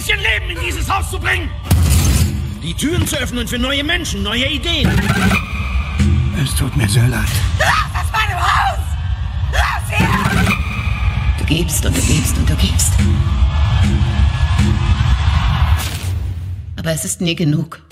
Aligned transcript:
bisschen 0.00 0.18
Leben 0.20 0.56
in 0.56 0.58
dieses 0.64 0.88
Haus 0.88 1.10
zu 1.10 1.18
bringen. 1.18 1.50
Die 2.62 2.72
Türen 2.72 3.06
zu 3.06 3.16
öffnen 3.16 3.46
für 3.46 3.58
neue 3.58 3.84
Menschen, 3.84 4.22
neue 4.22 4.46
Ideen. 4.46 4.90
Es 6.42 6.54
tut 6.54 6.74
mir 6.74 6.88
sehr 6.88 7.06
leid. 7.06 7.28
Raus 7.60 8.02
aus 8.02 8.10
meinem 8.10 8.40
Haus! 8.40 8.78
Raus 9.52 9.90
hier! 9.90 10.08
Du 11.38 11.44
gibst 11.44 11.84
und 11.84 11.94
du 11.94 12.00
gibst 12.00 12.34
und 12.38 12.48
du 12.48 12.56
gibst. 12.56 12.94
Aber 16.78 16.92
es 16.92 17.04
ist 17.04 17.20
nie 17.20 17.34
genug. 17.34 17.82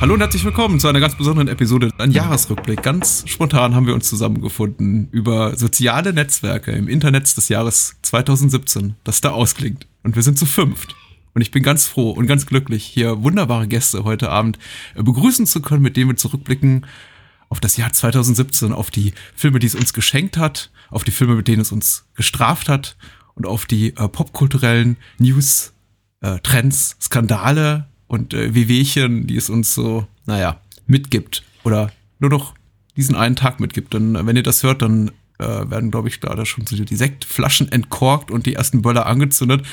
Hallo 0.00 0.14
und 0.14 0.20
herzlich 0.20 0.44
willkommen 0.44 0.78
zu 0.78 0.86
einer 0.86 1.00
ganz 1.00 1.16
besonderen 1.16 1.48
Episode, 1.48 1.90
ein 1.98 2.12
Jahresrückblick. 2.12 2.84
Ganz 2.84 3.24
spontan 3.26 3.74
haben 3.74 3.88
wir 3.88 3.94
uns 3.94 4.08
zusammengefunden 4.08 5.08
über 5.10 5.56
soziale 5.56 6.12
Netzwerke 6.12 6.70
im 6.70 6.86
Internet 6.86 7.36
des 7.36 7.48
Jahres 7.48 7.96
2017, 8.02 8.94
das 9.02 9.20
da 9.20 9.30
ausklingt. 9.30 9.88
Und 10.04 10.14
wir 10.14 10.22
sind 10.22 10.38
zu 10.38 10.46
fünft. 10.46 10.94
Und 11.34 11.42
ich 11.42 11.50
bin 11.50 11.64
ganz 11.64 11.88
froh 11.88 12.12
und 12.12 12.28
ganz 12.28 12.46
glücklich, 12.46 12.84
hier 12.84 13.24
wunderbare 13.24 13.66
Gäste 13.66 14.04
heute 14.04 14.30
Abend 14.30 14.60
äh, 14.94 15.02
begrüßen 15.02 15.46
zu 15.46 15.60
können, 15.60 15.82
mit 15.82 15.96
denen 15.96 16.10
wir 16.10 16.16
zurückblicken 16.16 16.86
auf 17.48 17.58
das 17.58 17.76
Jahr 17.76 17.92
2017, 17.92 18.72
auf 18.72 18.92
die 18.92 19.14
Filme, 19.34 19.58
die 19.58 19.66
es 19.66 19.74
uns 19.74 19.92
geschenkt 19.92 20.36
hat, 20.36 20.70
auf 20.90 21.02
die 21.02 21.10
Filme, 21.10 21.34
mit 21.34 21.48
denen 21.48 21.62
es 21.62 21.72
uns 21.72 22.06
gestraft 22.14 22.68
hat 22.68 22.96
und 23.34 23.46
auf 23.46 23.66
die 23.66 23.96
äh, 23.96 24.08
popkulturellen 24.08 24.96
News, 25.18 25.72
äh, 26.20 26.38
Trends, 26.38 26.96
Skandale, 27.02 27.87
und 28.08 28.34
äh, 28.34 28.54
Wehwehchen, 28.54 29.26
die 29.26 29.36
es 29.36 29.48
uns 29.48 29.74
so, 29.74 30.06
naja, 30.26 30.60
mitgibt. 30.86 31.44
Oder 31.62 31.92
nur 32.18 32.30
noch 32.30 32.54
diesen 32.96 33.14
einen 33.14 33.36
Tag 33.36 33.60
mitgibt. 33.60 33.94
Denn 33.94 34.16
äh, 34.16 34.26
wenn 34.26 34.36
ihr 34.36 34.42
das 34.42 34.62
hört, 34.62 34.82
dann 34.82 35.12
äh, 35.38 35.44
werden, 35.44 35.90
glaube 35.90 36.08
ich, 36.08 36.18
da 36.18 36.44
schon 36.44 36.66
so 36.66 36.82
die 36.82 36.96
Sektflaschen 36.96 37.70
entkorkt 37.70 38.30
und 38.30 38.46
die 38.46 38.54
ersten 38.54 38.82
Böller 38.82 39.06
angezündet. 39.06 39.64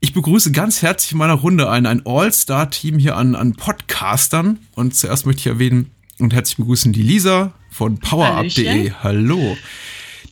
Ich 0.00 0.12
begrüße 0.12 0.52
ganz 0.52 0.82
herzlich 0.82 1.12
in 1.12 1.18
meiner 1.18 1.34
Runde 1.34 1.70
ein, 1.70 1.86
ein 1.86 2.02
All-Star-Team 2.04 2.98
hier 2.98 3.16
an, 3.16 3.34
an 3.34 3.54
Podcastern. 3.54 4.58
Und 4.74 4.94
zuerst 4.94 5.24
möchte 5.24 5.40
ich 5.40 5.46
erwähnen 5.46 5.90
und 6.18 6.34
herzlich 6.34 6.56
begrüßen 6.58 6.92
die 6.92 7.02
Lisa 7.02 7.52
von 7.70 7.98
PowerUp.de. 7.98 8.92
Hallo 9.02 9.56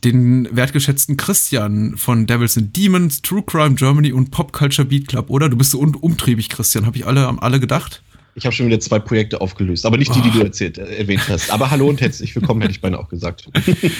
den 0.01 0.47
wertgeschätzten 0.55 1.17
Christian 1.17 1.97
von 1.97 2.27
Devils 2.27 2.57
and 2.57 2.75
Demons, 2.75 3.21
True 3.21 3.43
Crime 3.43 3.75
Germany 3.75 4.11
und 4.11 4.31
Pop 4.31 4.53
Culture 4.53 4.87
Beat 4.87 5.07
Club, 5.07 5.29
oder? 5.29 5.49
Du 5.49 5.57
bist 5.57 5.71
so 5.71 5.79
un 5.79 5.95
umtriebig, 5.95 6.49
Christian. 6.49 6.85
Habe 6.85 6.97
ich 6.97 7.05
alle, 7.05 7.41
alle 7.41 7.59
gedacht? 7.59 8.01
Ich 8.37 8.45
habe 8.45 8.53
schon 8.55 8.67
wieder 8.67 8.79
zwei 8.79 8.99
Projekte 8.99 9.41
aufgelöst, 9.41 9.83
aber 9.83 9.97
nicht 9.97 10.13
die, 10.13 10.21
die 10.21 10.29
du 10.29 10.41
ah. 10.41 10.43
erzählt, 10.43 10.77
äh, 10.77 10.97
erwähnt 10.97 11.27
hast. 11.27 11.49
Aber 11.49 11.71
hallo 11.71 11.89
und 11.89 11.99
herzlich 12.01 12.35
willkommen, 12.35 12.61
hätte 12.61 12.71
ich 12.71 12.81
beinahe 12.81 12.99
auch 12.99 13.09
gesagt. 13.09 13.49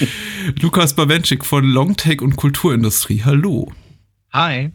Lukas 0.60 0.94
Bawenschik 0.94 1.44
von 1.44 1.64
Longtake 1.64 2.22
und 2.22 2.36
Kulturindustrie. 2.36 3.22
Hallo. 3.24 3.72
Hi. 4.32 4.70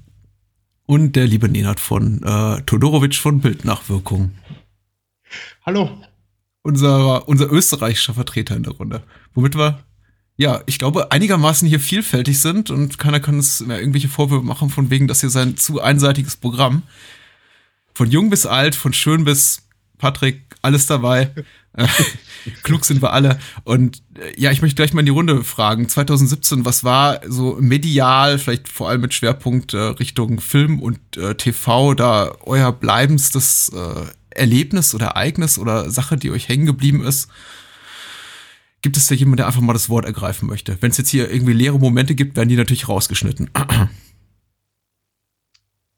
Und 0.86 1.16
der 1.16 1.28
liebe 1.28 1.48
Nenad 1.48 1.80
von 1.80 2.22
äh, 2.24 2.62
Todorovic 2.64 3.16
von 3.16 3.40
Bildnachwirkung. 3.40 4.32
Hallo. 5.66 5.90
Unser, 6.64 7.30
unser 7.30 7.50
österreichischer 7.50 8.16
Vertreter 8.16 8.58
in 8.58 8.64
der 8.64 8.74
Runde. 8.74 9.04
Womit 9.34 9.56
wir 9.56 9.80
ja, 10.36 10.62
ich 10.66 10.80
glaube, 10.80 11.12
einigermaßen 11.12 11.68
hier 11.68 11.80
vielfältig 11.80 12.40
sind 12.40 12.72
und 12.72 12.98
keiner 12.98 13.20
kann 13.20 13.38
es 13.38 13.62
mehr 13.62 13.80
irgendwelche 13.80 14.08
Vorwürfe 14.08 14.46
machen, 14.46 14.70
von 14.70 14.90
wegen, 14.90 15.08
dass 15.08 15.22
hier 15.22 15.30
sein 15.30 15.58
zu 15.58 15.82
einseitiges 15.82 16.38
Programm. 16.38 16.84
Von 17.94 18.10
jung 18.10 18.30
bis 18.32 18.46
alt, 18.46 18.74
von 18.74 18.94
schön 18.94 19.24
bis 19.24 19.62
Patrick, 20.00 20.42
alles 20.64 20.88
dabei. 20.88 21.32
Klug 22.64 22.84
sind 22.86 23.02
wir 23.02 23.14
alle. 23.14 23.40
Und 23.64 24.02
äh, 24.18 24.40
ja, 24.40 24.52
ich 24.52 24.62
möchte 24.62 24.76
gleich 24.76 24.94
mal 24.94 25.02
in 25.02 25.06
die 25.06 25.12
Runde 25.12 25.44
fragen. 25.44 25.88
2017, 25.88 26.66
was 26.66 26.84
war 26.84 27.22
so 27.28 27.58
medial, 27.60 28.40
vielleicht 28.40 28.68
vor 28.70 28.90
allem 28.90 29.02
mit 29.02 29.14
Schwerpunkt 29.14 29.74
äh, 29.74 29.78
Richtung 29.78 30.40
Film 30.40 30.82
und 30.82 31.00
äh, 31.16 31.36
TV, 31.36 31.94
da 31.94 32.36
euer 32.42 32.72
bleibendstes 32.72 33.70
äh, 33.70 34.06
Erlebnis 34.32 34.96
oder 34.96 35.08
Ereignis 35.08 35.60
oder 35.60 35.90
Sache, 35.92 36.18
die 36.18 36.32
euch 36.32 36.50
hängen 36.50 36.66
geblieben 36.66 37.04
ist? 37.04 37.30
Gibt 38.84 38.98
es 38.98 39.08
da 39.08 39.16
jemanden, 39.16 39.38
der 39.38 39.48
einfach 39.48 39.62
mal 39.62 39.72
das 39.72 39.88
Wort 39.88 40.04
ergreifen 40.04 40.46
möchte? 40.46 40.78
Wenn 40.82 40.92
es 40.92 40.98
jetzt 40.98 41.10
hier 41.10 41.32
irgendwie 41.32 41.54
leere 41.54 41.80
Momente 41.80 42.16
gibt, 42.16 42.36
werden 42.36 42.50
die 42.50 42.58
natürlich 42.58 42.88
rausgeschnitten. 42.88 43.50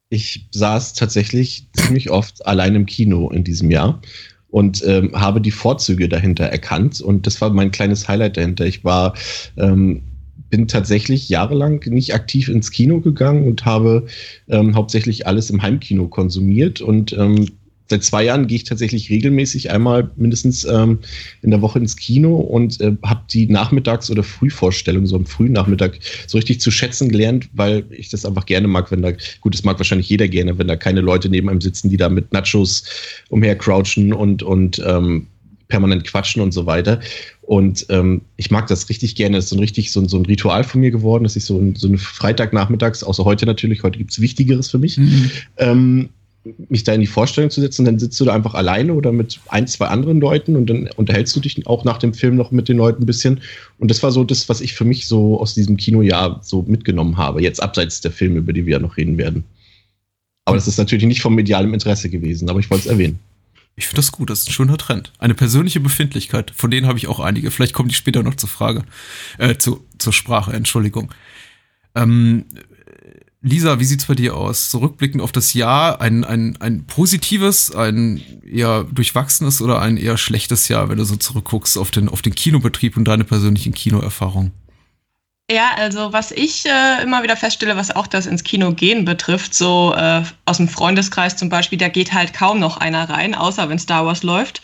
Ich 0.09 0.47
saß 0.51 0.93
tatsächlich 0.93 1.67
ziemlich 1.73 2.11
oft 2.11 2.45
allein 2.45 2.75
im 2.75 2.85
Kino 2.85 3.31
in 3.31 3.43
diesem 3.43 3.71
Jahr 3.71 4.01
und 4.49 4.83
ähm, 4.85 5.11
habe 5.19 5.41
die 5.41 5.51
Vorzüge 5.51 6.07
dahinter 6.07 6.45
erkannt. 6.45 7.01
Und 7.01 7.25
das 7.25 7.41
war 7.41 7.49
mein 7.49 7.71
kleines 7.71 8.07
Highlight 8.07 8.37
dahinter. 8.37 8.67
Ich 8.67 8.85
war, 8.85 9.15
ähm, 9.57 10.03
bin 10.51 10.67
tatsächlich 10.67 11.27
jahrelang 11.27 11.83
nicht 11.87 12.13
aktiv 12.13 12.49
ins 12.49 12.69
Kino 12.69 13.01
gegangen 13.01 13.47
und 13.47 13.65
habe 13.65 14.05
ähm, 14.47 14.75
hauptsächlich 14.75 15.25
alles 15.25 15.49
im 15.49 15.63
Heimkino 15.63 16.07
konsumiert 16.07 16.81
und 16.81 17.11
ähm, 17.13 17.49
seit 17.87 18.03
zwei 18.03 18.23
Jahren 18.23 18.47
gehe 18.47 18.57
ich 18.57 18.63
tatsächlich 18.63 19.09
regelmäßig 19.09 19.71
einmal 19.71 20.09
mindestens 20.15 20.65
ähm, 20.65 20.99
in 21.41 21.51
der 21.51 21.61
Woche 21.61 21.79
ins 21.79 21.95
Kino 21.95 22.35
und 22.35 22.81
äh, 22.81 22.93
habe 23.03 23.21
die 23.31 23.47
Nachmittags- 23.47 24.09
oder 24.09 24.23
Frühvorstellung 24.23 25.05
so 25.05 25.15
am 25.15 25.25
frühen 25.25 25.53
Nachmittag 25.53 25.99
so 26.27 26.37
richtig 26.37 26.61
zu 26.61 26.71
schätzen 26.71 27.09
gelernt, 27.09 27.49
weil 27.53 27.85
ich 27.91 28.09
das 28.09 28.25
einfach 28.25 28.45
gerne 28.45 28.67
mag, 28.67 28.91
wenn 28.91 29.01
da, 29.01 29.11
gut, 29.41 29.53
das 29.53 29.63
mag 29.63 29.77
wahrscheinlich 29.79 30.09
jeder 30.09 30.27
gerne, 30.27 30.57
wenn 30.57 30.67
da 30.67 30.75
keine 30.75 31.01
Leute 31.01 31.29
neben 31.29 31.49
einem 31.49 31.61
sitzen, 31.61 31.89
die 31.89 31.97
da 31.97 32.09
mit 32.09 32.33
Nachos 32.33 32.83
umhercrouchen 33.29 34.13
und, 34.13 34.41
und 34.41 34.81
ähm, 34.85 35.27
permanent 35.67 36.05
quatschen 36.05 36.41
und 36.41 36.51
so 36.51 36.65
weiter. 36.65 36.99
Und 37.41 37.85
ähm, 37.89 38.21
ich 38.37 38.51
mag 38.51 38.67
das 38.67 38.89
richtig 38.89 39.15
gerne. 39.15 39.37
Das 39.37 39.45
ist 39.45 39.49
so 39.51 39.55
ein 39.55 39.59
richtig 39.59 39.91
so 39.91 39.99
ein, 39.99 40.07
so 40.07 40.17
ein 40.17 40.25
Ritual 40.25 40.63
von 40.63 40.81
mir 40.81 40.91
geworden, 40.91 41.23
dass 41.23 41.35
ich 41.35 41.45
so, 41.45 41.57
ein, 41.57 41.75
so 41.75 41.87
eine 41.87 41.97
Freitagnachmittags, 41.97 43.03
außer 43.03 43.25
heute 43.25 43.45
natürlich, 43.45 43.83
heute 43.83 43.97
gibt's 43.97 44.19
Wichtigeres 44.19 44.69
für 44.69 44.79
mich, 44.79 44.97
mhm. 44.97 45.31
ähm, 45.57 46.09
mich 46.69 46.83
da 46.83 46.93
in 46.93 47.01
die 47.01 47.07
Vorstellung 47.07 47.49
zu 47.49 47.61
setzen, 47.61 47.85
dann 47.85 47.99
sitzt 47.99 48.19
du 48.19 48.25
da 48.25 48.33
einfach 48.33 48.53
alleine 48.53 48.93
oder 48.93 49.11
mit 49.11 49.39
ein, 49.47 49.67
zwei 49.67 49.87
anderen 49.87 50.19
Leuten 50.19 50.55
und 50.55 50.69
dann 50.69 50.89
unterhältst 50.95 51.35
du 51.35 51.39
dich 51.39 51.65
auch 51.67 51.83
nach 51.83 51.97
dem 51.97 52.13
Film 52.13 52.35
noch 52.35 52.51
mit 52.51 52.69
den 52.69 52.77
Leuten 52.77 53.03
ein 53.03 53.05
bisschen. 53.05 53.41
Und 53.79 53.89
das 53.89 54.03
war 54.03 54.11
so 54.11 54.23
das, 54.23 54.47
was 54.47 54.61
ich 54.61 54.73
für 54.73 54.85
mich 54.85 55.07
so 55.07 55.39
aus 55.39 55.55
diesem 55.55 55.77
Kinojahr 55.77 56.39
so 56.43 56.63
mitgenommen 56.67 57.17
habe, 57.17 57.41
jetzt 57.41 57.61
abseits 57.61 58.01
der 58.01 58.11
Filme, 58.11 58.39
über 58.39 58.53
die 58.53 58.65
wir 58.65 58.73
ja 58.73 58.79
noch 58.79 58.97
reden 58.97 59.17
werden. 59.17 59.43
Aber 60.45 60.57
das 60.57 60.67
ist 60.67 60.77
natürlich 60.77 61.05
nicht 61.05 61.21
vom 61.21 61.33
medialem 61.33 61.73
Interesse 61.73 62.09
gewesen, 62.09 62.49
aber 62.49 62.59
ich 62.59 62.69
wollte 62.69 62.85
es 62.85 62.91
erwähnen. 62.91 63.19
Ich 63.75 63.87
finde 63.87 63.97
das 63.97 64.11
gut, 64.11 64.29
das 64.29 64.41
ist 64.41 64.49
ein 64.49 64.53
schöner 64.53 64.77
Trend. 64.77 65.11
Eine 65.19 65.33
persönliche 65.33 65.81
Befindlichkeit, 65.81 66.51
von 66.55 66.71
denen 66.71 66.87
habe 66.87 66.97
ich 66.97 67.07
auch 67.07 67.19
einige. 67.19 67.51
Vielleicht 67.51 67.73
kommen 67.73 67.89
die 67.89 67.95
später 67.95 68.23
noch 68.23 68.35
zur 68.35 68.47
Frage, 68.47 68.83
äh, 69.37 69.57
zu, 69.57 69.83
zur 69.97 70.13
Sprache, 70.13 70.53
Entschuldigung. 70.53 71.11
Ähm, 71.93 72.45
Lisa, 73.45 73.79
wie 73.79 73.85
sieht's 73.85 74.05
bei 74.05 74.15
dir 74.15 74.35
aus? 74.35 74.71
Zurückblickend 74.71 75.21
auf 75.21 75.31
das 75.31 75.53
Jahr, 75.53 76.01
ein, 76.01 76.23
ein, 76.23 76.57
ein 76.59 76.87
positives, 76.87 77.73
ein 77.75 78.19
eher 78.43 78.85
durchwachsenes 78.85 79.61
oder 79.61 79.83
ein 79.83 79.97
eher 79.97 80.17
schlechtes 80.17 80.67
Jahr, 80.67 80.89
wenn 80.89 80.97
du 80.97 81.03
so 81.03 81.15
zurückguckst 81.15 81.77
auf 81.77 81.91
den, 81.91 82.09
auf 82.09 82.23
den 82.23 82.33
Kinobetrieb 82.33 82.97
und 82.97 83.07
deine 83.07 83.23
persönlichen 83.23 83.71
Kinoerfahrungen? 83.71 84.51
Ja, 85.51 85.73
also 85.77 86.11
was 86.11 86.31
ich 86.31 86.65
äh, 86.65 87.03
immer 87.03 87.21
wieder 87.21 87.37
feststelle, 87.37 87.77
was 87.77 87.95
auch 87.95 88.07
das 88.07 88.25
ins 88.25 88.43
Kino 88.43 88.73
gehen 88.73 89.05
betrifft, 89.05 89.53
so 89.53 89.93
äh, 89.95 90.23
aus 90.45 90.57
dem 90.57 90.67
Freundeskreis 90.67 91.37
zum 91.37 91.49
Beispiel, 91.49 91.77
da 91.77 91.87
geht 91.87 92.13
halt 92.13 92.33
kaum 92.33 92.59
noch 92.59 92.77
einer 92.77 93.07
rein, 93.07 93.35
außer 93.35 93.69
wenn 93.69 93.77
Star 93.77 94.07
Wars 94.07 94.23
läuft. 94.23 94.63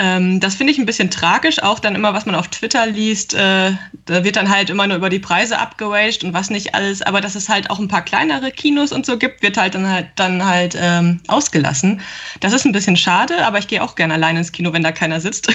Ähm, 0.00 0.38
das 0.38 0.54
finde 0.54 0.72
ich 0.72 0.78
ein 0.78 0.86
bisschen 0.86 1.10
tragisch, 1.10 1.60
auch 1.60 1.80
dann 1.80 1.96
immer, 1.96 2.14
was 2.14 2.24
man 2.24 2.36
auf 2.36 2.46
Twitter 2.46 2.86
liest, 2.86 3.34
äh, 3.34 3.72
da 4.06 4.22
wird 4.22 4.36
dann 4.36 4.48
halt 4.48 4.70
immer 4.70 4.86
nur 4.86 4.96
über 4.96 5.10
die 5.10 5.18
Preise 5.18 5.58
abgewaged 5.58 6.22
und 6.22 6.32
was 6.32 6.50
nicht 6.50 6.76
alles, 6.76 7.02
aber 7.02 7.20
dass 7.20 7.34
es 7.34 7.48
halt 7.48 7.68
auch 7.68 7.80
ein 7.80 7.88
paar 7.88 8.02
kleinere 8.02 8.52
Kinos 8.52 8.92
und 8.92 9.04
so 9.04 9.18
gibt, 9.18 9.42
wird 9.42 9.56
halt 9.56 9.74
dann 9.74 9.88
halt, 9.88 10.06
dann 10.14 10.46
halt 10.46 10.78
ähm, 10.80 11.20
ausgelassen. 11.26 12.00
Das 12.38 12.52
ist 12.52 12.64
ein 12.64 12.70
bisschen 12.70 12.96
schade, 12.96 13.44
aber 13.44 13.58
ich 13.58 13.66
gehe 13.66 13.82
auch 13.82 13.96
gerne 13.96 14.14
allein 14.14 14.36
ins 14.36 14.52
Kino, 14.52 14.72
wenn 14.72 14.84
da 14.84 14.92
keiner 14.92 15.20
sitzt. 15.20 15.48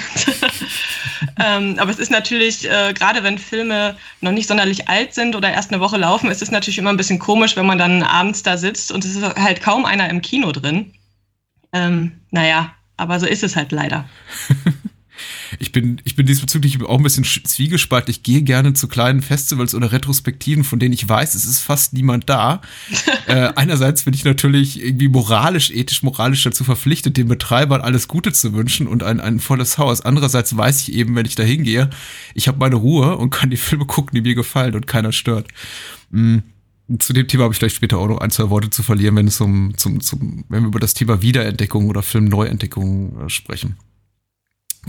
ähm, 1.42 1.76
aber 1.78 1.90
es 1.90 1.98
ist 1.98 2.10
natürlich, 2.10 2.70
äh, 2.70 2.92
gerade 2.92 3.22
wenn 3.22 3.38
Filme 3.38 3.96
noch 4.20 4.32
nicht 4.32 4.46
sonderlich 4.46 4.90
alt 4.90 5.14
sind 5.14 5.36
oder 5.36 5.54
erst 5.54 5.72
eine 5.72 5.80
Woche 5.80 5.96
laufen, 5.96 6.30
ist 6.30 6.42
es 6.42 6.50
natürlich 6.50 6.76
immer 6.76 6.90
ein 6.90 6.98
bisschen 6.98 7.18
komisch, 7.18 7.56
wenn 7.56 7.64
man 7.64 7.78
dann 7.78 8.02
abends 8.02 8.42
da 8.42 8.58
sitzt 8.58 8.92
und 8.92 9.06
es 9.06 9.16
ist 9.16 9.24
halt 9.24 9.62
kaum 9.62 9.86
einer 9.86 10.10
im 10.10 10.20
Kino 10.20 10.52
drin. 10.52 10.92
Ähm, 11.72 12.20
naja, 12.30 12.74
aber 12.96 13.20
so 13.20 13.26
ist 13.26 13.42
es 13.42 13.56
halt 13.56 13.72
leider. 13.72 14.08
ich 15.58 15.72
bin, 15.72 16.00
ich 16.04 16.16
bin 16.16 16.26
diesbezüglich 16.26 16.80
auch 16.82 16.98
ein 16.98 17.02
bisschen 17.02 17.24
zwiegespalten. 17.24 18.10
Ich 18.10 18.22
gehe 18.22 18.42
gerne 18.42 18.74
zu 18.74 18.88
kleinen 18.88 19.22
Festivals 19.22 19.74
oder 19.74 19.92
Retrospektiven, 19.92 20.64
von 20.64 20.78
denen 20.78 20.92
ich 20.92 21.08
weiß, 21.08 21.34
es 21.34 21.44
ist 21.44 21.60
fast 21.60 21.92
niemand 21.92 22.28
da. 22.28 22.60
äh, 23.26 23.52
einerseits 23.56 24.04
bin 24.04 24.14
ich 24.14 24.24
natürlich 24.24 24.82
irgendwie 24.82 25.08
moralisch, 25.08 25.70
ethisch, 25.70 26.02
moralisch 26.02 26.42
dazu 26.42 26.64
verpflichtet, 26.64 27.16
den 27.16 27.28
Betreibern 27.28 27.80
alles 27.80 28.08
Gute 28.08 28.32
zu 28.32 28.52
wünschen 28.52 28.86
und 28.86 29.02
ein, 29.02 29.20
ein 29.20 29.40
volles 29.40 29.78
Haus. 29.78 30.00
Andererseits 30.00 30.56
weiß 30.56 30.88
ich 30.88 30.94
eben, 30.94 31.14
wenn 31.16 31.26
ich 31.26 31.34
da 31.34 31.42
hingehe, 31.42 31.90
ich 32.34 32.48
habe 32.48 32.58
meine 32.58 32.76
Ruhe 32.76 33.16
und 33.16 33.30
kann 33.30 33.50
die 33.50 33.56
Filme 33.56 33.86
gucken, 33.86 34.14
die 34.14 34.28
mir 34.28 34.34
gefallen 34.34 34.74
und 34.74 34.86
keiner 34.86 35.12
stört. 35.12 35.48
Mhm 36.10 36.42
zu 36.98 37.12
dem 37.12 37.26
Thema 37.26 37.44
habe 37.44 37.54
ich 37.54 37.58
vielleicht 37.58 37.76
später 37.76 37.98
auch 37.98 38.08
noch 38.08 38.18
ein, 38.18 38.30
zwei 38.30 38.50
Worte 38.50 38.70
zu 38.70 38.82
verlieren, 38.82 39.16
wenn 39.16 39.26
es 39.26 39.40
um, 39.40 39.76
zum, 39.76 40.00
zum, 40.00 40.44
wenn 40.48 40.62
wir 40.62 40.68
über 40.68 40.80
das 40.80 40.94
Thema 40.94 41.22
Wiederentdeckung 41.22 41.88
oder 41.88 42.02
Filmneuentdeckung 42.02 43.22
äh, 43.22 43.28
sprechen. 43.30 43.76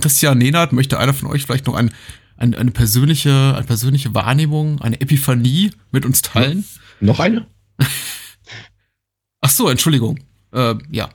Christian 0.02 0.38
Nenert, 0.38 0.74
möchte 0.74 1.00
einer 1.00 1.14
von 1.14 1.30
euch 1.30 1.44
vielleicht 1.44 1.68
noch 1.68 1.76
ein 1.76 1.92
eine, 2.38 2.58
eine, 2.58 2.72
persönliche, 2.72 3.54
eine 3.56 3.66
persönliche 3.66 4.14
Wahrnehmung, 4.14 4.82
eine 4.82 5.00
Epiphanie 5.02 5.72
mit 5.92 6.06
uns 6.06 6.22
teilen? 6.22 6.66
Noch 7.00 7.20
eine? 7.20 7.48
Ach 9.42 9.50
so, 9.50 9.70
Entschuldigung. 9.70 10.20
Äh, 10.52 10.76
ja. 10.92 11.10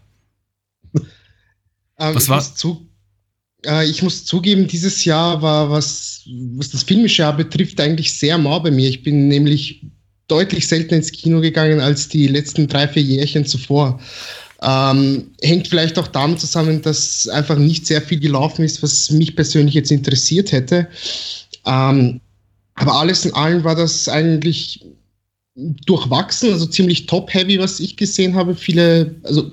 Ähm, 2.03 2.15
was 2.15 2.31
war? 2.31 2.38
Muss 2.38 2.55
zu, 2.55 2.88
äh, 3.67 3.85
ich 3.85 4.03
muss 4.03 4.25
zugeben, 4.25 4.67
dieses 4.67 5.05
Jahr 5.05 5.43
war, 5.43 5.69
was, 5.69 6.23
was 6.56 6.71
das 6.71 6.82
filmische 6.82 7.21
Jahr 7.21 7.37
betrifft, 7.37 7.79
eigentlich 7.79 8.15
sehr 8.15 8.38
mau 8.38 8.59
bei 8.59 8.71
mir. 8.71 8.88
Ich 8.88 9.03
bin 9.03 9.29
nämlich 9.29 9.85
deutlich 10.31 10.69
seltener 10.69 10.99
ins 10.99 11.12
Kino 11.12 11.41
gegangen 11.41 11.81
als 11.81 12.09
die 12.09 12.27
letzten 12.27 12.69
drei, 12.69 12.87
vier 12.88 13.03
Jährchen 13.03 13.44
zuvor. 13.44 14.00
Ähm, 14.62 15.31
hängt 15.43 15.69
vielleicht 15.69 15.99
auch 15.99 16.09
damit 16.09 16.41
zusammen, 16.41 16.82
dass 16.82 17.27
einfach 17.29 17.56
nicht 17.56 17.87
sehr 17.87 18.03
viel 18.03 18.21
gelaufen 18.21 18.65
ist, 18.65 18.82
was 18.82 19.11
mich 19.11 19.35
persönlich 19.35 19.75
jetzt 19.75 19.91
interessiert 19.91 20.53
hätte. 20.53 20.87
Ähm, 21.67 22.21
aber 22.75 22.94
alles 22.94 23.25
in 23.25 23.35
allem 23.35 23.65
war 23.65 23.75
das 23.75 24.09
eigentlich 24.09 24.85
durchwachsen, 25.55 26.53
also 26.53 26.67
ziemlich 26.67 27.06
top-heavy, 27.06 27.59
was 27.59 27.81
ich 27.81 27.97
gesehen 27.97 28.35
habe. 28.35 28.55
Viele, 28.55 29.15
also 29.25 29.50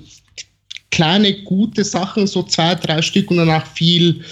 kleine, 0.90 1.42
gute 1.42 1.84
Sachen, 1.84 2.26
so 2.26 2.42
zwei, 2.42 2.74
drei 2.74 3.02
Stück 3.02 3.30
und 3.30 3.38
danach 3.38 3.66
viel 3.66 4.22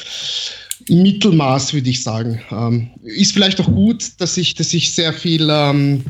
Mittelmaß, 0.89 1.75
würde 1.75 1.91
ich 1.91 2.03
sagen. 2.03 2.41
Ähm, 2.51 2.91
ist 3.03 3.33
vielleicht 3.33 3.61
auch 3.61 3.67
gut, 3.67 4.05
dass 4.19 4.37
ich, 4.37 4.55
dass 4.55 4.73
ich 4.73 4.95
sehr 4.95 5.13
viel 5.13 5.49
ähm, 5.51 6.05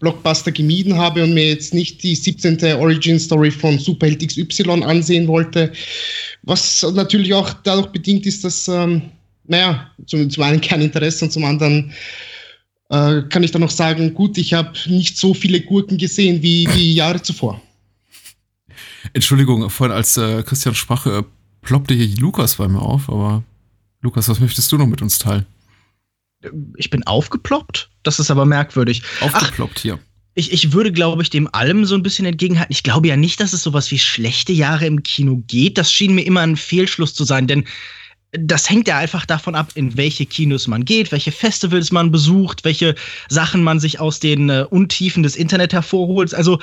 Blockbuster 0.00 0.50
gemieden 0.50 0.96
habe 0.96 1.22
und 1.22 1.34
mir 1.34 1.48
jetzt 1.48 1.74
nicht 1.74 2.02
die 2.02 2.14
17. 2.14 2.62
Origin 2.74 3.20
Story 3.20 3.50
von 3.50 3.78
Superheld 3.78 4.26
XY 4.26 4.82
ansehen 4.82 5.28
wollte. 5.28 5.72
Was 6.42 6.82
natürlich 6.94 7.32
auch 7.34 7.52
dadurch 7.64 7.88
bedingt 7.88 8.26
ist, 8.26 8.44
dass, 8.44 8.66
ähm, 8.68 9.02
naja, 9.46 9.90
zum, 10.06 10.28
zum 10.30 10.42
einen 10.42 10.60
kein 10.60 10.80
Interesse 10.80 11.24
und 11.24 11.30
zum 11.30 11.44
anderen 11.44 11.92
äh, 12.90 13.22
kann 13.28 13.42
ich 13.42 13.50
dann 13.50 13.62
noch 13.62 13.70
sagen, 13.70 14.14
gut, 14.14 14.38
ich 14.38 14.54
habe 14.54 14.72
nicht 14.86 15.16
so 15.18 15.34
viele 15.34 15.60
Gurken 15.60 15.98
gesehen 15.98 16.42
wie 16.42 16.66
die 16.74 16.94
Jahre 16.94 17.22
zuvor. 17.22 17.60
Entschuldigung, 19.12 19.68
vorhin 19.70 19.94
als 19.94 20.16
äh, 20.16 20.42
Christian 20.42 20.74
sprach, 20.74 21.06
äh, 21.06 21.22
ploppte 21.62 21.94
hier 21.94 22.08
Lukas 22.16 22.56
bei 22.56 22.68
mir 22.68 22.80
auf, 22.80 23.08
aber 23.08 23.42
Lukas, 24.00 24.28
was 24.28 24.40
möchtest 24.40 24.70
du 24.70 24.78
noch 24.78 24.86
mit 24.86 25.02
uns 25.02 25.18
teilen? 25.18 25.46
Ich 26.76 26.90
bin 26.90 27.04
aufgeploppt? 27.06 27.90
Das 28.02 28.20
ist 28.20 28.30
aber 28.30 28.44
merkwürdig. 28.44 29.02
Aufgeploppt 29.20 29.74
Ach, 29.78 29.82
hier. 29.82 29.98
Ich, 30.34 30.52
ich 30.52 30.72
würde, 30.72 30.92
glaube 30.92 31.22
ich, 31.22 31.30
dem 31.30 31.52
allem 31.52 31.84
so 31.84 31.96
ein 31.96 32.02
bisschen 32.04 32.24
entgegenhalten. 32.24 32.72
Ich 32.72 32.84
glaube 32.84 33.08
ja 33.08 33.16
nicht, 33.16 33.40
dass 33.40 33.52
es 33.52 33.62
sowas 33.64 33.90
wie 33.90 33.98
schlechte 33.98 34.52
Jahre 34.52 34.86
im 34.86 35.02
Kino 35.02 35.42
geht. 35.48 35.78
Das 35.78 35.92
schien 35.92 36.14
mir 36.14 36.22
immer 36.22 36.42
ein 36.42 36.56
Fehlschluss 36.56 37.12
zu 37.12 37.24
sein, 37.24 37.48
denn 37.48 37.64
das 38.32 38.68
hängt 38.68 38.86
ja 38.88 38.98
einfach 38.98 39.24
davon 39.24 39.54
ab, 39.54 39.70
in 39.74 39.96
welche 39.96 40.26
Kinos 40.26 40.66
man 40.66 40.84
geht, 40.84 41.12
welche 41.12 41.32
Festivals 41.32 41.90
man 41.90 42.10
besucht, 42.10 42.62
welche 42.62 42.94
Sachen 43.28 43.62
man 43.62 43.80
sich 43.80 44.00
aus 44.00 44.20
den 44.20 44.50
äh, 44.50 44.66
Untiefen 44.68 45.22
des 45.22 45.34
Internet 45.34 45.72
hervorholt. 45.72 46.34
Also 46.34 46.58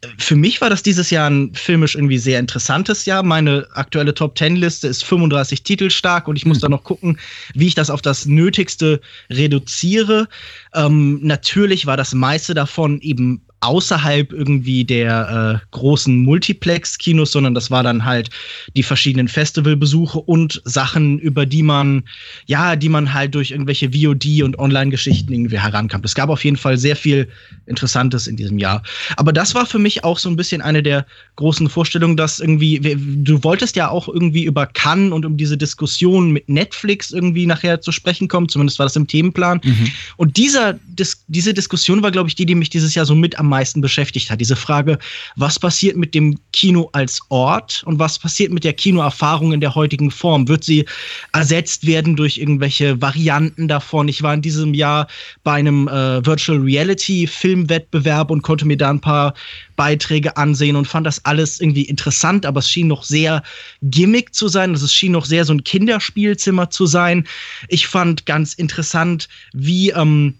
äh, 0.00 0.08
für 0.16 0.34
mich 0.34 0.62
war 0.62 0.70
das 0.70 0.82
dieses 0.82 1.10
Jahr 1.10 1.28
ein 1.28 1.54
filmisch 1.54 1.94
irgendwie 1.94 2.16
sehr 2.16 2.40
interessantes 2.40 3.04
Jahr. 3.04 3.22
Meine 3.22 3.66
aktuelle 3.74 4.14
Top 4.14 4.34
Ten 4.34 4.56
Liste 4.56 4.88
ist 4.88 5.04
35 5.04 5.62
Titel 5.62 5.90
stark 5.90 6.26
und 6.26 6.36
ich 6.36 6.46
muss 6.46 6.58
mhm. 6.58 6.62
da 6.62 6.68
noch 6.70 6.84
gucken, 6.84 7.18
wie 7.52 7.66
ich 7.66 7.74
das 7.74 7.90
auf 7.90 8.00
das 8.00 8.24
Nötigste 8.24 9.02
reduziere. 9.28 10.26
Ähm, 10.74 11.20
natürlich 11.22 11.84
war 11.84 11.98
das 11.98 12.14
meiste 12.14 12.54
davon 12.54 12.98
eben 13.02 13.42
außerhalb 13.60 14.32
irgendwie 14.32 14.84
der 14.84 15.60
äh, 15.62 15.66
großen 15.70 16.16
Multiplex-Kinos, 16.22 17.32
sondern 17.32 17.54
das 17.54 17.70
war 17.70 17.82
dann 17.82 18.04
halt 18.04 18.30
die 18.74 18.82
verschiedenen 18.82 19.28
Festivalbesuche 19.28 20.18
und 20.18 20.62
Sachen, 20.64 21.18
über 21.18 21.44
die 21.44 21.62
man, 21.62 22.04
ja, 22.46 22.74
die 22.74 22.88
man 22.88 23.12
halt 23.12 23.34
durch 23.34 23.50
irgendwelche 23.50 23.90
VOD 23.90 24.42
und 24.42 24.58
Online-Geschichten 24.58 25.32
irgendwie 25.32 25.58
herankam. 25.58 26.00
Es 26.04 26.14
gab 26.14 26.30
auf 26.30 26.42
jeden 26.42 26.56
Fall 26.56 26.78
sehr 26.78 26.96
viel 26.96 27.28
Interessantes 27.66 28.26
in 28.26 28.36
diesem 28.36 28.58
Jahr. 28.58 28.82
Aber 29.16 29.32
das 29.32 29.54
war 29.54 29.66
für 29.66 29.78
mich 29.78 30.04
auch 30.04 30.18
so 30.18 30.30
ein 30.30 30.36
bisschen 30.36 30.62
eine 30.62 30.82
der 30.82 31.04
großen 31.36 31.68
Vorstellungen, 31.68 32.16
dass 32.16 32.40
irgendwie, 32.40 32.80
du 32.80 33.44
wolltest 33.44 33.76
ja 33.76 33.90
auch 33.90 34.08
irgendwie 34.08 34.44
über 34.44 34.66
Cannes 34.66 35.12
und 35.12 35.26
um 35.26 35.36
diese 35.36 35.58
Diskussion 35.58 36.30
mit 36.30 36.48
Netflix 36.48 37.10
irgendwie 37.10 37.44
nachher 37.44 37.82
zu 37.82 37.92
sprechen 37.92 38.28
kommen, 38.28 38.48
zumindest 38.48 38.78
war 38.78 38.86
das 38.86 38.96
im 38.96 39.06
Themenplan. 39.06 39.60
Mhm. 39.62 39.88
Und 40.16 40.38
dieser, 40.38 40.78
dis 40.86 41.24
diese 41.28 41.52
Diskussion 41.52 42.02
war, 42.02 42.10
glaube 42.10 42.28
ich, 42.28 42.34
die, 42.34 42.46
die 42.46 42.54
mich 42.54 42.70
dieses 42.70 42.94
Jahr 42.94 43.04
so 43.04 43.14
mit 43.14 43.38
am 43.38 43.49
meisten 43.50 43.82
beschäftigt 43.82 44.30
hat. 44.30 44.40
Diese 44.40 44.56
Frage, 44.56 44.98
was 45.36 45.58
passiert 45.58 45.96
mit 45.96 46.14
dem 46.14 46.38
Kino 46.52 46.88
als 46.92 47.20
Ort 47.28 47.82
und 47.84 47.98
was 47.98 48.18
passiert 48.18 48.52
mit 48.52 48.64
der 48.64 48.72
Kinoerfahrung 48.72 49.52
in 49.52 49.60
der 49.60 49.74
heutigen 49.74 50.10
Form? 50.10 50.48
Wird 50.48 50.64
sie 50.64 50.86
ersetzt 51.32 51.86
werden 51.86 52.16
durch 52.16 52.38
irgendwelche 52.38 53.00
Varianten 53.02 53.68
davon? 53.68 54.08
Ich 54.08 54.22
war 54.22 54.32
in 54.32 54.42
diesem 54.42 54.72
Jahr 54.72 55.06
bei 55.44 55.52
einem 55.52 55.88
äh, 55.88 56.24
Virtual 56.24 56.58
Reality 56.58 57.26
Filmwettbewerb 57.26 58.30
und 58.30 58.42
konnte 58.42 58.66
mir 58.66 58.76
da 58.76 58.90
ein 58.90 59.00
paar 59.00 59.34
Beiträge 59.76 60.36
ansehen 60.36 60.76
und 60.76 60.86
fand 60.86 61.06
das 61.06 61.24
alles 61.24 61.60
irgendwie 61.60 61.84
interessant, 61.84 62.44
aber 62.44 62.58
es 62.60 62.70
schien 62.70 62.86
noch 62.86 63.02
sehr 63.02 63.42
gimmick 63.82 64.34
zu 64.34 64.48
sein. 64.48 64.72
Also 64.72 64.84
es 64.84 64.94
schien 64.94 65.12
noch 65.12 65.24
sehr 65.24 65.44
so 65.44 65.54
ein 65.54 65.64
Kinderspielzimmer 65.64 66.70
zu 66.70 66.86
sein. 66.86 67.26
Ich 67.68 67.86
fand 67.86 68.26
ganz 68.26 68.52
interessant, 68.52 69.28
wie 69.54 69.90
ähm, 69.90 70.34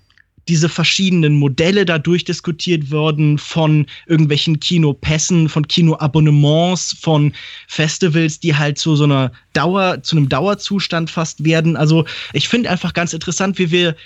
diese 0.48 0.68
verschiedenen 0.68 1.34
Modelle 1.34 1.84
da 1.84 1.98
durchdiskutiert 1.98 2.90
wurden 2.90 3.38
von 3.38 3.86
irgendwelchen 4.06 4.60
Kinopässen, 4.60 5.48
von 5.48 5.66
Kinoabonnements, 5.66 6.96
von 7.00 7.32
Festivals, 7.68 8.40
die 8.40 8.56
halt 8.56 8.78
zu 8.78 8.96
so 8.96 9.04
einer 9.04 9.32
Dauer, 9.52 10.02
zu 10.02 10.16
einem 10.16 10.28
Dauerzustand 10.28 11.10
fast 11.10 11.44
werden. 11.44 11.76
Also 11.76 12.04
ich 12.32 12.48
finde 12.48 12.70
einfach 12.70 12.94
ganz 12.94 13.12
interessant, 13.12 13.58
wie 13.58 13.70
wir 13.70 13.96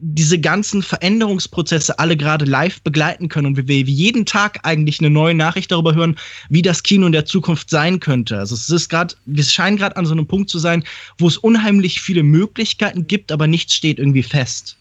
diese 0.00 0.38
ganzen 0.38 0.82
Veränderungsprozesse 0.82 1.98
alle 1.98 2.16
gerade 2.16 2.44
live 2.44 2.80
begleiten 2.82 3.28
können 3.28 3.48
und 3.48 3.56
wie 3.56 3.68
wir 3.68 3.80
jeden 3.80 4.24
Tag 4.26 4.60
eigentlich 4.62 5.00
eine 5.00 5.10
neue 5.10 5.34
Nachricht 5.34 5.70
darüber 5.72 5.94
hören, 5.94 6.16
wie 6.48 6.62
das 6.62 6.82
Kino 6.82 7.06
in 7.06 7.12
der 7.12 7.26
Zukunft 7.26 7.70
sein 7.70 8.00
könnte. 8.00 8.38
Also 8.38 8.54
es 8.54 8.70
ist 8.70 8.88
gerade, 8.88 9.14
wir 9.26 9.44
scheinen 9.44 9.76
gerade 9.76 9.96
an 9.96 10.06
so 10.06 10.12
einem 10.12 10.26
Punkt 10.26 10.48
zu 10.50 10.58
sein, 10.58 10.84
wo 11.18 11.28
es 11.28 11.36
unheimlich 11.36 12.00
viele 12.00 12.22
Möglichkeiten 12.22 13.06
gibt, 13.06 13.30
aber 13.30 13.46
nichts 13.46 13.74
steht 13.74 13.98
irgendwie 13.98 14.22
fest. 14.22 14.76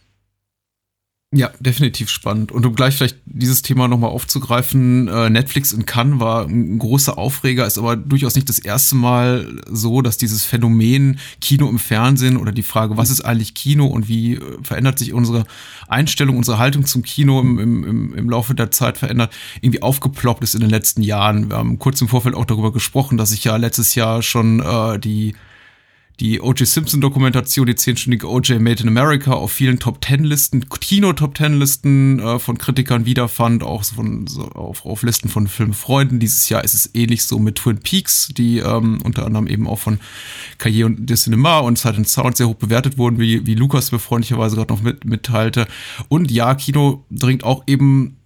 Ja, 1.35 1.49
definitiv 1.59 2.09
spannend. 2.09 2.51
Und 2.51 2.63
um 2.63 2.75
gleich 2.75 2.95
vielleicht 2.95 3.17
dieses 3.25 3.63
Thema 3.63 3.87
nochmal 3.87 4.11
aufzugreifen, 4.11 5.07
äh, 5.07 5.31
Netflix 5.31 5.73
in 5.73 5.87
Cannes 5.87 6.19
war 6.19 6.45
ein 6.45 6.77
großer 6.77 7.17
Aufreger, 7.17 7.65
ist 7.65 7.79
aber 7.79 7.95
durchaus 7.95 8.35
nicht 8.35 8.49
das 8.49 8.59
erste 8.59 8.95
Mal 8.95 9.47
so, 9.67 10.03
dass 10.03 10.17
dieses 10.17 10.45
Phänomen 10.45 11.17
Kino 11.41 11.67
im 11.67 11.79
Fernsehen 11.79 12.37
oder 12.37 12.51
die 12.51 12.61
Frage, 12.61 12.97
was 12.97 13.09
ist 13.09 13.21
eigentlich 13.21 13.55
Kino 13.55 13.87
und 13.87 14.07
wie 14.07 14.35
äh, 14.35 14.41
verändert 14.61 14.99
sich 14.99 15.11
unsere 15.13 15.45
Einstellung, 15.87 16.37
unsere 16.37 16.59
Haltung 16.59 16.85
zum 16.85 17.01
Kino 17.01 17.41
im, 17.41 17.57
im, 17.57 18.13
im 18.13 18.29
Laufe 18.29 18.53
der 18.53 18.69
Zeit 18.69 18.99
verändert, 18.99 19.33
irgendwie 19.59 19.81
aufgeploppt 19.81 20.43
ist 20.43 20.53
in 20.53 20.61
den 20.61 20.69
letzten 20.69 21.01
Jahren. 21.01 21.49
Wir 21.49 21.57
haben 21.57 21.79
kurz 21.79 21.99
im 21.99 22.09
Vorfeld 22.09 22.35
auch 22.35 22.45
darüber 22.45 22.71
gesprochen, 22.71 23.17
dass 23.17 23.31
sich 23.31 23.43
ja 23.43 23.55
letztes 23.55 23.95
Jahr 23.95 24.21
schon 24.21 24.59
äh, 24.59 24.99
die 24.99 25.33
die 26.19 26.41
O.J. 26.41 26.67
Simpson-Dokumentation, 26.67 27.65
die 27.65 27.75
zehnstündige 27.75 28.29
O.J. 28.29 28.59
Made 28.59 28.83
in 28.83 28.87
America, 28.87 29.33
auf 29.33 29.51
vielen 29.51 29.79
Top-Ten-Listen, 29.79 30.69
Kino-Top-Ten-Listen 30.69 32.19
äh, 32.19 32.39
von 32.39 32.57
Kritikern 32.57 33.05
wiederfand, 33.05 33.63
auch 33.63 33.83
von, 33.83 34.27
so 34.27 34.43
auf, 34.49 34.85
auf 34.85 35.01
Listen 35.01 35.29
von 35.29 35.47
Filmfreunden. 35.47 36.19
Dieses 36.19 36.49
Jahr 36.49 36.63
ist 36.63 36.75
es 36.75 36.91
ähnlich 36.93 37.23
so 37.23 37.39
mit 37.39 37.55
Twin 37.55 37.79
Peaks, 37.79 38.29
die 38.37 38.59
ähm, 38.59 38.99
unter 39.03 39.25
anderem 39.25 39.47
eben 39.47 39.67
auch 39.67 39.79
von 39.79 39.99
Cahiers 40.59 40.85
und 40.85 41.09
de 41.09 41.17
Cinema 41.17 41.59
und 41.59 41.79
Sight 41.79 41.95
and 41.95 42.07
Sound 42.07 42.37
sehr 42.37 42.47
hoch 42.47 42.55
bewertet 42.55 42.97
wurden, 42.97 43.19
wie, 43.19 43.45
wie 43.45 43.55
Lukas 43.55 43.91
mir 43.91 43.99
freundlicherweise 43.99 44.55
gerade 44.55 44.71
noch 44.71 44.81
mit, 44.81 45.05
mitteilte. 45.05 45.67
Und 46.09 46.29
ja, 46.31 46.53
Kino 46.53 47.05
dringt 47.09 47.43
auch 47.43 47.63
eben 47.65 48.17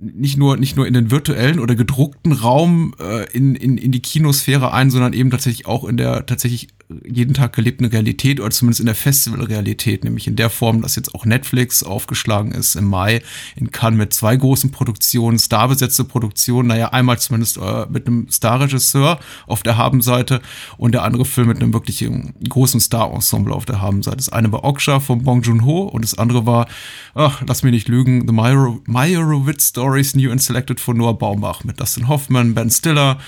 nicht 0.00 0.38
nur, 0.38 0.56
nicht 0.56 0.76
nur 0.76 0.86
in 0.86 0.94
den 0.94 1.10
virtuellen 1.10 1.60
oder 1.60 1.74
gedruckten 1.74 2.32
Raum 2.32 2.94
äh, 2.98 3.30
in, 3.32 3.54
in, 3.54 3.76
in 3.76 3.92
die 3.92 4.00
Kinosphäre 4.00 4.72
ein, 4.72 4.90
sondern 4.90 5.12
eben 5.12 5.30
tatsächlich 5.30 5.66
auch 5.66 5.84
in 5.84 5.98
der 5.98 6.24
tatsächlich 6.24 6.68
jeden 7.04 7.34
Tag 7.34 7.52
gelebten 7.52 7.84
Realität 7.84 8.40
oder 8.40 8.50
zumindest 8.50 8.80
in 8.80 8.86
der 8.86 8.94
Festivalrealität, 8.94 10.04
nämlich 10.04 10.26
in 10.26 10.36
der 10.36 10.50
Form, 10.50 10.82
dass 10.82 10.96
jetzt 10.96 11.14
auch 11.14 11.24
Netflix 11.24 11.82
aufgeschlagen 11.82 12.52
ist 12.52 12.74
im 12.74 12.86
Mai 12.86 13.22
in 13.56 13.70
Cannes 13.70 13.98
mit 13.98 14.14
zwei 14.14 14.36
großen 14.36 14.70
Produktionen, 14.70 15.38
starbesetzte 15.38 16.04
Produktionen, 16.04 16.68
naja, 16.68 16.88
einmal 16.88 17.18
zumindest 17.18 17.58
äh, 17.58 17.86
mit 17.88 18.06
einem 18.06 18.26
Starregisseur 18.30 19.20
auf 19.46 19.62
der 19.62 19.76
Habenseite 19.76 20.40
und 20.78 20.92
der 20.92 21.04
andere 21.04 21.24
Film 21.24 21.48
mit 21.48 21.58
einem 21.58 21.72
wirklich 21.72 22.04
großen 22.48 22.80
Star-Ensemble 22.80 23.54
auf 23.54 23.66
der 23.66 23.80
Habenseite. 23.80 24.16
Das 24.16 24.30
eine 24.30 24.50
war 24.50 24.64
Oksha 24.64 25.00
von 25.00 25.22
Bong 25.22 25.42
Joon-ho 25.42 25.82
und 25.82 26.04
das 26.04 26.18
andere 26.18 26.46
war, 26.46 26.66
ach, 27.14 27.42
lass 27.46 27.62
mich 27.62 27.72
nicht 27.72 27.88
lügen, 27.88 28.26
The 28.26 28.32
Meyerowitz 28.32 29.72
Stories 29.90 30.14
New 30.14 30.30
and 30.30 30.40
Selected 30.40 30.78
von 30.78 30.98
Noah 30.98 31.18
Baumbach 31.18 31.64
mit 31.64 31.80
Dustin 31.80 32.06
Hoffman, 32.06 32.54
Ben 32.54 32.70
Stiller, 32.70 33.18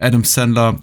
Adam 0.00 0.24
Sandler 0.24 0.80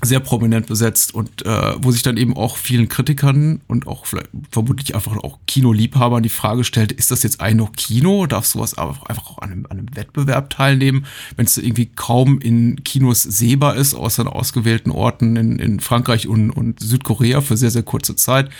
sehr 0.00 0.20
prominent 0.20 0.66
besetzt 0.66 1.12
und 1.12 1.44
äh, 1.44 1.74
wo 1.82 1.90
sich 1.90 2.02
dann 2.02 2.16
eben 2.16 2.36
auch 2.36 2.56
vielen 2.56 2.88
Kritikern 2.88 3.60
und 3.66 3.88
auch 3.88 4.06
vielleicht 4.06 4.30
vermutlich 4.50 4.94
einfach 4.94 5.16
auch 5.16 5.38
Kinoliebhabern 5.46 6.22
die 6.22 6.28
Frage 6.28 6.62
stellt, 6.62 6.92
ist 6.92 7.10
das 7.10 7.24
jetzt 7.24 7.40
eigentlich 7.40 7.56
noch 7.56 7.72
Kino? 7.72 8.26
Darf 8.26 8.46
sowas 8.46 8.78
einfach 8.78 9.02
auch 9.02 9.38
an 9.38 9.50
einem, 9.50 9.66
an 9.66 9.78
einem 9.78 9.96
Wettbewerb 9.96 10.50
teilnehmen, 10.50 11.04
wenn 11.36 11.46
es 11.46 11.58
irgendwie 11.58 11.86
kaum 11.86 12.40
in 12.40 12.84
Kinos 12.84 13.22
sehbar 13.22 13.74
ist, 13.74 13.94
außer 13.94 14.22
an 14.22 14.28
ausgewählten 14.28 14.92
Orten 14.92 15.34
in, 15.34 15.58
in 15.58 15.80
Frankreich 15.80 16.28
und, 16.28 16.50
und 16.50 16.78
Südkorea 16.80 17.40
für 17.40 17.56
sehr, 17.56 17.70
sehr 17.72 17.82
kurze 17.82 18.14
Zeit. 18.14 18.50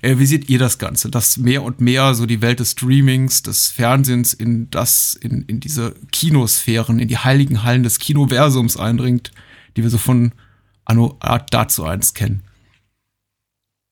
Äh, 0.00 0.18
wie 0.18 0.26
seht 0.26 0.48
ihr 0.48 0.60
das 0.60 0.78
Ganze? 0.78 1.10
Dass 1.10 1.38
mehr 1.38 1.64
und 1.64 1.80
mehr 1.80 2.14
so 2.14 2.24
die 2.24 2.40
Welt 2.40 2.60
des 2.60 2.72
Streamings, 2.72 3.42
des 3.42 3.68
Fernsehens 3.68 4.32
in 4.32 4.70
das, 4.70 5.18
in, 5.20 5.42
in 5.48 5.58
diese 5.58 5.96
Kinosphären, 6.12 7.00
in 7.00 7.08
die 7.08 7.18
heiligen 7.18 7.64
Hallen 7.64 7.82
des 7.82 7.98
Kinoversums 7.98 8.76
eindringt, 8.76 9.32
die 9.76 9.82
wir 9.82 9.90
so 9.90 9.98
von 9.98 10.30
Anno 10.84 11.18
dazu 11.50 11.84
eins 11.84 12.14
kennen. 12.14 12.42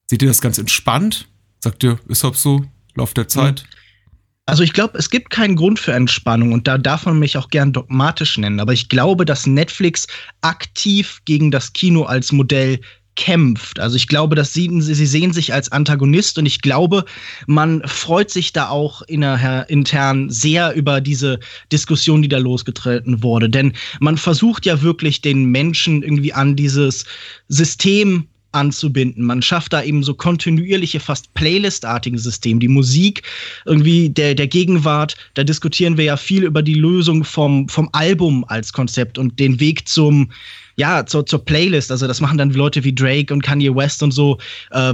Seht 0.07 0.21
ihr 0.21 0.27
das 0.27 0.41
ganz 0.41 0.57
entspannt? 0.57 1.27
Sagt 1.59 1.83
ihr, 1.83 1.99
ist 2.07 2.23
das 2.23 2.41
so? 2.41 2.65
Lauf 2.95 3.13
der 3.13 3.27
Zeit? 3.27 3.65
Also 4.45 4.63
ich 4.63 4.73
glaube, 4.73 4.97
es 4.97 5.09
gibt 5.09 5.29
keinen 5.29 5.55
Grund 5.55 5.79
für 5.79 5.93
Entspannung 5.93 6.51
und 6.51 6.67
da 6.67 6.77
darf 6.77 7.05
man 7.05 7.17
mich 7.17 7.37
auch 7.37 7.49
gern 7.49 7.71
dogmatisch 7.71 8.37
nennen. 8.37 8.59
Aber 8.59 8.73
ich 8.73 8.89
glaube, 8.89 9.25
dass 9.25 9.47
Netflix 9.47 10.05
aktiv 10.41 11.21
gegen 11.25 11.49
das 11.49 11.71
Kino 11.71 12.03
als 12.03 12.33
Modell 12.33 12.81
kämpft. 13.15 13.79
Also 13.79 13.95
ich 13.95 14.07
glaube, 14.07 14.35
dass 14.35 14.53
sie, 14.53 14.69
sie 14.81 15.05
sehen 15.05 15.33
sich 15.33 15.53
als 15.53 15.71
Antagonist 15.71 16.37
und 16.37 16.45
ich 16.45 16.61
glaube, 16.61 17.05
man 17.47 17.81
freut 17.85 18.31
sich 18.31 18.53
da 18.53 18.69
auch 18.69 19.01
intern 19.03 20.29
sehr 20.29 20.73
über 20.73 21.01
diese 21.01 21.39
Diskussion, 21.71 22.21
die 22.21 22.27
da 22.27 22.37
losgetreten 22.37 23.21
wurde. 23.21 23.49
Denn 23.49 23.73
man 23.99 24.17
versucht 24.17 24.65
ja 24.65 24.81
wirklich 24.81 25.21
den 25.21 25.45
Menschen 25.45 26.03
irgendwie 26.03 26.33
an 26.33 26.55
dieses 26.55 27.05
System 27.47 28.27
anzubinden. 28.53 29.25
Man 29.25 29.41
schafft 29.41 29.73
da 29.73 29.83
eben 29.83 30.03
so 30.03 30.13
kontinuierliche, 30.13 30.99
fast 30.99 31.33
Playlist-artige 31.33 32.19
Systeme. 32.19 32.59
Die 32.59 32.67
Musik 32.67 33.23
irgendwie 33.65 34.09
der, 34.09 34.35
der 34.35 34.47
Gegenwart, 34.47 35.15
da 35.33 35.43
diskutieren 35.43 35.97
wir 35.97 36.05
ja 36.05 36.17
viel 36.17 36.43
über 36.43 36.61
die 36.61 36.75
Lösung 36.75 37.23
vom, 37.23 37.67
vom 37.67 37.89
Album 37.91 38.45
als 38.47 38.71
Konzept 38.71 39.17
und 39.17 39.39
den 39.39 39.59
Weg 39.59 39.87
zum, 39.87 40.31
ja, 40.75 41.05
zur, 41.05 41.25
zur 41.25 41.43
Playlist. 41.43 41.91
Also 41.91 42.07
das 42.07 42.21
machen 42.21 42.37
dann 42.37 42.51
Leute 42.51 42.83
wie 42.83 42.93
Drake 42.93 43.33
und 43.33 43.43
Kanye 43.43 43.75
West 43.75 44.03
und 44.03 44.11
so. 44.11 44.37
Äh, 44.71 44.93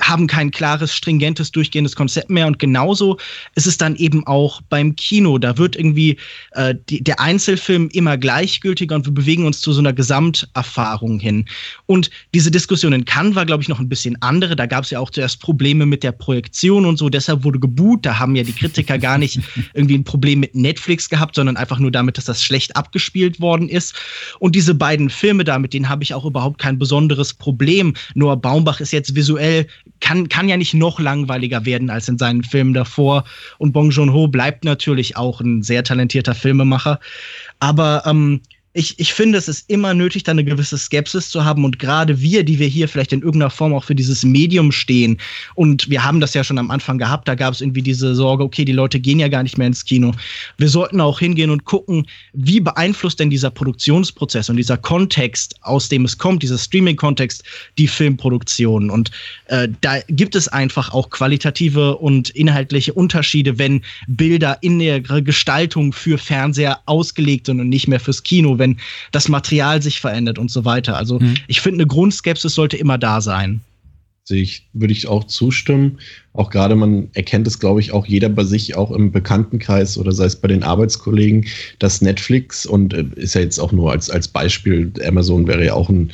haben 0.00 0.26
kein 0.26 0.50
klares, 0.50 0.94
stringentes, 0.94 1.50
durchgehendes 1.52 1.96
Konzept 1.96 2.30
mehr. 2.30 2.46
Und 2.46 2.58
genauso 2.58 3.18
ist 3.54 3.66
es 3.66 3.78
dann 3.78 3.96
eben 3.96 4.26
auch 4.26 4.60
beim 4.68 4.96
Kino. 4.96 5.38
Da 5.38 5.58
wird 5.58 5.76
irgendwie 5.76 6.16
äh, 6.52 6.74
die, 6.88 7.02
der 7.02 7.20
Einzelfilm 7.20 7.88
immer 7.92 8.16
gleichgültiger 8.16 8.96
und 8.96 9.06
wir 9.06 9.12
bewegen 9.12 9.46
uns 9.46 9.60
zu 9.60 9.72
so 9.72 9.80
einer 9.80 9.92
Gesamterfahrung 9.92 11.18
hin. 11.18 11.44
Und 11.86 12.10
diese 12.34 12.50
Diskussion 12.50 12.92
in 12.92 13.04
Cannes 13.04 13.34
war, 13.34 13.46
glaube 13.46 13.62
ich, 13.62 13.68
noch 13.68 13.80
ein 13.80 13.88
bisschen 13.88 14.20
andere. 14.22 14.56
Da 14.56 14.66
gab 14.66 14.84
es 14.84 14.90
ja 14.90 15.00
auch 15.00 15.10
zuerst 15.10 15.40
Probleme 15.40 15.86
mit 15.86 16.02
der 16.02 16.12
Projektion 16.12 16.84
und 16.84 16.98
so. 16.98 17.08
Deshalb 17.08 17.44
wurde 17.44 17.58
geboot. 17.58 18.04
Da 18.04 18.18
haben 18.18 18.36
ja 18.36 18.42
die 18.42 18.52
Kritiker 18.52 18.98
gar 18.98 19.18
nicht 19.18 19.40
irgendwie 19.74 19.96
ein 19.96 20.04
Problem 20.04 20.40
mit 20.40 20.54
Netflix 20.54 21.08
gehabt, 21.08 21.34
sondern 21.34 21.56
einfach 21.56 21.78
nur 21.78 21.90
damit, 21.90 22.18
dass 22.18 22.26
das 22.26 22.42
schlecht 22.42 22.76
abgespielt 22.76 23.40
worden 23.40 23.68
ist. 23.68 23.94
Und 24.38 24.54
diese 24.54 24.74
beiden 24.74 25.10
Filme 25.10 25.44
da, 25.44 25.58
mit 25.58 25.74
denen 25.74 25.88
habe 25.88 26.02
ich 26.02 26.14
auch 26.14 26.24
überhaupt 26.24 26.58
kein 26.58 26.78
besonderes 26.78 27.34
Problem. 27.34 27.94
Noah 28.14 28.36
Baumbach 28.36 28.80
ist 28.80 28.92
jetzt 28.92 29.14
visuell 29.14 29.66
kann, 30.00 30.28
kann 30.28 30.48
ja 30.48 30.56
nicht 30.56 30.74
noch 30.74 31.00
langweiliger 31.00 31.64
werden 31.64 31.90
als 31.90 32.08
in 32.08 32.18
seinen 32.18 32.44
Filmen 32.44 32.74
davor. 32.74 33.24
Und 33.58 33.72
Bong 33.72 33.90
Joon-ho 33.90 34.28
bleibt 34.28 34.64
natürlich 34.64 35.16
auch 35.16 35.40
ein 35.40 35.62
sehr 35.62 35.84
talentierter 35.84 36.34
Filmemacher. 36.34 37.00
Aber 37.60 38.02
ähm, 38.06 38.40
ich, 38.78 38.98
ich 38.98 39.12
finde, 39.12 39.38
es 39.38 39.48
ist 39.48 39.68
immer 39.68 39.94
nötig, 39.94 40.22
da 40.22 40.32
eine 40.32 40.44
gewisse 40.44 40.78
Skepsis 40.78 41.30
zu 41.30 41.44
haben. 41.44 41.64
Und 41.64 41.78
gerade 41.78 42.20
wir, 42.20 42.44
die 42.44 42.58
wir 42.58 42.66
hier 42.66 42.88
vielleicht 42.88 43.12
in 43.12 43.22
irgendeiner 43.22 43.50
Form 43.50 43.74
auch 43.74 43.84
für 43.84 43.94
dieses 43.94 44.24
Medium 44.24 44.70
stehen, 44.70 45.18
und 45.54 45.90
wir 45.90 46.04
haben 46.04 46.20
das 46.20 46.34
ja 46.34 46.44
schon 46.44 46.58
am 46.58 46.70
Anfang 46.70 46.98
gehabt, 46.98 47.26
da 47.26 47.34
gab 47.34 47.54
es 47.54 47.60
irgendwie 47.60 47.82
diese 47.82 48.14
Sorge, 48.14 48.44
okay, 48.44 48.64
die 48.64 48.72
Leute 48.72 49.00
gehen 49.00 49.18
ja 49.18 49.28
gar 49.28 49.42
nicht 49.42 49.58
mehr 49.58 49.66
ins 49.66 49.84
Kino. 49.84 50.12
Wir 50.58 50.68
sollten 50.68 51.00
auch 51.00 51.18
hingehen 51.18 51.50
und 51.50 51.64
gucken, 51.64 52.06
wie 52.34 52.60
beeinflusst 52.60 53.18
denn 53.18 53.30
dieser 53.30 53.50
Produktionsprozess 53.50 54.48
und 54.48 54.56
dieser 54.56 54.76
Kontext, 54.76 55.56
aus 55.62 55.88
dem 55.88 56.04
es 56.04 56.16
kommt, 56.16 56.44
dieser 56.44 56.58
Streaming-Kontext, 56.58 57.42
die 57.78 57.88
Filmproduktion. 57.88 58.90
Und 58.90 59.10
äh, 59.46 59.68
da 59.80 59.98
gibt 60.08 60.36
es 60.36 60.46
einfach 60.46 60.92
auch 60.92 61.10
qualitative 61.10 61.96
und 61.96 62.30
inhaltliche 62.30 62.92
Unterschiede, 62.92 63.58
wenn 63.58 63.82
Bilder 64.06 64.58
in 64.60 64.78
der 64.78 65.00
Gestaltung 65.00 65.92
für 65.92 66.18
Fernseher 66.18 66.78
ausgelegt 66.86 67.46
sind 67.46 67.60
und 67.60 67.68
nicht 67.68 67.88
mehr 67.88 67.98
fürs 67.98 68.22
Kino 68.22 68.58
wenn 68.58 68.67
das 69.12 69.28
Material 69.28 69.80
sich 69.82 70.00
verändert 70.00 70.38
und 70.38 70.50
so 70.50 70.64
weiter. 70.64 70.96
Also 70.96 71.18
mhm. 71.18 71.34
ich 71.46 71.60
finde, 71.60 71.78
eine 71.78 71.86
Grundskepsis 71.86 72.54
sollte 72.54 72.76
immer 72.76 72.98
da 72.98 73.20
sein. 73.20 73.60
Ich, 74.30 74.68
würde 74.74 74.92
ich 74.92 75.08
auch 75.08 75.24
zustimmen. 75.24 75.98
Auch 76.34 76.50
gerade 76.50 76.76
man 76.76 77.08
erkennt 77.14 77.46
es, 77.46 77.58
glaube 77.58 77.80
ich, 77.80 77.92
auch 77.92 78.06
jeder 78.06 78.28
bei 78.28 78.44
sich, 78.44 78.76
auch 78.76 78.90
im 78.90 79.10
Bekanntenkreis 79.10 79.96
oder 79.96 80.12
sei 80.12 80.26
es 80.26 80.36
bei 80.36 80.48
den 80.48 80.62
Arbeitskollegen, 80.62 81.46
dass 81.78 82.02
Netflix 82.02 82.66
und 82.66 82.92
äh, 82.92 83.04
ist 83.16 83.34
ja 83.34 83.40
jetzt 83.40 83.58
auch 83.58 83.72
nur 83.72 83.90
als, 83.90 84.10
als 84.10 84.28
Beispiel, 84.28 84.92
Amazon 85.06 85.46
wäre 85.46 85.64
ja 85.64 85.72
auch 85.74 85.88
ein, 85.88 86.10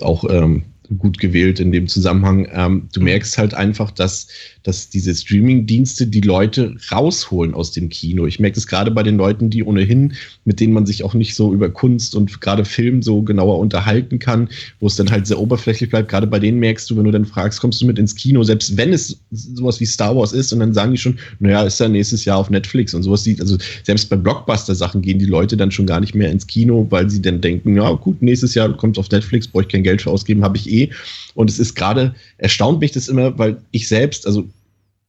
auch 0.00 0.24
ähm, 0.30 0.62
gut 0.98 1.18
gewählt 1.18 1.60
in 1.60 1.72
dem 1.72 1.86
Zusammenhang. 1.86 2.48
Ähm, 2.52 2.88
du 2.92 3.00
mhm. 3.00 3.04
merkst 3.04 3.38
halt 3.38 3.54
einfach, 3.54 3.90
dass, 3.90 4.28
dass 4.62 4.90
diese 4.90 5.14
Streaming-Dienste 5.14 6.06
die 6.06 6.20
Leute 6.20 6.76
rausholen 6.90 7.54
aus 7.54 7.72
dem 7.72 7.88
Kino. 7.88 8.26
Ich 8.26 8.40
merke 8.40 8.58
es 8.58 8.66
gerade 8.66 8.90
bei 8.90 9.02
den 9.02 9.16
Leuten, 9.16 9.50
die 9.50 9.64
ohnehin, 9.64 10.14
mit 10.44 10.60
denen 10.60 10.72
man 10.72 10.86
sich 10.86 11.02
auch 11.04 11.14
nicht 11.14 11.34
so 11.34 11.52
über 11.52 11.70
Kunst 11.70 12.14
und 12.14 12.40
gerade 12.40 12.64
Film 12.64 13.02
so 13.02 13.22
genauer 13.22 13.58
unterhalten 13.58 14.18
kann, 14.18 14.48
wo 14.80 14.86
es 14.86 14.96
dann 14.96 15.10
halt 15.10 15.26
sehr 15.26 15.38
oberflächlich 15.38 15.90
bleibt. 15.90 16.10
Gerade 16.10 16.26
bei 16.26 16.38
denen 16.38 16.58
merkst 16.58 16.90
du, 16.90 16.96
wenn 16.96 17.04
du 17.04 17.10
dann 17.10 17.24
fragst, 17.24 17.60
kommst 17.60 17.80
du 17.80 17.86
mit 17.86 17.98
ins 17.98 18.14
Kino, 18.14 18.42
selbst 18.42 18.76
wenn 18.76 18.92
es 18.92 19.18
sowas 19.30 19.80
wie 19.80 19.86
Star 19.86 20.16
Wars 20.16 20.32
ist, 20.32 20.52
und 20.52 20.60
dann 20.60 20.74
sagen 20.74 20.92
die 20.92 20.98
schon, 20.98 21.18
naja, 21.38 21.62
ist 21.62 21.80
ja 21.80 21.88
nächstes 21.88 22.24
Jahr 22.24 22.38
auf 22.38 22.50
Netflix 22.50 22.94
und 22.94 23.02
sowas. 23.02 23.26
Also 23.40 23.56
selbst 23.84 24.10
bei 24.10 24.16
Blockbuster-Sachen 24.16 25.02
gehen 25.02 25.18
die 25.18 25.26
Leute 25.26 25.56
dann 25.56 25.70
schon 25.70 25.86
gar 25.86 26.00
nicht 26.00 26.14
mehr 26.14 26.30
ins 26.30 26.46
Kino, 26.46 26.86
weil 26.90 27.08
sie 27.08 27.22
dann 27.22 27.40
denken, 27.40 27.76
ja 27.76 27.90
gut, 27.92 28.22
nächstes 28.22 28.54
Jahr 28.54 28.76
kommt 28.76 28.96
es 28.96 29.00
auf 29.00 29.10
Netflix, 29.10 29.48
brauche 29.48 29.62
ich 29.62 29.68
kein 29.68 29.82
Geld 29.82 30.02
für 30.02 30.10
ausgeben, 30.10 30.44
habe 30.44 30.56
ich 30.56 30.70
eh 30.70 30.90
und 31.34 31.50
es 31.50 31.58
ist 31.58 31.74
gerade, 31.74 32.14
erstaunt 32.38 32.80
mich 32.80 32.92
das 32.92 33.08
immer, 33.08 33.38
weil 33.38 33.58
ich 33.70 33.88
selbst, 33.88 34.26
also 34.26 34.48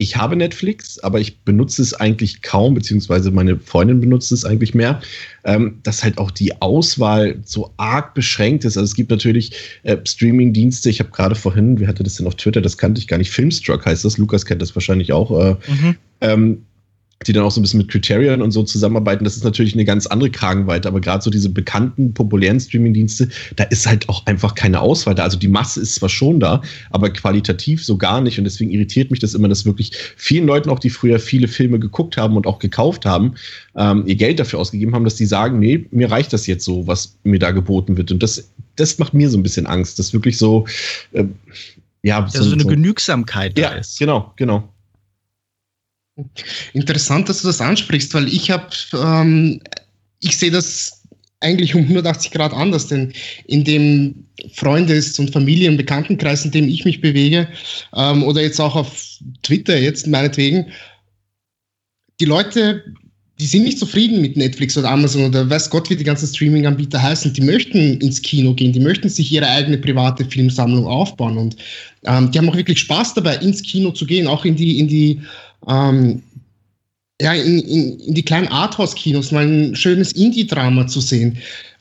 ich 0.02 0.18
habe 0.18 0.36
Netflix, 0.36 0.98
aber 0.98 1.20
ich 1.20 1.42
benutze 1.42 1.80
es 1.80 1.94
eigentlich 1.94 2.42
kaum, 2.42 2.74
beziehungsweise 2.74 3.30
meine 3.30 3.60
Freundin 3.60 4.02
benutzt 4.02 4.32
es 4.32 4.44
eigentlich 4.44 4.74
mehr, 4.74 5.00
ähm, 5.44 5.78
dass 5.84 6.04
halt 6.04 6.18
auch 6.18 6.32
die 6.32 6.60
Auswahl 6.60 7.38
so 7.46 7.72
arg 7.78 8.16
beschränkt 8.16 8.66
ist. 8.66 8.78
Also 8.78 8.86
es 8.86 8.96
gibt 8.96 9.12
natürlich 9.12 9.52
äh, 9.84 9.98
Streaming-Dienste, 10.04 10.90
ich 10.90 11.00
habe 11.02 11.12
gerade 11.12 11.36
vorhin, 11.36 11.80
wie 11.80 11.86
hatte 11.86 12.02
das 12.02 12.16
denn 12.16 12.26
auf 12.26 12.34
Twitter, 12.34 12.62
das 12.62 12.80
kannte 12.80 13.00
ich 13.00 13.08
gar 13.08 13.20
nicht, 13.20 13.30
Filmstruck 13.30 13.86
heißt 13.86 14.04
das, 14.04 14.18
Lukas 14.18 14.48
kennt 14.48 14.64
das 14.64 14.76
wahrscheinlich 14.76 15.14
auch. 15.14 15.40
Äh, 15.40 15.56
mhm. 15.72 15.96
ähm, 16.22 16.66
die 17.28 17.34
dann 17.34 17.44
auch 17.44 17.52
so 17.52 17.60
ein 17.60 17.64
bisschen 17.64 17.78
mit 17.78 17.90
Criterion 17.90 18.42
und 18.42 18.52
so 18.52 18.64
zusammenarbeiten, 18.64 19.24
das 19.24 19.36
ist 19.36 19.44
natürlich 19.44 19.74
eine 19.74 19.86
ganz 19.86 20.08
andere 20.08 20.30
Kragenweite, 20.30 20.88
aber 20.88 21.02
gerade 21.02 21.24
so 21.24 21.30
diese 21.30 21.50
bekannten, 21.50 22.14
populären 22.14 22.60
Streamingdienste, 22.60 23.30
da 23.56 23.66
ist 23.66 23.86
halt 23.86 24.10
auch 24.10 24.26
einfach 24.26 24.56
keine 24.56 24.80
Auswahl 24.80 25.16
da. 25.16 25.24
Also 25.24 25.38
die 25.38 25.48
Masse 25.48 25.82
ist 25.82 25.96
zwar 25.96 26.10
schon 26.10 26.40
da, 26.40 26.62
aber 26.90 27.10
qualitativ 27.12 27.84
so 27.86 27.98
gar 27.98 28.22
nicht 28.22 28.38
und 28.38 28.46
deswegen 28.46 28.72
irritiert 28.72 29.12
mich 29.12 29.20
das 29.20 29.34
immer, 29.34 29.48
dass 29.48 29.66
wirklich 29.66 29.92
vielen 30.16 30.48
Leuten 30.48 30.70
auch, 30.70 30.80
die 30.80 30.90
früher 30.90 31.20
viele 31.20 31.48
Filme 31.48 31.80
geguckt 31.80 32.18
haben 32.18 32.36
und 32.36 32.48
auch 32.48 32.60
gekauft 32.60 33.06
haben, 33.06 33.36
ähm, 33.76 34.04
ihr 34.08 34.16
Geld 34.16 34.40
dafür 34.40 34.60
ausgegeben 34.60 34.96
haben, 34.96 35.04
dass 35.04 35.16
die 35.16 35.26
sagen, 35.26 35.60
nee, 35.60 35.86
mir 35.92 36.10
reicht 36.10 36.34
das 36.34 36.48
jetzt 36.48 36.66
so, 36.66 36.88
was 36.88 37.18
mir 37.24 37.40
da 37.40 37.52
geboten 37.52 37.98
wird 37.98 38.12
und 38.12 38.24
das, 38.24 38.52
das 38.76 38.98
macht 38.98 39.14
mir 39.14 39.30
so 39.30 39.38
ein 39.38 39.44
bisschen 39.44 39.68
Angst, 39.68 40.00
dass 40.00 40.14
wirklich 40.14 40.38
so, 40.38 40.66
äh, 41.12 41.26
ja, 42.04 42.28
so, 42.28 42.42
so 42.42 42.54
eine 42.54 42.66
Genügsamkeit 42.66 43.58
da 43.58 43.62
ja, 43.62 43.70
ist. 43.70 44.00
Genau, 44.00 44.34
genau. 44.36 44.68
Interessant, 46.74 47.30
dass 47.30 47.42
du 47.42 47.48
das 47.48 47.62
ansprichst, 47.62 48.14
weil 48.14 48.28
ich 48.28 48.52
habe, 48.52 48.68
ähm, 48.94 49.62
ich 50.20 50.38
sehe 50.38 50.52
das 50.52 51.02
eigentlich 51.42 51.76
um 51.76 51.82
180 51.82 52.32
Grad 52.32 52.54
anders, 52.54 52.88
denn 52.88 53.12
in 53.48 53.64
dem 53.64 54.26
Freundes- 54.54 55.20
und 55.20 55.32
Familien- 55.32 55.72
und 55.72 55.78
Bekanntenkreis, 55.78 56.46
in 56.46 56.52
dem 56.52 56.70
ich 56.70 56.86
mich 56.86 57.02
bewege, 57.02 57.48
ähm, 57.96 58.24
oder 58.24 58.42
jetzt 58.42 58.62
auch 58.62 58.76
auf 58.76 59.06
Twitter 59.44 59.78
jetzt 59.78 60.08
meinetwegen, 60.08 60.68
die 62.20 62.26
Leute, 62.26 62.84
die 63.40 63.48
sind 63.48 63.64
nicht 63.64 63.80
zufrieden 63.80 64.22
mit 64.22 64.38
Netflix 64.38 64.78
oder 64.78 64.92
Amazon 64.92 65.26
oder 65.26 65.50
weiß 65.50 65.72
Gott, 65.72 65.90
wie 65.90 65.96
die 65.96 66.04
ganzen 66.04 66.28
Streaming-Anbieter 66.28 67.02
heißen. 67.02 67.34
Die 67.34 67.42
möchten 67.42 68.00
ins 68.00 68.22
Kino 68.22 68.54
gehen, 68.54 68.72
die 68.72 68.80
möchten 68.80 69.10
sich 69.10 69.32
ihre 69.32 69.48
eigene 69.48 69.80
private 69.80 70.24
Filmsammlung 70.26 70.86
aufbauen 70.86 71.38
und 71.40 71.56
ähm, 72.06 72.30
die 72.32 72.38
haben 72.38 72.50
auch 72.50 72.56
wirklich 72.56 72.80
Spaß 72.80 73.16
dabei, 73.16 73.38
ins 73.38 73.64
Kino 73.64 73.90
zu 73.90 74.06
gehen, 74.06 74.28
auch 74.28 74.46
in 74.46 74.56
die, 74.56 74.80
in 74.80 74.88
die 74.88 75.22
ähm, 75.68 76.22
ja, 77.22 77.34
in, 77.34 77.60
in, 77.60 78.00
in 78.00 78.14
die 78.14 78.24
kleinen 78.24 78.48
Arthouse-Kinos 78.48 79.32
mal 79.32 79.46
ein 79.46 79.76
schönes 79.76 80.12
Indie-Drama 80.14 80.88
zu 80.88 81.02
sehen. 81.02 81.38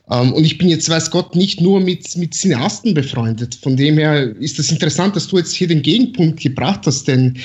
Ähm, 0.09 0.33
und 0.33 0.43
ich 0.43 0.57
bin 0.57 0.69
jetzt, 0.69 0.89
weiß 0.89 1.09
Gott, 1.09 1.35
nicht 1.35 1.61
nur 1.61 1.79
mit, 1.79 2.15
mit 2.17 2.33
Cineasten 2.33 2.93
befreundet. 2.93 3.55
Von 3.55 3.77
dem 3.77 3.97
her 3.97 4.35
ist 4.39 4.59
es 4.59 4.67
das 4.67 4.71
interessant, 4.71 5.15
dass 5.15 5.27
du 5.27 5.37
jetzt 5.37 5.53
hier 5.53 5.67
den 5.67 5.81
Gegenpunkt 5.81 6.39
gebracht 6.41 6.81
hast, 6.85 7.07
denn 7.07 7.37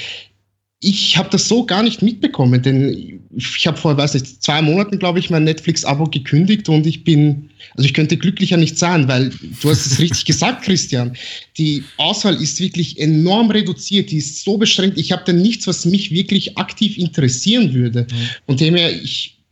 ich 0.87 1.16
habe 1.16 1.28
das 1.31 1.49
so 1.49 1.66
gar 1.66 1.83
nicht 1.83 2.00
mitbekommen, 2.00 2.62
denn 2.62 3.21
ich 3.35 3.66
habe 3.66 3.76
vor, 3.76 3.97
weiß 3.97 4.14
nicht, 4.14 4.40
zwei 4.40 4.62
Monaten, 4.62 5.00
glaube 5.00 5.19
ich, 5.19 5.31
mein 5.31 5.43
Netflix-Abo 5.43 6.05
gekündigt 6.05 6.69
und 6.69 6.87
ich 6.87 7.02
bin, 7.02 7.50
also 7.75 7.85
ich 7.85 7.93
könnte 7.93 8.16
glücklicher 8.16 8.57
nicht 8.57 8.78
sein, 8.78 9.09
weil 9.09 9.31
du 9.31 9.69
hast 9.69 9.85
es 9.85 9.99
richtig 9.99 10.25
gesagt, 10.26 10.64
Christian. 10.64 11.16
Die 11.59 11.83
Auswahl 11.97 12.40
ist 12.40 12.61
wirklich 12.61 13.00
enorm 13.00 13.50
reduziert, 13.50 14.12
die 14.12 14.19
ist 14.19 14.45
so 14.45 14.59
beschränkt. 14.59 14.97
Ich 14.97 15.11
habe 15.11 15.25
dann 15.26 15.43
nichts, 15.43 15.66
was 15.66 15.87
mich 15.87 16.12
wirklich 16.12 16.57
aktiv 16.57 16.97
interessieren 16.99 17.75
würde. 17.75 18.02
Mhm. 18.09 18.28
Und 18.47 18.61
dem 18.61 18.76
her, 18.76 18.93
ich, 18.93 19.43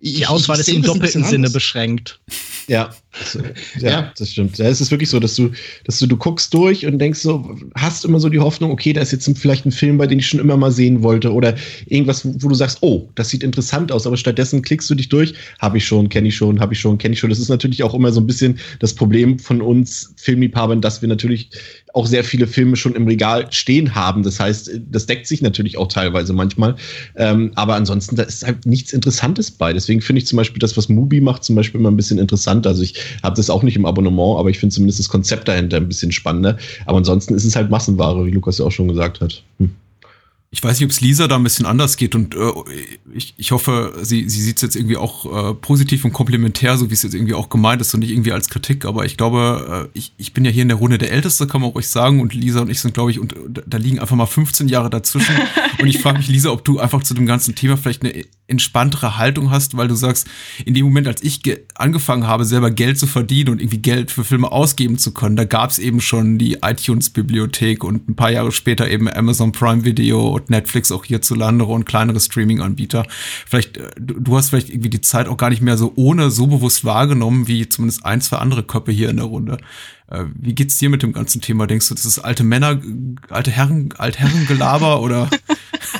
die 0.00 0.26
Auswahl 0.26 0.60
ist 0.60 0.68
im 0.68 0.82
doppelten 0.82 1.24
Sinne 1.24 1.50
beschränkt. 1.50 2.20
Ja, 2.68 2.94
ja, 3.80 3.90
ja, 3.90 4.12
das 4.16 4.32
stimmt. 4.32 4.58
Es 4.58 4.80
ist 4.80 4.90
wirklich 4.90 5.10
so, 5.10 5.20
dass 5.20 5.34
du, 5.34 5.50
dass 5.84 5.98
du, 5.98 6.06
du 6.06 6.16
guckst 6.16 6.52
durch 6.54 6.86
und 6.86 6.98
denkst 6.98 7.20
so, 7.20 7.56
hast 7.74 8.04
immer 8.04 8.20
so 8.20 8.28
die 8.28 8.38
Hoffnung, 8.38 8.70
okay, 8.70 8.92
da 8.92 9.00
ist 9.00 9.12
jetzt 9.12 9.28
vielleicht 9.38 9.66
ein 9.66 9.72
Film, 9.72 9.98
bei 9.98 10.06
dem 10.06 10.18
ich 10.18 10.26
schon 10.26 10.40
immer 10.40 10.56
mal 10.56 10.70
sehen 10.70 11.02
wollte 11.02 11.32
oder 11.32 11.54
irgendwas, 11.86 12.24
wo 12.24 12.48
du 12.48 12.54
sagst, 12.54 12.78
oh, 12.80 13.08
das 13.14 13.28
sieht 13.30 13.42
interessant 13.42 13.92
aus, 13.92 14.06
aber 14.06 14.16
stattdessen 14.16 14.62
klickst 14.62 14.88
du 14.90 14.94
dich 14.94 15.08
durch, 15.08 15.34
habe 15.58 15.78
ich 15.78 15.86
schon, 15.86 16.08
kenne 16.08 16.28
ich 16.28 16.36
schon, 16.36 16.60
habe 16.60 16.74
ich 16.74 16.80
schon, 16.80 16.98
kenne 16.98 17.14
ich 17.14 17.20
schon. 17.20 17.30
Das 17.30 17.38
ist 17.38 17.48
natürlich 17.48 17.82
auch 17.82 17.94
immer 17.94 18.12
so 18.12 18.20
ein 18.20 18.26
bisschen 18.26 18.58
das 18.80 18.94
Problem 18.94 19.38
von 19.38 19.60
uns 19.60 20.14
Filmliebhabern, 20.16 20.80
dass 20.80 21.02
wir 21.02 21.08
natürlich 21.08 21.50
auch 21.94 22.06
sehr 22.06 22.24
viele 22.24 22.46
Filme 22.46 22.76
schon 22.76 22.94
im 22.94 23.06
Regal 23.06 23.46
stehen 23.50 23.94
haben. 23.94 24.22
Das 24.22 24.38
heißt, 24.38 24.70
das 24.90 25.06
deckt 25.06 25.26
sich 25.26 25.42
natürlich 25.42 25.78
auch 25.78 25.88
teilweise 25.88 26.32
manchmal. 26.32 26.76
Ähm, 27.16 27.52
aber 27.54 27.74
ansonsten, 27.74 28.16
da 28.16 28.22
ist 28.22 28.46
halt 28.46 28.66
nichts 28.66 28.92
Interessantes 28.92 29.50
bei. 29.50 29.72
Deswegen 29.72 30.00
finde 30.00 30.18
ich 30.20 30.26
zum 30.26 30.36
Beispiel 30.36 30.58
das, 30.60 30.76
was 30.76 30.88
Mubi 30.88 31.20
macht, 31.20 31.44
zum 31.44 31.56
Beispiel 31.56 31.80
immer 31.80 31.90
ein 31.90 31.96
bisschen 31.96 32.18
interessanter. 32.18 32.70
Also 32.70 32.82
ich 32.82 32.94
habe 33.22 33.36
das 33.36 33.50
auch 33.50 33.62
nicht 33.62 33.76
im 33.76 33.86
Abonnement, 33.86 34.38
aber 34.38 34.50
ich 34.50 34.58
finde 34.58 34.74
zumindest 34.74 34.98
das 34.98 35.08
Konzept 35.08 35.48
dahinter 35.48 35.76
ein 35.76 35.88
bisschen 35.88 36.12
spannender. 36.12 36.56
Aber 36.86 36.98
ansonsten 36.98 37.34
ist 37.34 37.44
es 37.44 37.56
halt 37.56 37.70
Massenware, 37.70 38.24
wie 38.26 38.30
Lukas 38.30 38.58
ja 38.58 38.64
auch 38.64 38.72
schon 38.72 38.88
gesagt 38.88 39.20
hat. 39.20 39.42
Hm. 39.58 39.70
Ich 40.50 40.64
weiß 40.64 40.78
nicht, 40.78 40.86
ob 40.86 40.90
es 40.90 41.02
Lisa 41.02 41.28
da 41.28 41.36
ein 41.36 41.42
bisschen 41.42 41.66
anders 41.66 41.98
geht 41.98 42.14
und 42.14 42.34
äh, 42.34 42.38
ich, 43.12 43.34
ich 43.36 43.50
hoffe, 43.50 43.98
sie, 44.00 44.28
sie 44.30 44.40
sieht 44.40 44.56
es 44.56 44.62
jetzt 44.62 44.76
irgendwie 44.76 44.96
auch 44.96 45.50
äh, 45.50 45.54
positiv 45.54 46.06
und 46.06 46.14
komplementär, 46.14 46.78
so 46.78 46.88
wie 46.88 46.94
es 46.94 47.02
jetzt 47.02 47.14
irgendwie 47.14 47.34
auch 47.34 47.50
gemeint 47.50 47.82
ist 47.82 47.92
und 47.92 48.00
nicht 48.00 48.12
irgendwie 48.12 48.32
als 48.32 48.48
Kritik. 48.48 48.86
Aber 48.86 49.04
ich 49.04 49.18
glaube, 49.18 49.88
äh, 49.92 49.98
ich, 49.98 50.14
ich 50.16 50.32
bin 50.32 50.46
ja 50.46 50.50
hier 50.50 50.62
in 50.62 50.68
der 50.68 50.78
Runde 50.78 50.96
der 50.96 51.12
Älteste, 51.12 51.46
kann 51.46 51.60
man 51.60 51.70
ruhig 51.70 51.88
sagen. 51.88 52.20
Und 52.20 52.32
Lisa 52.32 52.60
und 52.60 52.70
ich 52.70 52.80
sind, 52.80 52.94
glaube 52.94 53.10
ich, 53.10 53.18
und 53.18 53.34
da 53.66 53.76
liegen 53.76 53.98
einfach 53.98 54.16
mal 54.16 54.26
15 54.26 54.68
Jahre 54.68 54.88
dazwischen. 54.88 55.36
und 55.80 55.86
ich 55.86 55.98
frage 55.98 56.18
mich, 56.18 56.28
Lisa, 56.28 56.50
ob 56.50 56.64
du 56.64 56.78
einfach 56.78 57.02
zu 57.02 57.12
dem 57.12 57.26
ganzen 57.26 57.54
Thema 57.54 57.76
vielleicht 57.76 58.02
eine 58.02 58.24
entspanntere 58.46 59.18
Haltung 59.18 59.50
hast, 59.50 59.76
weil 59.76 59.88
du 59.88 59.94
sagst, 59.94 60.26
in 60.64 60.72
dem 60.72 60.86
Moment, 60.86 61.06
als 61.06 61.22
ich 61.22 61.42
angefangen 61.74 62.26
habe, 62.26 62.46
selber 62.46 62.70
Geld 62.70 62.98
zu 62.98 63.06
verdienen 63.06 63.50
und 63.50 63.60
irgendwie 63.60 63.78
Geld 63.78 64.10
für 64.10 64.24
Filme 64.24 64.50
ausgeben 64.50 64.96
zu 64.96 65.12
können, 65.12 65.36
da 65.36 65.44
gab 65.44 65.70
es 65.70 65.78
eben 65.78 66.00
schon 66.00 66.38
die 66.38 66.58
iTunes-Bibliothek 66.62 67.84
und 67.84 68.08
ein 68.08 68.16
paar 68.16 68.30
Jahre 68.30 68.50
später 68.50 68.88
eben 68.88 69.08
Amazon 69.08 69.52
Prime 69.52 69.84
Video 69.84 70.37
und 70.38 70.50
Netflix 70.50 70.92
auch 70.92 71.04
hierzulande 71.04 71.64
und 71.64 71.84
kleinere 71.84 72.20
Streaming-Anbieter. 72.20 73.06
Vielleicht, 73.46 73.76
äh, 73.76 73.90
du 73.96 74.36
hast 74.36 74.50
vielleicht 74.50 74.70
irgendwie 74.70 74.90
die 74.90 75.00
Zeit 75.00 75.28
auch 75.28 75.36
gar 75.36 75.50
nicht 75.50 75.62
mehr 75.62 75.76
so 75.76 75.92
ohne 75.96 76.30
so 76.30 76.46
bewusst 76.46 76.84
wahrgenommen, 76.84 77.48
wie 77.48 77.68
zumindest 77.68 78.04
ein, 78.04 78.20
zwei 78.20 78.38
andere 78.38 78.62
Köpfe 78.62 78.92
hier 78.92 79.10
in 79.10 79.16
der 79.16 79.26
Runde. 79.26 79.58
Äh, 80.10 80.24
wie 80.34 80.54
geht's 80.54 80.78
dir 80.78 80.88
mit 80.88 81.02
dem 81.02 81.12
ganzen 81.12 81.40
Thema? 81.40 81.66
Denkst 81.66 81.88
du, 81.88 81.94
das 81.94 82.06
ist 82.06 82.18
alte 82.18 82.44
Männer, 82.44 82.80
alte 83.28 83.50
Herren, 83.50 83.92
Altherrengelaber 83.96 85.00
oder? 85.00 85.28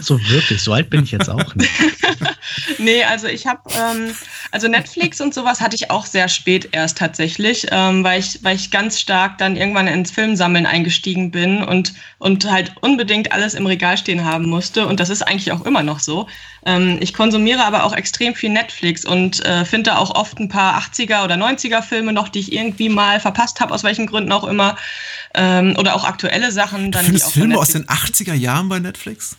So 0.00 0.20
wirklich, 0.28 0.60
so 0.60 0.72
alt 0.72 0.90
bin 0.90 1.04
ich 1.04 1.12
jetzt 1.12 1.30
auch 1.30 1.54
nicht. 1.54 1.70
nee, 2.78 3.04
also 3.04 3.26
ich 3.26 3.46
habe, 3.46 3.60
ähm, 3.76 4.14
also 4.50 4.68
Netflix 4.68 5.20
und 5.20 5.34
sowas 5.34 5.60
hatte 5.60 5.76
ich 5.76 5.90
auch 5.90 6.06
sehr 6.06 6.28
spät 6.28 6.68
erst 6.72 6.98
tatsächlich, 6.98 7.66
ähm, 7.70 8.04
weil 8.04 8.20
ich, 8.20 8.42
weil 8.42 8.56
ich 8.56 8.70
ganz 8.70 9.00
stark 9.00 9.38
dann 9.38 9.56
irgendwann 9.56 9.86
ins 9.86 10.10
Filmsammeln 10.10 10.66
eingestiegen 10.66 11.30
bin 11.30 11.62
und 11.62 11.94
und 12.18 12.50
halt 12.50 12.72
unbedingt 12.80 13.32
alles 13.32 13.54
im 13.54 13.66
Regal 13.66 13.96
stehen 13.96 14.24
haben 14.24 14.48
musste. 14.48 14.86
Und 14.86 15.00
das 15.00 15.08
ist 15.08 15.22
eigentlich 15.22 15.52
auch 15.52 15.64
immer 15.64 15.82
noch 15.82 16.00
so. 16.00 16.26
Ähm, 16.66 16.98
ich 17.00 17.14
konsumiere 17.14 17.64
aber 17.64 17.84
auch 17.84 17.94
extrem 17.94 18.34
viel 18.34 18.50
Netflix 18.50 19.04
und 19.04 19.44
äh, 19.44 19.64
finde 19.64 19.90
da 19.90 19.98
auch 19.98 20.14
oft 20.14 20.38
ein 20.40 20.48
paar 20.48 20.80
80er 20.80 21.24
oder 21.24 21.36
90er 21.36 21.82
Filme 21.82 22.12
noch, 22.12 22.28
die 22.28 22.40
ich 22.40 22.52
irgendwie 22.52 22.88
mal 22.88 23.20
verpasst 23.20 23.60
habe, 23.60 23.72
aus 23.72 23.84
welchen 23.84 24.06
Gründen 24.06 24.32
auch 24.32 24.44
immer. 24.44 24.76
Ähm, 25.34 25.76
oder 25.78 25.94
auch 25.94 26.04
aktuelle 26.04 26.50
Sachen. 26.50 26.90
Dann, 26.90 27.04
findest 27.04 27.32
Filme 27.32 27.56
aus 27.56 27.70
den 27.70 27.86
80er 27.86 28.34
Jahren 28.34 28.68
bei 28.68 28.80
Netflix? 28.80 29.36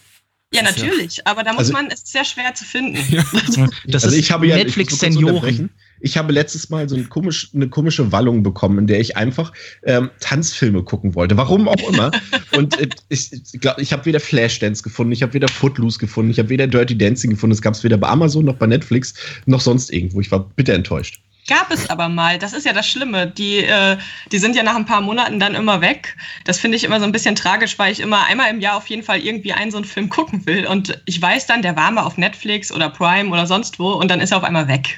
Ja, 0.51 0.63
natürlich, 0.63 1.27
aber 1.27 1.43
da 1.43 1.51
muss 1.51 1.59
also, 1.59 1.73
man, 1.73 1.87
es 1.87 1.99
ist 1.99 2.07
sehr 2.11 2.25
schwer 2.25 2.53
zu 2.55 2.65
finden. 2.65 2.97
Ja. 3.09 3.67
Das 3.85 4.03
also 4.03 4.15
ich 4.15 4.31
habe 4.31 4.47
ja 4.47 4.55
Netflix 4.55 4.99
Senioren. 4.99 5.69
Ich 5.99 6.17
habe 6.17 6.31
letztes 6.31 6.69
Mal 6.69 6.87
so 6.87 6.95
ein 6.95 7.09
komisch, 7.09 7.49
eine 7.53 7.67
komische 7.69 8.11
Wallung 8.11 8.41
bekommen, 8.41 8.79
in 8.79 8.87
der 8.87 8.99
ich 8.99 9.17
einfach 9.17 9.51
ähm, 9.83 10.09
Tanzfilme 10.19 10.83
gucken 10.83 11.13
wollte. 11.15 11.35
Warum 11.37 11.67
auch 11.67 11.89
immer. 11.89 12.11
Und 12.55 12.79
äh, 12.79 12.87
ich 13.09 13.31
glaube, 13.59 13.81
ich 13.81 13.91
habe 13.91 14.05
weder 14.05 14.19
Flashdance 14.19 14.81
gefunden, 14.83 15.11
ich 15.11 15.21
habe 15.23 15.33
weder 15.33 15.47
Footloose 15.47 15.99
gefunden, 15.99 16.31
ich 16.31 16.39
habe 16.39 16.49
weder 16.49 16.67
Dirty 16.67 16.97
Dancing 16.97 17.31
gefunden. 17.31 17.53
Es 17.53 17.61
gab 17.61 17.73
es 17.73 17.83
weder 17.83 17.97
bei 17.97 18.07
Amazon 18.07 18.45
noch 18.45 18.55
bei 18.55 18.67
Netflix 18.67 19.13
noch 19.45 19.61
sonst 19.61 19.91
irgendwo. 19.91 20.21
Ich 20.21 20.31
war 20.31 20.47
bitter 20.55 20.73
enttäuscht. 20.73 21.21
Gab 21.47 21.71
es 21.71 21.89
aber 21.89 22.09
mal. 22.09 22.37
Das 22.37 22.53
ist 22.53 22.65
ja 22.65 22.73
das 22.73 22.87
Schlimme. 22.87 23.27
Die, 23.27 23.57
äh, 23.57 23.97
die 24.31 24.37
sind 24.37 24.55
ja 24.55 24.63
nach 24.63 24.75
ein 24.75 24.85
paar 24.85 25.01
Monaten 25.01 25.39
dann 25.39 25.55
immer 25.55 25.81
weg. 25.81 26.15
Das 26.43 26.59
finde 26.59 26.77
ich 26.77 26.83
immer 26.83 26.99
so 26.99 27.05
ein 27.05 27.11
bisschen 27.11 27.35
tragisch, 27.35 27.79
weil 27.79 27.91
ich 27.91 27.99
immer 27.99 28.25
einmal 28.25 28.49
im 28.49 28.59
Jahr 28.59 28.77
auf 28.77 28.87
jeden 28.87 29.03
Fall 29.03 29.19
irgendwie 29.19 29.53
einen 29.53 29.71
so 29.71 29.77
einen 29.77 29.85
Film 29.85 30.09
gucken 30.09 30.45
will. 30.45 30.67
Und 30.67 31.01
ich 31.05 31.19
weiß 31.21 31.47
dann, 31.47 31.61
der 31.61 31.75
war 31.75 31.89
mal 31.91 32.03
auf 32.03 32.17
Netflix 32.17 32.71
oder 32.71 32.89
Prime 32.89 33.29
oder 33.29 33.47
sonst 33.47 33.79
wo 33.79 33.93
und 33.93 34.11
dann 34.11 34.21
ist 34.21 34.31
er 34.31 34.37
auf 34.37 34.43
einmal 34.43 34.67
weg. 34.67 34.95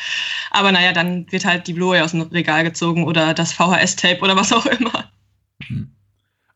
aber 0.50 0.72
naja, 0.72 0.92
dann 0.92 1.30
wird 1.30 1.44
halt 1.44 1.66
die 1.66 1.74
Blu-ray 1.74 2.00
aus 2.00 2.12
dem 2.12 2.22
Regal 2.22 2.64
gezogen 2.64 3.04
oder 3.04 3.34
das 3.34 3.52
VHS-Tape 3.52 4.20
oder 4.20 4.36
was 4.36 4.52
auch 4.52 4.66
immer. 4.66 5.10
Mhm. 5.68 5.94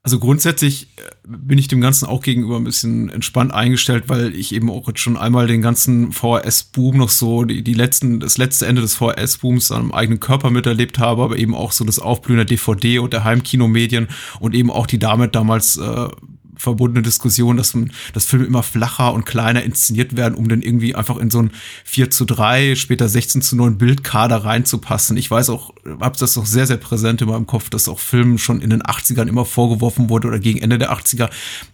Also 0.06 0.20
grundsätzlich 0.20 0.86
äh, 0.98 1.00
bin 1.26 1.58
ich 1.58 1.66
dem 1.66 1.80
Ganzen 1.80 2.06
auch 2.06 2.22
gegenüber 2.22 2.58
ein 2.58 2.62
bisschen 2.62 3.08
entspannt 3.08 3.52
eingestellt, 3.52 4.04
weil 4.06 4.36
ich 4.36 4.54
eben 4.54 4.70
auch 4.70 4.86
jetzt 4.86 5.00
schon 5.00 5.16
einmal 5.16 5.48
den 5.48 5.62
ganzen 5.62 6.12
VHS-Boom 6.12 6.96
noch 6.96 7.08
so, 7.08 7.42
die, 7.42 7.64
die 7.64 7.74
letzten, 7.74 8.20
das 8.20 8.38
letzte 8.38 8.66
Ende 8.66 8.82
des 8.82 8.94
VHS-Booms 8.94 9.72
an 9.72 9.80
einem 9.80 9.92
eigenen 9.92 10.20
Körper 10.20 10.50
miterlebt 10.50 11.00
habe, 11.00 11.24
aber 11.24 11.36
eben 11.36 11.56
auch 11.56 11.72
so 11.72 11.84
das 11.84 11.98
Aufblühen 11.98 12.36
der 12.36 12.44
DVD 12.44 13.00
und 13.00 13.14
der 13.14 13.24
Heimkinomedien 13.24 14.06
und 14.38 14.54
eben 14.54 14.70
auch 14.70 14.86
die 14.86 15.00
damit 15.00 15.34
damals 15.34 15.76
äh, 15.76 16.08
verbundene 16.56 17.02
Diskussion, 17.02 17.56
dass, 17.56 17.76
dass 18.12 18.24
Filme 18.24 18.46
immer 18.46 18.62
flacher 18.62 19.12
und 19.12 19.24
kleiner 19.24 19.62
inszeniert 19.62 20.16
werden, 20.16 20.34
um 20.34 20.48
dann 20.48 20.62
irgendwie 20.62 20.94
einfach 20.94 21.16
in 21.16 21.30
so 21.30 21.40
ein 21.40 21.50
4 21.84 22.10
zu 22.10 22.24
3, 22.24 22.74
später 22.74 23.08
16 23.08 23.42
zu 23.42 23.56
9 23.56 23.78
Bildkader 23.78 24.36
reinzupassen. 24.36 25.16
Ich 25.16 25.30
weiß 25.30 25.50
auch, 25.50 25.72
habe 26.00 26.16
das 26.18 26.36
auch 26.38 26.46
sehr, 26.46 26.66
sehr 26.66 26.76
präsent 26.76 27.22
in 27.22 27.28
meinem 27.28 27.46
Kopf, 27.46 27.70
dass 27.70 27.88
auch 27.88 27.98
Filmen 27.98 28.38
schon 28.38 28.60
in 28.60 28.70
den 28.70 28.82
80ern 28.82 29.28
immer 29.28 29.44
vorgeworfen 29.44 30.08
wurde 30.08 30.28
oder 30.28 30.38
gegen 30.38 30.60
Ende 30.60 30.78
der 30.78 30.92
80er, 30.92 31.30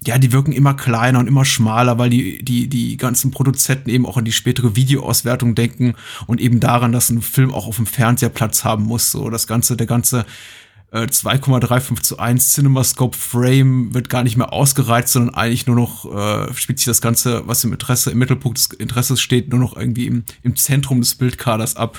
ja, 0.07 0.19
die 0.19 0.33
wirken 0.33 0.53
immer 0.53 0.75
kleiner 0.75 1.19
und 1.19 1.27
immer 1.27 1.45
schmaler, 1.45 1.99
weil 1.99 2.11
die, 2.11 2.45
die, 2.45 2.69
die 2.69 2.97
ganzen 2.97 3.31
Produzenten 3.31 3.91
eben 3.91 4.07
auch 4.07 4.17
an 4.17 4.25
die 4.25 4.33
spätere 4.33 4.77
Videoauswertung 4.77 5.55
denken 5.55 5.95
und 6.27 6.41
eben 6.41 6.61
daran, 6.61 6.93
dass 6.93 7.11
ein 7.11 7.23
Film 7.23 7.53
auch 7.53 7.67
auf 7.67 7.77
dem 7.77 7.87
Fernseher 7.87 8.31
Platz 8.31 8.65
haben 8.65 8.85
muss. 8.85 9.11
So 9.11 9.31
das 9.31 9.47
ganze, 9.47 9.77
der 9.77 9.87
ganze 9.87 10.27
2,35 10.93 11.93
äh, 11.99 12.03
zu 12.03 12.19
1 12.19 12.53
CinemaScope 12.53 13.17
Frame 13.17 13.95
wird 13.95 14.11
gar 14.11 14.23
nicht 14.23 14.37
mehr 14.37 14.53
ausgereizt, 14.53 15.13
sondern 15.13 15.35
eigentlich 15.35 15.67
nur 15.67 15.77
noch 15.77 16.05
äh, 16.05 16.53
spielt 16.55 16.79
sich 16.79 16.87
das 16.87 17.01
Ganze, 17.01 17.47
was 17.47 17.65
im 17.65 17.73
Interesse, 17.73 18.11
im 18.11 18.19
Mittelpunkt 18.19 18.59
des 18.59 18.67
Interesses 18.79 19.21
steht, 19.21 19.49
nur 19.49 19.61
noch 19.61 19.77
irgendwie 19.77 20.07
im, 20.07 20.25
im 20.43 20.55
Zentrum 20.55 21.01
des 21.01 21.15
Bildkaders 21.15 21.77
ab. 21.77 21.99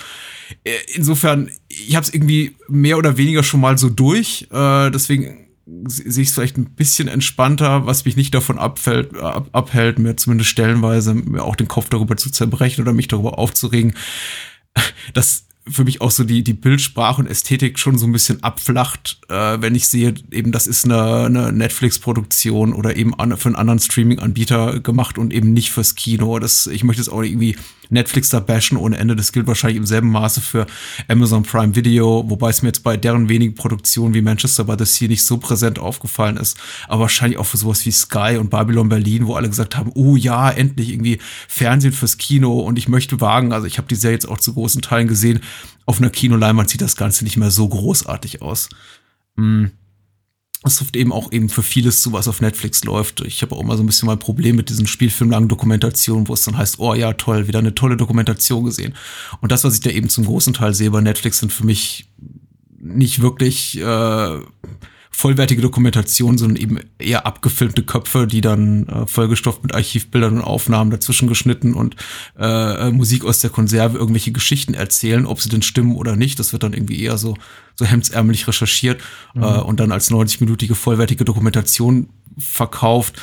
Äh, 0.63 0.71
insofern, 0.93 1.49
ich 1.69 1.95
habe 1.95 2.05
es 2.05 2.13
irgendwie 2.13 2.55
mehr 2.67 2.97
oder 2.97 3.17
weniger 3.17 3.41
schon 3.41 3.61
mal 3.61 3.79
so 3.79 3.89
durch, 3.89 4.47
äh, 4.51 4.91
deswegen 4.91 5.39
sehe 5.87 6.23
ich 6.23 6.29
es 6.29 6.35
vielleicht 6.35 6.57
ein 6.57 6.75
bisschen 6.75 7.07
entspannter, 7.07 7.85
was 7.85 8.05
mich 8.05 8.15
nicht 8.15 8.35
davon 8.35 8.59
abfällt, 8.59 9.15
ab, 9.17 9.49
abhält, 9.53 9.97
mir 9.97 10.17
zumindest 10.17 10.49
stellenweise 10.49 11.13
mir 11.13 11.43
auch 11.43 11.55
den 11.55 11.69
Kopf 11.69 11.89
darüber 11.89 12.17
zu 12.17 12.29
zerbrechen 12.29 12.81
oder 12.81 12.93
mich 12.93 13.07
darüber 13.07 13.39
aufzuregen, 13.39 13.95
dass 15.13 15.45
für 15.67 15.85
mich 15.85 16.01
auch 16.01 16.11
so 16.11 16.23
die, 16.23 16.43
die 16.43 16.53
Bildsprache 16.53 17.21
und 17.21 17.27
Ästhetik 17.27 17.79
schon 17.79 17.97
so 17.97 18.05
ein 18.05 18.11
bisschen 18.11 18.43
abflacht, 18.43 19.19
äh, 19.29 19.61
wenn 19.61 19.75
ich 19.75 19.87
sehe, 19.87 20.13
eben 20.31 20.51
das 20.51 20.67
ist 20.67 20.85
eine, 20.85 21.25
eine 21.25 21.51
Netflix-Produktion 21.53 22.73
oder 22.73 22.95
eben 22.97 23.13
an, 23.15 23.37
für 23.37 23.49
einen 23.49 23.55
anderen 23.55 23.79
Streaming-Anbieter 23.79 24.81
gemacht 24.81 25.17
und 25.17 25.33
eben 25.33 25.53
nicht 25.53 25.71
fürs 25.71 25.95
Kino. 25.95 26.37
Das, 26.39 26.67
ich 26.67 26.83
möchte 26.83 27.01
es 27.01 27.09
auch 27.09 27.23
irgendwie 27.23 27.55
Netflix 27.93 28.29
da 28.29 28.39
bashen 28.39 28.77
ohne 28.77 28.97
Ende. 28.97 29.15
Das 29.15 29.31
gilt 29.31 29.47
wahrscheinlich 29.47 29.77
im 29.77 29.85
selben 29.85 30.11
Maße 30.11 30.41
für 30.41 30.67
Amazon 31.07 31.43
Prime 31.43 31.75
Video, 31.75 32.23
wobei 32.27 32.49
es 32.49 32.61
mir 32.61 32.69
jetzt 32.69 32.83
bei 32.83 32.97
deren 32.97 33.29
wenigen 33.29 33.55
Produktionen 33.55 34.13
wie 34.13 34.21
Manchester 34.21 34.65
by 34.65 34.75
the 34.77 34.85
Sea 34.85 35.07
nicht 35.07 35.23
so 35.23 35.37
präsent 35.37 35.79
aufgefallen 35.79 36.37
ist. 36.37 36.57
Aber 36.87 37.01
wahrscheinlich 37.01 37.39
auch 37.39 37.45
für 37.45 37.57
sowas 37.57 37.85
wie 37.85 37.91
Sky 37.91 38.37
und 38.39 38.49
Babylon 38.49 38.89
Berlin, 38.89 39.27
wo 39.27 39.35
alle 39.35 39.49
gesagt 39.49 39.77
haben, 39.77 39.91
oh 39.95 40.15
ja, 40.15 40.49
endlich 40.49 40.89
irgendwie 40.89 41.19
Fernsehen 41.47 41.93
fürs 41.93 42.17
Kino 42.17 42.59
und 42.59 42.77
ich 42.77 42.87
möchte 42.87 43.21
wagen, 43.21 43.53
also 43.53 43.67
ich 43.67 43.77
habe 43.77 43.87
die 43.87 43.95
Serie 43.95 44.15
jetzt 44.15 44.27
auch 44.27 44.39
zu 44.39 44.53
großen 44.53 44.81
Teilen 44.81 45.07
gesehen, 45.07 45.39
auf 45.85 45.99
einer 45.99 46.09
Kinoleinwand 46.09 46.69
sieht 46.69 46.81
das 46.81 46.95
Ganze 46.95 47.23
nicht 47.23 47.37
mehr 47.37 47.51
so 47.51 47.67
großartig 47.67 48.41
aus. 48.41 48.69
Mm. 49.35 49.65
Es 50.65 50.77
trifft 50.77 50.95
eben 50.95 51.11
auch 51.11 51.31
eben 51.31 51.49
für 51.49 51.63
vieles 51.63 52.01
zu, 52.01 52.13
was 52.13 52.27
auf 52.27 52.39
Netflix 52.39 52.83
läuft. 52.83 53.21
Ich 53.21 53.41
habe 53.41 53.55
auch 53.55 53.61
immer 53.61 53.75
so 53.75 53.83
ein 53.83 53.85
bisschen 53.85 54.05
mal 54.05 54.13
ein 54.13 54.19
Problem 54.19 54.55
mit 54.55 54.69
diesen 54.69 54.87
spielfilmlangen 54.87 55.49
Dokumentationen, 55.49 56.27
wo 56.27 56.33
es 56.33 56.43
dann 56.43 56.57
heißt, 56.57 56.79
oh 56.79 56.93
ja, 56.93 57.13
toll, 57.13 57.47
wieder 57.47 57.59
eine 57.59 57.75
tolle 57.75 57.97
Dokumentation 57.97 58.63
gesehen. 58.63 58.95
Und 59.41 59.51
das, 59.51 59.63
was 59.63 59.75
ich 59.75 59.81
da 59.81 59.89
eben 59.89 60.09
zum 60.09 60.25
großen 60.25 60.53
Teil 60.53 60.73
sehe 60.73 60.91
bei 60.91 61.01
Netflix, 61.01 61.39
sind 61.39 61.51
für 61.51 61.65
mich 61.65 62.09
nicht 62.79 63.21
wirklich 63.21 63.77
äh, 63.79 64.39
vollwertige 65.15 65.61
Dokumentation, 65.61 66.37
sondern 66.37 66.61
eben 66.61 66.79
eher 66.97 67.25
abgefilmte 67.25 67.83
Köpfe, 67.83 68.27
die 68.27 68.41
dann 68.41 68.87
äh, 68.87 69.07
vollgestopft 69.07 69.63
mit 69.63 69.73
Archivbildern 69.73 70.37
und 70.37 70.41
Aufnahmen 70.41 70.91
dazwischen 70.91 71.27
geschnitten 71.27 71.75
und 71.75 71.95
äh, 72.37 72.89
Musik 72.89 73.23
aus 73.23 73.39
der 73.39 73.51
Konserve 73.51 73.97
irgendwelche 73.97 74.31
Geschichten 74.31 74.73
erzählen, 74.73 75.25
ob 75.25 75.39
sie 75.39 75.49
denn 75.49 75.61
stimmen 75.61 75.95
oder 75.95 76.15
nicht. 76.15 76.39
Das 76.39 76.51
wird 76.51 76.63
dann 76.63 76.73
irgendwie 76.73 77.01
eher 77.01 77.17
so, 77.17 77.37
so 77.75 77.85
hemdsärmelig 77.85 78.47
recherchiert 78.47 79.01
mhm. 79.35 79.43
äh, 79.43 79.59
und 79.59 79.79
dann 79.79 79.91
als 79.91 80.11
90-minütige 80.11 80.75
vollwertige 80.75 81.25
Dokumentation 81.25 82.09
verkauft 82.37 83.21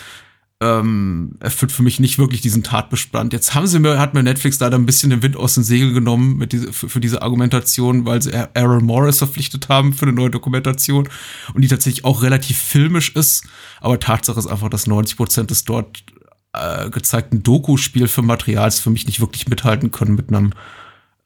ähm, 0.63 1.37
erfüllt 1.41 1.73
für 1.73 1.83
mich 1.83 2.01
nicht 2.01 2.19
wirklich 2.19 2.43
diesen 2.43 2.63
Tatbestand. 2.63 3.33
Jetzt 3.33 3.55
haben 3.55 3.67
sie 3.67 3.79
mir, 3.79 3.99
hat 3.99 4.13
mir 4.13 4.23
Netflix 4.23 4.61
leider 4.61 4.77
ein 4.77 4.85
bisschen 4.85 5.09
den 5.09 5.23
Wind 5.23 5.37
aus 5.37 5.55
den 5.55 5.65
Segeln 5.65 5.95
genommen 5.95 6.37
mit 6.37 6.53
diese, 6.53 6.73
für, 6.73 6.91
für 6.91 7.01
diese 7.01 7.23
Argumentation, 7.23 8.05
weil 8.05 8.21
sie 8.21 8.35
Aaron 8.35 8.85
Morris 8.85 9.19
verpflichtet 9.19 9.71
haben 9.71 9.95
für 9.95 10.05
eine 10.05 10.13
neue 10.13 10.31
Dokumentation 10.31 11.09
und 11.55 11.63
die 11.63 11.69
tatsächlich 11.69 12.05
auch 12.05 12.23
relativ 12.23 12.59
filmisch 12.59 13.17
ist. 13.17 13.47
Aber 13.81 13.99
Tatsache 13.99 14.39
ist 14.39 14.49
einfach, 14.49 14.69
dass 14.69 14.87
90 14.87 15.17
Prozent 15.17 15.51
des 15.51 15.65
dort 15.65 16.05
äh, 16.53 16.91
gezeigten 16.91 17.43
Doku-Spiel 17.43 18.07
für 18.07 18.23
Materials 18.23 18.81
für 18.81 18.91
mich 18.91 19.07
nicht 19.07 19.21
wirklich 19.21 19.49
mithalten 19.49 19.91
können 19.93 20.15
mit 20.15 20.29
einem 20.29 20.53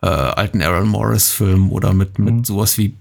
äh, 0.01 0.07
alten 0.07 0.63
Aaron 0.63 0.87
Morris-Film 0.87 1.73
oder 1.73 1.93
mit, 1.93 2.21
mit 2.21 2.35
mhm. 2.35 2.45
sowas 2.45 2.79
wie 2.79 2.95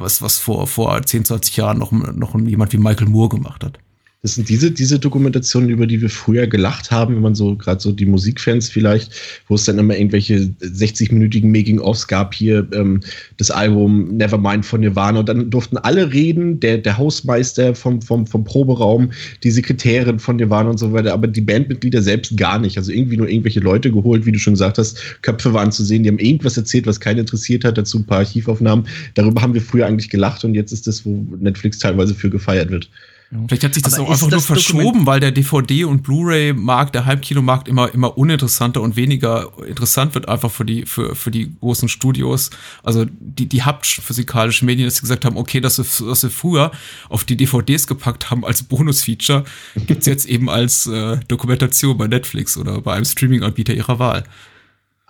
was, 0.00 0.20
was 0.20 0.38
vor, 0.38 0.66
vor 0.66 1.00
10, 1.02 1.24
20 1.24 1.56
Jahren 1.56 1.78
noch, 1.78 1.90
noch 1.90 2.38
jemand 2.38 2.72
wie 2.74 2.78
Michael 2.78 3.08
Moore 3.08 3.30
gemacht 3.30 3.64
hat. 3.64 3.78
Das 4.22 4.34
sind 4.34 4.48
diese, 4.48 4.72
diese 4.72 4.98
Dokumentationen, 4.98 5.70
über 5.70 5.86
die 5.86 6.02
wir 6.02 6.10
früher 6.10 6.48
gelacht 6.48 6.90
haben, 6.90 7.14
wenn 7.14 7.22
man 7.22 7.34
so, 7.36 7.54
gerade 7.54 7.80
so 7.80 7.92
die 7.92 8.04
Musikfans 8.04 8.68
vielleicht, 8.68 9.12
wo 9.46 9.54
es 9.54 9.64
dann 9.64 9.78
immer 9.78 9.96
irgendwelche 9.96 10.38
60-minütigen 10.60 11.52
Making-ofs 11.52 12.08
gab, 12.08 12.34
hier 12.34 12.66
ähm, 12.72 12.98
das 13.36 13.52
Album 13.52 14.16
Nevermind 14.16 14.66
von 14.66 14.80
Nirvana 14.80 15.20
und 15.20 15.28
dann 15.28 15.50
durften 15.50 15.76
alle 15.78 16.12
reden, 16.12 16.58
der, 16.58 16.78
der 16.78 16.98
Hausmeister 16.98 17.76
vom, 17.76 18.02
vom, 18.02 18.26
vom 18.26 18.42
Proberaum, 18.42 19.12
die 19.44 19.52
Sekretärin 19.52 20.18
von 20.18 20.34
Nirvana 20.34 20.70
und 20.70 20.78
so 20.78 20.92
weiter, 20.92 21.12
aber 21.12 21.28
die 21.28 21.40
Bandmitglieder 21.40 22.02
selbst 22.02 22.36
gar 22.36 22.58
nicht. 22.58 22.76
Also 22.76 22.90
irgendwie 22.90 23.18
nur 23.18 23.28
irgendwelche 23.28 23.60
Leute 23.60 23.92
geholt, 23.92 24.26
wie 24.26 24.32
du 24.32 24.40
schon 24.40 24.54
gesagt 24.54 24.78
hast, 24.78 25.22
Köpfe 25.22 25.52
waren 25.52 25.70
zu 25.70 25.84
sehen, 25.84 26.02
die 26.02 26.08
haben 26.08 26.18
irgendwas 26.18 26.56
erzählt, 26.56 26.88
was 26.88 26.98
keinen 26.98 27.18
interessiert 27.18 27.64
hat, 27.64 27.78
dazu 27.78 27.98
ein 27.98 28.06
paar 28.06 28.18
Archivaufnahmen. 28.18 28.88
Darüber 29.14 29.42
haben 29.42 29.54
wir 29.54 29.62
früher 29.62 29.86
eigentlich 29.86 30.10
gelacht 30.10 30.44
und 30.44 30.54
jetzt 30.54 30.72
ist 30.72 30.88
das, 30.88 31.06
wo 31.06 31.24
Netflix 31.38 31.78
teilweise 31.78 32.16
für 32.16 32.30
gefeiert 32.30 32.72
wird. 32.72 32.90
Vielleicht 33.30 33.62
hat 33.62 33.74
sich 33.74 33.82
das 33.82 33.94
Aber 33.94 34.04
auch 34.04 34.10
einfach 34.10 34.30
nur 34.30 34.40
verschoben, 34.40 34.84
Dokument 34.84 35.06
weil 35.06 35.20
der 35.20 35.32
DVD- 35.32 35.84
und 35.84 36.02
Blu-ray-Markt, 36.02 36.94
der 36.94 37.04
Halbkinomarkt 37.04 37.68
immer, 37.68 37.92
immer 37.92 38.16
uninteressanter 38.16 38.80
und 38.80 38.96
weniger 38.96 39.50
interessant 39.66 40.14
wird 40.14 40.28
einfach 40.28 40.50
für 40.50 40.64
die, 40.64 40.86
für, 40.86 41.14
für 41.14 41.30
die 41.30 41.54
großen 41.60 41.90
Studios. 41.90 42.48
Also 42.82 43.04
die, 43.04 43.46
die 43.46 43.64
haptisch-physikalischen 43.64 44.64
Medien, 44.64 44.86
dass 44.86 44.96
sie 44.96 45.02
gesagt 45.02 45.26
haben, 45.26 45.36
okay, 45.36 45.60
dass 45.60 45.76
wir, 45.76 46.06
dass 46.08 46.22
wir 46.22 46.30
früher 46.30 46.72
auf 47.10 47.24
die 47.24 47.36
DVDs 47.36 47.86
gepackt 47.86 48.30
haben 48.30 48.46
als 48.46 48.62
Bonus-Feature, 48.62 49.44
gibt's 49.86 50.06
jetzt 50.06 50.24
eben 50.24 50.48
als 50.48 50.86
äh, 50.86 51.18
Dokumentation 51.28 51.98
bei 51.98 52.06
Netflix 52.06 52.56
oder 52.56 52.80
bei 52.80 52.94
einem 52.94 53.04
Streaming-Anbieter 53.04 53.74
ihrer 53.74 53.98
Wahl. 53.98 54.24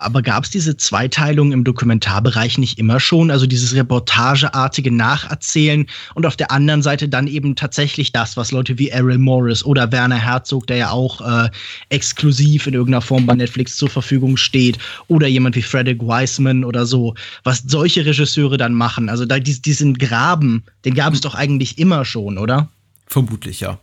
Aber 0.01 0.21
gab 0.21 0.45
es 0.45 0.49
diese 0.49 0.77
Zweiteilung 0.77 1.51
im 1.51 1.65
Dokumentarbereich 1.65 2.57
nicht 2.57 2.79
immer 2.79 3.01
schon? 3.01 3.29
Also 3.29 3.45
dieses 3.45 3.75
reportageartige 3.75 4.91
Nacherzählen 4.91 5.87
und 6.15 6.25
auf 6.25 6.37
der 6.37 6.51
anderen 6.51 6.81
Seite 6.81 7.09
dann 7.09 7.27
eben 7.27 7.57
tatsächlich 7.57 8.13
das, 8.13 8.37
was 8.37 8.53
Leute 8.53 8.79
wie 8.79 8.87
Errol 8.87 9.17
Morris 9.17 9.61
oder 9.65 9.91
Werner 9.91 10.15
Herzog, 10.17 10.67
der 10.67 10.77
ja 10.77 10.91
auch 10.91 11.19
äh, 11.19 11.49
exklusiv 11.89 12.65
in 12.65 12.75
irgendeiner 12.75 13.01
Form 13.01 13.25
bei 13.25 13.35
Netflix 13.35 13.75
zur 13.75 13.89
Verfügung 13.89 14.37
steht, 14.37 14.77
oder 15.09 15.27
jemand 15.27 15.57
wie 15.57 15.61
Frederick 15.61 16.01
Wiseman 16.01 16.63
oder 16.63 16.85
so, 16.85 17.13
was 17.43 17.63
solche 17.67 18.05
Regisseure 18.05 18.57
dann 18.57 18.73
machen. 18.73 19.09
Also 19.09 19.25
da 19.25 19.37
diesen 19.37 19.97
Graben, 19.97 20.63
den 20.85 20.93
gab 20.93 21.13
es 21.13 21.19
doch 21.19 21.35
eigentlich 21.35 21.77
immer 21.77 22.05
schon, 22.05 22.37
oder? 22.37 22.69
Vermutlich, 23.05 23.59
ja. 23.59 23.79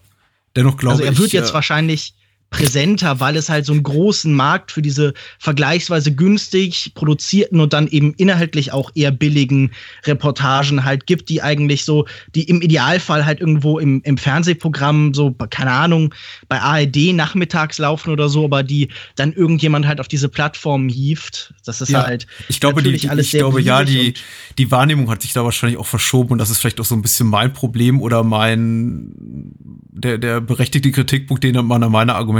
Dennoch 0.57 0.79
glaube 0.79 1.02
ich. 1.02 1.09
Also 1.09 1.12
er 1.12 1.18
wird 1.18 1.26
ich, 1.26 1.33
jetzt 1.35 1.50
äh, 1.50 1.55
wahrscheinlich 1.55 2.14
präsenter, 2.51 3.21
weil 3.21 3.37
es 3.37 3.49
halt 3.49 3.67
so 3.67 3.73
einen 3.73 3.83
großen 3.83 4.33
Markt 4.33 4.71
für 4.71 4.81
diese 4.81 5.15
vergleichsweise 5.39 6.15
günstig 6.15 6.93
produzierten 6.95 7.61
und 7.61 7.73
dann 7.73 7.89
eben 7.89 8.15
inhaltlich 8.15 8.73
auch 8.73 8.91
eher 8.95 9.11
billigen 9.11 9.73
Reportagen 10.05 10.85
halt 10.85 11.07
gibt, 11.07 11.29
die 11.29 11.43
eigentlich 11.43 11.85
so, 11.85 12.07
die 12.35 12.45
im 12.45 12.63
Idealfall 12.63 13.27
halt 13.27 13.41
irgendwo 13.41 13.79
im, 13.79 14.01
im 14.05 14.17
Fernsehprogramm 14.17 15.13
so, 15.13 15.33
keine 15.51 15.73
Ahnung, 15.73 16.15
bei 16.49 16.61
ARD 16.61 17.13
nachmittags 17.13 17.79
laufen 17.79 18.11
oder 18.11 18.29
so, 18.29 18.45
aber 18.45 18.63
die 18.63 18.89
dann 19.17 19.33
irgendjemand 19.33 19.87
halt 19.87 20.01
auf 20.01 20.09
diese 20.09 20.29
Plattform 20.29 20.89
hieft. 20.89 21.53
Das 21.65 21.81
ist 21.81 21.91
ja, 21.91 22.05
halt 22.05 22.27
ich 22.49 22.61
glaube, 22.61 22.83
die, 22.83 22.93
die, 22.93 23.09
alles 23.09 23.27
ich 23.27 23.33
glaube, 23.33 23.61
ja, 23.61 23.85
die, 23.85 24.15
die 24.57 24.71
Wahrnehmung 24.71 25.11
hat 25.11 25.23
sich 25.23 25.33
da 25.33 25.45
wahrscheinlich 25.45 25.79
auch 25.79 25.87
verschoben 25.87 26.31
und 26.33 26.39
das 26.39 26.51
ist 26.51 26.59
vielleicht 26.59 26.81
auch 26.81 26.85
so 26.85 26.95
ein 26.95 27.03
bisschen 27.03 27.27
mein 27.27 27.53
Problem 27.53 28.01
oder 28.01 28.23
mein 28.23 29.13
der, 29.91 30.19
der 30.19 30.41
berechtigte 30.41 30.93
Kritikpunkt, 30.93 31.43
den 31.43 31.55
man 31.67 31.83
an 31.83 31.91
meiner 31.91 32.15
Argumentation 32.15 32.36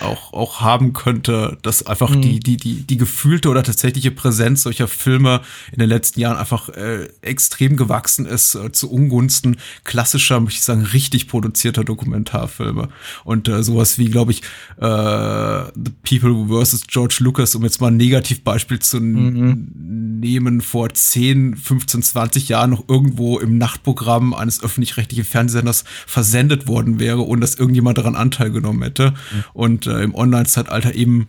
auch, 0.00 0.32
auch 0.32 0.60
haben 0.60 0.92
könnte, 0.92 1.58
dass 1.62 1.86
einfach 1.86 2.10
mhm. 2.10 2.22
die, 2.22 2.40
die, 2.40 2.56
die, 2.56 2.82
die 2.82 2.96
gefühlte 2.96 3.48
oder 3.48 3.62
tatsächliche 3.62 4.10
Präsenz 4.10 4.62
solcher 4.62 4.88
Filme 4.88 5.40
in 5.72 5.78
den 5.78 5.88
letzten 5.88 6.20
Jahren 6.20 6.36
einfach 6.36 6.68
äh, 6.70 7.08
extrem 7.22 7.76
gewachsen 7.76 8.26
ist 8.26 8.54
äh, 8.54 8.72
zu 8.72 8.90
Ungunsten 8.90 9.56
klassischer, 9.84 10.40
möchte 10.40 10.58
ich 10.58 10.64
sagen, 10.64 10.82
richtig 10.82 11.28
produzierter 11.28 11.84
Dokumentarfilme. 11.84 12.88
Und 13.24 13.48
äh, 13.48 13.62
sowas 13.62 13.98
wie, 13.98 14.06
glaube 14.06 14.32
ich, 14.32 14.42
äh, 14.78 15.64
The 15.74 15.92
People 16.02 16.48
vs. 16.48 16.86
George 16.86 17.18
Lucas, 17.20 17.54
um 17.54 17.64
jetzt 17.64 17.80
mal 17.80 17.88
ein 17.88 17.96
Negativbeispiel 17.96 18.78
zu 18.78 19.00
mhm. 19.00 20.20
nehmen, 20.20 20.60
vor 20.60 20.88
10, 20.90 21.56
15, 21.56 22.02
20 22.02 22.48
Jahren 22.48 22.70
noch 22.70 22.88
irgendwo 22.88 23.38
im 23.38 23.58
Nachtprogramm 23.58 24.34
eines 24.34 24.62
öffentlich-rechtlichen 24.62 25.24
Fernsehsenders 25.24 25.84
versendet 26.06 26.66
worden 26.66 26.98
wäre, 26.98 27.26
ohne 27.26 27.40
dass 27.40 27.54
irgendjemand 27.54 27.98
daran 27.98 28.16
Anteil 28.16 28.50
genommen 28.50 28.82
hätte. 28.82 29.09
Mhm. 29.10 29.44
Und 29.52 29.86
äh, 29.86 30.02
im 30.02 30.14
Online-Zeitalter 30.14 30.94
eben 30.94 31.28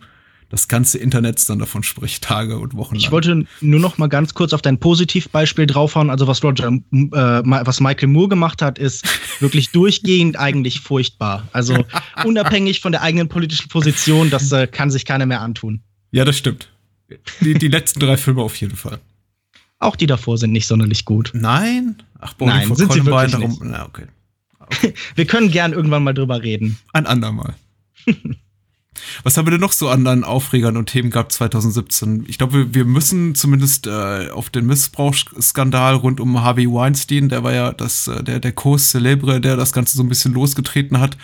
das 0.51 0.67
ganze 0.67 0.97
Internet 0.97 1.47
dann 1.49 1.59
davon 1.59 1.81
spricht, 1.81 2.23
Tage 2.23 2.59
und 2.59 2.75
Wochen. 2.75 2.97
Ich 2.97 3.09
wollte 3.09 3.45
nur 3.61 3.79
noch 3.79 3.97
mal 3.97 4.07
ganz 4.07 4.33
kurz 4.33 4.51
auf 4.51 4.61
dein 4.61 4.79
Positivbeispiel 4.79 5.65
draufhauen. 5.65 6.09
Also 6.09 6.27
was 6.27 6.43
Roger, 6.43 6.67
äh, 6.67 6.91
was 6.91 7.79
Michael 7.79 8.09
Moore 8.09 8.27
gemacht 8.27 8.61
hat, 8.61 8.77
ist 8.77 9.07
wirklich 9.39 9.69
durchgehend 9.71 10.37
eigentlich 10.37 10.81
furchtbar. 10.81 11.47
Also 11.53 11.85
unabhängig 12.25 12.81
von 12.81 12.91
der 12.91 13.01
eigenen 13.01 13.29
politischen 13.29 13.69
Position, 13.69 14.29
das 14.29 14.51
äh, 14.51 14.67
kann 14.67 14.91
sich 14.91 15.05
keiner 15.05 15.25
mehr 15.25 15.39
antun. 15.39 15.81
Ja, 16.11 16.25
das 16.25 16.37
stimmt. 16.37 16.67
Die, 17.39 17.53
die 17.53 17.67
letzten 17.69 18.01
drei 18.01 18.17
Filme 18.17 18.41
auf 18.41 18.57
jeden 18.57 18.75
Fall. 18.75 18.99
Auch 19.79 19.95
die 19.95 20.05
davor 20.05 20.37
sind 20.37 20.51
nicht 20.51 20.67
sonderlich 20.67 21.05
gut. 21.05 21.31
Nein? 21.33 22.03
Ach, 22.19 22.33
Bonnie 22.33 22.51
Nein, 22.51 22.75
sind 22.75 22.91
sie 22.91 23.05
wirklich 23.05 23.31
darum, 23.31 23.49
nicht. 23.49 23.63
Na, 23.63 23.85
okay. 23.85 24.05
Wir 25.15 25.25
können 25.25 25.49
gern 25.49 25.71
irgendwann 25.71 26.03
mal 26.03 26.13
drüber 26.13 26.43
reden. 26.43 26.77
Ein 26.91 27.07
andermal. 27.07 27.55
Was 29.23 29.37
haben 29.37 29.45
wir 29.45 29.51
denn 29.51 29.61
noch 29.61 29.71
so 29.71 29.89
an, 29.89 30.05
an 30.05 30.23
Aufregern 30.23 30.77
und 30.77 30.87
Themen 30.87 31.11
gehabt 31.11 31.31
2017? 31.31 32.25
Ich 32.27 32.37
glaube, 32.37 32.53
wir, 32.53 32.73
wir 32.73 32.85
müssen 32.85 33.35
zumindest 33.35 33.87
äh, 33.87 34.29
auf 34.29 34.49
den 34.49 34.65
Missbrauchsskandal 34.65 35.95
rund 35.95 36.19
um 36.19 36.41
Harvey 36.41 36.67
Weinstein, 36.67 37.29
der 37.29 37.43
war 37.43 37.53
ja 37.53 37.71
das, 37.71 38.07
äh, 38.07 38.23
der, 38.23 38.39
der 38.39 38.51
Kurs 38.51 38.89
Celebre, 38.89 39.41
der 39.41 39.55
das 39.55 39.71
Ganze 39.71 39.97
so 39.97 40.03
ein 40.03 40.09
bisschen 40.09 40.33
losgetreten 40.33 40.99
hat, 40.99 41.17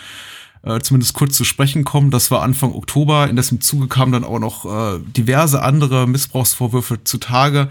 äh, 0.62 0.80
zumindest 0.80 1.14
kurz 1.14 1.36
zu 1.36 1.44
sprechen 1.44 1.84
kommen. 1.84 2.10
Das 2.10 2.30
war 2.30 2.42
Anfang 2.42 2.72
Oktober. 2.72 3.28
In 3.28 3.36
dessen 3.36 3.60
Zuge 3.60 3.86
kamen 3.86 4.12
dann 4.12 4.24
auch 4.24 4.38
noch 4.38 4.64
äh, 4.64 4.98
diverse 5.16 5.62
andere 5.62 6.08
Missbrauchsvorwürfe 6.08 7.04
zutage. 7.04 7.68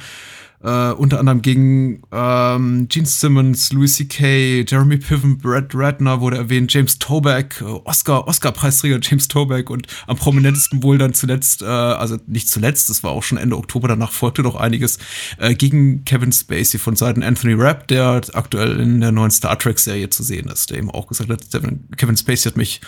Uh, 0.59 0.95
unter 0.97 1.19
anderem 1.19 1.43
gegen 1.43 2.01
ähm, 2.11 2.87
Gene 2.89 3.05
Simmons, 3.05 3.71
Louis 3.73 3.93
C.K., 3.93 4.65
Jeremy 4.67 4.97
Piven, 4.97 5.37
Brad 5.37 5.75
Ratner 5.75 6.19
wurde 6.19 6.37
erwähnt, 6.37 6.73
James 6.73 6.97
Toback, 6.97 7.61
äh, 7.61 7.65
Oscar, 7.65 8.27
Oscar-Preisträger 8.27 8.97
James 8.99 9.27
Toback 9.27 9.69
und 9.69 9.85
am 10.07 10.17
prominentesten 10.17 10.81
wohl 10.81 10.97
dann 10.97 11.13
zuletzt, 11.13 11.61
äh, 11.61 11.65
also 11.65 12.17
nicht 12.25 12.49
zuletzt, 12.49 12.89
das 12.89 13.03
war 13.03 13.11
auch 13.11 13.21
schon 13.21 13.37
Ende 13.37 13.55
Oktober, 13.55 13.87
danach 13.87 14.11
folgte 14.11 14.41
noch 14.41 14.55
einiges, 14.55 14.97
äh, 15.37 15.53
gegen 15.53 16.03
Kevin 16.05 16.31
Spacey 16.31 16.79
von 16.79 16.95
Seiten 16.95 17.21
Anthony 17.21 17.53
Rapp, 17.53 17.87
der 17.87 18.23
aktuell 18.33 18.79
in 18.79 18.99
der 18.99 19.11
neuen 19.11 19.29
Star 19.29 19.59
Trek-Serie 19.59 20.09
zu 20.09 20.23
sehen 20.23 20.49
ist, 20.49 20.71
der 20.71 20.79
eben 20.79 20.89
auch 20.89 21.05
gesagt 21.05 21.29
hat, 21.29 21.61
Kevin 21.97 22.17
Spacey 22.17 22.49
hat 22.49 22.57
mich 22.57 22.81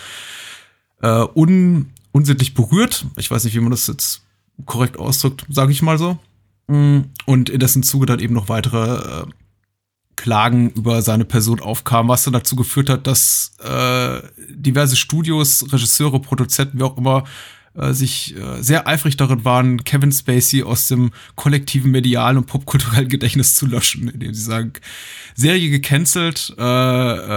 äh, 1.02 1.24
un, 1.34 1.92
unsittlich 2.10 2.54
berührt. 2.54 3.06
Ich 3.16 3.30
weiß 3.30 3.44
nicht, 3.44 3.54
wie 3.54 3.60
man 3.60 3.70
das 3.70 3.86
jetzt 3.86 4.22
korrekt 4.66 4.98
ausdrückt, 4.98 5.46
sage 5.48 5.70
ich 5.70 5.82
mal 5.82 5.98
so. 5.98 6.18
Mm, 6.70 7.10
und 7.26 7.50
in 7.50 7.58
dessen 7.58 7.82
Zuge 7.82 8.06
dann 8.06 8.20
eben 8.20 8.34
noch 8.34 8.48
weitere 8.48 9.22
äh, 9.22 9.26
Klagen 10.14 10.70
über 10.70 11.02
seine 11.02 11.24
Person 11.24 11.58
aufkamen, 11.58 12.08
was 12.08 12.22
dann 12.22 12.32
dazu 12.32 12.54
geführt 12.54 12.88
hat, 12.88 13.08
dass 13.08 13.56
äh, 13.58 14.20
diverse 14.50 14.94
Studios, 14.94 15.64
Regisseure, 15.72 16.20
Produzenten, 16.20 16.78
wie 16.78 16.84
auch 16.84 16.96
immer, 16.96 17.24
äh, 17.74 17.92
sich 17.92 18.36
äh, 18.36 18.62
sehr 18.62 18.86
eifrig 18.86 19.16
darin 19.16 19.44
waren, 19.44 19.82
Kevin 19.82 20.12
Spacey 20.12 20.62
aus 20.62 20.86
dem 20.86 21.10
kollektiven 21.34 21.90
medialen 21.90 22.36
und 22.36 22.46
popkulturellen 22.46 23.08
Gedächtnis 23.08 23.56
zu 23.56 23.66
löschen, 23.66 24.08
indem 24.08 24.32
sie 24.32 24.42
sagen, 24.42 24.74
Serie 25.34 25.70
gecancelt, 25.70 26.54
äh, 26.56 26.62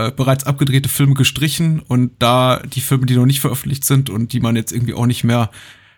äh, 0.08 0.12
bereits 0.12 0.43
abgedrehte 0.43 0.89
Filme 0.89 1.15
gestrichen 1.15 1.80
und 1.80 2.12
da 2.19 2.60
die 2.60 2.82
Filme, 2.82 3.08
die 3.08 3.15
noch 3.15 3.26
nicht 3.26 3.41
veröffentlicht 3.41 3.84
sind 3.84 4.12
und 4.12 4.32
die 4.32 4.41
man 4.41 4.56
jetzt 4.56 4.72
irgendwie 4.72 4.93
auch 4.93 5.08
nicht 5.08 5.24
mehr 5.24 5.50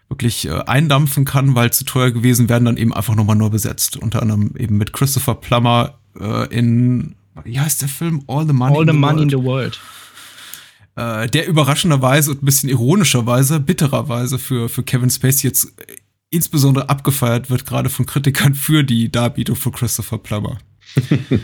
wirklich 0.09 0.45
äh, 0.47 0.61
eindampfen 0.65 1.25
kann, 1.25 1.55
weil 1.55 1.71
zu 1.73 1.83
teuer 1.85 2.11
gewesen, 2.11 2.49
werden 2.49 2.65
dann 2.65 2.77
eben 2.77 2.93
einfach 2.93 3.15
nochmal 3.15 3.35
neu 3.35 3.49
besetzt. 3.49 3.97
Unter 3.97 4.21
anderem 4.21 4.55
eben 4.57 4.77
mit 4.77 4.93
Christopher 4.93 5.35
Plummer 5.35 5.99
äh, 6.19 6.47
in 6.55 7.15
wie 7.43 7.59
heißt 7.59 7.81
der 7.81 7.89
Film? 7.89 8.23
All 8.27 8.47
the 8.47 8.53
Money, 8.53 8.75
All 8.75 8.83
in, 8.83 8.87
the 8.87 8.93
the 8.93 8.99
Money 8.99 9.23
in 9.23 9.31
World. 9.31 9.73
the 10.95 10.97
World. 10.97 11.25
Äh, 11.25 11.29
der 11.29 11.47
überraschenderweise 11.47 12.31
und 12.31 12.41
ein 12.41 12.45
bisschen 12.45 12.69
ironischerweise, 12.69 13.59
bittererweise 13.59 14.39
für, 14.39 14.69
für 14.69 14.83
Kevin 14.83 15.09
Spacey 15.09 15.47
jetzt 15.47 15.73
insbesondere 16.29 16.89
abgefeiert 16.89 17.49
wird, 17.49 17.65
gerade 17.65 17.89
von 17.89 18.05
Kritikern 18.05 18.55
für 18.55 18.83
die 18.83 19.11
Darbietung 19.11 19.57
von 19.57 19.73
Christopher 19.73 20.17
Plummer. 20.17 20.57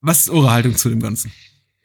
was 0.00 0.20
ist 0.20 0.30
eure 0.30 0.52
Haltung 0.52 0.76
zu 0.76 0.88
dem 0.88 1.00
Ganzen? 1.00 1.32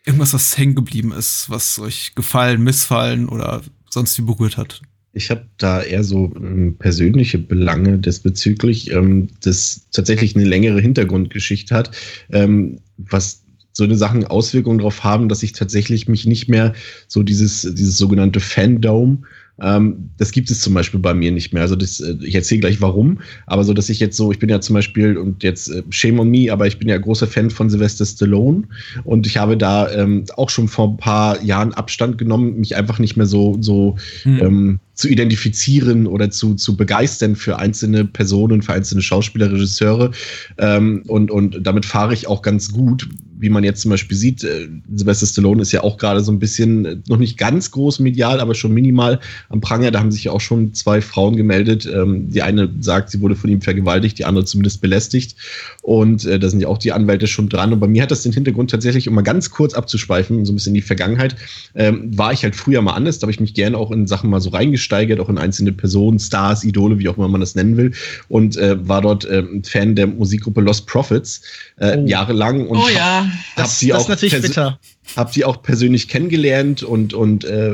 Irgendwas, 0.05 0.33
was 0.33 0.55
hängen 0.55 0.75
geblieben 0.75 1.11
ist, 1.11 1.49
was 1.49 1.79
euch 1.79 2.13
gefallen, 2.13 2.61
missfallen 2.61 3.27
oder 3.27 3.63
sonst 3.95 4.17
wie 4.19 4.23
berührt 4.23 4.57
hat? 4.57 4.81
Ich 5.13 5.31
habe 5.31 5.47
da 5.57 5.81
eher 5.81 6.03
so 6.03 6.31
ähm, 6.35 6.75
persönliche 6.77 7.39
Belange 7.39 7.97
diesbezüglich, 7.97 8.91
ähm, 8.91 9.29
das 9.41 9.87
tatsächlich 9.91 10.35
eine 10.35 10.45
längere 10.45 10.79
Hintergrundgeschichte 10.81 11.73
hat, 11.73 11.91
ähm, 12.29 12.79
was 12.97 13.43
so 13.71 13.83
eine 13.83 13.95
Sachen 13.97 14.25
Auswirkungen 14.25 14.77
darauf 14.77 15.03
haben, 15.03 15.27
dass 15.27 15.43
ich 15.43 15.53
tatsächlich 15.53 16.07
mich 16.07 16.25
nicht 16.25 16.47
mehr 16.47 16.73
so 17.07 17.23
dieses, 17.23 17.61
dieses 17.61 17.97
sogenannte 17.97 18.39
Fandom 18.39 19.25
ähm, 19.61 20.09
das 20.17 20.31
gibt 20.31 20.51
es 20.51 20.61
zum 20.61 20.73
Beispiel 20.73 20.99
bei 20.99 21.13
mir 21.13 21.31
nicht 21.31 21.53
mehr. 21.53 21.63
Also 21.63 21.75
das, 21.75 21.99
äh, 21.99 22.15
ich 22.21 22.35
erzähle 22.35 22.61
gleich 22.61 22.81
warum, 22.81 23.19
aber 23.45 23.63
so, 23.63 23.73
dass 23.73 23.89
ich 23.89 23.99
jetzt 23.99 24.17
so, 24.17 24.31
ich 24.31 24.39
bin 24.39 24.49
ja 24.49 24.61
zum 24.61 24.73
Beispiel, 24.73 25.17
und 25.17 25.43
jetzt 25.43 25.69
äh, 25.69 25.83
shame 25.89 26.19
on 26.19 26.29
me, 26.29 26.51
aber 26.51 26.67
ich 26.67 26.79
bin 26.79 26.89
ja 26.89 26.97
großer 26.97 27.27
Fan 27.27 27.49
von 27.49 27.69
Sylvester 27.69 28.05
Stallone 28.05 28.63
und 29.03 29.27
ich 29.27 29.37
habe 29.37 29.57
da 29.57 29.91
ähm, 29.91 30.25
auch 30.35 30.49
schon 30.49 30.67
vor 30.67 30.89
ein 30.89 30.97
paar 30.97 31.41
Jahren 31.41 31.73
Abstand 31.73 32.17
genommen, 32.17 32.59
mich 32.59 32.75
einfach 32.75 32.99
nicht 32.99 33.15
mehr 33.15 33.27
so, 33.27 33.57
so 33.61 33.95
Hm. 34.23 34.39
ähm, 34.41 34.79
zu 34.93 35.09
identifizieren 35.09 36.07
oder 36.07 36.29
zu, 36.29 36.55
zu 36.55 36.77
begeistern 36.77 37.35
für 37.35 37.59
einzelne 37.59 38.05
Personen, 38.05 38.61
für 38.61 38.73
einzelne 38.73 39.01
Schauspieler, 39.01 39.51
Regisseure. 39.51 40.11
Ähm, 40.57 41.03
und, 41.07 41.31
und 41.31 41.59
damit 41.65 41.85
fahre 41.85 42.13
ich 42.13 42.27
auch 42.27 42.41
ganz 42.41 42.71
gut, 42.71 43.07
wie 43.39 43.49
man 43.49 43.63
jetzt 43.63 43.81
zum 43.81 43.91
Beispiel 43.91 44.17
sieht. 44.17 44.43
Äh, 44.43 44.67
Sylvester 44.93 45.25
Stallone 45.25 45.61
ist 45.61 45.71
ja 45.71 45.83
auch 45.83 45.97
gerade 45.97 46.21
so 46.21 46.31
ein 46.31 46.39
bisschen, 46.39 46.85
äh, 46.85 46.95
noch 47.07 47.17
nicht 47.17 47.37
ganz 47.37 47.71
groß 47.71 47.99
medial, 47.99 48.39
aber 48.39 48.55
schon 48.55 48.73
minimal 48.73 49.19
am 49.49 49.61
Pranger. 49.61 49.91
Da 49.91 49.99
haben 49.99 50.11
sich 50.11 50.23
ja 50.25 50.31
auch 50.31 50.41
schon 50.41 50.73
zwei 50.73 51.01
Frauen 51.01 51.35
gemeldet. 51.35 51.85
Ähm, 51.85 52.29
die 52.29 52.41
eine 52.41 52.69
sagt, 52.79 53.09
sie 53.11 53.21
wurde 53.21 53.35
von 53.35 53.49
ihm 53.49 53.61
vergewaltigt, 53.61 54.17
die 54.19 54.25
andere 54.25 54.45
zumindest 54.45 54.81
belästigt. 54.81 55.35
Und 55.81 56.25
äh, 56.25 56.39
da 56.39 56.49
sind 56.49 56.61
ja 56.61 56.67
auch 56.67 56.77
die 56.77 56.91
Anwälte 56.91 57.27
schon 57.27 57.49
dran. 57.49 57.73
Und 57.73 57.79
bei 57.79 57.87
mir 57.87 58.01
hat 58.03 58.11
das 58.11 58.23
den 58.23 58.33
Hintergrund 58.33 58.71
tatsächlich, 58.71 59.07
um 59.07 59.15
mal 59.15 59.21
ganz 59.21 59.49
kurz 59.49 59.73
abzuschweifen, 59.73 60.45
so 60.45 60.51
ein 60.51 60.55
bisschen 60.55 60.71
in 60.71 60.75
die 60.75 60.81
Vergangenheit, 60.81 61.35
ähm, 61.75 62.17
war 62.17 62.33
ich 62.33 62.43
halt 62.43 62.55
früher 62.55 62.81
mal 62.81 62.93
anders. 62.93 63.19
Da 63.19 63.23
habe 63.25 63.31
ich 63.31 63.39
mich 63.39 63.53
gerne 63.53 63.77
auch 63.77 63.91
in 63.91 64.07
Sachen 64.07 64.29
mal 64.29 64.41
so 64.41 64.49
reingesteigert, 64.49 65.19
auch 65.19 65.29
in 65.29 65.37
einzelne 65.37 65.71
Personen, 65.71 66.19
Stars, 66.19 66.63
Idole, 66.63 66.99
wie 66.99 67.09
auch 67.09 67.17
immer 67.17 67.27
man 67.27 67.41
das 67.41 67.55
nennen 67.55 67.77
will. 67.77 67.91
Und 68.29 68.57
äh, 68.57 68.75
war 68.87 69.01
dort 69.01 69.25
äh, 69.25 69.43
Fan 69.63 69.95
der 69.95 70.07
Musikgruppe 70.07 70.61
Lost 70.61 70.87
Prophets 70.87 71.41
äh, 71.77 71.97
Oh. 71.97 72.05
jahrelang. 72.07 72.67
Und 72.67 72.77
Oh 72.77 72.87
ja. 72.93 73.27
Hab 73.55 73.65
Das, 73.65 73.79
die 73.79 73.87
das 73.87 73.97
auch 73.97 74.01
ist 74.01 74.09
natürlich 74.09 74.41
bitter. 74.41 74.79
Habe 75.15 75.31
die 75.33 75.45
auch 75.45 75.61
persönlich 75.61 76.07
kennengelernt 76.07 76.83
und, 76.83 77.13
und 77.13 77.45
äh, 77.45 77.73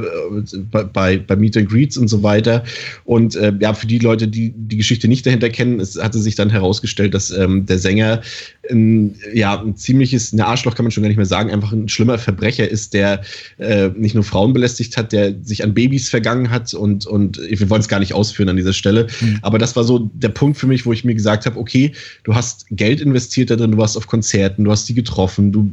bei, 0.72 1.18
bei, 1.18 1.36
Meet 1.36 1.58
and 1.58 1.70
Greets 1.70 1.98
und 1.98 2.08
so 2.08 2.24
weiter. 2.24 2.64
Und 3.06 3.36
äh, 3.36 3.54
ja, 3.60 3.74
für 3.74 3.88
die 3.88 4.00
Leute, 4.00 4.28
die 4.28 4.54
die 4.56 4.78
Geschichte 4.78 5.08
nicht 5.08 5.26
dahinter 5.26 5.50
kennen, 5.50 5.80
es 5.80 6.02
hatte 6.02 6.20
sich 6.20 6.36
dann 6.36 6.50
herausgestellt, 6.50 7.14
dass 7.14 7.32
ähm, 7.32 7.66
der 7.66 7.80
Sänger 7.80 8.22
ein, 8.70 9.16
ja, 9.34 9.60
ein 9.60 9.76
ziemliches, 9.76 10.34
eine 10.34 10.46
Arschloch 10.46 10.76
kann 10.76 10.86
man 10.86 10.92
schon 10.92 11.04
gar 11.04 11.08
nicht 11.08 11.18
mehr 11.18 11.26
sagen, 11.26 11.52
einfach 11.52 11.72
ein 11.72 11.90
schlimmer 11.90 12.18
Verbrecher 12.18 12.70
ist, 12.70 12.94
der 12.94 13.22
äh, 13.58 13.90
nicht 13.90 14.14
nur 14.14 14.24
Frauen 14.24 14.54
belästigt 14.54 14.98
hat, 14.98 15.12
der 15.12 15.34
sich 15.42 15.64
an 15.64 15.74
Babys 15.74 16.10
vergangen 16.10 16.50
hat 16.50 16.74
und, 16.74 17.06
und 17.06 17.40
wir 17.40 17.70
wollen 17.70 17.82
es 17.82 17.88
gar 17.88 18.00
nicht 18.00 18.14
ausführen 18.14 18.50
an 18.50 18.58
dieser 18.58 18.74
Stelle. 18.74 19.08
Aber 19.42 19.58
das 19.58 19.76
war 19.76 19.84
so 19.84 20.12
der 20.14 20.30
Punkt 20.30 20.58
für 20.58 20.68
mich, 20.68 20.86
wo 20.86 20.94
ich 20.94 21.04
mir 21.04 21.16
gesagt 21.16 21.46
habe, 21.46 21.60
okay, 21.60 21.92
du 22.24 22.36
hast 22.36 22.66
Geld 22.70 23.02
investiert 23.02 23.50
da 23.50 23.56
drin, 23.56 23.72
du 23.72 23.78
warst 23.78 23.98
auf 23.98 24.08
Konzerten, 24.08 24.64
du 24.64 24.72
hast 24.72 24.88
die 24.90 24.94
getroffen, 24.94 25.52
du 25.52 25.72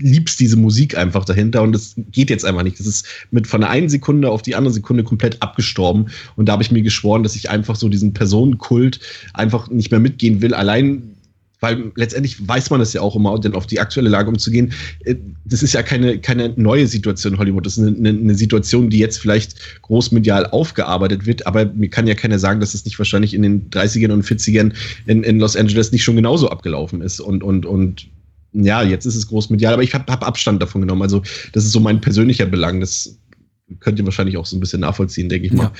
liebst 0.00 0.40
diese 0.40 0.56
Musik 0.56 0.96
einfach 0.96 1.24
dahinter 1.24 1.62
und 1.62 1.72
das 1.72 1.94
geht 2.10 2.30
jetzt 2.30 2.44
einfach 2.44 2.62
nicht. 2.62 2.80
Das 2.80 2.86
ist 2.86 3.06
mit 3.30 3.46
von 3.46 3.60
der 3.60 3.70
einen 3.70 3.88
Sekunde 3.88 4.30
auf 4.30 4.42
die 4.42 4.54
andere 4.54 4.74
Sekunde 4.74 5.04
komplett 5.04 5.40
abgestorben 5.42 6.10
und 6.36 6.48
da 6.48 6.52
habe 6.52 6.62
ich 6.62 6.72
mir 6.72 6.82
geschworen, 6.82 7.22
dass 7.22 7.36
ich 7.36 7.50
einfach 7.50 7.76
so 7.76 7.88
diesen 7.88 8.12
Personenkult 8.12 9.00
einfach 9.34 9.70
nicht 9.70 9.90
mehr 9.90 10.00
mitgehen 10.00 10.42
will. 10.42 10.54
Allein 10.54 11.16
weil 11.60 11.92
letztendlich 11.94 12.46
weiß 12.46 12.70
man 12.70 12.80
das 12.80 12.92
ja 12.92 13.02
auch 13.02 13.14
immer, 13.14 13.38
denn 13.38 13.54
auf 13.54 13.66
die 13.66 13.80
aktuelle 13.80 14.08
Lage 14.08 14.28
umzugehen, 14.28 14.72
äh, 15.04 15.14
das 15.44 15.62
ist 15.62 15.74
ja 15.74 15.82
keine, 15.82 16.18
keine 16.18 16.52
neue 16.56 16.86
Situation 16.86 17.34
in 17.34 17.38
Hollywood. 17.38 17.66
Das 17.66 17.76
ist 17.76 17.86
eine, 17.86 18.08
eine, 18.08 18.34
Situation, 18.34 18.90
die 18.90 18.98
jetzt 18.98 19.18
vielleicht 19.18 19.82
großmedial 19.82 20.46
aufgearbeitet 20.46 21.26
wird, 21.26 21.46
aber 21.46 21.66
mir 21.66 21.90
kann 21.90 22.06
ja 22.06 22.14
keiner 22.14 22.38
sagen, 22.38 22.60
dass 22.60 22.74
es 22.74 22.84
nicht 22.84 22.98
wahrscheinlich 22.98 23.34
in 23.34 23.42
den 23.42 23.70
30ern 23.70 24.12
und 24.12 24.24
40ern 24.24 24.72
in, 25.06 25.22
in 25.22 25.38
Los 25.38 25.56
Angeles 25.56 25.92
nicht 25.92 26.02
schon 26.02 26.16
genauso 26.16 26.48
abgelaufen 26.48 27.02
ist. 27.02 27.20
Und, 27.20 27.42
und, 27.42 27.66
und 27.66 28.08
ja, 28.52 28.82
jetzt 28.82 29.06
ist 29.06 29.16
es 29.16 29.28
großmedial, 29.28 29.74
aber 29.74 29.82
ich 29.82 29.94
habe 29.94 30.10
hab 30.10 30.26
Abstand 30.26 30.60
davon 30.60 30.80
genommen. 30.80 31.02
Also, 31.02 31.22
das 31.52 31.64
ist 31.64 31.72
so 31.72 31.80
mein 31.80 32.00
persönlicher 32.00 32.46
Belang. 32.46 32.80
Das 32.80 33.16
könnt 33.78 33.98
ihr 33.98 34.04
wahrscheinlich 34.04 34.36
auch 34.36 34.46
so 34.46 34.56
ein 34.56 34.60
bisschen 34.60 34.80
nachvollziehen, 34.80 35.28
denke 35.28 35.46
ich 35.46 35.52
mal. 35.52 35.64
Ja. 35.64 35.72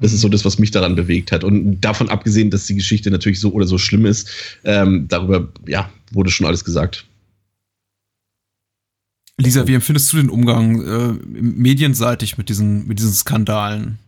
Das 0.00 0.12
ist 0.12 0.20
so 0.20 0.28
das, 0.28 0.44
was 0.44 0.58
mich 0.58 0.70
daran 0.70 0.94
bewegt 0.94 1.32
hat. 1.32 1.44
Und 1.44 1.80
davon 1.80 2.10
abgesehen, 2.10 2.50
dass 2.50 2.66
die 2.66 2.74
Geschichte 2.74 3.10
natürlich 3.10 3.40
so 3.40 3.52
oder 3.52 3.66
so 3.66 3.78
schlimm 3.78 4.04
ist, 4.04 4.28
ähm, 4.64 5.08
darüber, 5.08 5.48
ja, 5.66 5.90
wurde 6.12 6.30
schon 6.30 6.46
alles 6.46 6.64
gesagt. 6.64 7.06
Lisa, 9.40 9.66
wie 9.66 9.74
empfindest 9.74 10.12
du 10.12 10.16
den 10.16 10.30
Umgang 10.30 10.82
äh, 10.82 11.12
medienseitig 11.40 12.36
mit 12.38 12.48
diesen, 12.48 12.86
mit 12.86 12.98
diesen 12.98 13.12
Skandalen? 13.12 13.98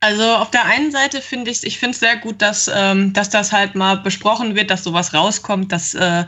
Also 0.00 0.22
auf 0.22 0.50
der 0.50 0.66
einen 0.66 0.92
Seite 0.92 1.22
finde 1.22 1.50
ich, 1.50 1.64
ich 1.64 1.78
finde 1.78 1.92
es 1.92 2.00
sehr 2.00 2.18
gut, 2.18 2.42
dass, 2.42 2.70
ähm, 2.72 3.14
dass 3.14 3.30
das 3.30 3.52
halt 3.52 3.74
mal 3.74 3.96
besprochen 3.96 4.54
wird, 4.54 4.70
dass 4.70 4.84
sowas 4.84 5.14
rauskommt, 5.14 5.72
dass, 5.72 5.94
äh, 5.94 6.24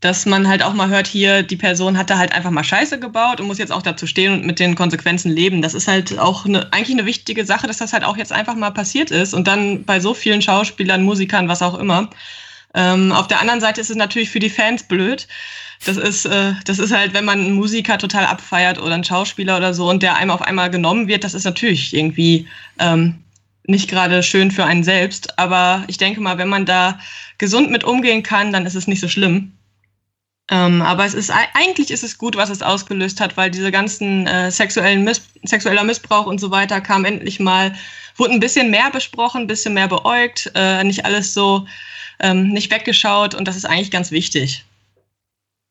dass 0.00 0.26
man 0.26 0.46
halt 0.46 0.62
auch 0.62 0.74
mal 0.74 0.88
hört, 0.88 1.08
hier, 1.08 1.42
die 1.42 1.56
Person 1.56 1.98
hat 1.98 2.08
da 2.10 2.18
halt 2.18 2.32
einfach 2.32 2.50
mal 2.50 2.62
Scheiße 2.62 3.00
gebaut 3.00 3.40
und 3.40 3.48
muss 3.48 3.58
jetzt 3.58 3.72
auch 3.72 3.82
dazu 3.82 4.06
stehen 4.06 4.32
und 4.32 4.46
mit 4.46 4.60
den 4.60 4.76
Konsequenzen 4.76 5.32
leben. 5.32 5.60
Das 5.60 5.74
ist 5.74 5.88
halt 5.88 6.18
auch 6.18 6.44
eine, 6.44 6.72
eigentlich 6.72 6.96
eine 6.96 7.06
wichtige 7.06 7.44
Sache, 7.44 7.66
dass 7.66 7.78
das 7.78 7.92
halt 7.92 8.04
auch 8.04 8.16
jetzt 8.16 8.32
einfach 8.32 8.54
mal 8.54 8.70
passiert 8.70 9.10
ist 9.10 9.34
und 9.34 9.48
dann 9.48 9.84
bei 9.84 9.98
so 9.98 10.14
vielen 10.14 10.40
Schauspielern, 10.40 11.02
Musikern, 11.02 11.48
was 11.48 11.62
auch 11.62 11.78
immer. 11.78 12.10
Ähm, 12.74 13.12
auf 13.12 13.26
der 13.26 13.40
anderen 13.40 13.60
Seite 13.60 13.80
ist 13.80 13.90
es 13.90 13.96
natürlich 13.96 14.30
für 14.30 14.38
die 14.38 14.50
Fans 14.50 14.84
blöd. 14.84 15.26
Das 15.84 15.96
ist, 15.96 16.26
äh, 16.26 16.52
das 16.64 16.78
ist 16.78 16.92
halt, 16.92 17.12
wenn 17.14 17.24
man 17.24 17.40
einen 17.40 17.54
Musiker 17.54 17.98
total 17.98 18.26
abfeiert 18.26 18.80
oder 18.80 18.94
einen 18.94 19.04
Schauspieler 19.04 19.56
oder 19.56 19.74
so 19.74 19.88
und 19.90 20.02
der 20.02 20.16
einem 20.16 20.30
auf 20.30 20.42
einmal 20.42 20.70
genommen 20.70 21.08
wird, 21.08 21.24
das 21.24 21.34
ist 21.34 21.44
natürlich 21.44 21.94
irgendwie 21.94 22.46
ähm, 22.78 23.24
nicht 23.66 23.88
gerade 23.88 24.22
schön 24.22 24.50
für 24.50 24.64
einen 24.64 24.84
selbst. 24.84 25.38
Aber 25.38 25.84
ich 25.88 25.98
denke 25.98 26.20
mal, 26.20 26.38
wenn 26.38 26.48
man 26.48 26.66
da 26.66 26.98
gesund 27.38 27.70
mit 27.70 27.84
umgehen 27.84 28.22
kann, 28.22 28.52
dann 28.52 28.66
ist 28.66 28.74
es 28.74 28.86
nicht 28.86 29.00
so 29.00 29.08
schlimm. 29.08 29.52
Ähm, 30.50 30.80
aber 30.80 31.04
es 31.04 31.14
ist 31.14 31.30
eigentlich 31.52 31.90
ist 31.90 32.02
es 32.02 32.16
gut, 32.16 32.36
was 32.36 32.48
es 32.48 32.62
ausgelöst 32.62 33.20
hat, 33.20 33.36
weil 33.36 33.50
diese 33.50 33.70
ganzen 33.70 34.26
äh, 34.26 34.50
sexuellen 34.50 35.04
Miss 35.04 35.20
sexueller 35.44 35.84
Missbrauch 35.84 36.26
und 36.26 36.40
so 36.40 36.50
weiter 36.50 36.80
kam 36.80 37.04
endlich 37.04 37.38
mal, 37.38 37.74
wurde 38.16 38.32
ein 38.32 38.40
bisschen 38.40 38.70
mehr 38.70 38.90
besprochen, 38.90 39.42
ein 39.42 39.46
bisschen 39.46 39.74
mehr 39.74 39.88
beäugt, 39.88 40.50
äh, 40.54 40.82
nicht 40.84 41.04
alles 41.04 41.34
so 41.34 41.66
ähm, 42.20 42.48
nicht 42.48 42.72
weggeschaut 42.72 43.34
und 43.34 43.46
das 43.46 43.56
ist 43.56 43.66
eigentlich 43.66 43.90
ganz 43.90 44.10
wichtig. 44.10 44.64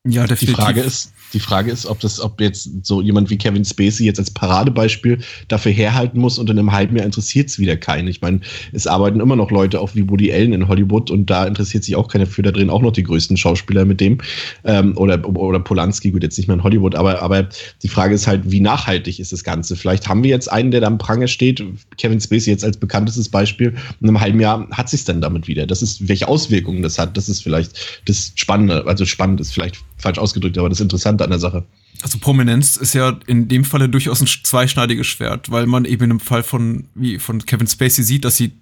Ja, 0.08 0.22
Die 0.22 0.28
definitiv. 0.28 0.56
Frage 0.56 0.80
ist, 0.80 1.12
die 1.34 1.40
Frage 1.40 1.70
ist, 1.70 1.84
ob 1.84 2.00
das, 2.00 2.20
ob 2.20 2.40
jetzt 2.40 2.70
so 2.82 3.02
jemand 3.02 3.28
wie 3.28 3.36
Kevin 3.36 3.64
Spacey 3.64 4.04
jetzt 4.04 4.18
als 4.18 4.30
Paradebeispiel 4.30 5.18
dafür 5.48 5.72
herhalten 5.72 6.18
muss 6.18 6.38
und 6.38 6.48
in 6.48 6.58
einem 6.58 6.72
halben 6.72 6.96
Jahr 6.96 7.04
interessiert 7.04 7.50
es 7.50 7.58
wieder 7.58 7.76
keinen. 7.76 8.08
Ich 8.08 8.22
meine, 8.22 8.40
es 8.72 8.86
arbeiten 8.86 9.20
immer 9.20 9.36
noch 9.36 9.50
Leute 9.50 9.80
auch 9.80 9.94
wie 9.94 10.08
Woody 10.08 10.32
Allen 10.32 10.54
in 10.54 10.68
Hollywood 10.68 11.10
und 11.10 11.28
da 11.28 11.44
interessiert 11.44 11.84
sich 11.84 11.96
auch 11.96 12.08
keiner 12.08 12.26
für. 12.26 12.40
Da 12.42 12.50
drehen 12.50 12.70
auch 12.70 12.80
noch 12.80 12.92
die 12.92 13.02
größten 13.02 13.36
Schauspieler 13.36 13.84
mit 13.84 14.00
dem. 14.00 14.18
Ähm, 14.64 14.96
oder, 14.96 15.28
oder 15.28 15.60
Polanski, 15.60 16.10
gut, 16.10 16.22
jetzt 16.22 16.38
nicht 16.38 16.46
mehr 16.46 16.56
in 16.56 16.62
Hollywood, 16.62 16.94
aber, 16.94 17.20
aber 17.20 17.46
die 17.82 17.88
Frage 17.88 18.14
ist 18.14 18.26
halt, 18.26 18.50
wie 18.50 18.60
nachhaltig 18.60 19.20
ist 19.20 19.32
das 19.32 19.44
Ganze? 19.44 19.76
Vielleicht 19.76 20.08
haben 20.08 20.22
wir 20.22 20.30
jetzt 20.30 20.50
einen, 20.50 20.70
der 20.70 20.80
da 20.80 20.86
am 20.86 20.96
Pranger 20.96 21.28
steht, 21.28 21.62
Kevin 21.98 22.20
Spacey 22.20 22.50
jetzt 22.50 22.64
als 22.64 22.78
bekanntestes 22.78 23.28
Beispiel, 23.28 23.68
und 23.68 23.76
in 24.00 24.08
einem 24.08 24.20
halben 24.20 24.40
Jahr 24.40 24.66
hat 24.70 24.88
sich 24.88 25.04
dann 25.04 25.20
damit 25.20 25.46
wieder. 25.48 25.66
Das 25.66 25.82
ist, 25.82 26.08
welche 26.08 26.28
Auswirkungen 26.28 26.82
das 26.82 26.98
hat, 26.98 27.16
das 27.18 27.28
ist 27.28 27.42
vielleicht 27.42 28.02
das 28.06 28.32
Spannende, 28.34 28.86
also 28.86 29.04
spannend 29.04 29.40
ist 29.40 29.52
vielleicht 29.52 29.76
falsch 29.98 30.18
ausgedrückt, 30.18 30.56
aber 30.58 30.68
das 30.68 30.80
Interessante 30.80 31.24
an 31.24 31.30
der 31.30 31.38
Sache. 31.38 31.64
Also 32.02 32.18
Prominenz 32.18 32.76
ist 32.76 32.94
ja 32.94 33.18
in 33.26 33.48
dem 33.48 33.64
Falle 33.64 33.88
durchaus 33.88 34.20
ein 34.20 34.26
zweischneidiges 34.26 35.06
Schwert, 35.06 35.50
weil 35.50 35.66
man 35.66 35.84
eben 35.84 36.10
im 36.10 36.20
Fall 36.20 36.42
von, 36.42 36.84
wie 36.94 37.18
von 37.18 37.44
Kevin 37.44 37.66
Spacey 37.66 38.04
sieht, 38.04 38.24
dass 38.24 38.36
sie 38.36 38.52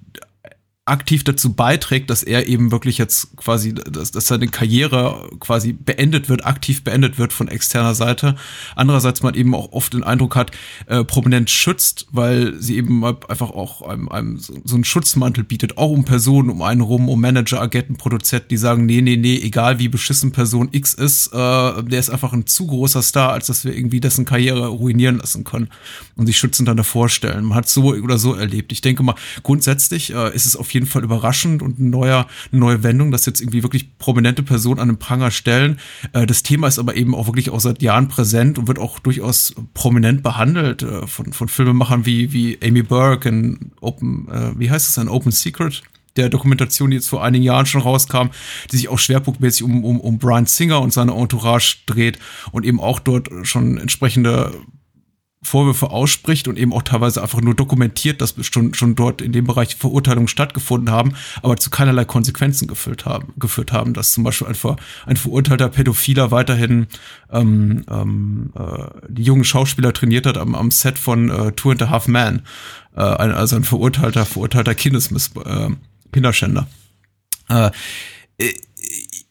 aktiv 0.87 1.25
dazu 1.25 1.53
beiträgt, 1.53 2.11
dass 2.11 2.23
er 2.23 2.47
eben 2.47 2.71
wirklich 2.71 2.97
jetzt 2.97 3.37
quasi, 3.37 3.75
dass, 3.75 4.13
dass 4.13 4.29
seine 4.29 4.47
Karriere 4.47 5.29
quasi 5.41 5.73
beendet 5.73 6.29
wird, 6.29 6.47
aktiv 6.47 6.85
beendet 6.85 7.19
wird 7.19 7.33
von 7.33 7.49
externer 7.49 7.97
Seite. 7.97 8.37
Andererseits 8.77 9.21
man 9.21 9.35
eben 9.35 9.53
auch 9.57 9.73
oft 9.73 9.95
den 9.95 10.05
Eindruck 10.05 10.37
hat, 10.37 10.53
äh, 10.87 11.03
prominent 11.03 11.51
schützt, 11.51 12.07
weil 12.13 12.55
sie 12.61 12.77
eben 12.77 13.05
einfach 13.05 13.51
auch 13.51 13.83
einem, 13.83 14.09
einem 14.09 14.39
so, 14.39 14.55
so 14.65 14.77
einen 14.77 14.85
Schutzmantel 14.85 15.43
bietet, 15.43 15.77
auch 15.77 15.91
um 15.91 16.05
Personen 16.05 16.51
um 16.51 16.63
einen 16.63 16.83
rum, 16.83 17.09
um 17.09 17.21
Manager, 17.21 17.61
Agenten, 17.61 17.97
Produzenten, 17.97 18.49
die 18.49 18.57
sagen, 18.57 18.87
nee, 18.87 19.01
nee, 19.01 19.17
nee, 19.17 19.41
egal 19.43 19.81
wie 19.81 19.89
beschissen 19.89 20.31
Person 20.31 20.69
X 20.71 20.95
ist, 20.95 21.33
äh, 21.33 21.83
der 21.83 21.99
ist 21.99 22.11
einfach 22.11 22.33
ein 22.33 22.47
zu 22.47 22.69
großer 22.69 23.03
Star, 23.03 23.33
als 23.33 23.49
dass 23.49 23.65
wir 23.65 23.75
irgendwie 23.75 23.99
dessen 23.99 24.25
Karriere 24.25 24.69
ruinieren 24.69 25.19
lassen 25.19 25.43
können 25.43 25.69
und 26.15 26.27
sich 26.27 26.39
schützend 26.39 26.69
dann 26.69 26.77
davor 26.77 27.09
stellen. 27.09 27.45
Man 27.45 27.57
hat 27.57 27.69
so 27.69 27.87
oder 27.87 28.19
so 28.19 28.35
erlebt. 28.35 28.71
Ich 28.71 28.83
denke 28.83 29.03
mal, 29.03 29.17
grundsätzlich 29.43 30.15
äh, 30.15 30.33
ist 30.33 30.47
es 30.47 30.55
auf 30.55 30.76
jeden 30.77 30.87
Fall 30.87 31.03
überraschend 31.03 31.63
und 31.63 31.79
ein 31.79 31.91
neuer, 31.91 32.27
eine 32.53 32.61
neue 32.61 32.83
Wendung, 32.83 33.11
dass 33.11 33.27
jetzt 33.27 33.41
irgendwie 33.41 33.63
wirklich 33.63 33.99
prominente 33.99 34.43
Personen 34.43 34.81
an 34.81 34.89
den 34.89 34.99
Pranger 34.99 35.31
stellen. 35.31 35.79
Äh, 36.13 36.27
das 36.27 36.43
Thema 36.43 36.69
ist 36.69 36.79
aber 36.79 36.97
eben 36.97 37.15
auch 37.15 37.27
wirklich 37.27 37.51
auch 37.51 37.61
seit 37.61 37.83
Jahren 37.83 38.09
präsent 38.09 38.59
und 38.59 38.69
wird 38.69 38.79
auch 38.79 38.99
durchaus 38.99 39.55
prominent 39.75 40.23
behandelt 40.23 40.83
äh, 40.83 41.07
von, 41.07 41.33
von 41.33 41.49
Filmemachern 41.49 42.07
wie, 42.07 42.33
wie 42.33 42.59
Amy 42.63 42.83
Burke 42.83 43.29
in 43.29 43.73
Open, 43.81 44.29
äh, 44.29 44.59
wie 44.59 44.71
heißt 44.71 44.89
es, 44.89 44.99
ein 44.99 45.09
Open 45.09 45.33
Secret? 45.33 45.83
der 46.17 46.31
Dokumentation, 46.31 46.91
die 46.91 46.97
jetzt 46.97 47.09
vor 47.09 47.23
einigen 47.23 47.45
Jahren 47.45 47.67
schon 47.67 47.83
rauskam, 47.83 48.29
die 48.73 48.77
sich 48.79 48.89
auch 48.89 48.99
schwerpunktmäßig 48.99 49.65
um, 49.65 49.85
um, 49.85 50.01
um 50.01 50.19
Brian 50.19 50.47
Singer 50.47 50.81
und 50.81 50.91
seine 50.91 51.13
Entourage 51.13 51.77
dreht 51.85 52.19
und 52.53 52.65
eben 52.65 52.81
auch 52.81 53.01
dort 53.01 53.29
schon 53.43 53.77
entsprechende 53.77 54.53
Vorwürfe 55.47 55.91
ausspricht 55.91 56.49
und 56.49 56.59
eben 56.59 56.73
auch 56.73 56.83
teilweise 56.83 57.23
einfach 57.23 57.41
nur 57.41 57.55
dokumentiert, 57.55 58.21
dass 58.21 58.35
schon, 58.41 58.75
schon 58.75 58.97
dort 58.97 59.23
in 59.23 59.31
dem 59.31 59.45
Bereich 59.45 59.77
Verurteilungen 59.77 60.27
stattgefunden 60.27 60.91
haben, 60.91 61.15
aber 61.41 61.57
zu 61.57 61.71
keinerlei 61.71 62.05
Konsequenzen 62.05 62.67
geführt 62.67 63.07
haben, 63.07 63.33
geführt 63.37 63.73
haben, 63.73 63.95
dass 63.95 64.13
zum 64.13 64.25
Beispiel 64.25 64.49
einfach 64.49 64.77
ein 65.07 65.17
verurteilter 65.17 65.69
Pädophiler 65.69 66.33
weiterhin 66.33 66.89
ähm, 67.31 67.85
ähm, 67.89 68.53
äh, 68.59 68.89
die 69.09 69.23
jungen 69.23 69.45
Schauspieler 69.45 69.93
trainiert 69.93 70.27
hat 70.27 70.37
am, 70.37 70.57
am 70.57 70.73
Set 70.73 70.99
von 70.99 71.31
äh, 71.31 71.53
Two 71.53 71.71
and 71.71 71.83
a 71.83 71.91
Half 71.91 72.09
Man, 72.09 72.43
äh, 72.97 73.03
ein, 73.03 73.31
also 73.31 73.55
ein 73.55 73.65
verurteilter, 73.65 74.27
verurteilter 74.27 74.75
Kindesmiss, 74.75 75.31
äh, 75.45 75.71
Kinderschänder. 76.13 76.67
Äh, 77.49 77.71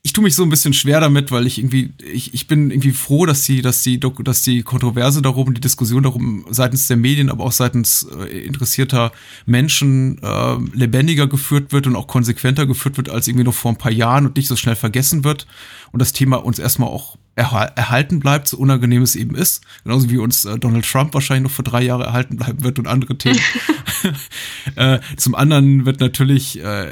ich 0.06 0.14
tue 0.14 0.24
mich 0.24 0.36
so 0.36 0.44
ein 0.44 0.50
bisschen 0.50 0.74
schwer 0.74 1.00
damit, 1.00 1.32
weil 1.32 1.48
ich 1.48 1.58
irgendwie, 1.58 1.92
ich, 1.98 2.32
ich 2.36 2.46
bin 2.46 2.70
irgendwie 2.70 2.92
froh, 2.92 3.26
dass 3.26 3.42
die, 3.42 3.64
dass 3.64 3.82
die, 3.82 4.00
dass 4.00 4.44
die 4.44 4.62
Kontroverse 4.62 5.24
darum, 5.24 5.56
die 5.56 5.60
Diskussion 5.60 6.04
darum 6.04 6.46
seitens 6.52 6.88
der 6.88 6.96
Medien, 6.96 7.32
aber 7.32 7.44
auch 7.44 7.52
seitens 7.52 8.08
äh, 8.16 8.46
interessierter 8.46 9.12
Menschen 9.48 10.20
äh, 10.22 10.58
lebendiger 10.74 11.26
geführt 11.26 11.74
wird 11.74 11.88
und 11.88 11.96
auch 11.96 12.06
konsequenter 12.06 12.68
geführt 12.68 12.98
wird 12.98 13.10
als 13.10 13.28
irgendwie 13.28 13.46
noch 13.46 13.56
vor 13.56 13.72
ein 13.72 13.80
paar 13.80 13.92
Jahren 13.92 14.28
und 14.28 14.36
nicht 14.36 14.48
so 14.48 14.56
schnell 14.56 14.76
vergessen 14.76 15.24
wird 15.24 15.48
und 15.96 16.00
das 16.00 16.12
Thema 16.12 16.44
uns 16.44 16.60
erstmal 16.60 16.90
auch 16.90 17.16
erhalten 17.36 18.20
bleibt, 18.20 18.50
so 18.50 18.58
unangenehm 18.58 19.02
es 19.02 19.16
eben 19.16 19.34
ist. 19.34 19.64
Genauso 19.86 20.10
wie 20.10 20.18
uns 20.18 20.44
äh, 20.44 20.60
Donald 20.60 20.86
Trump 20.86 21.14
wahrscheinlich 21.14 21.44
noch 21.44 21.56
für 21.56 21.64
drei 21.64 21.84
Jahre 21.84 22.04
erhalten 22.04 22.36
bleiben 22.36 22.66
wird 22.66 22.80
und 22.80 22.88
andere 22.88 23.18
Themen. 23.18 23.40
äh, 24.76 25.00
zum 25.16 25.36
anderen 25.36 25.86
wird 25.86 26.02
natürlich, 26.02 26.62
äh, 26.62 26.90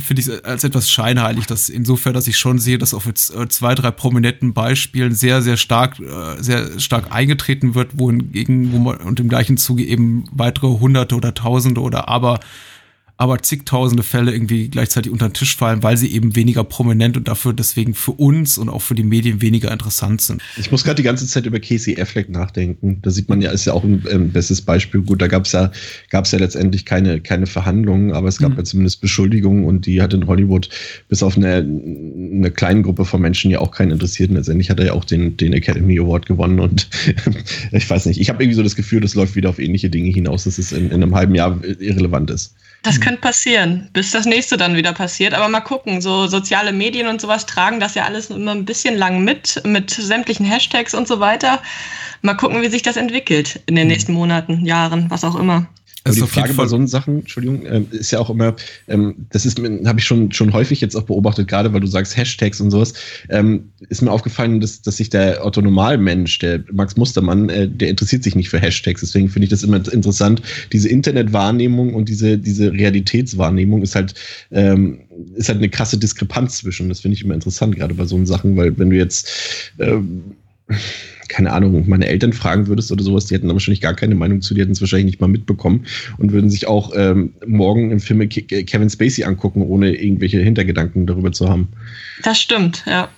finde 0.00 0.22
ich 0.22 0.26
es 0.26 0.42
als 0.42 0.64
etwas 0.64 0.90
scheinheilig, 0.90 1.46
dass 1.46 1.68
insofern, 1.68 2.14
dass 2.14 2.26
ich 2.26 2.36
schon 2.36 2.58
sehe, 2.58 2.78
dass 2.78 2.94
auf 2.94 3.06
jetzt 3.06 3.32
äh, 3.32 3.48
zwei, 3.48 3.76
drei 3.76 3.92
prominenten 3.92 4.54
Beispielen 4.54 5.14
sehr, 5.14 5.40
sehr 5.40 5.56
stark, 5.56 6.00
äh, 6.00 6.42
sehr 6.42 6.80
stark 6.80 7.12
eingetreten 7.12 7.76
wird, 7.76 7.96
wohingegen, 7.96 8.72
wo 8.72 8.78
man 8.78 8.96
und 8.96 9.20
im 9.20 9.28
gleichen 9.28 9.56
Zuge 9.56 9.84
eben 9.84 10.24
weitere 10.32 10.66
Hunderte 10.66 11.14
oder 11.14 11.32
Tausende 11.32 11.80
oder 11.80 12.08
aber 12.08 12.40
aber 13.22 13.38
zigtausende 13.40 14.02
Fälle 14.02 14.32
irgendwie 14.32 14.68
gleichzeitig 14.68 15.12
unter 15.12 15.28
den 15.28 15.32
Tisch 15.32 15.56
fallen, 15.56 15.84
weil 15.84 15.96
sie 15.96 16.12
eben 16.12 16.34
weniger 16.34 16.64
prominent 16.64 17.16
und 17.16 17.28
dafür 17.28 17.52
deswegen 17.52 17.94
für 17.94 18.10
uns 18.10 18.58
und 18.58 18.68
auch 18.68 18.82
für 18.82 18.96
die 18.96 19.04
Medien 19.04 19.40
weniger 19.40 19.70
interessant 19.70 20.20
sind. 20.22 20.42
Ich 20.58 20.72
muss 20.72 20.82
gerade 20.82 20.96
die 20.96 21.04
ganze 21.04 21.28
Zeit 21.28 21.46
über 21.46 21.60
Casey 21.60 22.00
Affleck 22.00 22.28
nachdenken. 22.30 22.98
Da 23.00 23.10
sieht 23.10 23.28
man 23.28 23.40
ja, 23.40 23.52
ist 23.52 23.64
ja 23.64 23.74
auch 23.74 23.84
ein, 23.84 24.02
ein 24.10 24.32
bestes 24.32 24.60
Beispiel. 24.60 25.02
Gut, 25.02 25.22
da 25.22 25.28
gab 25.28 25.44
es 25.44 25.52
ja, 25.52 25.70
gab's 26.10 26.32
ja 26.32 26.40
letztendlich 26.40 26.84
keine, 26.84 27.20
keine 27.20 27.46
Verhandlungen, 27.46 28.12
aber 28.12 28.26
es 28.26 28.38
gab 28.38 28.50
mhm. 28.50 28.56
ja 28.56 28.64
zumindest 28.64 29.00
Beschuldigungen 29.00 29.66
und 29.66 29.86
die 29.86 30.02
hat 30.02 30.12
in 30.14 30.26
Hollywood 30.26 30.68
bis 31.08 31.22
auf 31.22 31.36
eine, 31.36 31.58
eine 31.58 32.50
kleine 32.50 32.82
Gruppe 32.82 33.04
von 33.04 33.20
Menschen 33.20 33.52
ja 33.52 33.60
auch 33.60 33.70
keinen 33.70 33.92
interessiert. 33.92 34.32
letztendlich 34.32 34.68
hat 34.68 34.80
er 34.80 34.86
ja 34.86 34.92
auch 34.94 35.04
den, 35.04 35.36
den 35.36 35.52
Academy 35.52 35.96
Award 35.96 36.26
gewonnen 36.26 36.58
und 36.58 36.90
ich 37.70 37.88
weiß 37.88 38.06
nicht, 38.06 38.20
ich 38.20 38.28
habe 38.30 38.42
irgendwie 38.42 38.56
so 38.56 38.64
das 38.64 38.74
Gefühl, 38.74 39.00
das 39.00 39.14
läuft 39.14 39.36
wieder 39.36 39.48
auf 39.48 39.60
ähnliche 39.60 39.90
Dinge 39.90 40.10
hinaus, 40.10 40.42
dass 40.42 40.58
es 40.58 40.72
in, 40.72 40.86
in 40.86 40.94
einem 40.94 41.14
halben 41.14 41.36
Jahr 41.36 41.62
irrelevant 41.62 42.28
ist. 42.32 42.56
Das 42.82 43.00
könnte 43.00 43.20
passieren, 43.20 43.88
bis 43.92 44.10
das 44.10 44.26
nächste 44.26 44.56
dann 44.56 44.74
wieder 44.74 44.92
passiert. 44.92 45.34
Aber 45.34 45.48
mal 45.48 45.60
gucken, 45.60 46.00
so 46.00 46.26
soziale 46.26 46.72
Medien 46.72 47.06
und 47.06 47.20
sowas 47.20 47.46
tragen 47.46 47.78
das 47.78 47.94
ja 47.94 48.04
alles 48.04 48.30
immer 48.30 48.50
ein 48.50 48.64
bisschen 48.64 48.96
lang 48.96 49.22
mit, 49.22 49.62
mit 49.64 49.90
sämtlichen 49.90 50.44
Hashtags 50.44 50.92
und 50.92 51.06
so 51.06 51.20
weiter. 51.20 51.62
Mal 52.22 52.34
gucken, 52.34 52.60
wie 52.60 52.68
sich 52.68 52.82
das 52.82 52.96
entwickelt 52.96 53.62
in 53.66 53.76
den 53.76 53.86
nächsten 53.86 54.12
Monaten, 54.12 54.66
Jahren, 54.66 55.08
was 55.10 55.22
auch 55.22 55.36
immer. 55.36 55.68
Also 56.04 56.24
die 56.24 56.30
Frage 56.30 56.54
bei 56.54 56.66
so 56.66 56.76
einen 56.76 56.88
Sachen, 56.88 57.20
Entschuldigung, 57.20 57.64
ähm, 57.66 57.86
ist 57.90 58.10
ja 58.10 58.18
auch 58.18 58.30
immer, 58.30 58.56
ähm, 58.88 59.26
das 59.30 59.46
ist 59.46 59.58
habe 59.58 59.98
ich 59.98 60.04
schon 60.04 60.32
schon 60.32 60.52
häufig 60.52 60.80
jetzt 60.80 60.96
auch 60.96 61.04
beobachtet, 61.04 61.48
gerade 61.48 61.72
weil 61.72 61.80
du 61.80 61.86
sagst 61.86 62.16
Hashtags 62.16 62.60
und 62.60 62.70
sowas, 62.70 62.94
ähm, 63.28 63.70
ist 63.88 64.02
mir 64.02 64.10
aufgefallen, 64.10 64.60
dass, 64.60 64.82
dass 64.82 64.96
sich 64.96 65.10
der 65.10 65.44
Autonomalmensch, 65.44 66.38
der 66.40 66.64
Max 66.72 66.96
Mustermann, 66.96 67.48
äh, 67.48 67.68
der 67.68 67.88
interessiert 67.88 68.24
sich 68.24 68.34
nicht 68.34 68.48
für 68.48 68.58
Hashtags. 68.58 69.00
Deswegen 69.00 69.28
finde 69.28 69.44
ich 69.44 69.50
das 69.50 69.62
immer 69.62 69.76
interessant. 69.76 70.42
Diese 70.72 70.88
Internetwahrnehmung 70.88 71.94
und 71.94 72.08
diese 72.08 72.38
diese 72.38 72.72
Realitätswahrnehmung 72.72 73.82
ist 73.82 73.94
halt 73.94 74.14
ist 74.50 75.48
halt 75.48 75.58
eine 75.58 75.68
krasse 75.68 75.98
Diskrepanz 75.98 76.58
zwischen. 76.58 76.88
Das 76.88 77.00
finde 77.00 77.16
ich 77.16 77.24
immer 77.24 77.34
interessant, 77.34 77.76
gerade 77.76 77.94
bei 77.94 78.04
so 78.06 78.16
einen 78.16 78.26
Sachen, 78.26 78.56
weil 78.56 78.76
wenn 78.78 78.90
du 78.90 78.96
jetzt 78.96 79.30
keine 81.32 81.52
Ahnung, 81.52 81.88
meine 81.88 82.06
Eltern 82.06 82.34
fragen 82.34 82.66
würdest 82.66 82.92
oder 82.92 83.02
sowas, 83.02 83.24
die 83.26 83.34
hätten 83.34 83.48
wahrscheinlich 83.48 83.80
gar 83.80 83.94
keine 83.94 84.14
Meinung 84.14 84.42
zu, 84.42 84.52
die 84.52 84.60
hätten 84.60 84.72
es 84.72 84.80
wahrscheinlich 84.82 85.06
nicht 85.06 85.20
mal 85.20 85.28
mitbekommen 85.28 85.86
und 86.18 86.32
würden 86.32 86.50
sich 86.50 86.68
auch 86.68 86.92
ähm, 86.94 87.32
morgen 87.46 87.90
im 87.90 88.00
Film 88.00 88.28
Kevin 88.28 88.90
Spacey 88.90 89.24
angucken, 89.24 89.62
ohne 89.62 89.94
irgendwelche 89.94 90.40
Hintergedanken 90.40 91.06
darüber 91.06 91.32
zu 91.32 91.48
haben. 91.48 91.68
Das 92.22 92.38
stimmt, 92.38 92.84
ja. 92.86 93.08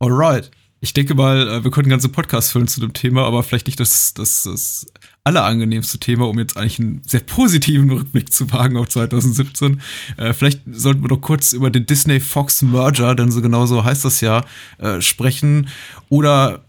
Alright. 0.00 0.50
Ich 0.80 0.92
denke 0.92 1.14
mal, 1.14 1.48
äh, 1.48 1.64
wir 1.64 1.70
können 1.70 1.88
ganze 1.88 2.08
Podcast 2.08 2.52
füllen 2.52 2.68
zu 2.68 2.80
dem 2.80 2.92
Thema, 2.92 3.24
aber 3.24 3.42
vielleicht 3.42 3.66
nicht 3.66 3.80
das, 3.80 4.14
das, 4.14 4.44
das 4.44 4.86
allerangenehmste 5.28 5.98
Thema, 5.98 6.26
um 6.26 6.38
jetzt 6.38 6.56
eigentlich 6.56 6.80
einen 6.80 7.02
sehr 7.06 7.20
positiven 7.20 7.90
Rückblick 7.90 8.32
zu 8.32 8.50
wagen 8.52 8.76
auf 8.76 8.88
2017. 8.88 9.80
Äh, 10.16 10.32
vielleicht 10.32 10.62
sollten 10.70 11.02
wir 11.02 11.08
doch 11.08 11.20
kurz 11.20 11.52
über 11.52 11.70
den 11.70 11.86
Disney-Fox-Merger, 11.86 13.14
denn 13.14 13.30
so 13.30 13.42
genau 13.42 13.66
so 13.66 13.84
heißt 13.84 14.04
das 14.04 14.20
ja, 14.20 14.44
äh, 14.78 15.00
sprechen. 15.00 15.68
Oder 16.08 16.64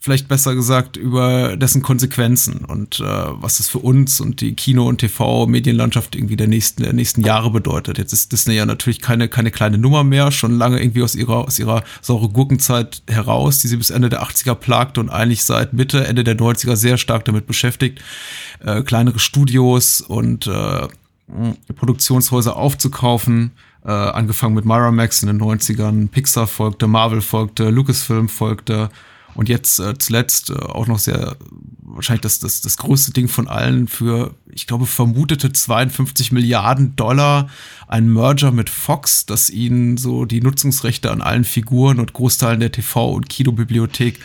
vielleicht 0.00 0.28
besser 0.28 0.54
gesagt, 0.54 0.96
über 0.96 1.56
dessen 1.56 1.82
Konsequenzen 1.82 2.64
und 2.64 3.00
äh, 3.00 3.04
was 3.04 3.60
es 3.60 3.68
für 3.68 3.78
uns 3.78 4.20
und 4.20 4.40
die 4.40 4.54
Kino- 4.54 4.88
und 4.88 4.98
TV-Medienlandschaft 4.98 6.14
irgendwie 6.14 6.36
der 6.36 6.46
nächsten, 6.46 6.82
der 6.84 6.92
nächsten 6.92 7.22
Jahre 7.22 7.50
bedeutet. 7.50 7.98
Jetzt 7.98 8.12
ist 8.12 8.30
Disney 8.30 8.54
ja 8.54 8.64
natürlich 8.64 9.00
keine, 9.00 9.28
keine 9.28 9.50
kleine 9.50 9.78
Nummer 9.78 10.04
mehr, 10.04 10.30
schon 10.30 10.56
lange 10.56 10.80
irgendwie 10.80 11.02
aus 11.02 11.14
ihrer, 11.14 11.46
aus 11.46 11.58
ihrer 11.58 11.82
saure 12.00 12.28
Gurkenzeit 12.28 13.02
heraus, 13.08 13.58
die 13.58 13.68
sie 13.68 13.76
bis 13.76 13.90
Ende 13.90 14.08
der 14.08 14.22
80er 14.22 14.54
plagte 14.54 15.00
und 15.00 15.10
eigentlich 15.10 15.44
seit 15.44 15.72
Mitte, 15.72 16.06
Ende 16.06 16.22
der 16.22 16.36
90er 16.36 16.76
sehr 16.76 16.96
stark 16.96 17.24
damit 17.24 17.46
beschäftigt, 17.46 18.00
äh, 18.64 18.82
kleinere 18.82 19.18
Studios 19.18 20.00
und 20.00 20.46
äh, 20.46 20.86
Produktionshäuser 21.74 22.56
aufzukaufen. 22.56 23.52
Äh, 23.84 23.90
angefangen 23.90 24.54
mit 24.54 24.64
Miramax 24.64 25.22
in 25.22 25.28
den 25.28 25.40
90ern, 25.40 26.08
Pixar 26.08 26.46
folgte, 26.46 26.88
Marvel 26.88 27.20
folgte, 27.20 27.70
Lucasfilm 27.70 28.28
folgte, 28.28 28.90
und 29.34 29.48
jetzt 29.48 29.78
äh, 29.78 29.96
zuletzt 29.98 30.50
äh, 30.50 30.54
auch 30.54 30.86
noch 30.86 30.98
sehr, 30.98 31.36
wahrscheinlich 31.80 32.22
das, 32.22 32.40
das, 32.40 32.60
das 32.60 32.76
größte 32.76 33.12
Ding 33.12 33.28
von 33.28 33.48
allen 33.48 33.88
für, 33.88 34.34
ich 34.52 34.66
glaube, 34.66 34.86
vermutete 34.86 35.52
52 35.52 36.32
Milliarden 36.32 36.96
Dollar 36.96 37.48
ein 37.86 38.12
Merger 38.12 38.52
mit 38.52 38.70
Fox, 38.70 39.26
das 39.26 39.50
ihnen 39.50 39.96
so 39.96 40.24
die 40.24 40.40
Nutzungsrechte 40.40 41.10
an 41.10 41.22
allen 41.22 41.44
Figuren 41.44 42.00
und 42.00 42.12
Großteilen 42.12 42.60
der 42.60 42.72
TV- 42.72 43.14
und 43.14 43.28
Kinobibliothek 43.28 44.18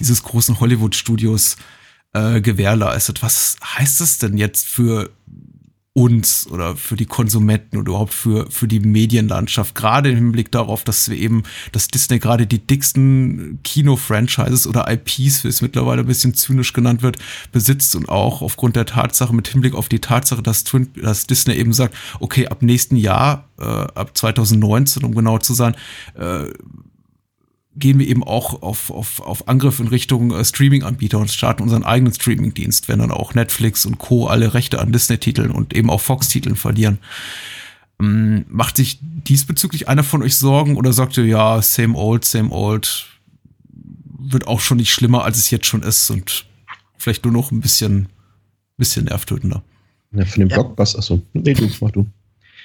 dieses 0.00 0.22
großen 0.22 0.60
Hollywood-Studios 0.60 1.56
äh, 2.14 2.40
gewährleistet. 2.40 3.22
Was 3.22 3.56
heißt 3.64 4.00
das 4.00 4.18
denn 4.18 4.36
jetzt 4.36 4.66
für 4.68 5.10
uns 5.94 6.46
oder 6.50 6.74
für 6.74 6.96
die 6.96 7.04
Konsumenten 7.04 7.76
oder 7.76 7.90
überhaupt 7.90 8.14
für, 8.14 8.50
für 8.50 8.66
die 8.66 8.80
Medienlandschaft, 8.80 9.74
gerade 9.74 10.10
im 10.10 10.16
Hinblick 10.16 10.50
darauf, 10.50 10.84
dass 10.84 11.10
wir 11.10 11.18
eben, 11.18 11.42
dass 11.72 11.88
Disney 11.88 12.18
gerade 12.18 12.46
die 12.46 12.66
dicksten 12.66 13.58
Kino-Franchises 13.62 14.66
oder 14.66 14.90
IPs, 14.90 15.44
wie 15.44 15.48
es 15.48 15.60
mittlerweile 15.60 16.00
ein 16.00 16.06
bisschen 16.06 16.34
zynisch 16.34 16.72
genannt 16.72 17.02
wird, 17.02 17.18
besitzt 17.52 17.94
und 17.94 18.08
auch 18.08 18.40
aufgrund 18.40 18.76
der 18.76 18.86
Tatsache, 18.86 19.34
mit 19.34 19.48
Hinblick 19.48 19.74
auf 19.74 19.90
die 19.90 20.00
Tatsache, 20.00 20.42
dass, 20.42 20.64
Twin, 20.64 20.88
dass 20.94 21.26
Disney 21.26 21.54
eben 21.56 21.74
sagt, 21.74 21.94
okay, 22.20 22.48
ab 22.48 22.62
nächsten 22.62 22.96
Jahr, 22.96 23.48
äh, 23.58 23.64
ab 23.64 24.16
2019, 24.16 25.04
um 25.04 25.14
genau 25.14 25.38
zu 25.38 25.52
sein, 25.52 25.76
äh, 26.14 26.46
gehen 27.76 27.98
wir 27.98 28.06
eben 28.06 28.22
auch 28.22 28.62
auf, 28.62 28.90
auf, 28.90 29.20
auf 29.20 29.48
Angriff 29.48 29.80
in 29.80 29.88
Richtung 29.88 30.32
äh, 30.32 30.44
Streaming-Anbieter 30.44 31.18
und 31.18 31.30
starten 31.30 31.62
unseren 31.62 31.84
eigenen 31.84 32.12
Streaming-Dienst, 32.12 32.88
wenn 32.88 32.98
dann 32.98 33.10
auch 33.10 33.34
Netflix 33.34 33.86
und 33.86 33.98
Co. 33.98 34.26
alle 34.26 34.54
Rechte 34.54 34.80
an 34.80 34.92
Disney-Titeln 34.92 35.50
und 35.50 35.74
eben 35.74 35.90
auch 35.90 36.00
Fox-Titeln 36.00 36.56
verlieren. 36.56 36.98
Ähm, 38.00 38.44
macht 38.48 38.76
sich 38.76 38.98
diesbezüglich 39.00 39.88
einer 39.88 40.04
von 40.04 40.22
euch 40.22 40.36
Sorgen 40.36 40.76
oder 40.76 40.92
sagt 40.92 41.16
ihr, 41.16 41.24
ja, 41.24 41.62
same 41.62 41.96
old, 41.96 42.24
same 42.24 42.50
old, 42.50 43.06
wird 44.18 44.46
auch 44.46 44.60
schon 44.60 44.78
nicht 44.78 44.92
schlimmer, 44.92 45.24
als 45.24 45.38
es 45.38 45.50
jetzt 45.50 45.66
schon 45.66 45.82
ist 45.82 46.10
und 46.10 46.46
vielleicht 46.96 47.24
nur 47.24 47.32
noch 47.32 47.50
ein 47.50 47.60
bisschen, 47.60 48.08
bisschen 48.76 49.06
nervtötender? 49.06 49.62
Ja, 50.12 50.24
von 50.26 50.40
dem 50.40 50.48
ja. 50.48 50.56
Blockbuster, 50.56 50.98
achso, 50.98 51.22
nee, 51.32 51.54
du, 51.54 51.68
mach 51.80 51.90
du. 51.90 52.06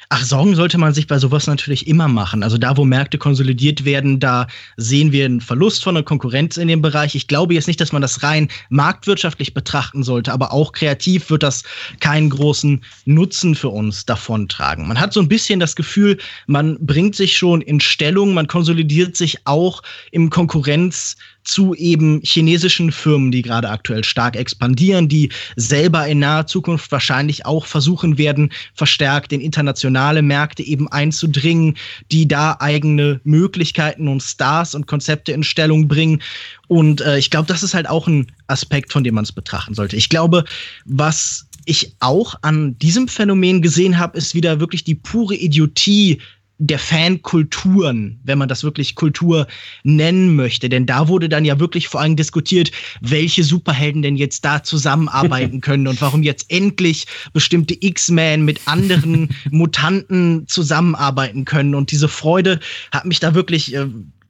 Ach, 0.09 0.23
Sorgen 0.23 0.55
sollte 0.55 0.77
man 0.77 0.93
sich 0.93 1.05
bei 1.07 1.19
sowas 1.19 1.47
natürlich 1.47 1.85
immer 1.85 2.07
machen. 2.07 2.41
Also 2.41 2.57
da, 2.57 2.77
wo 2.77 2.85
Märkte 2.85 3.17
konsolidiert 3.17 3.83
werden, 3.83 4.21
da 4.21 4.47
sehen 4.77 5.11
wir 5.11 5.25
einen 5.25 5.41
Verlust 5.41 5.83
von 5.83 5.95
der 5.95 6.03
Konkurrenz 6.03 6.55
in 6.55 6.69
dem 6.69 6.81
Bereich. 6.81 7.13
Ich 7.13 7.27
glaube 7.27 7.55
jetzt 7.55 7.67
nicht, 7.67 7.81
dass 7.81 7.91
man 7.91 8.01
das 8.01 8.23
rein 8.23 8.47
marktwirtschaftlich 8.69 9.53
betrachten 9.53 10.03
sollte, 10.03 10.31
aber 10.31 10.53
auch 10.53 10.71
kreativ 10.71 11.29
wird 11.29 11.43
das 11.43 11.63
keinen 11.99 12.29
großen 12.29 12.81
Nutzen 13.03 13.53
für 13.53 13.67
uns 13.67 14.05
davontragen. 14.05 14.87
Man 14.87 14.97
hat 14.97 15.11
so 15.11 15.19
ein 15.19 15.27
bisschen 15.27 15.59
das 15.59 15.75
Gefühl, 15.75 16.17
man 16.45 16.77
bringt 16.79 17.15
sich 17.15 17.35
schon 17.35 17.59
in 17.59 17.81
Stellung, 17.81 18.33
man 18.33 18.47
konsolidiert 18.47 19.17
sich 19.17 19.45
auch 19.45 19.83
im 20.11 20.29
Konkurrenz 20.29 21.17
zu 21.47 21.73
eben 21.73 22.21
chinesischen 22.23 22.91
Firmen, 22.91 23.31
die 23.31 23.41
gerade 23.41 23.69
aktuell 23.69 24.03
stark 24.03 24.35
expandieren, 24.35 25.07
die 25.07 25.29
selber 25.55 26.05
in 26.05 26.19
naher 26.19 26.45
Zukunft 26.45 26.91
wahrscheinlich 26.91 27.45
auch 27.45 27.65
versuchen 27.65 28.17
werden, 28.17 28.51
verstärkt 28.73 29.31
in 29.31 29.39
internationale 29.39 30.21
Märkte 30.21 30.61
eben 30.63 30.87
einzudringen, 30.89 31.77
die 32.11 32.27
da 32.27 32.57
eigene 32.59 33.21
Möglichkeiten 33.23 34.07
und 34.07 34.21
Stars 34.21 34.75
und 34.75 34.87
Konzepte 34.87 35.31
in 35.31 35.43
Stellung 35.43 35.87
bringen. 35.87 36.21
Und 36.67 36.99
äh, 37.01 37.17
ich 37.17 37.29
glaube, 37.29 37.47
das 37.47 37.63
ist 37.63 37.73
halt 37.73 37.87
auch 37.87 38.07
ein 38.07 38.27
Aspekt, 38.47 38.91
von 38.91 39.05
dem 39.05 39.15
man 39.15 39.23
es 39.23 39.31
betrachten 39.31 39.73
sollte. 39.73 39.95
Ich 39.95 40.09
glaube, 40.09 40.43
was 40.85 41.47
ich 41.63 41.95
auch 41.99 42.35
an 42.41 42.77
diesem 42.79 43.07
Phänomen 43.07 43.61
gesehen 43.61 43.97
habe, 43.97 44.17
ist 44.17 44.35
wieder 44.35 44.59
wirklich 44.59 44.83
die 44.83 44.95
pure 44.95 45.35
Idiotie 45.35 46.19
der 46.59 46.79
Fankulturen, 46.79 48.19
wenn 48.23 48.37
man 48.37 48.49
das 48.49 48.63
wirklich 48.63 48.95
Kultur 48.95 49.47
nennen 49.83 50.35
möchte. 50.35 50.69
Denn 50.69 50.85
da 50.85 51.07
wurde 51.07 51.29
dann 51.29 51.45
ja 51.45 51.59
wirklich 51.59 51.87
vor 51.87 52.01
allem 52.01 52.15
diskutiert, 52.15 52.71
welche 53.01 53.43
Superhelden 53.43 54.01
denn 54.01 54.15
jetzt 54.15 54.43
da 54.43 54.63
zusammenarbeiten 54.63 55.61
können 55.61 55.87
und 55.87 56.01
warum 56.01 56.23
jetzt 56.23 56.49
endlich 56.49 57.05
bestimmte 57.33 57.77
X-Men 57.79 58.43
mit 58.43 58.61
anderen 58.65 59.29
Mutanten 59.51 60.47
zusammenarbeiten 60.47 61.45
können. 61.45 61.75
Und 61.75 61.91
diese 61.91 62.07
Freude 62.07 62.59
hat 62.91 63.05
mich 63.05 63.19
da 63.19 63.35
wirklich 63.35 63.75
äh, 63.75 63.87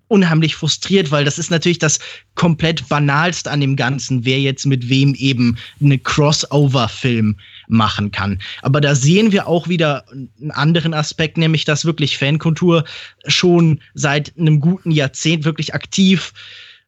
unheimlich 0.10 0.56
frustriert, 0.56 1.12
weil 1.12 1.26
das 1.26 1.38
ist 1.38 1.52
natürlich 1.52 1.80
das 1.80 2.00
komplett 2.36 2.88
banalste 2.90 3.52
an 3.52 3.62
dem 3.62 3.76
Ganzen, 3.76 4.26
wer 4.26 4.40
jetzt 4.40 4.66
mit 4.66 4.90
wem 4.90 5.16
eben 5.16 5.58
eine 5.82 5.98
Crossover-Film 5.98 7.38
machen 7.68 8.12
kann. 8.12 8.40
Aber 8.62 8.82
da 8.82 8.96
sehen 8.96 9.32
wir 9.32 9.48
auch 9.48 9.68
wieder 9.68 10.06
einen 10.10 10.52
anderen 10.52 10.94
Aspekt, 10.94 11.38
nämlich 11.38 11.66
dass 11.66 11.86
wirklich 11.86 12.18
Fankultur 12.18 12.84
schon 13.28 13.82
seit 13.94 14.34
einem 14.38 14.60
guten 14.60 14.92
Jahrzehnt 14.92 15.46
wirklich 15.46 15.74
aktiv 15.74 16.34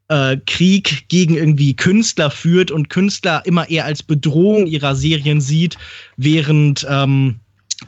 äh, 0.09 0.37
Krieg 0.45 1.07
gegen 1.07 1.35
irgendwie 1.35 1.75
Künstler 1.75 2.31
führt 2.31 2.71
und 2.71 2.89
Künstler 2.89 3.43
immer 3.45 3.69
eher 3.69 3.85
als 3.85 4.03
Bedrohung 4.03 4.65
ihrer 4.65 4.95
Serien 4.95 5.41
sieht, 5.41 5.77
während 6.17 6.85
ähm, 6.89 7.39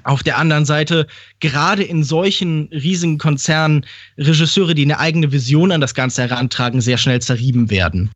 auf 0.04 0.24
der 0.24 0.38
anderen 0.38 0.66
Seite 0.66 1.08
gerade 1.40 1.84
in 1.84 2.04
solchen 2.04 2.70
riesigen 2.72 3.18
Konzernen 3.18 3.86
Regisseure, 4.18 4.74
die 4.74 4.84
eine 4.84 5.00
eigene 5.00 5.32
Vision 5.32 5.72
an 5.72 5.82
das 5.82 5.94
Ganze 5.94 6.22
herantragen, 6.22 6.80
sehr 6.80 6.98
schnell 6.98 7.22
zerrieben 7.22 7.70
werden. 7.70 8.12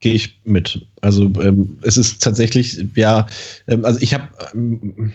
Gehe 0.00 0.14
ich 0.14 0.40
mit. 0.44 0.86
Also 1.00 1.30
ähm, 1.40 1.78
es 1.82 1.96
ist 1.96 2.22
tatsächlich, 2.22 2.84
ja, 2.94 3.26
ähm, 3.68 3.84
also 3.84 4.00
ich 4.00 4.12
habe, 4.12 4.28
ähm, 4.54 5.12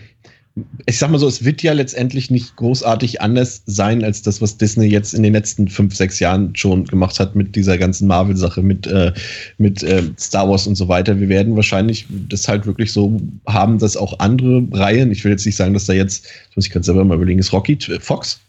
ich 0.86 0.98
sag 0.98 1.10
mal 1.10 1.18
so, 1.18 1.28
es 1.28 1.44
wird 1.44 1.62
ja 1.62 1.72
letztendlich 1.72 2.30
nicht 2.30 2.56
großartig 2.56 3.20
anders 3.20 3.62
sein 3.66 4.02
als 4.02 4.22
das, 4.22 4.40
was 4.40 4.56
Disney 4.56 4.86
jetzt 4.86 5.14
in 5.14 5.22
den 5.22 5.32
letzten 5.32 5.68
fünf, 5.68 5.94
sechs 5.94 6.18
Jahren 6.18 6.54
schon 6.56 6.84
gemacht 6.84 7.20
hat 7.20 7.36
mit 7.36 7.54
dieser 7.54 7.78
ganzen 7.78 8.08
Marvel-Sache, 8.08 8.62
mit, 8.62 8.86
äh, 8.86 9.12
mit 9.58 9.82
äh, 9.82 10.02
Star 10.18 10.48
Wars 10.48 10.66
und 10.66 10.74
so 10.74 10.88
weiter. 10.88 11.20
Wir 11.20 11.28
werden 11.28 11.54
wahrscheinlich 11.54 12.06
das 12.28 12.48
halt 12.48 12.66
wirklich 12.66 12.92
so 12.92 13.20
haben, 13.46 13.78
dass 13.78 13.96
auch 13.96 14.18
andere 14.18 14.66
Reihen, 14.72 15.12
ich 15.12 15.24
will 15.24 15.30
jetzt 15.30 15.46
nicht 15.46 15.56
sagen, 15.56 15.74
dass 15.74 15.86
da 15.86 15.92
jetzt, 15.92 16.24
das 16.24 16.56
muss 16.56 16.66
ich 16.66 16.72
gerade 16.72 16.84
selber 16.84 17.04
mal 17.04 17.16
überlegen, 17.16 17.38
ist 17.38 17.52
Rocky 17.52 17.78
Fox? 18.00 18.40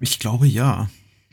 Ich 0.00 0.18
glaube 0.18 0.46
ja. 0.46 0.88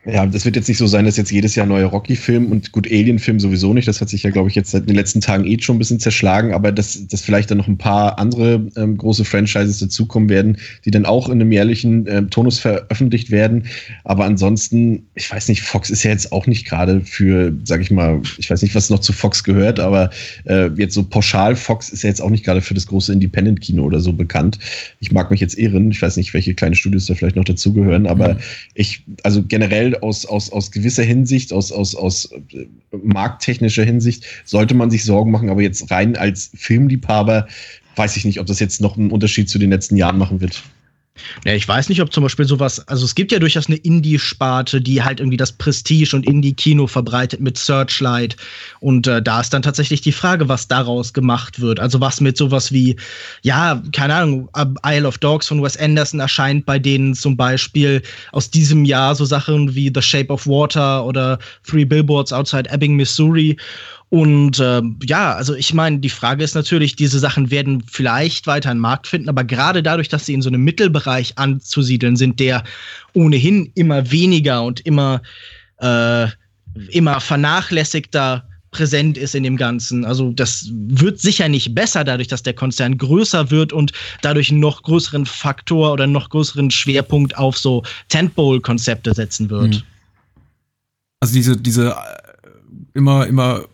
Ja, 0.05 0.25
das 0.25 0.43
wird 0.43 0.57
jetzt 0.57 0.67
nicht 0.67 0.79
so 0.79 0.87
sein, 0.87 1.05
dass 1.05 1.15
jetzt 1.15 1.31
jedes 1.31 1.55
Jahr 1.55 1.65
neuer 1.65 1.87
Rocky-Film 1.87 2.51
und 2.51 2.73
gut, 2.73 2.91
Alien-Film 2.91 3.39
sowieso 3.39 3.73
nicht. 3.73 3.87
Das 3.87 4.01
hat 4.01 4.09
sich 4.09 4.23
ja, 4.23 4.31
glaube 4.31 4.49
ich, 4.49 4.55
jetzt 4.55 4.71
seit 4.71 4.89
den 4.89 4.95
letzten 4.95 5.21
Tagen 5.21 5.45
eh 5.45 5.57
schon 5.61 5.77
ein 5.77 5.79
bisschen 5.79 6.01
zerschlagen, 6.01 6.53
aber 6.53 6.73
dass, 6.73 7.07
dass 7.07 7.21
vielleicht 7.21 7.49
dann 7.49 7.57
noch 7.57 7.69
ein 7.69 7.77
paar 7.77 8.19
andere 8.19 8.69
ähm, 8.75 8.97
große 8.97 9.23
Franchises 9.23 9.79
dazukommen 9.79 10.27
werden, 10.27 10.57
die 10.83 10.91
dann 10.91 11.05
auch 11.05 11.29
in 11.29 11.39
einem 11.39 11.53
jährlichen 11.53 12.05
ähm, 12.07 12.29
Tonus 12.29 12.59
veröffentlicht 12.59 13.31
werden. 13.31 13.67
Aber 14.03 14.25
ansonsten, 14.25 15.07
ich 15.15 15.31
weiß 15.31 15.47
nicht, 15.47 15.61
Fox 15.61 15.89
ist 15.89 16.03
ja 16.03 16.11
jetzt 16.11 16.33
auch 16.33 16.47
nicht 16.47 16.67
gerade 16.67 16.99
für, 16.99 17.53
sag 17.63 17.79
ich 17.79 17.89
mal, 17.89 18.21
ich 18.37 18.49
weiß 18.49 18.61
nicht, 18.61 18.75
was 18.75 18.89
noch 18.89 18.99
zu 18.99 19.13
Fox 19.13 19.45
gehört, 19.45 19.79
aber 19.79 20.09
äh, 20.43 20.67
jetzt 20.75 20.95
so 20.95 21.03
pauschal, 21.05 21.55
Fox 21.55 21.87
ist 21.87 22.03
ja 22.03 22.09
jetzt 22.09 22.21
auch 22.21 22.29
nicht 22.29 22.43
gerade 22.43 22.59
für 22.59 22.73
das 22.73 22.87
große 22.87 23.13
Independent-Kino 23.13 23.81
oder 23.81 24.01
so 24.01 24.11
bekannt. 24.11 24.59
Ich 24.99 25.13
mag 25.13 25.31
mich 25.31 25.39
jetzt 25.39 25.57
irren. 25.57 25.91
Ich 25.91 26.01
weiß 26.01 26.17
nicht, 26.17 26.33
welche 26.33 26.53
kleine 26.55 26.75
Studios 26.75 27.05
da 27.05 27.15
vielleicht 27.15 27.37
noch 27.37 27.45
dazugehören, 27.45 28.05
aber 28.05 28.37
ich, 28.73 29.05
also 29.23 29.43
generell 29.43 29.92
aus, 30.01 30.25
aus, 30.25 30.51
aus 30.51 30.71
gewisser 30.71 31.03
Hinsicht, 31.03 31.53
aus, 31.53 31.71
aus, 31.71 31.95
aus 31.95 32.31
äh, 32.31 32.67
markttechnischer 32.91 33.83
Hinsicht, 33.83 34.25
sollte 34.45 34.73
man 34.73 34.89
sich 34.89 35.03
Sorgen 35.03 35.31
machen. 35.31 35.49
Aber 35.49 35.61
jetzt 35.61 35.91
rein 35.91 36.15
als 36.15 36.51
Filmliebhaber 36.55 37.47
weiß 37.95 38.17
ich 38.17 38.25
nicht, 38.25 38.39
ob 38.39 38.47
das 38.47 38.59
jetzt 38.59 38.81
noch 38.81 38.97
einen 38.97 39.11
Unterschied 39.11 39.49
zu 39.49 39.59
den 39.59 39.69
letzten 39.69 39.95
Jahren 39.95 40.17
machen 40.17 40.41
wird. 40.41 40.63
Ja, 41.45 41.53
ich 41.53 41.67
weiß 41.67 41.89
nicht, 41.89 42.01
ob 42.01 42.11
zum 42.11 42.23
Beispiel 42.23 42.45
sowas, 42.45 42.85
also 42.87 43.05
es 43.05 43.13
gibt 43.13 43.31
ja 43.31 43.37
durchaus 43.37 43.67
eine 43.67 43.75
Indie-Sparte, 43.75 44.81
die 44.81 45.03
halt 45.03 45.19
irgendwie 45.19 45.37
das 45.37 45.51
Prestige 45.51 46.15
und 46.15 46.25
Indie-Kino 46.25 46.87
verbreitet 46.87 47.39
mit 47.39 47.57
Searchlight. 47.57 48.35
Und 48.79 49.05
äh, 49.05 49.21
da 49.21 49.41
ist 49.41 49.53
dann 49.53 49.61
tatsächlich 49.61 50.01
die 50.01 50.11
Frage, 50.11 50.49
was 50.49 50.67
daraus 50.67 51.13
gemacht 51.13 51.59
wird. 51.59 51.79
Also 51.79 52.01
was 52.01 52.19
mit 52.19 52.35
sowas 52.35 52.71
wie, 52.71 52.95
ja, 53.43 53.81
keine 53.91 54.15
Ahnung, 54.15 54.49
Isle 54.85 55.07
of 55.07 55.19
Dogs 55.19 55.47
von 55.47 55.61
Wes 55.61 55.77
Anderson 55.77 56.19
erscheint 56.19 56.65
bei 56.65 56.79
denen 56.79 57.13
zum 57.13 57.37
Beispiel 57.37 58.01
aus 58.31 58.49
diesem 58.49 58.83
Jahr 58.83 59.13
so 59.13 59.25
Sachen 59.25 59.75
wie 59.75 59.91
The 59.93 60.01
Shape 60.01 60.33
of 60.33 60.47
Water 60.47 61.05
oder 61.05 61.37
Three 61.63 61.85
Billboards 61.85 62.33
Outside 62.33 62.69
Ebbing, 62.71 62.95
Missouri. 62.95 63.55
Und 64.13 64.59
äh, 64.59 64.83
ja, 65.07 65.33
also 65.33 65.55
ich 65.55 65.73
meine, 65.73 65.97
die 65.97 66.09
Frage 66.09 66.43
ist 66.43 66.53
natürlich, 66.53 66.95
diese 66.95 67.17
Sachen 67.17 67.49
werden 67.49 67.83
vielleicht 67.91 68.45
weiter 68.45 68.69
einen 68.69 68.79
Markt 68.79 69.07
finden, 69.07 69.27
aber 69.27 69.43
gerade 69.43 69.81
dadurch, 69.81 70.07
dass 70.07 70.27
sie 70.27 70.35
in 70.35 70.43
so 70.43 70.49
einem 70.49 70.63
Mittelbereich 70.63 71.39
anzusiedeln 71.39 72.15
sind, 72.15 72.39
der 72.39 72.63
ohnehin 73.13 73.71
immer 73.73 74.11
weniger 74.11 74.61
und 74.61 74.81
immer, 74.81 75.23
äh, 75.79 76.27
immer 76.89 77.21
vernachlässigter 77.21 78.47
präsent 78.69 79.17
ist 79.17 79.33
in 79.33 79.41
dem 79.41 79.57
Ganzen. 79.57 80.05
Also 80.05 80.31
das 80.31 80.69
wird 80.71 81.19
sicher 81.19 81.49
nicht 81.49 81.73
besser 81.73 82.03
dadurch, 82.03 82.27
dass 82.27 82.43
der 82.43 82.53
Konzern 82.53 82.99
größer 82.99 83.49
wird 83.49 83.73
und 83.73 83.93
dadurch 84.21 84.51
einen 84.51 84.59
noch 84.59 84.83
größeren 84.83 85.25
Faktor 85.25 85.93
oder 85.93 86.03
einen 86.03 86.13
noch 86.13 86.29
größeren 86.29 86.69
Schwerpunkt 86.69 87.35
auf 87.39 87.57
so 87.57 87.81
Tentpole-Konzepte 88.09 89.15
setzen 89.15 89.49
wird. 89.49 89.77
Mhm. 89.77 89.83
Also 91.19 91.33
diese, 91.33 91.57
diese 91.57 91.93
äh, 91.93 91.95
immer, 92.93 93.25
immer 93.25 93.65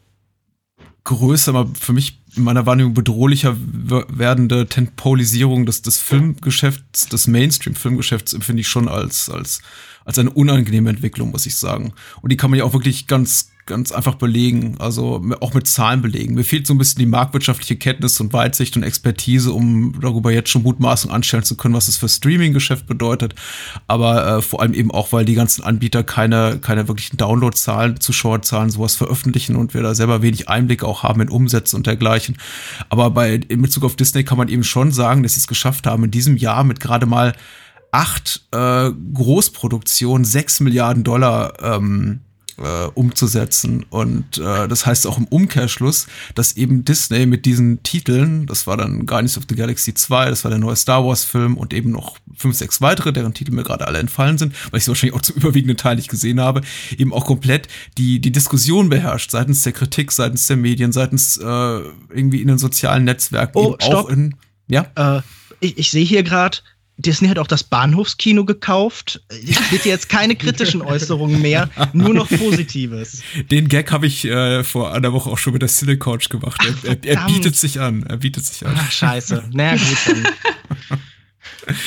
größer, 1.10 1.54
aber 1.56 1.72
für 1.80 1.94
mich 1.94 2.22
in 2.36 2.44
meiner 2.44 2.66
Wahrnehmung 2.66 2.94
bedrohlicher 2.94 3.58
werdende 3.58 4.68
Tempolisierung 4.68 5.66
des, 5.66 5.82
des 5.82 5.98
Filmgeschäfts, 5.98 7.08
des 7.08 7.28
Mainstream-Filmgeschäfts 7.28 8.34
empfinde 8.34 8.62
ich 8.62 8.68
schon 8.68 8.88
als, 8.88 9.30
als, 9.30 9.62
als 10.06 10.20
eine 10.20 10.30
unangenehme 10.30 10.92
Entwicklung, 10.92 11.32
muss 11.32 11.48
ich 11.48 11.56
sagen. 11.56 11.94
Und 12.22 12.32
die 12.32 12.38
kann 12.38 12.52
man 12.52 12.60
ja 12.60 12.66
auch 12.66 12.74
wirklich 12.74 13.08
ganz 13.08 13.50
ganz 13.70 13.94
einfach 13.94 14.16
belegen, 14.16 14.76
also 14.80 15.24
auch 15.40 15.54
mit 15.54 15.68
Zahlen 15.68 16.02
belegen. 16.02 16.34
Mir 16.34 16.44
fehlt 16.44 16.68
so 16.68 16.74
ein 16.74 16.78
bisschen 16.78 17.00
die 17.00 17.06
marktwirtschaftliche 17.06 17.78
Kenntnis 17.78 18.20
und 18.20 18.34
Weitsicht 18.34 18.76
und 18.76 18.84
Expertise, 18.84 19.54
um 19.54 19.98
darüber 20.02 20.32
jetzt 20.32 20.50
schon 20.50 20.64
Mutmaßung 20.64 21.12
anstellen 21.12 21.44
zu 21.44 21.56
können, 21.56 21.74
was 21.74 21.88
es 21.88 21.96
für 21.96 22.10
Streaming-Geschäft 22.10 22.88
bedeutet. 22.88 23.36
Aber 23.88 24.38
äh, 24.38 24.42
vor 24.42 24.62
allem 24.62 24.74
eben 24.74 24.92
auch, 24.92 25.14
weil 25.14 25.24
die 25.24 25.36
ganzen 25.36 25.64
Anbieter 25.64 26.04
keine, 26.04 26.60
keine 26.60 26.90
wirklichen 26.90 27.16
Download-Zahlen, 27.16 28.02
Zuschauerzahlen, 28.02 28.70
sowas 28.70 28.96
veröffentlichen 28.96 29.56
und 29.56 29.74
wir 29.74 29.82
da 29.82 29.96
selber 29.96 30.22
wenig 30.22 30.50
Einblick 30.50 30.84
auch 30.84 31.04
haben 31.04 31.22
in 31.22 31.30
Umsätze 31.30 31.78
und 31.78 31.88
dergleichen. 31.88 32.38
Aber 32.90 33.12
bei, 33.12 33.36
in 33.36 33.62
Bezug 33.62 33.86
auf 33.86 33.96
Disney 33.96 34.26
kann 34.26 34.38
man 34.38 34.50
eben 34.50 34.66
schon 34.66 34.92
sagen, 34.92 35.24
dass 35.24 35.36
sie 35.36 35.40
es 35.40 35.48
geschafft 35.48 35.88
haben, 35.88 36.04
in 36.04 36.12
diesem 36.12 36.36
Jahr 36.36 36.64
mit 36.64 36.82
gerade 36.82 37.06
mal 37.06 37.34
acht 37.92 38.42
äh, 38.52 38.92
Großproduktionen, 39.14 40.26
sechs 40.26 40.60
Milliarden 40.60 41.04
Dollar 41.04 41.54
ähm, 41.62 42.22
äh, 42.60 42.88
umzusetzen. 42.94 43.86
Und 43.90 44.38
äh, 44.38 44.68
das 44.68 44.86
heißt 44.86 45.08
auch 45.08 45.18
im 45.18 45.26
Umkehrschluss, 45.26 46.08
dass 46.36 46.58
eben 46.58 46.86
Disney 46.86 47.26
mit 47.26 47.46
diesen 47.46 47.84
Titeln, 47.84 48.46
das 48.46 48.68
war 48.68 48.78
dann 48.78 49.06
Guardians 49.06 49.38
of 49.38 49.46
the 49.50 49.56
Galaxy 49.56 49.94
2, 49.94 50.30
das 50.30 50.44
war 50.44 50.50
der 50.50 50.60
neue 50.60 50.76
Star 50.76 51.06
Wars-Film 51.06 51.58
und 51.58 51.74
eben 51.74 51.92
noch 51.92 52.18
fünf, 52.36 52.56
sechs 52.56 52.82
weitere, 52.82 53.14
deren 53.14 53.34
Titel 53.34 53.52
mir 53.52 53.64
gerade 53.64 53.88
alle 53.88 54.00
entfallen 54.00 54.38
sind, 54.38 54.54
weil 54.72 54.80
ich 54.80 54.86
sie 54.86 54.90
wahrscheinlich 54.90 55.16
auch 55.16 55.22
zum 55.22 55.38
überwiegenden 55.38 55.78
Teil 55.78 55.96
nicht 55.96 56.10
gesehen 56.10 56.40
habe, 56.40 56.62
eben 56.98 57.14
auch 57.14 57.26
komplett 57.26 57.68
die, 57.98 58.20
die 58.20 58.32
Diskussion 58.32 58.90
beherrscht, 58.90 59.32
seitens 59.32 59.62
der 59.62 59.74
Kritik, 59.74 60.12
seitens 60.12 60.48
der 60.48 60.58
Medien, 60.58 60.92
seitens 60.92 61.38
äh, 61.38 61.44
irgendwie 61.44 62.42
in 62.42 62.48
den 62.48 62.58
sozialen 62.58 63.04
Netzwerken, 63.04 63.58
oh, 63.58 63.76
auch 63.80 64.10
in. 64.10 64.36
Ja. 64.68 64.88
Äh, 64.96 65.22
ich, 65.60 65.78
ich 65.78 65.92
sehe 65.92 66.06
hier 66.06 66.24
gerade, 66.24 66.60
Disney 67.00 67.30
hat 67.30 67.40
auch 67.40 67.48
das 67.48 67.64
Bahnhofskino 67.64 68.44
gekauft. 68.44 69.22
Ich 69.44 69.58
bitte 69.70 69.88
jetzt 69.88 70.10
keine 70.10 70.36
kritischen 70.36 70.82
Äußerungen 70.82 71.42
mehr, 71.42 71.70
nur 71.94 72.14
noch 72.14 72.28
Positives. 72.28 73.22
Den 73.50 73.70
Gag 73.70 73.92
habe 73.92 74.06
ich 74.06 74.26
äh, 74.26 74.64
vor 74.66 74.94
einer 74.94 75.14
Woche 75.14 75.30
auch 75.30 75.38
schon 75.38 75.54
mit 75.54 75.62
der 75.62 75.70
Silicouch 75.70 76.28
gemacht. 76.30 76.62
Er, 76.84 76.92
er, 76.92 77.04
er, 77.04 77.26
bietet 77.28 77.56
sich 77.56 77.80
an. 77.80 78.04
Er 78.04 78.18
bietet 78.18 78.46
sich 78.46 78.66
an. 78.68 78.76
Ach, 78.78 78.92
scheiße. 78.92 79.46
Naja, 79.54 79.78
gut. 79.78 79.98
Dann. 80.08 81.78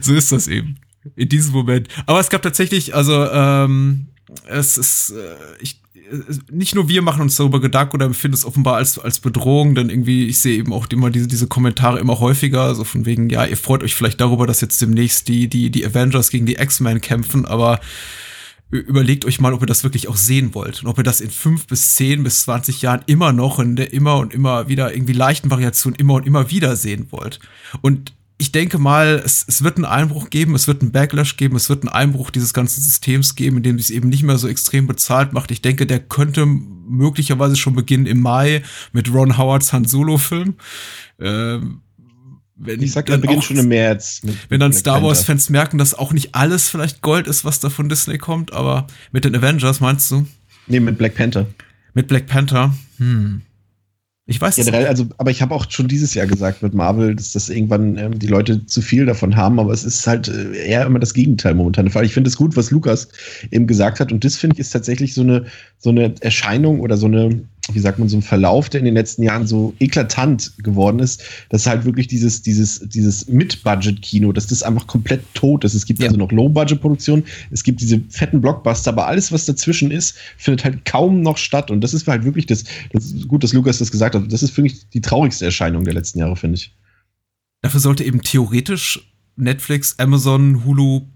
so 0.00 0.14
ist 0.14 0.30
das 0.30 0.46
eben. 0.46 0.78
In 1.16 1.28
diesem 1.28 1.52
Moment. 1.52 1.88
Aber 2.06 2.20
es 2.20 2.30
gab 2.30 2.42
tatsächlich, 2.42 2.94
also, 2.94 3.28
ähm, 3.30 4.06
es 4.46 4.78
ist, 4.78 5.10
äh, 5.10 5.36
ich, 5.60 5.80
nicht 6.50 6.74
nur 6.74 6.88
wir 6.88 7.02
machen 7.02 7.22
uns 7.22 7.36
darüber 7.36 7.60
Gedanken 7.60 7.96
oder 7.96 8.06
empfinden 8.06 8.34
es 8.34 8.44
offenbar 8.44 8.76
als, 8.76 8.98
als 8.98 9.20
Bedrohung, 9.20 9.74
denn 9.74 9.90
irgendwie, 9.90 10.26
ich 10.26 10.40
sehe 10.40 10.58
eben 10.58 10.72
auch 10.72 10.86
immer 10.88 11.10
diese, 11.10 11.28
diese 11.28 11.46
Kommentare 11.46 11.98
immer 11.98 12.20
häufiger, 12.20 12.74
so 12.74 12.84
von 12.84 13.06
wegen, 13.06 13.30
ja, 13.30 13.44
ihr 13.44 13.56
freut 13.56 13.82
euch 13.82 13.94
vielleicht 13.94 14.20
darüber, 14.20 14.46
dass 14.46 14.60
jetzt 14.60 14.80
demnächst 14.80 15.28
die, 15.28 15.48
die, 15.48 15.70
die 15.70 15.86
Avengers 15.86 16.30
gegen 16.30 16.46
die 16.46 16.56
X-Men 16.56 17.00
kämpfen, 17.00 17.44
aber 17.44 17.80
überlegt 18.70 19.24
euch 19.24 19.40
mal, 19.40 19.52
ob 19.52 19.62
ihr 19.62 19.66
das 19.66 19.84
wirklich 19.84 20.08
auch 20.08 20.16
sehen 20.16 20.54
wollt 20.54 20.82
und 20.82 20.88
ob 20.88 20.98
ihr 20.98 21.04
das 21.04 21.20
in 21.20 21.30
fünf 21.30 21.66
bis 21.66 21.94
zehn 21.94 22.24
bis 22.24 22.42
zwanzig 22.42 22.82
Jahren 22.82 23.02
immer 23.06 23.32
noch 23.32 23.60
in 23.60 23.76
der 23.76 23.92
immer 23.92 24.16
und 24.16 24.34
immer 24.34 24.68
wieder 24.68 24.92
irgendwie 24.92 25.12
leichten 25.12 25.50
Variation 25.50 25.94
immer 25.94 26.14
und 26.14 26.26
immer 26.26 26.50
wieder 26.50 26.74
sehen 26.74 27.06
wollt. 27.10 27.38
Und 27.82 28.14
ich 28.44 28.52
denke 28.52 28.76
mal, 28.76 29.22
es, 29.24 29.42
es 29.48 29.64
wird 29.64 29.76
einen 29.76 29.86
Einbruch 29.86 30.28
geben, 30.28 30.54
es 30.54 30.68
wird 30.68 30.82
einen 30.82 30.92
Backlash 30.92 31.38
geben, 31.38 31.56
es 31.56 31.70
wird 31.70 31.82
einen 31.82 31.88
Einbruch 31.88 32.30
dieses 32.30 32.52
ganzen 32.52 32.82
Systems 32.82 33.36
geben, 33.36 33.56
in 33.56 33.62
dem 33.62 33.76
es 33.76 33.88
eben 33.88 34.10
nicht 34.10 34.22
mehr 34.22 34.36
so 34.36 34.48
extrem 34.48 34.86
bezahlt 34.86 35.32
macht. 35.32 35.50
Ich 35.50 35.62
denke, 35.62 35.86
der 35.86 35.98
könnte 35.98 36.44
möglicherweise 36.44 37.56
schon 37.56 37.74
beginnen 37.74 38.04
im 38.04 38.20
Mai 38.20 38.62
mit 38.92 39.10
Ron 39.10 39.38
Howards 39.38 39.72
Han 39.72 39.86
Solo-Film. 39.86 40.56
Ähm, 41.18 41.80
wenn 42.56 42.82
ich 42.82 42.92
sag, 42.92 43.08
er 43.08 43.16
beginnt 43.16 43.44
schon 43.44 43.56
im 43.56 43.68
März. 43.68 44.20
wenn 44.50 44.60
dann 44.60 44.74
Star 44.74 45.02
Wars-Fans 45.02 45.48
merken, 45.48 45.78
dass 45.78 45.94
auch 45.94 46.12
nicht 46.12 46.34
alles 46.34 46.68
vielleicht 46.68 47.00
Gold 47.00 47.26
ist, 47.26 47.46
was 47.46 47.60
da 47.60 47.70
von 47.70 47.88
Disney 47.88 48.18
kommt, 48.18 48.52
aber 48.52 48.88
mit 49.10 49.24
den 49.24 49.34
Avengers 49.34 49.80
meinst 49.80 50.10
du? 50.10 50.26
Nee, 50.66 50.80
mit 50.80 50.98
Black 50.98 51.14
Panther. 51.14 51.46
Mit 51.94 52.08
Black 52.08 52.26
Panther? 52.26 52.74
Hm. 52.98 53.40
Ich 54.26 54.40
weiß 54.40 54.56
Generell, 54.56 54.86
also, 54.86 55.04
aber 55.18 55.30
ich 55.30 55.42
habe 55.42 55.54
auch 55.54 55.70
schon 55.70 55.86
dieses 55.86 56.14
Jahr 56.14 56.26
gesagt 56.26 56.62
mit 56.62 56.72
Marvel, 56.72 57.14
dass 57.14 57.32
das 57.32 57.50
irgendwann 57.50 57.98
ähm, 57.98 58.18
die 58.18 58.26
Leute 58.26 58.64
zu 58.64 58.80
viel 58.80 59.04
davon 59.04 59.36
haben, 59.36 59.60
aber 59.60 59.70
es 59.70 59.84
ist 59.84 60.06
halt 60.06 60.28
äh, 60.28 60.66
eher 60.66 60.86
immer 60.86 60.98
das 60.98 61.12
Gegenteil 61.12 61.54
momentan. 61.54 61.86
Ich 61.86 62.14
finde 62.14 62.28
es 62.28 62.36
gut, 62.36 62.56
was 62.56 62.70
Lukas 62.70 63.08
eben 63.50 63.66
gesagt 63.66 64.00
hat, 64.00 64.12
und 64.12 64.24
das 64.24 64.36
finde 64.36 64.54
ich 64.54 64.60
ist 64.60 64.70
tatsächlich 64.70 65.12
so 65.12 65.20
eine, 65.20 65.44
so 65.76 65.90
eine 65.90 66.14
Erscheinung 66.20 66.80
oder 66.80 66.96
so 66.96 67.04
eine, 67.04 67.42
wie 67.72 67.78
sagt 67.78 67.98
man, 67.98 68.08
so 68.08 68.16
ein 68.16 68.22
Verlauf, 68.22 68.68
der 68.68 68.80
in 68.80 68.84
den 68.84 68.94
letzten 68.94 69.22
Jahren 69.22 69.46
so 69.46 69.74
eklatant 69.78 70.52
geworden 70.58 70.98
ist, 70.98 71.22
dass 71.48 71.66
halt 71.66 71.84
wirklich 71.84 72.06
dieses, 72.06 72.42
dieses, 72.42 72.80
dieses 72.88 73.28
Mid-Budget-Kino, 73.28 74.32
dass 74.32 74.46
das 74.46 74.62
einfach 74.62 74.86
komplett 74.86 75.22
tot 75.34 75.64
ist. 75.64 75.74
Es 75.74 75.86
gibt 75.86 76.00
ja. 76.00 76.06
also 76.06 76.18
noch 76.18 76.30
Low-Budget-Produktionen, 76.30 77.24
es 77.50 77.62
gibt 77.62 77.80
diese 77.80 78.00
fetten 78.10 78.40
Blockbuster, 78.40 78.90
aber 78.90 79.06
alles, 79.06 79.32
was 79.32 79.46
dazwischen 79.46 79.90
ist, 79.90 80.16
findet 80.36 80.64
halt 80.64 80.84
kaum 80.84 81.22
noch 81.22 81.38
statt. 81.38 81.70
Und 81.70 81.80
das 81.80 81.94
ist 81.94 82.06
halt 82.06 82.24
wirklich 82.24 82.46
das, 82.46 82.64
das 82.92 83.06
ist 83.06 83.28
gut, 83.28 83.42
dass 83.42 83.52
Lukas 83.52 83.78
das 83.78 83.90
gesagt 83.90 84.14
hat. 84.14 84.32
Das 84.32 84.42
ist 84.42 84.56
wirklich 84.56 84.88
die 84.90 85.00
traurigste 85.00 85.44
Erscheinung 85.44 85.84
der 85.84 85.94
letzten 85.94 86.18
Jahre, 86.18 86.36
finde 86.36 86.56
ich. 86.56 86.74
Dafür 87.62 87.80
sollte 87.80 88.04
eben 88.04 88.20
theoretisch 88.20 89.10
Netflix, 89.36 89.98
Amazon, 89.98 90.64
Hulu, 90.64 91.06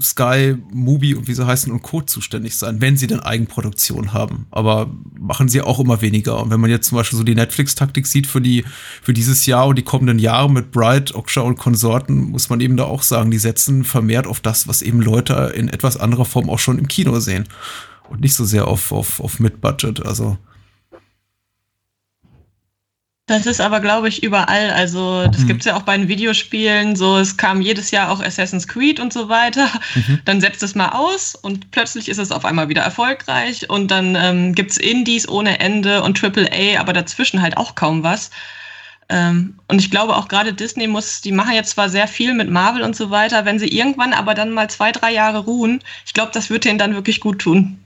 Sky, 0.00 0.56
Mubi 0.72 1.14
und 1.14 1.26
wie 1.26 1.34
sie 1.34 1.46
heißen 1.46 1.72
und 1.72 1.82
Co. 1.82 2.02
zuständig 2.02 2.56
sein, 2.56 2.80
wenn 2.80 2.96
sie 2.96 3.08
denn 3.08 3.20
Eigenproduktion 3.20 4.12
haben. 4.12 4.46
Aber 4.50 4.90
machen 5.18 5.48
sie 5.48 5.60
auch 5.60 5.80
immer 5.80 6.00
weniger. 6.00 6.40
Und 6.40 6.50
wenn 6.50 6.60
man 6.60 6.70
jetzt 6.70 6.88
zum 6.88 6.96
Beispiel 6.96 7.18
so 7.18 7.24
die 7.24 7.34
Netflix-Taktik 7.34 8.06
sieht 8.06 8.26
für 8.26 8.40
die, 8.40 8.64
für 9.02 9.12
dieses 9.12 9.46
Jahr 9.46 9.66
und 9.66 9.76
die 9.76 9.82
kommenden 9.82 10.20
Jahre 10.20 10.50
mit 10.50 10.70
Bright, 10.70 11.14
Oksha 11.14 11.40
und 11.40 11.58
Konsorten, 11.58 12.30
muss 12.30 12.48
man 12.48 12.60
eben 12.60 12.76
da 12.76 12.84
auch 12.84 13.02
sagen, 13.02 13.30
die 13.30 13.38
setzen 13.38 13.82
vermehrt 13.84 14.26
auf 14.26 14.40
das, 14.40 14.68
was 14.68 14.82
eben 14.82 15.00
Leute 15.00 15.52
in 15.56 15.68
etwas 15.68 15.96
anderer 15.96 16.24
Form 16.24 16.48
auch 16.48 16.60
schon 16.60 16.78
im 16.78 16.86
Kino 16.86 17.18
sehen. 17.18 17.44
Und 18.08 18.20
nicht 18.20 18.34
so 18.34 18.44
sehr 18.44 18.68
auf, 18.68 18.92
auf, 18.92 19.20
auf 19.20 19.40
Mid-Budget. 19.40 20.06
Also 20.06 20.38
das 23.28 23.46
ist 23.46 23.60
aber, 23.60 23.80
glaube 23.80 24.08
ich, 24.08 24.22
überall. 24.22 24.70
Also, 24.70 25.26
das 25.26 25.42
mhm. 25.42 25.46
gibt 25.46 25.60
es 25.60 25.66
ja 25.66 25.76
auch 25.76 25.82
bei 25.82 25.96
den 25.96 26.08
Videospielen. 26.08 26.96
So, 26.96 27.18
es 27.18 27.36
kam 27.36 27.60
jedes 27.60 27.90
Jahr 27.90 28.10
auch 28.10 28.20
Assassin's 28.20 28.66
Creed 28.66 28.98
und 28.98 29.12
so 29.12 29.28
weiter. 29.28 29.68
Mhm. 29.94 30.20
Dann 30.24 30.40
setzt 30.40 30.62
es 30.62 30.74
mal 30.74 30.88
aus 30.88 31.34
und 31.34 31.70
plötzlich 31.70 32.08
ist 32.08 32.18
es 32.18 32.32
auf 32.32 32.44
einmal 32.44 32.68
wieder 32.68 32.82
erfolgreich. 32.82 33.68
Und 33.68 33.90
dann 33.90 34.16
ähm, 34.16 34.54
gibt 34.54 34.72
es 34.72 34.78
Indies 34.78 35.28
ohne 35.28 35.60
Ende 35.60 36.02
und 36.02 36.22
AAA, 36.22 36.80
aber 36.80 36.92
dazwischen 36.92 37.42
halt 37.42 37.56
auch 37.56 37.74
kaum 37.74 38.02
was. 38.02 38.30
Ähm, 39.10 39.58
und 39.68 39.80
ich 39.80 39.90
glaube 39.90 40.16
auch 40.16 40.28
gerade 40.28 40.52
Disney 40.52 40.86
muss, 40.86 41.20
die 41.20 41.32
machen 41.32 41.54
jetzt 41.54 41.70
zwar 41.70 41.88
sehr 41.88 42.08
viel 42.08 42.34
mit 42.34 42.50
Marvel 42.50 42.82
und 42.82 42.96
so 42.96 43.10
weiter, 43.10 43.44
wenn 43.44 43.58
sie 43.58 43.68
irgendwann 43.68 44.12
aber 44.12 44.34
dann 44.34 44.50
mal 44.50 44.68
zwei, 44.68 44.92
drei 44.92 45.12
Jahre 45.12 45.38
ruhen, 45.38 45.80
ich 46.04 46.12
glaube, 46.12 46.30
das 46.34 46.50
wird 46.50 46.64
denen 46.64 46.78
dann 46.78 46.94
wirklich 46.94 47.20
gut 47.20 47.38
tun. 47.40 47.78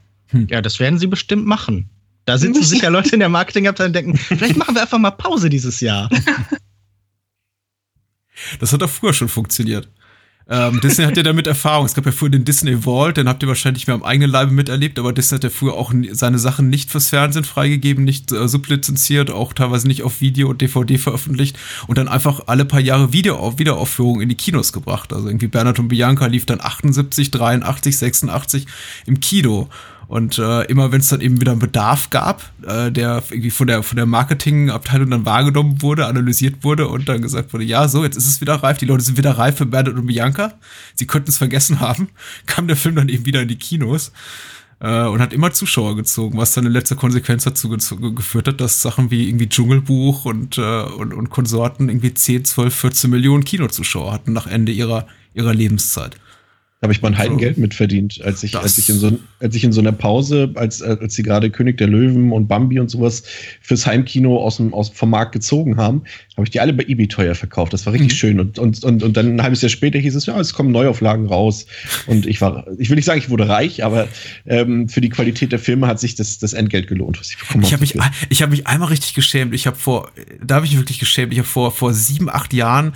Ja, 0.49 0.61
das 0.61 0.79
werden 0.79 0.99
sie 0.99 1.07
bestimmt 1.07 1.45
machen. 1.45 1.89
Da 2.25 2.37
sitzen 2.37 2.63
sicher 2.63 2.89
Leute 2.89 3.11
in 3.13 3.19
der 3.19 3.29
Marketingabteilung 3.29 3.89
und 3.89 3.93
denken, 3.93 4.17
vielleicht 4.17 4.55
machen 4.55 4.75
wir 4.75 4.81
einfach 4.81 4.97
mal 4.97 5.11
Pause 5.11 5.49
dieses 5.49 5.79
Jahr. 5.79 6.09
Das 8.59 8.73
hat 8.73 8.81
doch 8.81 8.89
früher 8.89 9.13
schon 9.13 9.29
funktioniert. 9.29 9.87
Ähm, 10.49 10.81
Disney 10.81 11.05
hat 11.05 11.15
ja 11.15 11.23
damit 11.23 11.47
Erfahrung. 11.47 11.85
Es 11.85 11.93
gab 11.93 12.05
ja 12.05 12.11
früher 12.11 12.29
den 12.29 12.43
Disney 12.43 12.81
Vault, 12.83 13.15
den 13.15 13.29
habt 13.29 13.41
ihr 13.43 13.47
wahrscheinlich 13.47 13.87
mehr 13.87 13.95
am 13.95 14.03
eigenen 14.03 14.29
Leibe 14.29 14.51
miterlebt, 14.51 14.99
aber 14.99 15.13
Disney 15.13 15.37
hat 15.37 15.45
ja 15.45 15.49
früher 15.49 15.73
auch 15.73 15.93
seine 16.11 16.37
Sachen 16.37 16.69
nicht 16.69 16.91
fürs 16.91 17.09
Fernsehen 17.09 17.45
freigegeben, 17.45 18.03
nicht 18.03 18.31
äh, 18.33 18.47
sublizenziert, 18.47 19.31
auch 19.31 19.53
teilweise 19.53 19.87
nicht 19.87 20.03
auf 20.03 20.19
Video 20.19 20.49
und 20.49 20.61
DVD 20.61 20.97
veröffentlicht 20.97 21.57
und 21.87 21.97
dann 21.97 22.09
einfach 22.09 22.41
alle 22.47 22.65
paar 22.65 22.81
Jahre 22.81 23.13
Video 23.13 23.57
Wiederaufführungen 23.57 24.21
in 24.21 24.29
die 24.29 24.35
Kinos 24.35 24.73
gebracht. 24.73 25.13
Also 25.13 25.27
irgendwie 25.27 25.47
Bernhard 25.47 25.79
und 25.79 25.87
Bianca 25.87 26.25
lief 26.25 26.45
dann 26.45 26.59
78, 26.59 27.31
83, 27.31 27.97
86 27.97 28.65
im 29.05 29.21
Kino. 29.21 29.69
Und 30.13 30.37
äh, 30.37 30.65
immer 30.65 30.91
wenn 30.91 30.99
es 30.99 31.07
dann 31.07 31.21
eben 31.21 31.41
wieder 31.41 31.53
einen 31.53 31.59
Bedarf 31.59 32.11
gab, 32.11 32.51
äh, 32.67 32.91
der 32.91 33.23
irgendwie 33.31 33.49
von 33.49 33.65
der, 33.65 33.81
von 33.81 33.95
der 33.95 34.05
Marketingabteilung 34.05 35.09
dann 35.09 35.25
wahrgenommen 35.25 35.81
wurde, 35.81 36.05
analysiert 36.05 36.63
wurde 36.63 36.87
und 36.87 37.09
dann 37.09 37.23
gesagt 37.23 37.51
wurde, 37.51 37.63
ja, 37.63 37.87
so, 37.87 38.03
jetzt 38.03 38.15
ist 38.15 38.27
es 38.27 38.39
wieder 38.39 38.53
reif, 38.53 38.77
die 38.77 38.85
Leute 38.85 39.03
sind 39.03 39.17
wieder 39.17 39.39
reif 39.39 39.57
für 39.57 39.65
Bernhard 39.65 39.97
und 39.97 40.05
Bianca. 40.05 40.53
Sie 40.93 41.07
könnten 41.07 41.31
es 41.31 41.39
vergessen 41.39 41.79
haben, 41.79 42.09
kam 42.45 42.67
der 42.67 42.75
Film 42.75 42.95
dann 42.95 43.09
eben 43.09 43.25
wieder 43.25 43.41
in 43.41 43.47
die 43.47 43.55
Kinos 43.55 44.11
äh, 44.81 45.01
und 45.01 45.19
hat 45.19 45.33
immer 45.33 45.51
Zuschauer 45.51 45.95
gezogen, 45.95 46.37
was 46.37 46.53
dann 46.53 46.67
in 46.67 46.73
letzter 46.73 46.95
Konsequenz 46.95 47.45
dazu 47.45 47.67
geführt 47.69 48.47
hat, 48.47 48.61
dass 48.61 48.83
Sachen 48.83 49.09
wie 49.09 49.27
irgendwie 49.27 49.49
Dschungelbuch 49.49 50.25
und, 50.25 50.59
äh, 50.59 50.83
und, 50.83 51.15
und 51.15 51.31
Konsorten 51.31 51.89
irgendwie 51.89 52.13
10, 52.13 52.45
12, 52.45 52.75
14 52.75 53.09
Millionen 53.09 53.45
Kinozuschauer 53.45 54.13
hatten 54.13 54.33
nach 54.33 54.45
Ende 54.45 54.73
ihrer, 54.73 55.07
ihrer 55.33 55.55
Lebenszeit 55.55 56.17
habe 56.83 56.91
ich 56.91 57.01
mein 57.01 57.17
Heidengeld 57.17 57.57
mitverdient, 57.57 58.19
als 58.25 58.43
ich, 58.43 58.57
als 58.57 58.77
ich 58.77 58.89
in 58.89 58.97
so, 58.97 59.17
als 59.39 59.55
ich 59.55 59.63
in 59.63 59.71
so 59.71 59.79
einer 59.79 59.93
Pause, 59.93 60.51
als, 60.55 60.81
als 60.81 61.15
sie 61.15 61.23
gerade 61.23 61.49
König 61.49 61.77
der 61.77 61.87
Löwen 61.87 62.33
und 62.33 62.47
Bambi 62.49 62.77
und 62.77 62.89
sowas 62.89 63.23
fürs 63.61 63.87
Heimkino 63.87 64.37
aus 64.37 64.57
dem, 64.57 64.73
aus, 64.73 64.89
vom 64.89 65.09
Markt 65.09 65.31
gezogen 65.31 65.77
haben, 65.77 66.03
habe 66.35 66.45
ich 66.45 66.51
die 66.51 66.59
alle 66.59 66.73
bei 66.73 66.83
eBay 66.83 67.07
teuer 67.07 67.35
verkauft. 67.35 67.71
Das 67.71 67.85
war 67.85 67.93
richtig 67.93 68.11
mhm. 68.11 68.15
schön. 68.15 68.39
Und, 68.41 68.59
und, 68.59 68.83
und, 68.83 69.01
und 69.01 69.15
dann 69.15 69.37
ein 69.37 69.41
halbes 69.41 69.61
Jahr 69.61 69.69
später 69.69 69.97
hieß 69.97 70.13
es, 70.13 70.25
ja, 70.25 70.37
es 70.37 70.53
kommen 70.53 70.71
Neuauflagen 70.71 71.27
raus. 71.27 71.67
Und 72.05 72.25
ich 72.25 72.41
war, 72.41 72.65
ich 72.77 72.89
will 72.89 72.97
nicht 72.97 73.05
sagen, 73.05 73.19
ich 73.19 73.29
wurde 73.29 73.47
reich, 73.47 73.85
aber 73.85 74.09
ähm, 74.45 74.89
für 74.89 74.99
die 74.99 75.09
Qualität 75.09 75.53
der 75.53 75.59
Filme 75.59 75.87
hat 75.87 76.01
sich 76.01 76.15
das, 76.15 76.37
das 76.39 76.51
Entgelt 76.51 76.87
gelohnt, 76.87 77.17
was 77.17 77.29
ich 77.29 77.37
bekommen 77.37 77.63
habe. 77.63 77.67
Ich 77.85 77.93
habe 77.95 78.03
mich, 78.03 78.27
ich 78.27 78.41
hab 78.41 78.49
mich 78.49 78.67
einmal 78.67 78.89
richtig 78.89 79.13
geschämt. 79.13 79.55
Ich 79.55 79.67
habe 79.67 79.77
vor, 79.77 80.11
da 80.45 80.55
habe 80.55 80.65
ich 80.65 80.75
wirklich 80.75 80.99
geschämt. 80.99 81.31
Ich 81.31 81.39
habe 81.39 81.47
vor, 81.47 81.71
vor 81.71 81.93
sieben, 81.93 82.29
acht 82.29 82.53
Jahren 82.53 82.91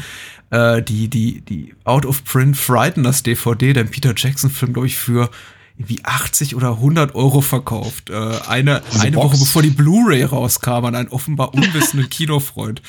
äh, 0.50 0.82
die, 0.82 1.08
die, 1.08 1.42
die 1.42 1.76
Out 1.84 2.06
of 2.06 2.24
Print 2.24 2.58
Frighteners 2.58 3.24
DVD, 3.24 3.74
den 3.74 3.90
Peter 3.90 4.14
Jackson-Film, 4.16 4.74
glaube 4.74 4.88
ich, 4.88 4.98
für 4.98 5.30
irgendwie 5.78 6.04
80 6.04 6.56
oder 6.56 6.72
100 6.72 7.16
Euro 7.16 7.42
verkauft. 7.42 8.10
Äh, 8.10 8.16
eine 8.48 8.82
eine 9.00 9.16
Woche 9.16 9.38
bevor 9.38 9.62
die 9.62 9.70
Blu-ray 9.70 10.24
rauskam 10.24 10.86
an 10.86 10.96
einen 10.96 11.10
offenbar 11.10 11.54
unwissenden 11.54 12.10
Kinofreund. 12.10 12.82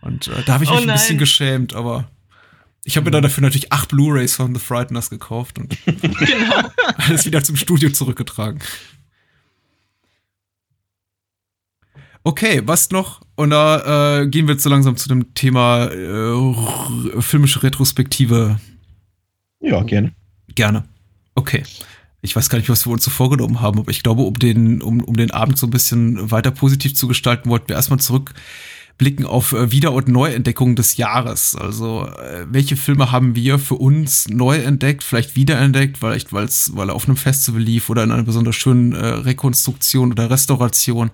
Und 0.00 0.28
äh, 0.28 0.42
da 0.44 0.54
habe 0.54 0.64
ich 0.64 0.70
mich 0.70 0.78
oh 0.78 0.82
ein 0.82 0.92
bisschen 0.92 1.18
geschämt, 1.18 1.74
aber 1.74 2.08
ich 2.84 2.96
habe 2.96 3.04
mir 3.06 3.10
dann 3.10 3.22
dafür 3.22 3.42
natürlich 3.42 3.72
acht 3.72 3.88
Blu-rays 3.88 4.36
von 4.36 4.54
The 4.54 4.60
Frighteners 4.60 5.10
gekauft 5.10 5.58
und 5.58 5.76
genau. 5.86 6.70
alles 6.96 7.26
wieder 7.26 7.42
zum 7.42 7.56
Studio 7.56 7.90
zurückgetragen. 7.90 8.60
Okay, 12.26 12.60
was 12.64 12.90
noch? 12.90 13.20
Und 13.36 13.50
da 13.50 14.22
äh, 14.22 14.26
gehen 14.26 14.48
wir 14.48 14.54
jetzt 14.54 14.64
so 14.64 14.68
langsam 14.68 14.96
zu 14.96 15.08
dem 15.08 15.32
Thema 15.34 15.86
äh, 15.92 17.22
filmische 17.22 17.62
Retrospektive. 17.62 18.58
Ja, 19.60 19.80
gerne. 19.84 20.12
Gerne. 20.52 20.88
Okay. 21.36 21.62
Ich 22.22 22.34
weiß 22.34 22.50
gar 22.50 22.58
nicht, 22.58 22.68
was 22.68 22.84
wir 22.84 22.92
uns 22.92 23.04
so 23.04 23.12
vorgenommen 23.12 23.60
haben, 23.60 23.78
aber 23.78 23.92
ich 23.92 24.02
glaube, 24.02 24.22
um 24.22 24.34
den, 24.34 24.82
um, 24.82 25.04
um 25.04 25.16
den 25.16 25.30
Abend 25.30 25.56
so 25.56 25.68
ein 25.68 25.70
bisschen 25.70 26.32
weiter 26.32 26.50
positiv 26.50 26.96
zu 26.96 27.06
gestalten, 27.06 27.48
wollten 27.48 27.68
wir 27.68 27.76
erstmal 27.76 28.00
zurück 28.00 28.34
blicken 28.98 29.26
auf 29.26 29.52
äh, 29.52 29.70
Wieder- 29.72 29.92
und 29.92 30.08
Neuentdeckungen 30.08 30.76
des 30.76 30.96
Jahres. 30.96 31.54
Also, 31.54 32.06
äh, 32.06 32.46
welche 32.48 32.76
Filme 32.76 33.12
haben 33.12 33.36
wir 33.36 33.58
für 33.58 33.74
uns 33.74 34.28
neu 34.28 34.56
entdeckt, 34.56 35.02
vielleicht 35.02 35.36
wiederentdeckt, 35.36 35.98
vielleicht 35.98 36.32
weil's, 36.32 36.72
weil 36.74 36.88
er 36.88 36.94
auf 36.94 37.06
einem 37.06 37.16
Festival 37.16 37.60
lief 37.60 37.90
oder 37.90 38.04
in 38.04 38.10
einer 38.10 38.22
besonders 38.22 38.56
schönen 38.56 38.92
äh, 38.92 39.06
Rekonstruktion 39.06 40.12
oder 40.12 40.30
Restauration. 40.30 41.10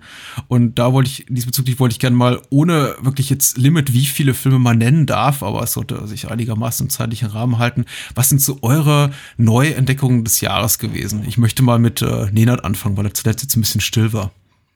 Und 0.47 0.79
da 0.79 0.93
wollte 0.93 1.09
ich, 1.09 1.25
diesbezüglich 1.27 1.79
wollte 1.79 1.93
ich 1.93 1.99
gerne 1.99 2.15
mal, 2.15 2.41
ohne 2.49 2.95
wirklich 3.01 3.29
jetzt 3.29 3.57
Limit, 3.57 3.93
wie 3.93 4.05
viele 4.05 4.33
Filme 4.33 4.59
man 4.59 4.77
nennen 4.77 5.05
darf, 5.05 5.43
aber 5.43 5.63
es 5.63 5.73
sollte 5.73 6.07
sich 6.07 6.29
einigermaßen 6.29 6.85
im 6.85 6.89
zeitlichen 6.89 7.29
Rahmen 7.29 7.57
halten. 7.57 7.85
Was 8.15 8.29
sind 8.29 8.41
so 8.41 8.59
eure 8.61 9.11
Neuentdeckungen 9.37 10.23
des 10.23 10.41
Jahres 10.41 10.79
gewesen? 10.79 11.23
Ich 11.27 11.37
möchte 11.37 11.63
mal 11.63 11.79
mit 11.79 12.01
äh, 12.01 12.31
Nenad 12.31 12.63
anfangen, 12.63 12.95
weil 12.95 13.05
er 13.05 13.13
zuletzt 13.13 13.43
jetzt 13.43 13.55
ein 13.57 13.61
bisschen 13.61 13.81
still 13.81 14.13
war. 14.13 14.31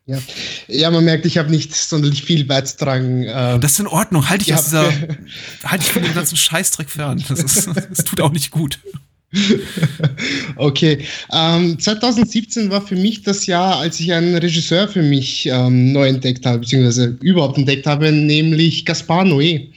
Ja. 0.07 0.19
ja, 0.69 0.89
man 0.89 1.03
merkt, 1.03 1.25
ich 1.25 1.37
habe 1.37 1.51
nicht 1.51 1.75
sonderlich 1.75 2.23
viel 2.23 2.45
beizutragen. 2.45 3.23
Äh, 3.23 3.59
das 3.59 3.73
ist 3.73 3.79
in 3.79 3.87
Ordnung. 3.87 4.29
Halte 4.29 4.45
ich, 4.45 4.53
aus 4.53 4.63
dieser, 4.63 4.89
halt 5.65 5.81
ich 5.81 5.89
von 5.89 6.01
dem 6.01 6.13
ganzen 6.13 6.37
Scheißdreck 6.37 6.89
fern. 6.89 7.21
Das, 7.27 7.43
ist, 7.43 7.67
das 7.67 8.05
tut 8.05 8.21
auch 8.21 8.31
nicht 8.31 8.51
gut. 8.51 8.79
okay. 10.55 10.99
Ähm, 11.33 11.77
2017 11.77 12.69
war 12.69 12.81
für 12.81 12.95
mich 12.95 13.23
das 13.23 13.45
Jahr, 13.47 13.79
als 13.79 13.99
ich 13.99 14.13
einen 14.13 14.35
Regisseur 14.37 14.87
für 14.87 15.03
mich 15.03 15.45
ähm, 15.47 15.91
neu 15.91 16.07
entdeckt 16.07 16.45
habe, 16.45 16.59
beziehungsweise 16.59 17.17
überhaupt 17.21 17.57
entdeckt 17.57 17.85
habe, 17.85 18.09
nämlich 18.09 18.85
Gaspar 18.85 19.25
Noé. 19.25 19.67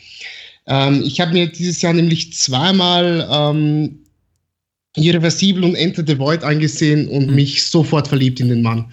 Ähm, 0.68 1.02
ich 1.04 1.20
habe 1.20 1.32
mir 1.32 1.48
dieses 1.48 1.82
Jahr 1.82 1.92
nämlich 1.92 2.32
zweimal 2.34 3.28
ähm, 3.28 3.98
Irreversibel 4.94 5.64
und 5.64 5.74
Enter 5.74 6.04
the 6.06 6.16
Void 6.16 6.44
angesehen 6.44 7.08
und 7.08 7.30
mhm. 7.30 7.34
mich 7.34 7.64
sofort 7.64 8.06
verliebt 8.06 8.38
in 8.38 8.48
den 8.48 8.62
Mann. 8.62 8.92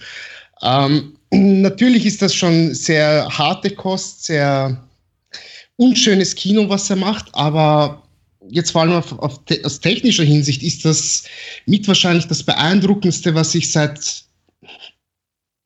Ähm, 0.62 1.12
natürlich 1.30 2.06
ist 2.06 2.22
das 2.22 2.34
schon 2.34 2.74
sehr 2.74 3.28
harte 3.30 3.70
Kost, 3.70 4.24
sehr 4.24 4.82
unschönes 5.76 6.34
Kino, 6.34 6.68
was 6.68 6.90
er 6.90 6.96
macht, 6.96 7.26
aber 7.34 8.02
jetzt 8.50 8.72
vor 8.72 8.82
allem 8.82 8.92
auf, 8.92 9.18
auf 9.18 9.44
te 9.44 9.60
aus 9.64 9.80
technischer 9.80 10.24
Hinsicht 10.24 10.62
ist 10.62 10.84
das 10.84 11.24
mit 11.66 11.86
wahrscheinlich 11.86 12.26
das 12.26 12.42
beeindruckendste, 12.42 13.34
was 13.34 13.54
ich 13.54 13.70
seit 13.70 14.24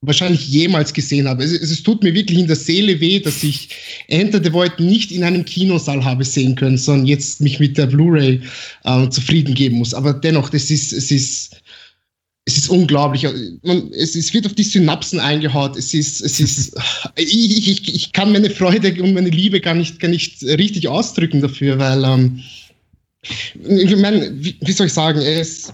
wahrscheinlich 0.03 0.49
jemals 0.49 0.93
gesehen 0.93 1.29
habe. 1.29 1.45
Es, 1.45 1.53
es, 1.53 1.83
tut 1.83 2.03
mir 2.03 2.13
wirklich 2.13 2.39
in 2.39 2.49
der 2.49 2.57
Seele 2.57 3.01
weh, 3.01 3.21
dass 3.21 3.43
ich 3.43 3.69
Enter 4.09 4.43
the 4.43 4.53
Void 4.53 4.81
nicht 4.81 5.13
in 5.13 5.23
einem 5.23 5.45
Kinosaal 5.45 6.05
habe 6.05 6.25
sehen 6.25 6.57
können, 6.57 6.77
sondern 6.77 7.07
jetzt 7.07 7.41
mich 7.41 7.61
mit 7.61 7.79
der 7.79 7.87
Blu-ray 7.87 8.41
äh, 8.85 9.09
zufrieden 9.09 9.55
geben 9.55 9.79
muss. 9.79 9.95
Aber 9.95 10.13
dennoch, 10.13 10.51
das 10.51 10.71
ist, 10.71 10.93
es 10.93 11.13
ist 11.13 11.63
es 12.45 12.57
ist 12.57 12.69
unglaublich. 12.69 13.27
Man, 13.63 13.93
es, 13.93 14.17
es, 14.17 14.35
wird 14.35 14.47
auf 14.47 14.55
die 14.55 14.65
Synapsen 14.65 15.21
eingehaut. 15.21 15.77
Es 15.77 15.95
ist, 15.95 16.21
es 16.21 16.41
ist, 16.41 16.77
ich, 17.17 17.69
ich, 17.69 17.95
ich 17.95 18.13
kann 18.13 18.33
meine 18.33 18.51
Freude 18.51 19.01
und 19.03 19.15
meine 19.15 19.31
Liebe 19.31 19.61
gar 19.61 19.75
nicht, 19.75 20.01
gar 20.01 20.09
nicht 20.09 20.43
richtig 20.43 20.89
ausdrücken 20.89 21.41
dafür, 21.41 21.79
weil, 21.79 22.05
ähm, 22.05 22.43
ich 23.23 23.97
meine, 23.97 24.33
wie, 24.43 24.57
wie, 24.61 24.73
soll 24.73 24.89
ich 24.89 24.93
sagen, 24.93 25.21
es, 25.21 25.73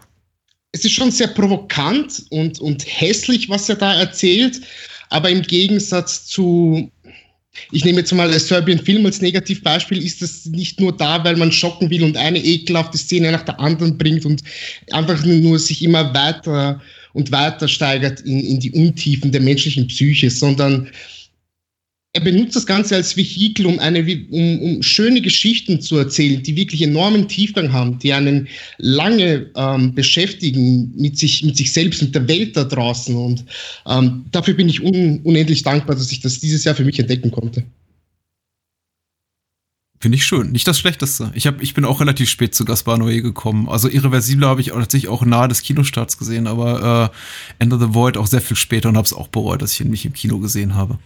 es 0.72 0.84
ist 0.84 0.92
schon 0.92 1.10
sehr 1.10 1.28
provokant 1.28 2.24
und, 2.28 2.60
und 2.60 2.84
hässlich, 2.86 3.48
was 3.48 3.70
er 3.70 3.76
da 3.76 3.94
erzählt, 3.94 4.60
aber 5.08 5.30
im 5.30 5.40
Gegensatz 5.40 6.26
zu 6.26 6.90
ich 7.72 7.84
nehme 7.84 7.98
jetzt 8.00 8.12
mal 8.12 8.32
Serbian 8.38 8.78
Film 8.78 9.04
als 9.06 9.20
Negativbeispiel, 9.20 10.02
ist 10.04 10.22
das 10.22 10.46
nicht 10.46 10.80
nur 10.80 10.96
da, 10.96 11.22
weil 11.24 11.36
man 11.36 11.52
schocken 11.52 11.90
will 11.90 12.02
und 12.04 12.16
eine 12.16 12.38
ekelhafte 12.38 12.98
Szene 12.98 13.32
nach 13.32 13.44
der 13.44 13.60
anderen 13.60 13.98
bringt 13.98 14.24
und 14.24 14.42
einfach 14.90 15.24
nur 15.24 15.58
sich 15.58 15.82
immer 15.82 16.12
weiter 16.14 16.80
und 17.12 17.32
weiter 17.32 17.68
steigert 17.68 18.20
in, 18.20 18.40
in 18.40 18.60
die 18.60 18.72
Untiefen 18.72 19.32
der 19.32 19.40
menschlichen 19.40 19.86
Psyche, 19.88 20.30
sondern 20.30 20.88
er 22.18 22.24
benutzt 22.24 22.56
das 22.56 22.66
Ganze 22.66 22.96
als 22.96 23.16
Vehikel, 23.16 23.66
um, 23.66 23.78
eine, 23.78 24.00
um, 24.30 24.60
um 24.60 24.82
schöne 24.82 25.20
Geschichten 25.20 25.80
zu 25.80 25.96
erzählen, 25.96 26.42
die 26.42 26.56
wirklich 26.56 26.82
enormen 26.82 27.28
Tiefgang 27.28 27.72
haben, 27.72 27.98
die 28.00 28.12
einen 28.12 28.48
lange 28.78 29.50
ähm, 29.54 29.94
beschäftigen 29.94 30.92
mit 30.96 31.16
sich, 31.16 31.44
mit 31.44 31.56
sich 31.56 31.72
selbst, 31.72 32.02
mit 32.02 32.14
der 32.14 32.26
Welt 32.26 32.56
da 32.56 32.64
draußen. 32.64 33.14
Und 33.14 33.44
ähm, 33.86 34.24
dafür 34.32 34.54
bin 34.54 34.68
ich 34.68 34.82
un, 34.82 35.20
unendlich 35.22 35.62
dankbar, 35.62 35.94
dass 35.94 36.10
ich 36.10 36.20
das 36.20 36.40
dieses 36.40 36.64
Jahr 36.64 36.74
für 36.74 36.84
mich 36.84 36.98
entdecken 36.98 37.30
konnte. 37.30 37.62
Finde 40.00 40.16
ich 40.16 40.26
schön. 40.26 40.50
Nicht 40.50 40.66
das 40.66 40.78
Schlechteste. 40.78 41.30
Ich, 41.34 41.46
hab, 41.46 41.62
ich 41.62 41.74
bin 41.74 41.84
auch 41.84 42.00
relativ 42.00 42.28
spät 42.28 42.54
zu 42.54 42.64
Gaspar 42.64 42.98
Noé 42.98 43.20
gekommen. 43.20 43.68
Also 43.68 43.88
Irreversible 43.88 44.46
habe 44.46 44.60
ich 44.60 44.68
tatsächlich 44.68 45.08
auch 45.08 45.24
nahe 45.24 45.48
des 45.48 45.62
Kinostarts 45.62 46.18
gesehen, 46.18 46.48
aber 46.48 47.12
äh, 47.58 47.62
End 47.62 47.72
of 47.72 47.80
the 47.80 47.94
Void 47.94 48.16
auch 48.16 48.26
sehr 48.26 48.40
viel 48.40 48.56
später 48.56 48.88
und 48.88 48.96
habe 48.96 49.06
es 49.06 49.12
auch 49.12 49.28
bereut, 49.28 49.62
dass 49.62 49.72
ich 49.72 49.80
ihn 49.80 49.90
nicht 49.90 50.04
im 50.04 50.12
Kino 50.12 50.38
gesehen 50.38 50.74
habe. 50.74 50.98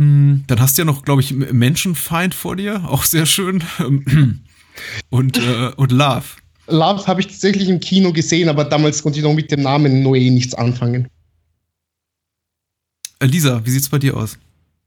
Hm, 0.00 0.44
dann 0.46 0.60
hast 0.60 0.76
du 0.76 0.82
ja 0.82 0.86
noch, 0.86 1.02
glaube 1.02 1.20
ich, 1.22 1.32
Menschenfeind 1.32 2.34
vor 2.34 2.56
dir, 2.56 2.88
auch 2.88 3.04
sehr 3.04 3.26
schön. 3.26 3.62
und, 5.10 5.38
äh, 5.38 5.70
und 5.76 5.92
Love. 5.92 6.24
Love 6.66 7.06
habe 7.06 7.20
ich 7.20 7.28
tatsächlich 7.28 7.68
im 7.68 7.80
Kino 7.80 8.12
gesehen, 8.12 8.48
aber 8.48 8.64
damals 8.64 9.02
konnte 9.02 9.18
ich 9.18 9.24
noch 9.24 9.34
mit 9.34 9.50
dem 9.50 9.62
Namen 9.62 10.04
Noé 10.04 10.30
nichts 10.32 10.54
anfangen. 10.54 11.08
Lisa, 13.22 13.64
wie 13.64 13.70
sieht's 13.70 13.88
bei 13.88 13.98
dir 13.98 14.16
aus? 14.16 14.38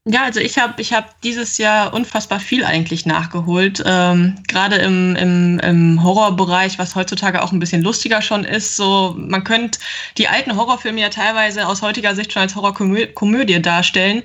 Ja, 0.10 0.24
also 0.24 0.40
ich 0.40 0.58
habe 0.58 0.82
ich 0.82 0.94
hab 0.94 1.20
dieses 1.22 1.58
Jahr 1.58 1.94
unfassbar 1.94 2.40
viel 2.40 2.64
eigentlich 2.64 3.06
nachgeholt. 3.06 3.84
Ähm, 3.86 4.36
Gerade 4.48 4.78
im, 4.78 5.18
im, 5.18 5.60
im 5.60 6.02
Horrorbereich, 6.02 6.80
was 6.80 6.96
heutzutage 6.96 7.44
auch 7.44 7.52
ein 7.52 7.60
bisschen 7.60 7.82
lustiger 7.82 8.22
schon 8.22 8.46
ist. 8.46 8.78
So, 8.78 9.16
man 9.18 9.44
könnte 9.44 9.80
die 10.18 10.30
alten 10.30 10.56
Horrorfilme 10.56 11.02
ja 11.02 11.10
teilweise 11.10 11.68
aus 11.68 11.82
heutiger 11.82 12.16
Sicht 12.16 12.32
schon 12.32 12.44
als 12.44 12.56
Horrorkomödie 12.56 13.62
darstellen. 13.62 14.24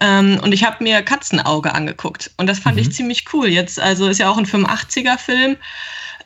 Ähm, 0.00 0.40
und 0.42 0.54
ich 0.54 0.64
habe 0.64 0.82
mir 0.82 1.02
Katzenauge 1.02 1.74
angeguckt. 1.74 2.30
Und 2.38 2.46
das 2.46 2.60
fand 2.60 2.76
mhm. 2.76 2.82
ich 2.82 2.92
ziemlich 2.92 3.24
cool. 3.34 3.48
Jetzt, 3.48 3.78
also 3.78 4.08
ist 4.08 4.18
ja 4.18 4.30
auch 4.30 4.38
ein 4.38 4.46
85er-Film 4.46 5.56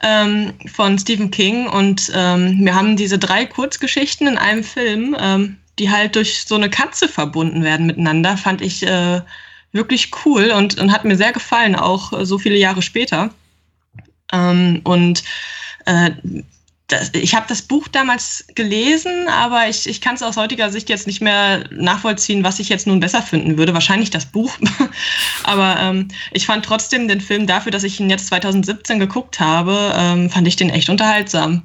ähm, 0.02 0.52
von 0.72 0.96
Stephen 0.96 1.32
King. 1.32 1.66
Und 1.66 2.12
ähm, 2.14 2.60
wir 2.60 2.76
haben 2.76 2.96
diese 2.96 3.18
drei 3.18 3.46
Kurzgeschichten 3.46 4.28
in 4.28 4.38
einem 4.38 4.62
Film. 4.62 5.16
Ähm, 5.18 5.56
die 5.78 5.90
halt 5.90 6.16
durch 6.16 6.44
so 6.44 6.54
eine 6.54 6.70
Katze 6.70 7.08
verbunden 7.08 7.64
werden 7.64 7.86
miteinander, 7.86 8.36
fand 8.36 8.60
ich 8.60 8.86
äh, 8.86 9.22
wirklich 9.72 10.10
cool 10.24 10.50
und, 10.50 10.78
und 10.78 10.92
hat 10.92 11.04
mir 11.04 11.16
sehr 11.16 11.32
gefallen, 11.32 11.76
auch 11.76 12.12
äh, 12.12 12.26
so 12.26 12.38
viele 12.38 12.56
Jahre 12.56 12.82
später. 12.82 13.30
Ähm, 14.32 14.80
und 14.84 15.24
äh, 15.86 16.10
das, 16.88 17.10
ich 17.14 17.34
habe 17.34 17.46
das 17.48 17.62
Buch 17.62 17.88
damals 17.88 18.44
gelesen, 18.54 19.28
aber 19.28 19.68
ich, 19.68 19.88
ich 19.88 20.00
kann 20.00 20.14
es 20.14 20.22
aus 20.22 20.36
heutiger 20.36 20.70
Sicht 20.70 20.90
jetzt 20.90 21.06
nicht 21.06 21.22
mehr 21.22 21.64
nachvollziehen, 21.70 22.44
was 22.44 22.58
ich 22.58 22.68
jetzt 22.68 22.86
nun 22.86 23.00
besser 23.00 23.22
finden 23.22 23.56
würde. 23.56 23.72
Wahrscheinlich 23.72 24.10
das 24.10 24.26
Buch. 24.26 24.52
aber 25.44 25.76
ähm, 25.80 26.08
ich 26.32 26.44
fand 26.44 26.64
trotzdem 26.64 27.08
den 27.08 27.22
Film 27.22 27.46
dafür, 27.46 27.72
dass 27.72 27.82
ich 27.82 27.98
ihn 27.98 28.10
jetzt 28.10 28.26
2017 28.26 28.98
geguckt 28.98 29.40
habe, 29.40 29.94
ähm, 29.96 30.28
fand 30.28 30.46
ich 30.46 30.56
den 30.56 30.70
echt 30.70 30.90
unterhaltsam. 30.90 31.62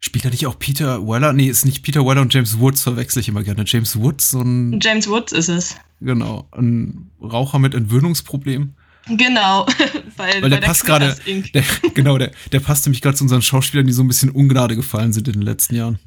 Spielt 0.00 0.24
da 0.24 0.30
nicht 0.30 0.46
auch 0.46 0.58
Peter 0.58 1.06
Weller? 1.06 1.32
Nee, 1.32 1.48
ist 1.48 1.64
nicht 1.64 1.82
Peter 1.82 2.06
Weller 2.06 2.20
und 2.20 2.32
James 2.32 2.58
Woods, 2.58 2.82
verwechsel 2.82 3.20
ich 3.20 3.28
immer 3.28 3.42
gerne. 3.42 3.64
James 3.66 3.98
Woods, 3.98 4.30
so 4.30 4.40
ein. 4.40 4.78
James 4.80 5.08
Woods 5.08 5.32
ist 5.32 5.48
es. 5.48 5.76
Genau, 6.00 6.46
ein 6.52 7.10
Raucher 7.20 7.58
mit 7.58 7.74
Entwöhnungsproblemen. 7.74 8.76
Genau, 9.08 9.66
weil, 10.16 10.42
weil 10.42 10.50
der, 10.50 10.58
passt 10.58 10.84
gerade. 10.84 11.16
Genau, 11.94 12.18
der, 12.18 12.30
der 12.52 12.60
passt 12.60 12.86
nämlich 12.86 13.02
gerade 13.02 13.16
zu 13.16 13.24
unseren 13.24 13.42
Schauspielern, 13.42 13.86
die 13.86 13.92
so 13.92 14.02
ein 14.02 14.08
bisschen 14.08 14.30
Ungnade 14.30 14.76
gefallen 14.76 15.12
sind 15.12 15.26
in 15.26 15.34
den 15.34 15.42
letzten 15.42 15.74
Jahren. 15.74 15.98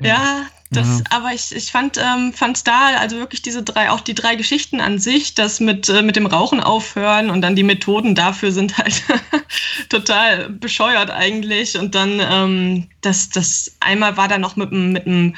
Ja, 0.00 0.46
das, 0.70 0.98
ja. 0.98 1.04
aber 1.10 1.32
ich, 1.32 1.54
ich 1.54 1.72
fand 1.72 1.96
ähm, 1.96 2.34
fand's 2.34 2.62
da, 2.62 2.88
also 2.98 3.16
wirklich 3.16 3.40
diese 3.40 3.62
drei, 3.62 3.90
auch 3.90 4.00
die 4.00 4.14
drei 4.14 4.34
Geschichten 4.36 4.80
an 4.80 4.98
sich, 4.98 5.34
das 5.34 5.60
mit, 5.60 5.88
äh, 5.88 6.02
mit 6.02 6.16
dem 6.16 6.26
Rauchen 6.26 6.60
aufhören 6.60 7.30
und 7.30 7.40
dann 7.40 7.56
die 7.56 7.62
Methoden 7.62 8.14
dafür 8.14 8.52
sind 8.52 8.76
halt 8.76 9.02
total 9.88 10.50
bescheuert 10.50 11.10
eigentlich. 11.10 11.78
Und 11.78 11.94
dann, 11.94 12.20
ähm, 12.20 12.88
das, 13.00 13.30
das 13.30 13.76
einmal 13.80 14.18
war 14.18 14.28
da 14.28 14.36
noch 14.36 14.56
mit 14.56 14.70
einem 14.70 14.92
mit 14.92 15.06
einem 15.06 15.36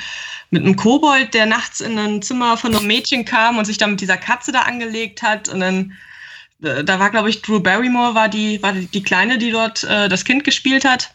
mit 0.53 0.65
einem 0.65 0.75
Kobold, 0.75 1.33
der 1.33 1.47
nachts 1.47 1.81
in 1.81 1.97
ein 1.97 2.23
Zimmer 2.23 2.57
von 2.57 2.75
einem 2.75 2.89
Mädchen 2.89 3.25
kam 3.25 3.57
und 3.57 3.67
sich 3.67 3.79
dann 3.79 3.91
mit 3.91 4.01
dieser 4.01 4.17
Katze 4.17 4.51
da 4.51 4.63
angelegt 4.63 5.23
hat. 5.23 5.49
Und 5.49 5.61
dann, 5.61 5.93
äh, 6.61 6.83
da 6.83 6.99
war, 6.99 7.11
glaube 7.11 7.31
ich, 7.31 7.41
Drew 7.41 7.61
Barrymore, 7.61 8.17
war 8.17 8.29
die, 8.29 8.61
war 8.61 8.73
die 8.73 9.03
Kleine, 9.05 9.39
die 9.39 9.53
dort 9.53 9.85
äh, 9.85 10.09
das 10.09 10.25
Kind 10.25 10.43
gespielt 10.43 10.85
hat 10.85 11.13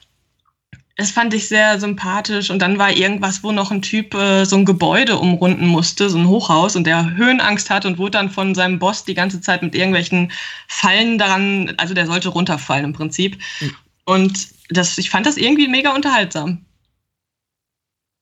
das 0.98 1.12
fand 1.12 1.34
ich 1.34 1.48
sehr 1.48 1.80
sympathisch. 1.80 2.50
Und 2.50 2.60
dann 2.60 2.78
war 2.78 2.91
irgendwas, 2.91 3.43
wo 3.43 3.52
noch 3.52 3.72
ein 3.72 3.82
Typ 3.82 4.14
äh, 4.14 4.46
so 4.46 4.56
ein 4.56 4.66
Gebäude 4.66 5.18
umrunden 5.18 5.68
musste, 5.68 6.10
so 6.10 6.18
ein 6.18 6.28
Hochhaus, 6.28 6.76
und 6.76 6.86
der 6.86 7.16
Höhenangst 7.16 7.70
hat 7.70 7.86
und 7.86 7.98
wurde 7.98 8.12
dann 8.12 8.32
von 8.32 8.56
seinem 8.56 8.80
Boss 8.80 9.04
die 9.04 9.14
ganze 9.14 9.41
Zeit 9.41 9.62
mit 9.62 9.76
irgendwelchen 9.76 10.32
Fallen 10.68 11.18
daran, 11.18 11.74
also 11.78 11.93
der 11.93 12.06
sollte 12.06 12.30
runterfallen 12.30 12.86
im 12.86 12.93
Prinzip. 12.93 13.38
Mhm. 13.60 13.72
Und 14.06 14.48
das, 14.70 14.98
ich 14.98 15.10
fand 15.10 15.26
das 15.26 15.38
irgendwie 15.38 15.68
mega 15.68 15.93
unterhaltsam. 15.93 16.66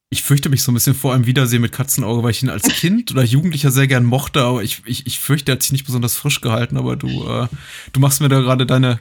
Ich 0.10 0.24
fürchte 0.24 0.50
mich 0.50 0.62
so 0.62 0.72
ein 0.72 0.76
bisschen 0.76 0.94
vor 0.94 1.14
einem 1.14 1.26
Wiedersehen 1.26 1.62
mit 1.62 1.72
Katzenauge, 1.72 2.24
weil 2.24 2.32
ich 2.32 2.44
ihn 2.44 2.50
als 2.50 2.68
Kind 2.68 3.12
oder 3.12 3.24
Jugendlicher 3.24 3.72
sehr 3.72 3.88
gern 3.88 4.04
mochte, 4.04 4.44
aber 4.44 4.64
ich, 4.64 4.84
ich, 4.86 5.08
ich 5.08 5.20
fürchte, 5.20 5.52
er 5.52 5.56
hat 5.56 5.64
sich 5.64 5.72
nicht 5.72 5.86
besonders 5.86 6.16
frisch 6.16 6.42
gehalten, 6.42 6.78
aber 6.78 6.96
du, 6.96 7.08
äh, 7.28 7.48
du 7.94 8.00
machst 8.00 8.22
mir 8.22 8.30
da 8.30 8.40
gerade 8.40 8.66
deine, 8.66 9.00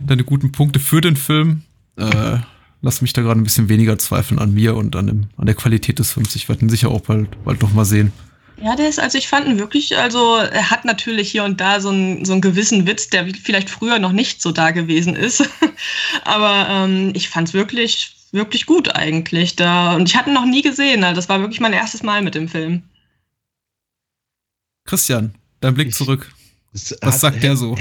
deine 0.00 0.24
guten 0.24 0.50
Punkte 0.52 0.80
für 0.80 1.00
den 1.00 1.16
Film. 1.16 1.62
Äh, 1.96 2.38
lass 2.80 3.02
mich 3.02 3.12
da 3.12 3.22
gerade 3.22 3.40
ein 3.40 3.44
bisschen 3.44 3.68
weniger 3.68 3.98
zweifeln 3.98 4.38
an 4.38 4.54
mir 4.54 4.76
und 4.76 4.94
an, 4.96 5.06
dem, 5.06 5.26
an 5.36 5.46
der 5.46 5.54
Qualität 5.54 5.98
des 5.98 6.12
Films. 6.12 6.36
Ich 6.36 6.48
werde 6.48 6.62
ihn 6.62 6.68
sicher 6.68 6.90
auch 6.90 7.00
bald, 7.00 7.42
bald 7.44 7.62
noch 7.62 7.72
mal 7.72 7.84
sehen. 7.84 8.12
Ja, 8.60 8.74
der 8.74 8.88
ist, 8.88 8.98
also 8.98 9.16
ich 9.18 9.28
fand 9.28 9.46
ihn 9.46 9.58
wirklich, 9.58 9.96
also 9.96 10.36
er 10.36 10.70
hat 10.70 10.84
natürlich 10.84 11.30
hier 11.30 11.44
und 11.44 11.60
da 11.60 11.80
so 11.80 11.90
einen, 11.90 12.24
so 12.24 12.32
einen 12.32 12.40
gewissen 12.40 12.86
Witz, 12.86 13.08
der 13.08 13.26
vielleicht 13.28 13.70
früher 13.70 14.00
noch 14.00 14.12
nicht 14.12 14.42
so 14.42 14.50
da 14.50 14.72
gewesen 14.72 15.14
ist. 15.14 15.48
Aber 16.24 16.66
ähm, 16.68 17.12
ich 17.14 17.28
fand 17.28 17.48
es 17.48 17.54
wirklich, 17.54 18.16
wirklich 18.32 18.66
gut 18.66 18.94
eigentlich. 18.96 19.54
Da, 19.54 19.94
und 19.94 20.08
ich 20.08 20.16
hatte 20.16 20.30
ihn 20.30 20.34
noch 20.34 20.44
nie 20.44 20.62
gesehen. 20.62 21.04
Also 21.04 21.16
das 21.16 21.28
war 21.28 21.40
wirklich 21.40 21.60
mein 21.60 21.72
erstes 21.72 22.02
Mal 22.02 22.22
mit 22.22 22.34
dem 22.34 22.48
Film. 22.48 22.82
Christian, 24.84 25.34
dein 25.60 25.74
Blick 25.74 25.94
zurück. 25.94 26.32
Das 26.72 26.96
Was 27.00 27.14
hat, 27.14 27.20
sagt 27.20 27.42
der 27.42 27.56
so? 27.56 27.76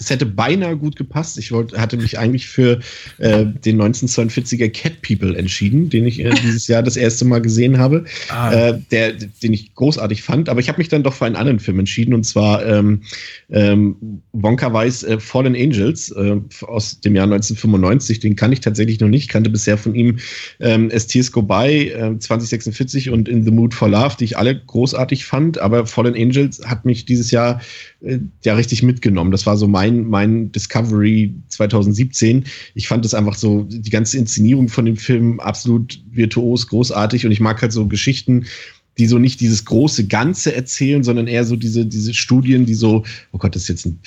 Es 0.00 0.10
hätte 0.10 0.26
beinahe 0.26 0.76
gut 0.76 0.96
gepasst. 0.96 1.38
Ich 1.38 1.52
wollte, 1.52 1.80
hatte 1.80 1.96
mich 1.96 2.18
eigentlich 2.18 2.46
für 2.46 2.80
äh, 3.18 3.44
den 3.44 3.80
1942er 3.80 4.68
Cat 4.70 5.02
People 5.02 5.36
entschieden, 5.36 5.90
den 5.90 6.06
ich 6.06 6.20
äh, 6.20 6.30
dieses 6.42 6.66
Jahr 6.66 6.82
das 6.82 6.96
erste 6.96 7.24
Mal 7.24 7.40
gesehen 7.40 7.78
habe, 7.78 8.04
ah. 8.30 8.52
äh, 8.52 8.80
der, 8.90 9.12
den 9.12 9.52
ich 9.52 9.74
großartig 9.74 10.22
fand. 10.22 10.48
Aber 10.48 10.60
ich 10.60 10.68
habe 10.68 10.78
mich 10.78 10.88
dann 10.88 11.02
doch 11.02 11.14
für 11.14 11.26
einen 11.26 11.36
anderen 11.36 11.60
Film 11.60 11.78
entschieden 11.78 12.14
und 12.14 12.24
zwar 12.24 12.64
ähm, 12.66 13.02
ähm, 13.50 14.22
Wonka 14.32 14.72
Weiss 14.72 15.02
äh, 15.02 15.18
Fallen 15.18 15.54
Angels 15.54 16.10
äh, 16.12 16.36
aus 16.62 17.00
dem 17.00 17.14
Jahr 17.14 17.24
1995. 17.24 18.20
Den 18.20 18.36
kann 18.36 18.52
ich 18.52 18.60
tatsächlich 18.60 19.00
noch 19.00 19.08
nicht. 19.08 19.28
Kannte 19.28 19.50
bisher 19.50 19.78
von 19.78 19.94
ihm 19.94 20.18
ähm, 20.60 20.90
As 20.92 21.06
Tears 21.06 21.32
Go 21.32 21.42
By, 21.42 21.92
2046 22.18 23.10
und 23.10 23.28
In 23.28 23.44
the 23.44 23.50
Mood 23.50 23.74
for 23.74 23.88
Love, 23.88 24.16
die 24.18 24.24
ich 24.24 24.38
alle 24.38 24.58
großartig 24.58 25.24
fand. 25.24 25.58
Aber 25.58 25.86
Fallen 25.86 26.14
Angels 26.14 26.60
hat 26.64 26.84
mich 26.84 27.04
dieses 27.04 27.30
Jahr 27.30 27.60
äh, 28.00 28.18
ja 28.44 28.54
richtig 28.54 28.82
mitgenommen. 28.82 29.30
Das 29.30 29.46
war 29.46 29.56
so 29.56 29.66
mein, 29.66 29.87
mein 29.90 30.52
Discovery 30.52 31.34
2017. 31.48 32.44
Ich 32.74 32.88
fand 32.88 33.04
es 33.04 33.14
einfach 33.14 33.34
so, 33.34 33.66
die 33.68 33.90
ganze 33.90 34.18
Inszenierung 34.18 34.68
von 34.68 34.84
dem 34.84 34.96
Film 34.96 35.40
absolut 35.40 36.00
virtuos, 36.10 36.66
großartig 36.68 37.26
und 37.26 37.32
ich 37.32 37.40
mag 37.40 37.60
halt 37.62 37.72
so 37.72 37.86
Geschichten, 37.86 38.46
die 38.98 39.06
so 39.06 39.18
nicht 39.18 39.40
dieses 39.40 39.64
große 39.64 40.06
Ganze 40.06 40.54
erzählen, 40.54 41.04
sondern 41.04 41.28
eher 41.28 41.44
so 41.44 41.56
diese, 41.56 41.86
diese 41.86 42.14
Studien, 42.14 42.66
die 42.66 42.74
so, 42.74 43.04
oh 43.32 43.38
Gott, 43.38 43.54
das 43.54 43.62
ist 43.62 43.68
jetzt 43.68 43.86
ein 43.86 44.00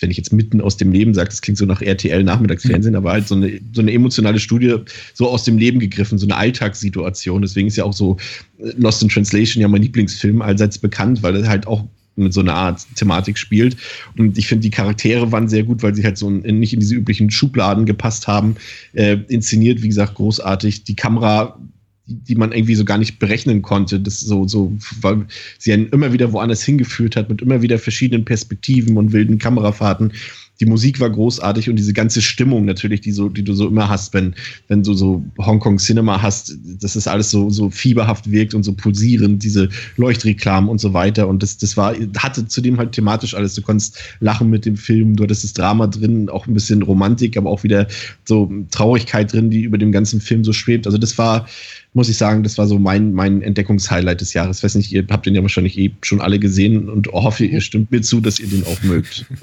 wenn 0.00 0.10
ich 0.10 0.16
jetzt 0.16 0.32
mitten 0.32 0.60
aus 0.60 0.76
dem 0.76 0.92
Leben 0.92 1.14
sage, 1.14 1.28
das 1.28 1.42
klingt 1.42 1.58
so 1.58 1.66
nach 1.66 1.82
RTL 1.82 2.22
Nachmittagsfernsehen, 2.22 2.92
mhm. 2.92 2.98
aber 2.98 3.12
halt 3.12 3.28
so 3.28 3.34
eine, 3.34 3.60
so 3.72 3.80
eine 3.80 3.92
emotionale 3.92 4.38
Studie 4.38 4.76
so 5.14 5.28
aus 5.28 5.44
dem 5.44 5.58
Leben 5.58 5.80
gegriffen, 5.80 6.18
so 6.18 6.26
eine 6.26 6.36
Alltagssituation. 6.36 7.42
Deswegen 7.42 7.68
ist 7.68 7.76
ja 7.76 7.84
auch 7.84 7.92
so 7.92 8.16
äh, 8.58 8.70
Lost 8.76 9.02
in 9.02 9.08
Translation 9.08 9.60
ja 9.60 9.68
mein 9.68 9.82
Lieblingsfilm 9.82 10.42
allseits 10.42 10.78
bekannt, 10.78 11.22
weil 11.22 11.36
er 11.36 11.48
halt 11.48 11.66
auch 11.66 11.84
mit 12.16 12.32
so 12.32 12.40
einer 12.40 12.54
Art 12.54 12.86
Thematik 12.94 13.38
spielt. 13.38 13.76
Und 14.16 14.38
ich 14.38 14.46
finde, 14.46 14.62
die 14.62 14.70
Charaktere 14.70 15.32
waren 15.32 15.48
sehr 15.48 15.64
gut, 15.64 15.82
weil 15.82 15.94
sie 15.94 16.04
halt 16.04 16.18
so 16.18 16.28
in, 16.28 16.58
nicht 16.58 16.72
in 16.72 16.80
diese 16.80 16.94
üblichen 16.94 17.30
Schubladen 17.30 17.86
gepasst 17.86 18.26
haben. 18.26 18.56
Äh, 18.92 19.18
inszeniert, 19.28 19.82
wie 19.82 19.88
gesagt, 19.88 20.14
großartig. 20.14 20.84
Die 20.84 20.96
Kamera 20.96 21.58
die, 22.06 22.34
man 22.34 22.52
irgendwie 22.52 22.74
so 22.74 22.84
gar 22.84 22.98
nicht 22.98 23.18
berechnen 23.18 23.62
konnte. 23.62 24.00
Das 24.00 24.20
so, 24.20 24.46
so, 24.46 24.72
weil 25.00 25.26
sie 25.58 25.72
einen 25.72 25.88
immer 25.88 26.12
wieder 26.12 26.32
woanders 26.32 26.62
hingeführt 26.62 27.16
hat, 27.16 27.28
mit 27.28 27.42
immer 27.42 27.62
wieder 27.62 27.78
verschiedenen 27.78 28.24
Perspektiven 28.24 28.96
und 28.96 29.12
wilden 29.12 29.38
Kamerafahrten 29.38 30.12
die 30.60 30.66
Musik 30.66 31.00
war 31.00 31.10
großartig 31.10 31.68
und 31.68 31.76
diese 31.76 31.92
ganze 31.92 32.22
Stimmung 32.22 32.64
natürlich, 32.64 33.00
die 33.00 33.10
so, 33.10 33.28
die 33.28 33.42
du 33.42 33.54
so 33.54 33.66
immer 33.66 33.88
hast, 33.88 34.14
wenn, 34.14 34.34
wenn 34.68 34.82
du 34.82 34.94
so 34.94 35.24
Hongkong 35.38 35.78
Cinema 35.78 36.22
hast, 36.22 36.56
dass 36.80 36.94
es 36.94 37.08
alles 37.08 37.30
so, 37.30 37.50
so 37.50 37.70
fieberhaft 37.70 38.30
wirkt 38.30 38.54
und 38.54 38.62
so 38.62 38.72
pulsierend, 38.72 39.42
diese 39.42 39.68
Leuchtreklamen 39.96 40.70
und 40.70 40.80
so 40.80 40.92
weiter. 40.94 41.26
Und 41.26 41.42
das, 41.42 41.58
das 41.58 41.76
war, 41.76 41.94
hatte 42.18 42.46
zudem 42.46 42.78
halt 42.78 42.92
thematisch 42.92 43.34
alles. 43.34 43.54
Du 43.54 43.62
konntest 43.62 43.98
lachen 44.20 44.48
mit 44.48 44.64
dem 44.64 44.76
Film, 44.76 45.16
du 45.16 45.24
hattest 45.24 45.42
das 45.42 45.54
Drama 45.54 45.88
drin, 45.88 46.28
auch 46.28 46.46
ein 46.46 46.54
bisschen 46.54 46.82
Romantik, 46.82 47.36
aber 47.36 47.50
auch 47.50 47.64
wieder 47.64 47.88
so 48.24 48.50
Traurigkeit 48.70 49.32
drin, 49.32 49.50
die 49.50 49.62
über 49.62 49.78
dem 49.78 49.90
ganzen 49.90 50.20
Film 50.20 50.44
so 50.44 50.52
schwebt. 50.52 50.86
Also 50.86 50.98
das 50.98 51.18
war, 51.18 51.46
muss 51.94 52.08
ich 52.08 52.18
sagen, 52.18 52.42
das 52.42 52.58
war 52.58 52.66
so 52.66 52.78
mein, 52.78 53.12
mein 53.12 53.40
Entdeckungshighlight 53.40 54.20
des 54.20 54.34
Jahres. 54.34 54.58
Ich 54.58 54.64
weiß 54.64 54.74
nicht, 54.74 54.92
ihr 54.92 55.06
habt 55.10 55.26
den 55.26 55.34
ja 55.34 55.42
wahrscheinlich 55.42 55.78
eh 55.78 55.92
schon 56.02 56.20
alle 56.20 56.38
gesehen 56.38 56.88
und 56.88 57.06
hoffe, 57.08 57.44
ihr 57.44 57.60
stimmt 57.60 57.90
mir 57.92 58.02
zu, 58.02 58.20
dass 58.20 58.40
ihr 58.40 58.48
den 58.48 58.64
auch 58.64 58.82
mögt. 58.82 59.24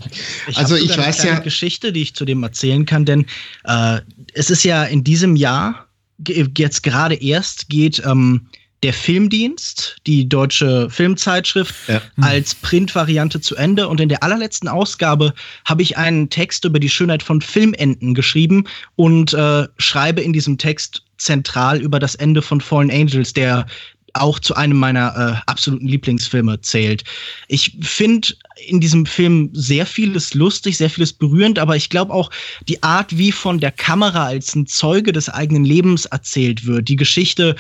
Ich 0.48 0.58
also 0.58 0.76
ich 0.76 0.98
weiß 0.98 1.24
ja 1.24 1.40
Geschichte, 1.40 1.94
die 1.94 2.02
ich 2.02 2.14
zu 2.14 2.26
dem 2.26 2.44
erzählen 2.44 2.86
kann, 2.86 3.06
denn 3.06 3.26
äh, 3.64 4.00
es 4.34 4.50
ist 4.50 4.64
ja 4.64 4.84
in 4.84 5.04
diesem 5.04 5.36
Jahr 5.36 5.88
jetzt 6.28 6.84
gerade 6.84 7.16
erst 7.16 7.70
geht 7.70 8.02
ähm, 8.06 8.48
der 8.84 8.94
Filmdienst, 8.94 9.98
die 10.08 10.28
deutsche 10.28 10.90
Filmzeitschrift, 10.90 11.76
ja. 11.88 12.02
als 12.20 12.56
Printvariante 12.56 13.40
zu 13.40 13.56
Ende. 13.56 13.88
Und 13.88 14.00
in 14.00 14.10
der 14.10 14.24
allerletzten 14.24 14.68
Ausgabe 14.68 15.34
habe 15.66 15.84
ich 15.84 15.98
einen 15.98 16.30
Text 16.30 16.66
über 16.66 16.80
die 16.80 16.90
Schönheit 16.90 17.22
von 17.22 17.42
Filmenden 17.42 18.16
geschrieben 18.16 18.66
und 18.96 19.34
äh, 19.34 19.68
schreibe 19.78 20.22
in 20.22 20.34
diesem 20.34 20.58
Text 20.58 21.04
zentral 21.24 21.82
über 21.82 22.00
das 22.00 22.16
Ende 22.16 22.42
von 22.42 22.62
Fallen 22.62 22.92
Angels, 22.92 23.34
der 23.34 23.66
auch 24.14 24.40
zu 24.40 24.56
einem 24.56 24.78
meiner 24.78 25.16
äh, 25.16 25.50
absoluten 25.50 25.88
Lieblingsfilme 25.88 26.62
zählt. 26.62 27.04
Ich 27.48 27.78
finde 27.82 28.30
in 28.68 28.80
diesem 28.80 29.06
Film 29.06 29.50
sehr 29.54 29.86
vieles 29.86 30.34
lustig, 30.34 30.78
sehr 30.78 30.90
vieles 30.90 31.14
berührend, 31.14 31.58
aber 31.60 31.76
ich 31.76 31.90
glaube 31.90 32.14
auch 32.14 32.30
die 32.68 32.82
Art, 32.84 33.18
wie 33.18 33.32
von 33.32 33.60
der 33.60 33.72
Kamera 33.72 34.26
als 34.26 34.56
ein 34.56 34.68
Zeuge 34.68 35.12
des 35.12 35.30
eigenen 35.30 35.66
Lebens 35.66 36.06
erzählt 36.06 36.66
wird, 36.66 36.90
die 36.90 36.96
Geschichte 36.96 37.56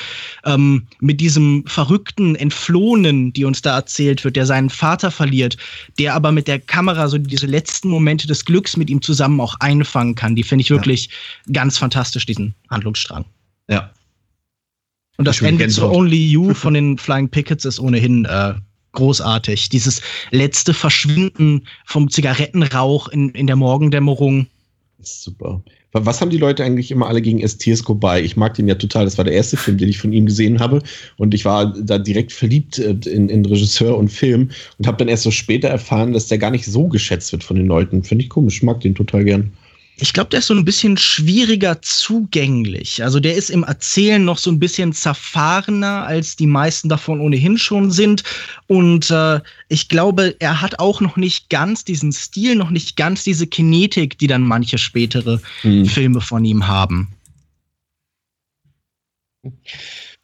ähm, 0.45 0.87
mit 0.99 1.21
diesem 1.21 1.63
verrückten 1.67 2.35
Entflohenen, 2.35 3.33
die 3.33 3.45
uns 3.45 3.61
da 3.61 3.75
erzählt 3.75 4.23
wird, 4.23 4.35
der 4.35 4.45
seinen 4.45 4.69
Vater 4.69 5.11
verliert, 5.11 5.57
der 5.97 6.13
aber 6.13 6.31
mit 6.31 6.47
der 6.47 6.59
Kamera 6.59 7.07
so 7.07 7.17
diese 7.17 7.47
letzten 7.47 7.89
Momente 7.89 8.27
des 8.27 8.45
Glücks 8.45 8.77
mit 8.77 8.89
ihm 8.89 9.01
zusammen 9.01 9.39
auch 9.39 9.55
einfangen 9.59 10.15
kann, 10.15 10.35
die 10.35 10.43
finde 10.43 10.61
ich 10.61 10.69
wirklich 10.69 11.09
ja. 11.47 11.53
ganz 11.53 11.77
fantastisch, 11.77 12.25
diesen 12.25 12.53
Handlungsstrang. 12.69 13.25
Ja. 13.71 13.91
Und 15.17 15.25
das 15.25 15.41
Ende 15.41 15.67
zu 15.67 15.89
Only 15.89 16.31
You 16.31 16.53
von 16.53 16.73
den 16.73 16.97
Flying 16.97 17.29
Pickets 17.29 17.65
ist 17.65 17.79
ohnehin 17.79 18.25
äh, 18.25 18.53
großartig. 18.93 19.69
Dieses 19.69 20.01
letzte 20.31 20.73
Verschwinden 20.73 21.67
vom 21.85 22.09
Zigarettenrauch 22.09 23.07
in, 23.07 23.29
in 23.29 23.47
der 23.47 23.55
Morgendämmerung. 23.55 24.47
Super. 24.99 25.63
Was 25.93 26.21
haben 26.21 26.29
die 26.31 26.37
Leute 26.37 26.63
eigentlich 26.63 26.89
immer 26.89 27.07
alle 27.07 27.21
gegen 27.21 27.45
STS 27.45 27.83
bei? 27.85 28.21
Ich 28.21 28.37
mag 28.37 28.53
den 28.53 28.67
ja 28.67 28.75
total. 28.75 29.05
Das 29.05 29.17
war 29.17 29.25
der 29.25 29.33
erste 29.33 29.57
Film, 29.57 29.77
den 29.77 29.89
ich 29.89 29.97
von 29.97 30.13
ihm 30.13 30.25
gesehen 30.25 30.59
habe. 30.59 30.81
Und 31.17 31.33
ich 31.33 31.43
war 31.43 31.73
da 31.73 31.97
direkt 31.97 32.31
verliebt 32.31 32.79
äh, 32.79 32.95
in, 33.05 33.27
in 33.29 33.45
Regisseur 33.45 33.97
und 33.97 34.09
Film 34.09 34.51
und 34.77 34.87
habe 34.87 34.97
dann 34.97 35.09
erst 35.09 35.23
so 35.23 35.31
später 35.31 35.67
erfahren, 35.67 36.13
dass 36.13 36.27
der 36.27 36.37
gar 36.37 36.51
nicht 36.51 36.65
so 36.65 36.87
geschätzt 36.87 37.31
wird 37.31 37.43
von 37.43 37.57
den 37.57 37.67
Leuten. 37.67 38.03
Finde 38.03 38.23
ich 38.23 38.29
komisch. 38.29 38.57
Ich 38.57 38.63
mag 38.63 38.79
den 38.81 38.95
total 38.95 39.25
gern. 39.25 39.51
Ich 40.01 40.13
glaube, 40.13 40.31
der 40.31 40.39
ist 40.39 40.47
so 40.47 40.55
ein 40.55 40.65
bisschen 40.65 40.97
schwieriger 40.97 41.79
zugänglich. 41.83 43.03
Also 43.03 43.19
der 43.19 43.35
ist 43.35 43.51
im 43.51 43.63
Erzählen 43.63 44.25
noch 44.25 44.39
so 44.39 44.49
ein 44.49 44.57
bisschen 44.57 44.93
zerfahrener, 44.93 46.07
als 46.07 46.35
die 46.35 46.47
meisten 46.47 46.89
davon 46.89 47.21
ohnehin 47.21 47.59
schon 47.59 47.91
sind. 47.91 48.23
Und 48.65 49.11
äh, 49.11 49.41
ich 49.69 49.89
glaube, 49.89 50.35
er 50.39 50.59
hat 50.59 50.79
auch 50.79 51.01
noch 51.01 51.17
nicht 51.17 51.51
ganz 51.51 51.83
diesen 51.83 52.11
Stil, 52.13 52.55
noch 52.55 52.71
nicht 52.71 52.95
ganz 52.97 53.23
diese 53.23 53.45
Kinetik, 53.45 54.17
die 54.17 54.25
dann 54.25 54.41
manche 54.41 54.79
spätere 54.79 55.39
mhm. 55.61 55.85
Filme 55.85 56.19
von 56.19 56.43
ihm 56.45 56.65
haben. 56.65 57.09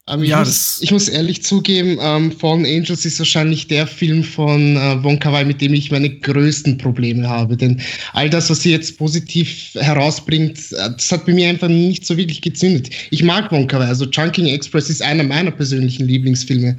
Aber 0.10 0.24
ich, 0.24 0.30
ja, 0.30 0.40
muss, 0.40 0.80
ich 0.82 0.92
muss 0.92 1.10
ehrlich 1.10 1.44
zugeben, 1.44 1.98
ähm, 2.02 2.32
Fallen 2.32 2.66
Angels 2.66 3.06
ist 3.06 3.20
wahrscheinlich 3.20 3.68
der 3.68 3.86
Film 3.86 4.24
von 4.24 4.78
äh, 4.78 5.04
Wong 5.04 5.20
Kar 5.20 5.34
Wai, 5.34 5.44
mit 5.44 5.60
dem 5.60 5.74
ich 5.74 5.92
meine 5.92 6.10
größten 6.10 6.78
Probleme 6.78 7.28
habe. 7.28 7.58
Denn 7.58 7.82
all 8.14 8.30
das, 8.30 8.50
was 8.50 8.62
sie 8.62 8.72
jetzt 8.72 8.98
positiv 8.98 9.72
herausbringt, 9.76 10.58
äh, 10.72 10.92
das 10.96 11.12
hat 11.12 11.26
bei 11.26 11.34
mir 11.34 11.50
einfach 11.50 11.68
nicht 11.68 12.06
so 12.06 12.16
wirklich 12.16 12.42
gezündet. 12.42 12.90
Ich 13.12 13.22
mag 13.22 13.52
Wong 13.52 13.68
Kar 13.68 13.82
Wai, 13.82 13.88
also 13.88 14.06
Chunking 14.06 14.46
Express 14.46 14.90
ist 14.90 15.02
einer 15.02 15.26
meiner 15.26 15.52
persönlichen 15.52 16.08
Lieblingsfilme. 16.08 16.78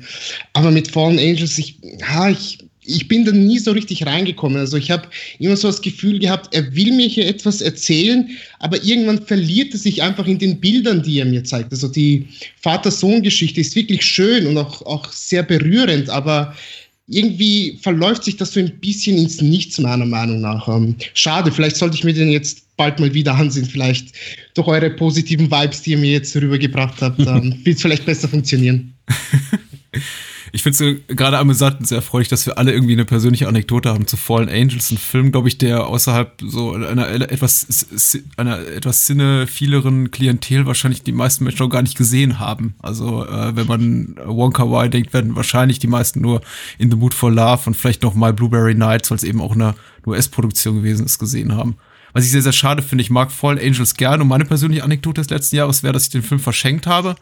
Aber 0.54 0.70
mit 0.70 0.90
Fallen 0.90 1.18
Angels, 1.18 1.58
ich, 1.58 1.78
ja, 2.00 2.30
ich, 2.30 2.58
ich 2.88 3.06
bin 3.06 3.24
da 3.24 3.32
nie 3.32 3.58
so 3.58 3.72
richtig 3.72 4.06
reingekommen. 4.06 4.58
Also 4.58 4.76
ich 4.76 4.90
habe 4.90 5.08
immer 5.38 5.56
so 5.56 5.68
das 5.68 5.82
Gefühl 5.82 6.18
gehabt, 6.18 6.54
er 6.54 6.74
will 6.74 6.92
mir 6.92 7.06
hier 7.06 7.26
etwas 7.26 7.60
erzählen, 7.60 8.28
aber 8.58 8.82
irgendwann 8.82 9.24
verliert 9.24 9.74
er 9.74 9.78
sich 9.78 10.02
einfach 10.02 10.26
in 10.26 10.38
den 10.38 10.58
Bildern, 10.58 11.02
die 11.02 11.18
er 11.18 11.26
mir 11.26 11.44
zeigt. 11.44 11.70
Also 11.70 11.88
die 11.88 12.26
Vater-Sohn-Geschichte 12.60 13.60
ist 13.60 13.76
wirklich 13.76 14.04
schön 14.04 14.46
und 14.46 14.56
auch, 14.56 14.82
auch 14.82 15.12
sehr 15.12 15.42
berührend, 15.42 16.08
aber 16.08 16.54
irgendwie 17.06 17.78
verläuft 17.80 18.24
sich 18.24 18.36
das 18.36 18.52
so 18.52 18.60
ein 18.60 18.78
bisschen 18.80 19.16
ins 19.16 19.40
Nichts, 19.40 19.78
meiner 19.78 20.06
Meinung 20.06 20.40
nach. 20.40 20.68
Ähm, 20.68 20.96
schade, 21.14 21.50
vielleicht 21.52 21.76
sollte 21.76 21.96
ich 21.96 22.04
mir 22.04 22.12
den 22.12 22.30
jetzt 22.30 22.76
bald 22.76 23.00
mal 23.00 23.12
wieder 23.14 23.34
ansehen. 23.34 23.64
Vielleicht 23.64 24.12
durch 24.54 24.68
eure 24.68 24.90
positiven 24.90 25.50
Vibes, 25.50 25.82
die 25.82 25.92
ihr 25.92 25.98
mir 25.98 26.12
jetzt 26.12 26.36
rübergebracht 26.36 27.00
habt, 27.00 27.20
ähm, 27.20 27.58
wird 27.64 27.76
es 27.76 27.82
vielleicht 27.82 28.06
besser 28.06 28.28
funktionieren. 28.28 28.94
Ich 30.52 30.62
finde 30.62 31.00
es 31.08 31.16
gerade 31.16 31.38
amüsant 31.38 31.80
und 31.80 31.86
sehr 31.86 31.98
erfreulich, 31.98 32.28
dass 32.28 32.46
wir 32.46 32.58
alle 32.58 32.72
irgendwie 32.72 32.94
eine 32.94 33.04
persönliche 33.04 33.48
Anekdote 33.48 33.90
haben 33.90 34.06
zu 34.06 34.16
Fallen 34.16 34.48
Angels, 34.48 34.90
ein 34.90 34.98
Film, 34.98 35.32
glaube 35.32 35.48
ich, 35.48 35.58
der 35.58 35.86
außerhalb 35.86 36.32
so 36.42 36.72
einer 36.72 37.08
etwas, 37.08 37.86
einer 38.36 38.58
etwas 38.60 39.06
cinephileren 39.06 40.10
Klientel 40.10 40.66
wahrscheinlich 40.66 41.02
die 41.02 41.12
meisten 41.12 41.44
Menschen 41.44 41.62
auch 41.64 41.70
gar 41.70 41.82
nicht 41.82 41.96
gesehen 41.96 42.38
haben. 42.38 42.74
Also, 42.80 43.26
äh, 43.26 43.54
wenn 43.56 43.66
man 43.66 44.16
Wonka 44.24 44.70
Wai 44.70 44.88
denkt, 44.88 45.12
werden 45.12 45.36
wahrscheinlich 45.36 45.78
die 45.78 45.86
meisten 45.86 46.20
nur 46.20 46.40
In 46.78 46.90
the 46.90 46.96
Mood 46.96 47.14
for 47.14 47.30
Love 47.30 47.62
und 47.66 47.74
vielleicht 47.74 48.02
noch 48.02 48.14
mal 48.14 48.32
Blueberry 48.32 48.74
Nights, 48.74 49.10
weil 49.10 49.16
es 49.16 49.24
eben 49.24 49.40
auch 49.40 49.54
eine 49.54 49.74
US-Produktion 50.06 50.76
gewesen 50.76 51.06
ist, 51.06 51.18
gesehen 51.18 51.54
haben. 51.54 51.76
Was 52.12 52.24
ich 52.24 52.30
sehr, 52.30 52.42
sehr 52.42 52.52
schade 52.52 52.82
finde, 52.82 53.02
ich 53.02 53.10
mag 53.10 53.30
Fallen 53.30 53.58
Angels 53.58 53.94
gern 53.94 54.22
und 54.22 54.28
meine 54.28 54.44
persönliche 54.44 54.82
Anekdote 54.82 55.20
des 55.20 55.30
letzten 55.30 55.56
Jahres 55.56 55.82
wäre, 55.82 55.92
dass 55.92 56.04
ich 56.04 56.10
den 56.10 56.22
Film 56.22 56.40
verschenkt 56.40 56.86
habe 56.86 57.16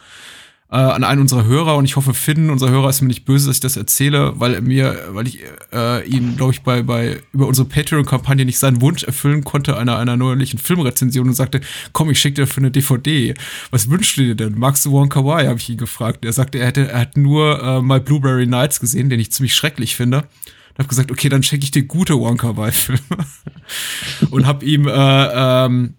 äh, 0.71 0.77
an 0.77 1.05
einen 1.05 1.21
unserer 1.21 1.45
Hörer 1.45 1.77
und 1.77 1.85
ich 1.85 1.97
hoffe, 1.97 2.12
Finn, 2.12 2.51
unser 2.51 2.71
Hörer, 2.71 2.89
ist 2.89 3.01
mir 3.01 3.09
nicht 3.09 3.25
böse, 3.25 3.47
dass 3.47 3.59
ich 3.59 3.61
das 3.61 3.77
erzähle, 3.77 4.33
weil 4.37 4.61
mir, 4.62 5.11
weil 5.11 5.29
ich 5.29 5.41
äh, 5.73 6.07
ihn, 6.09 6.37
glaube 6.37 6.53
ich, 6.53 6.62
bei, 6.62 6.83
bei 6.83 7.21
über 7.33 7.47
unsere 7.47 7.69
Patreon-Kampagne 7.69 8.45
nicht 8.45 8.59
seinen 8.59 8.81
Wunsch 8.81 9.05
erfüllen 9.05 9.45
konnte 9.45 9.77
einer 9.77 9.97
einer 9.99 10.17
neuerlichen 10.17 10.59
Filmrezension 10.59 11.29
und 11.29 11.35
sagte, 11.35 11.61
komm, 11.93 12.11
ich 12.11 12.21
schicke 12.21 12.43
dir 12.43 12.47
für 12.47 12.61
eine 12.61 12.73
DVD. 12.73 13.35
Was 13.71 13.91
wünschst 13.91 14.17
du 14.17 14.23
dir 14.23 14.35
denn? 14.35 14.59
Magst 14.59 14.85
du 14.87 14.93
Wonka 14.93 15.25
Wai? 15.25 15.47
habe 15.47 15.59
ich 15.59 15.69
ihn 15.69 15.79
gefragt. 15.79 16.25
Er 16.25 16.33
sagte, 16.33 16.59
er 16.59 16.67
hätte, 16.67 16.89
er 16.91 17.01
hat 17.01 17.17
nur 17.17 17.62
äh, 17.62 17.81
My 17.81 18.01
Blueberry 18.01 18.47
Nights 18.47 18.81
gesehen, 18.81 19.09
den 19.09 19.21
ich 19.21 19.31
ziemlich 19.31 19.55
schrecklich 19.55 19.95
finde. 19.95 20.19
und 20.19 20.79
habe 20.79 20.89
gesagt, 20.89 21.12
okay, 21.12 21.29
dann 21.29 21.45
schenke 21.45 21.64
ich 21.64 21.71
dir 21.71 21.85
gute 21.85 22.19
Wonka 22.19 22.57
Wai 22.57 22.73
Filme 22.73 23.01
und 24.31 24.47
habe 24.47 24.64
ihm 24.64 24.89
äh, 24.89 24.93
ähm, 24.93 25.95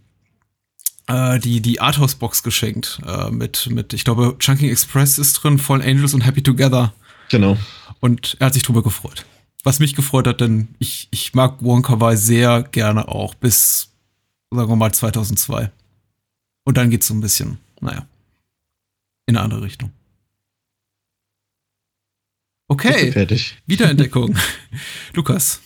äh, 1.08 1.39
die 1.39 1.62
die 1.62 1.80
Arthouse 1.80 2.16
Box 2.16 2.43
geschenkt 2.43 2.99
äh, 3.05 3.30
mit 3.30 3.68
mit 3.70 3.93
ich 3.93 4.03
glaube 4.03 4.36
Chunking 4.39 4.70
Express 4.70 5.18
ist 5.18 5.34
drin, 5.34 5.60
Fallen 5.60 5.82
Angels 5.82 6.14
und 6.14 6.22
Happy 6.22 6.41
Together. 6.41 6.93
Genau. 7.30 7.58
Und 7.99 8.38
er 8.39 8.47
hat 8.47 8.53
sich 8.53 8.64
drüber 8.64 8.84
gefreut. 8.84 9.26
Was 9.64 9.80
mich 9.80 9.95
gefreut 9.95 10.28
hat, 10.28 10.41
denn 10.41 10.70
ich 10.80 11.08
ich 11.12 11.34
mag 11.34 11.55
Wonka 11.60 11.99
Wai 11.99 12.16
sehr 12.16 12.64
gerne 12.64 13.08
auch 13.08 13.34
bis 13.34 13.89
sagen 14.51 14.70
wir 14.70 14.76
mal 14.76 14.93
2002. 14.93 15.72
Und 16.64 16.78
dann 16.78 16.89
geht's 16.89 17.08
so 17.08 17.14
ein 17.14 17.22
bisschen, 17.22 17.60
naja, 17.80 18.05
in 19.26 19.36
eine 19.36 19.43
andere 19.43 19.64
Richtung. 19.64 19.91
Okay. 22.68 23.12
Fertig. 23.12 23.58
Wiederentdeckung. 23.66 24.38
Lukas. 25.14 25.62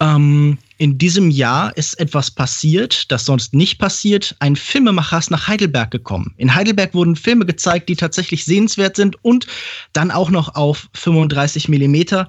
Ähm, 0.00 0.58
in 0.78 0.98
diesem 0.98 1.30
Jahr 1.30 1.74
ist 1.76 1.98
etwas 1.98 2.30
passiert, 2.30 3.10
das 3.10 3.24
sonst 3.24 3.54
nicht 3.54 3.78
passiert. 3.78 4.36
Ein 4.40 4.56
Filmemacher 4.56 5.18
ist 5.18 5.30
nach 5.30 5.48
Heidelberg 5.48 5.90
gekommen. 5.90 6.34
In 6.36 6.54
Heidelberg 6.54 6.92
wurden 6.92 7.16
Filme 7.16 7.46
gezeigt, 7.46 7.88
die 7.88 7.96
tatsächlich 7.96 8.44
sehenswert 8.44 8.96
sind 8.96 9.16
und 9.24 9.46
dann 9.94 10.10
auch 10.10 10.28
noch 10.28 10.54
auf 10.54 10.88
35 10.92 11.68
Millimeter. 11.68 12.28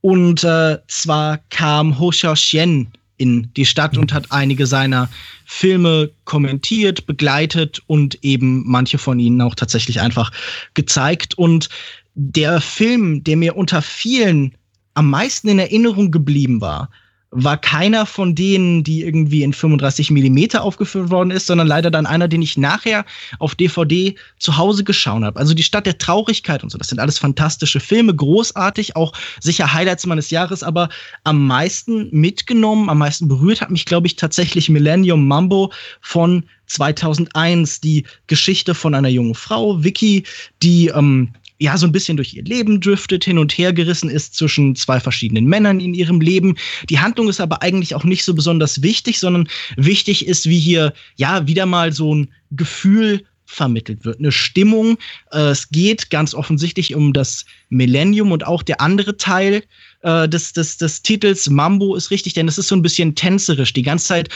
Und 0.00 0.44
äh, 0.44 0.78
zwar 0.86 1.38
kam 1.50 1.98
Ho 1.98 2.10
Xiaoxian 2.10 2.86
in 3.16 3.52
die 3.54 3.66
Stadt 3.66 3.98
und 3.98 4.12
hat 4.12 4.30
einige 4.30 4.66
seiner 4.66 5.08
Filme 5.44 6.10
kommentiert, 6.24 7.04
begleitet 7.06 7.82
und 7.88 8.22
eben 8.22 8.62
manche 8.64 8.98
von 8.98 9.18
ihnen 9.18 9.40
auch 9.40 9.56
tatsächlich 9.56 10.00
einfach 10.00 10.30
gezeigt. 10.74 11.36
Und 11.36 11.68
der 12.14 12.60
Film, 12.60 13.24
der 13.24 13.36
mir 13.36 13.56
unter 13.56 13.82
vielen 13.82 14.54
am 14.94 15.10
meisten 15.10 15.48
in 15.48 15.58
Erinnerung 15.58 16.12
geblieben 16.12 16.60
war, 16.60 16.90
war 17.30 17.58
keiner 17.58 18.06
von 18.06 18.34
denen, 18.34 18.84
die 18.84 19.02
irgendwie 19.02 19.42
in 19.42 19.52
35 19.52 20.10
Millimeter 20.10 20.62
aufgeführt 20.62 21.10
worden 21.10 21.30
ist, 21.30 21.46
sondern 21.46 21.66
leider 21.66 21.90
dann 21.90 22.06
einer, 22.06 22.26
den 22.26 22.40
ich 22.40 22.56
nachher 22.56 23.04
auf 23.38 23.54
DVD 23.54 24.14
zu 24.38 24.56
Hause 24.56 24.82
geschaut 24.82 25.22
habe. 25.22 25.38
Also 25.38 25.52
die 25.52 25.62
Stadt 25.62 25.84
der 25.84 25.98
Traurigkeit 25.98 26.62
und 26.62 26.70
so. 26.70 26.78
Das 26.78 26.88
sind 26.88 27.00
alles 27.00 27.18
fantastische 27.18 27.80
Filme, 27.80 28.14
großartig, 28.14 28.96
auch 28.96 29.12
sicher 29.40 29.72
Highlights 29.72 30.06
meines 30.06 30.30
Jahres, 30.30 30.62
aber 30.62 30.88
am 31.24 31.46
meisten 31.46 32.08
mitgenommen, 32.12 32.88
am 32.88 32.98
meisten 32.98 33.28
berührt 33.28 33.60
hat 33.60 33.70
mich, 33.70 33.84
glaube 33.84 34.06
ich, 34.06 34.16
tatsächlich 34.16 34.70
Millennium 34.70 35.28
Mambo 35.28 35.70
von 36.00 36.44
2001, 36.66 37.80
die 37.80 38.04
Geschichte 38.26 38.74
von 38.74 38.94
einer 38.94 39.08
jungen 39.08 39.34
Frau, 39.34 39.82
Vicky, 39.82 40.24
die 40.62 40.88
ähm, 40.88 41.32
ja 41.58 41.76
so 41.76 41.86
ein 41.86 41.92
bisschen 41.92 42.16
durch 42.16 42.34
ihr 42.34 42.44
Leben 42.44 42.80
driftet, 42.80 43.24
hin 43.24 43.38
und 43.38 43.52
her 43.56 43.72
gerissen 43.72 44.08
ist 44.08 44.34
zwischen 44.34 44.76
zwei 44.76 45.00
verschiedenen 45.00 45.46
Männern 45.46 45.80
in 45.80 45.94
ihrem 45.94 46.20
Leben. 46.20 46.56
Die 46.88 47.00
Handlung 47.00 47.28
ist 47.28 47.40
aber 47.40 47.62
eigentlich 47.62 47.94
auch 47.94 48.04
nicht 48.04 48.24
so 48.24 48.34
besonders 48.34 48.82
wichtig, 48.82 49.18
sondern 49.18 49.48
wichtig 49.76 50.26
ist, 50.26 50.48
wie 50.48 50.58
hier 50.58 50.92
ja 51.16 51.46
wieder 51.46 51.66
mal 51.66 51.92
so 51.92 52.14
ein 52.14 52.32
Gefühl 52.50 53.24
vermittelt 53.48 54.04
wird, 54.04 54.18
eine 54.18 54.30
Stimmung. 54.30 54.98
Äh, 55.32 55.48
es 55.48 55.70
geht 55.70 56.10
ganz 56.10 56.34
offensichtlich 56.34 56.94
um 56.94 57.12
das 57.12 57.46
Millennium 57.70 58.30
und 58.30 58.46
auch 58.46 58.62
der 58.62 58.80
andere 58.80 59.16
Teil 59.16 59.64
äh, 60.02 60.28
des, 60.28 60.52
des, 60.52 60.76
des 60.76 61.02
Titels 61.02 61.48
Mambo 61.48 61.96
ist 61.96 62.10
richtig, 62.10 62.34
denn 62.34 62.46
es 62.46 62.58
ist 62.58 62.68
so 62.68 62.76
ein 62.76 62.82
bisschen 62.82 63.14
tänzerisch. 63.14 63.72
Die 63.72 63.82
ganze 63.82 64.06
Zeit 64.06 64.28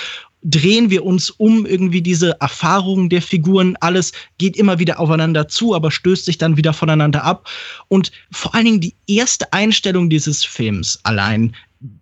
drehen 0.43 0.91
wir 0.91 1.05
uns 1.05 1.31
um 1.31 1.67
irgendwie 1.67 2.01
diese 2.01 2.41
Erfahrungen 2.41 3.11
der 3.11 3.23
Figuren. 3.23 3.77
Alles 3.81 4.13
geht 4.39 4.57
immer 4.57 4.79
wieder 4.79 4.99
aufeinander 4.99 5.47
zu, 5.47 5.75
aber 5.75 5.91
stößt 5.91 6.25
sich 6.25 6.39
dann 6.39 6.57
wieder 6.57 6.73
voneinander 6.73 7.23
ab. 7.23 7.49
Und 7.89 8.11
vor 8.31 8.55
allen 8.55 8.65
Dingen 8.65 8.81
die 8.81 8.95
erste 9.07 9.53
Einstellung 9.53 10.09
dieses 10.09 10.43
Films 10.43 10.99
allein 11.05 11.55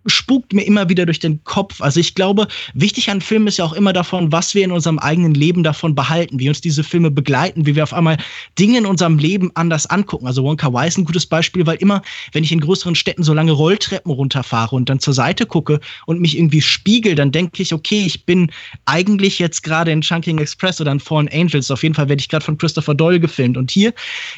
spukt 0.05 0.53
mir 0.53 0.63
immer 0.63 0.89
wieder 0.89 1.05
durch 1.05 1.19
den 1.19 1.43
Kopf. 1.43 1.81
Also 1.81 1.99
ich 1.99 2.15
glaube, 2.15 2.47
wichtig 2.73 3.09
an 3.09 3.21
Filmen 3.21 3.47
ist 3.47 3.57
ja 3.57 3.65
auch 3.65 3.73
immer 3.73 3.93
davon, 3.93 4.31
was 4.31 4.53
wir 4.55 4.63
in 4.63 4.71
unserem 4.71 4.99
eigenen 4.99 5.33
Leben 5.33 5.63
davon 5.63 5.95
behalten, 5.95 6.39
wie 6.39 6.49
uns 6.49 6.61
diese 6.61 6.83
Filme 6.83 7.11
begleiten, 7.11 7.65
wie 7.65 7.75
wir 7.75 7.83
auf 7.83 7.93
einmal 7.93 8.17
Dinge 8.59 8.77
in 8.77 8.85
unserem 8.85 9.17
Leben 9.17 9.51
anders 9.55 9.87
angucken. 9.87 10.27
Also 10.27 10.43
Wonka 10.43 10.71
Wai 10.71 10.87
ist 10.87 10.97
ein 10.97 11.05
gutes 11.05 11.25
Beispiel, 11.25 11.65
weil 11.65 11.77
immer, 11.77 12.01
wenn 12.31 12.43
ich 12.43 12.51
in 12.51 12.59
größeren 12.59 12.95
Städten 12.95 13.23
so 13.23 13.33
lange 13.33 13.51
Rolltreppen 13.51 14.11
runterfahre 14.11 14.75
und 14.75 14.89
dann 14.89 14.99
zur 14.99 15.13
Seite 15.13 15.45
gucke 15.45 15.79
und 16.05 16.19
mich 16.21 16.37
irgendwie 16.37 16.61
spiegel, 16.61 17.15
dann 17.15 17.31
denke 17.31 17.61
ich, 17.61 17.73
okay, 17.73 18.03
ich 18.05 18.25
bin 18.25 18.51
eigentlich 18.85 19.39
jetzt 19.39 19.63
gerade 19.63 19.91
in 19.91 20.01
Chunking 20.01 20.37
Express 20.37 20.79
oder 20.79 20.91
in 20.91 20.99
Fallen 20.99 21.29
Angels. 21.31 21.71
Auf 21.71 21.83
jeden 21.83 21.95
Fall 21.95 22.09
werde 22.09 22.21
ich 22.21 22.29
gerade 22.29 22.45
von 22.45 22.57
Christopher 22.57 22.93
Doyle 22.93 23.19
gefilmt. 23.19 23.57
Und 23.57 23.71
hier 23.71 23.93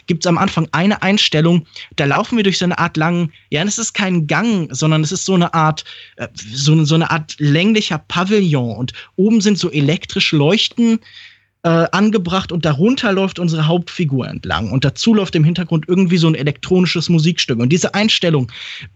gibt 0.07 0.25
es 0.25 0.29
am 0.29 0.37
Anfang 0.37 0.67
eine 0.71 1.01
Einstellung, 1.01 1.65
da 1.95 2.05
laufen 2.05 2.37
wir 2.37 2.43
durch 2.43 2.57
so 2.57 2.65
eine 2.65 2.77
Art 2.77 2.97
langen, 2.97 3.31
ja, 3.49 3.63
es 3.63 3.77
ist 3.77 3.93
kein 3.93 4.27
Gang, 4.27 4.67
sondern 4.71 5.01
es 5.01 5.11
ist 5.11 5.25
so 5.25 5.32
so 5.33 5.35
eine 5.35 5.53
Art, 5.53 5.83
äh, 6.17 6.27
so, 6.35 6.85
so 6.85 6.95
eine 6.95 7.09
Art 7.09 7.35
länglicher 7.39 7.97
Pavillon 7.97 8.77
und 8.77 8.93
oben 9.15 9.41
sind 9.41 9.57
so 9.57 9.71
elektrische 9.71 10.37
Leuchten 10.37 10.99
äh, 11.63 11.87
angebracht 11.91 12.51
und 12.51 12.65
darunter 12.65 13.11
läuft 13.13 13.39
unsere 13.39 13.65
Hauptfigur 13.67 14.27
entlang 14.27 14.71
und 14.71 14.85
dazu 14.85 15.13
läuft 15.13 15.35
im 15.35 15.43
Hintergrund 15.43 15.85
irgendwie 15.87 16.17
so 16.17 16.27
ein 16.27 16.35
elektronisches 16.35 17.09
Musikstück. 17.09 17.59
Und 17.59 17.69
diese 17.69 17.95
Einstellung 17.95 18.51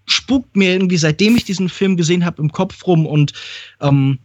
spukt 0.06 0.56
mir 0.56 0.74
irgendwie 0.74 0.98
seitdem 0.98 1.36
ich 1.36 1.46
diesen 1.46 1.70
Film 1.70 1.98
gesehen 1.98 2.26
habe 2.26 2.42
im 2.42 2.52
Kopf 2.52 2.86
rum 2.86 3.06
und 3.08 3.34
ähm, 3.82 4.20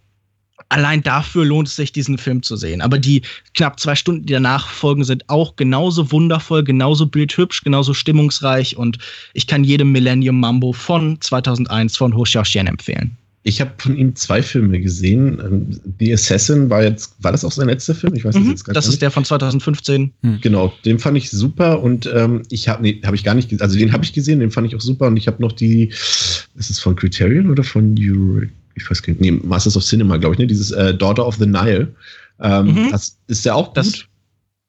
allein 0.73 1.03
dafür 1.03 1.45
lohnt 1.45 1.68
es 1.68 1.77
sich, 1.77 1.93
diesen 1.93 2.18
Film 2.18 2.43
zu 2.43 2.57
sehen. 2.57 2.81
Aber 2.81 2.99
die 2.99 3.23
knapp 3.55 3.79
zwei 3.79 3.95
Stunden, 3.95 4.27
die 4.27 4.33
danach 4.33 4.68
folgen, 4.68 5.05
sind 5.05 5.29
auch 5.29 5.57
genauso 5.57 6.11
wundervoll, 6.11 6.64
genauso 6.64 7.07
bildhübsch, 7.07 7.62
genauso 7.62 7.95
stimmungsreich 7.95 8.77
und 8.77 8.99
ich 9.35 9.47
kann 9.47 9.64
jedem 9.64 9.93
Millennium 9.93 10.41
Mambo 10.41 10.73
von 10.73 11.20
2001 11.20 11.97
von 11.97 12.16
Ho 12.16 12.23
Xiaoxian 12.23 12.66
empfehlen. 12.66 13.16
Ich 13.45 13.61
habe 13.61 13.73
von 13.77 13.97
ihm 13.97 14.14
zwei 14.14 14.41
Filme 14.41 14.81
gesehen. 14.81 15.41
Ähm, 15.45 15.81
The 15.99 16.12
Assassin 16.12 16.70
war 16.70 16.85
jetzt, 16.85 17.16
war 17.18 17.33
das 17.33 17.45
auch 17.45 17.51
sein 17.51 17.66
letzter 17.66 17.95
Film? 17.95 18.14
Ich 18.14 18.25
weiß 18.25 18.37
mhm, 18.37 18.51
jetzt 18.51 18.64
gar 18.64 18.73
das 18.73 18.85
nicht. 18.85 18.89
Das 18.89 18.95
ist 18.95 19.03
der 19.03 19.11
von 19.11 19.25
2015. 19.25 20.12
Hm. 20.23 20.39
Genau, 20.41 20.73
den 20.85 21.01
fand 21.01 21.18
ich 21.18 21.29
super 21.31 21.83
und 21.83 22.09
ähm, 22.14 22.43
ich 22.51 22.68
habe, 22.68 22.83
nee, 22.83 23.01
habe 23.05 23.16
ich 23.16 23.25
gar 23.25 23.35
nicht, 23.35 23.61
also 23.61 23.77
den 23.77 23.93
habe 23.93 24.05
ich 24.05 24.12
gesehen, 24.12 24.39
den 24.39 24.53
fand 24.53 24.68
ich 24.68 24.77
auch 24.77 24.81
super 24.81 25.09
und 25.09 25.16
ich 25.16 25.27
habe 25.27 25.43
noch 25.43 25.53
die, 25.53 25.89
ist 25.89 26.70
es 26.70 26.79
von 26.79 26.95
Criterion 26.95 27.51
oder 27.51 27.64
von 27.64 27.97
Euro, 27.99 28.47
ich 28.75 28.91
weiß 28.91 29.03
gar 29.03 29.12
nicht, 29.12 29.20
nee, 29.20 29.31
Masters 29.31 29.77
of 29.77 29.85
Cinema, 29.85 30.16
glaube 30.16 30.35
ich, 30.35 30.39
ne? 30.39 30.47
Dieses 30.47 30.70
äh, 30.70 30.95
Daughter 30.95 31.27
of 31.27 31.37
the 31.37 31.47
Nile. 31.47 31.95
Ähm, 32.41 32.75
mhm. 32.75 32.91
Das 32.91 33.18
ist 33.27 33.45
ja 33.45 33.55
auch 33.55 33.68
gut. 33.68 33.77
Das, 33.77 34.05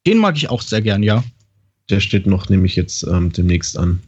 den 0.06 0.18
mag 0.18 0.36
ich 0.38 0.50
auch 0.50 0.62
sehr 0.62 0.82
gern, 0.82 1.04
ja. 1.04 1.24
Der 1.90 2.00
steht 2.00 2.28
noch 2.28 2.50
nämlich 2.50 2.76
jetzt 2.76 3.04
ähm, 3.04 3.32
demnächst 3.32 3.78
an. 3.78 4.00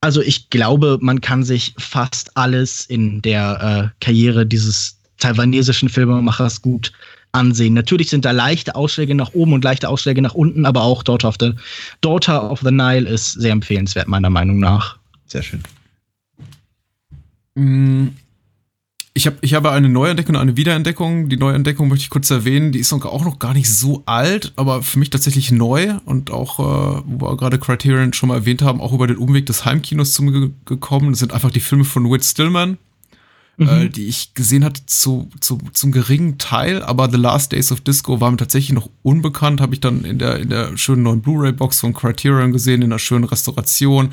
Also 0.00 0.20
ich 0.20 0.50
glaube, 0.50 0.98
man 1.00 1.20
kann 1.20 1.42
sich 1.42 1.74
fast 1.78 2.36
alles 2.36 2.84
in 2.86 3.22
der 3.22 3.92
äh, 3.92 4.04
Karriere 4.04 4.46
dieses 4.46 4.98
taiwanesischen 5.18 5.88
Filmemachers 5.88 6.62
gut 6.62 6.92
ansehen. 7.32 7.74
Natürlich 7.74 8.10
sind 8.10 8.24
da 8.24 8.30
leichte 8.30 8.74
Ausschläge 8.74 9.14
nach 9.14 9.32
oben 9.32 9.52
und 9.52 9.64
leichte 9.64 9.88
Ausschläge 9.88 10.22
nach 10.22 10.34
unten, 10.34 10.66
aber 10.66 10.82
auch 10.82 11.02
Daughter 11.02 11.28
of 11.28 11.36
the, 11.40 11.52
Daughter 12.00 12.50
of 12.50 12.60
the 12.60 12.70
Nile 12.70 13.08
ist 13.08 13.32
sehr 13.32 13.52
empfehlenswert, 13.52 14.08
meiner 14.08 14.30
Meinung 14.30 14.58
nach. 14.58 14.98
Sehr 15.26 15.42
schön. 15.42 15.62
Mm, 17.54 18.08
ich, 19.16 19.26
hab, 19.26 19.38
ich 19.40 19.54
habe 19.54 19.72
eine 19.72 19.88
Neuentdeckung 19.88 20.34
und 20.34 20.40
eine 20.42 20.58
Wiederentdeckung. 20.58 21.30
Die 21.30 21.38
Neuentdeckung 21.38 21.88
möchte 21.88 22.02
ich 22.02 22.10
kurz 22.10 22.30
erwähnen. 22.30 22.72
Die 22.72 22.80
ist 22.80 22.92
auch 22.92 23.24
noch 23.24 23.38
gar 23.38 23.54
nicht 23.54 23.70
so 23.70 24.02
alt, 24.04 24.52
aber 24.56 24.82
für 24.82 24.98
mich 24.98 25.08
tatsächlich 25.08 25.50
neu 25.50 25.94
und 26.04 26.30
auch, 26.30 26.58
äh, 26.60 27.02
wo 27.06 27.26
wir 27.26 27.36
gerade 27.38 27.58
Criterion 27.58 28.12
schon 28.12 28.28
mal 28.28 28.34
erwähnt 28.34 28.60
haben, 28.60 28.78
auch 28.82 28.92
über 28.92 29.06
den 29.06 29.16
Umweg 29.16 29.46
des 29.46 29.64
Heimkinos 29.64 30.12
zu 30.12 30.22
mir 30.22 30.50
gekommen. 30.66 31.12
Das 31.12 31.20
sind 31.20 31.32
einfach 31.32 31.50
die 31.50 31.60
Filme 31.60 31.84
von 31.84 32.10
Whit 32.10 32.26
Stillman, 32.26 32.76
mhm. 33.56 33.68
äh, 33.68 33.88
die 33.88 34.06
ich 34.06 34.34
gesehen 34.34 34.64
hatte 34.66 34.84
zu, 34.84 35.30
zu, 35.40 35.60
zum 35.72 35.92
geringen 35.92 36.36
Teil, 36.36 36.82
aber 36.82 37.10
The 37.10 37.16
Last 37.16 37.52
Days 37.52 37.72
of 37.72 37.80
Disco 37.80 38.20
war 38.20 38.30
mir 38.30 38.36
tatsächlich 38.36 38.74
noch 38.74 38.90
unbekannt. 39.02 39.62
Habe 39.62 39.72
ich 39.72 39.80
dann 39.80 40.04
in 40.04 40.18
der, 40.18 40.40
in 40.40 40.50
der 40.50 40.76
schönen 40.76 41.04
neuen 41.04 41.22
Blu-ray-Box 41.22 41.80
von 41.80 41.94
Criterion 41.94 42.52
gesehen, 42.52 42.82
in 42.82 42.92
einer 42.92 42.98
schönen 42.98 43.24
Restauration 43.24 44.10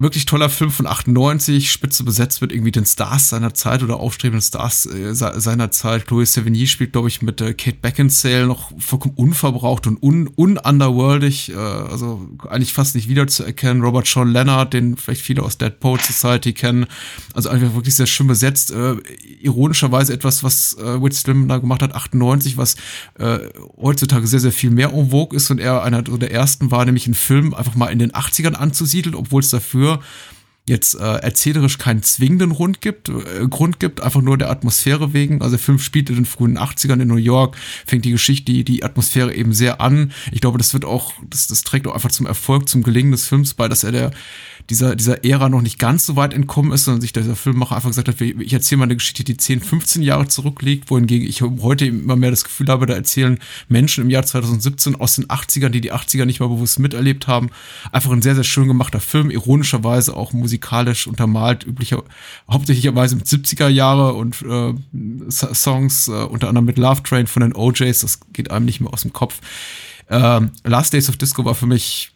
wirklich 0.00 0.24
toller 0.24 0.48
Film 0.48 0.70
von 0.70 0.86
98, 0.86 1.70
spitze 1.70 2.04
besetzt 2.04 2.40
mit 2.40 2.52
irgendwie 2.52 2.72
den 2.72 2.86
Stars 2.86 3.28
seiner 3.28 3.52
Zeit 3.52 3.82
oder 3.82 4.00
aufstrebenden 4.00 4.40
Stars 4.40 4.86
äh, 4.86 5.14
seiner 5.14 5.70
Zeit. 5.70 6.06
Chloe 6.06 6.24
Sevigny 6.24 6.66
spielt, 6.66 6.92
glaube 6.92 7.08
ich, 7.08 7.20
mit 7.20 7.42
äh, 7.42 7.52
Kate 7.52 7.76
Beckinsale 7.80 8.46
noch 8.46 8.72
vollkommen 8.78 9.14
unverbraucht 9.14 9.86
und 9.86 10.02
un 10.02 10.26
ununderworldig, 10.28 11.52
äh, 11.52 11.54
also 11.54 12.26
eigentlich 12.48 12.72
fast 12.72 12.94
nicht 12.94 13.08
wiederzuerkennen. 13.08 13.82
Robert 13.82 14.06
Sean 14.06 14.32
Leonard, 14.32 14.72
den 14.72 14.96
vielleicht 14.96 15.20
viele 15.20 15.42
aus 15.42 15.58
Dead 15.58 15.78
Poet 15.78 16.00
Society 16.00 16.54
kennen, 16.54 16.86
also 17.34 17.50
einfach 17.50 17.74
wirklich 17.74 17.94
sehr 17.94 18.06
schön 18.06 18.26
besetzt. 18.26 18.70
Äh, 18.70 18.96
ironischerweise 19.42 20.14
etwas, 20.14 20.42
was 20.42 20.78
äh, 20.78 21.02
Whit 21.02 21.14
Stillman 21.14 21.48
da 21.48 21.58
gemacht 21.58 21.82
hat, 21.82 21.94
98, 21.94 22.56
was 22.56 22.76
äh, 23.18 23.38
heutzutage 23.76 24.26
sehr, 24.26 24.40
sehr 24.40 24.52
viel 24.52 24.70
mehr 24.70 24.94
en 24.94 25.10
vogue 25.10 25.36
ist 25.36 25.50
und 25.50 25.60
er 25.60 25.82
einer 25.82 26.00
der 26.00 26.32
ersten 26.32 26.70
war, 26.70 26.86
nämlich 26.86 27.04
einen 27.04 27.14
Film 27.14 27.52
einfach 27.52 27.74
mal 27.74 27.88
in 27.88 27.98
den 27.98 28.12
80ern 28.12 28.54
anzusiedeln, 28.54 29.14
obwohl 29.14 29.42
es 29.42 29.50
dafür 29.50 29.89
nur 29.90 30.02
jetzt 30.68 30.94
äh, 30.94 31.16
erzählerisch 31.16 31.78
keinen 31.78 32.02
zwingenden 32.02 32.50
Grund 32.50 32.80
gibt, 32.80 33.08
äh, 33.08 33.46
Grund 33.48 33.80
gibt, 33.80 34.00
einfach 34.00 34.22
nur 34.22 34.38
der 34.38 34.50
Atmosphäre 34.50 35.12
wegen. 35.12 35.42
Also 35.42 35.56
der 35.56 35.58
Film 35.58 35.78
spielt 35.78 36.10
in 36.10 36.16
den 36.16 36.26
frühen 36.26 36.58
80ern 36.58 37.00
in 37.00 37.08
New 37.08 37.16
York, 37.16 37.56
fängt 37.86 38.04
die 38.04 38.12
Geschichte, 38.12 38.52
die, 38.52 38.64
die 38.64 38.84
Atmosphäre 38.84 39.34
eben 39.34 39.52
sehr 39.52 39.80
an. 39.80 40.12
Ich 40.32 40.40
glaube, 40.40 40.58
das 40.58 40.72
wird 40.72 40.84
auch, 40.84 41.12
das, 41.28 41.48
das 41.48 41.62
trägt 41.62 41.86
auch 41.86 41.94
einfach 41.94 42.10
zum 42.10 42.26
Erfolg, 42.26 42.68
zum 42.68 42.82
Gelingen 42.82 43.12
des 43.12 43.26
Films 43.26 43.54
bei, 43.54 43.68
dass 43.68 43.84
er 43.84 43.92
der 43.92 44.10
dieser, 44.70 44.94
dieser 44.94 45.24
Ära 45.24 45.48
noch 45.48 45.62
nicht 45.62 45.78
ganz 45.78 46.06
so 46.06 46.16
weit 46.16 46.32
entkommen 46.32 46.72
ist, 46.72 46.84
sondern 46.84 47.00
sich 47.00 47.12
dieser 47.12 47.36
Filmmacher 47.36 47.74
einfach 47.74 47.88
gesagt 47.88 48.08
hat, 48.08 48.20
ich 48.20 48.52
erzähle 48.52 48.78
mal 48.78 48.84
eine 48.84 48.96
Geschichte, 48.96 49.24
die 49.24 49.36
10, 49.36 49.60
15 49.60 50.02
Jahre 50.02 50.28
zurückliegt, 50.28 50.90
wohingegen 50.90 51.28
ich 51.28 51.42
heute 51.42 51.86
immer 51.86 52.16
mehr 52.16 52.30
das 52.30 52.44
Gefühl 52.44 52.68
habe, 52.68 52.86
da 52.86 52.94
erzählen 52.94 53.38
Menschen 53.68 54.04
im 54.04 54.10
Jahr 54.10 54.24
2017 54.24 54.94
aus 54.94 55.16
den 55.16 55.26
80ern, 55.26 55.70
die 55.70 55.80
die 55.80 55.92
80er 55.92 56.24
nicht 56.24 56.40
mal 56.40 56.48
bewusst 56.48 56.78
miterlebt 56.78 57.26
haben, 57.26 57.50
einfach 57.90 58.12
ein 58.12 58.22
sehr, 58.22 58.34
sehr 58.34 58.44
schön 58.44 58.68
gemachter 58.68 59.00
Film, 59.00 59.30
ironischerweise 59.30 60.16
auch 60.16 60.32
musikalisch 60.50 61.06
untermalt, 61.06 61.64
üblicher, 61.64 62.02
hauptsächlicherweise 62.50 63.14
mit 63.14 63.26
70er 63.26 63.68
Jahre 63.68 64.14
und 64.14 64.42
äh, 64.42 64.74
Songs, 65.30 66.08
äh, 66.08 66.12
unter 66.12 66.48
anderem 66.48 66.64
mit 66.64 66.76
Love 66.76 67.02
Train 67.04 67.28
von 67.28 67.42
den 67.42 67.54
OJs, 67.54 68.00
das 68.00 68.20
geht 68.32 68.50
einem 68.50 68.64
nicht 68.64 68.80
mehr 68.80 68.92
aus 68.92 69.02
dem 69.02 69.12
Kopf. 69.12 69.40
Äh, 70.08 70.40
Last 70.64 70.92
Days 70.92 71.08
of 71.08 71.16
Disco 71.16 71.44
war 71.44 71.54
für 71.54 71.66
mich 71.66 72.10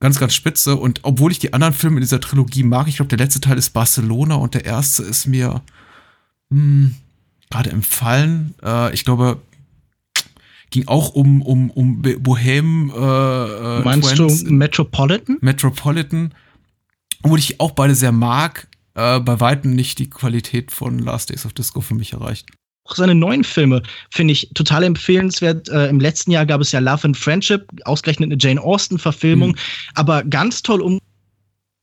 ganz, 0.00 0.18
ganz 0.18 0.34
spitze. 0.34 0.76
Und 0.76 1.00
obwohl 1.02 1.32
ich 1.32 1.38
die 1.38 1.52
anderen 1.52 1.74
Filme 1.74 1.96
in 1.96 2.00
dieser 2.00 2.20
Trilogie 2.20 2.62
mag, 2.62 2.88
ich 2.88 2.96
glaube, 2.96 3.10
der 3.10 3.18
letzte 3.18 3.40
Teil 3.40 3.58
ist 3.58 3.70
Barcelona 3.70 4.36
und 4.36 4.54
der 4.54 4.64
erste 4.64 5.02
ist 5.02 5.26
mir 5.26 5.60
hm, 6.50 6.94
gerade 7.50 7.70
empfallen. 7.70 8.54
Äh, 8.62 8.94
ich 8.94 9.04
glaube, 9.04 9.42
ging 10.70 10.88
auch 10.88 11.10
um, 11.10 11.42
um, 11.42 11.70
um 11.70 12.02
Bohem. 12.02 12.90
Äh, 12.90 12.98
äh 12.98 13.84
Meinst 13.84 14.16
Twins, 14.16 14.44
du 14.44 14.52
Metropolitan? 14.52 15.36
Metropolitan. 15.42 16.32
Obwohl 17.24 17.38
ich 17.38 17.58
auch 17.60 17.72
beide 17.72 17.94
sehr 17.94 18.12
mag, 18.12 18.68
äh, 18.94 19.18
bei 19.18 19.40
weitem 19.40 19.74
nicht 19.74 19.98
die 19.98 20.10
Qualität 20.10 20.70
von 20.70 20.98
Last 20.98 21.30
Days 21.30 21.44
of 21.46 21.52
Disco 21.52 21.80
für 21.80 21.94
mich 21.94 22.12
erreicht 22.12 22.46
auch 22.84 22.94
seine 22.96 23.14
neuen 23.14 23.44
Filme 23.44 23.82
finde 24.10 24.32
ich 24.32 24.50
total 24.54 24.84
empfehlenswert. 24.84 25.68
Äh, 25.68 25.88
Im 25.88 26.00
letzten 26.00 26.30
Jahr 26.30 26.46
gab 26.46 26.60
es 26.60 26.72
ja 26.72 26.80
Love 26.80 27.04
and 27.04 27.16
Friendship, 27.16 27.66
ausgerechnet 27.84 28.30
eine 28.30 28.38
Jane 28.38 28.60
Austen-Verfilmung, 28.60 29.50
mhm. 29.50 29.58
aber 29.94 30.22
ganz 30.24 30.62
toll 30.62 30.82
um, 30.82 30.98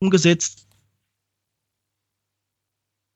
umgesetzt. 0.00 0.66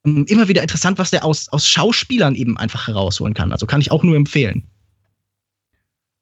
Ähm, 0.05 0.27
immer 0.29 0.49
wieder 0.49 0.63
interessant, 0.63 0.99
was 0.99 1.11
der 1.11 1.25
aus, 1.25 1.49
aus 1.51 1.69
Schauspielern 1.69 2.35
eben 2.35 2.57
einfach 2.59 2.89
herausholen 2.89 3.35
kann. 3.35 3.53
Also 3.53 3.67
kann 3.67 3.81
ich 3.81 3.93
auch 3.93 4.03
nur 4.03 4.17
empfehlen. 4.17 4.65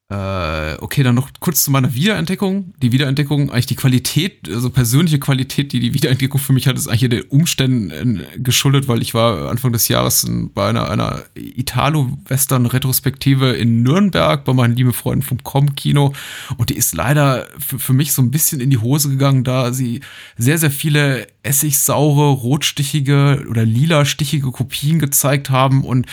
Äh, 0.07 0.75
okay, 0.81 1.01
dann 1.01 1.15
noch 1.15 1.31
kurz 1.39 1.63
zu 1.63 1.71
meiner 1.71 1.95
Wiederentdeckung. 1.95 2.75
Die 2.79 2.91
Wiederentdeckung, 2.91 3.49
eigentlich 3.49 3.65
die 3.65 3.75
Qualität, 3.75 4.47
also 4.47 4.69
persönliche 4.69 5.17
Qualität, 5.17 5.73
die 5.73 5.79
die 5.79 5.95
Wiederentdeckung 5.95 6.39
für 6.39 6.53
mich 6.53 6.67
hat, 6.67 6.77
ist 6.77 6.87
eigentlich 6.87 7.09
den 7.09 7.23
Umständen 7.23 8.21
geschuldet, 8.37 8.87
weil 8.87 9.01
ich 9.01 9.15
war 9.15 9.49
Anfang 9.49 9.73
des 9.73 9.87
Jahres 9.87 10.29
bei 10.53 10.69
einer, 10.69 10.91
einer 10.91 11.23
Italo-Western-Retrospektive 11.33 13.53
in 13.53 13.81
Nürnberg 13.81 14.45
bei 14.45 14.53
meinen 14.53 14.75
lieben 14.75 14.93
Freunden 14.93 15.23
vom 15.23 15.41
Com-Kino 15.41 16.13
und 16.57 16.69
die 16.69 16.75
ist 16.75 16.93
leider 16.93 17.47
für, 17.57 17.79
für 17.79 17.93
mich 17.93 18.13
so 18.13 18.21
ein 18.21 18.29
bisschen 18.29 18.59
in 18.59 18.69
die 18.69 18.77
Hose 18.77 19.09
gegangen, 19.09 19.43
da 19.43 19.73
sie 19.73 20.01
sehr, 20.37 20.59
sehr 20.59 20.69
viele 20.69 21.25
essigsaure, 21.41 22.29
rotstichige 22.29 23.43
oder 23.49 23.65
lila-stichige 23.65 24.51
Kopien 24.51 24.99
gezeigt 24.99 25.49
haben 25.49 25.83
und 25.83 26.05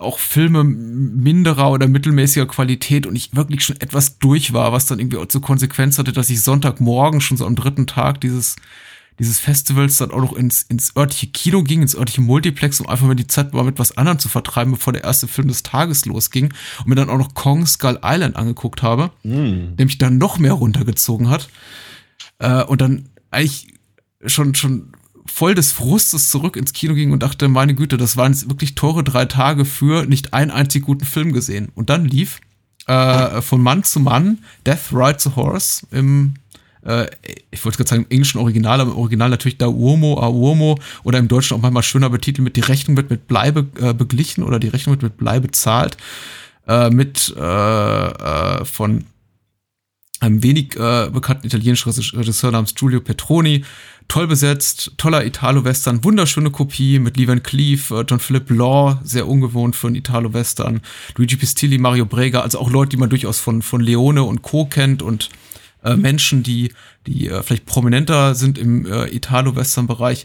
auch 0.00 0.18
Filme 0.18 0.64
minderer 0.64 1.70
oder 1.70 1.88
mittelmäßiger 1.88 2.46
Qualität 2.46 3.06
und 3.06 3.16
ich 3.16 3.34
wirklich 3.34 3.64
schon 3.64 3.80
etwas 3.80 4.18
durch 4.18 4.52
war, 4.52 4.72
was 4.72 4.86
dann 4.86 4.98
irgendwie 4.98 5.18
auch 5.18 5.26
zur 5.26 5.42
Konsequenz 5.42 5.98
hatte, 5.98 6.12
dass 6.12 6.30
ich 6.30 6.42
Sonntagmorgen 6.42 7.20
schon 7.20 7.36
so 7.36 7.46
am 7.46 7.56
dritten 7.56 7.86
Tag 7.86 8.20
dieses 8.20 8.56
dieses 9.18 9.40
Festivals 9.40 9.96
dann 9.96 10.12
auch 10.12 10.20
noch 10.20 10.32
ins, 10.32 10.62
ins 10.62 10.94
örtliche 10.96 11.26
Kino 11.28 11.62
ging, 11.62 11.82
ins 11.82 11.96
örtliche 11.96 12.20
Multiplex, 12.20 12.80
um 12.80 12.88
einfach 12.88 13.06
mal 13.06 13.16
die 13.16 13.26
Zeit 13.26 13.52
mal 13.52 13.64
mit 13.64 13.78
was 13.78 13.96
anderem 13.96 14.18
zu 14.18 14.28
vertreiben, 14.28 14.72
bevor 14.72 14.92
der 14.92 15.04
erste 15.04 15.26
Film 15.26 15.48
des 15.48 15.62
Tages 15.62 16.06
losging 16.06 16.54
und 16.78 16.88
mir 16.88 16.94
dann 16.94 17.10
auch 17.10 17.18
noch 17.18 17.34
Kong 17.34 17.66
Skull 17.66 17.98
Island 18.02 18.36
angeguckt 18.36 18.82
habe, 18.82 19.10
mm. 19.24 19.76
der 19.76 19.86
mich 19.86 19.98
dann 19.98 20.18
noch 20.18 20.38
mehr 20.38 20.52
runtergezogen 20.52 21.28
hat. 21.28 21.48
Äh, 22.38 22.62
und 22.64 22.80
dann 22.80 23.08
eigentlich 23.30 23.74
schon, 24.24 24.54
schon 24.54 24.92
voll 25.38 25.54
des 25.54 25.70
Frustes 25.70 26.30
zurück 26.30 26.56
ins 26.56 26.72
Kino 26.72 26.94
ging 26.94 27.12
und 27.12 27.22
dachte, 27.22 27.46
meine 27.46 27.74
Güte, 27.74 27.96
das 27.96 28.16
waren 28.16 28.32
jetzt 28.32 28.48
wirklich 28.48 28.74
teure 28.74 29.04
drei 29.04 29.24
Tage 29.24 29.64
für 29.64 30.04
nicht 30.04 30.34
einen 30.34 30.50
einzig 30.50 30.82
guten 30.82 31.04
Film 31.04 31.32
gesehen. 31.32 31.68
Und 31.76 31.90
dann 31.90 32.04
lief 32.04 32.40
äh, 32.88 33.40
von 33.40 33.62
Mann 33.62 33.84
zu 33.84 34.00
Mann 34.00 34.38
Death 34.66 34.92
Rides 34.92 35.28
a 35.28 35.36
Horse 35.36 35.86
im 35.92 36.34
äh, 36.84 37.06
ich 37.52 37.64
wollte 37.64 37.78
gerade 37.78 37.88
sagen, 37.88 38.02
im 38.02 38.10
englischen 38.10 38.38
Original, 38.38 38.80
aber 38.80 38.90
im 38.90 38.98
Original 38.98 39.30
natürlich 39.30 39.58
da 39.58 39.68
Uomo, 39.68 40.20
a 40.20 40.28
Uomo 40.28 40.76
oder 41.04 41.20
im 41.20 41.28
Deutschen 41.28 41.56
auch 41.56 41.62
manchmal 41.62 41.84
schöner 41.84 42.10
betitelt 42.10 42.42
mit 42.42 42.56
die 42.56 42.60
Rechnung 42.60 42.96
wird 42.96 43.10
mit 43.10 43.28
Bleibe 43.28 43.66
äh, 43.80 43.94
beglichen 43.94 44.42
oder 44.42 44.58
die 44.58 44.68
Rechnung 44.68 44.94
wird 44.94 45.02
mit 45.04 45.18
Bleibe 45.18 45.46
bezahlt. 45.46 45.96
Äh, 46.66 46.90
mit 46.90 47.32
äh, 47.36 47.40
äh, 47.40 48.64
von 48.64 49.04
einem 50.20 50.42
wenig 50.42 50.76
äh, 50.76 51.10
bekannten 51.12 51.46
italienischen 51.46 51.90
Regisseur 51.90 52.50
namens 52.50 52.74
Giulio 52.74 53.00
Petroni. 53.00 53.64
Toll 54.08 54.26
besetzt, 54.26 54.92
toller 54.96 55.26
Italo-Western, 55.26 56.02
wunderschöne 56.02 56.50
Kopie 56.50 56.98
mit 56.98 57.18
Lee 57.18 57.28
Van 57.28 57.42
Cleef, 57.42 57.90
äh, 57.90 58.04
John 58.08 58.20
Philip 58.20 58.48
Law, 58.48 58.98
sehr 59.04 59.28
ungewohnt 59.28 59.76
für 59.76 59.86
einen 59.86 59.96
Italo-Western, 59.96 60.80
Luigi 61.16 61.36
Pistilli, 61.36 61.76
Mario 61.76 62.06
Brega, 62.06 62.40
also 62.40 62.58
auch 62.58 62.70
Leute, 62.70 62.90
die 62.90 62.96
man 62.96 63.10
durchaus 63.10 63.38
von, 63.38 63.60
von 63.60 63.82
Leone 63.82 64.22
und 64.22 64.40
Co. 64.40 64.64
kennt 64.64 65.02
und 65.02 65.28
äh, 65.84 65.94
Menschen, 65.94 66.42
die, 66.42 66.72
die 67.06 67.28
äh, 67.28 67.42
vielleicht 67.42 67.66
prominenter 67.66 68.34
sind 68.34 68.56
im 68.56 68.86
äh, 68.86 69.14
Italo-Western-Bereich 69.14 70.24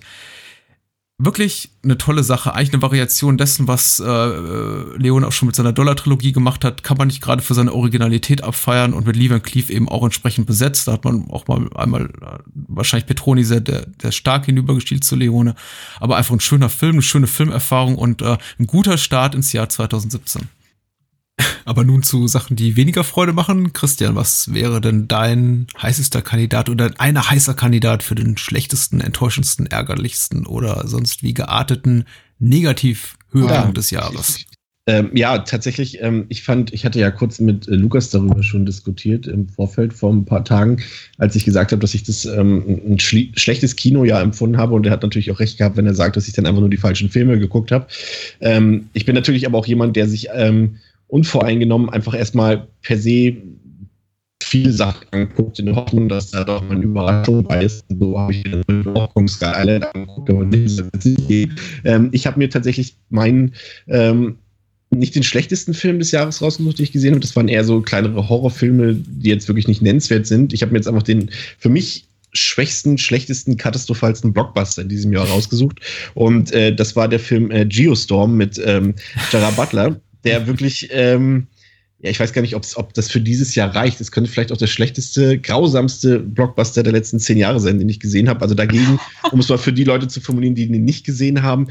wirklich 1.18 1.70
eine 1.84 1.98
tolle 1.98 2.24
Sache. 2.24 2.54
Eigentlich 2.54 2.74
eine 2.74 2.82
Variation 2.82 3.38
dessen, 3.38 3.68
was 3.68 4.00
äh, 4.00 4.98
Leon 4.98 5.24
auch 5.24 5.32
schon 5.32 5.48
mit 5.48 5.56
seiner 5.56 5.72
Dollar-Trilogie 5.72 6.32
gemacht 6.32 6.66
hat, 6.66 6.84
kann 6.84 6.98
man 6.98 7.08
nicht 7.08 7.22
gerade 7.22 7.42
für 7.42 7.54
seine 7.54 7.74
Originalität 7.74 8.44
abfeiern 8.44 8.94
und 8.94 9.06
mit 9.06 9.16
Lee 9.16 9.30
Van 9.30 9.42
Cleef 9.42 9.70
eben 9.70 9.88
auch 9.88 10.04
entsprechend 10.04 10.48
besetzt. 10.48 10.88
Da 10.88 10.94
hat 10.94 11.06
man 11.06 11.30
auch 11.30 11.48
mal 11.48 11.70
einmal 11.76 12.06
äh, 12.06 12.40
wahrscheinlich 12.54 13.06
Petroni 13.06 13.44
sehr 13.44 13.62
der, 13.62 13.86
der 13.86 14.12
stark 14.12 14.46
hinübergestielt 14.46 15.04
zu 15.04 15.16
Leone. 15.16 15.56
Aber 16.00 16.18
einfach 16.18 16.34
ein 16.34 16.40
schöner 16.40 16.70
Film, 16.70 16.94
eine 16.94 17.02
schöne 17.02 17.28
Filmerfahrung 17.28 17.96
und 17.96 18.22
äh, 18.22 18.38
ein 18.60 18.68
guter 18.68 18.98
Start 18.98 19.36
ins 19.36 19.54
Jahr 19.54 19.70
2017. 19.70 20.50
Aber 21.66 21.84
nun 21.84 22.04
zu 22.04 22.28
Sachen, 22.28 22.56
die 22.56 22.76
weniger 22.76 23.04
Freude 23.04 23.34
machen. 23.34 23.74
Christian, 23.74 24.16
was 24.16 24.54
wäre 24.54 24.82
denn 24.82 25.08
dein 25.08 25.68
heißester 25.82 26.22
Kandidat 26.22 26.70
oder 26.70 26.92
ein 26.98 27.18
heißer 27.18 27.54
Kandidat 27.54 28.04
für 28.04 28.16
den 28.16 28.38
schlechtesten, 28.38 29.02
enttäuschendsten, 29.02 29.68
ärgerlichsten 29.68 30.46
oder 30.46 30.88
sonst 30.88 31.24
wie 31.24 31.34
gearteten 31.34 32.06
Negativ-Höhepunkt 32.40 33.68
ja. 33.68 33.72
des 33.72 33.92
Jahres? 33.92 34.46
Ähm, 34.86 35.12
ja, 35.14 35.38
tatsächlich, 35.40 36.02
ähm, 36.02 36.26
ich 36.28 36.44
fand, 36.44 36.74
ich 36.74 36.84
hatte 36.84 37.00
ja 37.00 37.10
kurz 37.10 37.40
mit 37.40 37.70
äh, 37.70 37.76
Lukas 37.76 38.10
darüber 38.10 38.44
schon 38.44 38.66
diskutiert 38.66 39.28
im 39.28 39.48
Vorfeld 39.48 39.94
vor 39.94 40.12
ein 40.12 40.26
paar 40.26 40.44
Tagen, 40.44 40.82
als 41.18 41.38
ich 41.38 41.46
gesagt 41.46 41.72
habe, 41.72 41.80
dass 41.80 41.94
ich 41.94 42.04
das 42.04 42.26
ähm, 42.26 42.82
ein 42.86 43.00
schlechtes 43.00 43.78
Kinojahr 43.78 44.22
empfunden 44.22 44.58
habe 44.58 44.74
und 44.74 44.86
er 44.86 44.92
hat 44.92 45.02
natürlich 45.02 45.32
auch 45.32 45.40
recht 45.40 45.58
gehabt, 45.58 45.78
wenn 45.78 45.86
er 45.86 45.94
sagt, 45.94 46.18
dass 46.18 46.28
ich 46.28 46.34
dann 46.34 46.46
einfach 46.46 46.60
nur 46.60 46.70
die 46.70 46.76
falschen 46.76 47.10
Filme 47.10 47.40
geguckt 47.40 47.72
habe. 47.72 47.88
Ähm, 48.42 48.90
ich 48.92 49.06
bin 49.06 49.16
natürlich 49.16 49.46
aber 49.48 49.58
auch 49.58 49.68
jemand, 49.68 49.96
der 49.96 50.10
sich 50.10 50.28
ähm, 50.34 50.80
unvoreingenommen 51.14 51.92
einfach 51.92 52.16
erstmal 52.16 52.68
per 52.82 52.98
se 52.98 53.38
viele 54.44 54.72
Sachen 54.72 55.08
anguckt, 55.12 55.60
in 55.60 55.68
der 55.68 55.76
Hoffnung, 55.76 56.10
dass 56.10 56.32
da 56.32 56.44
doch 56.44 56.62
mal 56.64 56.76
eine 56.76 56.84
Überraschung 56.84 57.44
bei 57.44 57.64
ist. 57.64 57.86
So 57.88 58.20
habe 58.20 58.34
ich 58.34 58.44
auch 58.88 59.14
Kong 59.14 59.28
Sky 59.28 59.52
Island 59.56 59.96
angeguckt, 59.96 60.30
aber 60.30 60.46
nicht, 60.46 60.82
ähm, 61.86 62.10
Ich 62.12 62.26
habe 62.26 62.40
mir 62.40 62.50
tatsächlich 62.50 62.98
meinen 63.10 63.54
ähm, 63.88 64.38
nicht 64.90 65.16
den 65.16 65.24
schlechtesten 65.24 65.74
Film 65.74 66.00
des 66.00 66.12
Jahres 66.12 66.42
rausgesucht, 66.42 66.80
den 66.80 66.84
ich 66.84 66.92
gesehen 66.92 67.12
habe. 67.12 67.22
Das 67.22 67.36
waren 67.36 67.48
eher 67.48 67.64
so 67.64 67.82
kleinere 67.82 68.28
Horrorfilme, 68.28 68.96
die 68.96 69.30
jetzt 69.30 69.48
wirklich 69.48 69.68
nicht 69.68 69.82
nennenswert 69.82 70.26
sind. 70.26 70.52
Ich 70.52 70.62
habe 70.62 70.72
mir 70.72 70.80
jetzt 70.80 70.88
einfach 70.88 71.04
den 71.04 71.30
für 71.58 71.70
mich 71.70 72.08
schwächsten, 72.34 72.98
schlechtesten, 72.98 73.58
katastrophalsten 73.58 74.34
Blockbuster 74.34 74.82
in 74.82 74.90
diesem 74.90 75.14
Jahr 75.14 75.28
rausgesucht. 75.28 75.80
Und 76.16 76.52
äh, 76.52 76.76
das 76.76 76.96
war 76.96 77.08
der 77.08 77.20
Film 77.20 77.52
äh, 77.52 77.66
Geostorm 77.66 78.36
mit 78.36 78.60
ähm, 78.66 78.96
Gerard 79.32 79.56
Butler 79.56 80.00
der 80.24 80.48
wirklich, 80.48 80.90
ähm, 80.92 81.48
ja, 82.00 82.10
ich 82.10 82.20
weiß 82.20 82.34
gar 82.34 82.42
nicht, 82.42 82.56
ob 82.56 82.94
das 82.94 83.10
für 83.10 83.22
dieses 83.22 83.56
Jahr 83.56 83.74
reicht. 83.74 84.02
Es 84.02 84.12
könnte 84.12 84.30
vielleicht 84.30 84.52
auch 84.52 84.58
der 84.58 84.68
schlechteste, 84.68 85.40
grausamste 85.40 86.20
Blockbuster 86.20 86.84
der 86.84 86.92
letzten 86.92 87.20
zehn 87.20 87.38
Jahre 87.38 87.62
sein, 87.62 87.80
den 87.80 87.88
ich 87.88 88.02
gesehen 88.02 88.28
habe. 88.28 88.42
Also 88.42 88.56
dagegen, 88.56 89.00
um 89.32 89.40
es 89.40 89.48
mal 89.48 89.58
für 89.58 89.72
die 89.72 89.86
Leute 89.86 90.10
zu 90.10 90.20
formulieren, 90.20 90.56
die 90.56 90.66
ihn 90.66 90.84
nicht 90.84 91.06
gesehen 91.06 91.44
haben, 91.44 91.68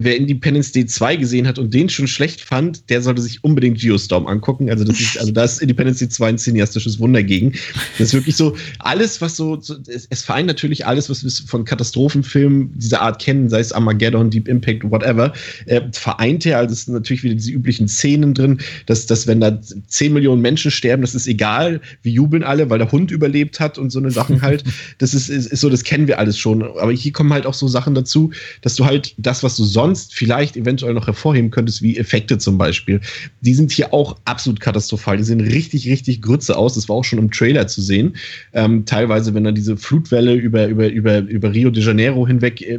wer 0.00 0.16
Independence 0.16 0.70
Day 0.70 0.86
2 0.86 1.16
gesehen 1.16 1.48
hat 1.48 1.58
und 1.58 1.74
den 1.74 1.88
schon 1.88 2.06
schlecht 2.06 2.40
fand, 2.40 2.88
der 2.88 3.02
sollte 3.02 3.20
sich 3.20 3.42
unbedingt 3.42 3.80
Geostorm 3.80 4.28
angucken. 4.28 4.70
Also, 4.70 4.84
das 4.84 5.00
ist, 5.00 5.18
also 5.18 5.32
da 5.32 5.42
ist 5.42 5.60
Independence 5.60 5.98
Day 5.98 6.08
2 6.08 6.28
ein 6.28 6.38
cineastisches 6.38 7.00
Wunder 7.00 7.24
gegen. 7.24 7.54
Das 7.98 8.08
ist 8.08 8.14
wirklich 8.14 8.36
so, 8.36 8.56
alles, 8.78 9.20
was 9.20 9.36
so, 9.36 9.60
so 9.60 9.74
es, 9.88 10.06
es, 10.08 10.22
vereint 10.22 10.46
natürlich 10.46 10.86
alles, 10.86 11.10
was 11.10 11.24
wir 11.24 11.30
von 11.48 11.64
Katastrophenfilmen 11.64 12.78
dieser 12.78 13.00
Art 13.00 13.20
kennen, 13.20 13.48
sei 13.50 13.58
es 13.58 13.72
Armageddon, 13.72 14.30
Deep 14.30 14.46
Impact, 14.46 14.88
whatever, 14.88 15.32
äh, 15.66 15.80
vereint 15.90 16.46
er. 16.46 16.58
Also, 16.58 16.74
es 16.74 16.84
sind 16.84 16.94
natürlich 16.94 17.24
wieder 17.24 17.34
diese 17.34 17.50
üblichen 17.50 17.88
Szenen 17.88 18.34
drin, 18.34 18.60
dass, 18.86 19.06
dass 19.06 19.26
wenn 19.26 19.40
da 19.40 19.60
10 19.88 20.12
Millionen 20.12 20.40
Menschen 20.40 20.70
sterben, 20.70 21.02
das 21.02 21.16
ist 21.16 21.26
egal, 21.26 21.80
wir 22.02 22.12
jubeln 22.12 22.44
alle, 22.44 22.70
weil 22.70 22.78
der 22.78 22.92
Hund 22.92 23.10
überlebt 23.10 23.58
hat 23.58 23.78
und 23.78 23.90
so 23.90 23.98
eine 23.98 24.12
Sachen 24.12 24.42
halt. 24.42 24.62
Das 24.98 25.12
ist, 25.12 25.28
ist, 25.28 25.46
ist 25.46 25.60
so, 25.60 25.68
das 25.68 25.82
kennen 25.82 26.06
wir 26.06 26.20
alles 26.20 26.38
schon. 26.38 26.62
Aber 26.62 26.92
hier 26.92 27.12
kommen 27.12 27.32
halt 27.32 27.46
auch 27.46 27.54
so 27.54 27.66
Sachen 27.66 27.96
dazu, 27.96 28.30
dass 28.60 28.76
du 28.76 28.84
halt 28.84 29.14
das, 29.18 29.42
was 29.42 29.56
du 29.56 29.64
sonst 29.64 29.87
sonst 29.88 30.14
vielleicht 30.14 30.56
eventuell 30.56 30.94
noch 30.94 31.06
hervorheben 31.06 31.50
könntest, 31.50 31.82
wie 31.82 31.96
Effekte 31.96 32.38
zum 32.38 32.58
Beispiel, 32.58 33.00
die 33.40 33.54
sind 33.54 33.72
hier 33.72 33.94
auch 33.94 34.16
absolut 34.24 34.60
katastrophal. 34.60 35.16
Die 35.16 35.24
sehen 35.24 35.40
richtig, 35.40 35.88
richtig 35.88 36.20
Grütze 36.22 36.56
aus. 36.56 36.74
Das 36.74 36.88
war 36.88 36.96
auch 36.96 37.04
schon 37.04 37.18
im 37.18 37.30
Trailer 37.30 37.66
zu 37.66 37.80
sehen. 37.80 38.16
Ähm, 38.52 38.84
teilweise, 38.84 39.34
wenn 39.34 39.44
dann 39.44 39.54
diese 39.54 39.76
Flutwelle 39.76 40.34
über, 40.34 40.66
über, 40.66 40.88
über, 40.88 41.18
über 41.18 41.52
Rio 41.52 41.70
de 41.70 41.82
Janeiro 41.82 42.26
hinweg 42.26 42.60
äh, 42.62 42.78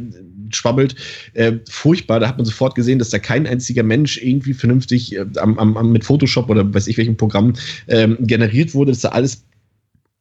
schwabbelt. 0.54 0.94
Äh, 1.34 1.54
furchtbar. 1.68 2.20
Da 2.20 2.28
hat 2.28 2.36
man 2.36 2.46
sofort 2.46 2.74
gesehen, 2.74 2.98
dass 2.98 3.10
da 3.10 3.18
kein 3.18 3.46
einziger 3.46 3.82
Mensch 3.82 4.18
irgendwie 4.22 4.54
vernünftig 4.54 5.16
äh, 5.16 5.24
am, 5.36 5.58
am, 5.58 5.92
mit 5.92 6.04
Photoshop 6.04 6.48
oder 6.48 6.72
weiß 6.72 6.86
ich 6.86 6.98
welchem 6.98 7.16
Programm 7.16 7.54
ähm, 7.88 8.18
generiert 8.20 8.74
wurde. 8.74 8.92
Das 8.92 9.00
sah 9.00 9.10
alles 9.10 9.44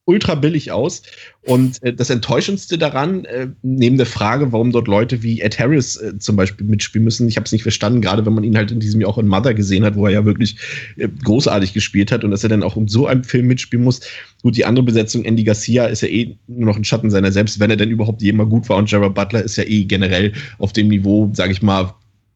ultra 0.10 0.34
billig 0.34 0.72
aus. 0.72 1.03
Und 1.43 1.82
äh, 1.84 1.93
das 1.93 2.10
Enttäuschendste 2.10 2.80
daran, 2.80 3.26
äh, 3.26 3.47
neben 3.62 3.97
der 3.97 4.07
Frage, 4.07 4.51
warum 4.51 4.72
dort 4.72 4.88
Leute 4.88 5.22
wie 5.22 5.39
Ed 5.39 5.60
Harris 5.60 5.97
äh, 5.97 6.18
zum 6.18 6.36
Beispiel 6.36 6.66
mitspielen 6.66 7.05
müssen, 7.05 7.28
ich 7.28 7.38
habe 7.38 7.45
es 7.45 7.51
nicht 7.51 7.62
verstanden, 7.62 8.01
gerade 8.01 8.26
wenn 8.26 8.34
man 8.34 8.43
ihn 8.43 8.57
halt 8.57 8.72
in 8.72 8.80
diesem 8.80 9.01
Jahr 9.01 9.12
auch 9.12 9.20
in 9.20 9.28
Mother 9.28 9.53
gesehen 9.53 9.86
hat, 9.86 9.95
wo 9.95 10.07
er 10.07 10.14
ja 10.14 10.26
wirklich 10.26 10.57
äh, 10.97 11.07
großartig 11.24 11.74
gespielt 11.74 12.12
hat 12.12 12.24
und 12.24 12.32
dass 12.32 12.43
er 12.43 12.49
dann 12.49 12.64
auch 12.64 12.76
in 12.76 12.88
so 12.88 13.05
einem 13.05 13.24
Film 13.24 13.45
mitspielen 13.45 13.86
muss. 13.86 14.01
Gut, 14.41 14.57
die 14.57 14.66
andere 14.66 14.84
Besetzung, 14.84 15.24
Andy 15.26 15.43
Garcia, 15.43 15.86
ist 15.86 16.01
ja 16.01 16.07
eh 16.07 16.36
nur 16.47 16.66
noch 16.66 16.78
ein 16.78 16.84
Schatten 16.84 17.12
seiner 17.12 17.32
selbst, 17.32 17.60
wenn 17.60 17.70
er 17.70 17.78
denn 17.78 17.91
überhaupt 17.91 18.22
jemals 18.24 18.49
gut 18.49 18.68
war. 18.68 18.78
Und 18.78 18.89
Gerard 18.89 19.14
Butler 19.14 19.43
ist 19.43 19.57
ja 19.57 19.64
eh 19.64 19.84
generell 19.84 20.34
auf 20.57 20.74
dem 20.74 20.88
Niveau, 20.88 21.30
sage 21.34 21.51
ich 21.51 21.62
mal, 21.62 21.93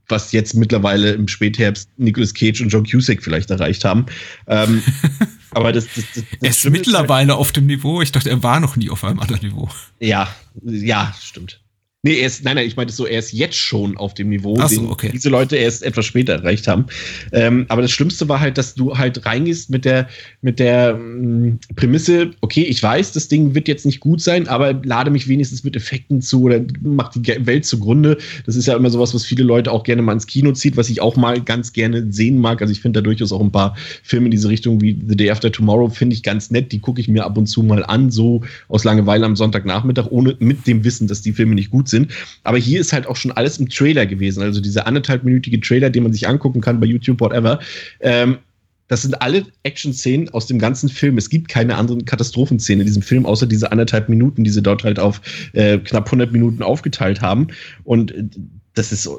was 0.07 0.31
jetzt 0.31 0.53
mittlerweile 0.53 1.13
im 1.13 1.27
Spätherbst 1.27 1.89
Nicolas 1.97 2.33
Cage 2.33 2.61
und 2.61 2.69
John 2.69 2.85
Cusack 2.85 3.23
vielleicht 3.23 3.49
erreicht 3.49 3.83
haben. 3.83 4.05
Ähm, 4.47 4.83
aber 5.55 5.71
das, 5.71 5.85
das, 5.87 6.05
das, 6.13 6.13
das 6.13 6.41
er 6.41 6.49
ist 6.49 6.69
mittlerweile 6.69 7.35
auf 7.35 7.51
dem 7.51 7.65
Niveau. 7.65 8.01
Ich 8.01 8.11
dachte, 8.11 8.29
er 8.29 8.43
war 8.43 8.59
noch 8.59 8.75
nie 8.75 8.89
auf 8.89 9.03
einem 9.03 9.19
anderen 9.19 9.41
Niveau. 9.41 9.69
Ja, 9.99 10.33
ja, 10.63 11.13
stimmt. 11.19 11.62
Nee, 12.05 12.19
er 12.19 12.27
ist, 12.27 12.43
nein, 12.43 12.57
nein, 12.57 12.67
ich 12.67 12.75
meinte 12.75 12.91
so, 12.91 13.05
er 13.05 13.19
ist 13.19 13.31
jetzt 13.31 13.55
schon 13.55 13.95
auf 13.95 14.13
dem 14.13 14.27
Niveau, 14.27 14.57
so, 14.67 14.67
den 14.67 14.87
okay. 14.87 15.09
diese 15.13 15.29
Leute 15.29 15.55
erst 15.55 15.83
etwas 15.83 16.05
später 16.05 16.33
erreicht 16.33 16.67
haben. 16.67 16.87
Ähm, 17.31 17.65
aber 17.69 17.81
das 17.81 17.91
Schlimmste 17.91 18.27
war 18.27 18.41
halt, 18.41 18.57
dass 18.57 18.75
du 18.75 18.97
halt 18.97 19.25
reingehst 19.25 19.69
mit 19.69 19.85
der, 19.85 20.09
mit 20.41 20.59
der 20.59 20.99
ähm, 20.99 21.59
Prämisse, 21.77 22.31
okay, 22.41 22.63
ich 22.63 22.83
weiß, 22.83 23.13
das 23.13 23.29
Ding 23.29 23.55
wird 23.55 23.69
jetzt 23.69 23.85
nicht 23.85 24.01
gut 24.01 24.19
sein, 24.19 24.49
aber 24.49 24.73
lade 24.83 25.11
mich 25.11 25.29
wenigstens 25.29 25.63
mit 25.63 25.77
Effekten 25.77 26.21
zu 26.21 26.41
oder 26.41 26.59
mach 26.81 27.07
die 27.13 27.25
Welt 27.45 27.65
zugrunde. 27.65 28.17
Das 28.45 28.57
ist 28.57 28.65
ja 28.65 28.75
immer 28.75 28.89
sowas, 28.89 29.13
was 29.13 29.25
viele 29.25 29.45
Leute 29.45 29.71
auch 29.71 29.85
gerne 29.85 30.01
mal 30.01 30.11
ins 30.11 30.27
Kino 30.27 30.51
zieht, 30.51 30.75
was 30.75 30.89
ich 30.89 30.99
auch 30.99 31.15
mal 31.15 31.39
ganz 31.39 31.71
gerne 31.71 32.11
sehen 32.11 32.37
mag. 32.37 32.61
Also 32.61 32.73
ich 32.73 32.81
finde 32.81 32.99
da 32.99 33.03
durchaus 33.05 33.31
auch 33.31 33.39
ein 33.39 33.53
paar 33.53 33.77
Filme 34.03 34.25
in 34.25 34.31
diese 34.31 34.49
Richtung 34.49 34.81
wie 34.81 34.99
The 35.07 35.15
Day 35.15 35.31
After 35.31 35.53
Tomorrow 35.53 35.87
finde 35.87 36.17
ich 36.17 36.23
ganz 36.23 36.51
nett. 36.51 36.73
Die 36.73 36.79
gucke 36.79 36.99
ich 36.99 37.07
mir 37.07 37.23
ab 37.23 37.37
und 37.37 37.45
zu 37.45 37.63
mal 37.63 37.85
an, 37.85 38.11
so 38.11 38.41
aus 38.67 38.83
Langeweile 38.83 39.25
am 39.25 39.37
Sonntagnachmittag, 39.37 40.07
ohne 40.09 40.35
mit 40.39 40.67
dem 40.67 40.83
Wissen, 40.83 41.07
dass 41.07 41.21
die 41.21 41.31
Filme 41.31 41.55
nicht 41.55 41.69
gut 41.69 41.87
sind 41.87 41.92
sind. 41.93 42.11
Aber 42.43 42.57
hier 42.57 42.81
ist 42.81 42.93
halt 42.93 43.07
auch 43.07 43.15
schon 43.15 43.31
alles 43.31 43.57
im 43.57 43.69
Trailer 43.69 44.05
gewesen. 44.05 44.43
Also 44.43 44.59
dieser 44.59 44.87
anderthalbminütige 44.87 45.59
Trailer, 45.61 45.89
den 45.89 46.03
man 46.03 46.13
sich 46.13 46.27
angucken 46.27 46.61
kann 46.61 46.79
bei 46.79 46.85
YouTube, 46.85 47.21
whatever. 47.21 47.59
Ähm, 48.01 48.37
das 48.89 49.01
sind 49.01 49.21
alle 49.21 49.45
Action-Szenen 49.63 50.29
aus 50.29 50.45
dem 50.45 50.59
ganzen 50.59 50.89
Film. 50.89 51.17
Es 51.17 51.29
gibt 51.29 51.47
keine 51.47 51.75
anderen 51.75 52.05
Katastrophenszenen 52.05 52.81
in 52.81 52.87
diesem 52.87 53.01
Film, 53.01 53.25
außer 53.25 53.47
diese 53.47 53.71
anderthalb 53.71 54.09
Minuten, 54.09 54.43
die 54.43 54.51
sie 54.51 54.61
dort 54.61 54.83
halt 54.83 54.99
auf 54.99 55.21
äh, 55.53 55.77
knapp 55.77 56.07
100 56.07 56.31
Minuten 56.31 56.61
aufgeteilt 56.61 57.21
haben. 57.21 57.47
Und 57.83 58.11
äh, 58.11 58.25
das 58.75 58.91
ist 58.91 59.09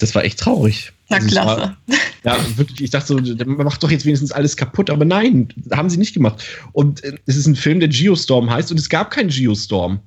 das 0.00 0.14
war 0.14 0.24
echt 0.24 0.38
traurig. 0.38 0.92
Na 1.08 1.16
also 1.16 1.28
klasse. 1.28 1.60
War, 1.60 1.76
ja, 2.24 2.36
wirklich, 2.56 2.80
ich 2.80 2.90
dachte 2.90 3.08
so, 3.08 3.44
man 3.44 3.64
macht 3.64 3.82
doch 3.82 3.90
jetzt 3.90 4.06
wenigstens 4.06 4.32
alles 4.32 4.56
kaputt, 4.56 4.90
aber 4.90 5.04
nein, 5.04 5.48
haben 5.72 5.90
sie 5.90 5.98
nicht 5.98 6.14
gemacht. 6.14 6.42
Und 6.72 7.04
äh, 7.04 7.16
es 7.26 7.36
ist 7.36 7.46
ein 7.46 7.56
Film, 7.56 7.80
der 7.80 7.88
Geostorm 7.88 8.50
heißt 8.50 8.70
und 8.70 8.80
es 8.80 8.88
gab 8.88 9.10
keinen 9.10 9.28
Geostorm 9.28 10.00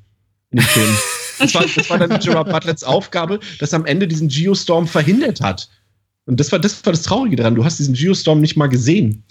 in 0.51 0.59
dem 0.59 0.65
Film. 0.65 0.89
Das 1.43 1.55
war, 1.55 1.65
das 1.75 1.89
war 1.89 1.99
dann 1.99 2.19
Gerard 2.23 2.49
Butlets 2.49 2.83
Aufgabe, 2.83 3.39
dass 3.59 3.73
am 3.73 3.85
Ende 3.85 4.07
diesen 4.07 4.27
Geostorm 4.27 4.87
verhindert 4.87 5.41
hat. 5.41 5.69
Und 6.25 6.39
das 6.39 6.51
war, 6.51 6.59
das 6.59 6.85
war 6.85 6.93
das 6.93 7.03
Traurige 7.03 7.35
daran. 7.35 7.55
Du 7.55 7.65
hast 7.65 7.79
diesen 7.79 7.93
Geostorm 7.93 8.41
nicht 8.41 8.55
mal 8.55 8.67
gesehen. 8.67 9.23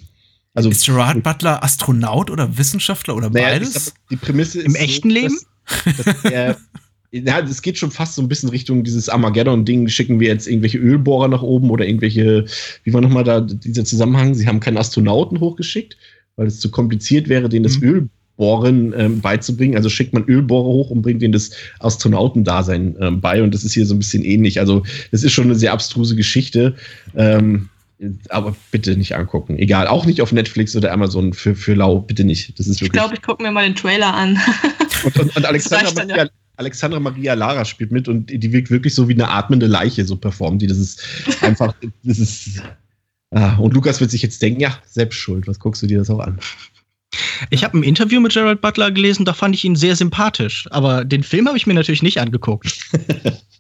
Also, 0.55 0.69
ist 0.69 0.85
Gerard 0.85 1.23
Butler 1.23 1.65
Astronaut 1.65 2.31
oder 2.31 2.59
Wissenschaftler 2.59 3.17
oder 3.17 3.31
naja, 3.31 3.49
beides? 3.49 3.73
Glaub, 3.73 4.09
die 4.11 4.17
Prämisse 4.17 4.61
Im 4.61 4.75
echten 4.75 5.09
so, 5.09 5.15
Leben? 5.15 5.39
Dass, 5.85 6.05
dass 6.05 6.25
er, 6.25 6.57
ja, 7.11 7.41
es 7.41 7.63
geht 7.63 7.79
schon 7.79 7.91
fast 7.91 8.17
so 8.17 8.23
ein 8.23 8.29
bisschen 8.29 8.51
Richtung 8.51 8.85
dieses 8.85 9.09
Armageddon-Ding. 9.09 9.89
Schicken 9.89 10.21
wir 10.21 10.29
jetzt 10.29 10.47
irgendwelche 10.47 10.79
Ölbohrer 10.79 11.29
nach 11.29 11.43
oben 11.43 11.71
oder 11.71 11.87
irgendwelche, 11.87 12.45
wie 12.85 12.93
war 12.93 13.01
nochmal 13.01 13.25
da 13.25 13.41
dieser 13.41 13.87
Zusammenhang? 13.87 14.35
Sie 14.35 14.47
haben 14.47 14.61
keinen 14.61 14.77
Astronauten 14.77 15.41
hochgeschickt, 15.41 15.97
weil 16.37 16.49
es 16.49 16.61
zu 16.61 16.71
kompliziert 16.71 17.31
wäre, 17.31 17.49
denen 17.49 17.63
das 17.63 17.79
mhm. 17.79 17.89
Öl 17.89 18.09
Bohren 18.43 18.93
ähm, 18.97 19.21
beizubringen. 19.21 19.77
Also 19.77 19.89
schickt 19.89 20.13
man 20.13 20.25
Ölbohrer 20.25 20.67
hoch 20.67 20.91
und 20.91 21.03
bringt 21.03 21.23
ihnen 21.23 21.33
das 21.33 21.53
Astronautendasein 21.79 22.97
ähm, 22.99 23.21
bei. 23.21 23.41
Und 23.41 23.55
das 23.55 23.63
ist 23.63 23.73
hier 23.73 23.87
so 23.87 23.95
ein 23.95 24.01
bisschen 24.01 24.25
ähnlich. 24.25 24.59
Also 24.59 24.83
das 25.13 25.23
ist 25.23 25.31
schon 25.31 25.45
eine 25.45 25.55
sehr 25.55 25.73
abstruse 25.73 26.17
Geschichte. 26.17 26.75
Ähm, 27.15 27.69
aber 28.31 28.57
bitte 28.73 28.97
nicht 28.97 29.15
angucken. 29.15 29.61
Egal, 29.61 29.87
auch 29.87 30.07
nicht 30.07 30.21
auf 30.21 30.33
Netflix 30.33 30.75
oder 30.75 30.91
Amazon 30.91 31.35
für, 31.35 31.55
für 31.55 31.75
lau. 31.75 32.01
Bitte 32.01 32.25
nicht. 32.25 32.59
Das 32.59 32.67
ist 32.67 32.81
wirklich. 32.81 32.89
Ich 32.89 32.93
glaube, 32.95 33.15
ich 33.15 33.23
gucke 33.23 33.45
mir 33.45 33.53
mal 33.53 33.63
den 33.63 33.77
Trailer 33.77 34.13
an. 34.13 34.37
und, 35.05 35.21
und, 35.21 35.37
und 35.37 35.47
Alexandra, 35.47 35.93
dann, 35.93 36.09
Maria, 36.09 36.25
ja. 36.25 36.31
Alexandra 36.57 36.99
Maria 36.99 37.35
Lara 37.35 37.65
spielt 37.65 37.93
mit 37.93 38.09
und 38.09 38.27
die 38.27 38.53
wirkt 38.53 38.73
wirklich 38.73 38.93
so 38.93 39.09
wie 39.09 39.15
eine 39.15 39.29
atmende 39.29 39.69
Leiche, 39.69 40.05
so 40.05 40.17
performt 40.17 40.63
die. 40.63 40.67
Das 40.67 40.79
ist 40.79 41.01
einfach, 41.43 41.77
das 42.03 42.19
ist. 42.19 42.61
Ah, 43.31 43.55
und 43.59 43.73
Lukas 43.73 44.01
wird 44.01 44.11
sich 44.11 44.23
jetzt 44.23 44.43
denken, 44.43 44.59
ja, 44.59 44.77
selbst 44.85 45.15
schuld. 45.15 45.47
Was 45.47 45.61
guckst 45.61 45.81
du 45.81 45.87
dir 45.87 45.99
das 45.99 46.11
auch 46.11 46.19
an? 46.19 46.41
Ich 47.51 47.65
habe 47.65 47.79
ein 47.79 47.83
Interview 47.83 48.21
mit 48.21 48.33
Gerald 48.33 48.61
Butler 48.61 48.91
gelesen, 48.91 49.25
da 49.25 49.33
fand 49.33 49.55
ich 49.55 49.65
ihn 49.65 49.77
sehr 49.77 49.97
sympathisch. 49.97 50.67
Aber 50.71 51.05
den 51.05 51.23
Film 51.23 51.47
habe 51.47 51.57
ich 51.57 51.67
mir 51.67 51.75
natürlich 51.75 52.03
nicht 52.03 52.19
angeguckt. 52.19 52.79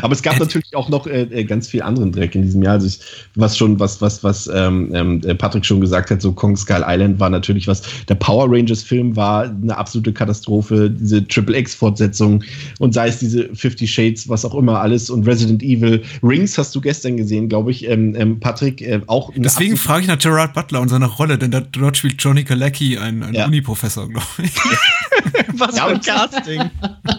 Aber 0.00 0.14
es 0.14 0.22
gab 0.22 0.38
natürlich 0.38 0.74
auch 0.74 0.88
noch 0.88 1.06
äh, 1.06 1.22
äh, 1.24 1.44
ganz 1.44 1.68
viel 1.68 1.82
anderen 1.82 2.10
Dreck 2.10 2.34
in 2.34 2.40
diesem 2.40 2.62
Jahr. 2.62 2.74
Also 2.74 2.86
ich, 2.86 3.00
was 3.34 3.58
schon, 3.58 3.78
was, 3.78 4.00
was, 4.00 4.24
was 4.24 4.46
ähm, 4.46 4.90
ähm, 4.94 5.20
äh, 5.26 5.34
Patrick 5.34 5.66
schon 5.66 5.82
gesagt 5.82 6.10
hat, 6.10 6.22
so 6.22 6.32
Kong 6.32 6.56
Skull 6.56 6.82
Island 6.86 7.20
war 7.20 7.28
natürlich 7.28 7.68
was. 7.68 7.82
Der 8.08 8.14
Power 8.14 8.46
Rangers 8.48 8.82
Film 8.82 9.14
war 9.14 9.44
eine 9.44 9.76
absolute 9.76 10.14
Katastrophe. 10.14 10.90
Diese 10.90 11.26
Triple 11.28 11.58
X 11.58 11.74
Fortsetzung 11.74 12.42
und 12.78 12.94
sei 12.94 13.08
es 13.08 13.18
diese 13.18 13.54
Fifty 13.54 13.86
Shades, 13.86 14.26
was 14.26 14.46
auch 14.46 14.54
immer 14.54 14.80
alles 14.80 15.10
und 15.10 15.26
Resident 15.26 15.62
Evil. 15.62 16.02
Rings 16.22 16.56
hast 16.56 16.74
du 16.74 16.80
gestern 16.80 17.18
gesehen, 17.18 17.50
glaube 17.50 17.70
ich, 17.70 17.86
ähm, 17.86 18.14
ähm, 18.16 18.40
Patrick. 18.40 18.80
Äh, 18.80 19.02
auch 19.06 19.32
Deswegen 19.36 19.76
frage 19.76 20.02
ich 20.02 20.08
nach 20.08 20.18
Gerard 20.18 20.54
Butler 20.54 20.80
und 20.80 20.88
seiner 20.88 21.08
Rolle, 21.08 21.36
denn 21.36 21.50
dort 21.50 21.96
spielt 21.98 22.22
Johnny 22.22 22.44
Galecki, 22.44 22.96
ein, 22.96 23.22
ein 23.22 23.34
ja. 23.34 23.46
Uni-Professor, 23.46 24.08
glaube 24.08 24.26
ich. 24.38 24.54
was 25.58 25.76
ja, 25.76 25.86
für 25.86 25.94
ein 25.94 26.00
Casting. 26.00 26.70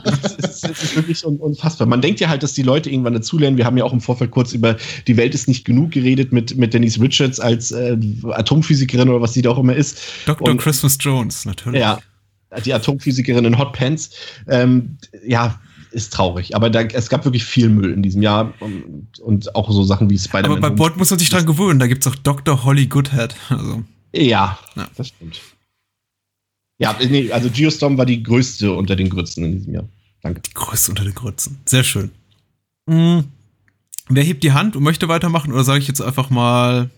Das 0.04 0.34
ist, 0.34 0.64
das 0.64 0.84
ist 0.84 0.96
wirklich 0.96 1.26
unfassbar. 1.26 1.88
Man 1.88 2.02
denkt 2.02 2.20
ja 2.20 2.30
halt, 2.30 2.44
dass 2.44 2.54
die 2.54 2.64
Leute 2.64 2.90
irgendwann 2.90 3.14
dazulernen. 3.14 3.58
Wir 3.58 3.66
haben 3.66 3.78
ja 3.78 3.84
auch 3.84 3.94
im 3.94 4.02
Vorfeld 4.02 4.32
kurz 4.32 4.54
über 4.54 4.78
die 5.08 5.18
Welt 5.18 5.34
ist 5.34 5.48
nicht 5.48 5.66
genug 5.66 5.92
geredet 5.92 6.32
mit, 6.32 6.56
mit 6.58 6.74
Denise 6.74 7.02
Richards 7.02 7.40
als 7.40 7.72
äh, 7.72 7.98
Atomphysikerin 8.32 9.10
oder 9.10 9.22
was 9.22 9.34
sie 9.34 9.42
da 9.42 9.52
auch 9.52 9.60
immer 9.60 9.76
ist. 9.76 10.02
Dr. 10.26 10.50
Und, 10.50 10.58
Christmas 10.58 10.98
Jones, 11.00 11.46
natürlich. 11.46 11.80
Ja, 11.80 12.00
die 12.66 12.74
Atomphysikerin 12.74 13.46
in 13.46 13.58
Hot 13.58 13.74
Pants. 13.74 14.12
Ähm, 14.48 14.98
ja, 15.26 15.60
ist 15.92 16.14
traurig. 16.14 16.56
Aber 16.56 16.70
da, 16.70 16.82
es 16.82 17.10
gab 17.10 17.24
wirklich 17.26 17.46
viel 17.46 17.70
Müll 17.70 17.92
in 17.92 18.04
diesem 18.04 18.22
Jahr 18.22 18.54
und, 18.60 19.20
und 19.20 19.56
auch 19.56 19.72
so 19.72 19.84
Sachen 19.84 20.10
wie 20.10 20.20
Spider-Man. 20.20 20.58
Aber 20.58 20.70
bei 20.70 20.76
Bord 20.76 20.98
muss 20.98 21.10
man 21.10 21.20
sich 21.20 21.30
dran 21.30 21.46
gewöhnen. 21.46 21.80
Da 21.80 21.88
gibt 21.88 22.06
es 22.06 22.12
auch 22.12 22.16
Dr. 22.18 22.66
Holly 22.66 22.88
Goodhead. 22.88 23.36
Also. 23.50 23.84
Ja, 24.14 24.60
ja, 24.76 24.88
das 24.96 25.08
stimmt. 25.08 25.42
Ja, 26.78 26.98
nee, 27.00 27.32
also 27.32 27.50
Geostorm 27.50 27.98
war 27.98 28.06
die 28.06 28.22
größte 28.22 28.72
unter 28.72 28.96
den 28.96 29.10
Grützen 29.10 29.46
in 29.46 29.52
diesem 29.54 29.74
Jahr. 29.74 29.88
Danke. 30.22 30.42
Die 30.42 30.54
größte 30.54 30.92
unter 30.92 31.04
den 31.04 31.16
Grützen. 31.16 31.60
Sehr 31.66 31.84
schön. 31.84 32.12
Mhm. 32.86 33.26
Wer 34.10 34.24
hebt 34.24 34.44
die 34.44 34.52
Hand 34.52 34.76
und 34.76 34.84
möchte 34.84 35.08
weitermachen 35.08 35.54
oder 35.54 35.64
sage 35.64 35.80
ich 35.80 35.88
jetzt 35.88 36.02
einfach 36.02 36.30
mal 36.30 36.90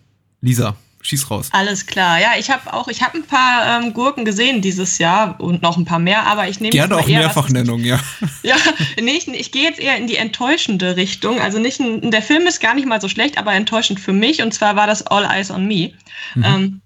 Lisa? 0.41 0.75
Schieß 1.01 1.29
raus. 1.29 1.49
Alles 1.51 1.85
klar. 1.85 2.19
Ja, 2.19 2.31
ich 2.37 2.49
habe 2.49 2.73
auch, 2.73 2.87
ich 2.87 3.01
habe 3.01 3.19
ein 3.19 3.23
paar 3.23 3.81
ähm, 3.81 3.93
Gurken 3.93 4.25
gesehen 4.25 4.61
dieses 4.61 4.97
Jahr 4.97 5.39
und 5.39 5.61
noch 5.61 5.77
ein 5.77 5.85
paar 5.85 5.99
mehr, 5.99 6.25
aber 6.25 6.49
ich 6.49 6.59
nehme 6.59 6.71
gerne 6.71 6.97
auch 6.97 7.07
Mehrfachnennung, 7.07 7.81
ja. 7.81 7.99
Ja, 8.43 8.55
nee, 9.01 9.11
ich, 9.11 9.27
ich 9.27 9.51
gehe 9.51 9.63
jetzt 9.63 9.79
eher 9.79 9.95
in 9.97 10.07
die 10.07 10.17
enttäuschende 10.17 10.97
Richtung. 10.97 11.39
Also 11.39 11.59
nicht, 11.59 11.79
der 11.79 12.21
Film 12.21 12.47
ist 12.47 12.59
gar 12.59 12.73
nicht 12.73 12.87
mal 12.87 12.99
so 12.99 13.07
schlecht, 13.07 13.37
aber 13.37 13.53
enttäuschend 13.53 13.99
für 13.99 14.11
mich. 14.11 14.41
Und 14.41 14.53
zwar 14.53 14.75
war 14.75 14.87
das 14.87 15.05
All 15.05 15.23
Eyes 15.23 15.51
on 15.51 15.65
Me. 15.65 15.93
Mhm. 16.35 16.43
Ähm, 16.43 16.81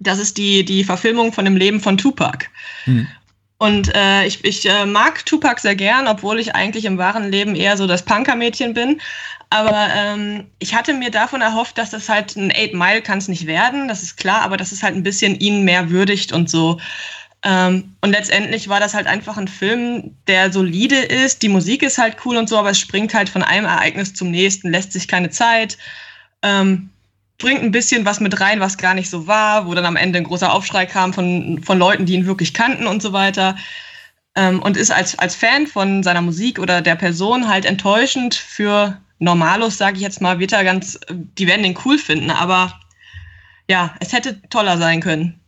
das 0.00 0.18
ist 0.18 0.36
die 0.38 0.64
die 0.64 0.84
Verfilmung 0.84 1.32
von 1.32 1.44
dem 1.44 1.56
Leben 1.56 1.80
von 1.80 1.96
Tupac. 1.96 2.48
Mhm. 2.86 3.06
Und 3.58 3.94
äh, 3.94 4.26
ich, 4.26 4.44
ich 4.44 4.68
äh, 4.68 4.84
mag 4.84 5.24
Tupac 5.24 5.60
sehr 5.60 5.74
gern, 5.74 6.06
obwohl 6.08 6.38
ich 6.38 6.54
eigentlich 6.54 6.84
im 6.84 6.98
wahren 6.98 7.30
Leben 7.30 7.56
eher 7.56 7.78
so 7.78 7.86
das 7.86 8.04
Punker-Mädchen 8.04 8.74
bin. 8.74 9.00
Aber 9.48 9.88
ähm, 9.94 10.46
ich 10.58 10.74
hatte 10.74 10.92
mir 10.92 11.10
davon 11.10 11.40
erhofft, 11.40 11.78
dass 11.78 11.90
das 11.90 12.08
halt 12.08 12.36
ein 12.36 12.50
Eight 12.50 12.74
Mile 12.74 13.00
kann 13.00 13.18
es 13.18 13.28
nicht 13.28 13.46
werden, 13.46 13.88
das 13.88 14.02
ist 14.02 14.16
klar, 14.16 14.42
aber 14.42 14.56
dass 14.56 14.72
es 14.72 14.82
halt 14.82 14.94
ein 14.94 15.04
bisschen 15.04 15.38
ihn 15.38 15.64
mehr 15.64 15.88
würdigt 15.88 16.32
und 16.32 16.50
so. 16.50 16.78
Ähm, 17.44 17.94
und 18.00 18.10
letztendlich 18.10 18.68
war 18.68 18.80
das 18.80 18.92
halt 18.92 19.06
einfach 19.06 19.36
ein 19.36 19.48
Film, 19.48 20.16
der 20.26 20.52
solide 20.52 20.96
ist. 20.96 21.42
Die 21.42 21.48
Musik 21.48 21.82
ist 21.82 21.96
halt 21.96 22.16
cool 22.24 22.36
und 22.36 22.48
so, 22.48 22.58
aber 22.58 22.70
es 22.70 22.80
springt 22.80 23.14
halt 23.14 23.28
von 23.28 23.42
einem 23.42 23.66
Ereignis 23.66 24.14
zum 24.14 24.30
nächsten, 24.30 24.70
lässt 24.70 24.92
sich 24.92 25.06
keine 25.06 25.30
Zeit. 25.30 25.78
Ähm, 26.42 26.90
bringt 27.38 27.62
ein 27.62 27.72
bisschen 27.72 28.04
was 28.04 28.20
mit 28.20 28.40
rein, 28.40 28.60
was 28.60 28.78
gar 28.78 28.94
nicht 28.94 29.10
so 29.10 29.26
war, 29.26 29.66
wo 29.66 29.74
dann 29.74 29.84
am 29.86 29.96
Ende 29.96 30.18
ein 30.18 30.24
großer 30.24 30.52
Aufschrei 30.52 30.86
kam 30.86 31.12
von, 31.12 31.62
von 31.62 31.78
Leuten, 31.78 32.06
die 32.06 32.14
ihn 32.14 32.26
wirklich 32.26 32.54
kannten 32.54 32.86
und 32.86 33.02
so 33.02 33.12
weiter. 33.12 33.56
Ähm, 34.34 34.62
und 34.62 34.76
ist 34.76 34.90
als, 34.90 35.18
als 35.18 35.34
Fan 35.34 35.66
von 35.66 36.02
seiner 36.02 36.22
Musik 36.22 36.58
oder 36.58 36.82
der 36.82 36.94
Person 36.94 37.48
halt 37.48 37.64
enttäuschend 37.64 38.34
für 38.34 39.00
Normalos, 39.18 39.78
sage 39.78 39.96
ich 39.96 40.02
jetzt 40.02 40.20
mal, 40.20 40.38
wird 40.38 40.52
er 40.52 40.64
ganz, 40.64 40.98
die 41.10 41.46
werden 41.46 41.62
den 41.62 41.78
cool 41.84 41.98
finden, 41.98 42.30
aber 42.30 42.78
ja, 43.68 43.94
es 44.00 44.12
hätte 44.12 44.40
toller 44.48 44.78
sein 44.78 45.00
können. 45.00 45.40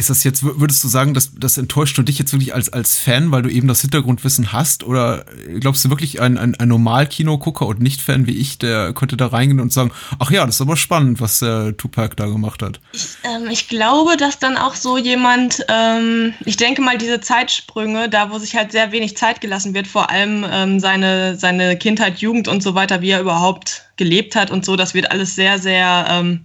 Ist 0.00 0.10
das 0.10 0.22
jetzt, 0.22 0.44
würdest 0.44 0.84
du 0.84 0.86
sagen, 0.86 1.12
dass 1.12 1.32
das 1.34 1.58
enttäuscht 1.58 1.98
du 1.98 2.02
dich 2.02 2.20
jetzt 2.20 2.32
wirklich 2.32 2.54
als, 2.54 2.72
als 2.72 2.96
Fan, 2.96 3.32
weil 3.32 3.42
du 3.42 3.48
eben 3.48 3.66
das 3.66 3.80
Hintergrundwissen 3.80 4.52
hast? 4.52 4.84
Oder 4.84 5.24
glaubst 5.58 5.84
du 5.84 5.90
wirklich, 5.90 6.20
ein, 6.20 6.38
ein, 6.38 6.54
ein 6.54 6.68
Normal-Kinogucker 6.68 7.66
und 7.66 7.80
Nicht-Fan 7.80 8.28
wie 8.28 8.38
ich, 8.38 8.58
der 8.58 8.92
könnte 8.92 9.16
da 9.16 9.26
reingehen 9.26 9.58
und 9.58 9.72
sagen, 9.72 9.90
ach 10.20 10.30
ja, 10.30 10.46
das 10.46 10.54
ist 10.54 10.60
aber 10.60 10.76
spannend, 10.76 11.20
was 11.20 11.40
der 11.40 11.76
Tupac 11.76 12.14
da 12.14 12.26
gemacht 12.26 12.62
hat? 12.62 12.78
Ich, 12.92 13.08
ähm, 13.24 13.48
ich 13.50 13.66
glaube, 13.66 14.16
dass 14.16 14.38
dann 14.38 14.56
auch 14.56 14.76
so 14.76 14.98
jemand, 14.98 15.66
ähm, 15.68 16.32
ich 16.44 16.56
denke 16.56 16.80
mal, 16.80 16.96
diese 16.96 17.20
Zeitsprünge, 17.20 18.08
da 18.08 18.30
wo 18.30 18.38
sich 18.38 18.54
halt 18.54 18.70
sehr 18.70 18.92
wenig 18.92 19.16
Zeit 19.16 19.40
gelassen 19.40 19.74
wird, 19.74 19.88
vor 19.88 20.10
allem 20.10 20.46
ähm, 20.48 20.78
seine, 20.78 21.34
seine 21.34 21.76
Kindheit, 21.76 22.18
Jugend 22.18 22.46
und 22.46 22.62
so 22.62 22.76
weiter, 22.76 23.00
wie 23.00 23.10
er 23.10 23.20
überhaupt 23.20 23.88
gelebt 23.96 24.36
hat 24.36 24.52
und 24.52 24.64
so, 24.64 24.76
das 24.76 24.94
wird 24.94 25.10
alles 25.10 25.34
sehr, 25.34 25.58
sehr 25.58 26.06
ähm, 26.08 26.44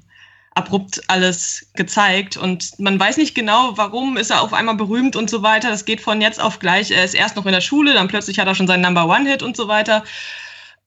abrupt 0.56 1.02
alles 1.08 1.68
gezeigt 1.76 2.38
und 2.38 2.80
man 2.80 3.00
weiß 3.00 3.18
nicht 3.18 3.34
genau, 3.34 3.76
warum 3.76 4.18
ist 4.18 4.30
er 4.30 4.42
auf 4.42 4.54
einmal 4.54 4.76
berühmt 4.76 5.16
und 5.16 5.30
so 5.30 5.42
weiter. 5.42 5.70
Das 5.70 5.86
geht 5.86 6.02
von 6.02 6.22
jetzt 6.22 6.40
auf 6.40 6.60
gleich. 6.60 6.92
Er 6.92 7.04
ist 7.04 7.16
erst 7.16 7.36
noch 7.36 7.46
in 7.46 7.54
der 7.54 7.62
Schule, 7.62 7.94
dann 7.94 8.08
plötzlich 8.08 8.40
hat 8.40 8.48
er 8.48 8.56
schon 8.56 8.68
seinen 8.68 8.82
Number 8.82 9.08
One 9.08 9.28
Hit 9.30 9.42
und 9.42 9.58
so 9.58 9.68
weiter. 9.68 10.04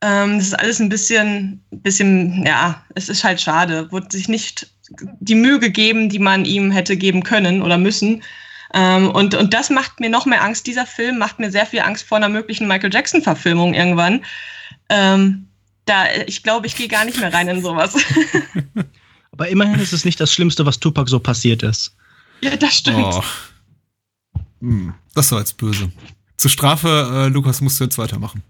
Ähm, 0.02 0.38
das 0.38 0.48
ist 0.48 0.58
alles 0.58 0.78
ein 0.78 0.88
bisschen, 0.88 1.64
bisschen, 1.70 2.44
ja, 2.46 2.82
es 2.94 3.08
ist 3.08 3.24
halt 3.24 3.40
schade. 3.40 3.90
Wurde 3.90 4.08
sich 4.10 4.28
nicht 4.28 4.70
die 5.20 5.34
Mühe 5.34 5.58
gegeben, 5.58 6.08
die 6.08 6.20
man 6.20 6.44
ihm 6.44 6.70
hätte 6.70 6.96
geben 6.96 7.24
können 7.24 7.62
oder 7.62 7.76
müssen. 7.76 8.22
Ähm, 8.72 9.10
und, 9.10 9.34
und 9.34 9.52
das 9.52 9.70
macht 9.70 9.98
mir 9.98 10.10
noch 10.10 10.26
mehr 10.26 10.44
Angst. 10.44 10.68
Dieser 10.68 10.86
Film 10.86 11.18
macht 11.18 11.40
mir 11.40 11.50
sehr 11.50 11.66
viel 11.66 11.80
Angst 11.80 12.06
vor 12.06 12.18
einer 12.18 12.28
möglichen 12.28 12.68
Michael 12.68 12.92
Jackson-Verfilmung 12.92 13.74
irgendwann. 13.74 14.24
Ähm, 14.90 15.48
da, 15.86 16.04
ich 16.26 16.44
glaube, 16.44 16.68
ich 16.68 16.76
gehe 16.76 16.88
gar 16.88 17.04
nicht 17.04 17.18
mehr 17.18 17.32
rein 17.32 17.48
in 17.48 17.62
sowas. 17.62 17.94
Aber 19.36 19.48
immerhin 19.48 19.78
ist 19.80 19.92
es 19.92 20.06
nicht 20.06 20.18
das 20.18 20.32
Schlimmste, 20.32 20.64
was 20.64 20.80
Tupac 20.80 21.10
so 21.10 21.20
passiert 21.20 21.62
ist. 21.62 21.94
Ja, 22.40 22.56
das 22.56 22.74
stimmt. 22.74 23.04
Oh. 23.04 23.22
Hm, 24.60 24.94
das 25.14 25.30
war 25.30 25.40
jetzt 25.40 25.58
böse. 25.58 25.92
Zur 26.38 26.50
Strafe, 26.50 27.26
äh, 27.26 27.28
Lukas, 27.28 27.60
musst 27.60 27.78
du 27.78 27.84
jetzt 27.84 27.98
weitermachen. 27.98 28.42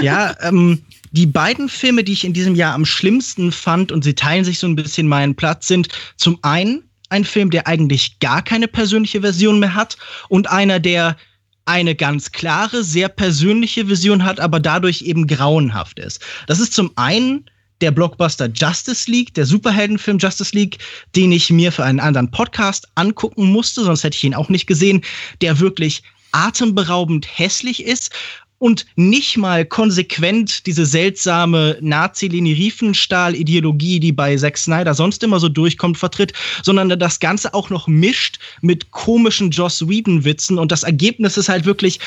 Ja, 0.00 0.36
ähm, 0.40 0.82
die 1.10 1.26
beiden 1.26 1.68
Filme, 1.68 2.04
die 2.04 2.12
ich 2.12 2.24
in 2.24 2.32
diesem 2.32 2.54
Jahr 2.54 2.74
am 2.74 2.84
schlimmsten 2.84 3.50
fand, 3.50 3.90
und 3.90 4.04
sie 4.04 4.14
teilen 4.14 4.44
sich 4.44 4.58
so 4.58 4.68
ein 4.68 4.76
bisschen 4.76 5.08
meinen 5.08 5.34
Platz, 5.34 5.66
sind 5.66 5.88
zum 6.16 6.38
einen 6.42 6.84
ein 7.08 7.24
Film, 7.24 7.50
der 7.50 7.66
eigentlich 7.66 8.18
gar 8.20 8.42
keine 8.42 8.68
persönliche 8.68 9.20
Version 9.20 9.58
mehr 9.58 9.74
hat 9.74 9.96
und 10.28 10.48
einer, 10.48 10.78
der 10.78 11.16
eine 11.64 11.94
ganz 11.94 12.32
klare, 12.32 12.84
sehr 12.84 13.08
persönliche 13.08 13.88
Vision 13.88 14.24
hat, 14.24 14.38
aber 14.38 14.60
dadurch 14.60 15.02
eben 15.02 15.26
grauenhaft 15.26 15.98
ist. 15.98 16.20
Das 16.46 16.60
ist 16.60 16.72
zum 16.72 16.92
einen 16.96 17.48
der 17.80 17.90
Blockbuster 17.90 18.48
Justice 18.54 19.10
League, 19.10 19.34
der 19.34 19.46
Superheldenfilm 19.46 20.18
Justice 20.18 20.54
League, 20.54 20.78
den 21.16 21.32
ich 21.32 21.50
mir 21.50 21.72
für 21.72 21.84
einen 21.84 22.00
anderen 22.00 22.30
Podcast 22.30 22.88
angucken 22.94 23.50
musste, 23.50 23.84
sonst 23.84 24.04
hätte 24.04 24.16
ich 24.16 24.24
ihn 24.24 24.34
auch 24.34 24.48
nicht 24.48 24.66
gesehen, 24.66 25.02
der 25.40 25.60
wirklich 25.60 26.02
atemberaubend 26.32 27.26
hässlich 27.38 27.84
ist 27.84 28.10
und 28.58 28.86
nicht 28.96 29.36
mal 29.36 29.66
konsequent 29.66 30.66
diese 30.66 30.86
seltsame 30.86 31.76
Nazi-Leni 31.80 32.52
Riefenstahl-Ideologie, 32.54 34.00
die 34.00 34.12
bei 34.12 34.36
Zack 34.36 34.56
Snyder 34.56 34.94
sonst 34.94 35.22
immer 35.22 35.38
so 35.38 35.48
durchkommt, 35.48 35.98
vertritt, 35.98 36.32
sondern 36.62 36.98
das 36.98 37.20
Ganze 37.20 37.52
auch 37.52 37.68
noch 37.68 37.88
mischt 37.88 38.38
mit 38.62 38.90
komischen 38.90 39.50
Joss 39.50 39.86
Whedon-Witzen 39.86 40.58
und 40.58 40.72
das 40.72 40.82
Ergebnis 40.82 41.36
ist 41.36 41.48
halt 41.48 41.66
wirklich 41.66 42.00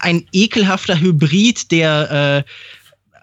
ein 0.00 0.26
ekelhafter 0.32 1.00
Hybrid, 1.00 1.70
der 1.70 2.44
äh, 2.44 2.50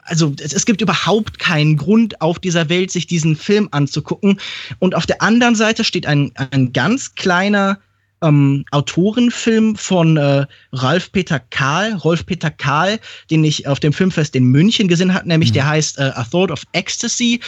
also 0.03 0.33
es, 0.39 0.53
es, 0.53 0.65
gibt 0.65 0.81
überhaupt 0.81 1.39
keinen 1.39 1.77
Grund 1.77 2.21
auf 2.21 2.39
dieser 2.39 2.69
Welt, 2.69 2.91
sich 2.91 3.07
diesen 3.07 3.35
Film 3.35 3.67
anzugucken. 3.71 4.39
Und 4.79 4.95
auf 4.95 5.05
der 5.05 5.21
anderen 5.21 5.55
Seite 5.55 5.83
steht 5.83 6.05
ein, 6.05 6.31
ein 6.35 6.73
ganz 6.73 7.15
kleiner 7.15 7.79
ähm, 8.21 8.65
Autorenfilm 8.71 9.75
von 9.75 10.17
äh, 10.17 10.45
Ralf 10.73 11.11
Peter 11.11 11.39
Kahl, 11.39 11.93
Rolf 11.95 12.25
Peter 12.25 12.51
Kahl, 12.51 12.99
den 13.29 13.43
ich 13.43 13.67
auf 13.67 13.79
dem 13.79 13.93
Filmfest 13.93 14.35
in 14.35 14.45
München 14.45 14.87
gesehen 14.87 15.13
habe, 15.13 15.27
nämlich 15.27 15.49
mhm. 15.49 15.55
der 15.55 15.67
heißt 15.67 15.97
äh, 15.97 16.11
A 16.13 16.23
Thought 16.23 16.51
of 16.51 16.63
Ecstasy, 16.73 17.39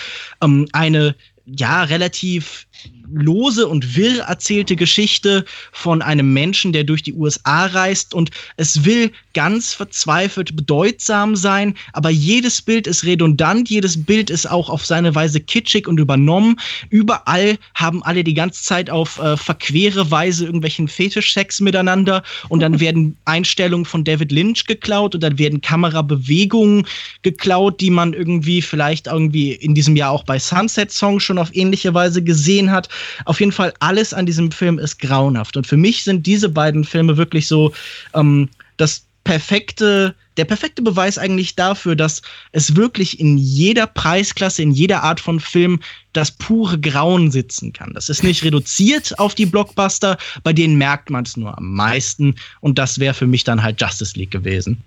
ähm, 0.41 0.67
eine 0.73 1.15
ja 1.45 1.83
relativ 1.83 2.67
lose 3.13 3.67
und 3.67 3.95
wirr 3.95 4.23
erzählte 4.23 4.75
Geschichte 4.75 5.45
von 5.71 6.01
einem 6.01 6.33
Menschen, 6.33 6.73
der 6.73 6.83
durch 6.83 7.03
die 7.03 7.13
USA 7.13 7.65
reist 7.67 8.13
und 8.13 8.31
es 8.57 8.85
will 8.85 9.11
ganz 9.33 9.73
verzweifelt 9.73 10.55
bedeutsam 10.55 11.35
sein, 11.35 11.75
aber 11.93 12.09
jedes 12.09 12.61
Bild 12.61 12.87
ist 12.87 13.03
redundant, 13.03 13.69
jedes 13.69 14.03
Bild 14.03 14.29
ist 14.29 14.49
auch 14.49 14.69
auf 14.69 14.85
seine 14.85 15.15
Weise 15.15 15.39
kitschig 15.39 15.87
und 15.87 15.99
übernommen. 15.99 16.59
Überall 16.89 17.57
haben 17.73 18.03
alle 18.03 18.23
die 18.23 18.33
ganze 18.33 18.63
Zeit 18.63 18.89
auf 18.89 19.19
äh, 19.19 19.37
verquere 19.37 20.09
Weise 20.11 20.45
irgendwelchen 20.45 20.87
Fetischsex 20.87 21.61
miteinander 21.61 22.23
und 22.49 22.59
dann 22.59 22.79
werden 22.79 23.17
Einstellungen 23.25 23.85
von 23.85 24.03
David 24.03 24.31
Lynch 24.31 24.65
geklaut 24.65 25.15
und 25.15 25.21
dann 25.21 25.37
werden 25.37 25.61
Kamerabewegungen 25.61 26.85
geklaut, 27.23 27.81
die 27.81 27.89
man 27.89 28.13
irgendwie 28.13 28.61
vielleicht 28.61 29.07
irgendwie 29.07 29.53
in 29.53 29.73
diesem 29.73 29.95
Jahr 29.95 30.11
auch 30.11 30.23
bei 30.23 30.39
Sunset 30.39 30.91
Song 30.91 31.19
schon 31.19 31.37
auf 31.37 31.55
ähnliche 31.55 31.93
Weise 31.93 32.23
gesehen 32.23 32.71
hat. 32.71 32.89
Auf 33.25 33.39
jeden 33.39 33.51
Fall, 33.51 33.73
alles 33.79 34.13
an 34.13 34.25
diesem 34.25 34.51
Film 34.51 34.79
ist 34.79 34.99
grauenhaft. 34.99 35.57
Und 35.57 35.67
für 35.67 35.77
mich 35.77 36.03
sind 36.03 36.25
diese 36.25 36.49
beiden 36.49 36.83
Filme 36.83 37.17
wirklich 37.17 37.47
so 37.47 37.73
ähm, 38.13 38.49
das 38.77 39.05
perfekte, 39.23 40.15
der 40.37 40.45
perfekte 40.45 40.81
Beweis 40.81 41.17
eigentlich 41.17 41.55
dafür, 41.55 41.95
dass 41.95 42.21
es 42.51 42.75
wirklich 42.75 43.19
in 43.19 43.37
jeder 43.37 43.87
Preisklasse, 43.87 44.61
in 44.61 44.71
jeder 44.71 45.03
Art 45.03 45.19
von 45.19 45.39
Film 45.39 45.79
das 46.11 46.31
pure 46.31 46.79
Grauen 46.79 47.31
sitzen 47.31 47.73
kann. 47.73 47.93
Das 47.93 48.09
ist 48.09 48.23
nicht 48.23 48.43
reduziert 48.43 49.17
auf 49.19 49.35
die 49.35 49.45
Blockbuster, 49.45 50.17
bei 50.43 50.53
denen 50.53 50.77
merkt 50.77 51.09
man 51.09 51.23
es 51.23 51.37
nur 51.37 51.57
am 51.57 51.73
meisten. 51.73 52.35
Und 52.59 52.77
das 52.77 52.99
wäre 52.99 53.13
für 53.13 53.27
mich 53.27 53.43
dann 53.43 53.63
halt 53.63 53.79
Justice 53.79 54.17
League 54.17 54.31
gewesen. 54.31 54.81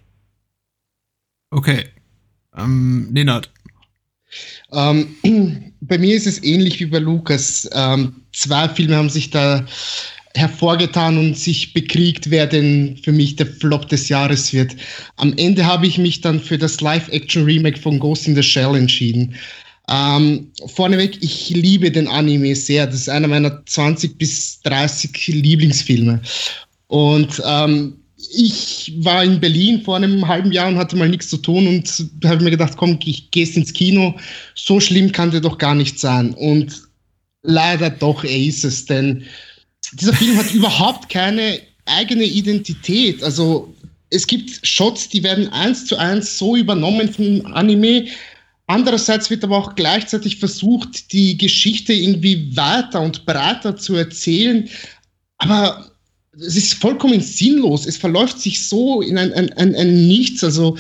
Okay. 1.51 1.87
Ähm, 2.57 3.09
Nenad, 3.13 3.51
ähm, 4.73 5.73
bei 5.81 5.99
mir 5.99 6.17
ist 6.17 6.27
es 6.27 6.43
ähnlich 6.43 6.81
wie 6.81 6.87
bei 6.87 6.99
Lukas. 6.99 7.69
Ähm, 7.73 8.23
zwei 8.33 8.69
Filme 8.69 8.97
haben 8.97 9.11
sich 9.11 9.31
da 9.31 9.65
hervorgetan 10.35 11.17
und 11.19 11.37
sich 11.37 11.73
bekriegt, 11.73 12.31
wer 12.31 12.47
denn 12.47 12.99
für 13.03 13.13
mich 13.13 13.37
der 13.37 13.47
Flop 13.47 13.89
des 13.89 14.09
Jahres 14.09 14.53
wird. 14.53 14.77
Am 15.17 15.33
Ende 15.37 15.65
habe 15.65 15.87
ich 15.87 15.99
mich 15.99 16.21
dann 16.21 16.41
für 16.41 16.59
das 16.59 16.81
Live-Action-Remake 16.81 17.81
von 17.81 17.99
Ghost 17.99 18.29
in 18.29 18.35
the 18.35 18.43
Shell 18.43 18.77
entschieden. 18.77 19.35
Ähm, 19.89 20.51
vorneweg, 20.75 21.17
ich 21.23 21.51
liebe 21.51 21.91
den 21.91 22.09
Anime 22.09 22.55
sehr. 22.55 22.87
Das 22.87 22.97
ist 22.97 23.09
einer 23.09 23.29
meiner 23.29 23.65
20 23.65 24.19
bis 24.19 24.61
30 24.63 25.29
Lieblingsfilme. 25.29 26.21
Und 26.89 27.43
ähm, 27.45 27.97
ich 28.35 28.93
war 28.99 29.25
in 29.25 29.41
Berlin 29.41 29.83
vor 29.83 29.97
einem 29.97 30.27
halben 30.27 30.53
Jahr 30.53 30.69
und 30.69 30.77
hatte 30.77 30.97
mal 30.97 31.09
nichts 31.09 31.29
zu 31.29 31.37
tun 31.37 31.67
und 31.67 32.11
habe 32.25 32.43
mir 32.43 32.51
gedacht, 32.51 32.77
komm, 32.77 32.99
ich 33.05 33.31
gehe 33.31 33.47
ins 33.47 33.73
Kino. 33.73 34.15
So 34.55 34.81
schlimm 34.81 35.13
kann 35.13 35.31
der 35.31 35.41
doch 35.41 35.59
gar 35.59 35.75
nicht 35.75 35.99
sein. 35.99 36.35
Und 36.35 36.83
leider 37.43 37.91
doch, 37.91 38.25
er 38.25 38.37
ist 38.37 38.65
es, 38.65 38.87
denn 38.87 39.25
dieser 39.93 40.13
Film 40.13 40.37
hat 40.37 40.51
überhaupt 40.55 41.09
keine 41.09 41.61
eigene 41.87 42.25
Identität. 42.25 43.23
Also 43.23 43.75
es 44.11 44.27
gibt 44.27 44.67
Shots, 44.67 45.09
die 45.09 45.23
werden 45.23 45.49
eins 45.53 45.87
zu 45.87 45.97
eins 45.97 46.39
so 46.39 46.57
übernommen 46.57 47.13
vom 47.13 47.47
Anime. 47.55 48.07
Andererseits 48.67 49.31
wird 49.31 49.45
aber 49.45 49.59
auch 49.59 49.75
gleichzeitig 49.75 50.39
versucht, 50.39 51.13
die 51.13 51.37
Geschichte 51.37 51.93
irgendwie 51.93 52.57
weiter 52.57 53.01
und 53.01 53.25
breiter 53.27 53.77
zu 53.77 53.95
erzählen. 53.95 54.69
Aber 55.39 55.91
es 56.39 56.57
ist 56.57 56.75
vollkommen 56.75 57.21
sinnlos. 57.21 57.87
Es 57.87 57.97
verläuft 57.97 58.41
sich 58.41 58.67
so 58.69 59.01
in 59.01 59.19
ein, 59.19 59.33
ein, 59.33 59.53
ein, 59.55 59.75
ein 59.75 60.07
Nichts. 60.07 60.45
Also 60.45 60.77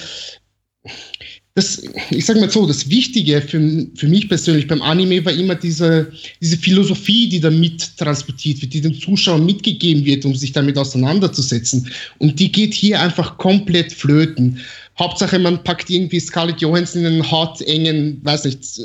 das, 1.54 1.82
ich 2.10 2.26
sage 2.26 2.40
mal 2.40 2.50
so, 2.50 2.66
das 2.66 2.90
Wichtige 2.90 3.40
für, 3.40 3.86
für 3.94 4.08
mich 4.08 4.28
persönlich 4.28 4.66
beim 4.66 4.82
Anime 4.82 5.24
war 5.24 5.32
immer 5.32 5.54
diese, 5.54 6.12
diese 6.42 6.58
Philosophie, 6.58 7.30
die 7.30 7.40
da 7.40 7.50
mit 7.50 7.96
transportiert 7.96 8.60
wird, 8.60 8.74
die 8.74 8.82
den 8.82 8.94
Zuschauern 8.94 9.46
mitgegeben 9.46 10.04
wird, 10.04 10.26
um 10.26 10.34
sich 10.34 10.52
damit 10.52 10.76
auseinanderzusetzen. 10.76 11.90
Und 12.18 12.38
die 12.38 12.52
geht 12.52 12.74
hier 12.74 13.00
einfach 13.00 13.38
komplett 13.38 13.92
flöten. 13.92 14.60
Hauptsache, 14.98 15.38
man 15.38 15.64
packt 15.64 15.88
irgendwie 15.88 16.20
Scarlett 16.20 16.60
Johansson 16.60 17.00
in 17.00 17.06
einen 17.06 17.30
hart 17.30 17.62
engen, 17.62 18.20
weiß 18.22 18.44
nicht, 18.44 18.82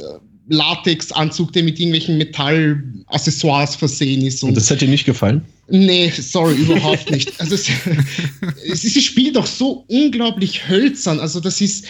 Latexanzug, 0.51 1.53
der 1.53 1.63
mit 1.63 1.79
irgendwelchen 1.79 2.17
Metallaccessoires 2.17 3.75
versehen 3.75 4.25
ist. 4.25 4.43
Und, 4.43 4.49
und 4.49 4.55
das 4.55 4.69
hat 4.69 4.81
dir 4.81 4.87
nicht 4.87 5.05
gefallen? 5.05 5.43
Nee, 5.69 6.11
sorry, 6.11 6.55
überhaupt 6.55 7.09
nicht. 7.09 7.39
Also 7.39 7.55
es, 7.55 7.69
es, 8.69 8.81
sie 8.81 9.01
spielt 9.01 9.37
doch 9.37 9.45
so 9.45 9.85
unglaublich 9.87 10.67
hölzern. 10.67 11.21
Also 11.21 11.39
das 11.39 11.61
ist 11.61 11.85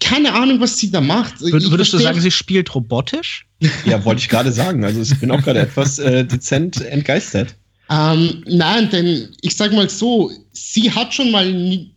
keine 0.00 0.32
Ahnung, 0.32 0.60
was 0.60 0.78
sie 0.78 0.90
da 0.90 1.02
macht. 1.02 1.40
Würdest 1.42 1.68
verstehe, 1.68 1.98
du 1.98 2.04
sagen, 2.04 2.20
sie 2.20 2.30
spielt 2.30 2.74
robotisch? 2.74 3.46
Ja, 3.84 4.02
wollte 4.04 4.20
ich 4.20 4.30
gerade 4.30 4.50
sagen. 4.50 4.84
Also 4.84 5.02
ich 5.02 5.20
bin 5.20 5.30
auch 5.30 5.42
gerade 5.42 5.60
etwas 5.60 5.98
äh, 5.98 6.24
dezent 6.24 6.80
entgeistert. 6.80 7.54
Ähm, 7.92 8.42
nein, 8.46 8.88
denn 8.90 9.28
ich 9.42 9.54
sage 9.54 9.76
mal 9.76 9.90
so, 9.90 10.30
sie 10.52 10.90
hat 10.90 11.12
schon 11.12 11.30
mal 11.30 11.52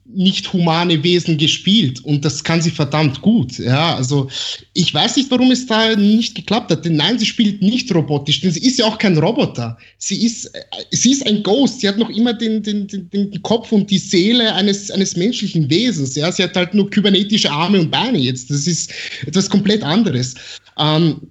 nicht 0.07 0.51
humane 0.51 1.01
Wesen 1.03 1.37
gespielt 1.37 2.03
und 2.03 2.25
das 2.25 2.43
kann 2.43 2.61
sie 2.61 2.69
verdammt 2.69 3.21
gut. 3.21 3.57
Ja, 3.59 3.95
also 3.95 4.29
ich 4.73 4.93
weiß 4.93 5.15
nicht, 5.15 5.31
warum 5.31 5.51
es 5.51 5.65
da 5.67 5.95
nicht 5.95 6.35
geklappt 6.35 6.71
hat. 6.71 6.83
Denn 6.83 6.97
nein, 6.97 7.17
sie 7.17 7.25
spielt 7.25 7.61
nicht 7.61 7.93
robotisch, 7.95 8.41
denn 8.41 8.51
sie 8.51 8.65
ist 8.65 8.77
ja 8.77 8.85
auch 8.85 8.97
kein 8.97 9.17
Roboter. 9.17 9.77
Sie 9.97 10.25
ist, 10.25 10.45
äh, 10.47 10.61
sie 10.91 11.13
ist 11.13 11.25
ein 11.25 11.43
Ghost. 11.43 11.79
Sie 11.79 11.87
hat 11.87 11.97
noch 11.97 12.09
immer 12.09 12.33
den, 12.33 12.61
den, 12.61 12.87
den, 12.87 13.09
den 13.09 13.41
Kopf 13.43 13.71
und 13.71 13.89
die 13.89 13.97
Seele 13.97 14.53
eines, 14.53 14.91
eines 14.91 15.15
menschlichen 15.15 15.69
Wesens. 15.69 16.15
Ja, 16.15 16.29
sie 16.29 16.43
hat 16.43 16.57
halt 16.57 16.73
nur 16.73 16.89
kybernetische 16.89 17.49
Arme 17.49 17.79
und 17.79 17.91
Beine 17.91 18.17
jetzt. 18.17 18.49
Das 18.49 18.67
ist 18.67 18.91
etwas 19.25 19.49
komplett 19.49 19.81
anderes. 19.81 20.35
Ähm, 20.77 21.21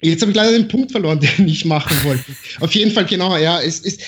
Jetzt 0.00 0.20
habe 0.20 0.30
ich 0.30 0.36
leider 0.36 0.52
den 0.52 0.68
Punkt 0.68 0.92
verloren, 0.92 1.20
den 1.38 1.48
ich 1.48 1.64
machen 1.64 1.96
wollte. 2.04 2.24
Auf 2.60 2.74
jeden 2.74 2.92
Fall, 2.92 3.06
genau, 3.06 3.36
ja, 3.36 3.60
es 3.60 3.80
ist. 3.80 4.00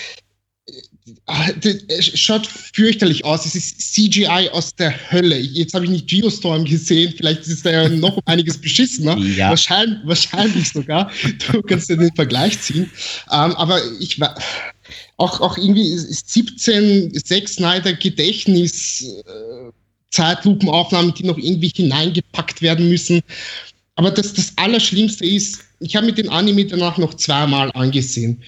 Ah, 1.25 1.49
es 1.89 2.19
schaut 2.21 2.47
fürchterlich 2.47 3.25
aus. 3.25 3.47
Es 3.47 3.55
ist 3.55 3.95
CGI 3.95 4.51
aus 4.53 4.75
der 4.75 4.95
Hölle. 5.11 5.39
Jetzt 5.39 5.73
habe 5.73 5.87
ich 5.87 5.91
nicht 5.91 6.07
Geostorm 6.07 6.67
gesehen. 6.67 7.15
Vielleicht 7.17 7.47
ist 7.47 7.65
da 7.65 7.71
ja 7.71 7.89
noch 7.89 8.19
einiges 8.27 8.59
beschissener. 8.59 9.17
Ja. 9.37 9.49
Wahrscheinlich, 9.51 9.99
wahrscheinlich 10.05 10.69
sogar. 10.69 11.11
Du 11.51 11.63
kannst 11.63 11.89
ja 11.89 11.97
den 11.97 12.15
Vergleich 12.15 12.61
ziehen. 12.61 12.91
Ähm, 13.31 13.53
aber 13.57 13.81
ich 14.01 14.21
war 14.21 14.39
auch, 15.17 15.41
auch 15.41 15.57
irgendwie 15.57 15.97
17 15.97 17.15
Zack 17.25 17.49
Snyder 17.49 17.95
Gedächtnis 17.95 19.03
äh, 19.03 19.73
Zeitlupenaufnahmen, 20.11 21.15
die 21.15 21.25
noch 21.25 21.39
irgendwie 21.39 21.73
hineingepackt 21.75 22.63
werden 22.63 22.89
müssen. 22.89 23.23
Aber 23.99 24.13
das, 24.13 24.33
das 24.33 24.53
Allerschlimmste 24.55 25.27
ist, 25.27 25.59
ich 25.81 25.97
habe 25.97 26.07
mir 26.07 26.13
den 26.13 26.29
Anime 26.29 26.65
danach 26.65 26.99
noch 26.99 27.15
zweimal 27.15 27.69
angesehen. 27.75 28.41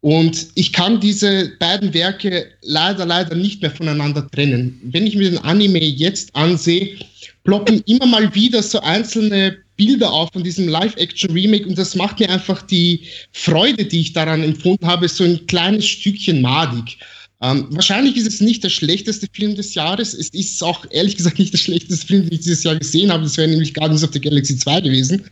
Und 0.00 0.48
ich 0.56 0.72
kann 0.72 0.98
diese 0.98 1.52
beiden 1.60 1.94
Werke 1.94 2.48
leider, 2.62 3.06
leider 3.06 3.36
nicht 3.36 3.62
mehr 3.62 3.70
voneinander 3.70 4.28
trennen. 4.32 4.80
Wenn 4.82 5.06
ich 5.06 5.14
mir 5.14 5.30
den 5.30 5.38
Anime 5.38 5.78
jetzt 5.78 6.34
ansehe, 6.34 6.96
ploppen 7.44 7.84
immer 7.86 8.06
mal 8.06 8.34
wieder 8.34 8.60
so 8.64 8.80
einzelne 8.80 9.56
Bilder 9.76 10.12
auf 10.12 10.32
von 10.32 10.42
diesem 10.42 10.66
Live-Action-Remake 10.66 11.68
und 11.68 11.78
das 11.78 11.94
macht 11.94 12.18
mir 12.18 12.28
einfach 12.28 12.62
die 12.62 13.02
Freude, 13.30 13.84
die 13.84 14.00
ich 14.00 14.12
daran 14.12 14.42
empfunden 14.42 14.88
habe, 14.88 15.08
so 15.08 15.22
ein 15.22 15.46
kleines 15.46 15.86
Stückchen 15.86 16.42
madig. 16.42 16.98
Ähm, 17.42 17.66
wahrscheinlich 17.70 18.16
ist 18.16 18.26
es 18.26 18.40
nicht 18.40 18.64
der 18.64 18.70
schlechteste 18.70 19.26
Film 19.30 19.56
des 19.56 19.74
Jahres. 19.74 20.14
Es 20.14 20.30
ist 20.30 20.62
auch 20.62 20.86
ehrlich 20.90 21.16
gesagt 21.16 21.38
nicht 21.38 21.52
der 21.52 21.58
schlechteste 21.58 22.06
Film, 22.06 22.22
den 22.22 22.32
ich 22.32 22.40
dieses 22.40 22.64
Jahr 22.64 22.76
gesehen 22.76 23.12
habe. 23.12 23.24
Das 23.24 23.36
wäre 23.36 23.48
nämlich 23.48 23.74
Guardians 23.74 24.02
of 24.02 24.12
the 24.12 24.20
Galaxy 24.20 24.56
2 24.56 24.80
gewesen. 24.80 25.22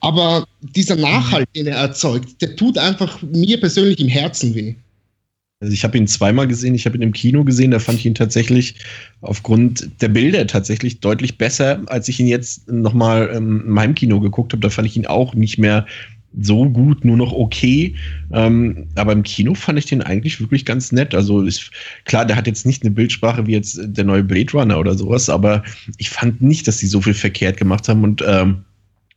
Aber 0.00 0.46
dieser 0.60 0.96
Nachhalt, 0.96 1.48
den 1.54 1.66
er 1.66 1.76
erzeugt, 1.76 2.40
der 2.40 2.56
tut 2.56 2.78
einfach 2.78 3.20
mir 3.20 3.60
persönlich 3.60 4.00
im 4.00 4.08
Herzen 4.08 4.54
weh. 4.54 4.74
Also 5.60 5.74
ich 5.74 5.84
habe 5.84 5.96
ihn 5.96 6.08
zweimal 6.08 6.48
gesehen, 6.48 6.74
ich 6.74 6.86
habe 6.86 6.96
ihn 6.96 7.02
im 7.02 7.12
Kino 7.12 7.44
gesehen, 7.44 7.70
da 7.70 7.78
fand 7.78 8.00
ich 8.00 8.06
ihn 8.06 8.16
tatsächlich 8.16 8.74
aufgrund 9.20 9.88
der 10.02 10.08
Bilder 10.08 10.44
tatsächlich 10.48 10.98
deutlich 10.98 11.38
besser, 11.38 11.82
als 11.86 12.08
ich 12.08 12.18
ihn 12.18 12.26
jetzt 12.26 12.68
nochmal 12.68 13.30
ähm, 13.32 13.62
in 13.66 13.70
meinem 13.70 13.94
Kino 13.94 14.18
geguckt 14.18 14.52
habe. 14.52 14.62
Da 14.62 14.70
fand 14.70 14.88
ich 14.88 14.96
ihn 14.96 15.06
auch 15.06 15.34
nicht 15.34 15.58
mehr 15.58 15.86
so 16.40 16.68
gut, 16.68 17.04
nur 17.04 17.16
noch 17.16 17.32
okay. 17.32 17.94
Ähm, 18.32 18.86
aber 18.94 19.12
im 19.12 19.22
Kino 19.22 19.54
fand 19.54 19.78
ich 19.78 19.86
den 19.86 20.02
eigentlich 20.02 20.40
wirklich 20.40 20.64
ganz 20.64 20.92
nett. 20.92 21.14
Also 21.14 21.42
ist 21.42 21.70
klar, 22.04 22.24
der 22.24 22.36
hat 22.36 22.46
jetzt 22.46 22.66
nicht 22.66 22.82
eine 22.82 22.90
Bildsprache 22.90 23.46
wie 23.46 23.52
jetzt 23.52 23.78
der 23.82 24.04
neue 24.04 24.24
Blade 24.24 24.52
Runner 24.52 24.78
oder 24.78 24.94
sowas, 24.94 25.28
aber 25.28 25.62
ich 25.98 26.10
fand 26.10 26.40
nicht, 26.40 26.66
dass 26.66 26.78
sie 26.78 26.86
so 26.86 27.00
viel 27.00 27.14
verkehrt 27.14 27.56
gemacht 27.56 27.88
haben 27.88 28.04
und 28.04 28.24
ähm, 28.26 28.64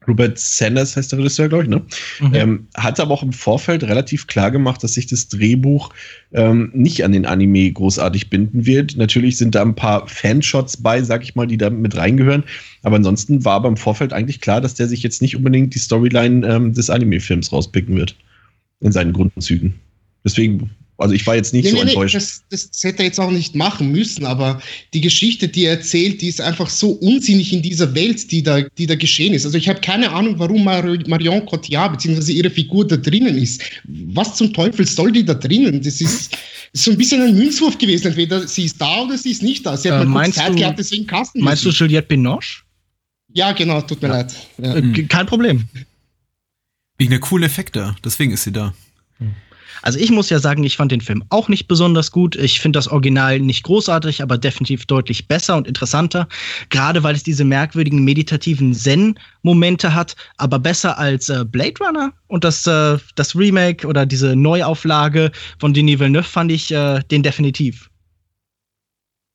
Robert 0.07 0.37
Sanders 0.37 0.95
heißt 0.95 1.11
der 1.11 1.19
Regisseur, 1.19 1.49
glaube 1.49 1.63
ich, 1.63 1.69
ne? 1.69 1.81
Mhm. 2.19 2.33
Ähm, 2.33 2.67
hat 2.75 2.99
aber 2.99 3.13
auch 3.13 3.23
im 3.23 3.33
Vorfeld 3.33 3.83
relativ 3.83 4.27
klar 4.27 4.51
gemacht, 4.51 4.83
dass 4.83 4.93
sich 4.93 5.07
das 5.07 5.27
Drehbuch 5.27 5.89
ähm, 6.33 6.71
nicht 6.73 7.03
an 7.03 7.11
den 7.11 7.25
Anime 7.25 7.71
großartig 7.71 8.29
binden 8.29 8.65
wird. 8.65 8.97
Natürlich 8.97 9.37
sind 9.37 9.55
da 9.55 9.61
ein 9.61 9.75
paar 9.75 10.07
Fanshots 10.07 10.77
bei, 10.77 11.01
sag 11.01 11.23
ich 11.23 11.35
mal, 11.35 11.47
die 11.47 11.57
da 11.57 11.69
mit 11.69 11.95
reingehören. 11.95 12.43
Aber 12.83 12.97
ansonsten 12.97 13.43
war 13.45 13.55
aber 13.55 13.69
im 13.69 13.77
Vorfeld 13.77 14.13
eigentlich 14.13 14.41
klar, 14.41 14.61
dass 14.61 14.75
der 14.75 14.87
sich 14.87 15.03
jetzt 15.03 15.21
nicht 15.21 15.35
unbedingt 15.35 15.73
die 15.73 15.79
Storyline 15.79 16.47
ähm, 16.47 16.73
des 16.73 16.89
Anime-Films 16.89 17.51
rauspicken 17.51 17.95
wird. 17.95 18.15
In 18.81 18.91
seinen 18.91 19.13
Grundzügen. 19.13 19.75
Deswegen 20.23 20.69
also 20.97 21.13
ich 21.13 21.27
war 21.27 21.35
jetzt 21.35 21.53
nicht 21.53 21.65
nee, 21.65 21.71
so 21.71 21.83
nee, 21.83 21.91
enttäuscht. 21.91 22.15
Das, 22.15 22.43
das, 22.49 22.69
hätte 22.83 22.99
er 22.99 23.05
jetzt 23.05 23.19
auch 23.19 23.31
nicht 23.31 23.53
machen 23.53 23.91
müssen, 23.91 24.25
aber 24.25 24.61
die 24.93 25.01
Geschichte, 25.01 25.47
die 25.47 25.65
er 25.65 25.71
erzählt, 25.71 26.21
die 26.21 26.29
ist 26.29 26.39
einfach 26.39 26.69
so 26.69 26.91
unsinnig 26.91 27.51
in 27.51 27.61
dieser 27.61 27.93
Welt, 27.93 28.31
die 28.31 28.41
da, 28.41 28.61
die 28.61 28.87
da 28.87 28.95
geschehen 28.95 29.33
ist. 29.33 29.45
Also 29.45 29.57
ich 29.57 29.67
habe 29.67 29.81
keine 29.81 30.11
Ahnung, 30.11 30.35
warum 30.37 30.63
Marion 30.63 31.45
Cotillard 31.45 31.93
bzw. 31.93 32.31
ihre 32.31 32.49
Figur 32.49 32.87
da 32.87 32.95
drinnen 32.95 33.37
ist. 33.37 33.61
Was 33.83 34.35
zum 34.35 34.53
Teufel 34.53 34.87
soll 34.87 35.11
die 35.11 35.25
da 35.25 35.33
drinnen? 35.33 35.81
Das 35.81 35.99
ist 35.99 36.37
so 36.71 36.91
ein 36.91 36.97
bisschen 36.97 37.21
ein 37.21 37.35
Münzwurf 37.35 37.77
gewesen. 37.77 38.07
Entweder 38.07 38.47
sie 38.47 38.65
ist 38.65 38.79
da 38.79 39.01
oder 39.01 39.17
sie 39.17 39.31
ist 39.31 39.43
nicht 39.43 39.65
da. 39.65 39.75
Sie 39.75 39.91
hat 39.91 40.01
äh, 40.01 40.05
mal 40.05 40.23
kurz 40.23 40.35
Zeit 40.35 40.49
du, 40.51 40.55
gehabt, 40.55 40.79
deswegen 40.79 41.05
Kasten. 41.07 41.41
Meinst 41.41 41.65
du 41.65 41.69
Juliette 41.69 42.07
Binoche? 42.07 42.63
Ja, 43.33 43.51
genau, 43.51 43.81
tut 43.81 44.01
mir 44.01 44.07
ja. 44.07 44.13
leid. 44.13 44.33
Ja. 44.57 44.75
Äh, 44.75 45.03
kein 45.03 45.25
Problem. 45.25 45.65
Wegen 46.97 47.09
der 47.11 47.19
coolen 47.19 47.43
Effekte, 47.43 47.95
deswegen 48.03 48.31
ist 48.31 48.43
sie 48.43 48.53
da. 48.53 48.73
Hm. 49.17 49.33
Also 49.85 49.99
ich 49.99 50.09
muss 50.09 50.31
ja 50.31 50.39
sagen, 50.39 50.63
ich 50.63 50.77
fand 50.77 50.91
den 50.91 50.99
Film 50.99 51.23
auch 51.29 51.47
nicht 51.47 51.67
besonders 51.67 52.09
gut. 52.09 52.35
Ich 52.35 52.59
finde 52.59 52.77
das 52.77 52.87
Original 52.87 53.39
nicht 53.39 53.61
großartig, 53.63 54.23
aber 54.23 54.35
definitiv 54.35 54.87
deutlich 54.87 55.27
besser 55.27 55.55
und 55.55 55.67
interessanter. 55.67 56.27
Gerade 56.71 57.03
weil 57.03 57.13
es 57.13 57.21
diese 57.21 57.45
merkwürdigen 57.45 58.03
meditativen 58.03 58.73
Zen-Momente 58.73 59.93
hat, 59.93 60.15
aber 60.37 60.57
besser 60.57 60.97
als 60.97 61.29
äh, 61.29 61.45
Blade 61.45 61.75
Runner. 61.79 62.11
Und 62.25 62.43
das, 62.43 62.65
äh, 62.65 62.97
das 63.13 63.35
Remake 63.35 63.85
oder 63.85 64.07
diese 64.07 64.35
Neuauflage 64.35 65.31
von 65.59 65.75
Denis 65.75 65.99
Villeneuve 65.99 66.23
fand 66.23 66.51
ich 66.51 66.71
äh, 66.71 67.01
den 67.11 67.21
definitiv. 67.21 67.91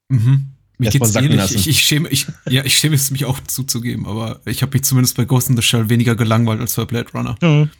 Mhm. 0.08 0.46
Mir 0.78 0.90
geht's 0.90 1.14
ähnlich. 1.14 1.54
Ich, 1.54 1.68
ich, 1.68 1.80
schäme, 1.80 2.08
ich, 2.08 2.26
ja, 2.48 2.64
ich 2.64 2.76
schäme 2.76 2.96
es 2.96 3.12
mich 3.12 3.24
auch 3.24 3.38
zuzugeben, 3.38 4.04
aber 4.04 4.40
ich 4.46 4.62
habe 4.62 4.72
mich 4.72 4.82
zumindest 4.82 5.16
bei 5.16 5.26
Ghost 5.26 5.48
in 5.48 5.54
the 5.54 5.62
Shell 5.62 5.88
weniger 5.88 6.16
gelangweilt 6.16 6.60
als 6.60 6.74
bei 6.74 6.86
Blade 6.86 7.12
Runner. 7.14 7.36
Mhm. 7.40 7.70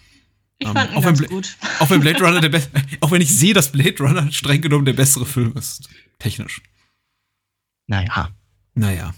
Ich 0.61 0.69
um, 0.69 0.75
fand 0.75 0.95
ihn 0.95 1.03
ganz 1.03 1.27
gut. 1.27 1.57
Auch 1.81 1.91
wenn 1.91 2.01
Blade 2.01 2.23
Runner 2.23 2.41
der 2.41 2.63
auch 3.01 3.11
wenn 3.11 3.23
ich 3.23 3.35
sehe, 3.35 3.55
dass 3.55 3.73
Blade 3.73 3.97
Runner 3.99 4.31
streng 4.31 4.61
genommen 4.61 4.85
der 4.85 4.93
bessere 4.93 5.27
Film 5.27 5.55
ist. 5.57 5.89
Technisch. 6.19 6.61
Naja. 7.87 8.31
Naja. 8.75 9.15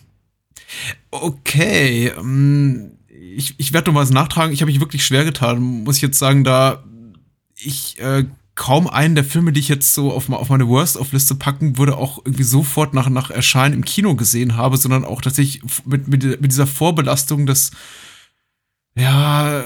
Okay. 1.10 2.12
Ähm, 2.16 2.92
ich, 3.08 3.54
ich 3.58 3.72
werde 3.72 3.90
noch 3.90 4.00
was 4.00 4.10
nachtragen. 4.10 4.52
Ich 4.52 4.62
habe 4.62 4.70
mich 4.70 4.80
wirklich 4.80 5.04
schwer 5.04 5.24
getan, 5.24 5.60
muss 5.60 5.96
ich 5.96 6.02
jetzt 6.02 6.18
sagen, 6.18 6.44
da 6.44 6.84
ich 7.56 7.98
äh, 8.00 8.24
kaum 8.54 8.88
einen 8.88 9.14
der 9.14 9.24
Filme, 9.24 9.52
die 9.52 9.60
ich 9.60 9.68
jetzt 9.68 9.94
so 9.94 10.12
auf, 10.12 10.30
auf 10.30 10.48
meine 10.48 10.68
Worst-of-Liste 10.68 11.34
packen 11.34 11.78
würde, 11.78 11.96
auch 11.96 12.18
irgendwie 12.24 12.42
sofort 12.44 12.94
nach, 12.94 13.08
nach 13.08 13.30
Erscheinen 13.30 13.74
im 13.74 13.84
Kino 13.84 14.14
gesehen 14.14 14.56
habe, 14.56 14.76
sondern 14.76 15.04
auch 15.04 15.20
tatsächlich 15.20 15.62
mit, 15.84 16.08
mit, 16.08 16.22
mit 16.22 16.50
dieser 16.50 16.66
Vorbelastung 16.66 17.46
des, 17.46 17.72
ja, 18.94 19.64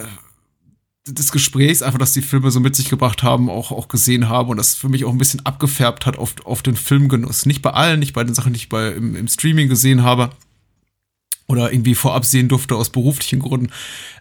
des 1.06 1.30
Gesprächs, 1.30 1.82
einfach, 1.82 1.98
dass 1.98 2.12
die 2.12 2.22
Filme 2.22 2.50
so 2.50 2.60
mit 2.60 2.74
sich 2.74 2.88
gebracht 2.88 3.22
haben, 3.22 3.48
auch, 3.48 3.70
auch 3.70 3.88
gesehen 3.88 4.28
habe 4.28 4.50
und 4.50 4.56
das 4.56 4.74
für 4.74 4.88
mich 4.88 5.04
auch 5.04 5.12
ein 5.12 5.18
bisschen 5.18 5.46
abgefärbt 5.46 6.04
hat 6.04 6.18
auf, 6.18 6.34
auf 6.44 6.62
den 6.62 6.76
Filmgenuss. 6.76 7.46
Nicht 7.46 7.62
bei 7.62 7.70
allen, 7.70 8.00
nicht 8.00 8.12
bei 8.12 8.24
den 8.24 8.34
Sachen, 8.34 8.52
die 8.52 8.58
ich 8.58 8.68
bei, 8.68 8.90
im, 8.92 9.14
im 9.14 9.28
Streaming 9.28 9.68
gesehen 9.68 10.02
habe 10.02 10.30
oder 11.46 11.72
irgendwie 11.72 11.94
vorab 11.94 12.24
sehen 12.24 12.48
durfte 12.48 12.74
aus 12.74 12.90
beruflichen 12.90 13.38
Gründen. 13.38 13.70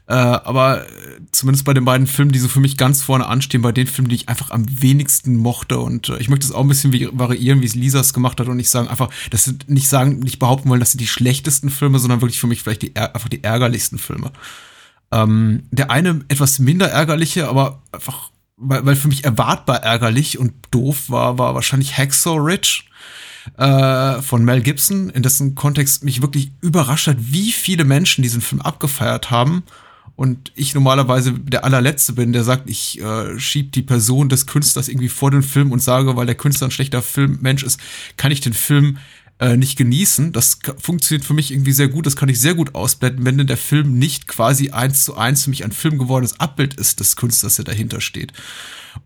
Äh, 0.08 0.14
aber 0.14 0.86
zumindest 1.32 1.66
bei 1.66 1.74
den 1.74 1.86
beiden 1.86 2.06
Filmen, 2.06 2.32
die 2.32 2.38
so 2.38 2.48
für 2.48 2.60
mich 2.60 2.78
ganz 2.78 3.02
vorne 3.02 3.26
anstehen, 3.26 3.64
bei 3.64 3.72
den 3.72 3.88
Filmen, 3.88 4.10
die 4.10 4.16
ich 4.16 4.30
einfach 4.30 4.52
am 4.52 4.66
wenigsten 4.82 5.36
mochte. 5.36 5.80
Und 5.80 6.10
äh, 6.10 6.20
ich 6.20 6.30
möchte 6.30 6.46
es 6.46 6.52
auch 6.52 6.62
ein 6.62 6.68
bisschen 6.68 6.94
variieren, 7.18 7.62
wie 7.62 7.66
es 7.66 7.74
Lisa 7.74 8.00
es 8.00 8.14
gemacht 8.14 8.40
hat 8.40 8.48
und 8.48 8.58
nicht 8.58 8.70
sagen, 8.70 8.88
einfach, 8.88 9.10
dass 9.32 9.46
sie 9.46 9.58
nicht 9.66 9.90
sagen, 9.90 10.20
nicht 10.20 10.38
behaupten 10.38 10.70
wollen, 10.70 10.80
dass 10.80 10.92
sie 10.92 11.00
die 11.00 11.08
schlechtesten 11.08 11.72
Filme, 11.72 11.98
sondern 11.98 12.22
wirklich 12.22 12.40
für 12.40 12.48
mich 12.48 12.62
vielleicht 12.62 12.84
die, 12.84 12.96
einfach 12.96 13.30
die 13.30 13.44
ärgerlichsten 13.44 13.98
Filme. 13.98 14.32
Ähm, 15.12 15.64
der 15.72 15.92
eine 15.92 16.26
etwas 16.28 16.60
minder 16.60 16.90
ärgerliche, 16.90 17.48
aber 17.48 17.82
einfach, 17.92 18.32
weil, 18.58 18.86
weil 18.86 18.96
für 18.96 19.08
mich 19.08 19.24
erwartbar 19.24 19.84
ärgerlich 19.84 20.38
und 20.40 20.54
doof 20.72 21.10
war, 21.10 21.38
war 21.38 21.56
wahrscheinlich 21.56 21.98
Hacksaw 21.98 22.38
Ridge. 22.38 22.84
äh, 23.58 24.22
von 24.22 24.44
Mel 24.44 24.62
Gibson, 24.62 25.10
in 25.10 25.24
dessen 25.24 25.56
Kontext 25.56 26.04
mich 26.04 26.22
wirklich 26.22 26.52
überrascht 26.62 27.08
hat, 27.08 27.18
wie 27.20 27.52
viele 27.52 27.84
Menschen 27.86 28.24
diesen 28.24 28.42
Film 28.42 28.62
abgefeiert 28.62 29.30
haben. 29.32 29.64
Und 30.16 30.54
ich 30.56 30.74
normalerweise 30.74 31.34
der 31.34 31.66
allerletzte 31.66 32.14
bin, 32.14 32.32
der 32.32 32.46
sagt, 32.46 32.70
ich 32.70 33.02
äh, 33.02 33.38
schieb 33.38 33.74
die 33.74 33.82
Person 33.82 34.30
des 34.30 34.46
Künstlers 34.48 34.88
irgendwie 34.88 35.10
vor 35.10 35.30
den 35.30 35.44
Film 35.44 35.74
und 35.74 35.84
sage, 35.84 36.16
weil 36.16 36.26
der 36.26 36.36
Künstler 36.36 36.68
ein 36.68 36.72
schlechter 36.72 37.02
Filmmensch 37.02 37.64
ist, 37.64 37.82
kann 38.16 38.32
ich 38.32 38.40
den 38.40 38.54
Film 38.54 38.98
äh, 39.40 39.58
nicht 39.58 39.78
genießen. 39.78 40.32
Das 40.32 40.60
funktioniert 40.78 41.26
für 41.26 41.34
mich 41.34 41.52
irgendwie 41.52 41.74
sehr 41.74 41.90
gut. 41.90 42.06
Das 42.06 42.16
kann 42.16 42.30
ich 42.30 42.40
sehr 42.40 42.54
gut 42.54 42.74
ausblenden, 42.74 43.26
wenn 43.26 43.38
denn 43.38 43.48
der 43.48 43.58
Film 43.58 43.98
nicht 43.98 44.28
quasi 44.28 44.70
eins 44.70 45.04
zu 45.04 45.18
eins 45.18 45.44
für 45.44 45.50
mich 45.50 45.66
ein 45.66 45.72
Film 45.72 45.98
gewordenes 45.98 46.40
Abbild 46.40 46.76
ist 46.76 47.00
des 47.00 47.16
Künstlers, 47.16 47.56
der 47.58 47.66
dahinter 47.66 48.00
steht. 48.00 48.32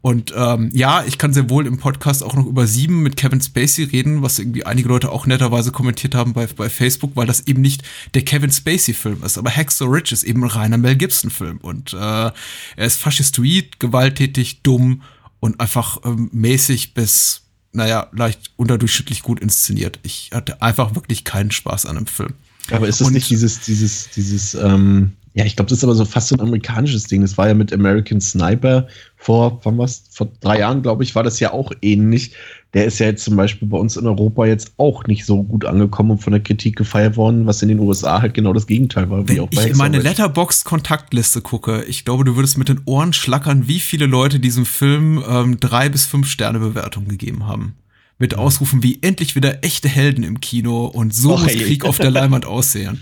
Und 0.02 0.32
ähm, 0.36 0.70
ja, 0.72 1.04
ich 1.04 1.18
kann 1.18 1.34
sehr 1.34 1.50
wohl 1.50 1.66
im 1.66 1.80
Podcast 1.80 2.24
auch 2.24 2.36
noch 2.36 2.46
über 2.46 2.68
Sieben 2.68 3.02
mit 3.02 3.18
Kevin 3.18 3.42
Spacey 3.42 3.86
reden, 3.86 4.22
was 4.22 4.38
irgendwie 4.38 4.66
einige 4.66 4.88
Leute 4.88 5.12
auch 5.12 5.26
netterweise 5.26 5.72
kommentiert 5.72 6.14
haben 6.14 6.34
bei, 6.34 6.46
bei 6.46 6.70
Facebook, 6.70 7.16
weil 7.16 7.26
das 7.26 7.48
eben 7.48 7.62
nicht 7.62 7.82
der 8.14 8.24
Kevin 8.24 8.52
Spacey-Film 8.52 9.24
ist. 9.24 9.40
Aber 9.40 9.50
Hacksaw 9.50 9.90
Rich 9.90 10.12
ist 10.12 10.24
eben 10.24 10.44
ein 10.44 10.50
reiner 10.50 10.78
Mel 10.78 10.96
Gibson-Film. 10.96 11.58
Und 11.58 11.94
äh, 11.94 11.98
er 11.98 12.34
ist 12.78 13.02
faschistoid, 13.02 13.80
gewalttätig, 13.80 14.62
dumm 14.62 15.02
und 15.40 15.60
einfach 15.60 15.98
ähm, 16.06 16.30
mäßig 16.32 16.94
bis 16.94 17.49
naja, 17.72 18.08
leicht 18.12 18.52
unterdurchschnittlich 18.56 19.22
gut 19.22 19.40
inszeniert. 19.40 20.00
Ich 20.04 20.32
hatte 20.34 20.62
einfach 20.62 20.96
wirklich 20.96 21.24
keinen 21.24 21.52
Spaß 21.52 21.86
an 21.86 21.96
dem 21.96 22.08
Film. 22.08 22.34
Aber 22.72 22.88
ist 22.88 23.02
das 23.02 23.10
nicht 23.10 23.30
dieses, 23.30 23.62
dieses, 23.62 24.10
dieses, 24.12 24.54
ähm, 24.54 25.14
ja, 25.34 25.46
ich 25.46 25.56
glaube, 25.56 25.70
das 25.70 25.80
ist 25.80 25.84
aber 25.84 25.96
so 25.96 26.06
fast 26.06 26.30
so 26.30 26.36
ein 26.36 26.42
amerikanisches 26.42 27.04
Ding. 27.04 27.22
Das 27.22 27.38
war 27.38 27.48
ja 27.48 27.54
mit 27.54 27.72
American 27.72 28.20
Sniper 28.20 28.88
vor, 29.16 29.60
wann 29.64 29.78
was? 29.78 30.04
Vor 30.12 30.32
drei 30.42 30.60
Jahren, 30.60 30.82
glaube 30.82 31.04
ich, 31.04 31.14
war 31.14 31.24
das 31.24 31.40
ja 31.40 31.54
auch 31.54 31.72
ähnlich. 31.82 32.32
Der 32.74 32.86
ist 32.86 33.00
ja 33.00 33.08
jetzt 33.08 33.24
zum 33.24 33.36
Beispiel 33.36 33.68
bei 33.68 33.78
uns 33.78 33.96
in 33.96 34.06
Europa 34.06 34.46
jetzt 34.46 34.74
auch 34.78 35.06
nicht 35.08 35.26
so 35.26 35.44
gut 35.44 35.66
angekommen 35.66 36.12
und 36.12 36.18
von 36.20 36.34
der 36.34 36.42
Kritik 36.42 36.76
gefeiert 36.76 37.16
worden, 37.18 37.46
was 37.46 37.62
in 37.62 37.70
den 37.70 37.80
USA 37.80 38.22
halt 38.22 38.34
genau 38.34 38.54
das 38.54 38.68
Gegenteil 38.68 39.10
war. 39.10 39.28
Wenn 39.28 39.48
ich 39.50 39.66
in 39.66 39.78
meine 39.78 40.00
Letterbox-Kontaktliste 40.00 41.42
gucke, 41.42 41.84
ich 41.84 42.06
glaube, 42.06 42.24
du 42.24 42.36
würdest 42.36 42.58
mit 42.58 42.70
den 42.70 42.82
Ohren 42.86 43.14
schlackern, 43.14 43.68
wie 43.68 43.80
viele 43.80 44.06
Leute 44.06 44.40
diesem 44.40 44.66
Film 44.66 45.24
ähm, 45.28 45.60
drei 45.60 45.90
bis 45.90 46.06
fünf 46.06 46.28
Sterne 46.28 46.60
Bewertung 46.60 47.08
gegeben 47.08 47.48
haben 47.48 47.76
mit 48.20 48.36
Ausrufen 48.36 48.84
wie 48.84 49.00
endlich 49.02 49.36
wieder 49.36 49.64
echte 49.64 49.88
Helden 49.88 50.24
im 50.24 50.42
Kino 50.42 50.86
und 50.86 51.16
so 51.16 51.34
Och, 51.34 51.44
muss 51.44 51.54
Krieg 51.54 51.86
auf 51.86 51.98
der 51.98 52.12
Leinwand 52.12 52.46
aussehen. 52.46 53.02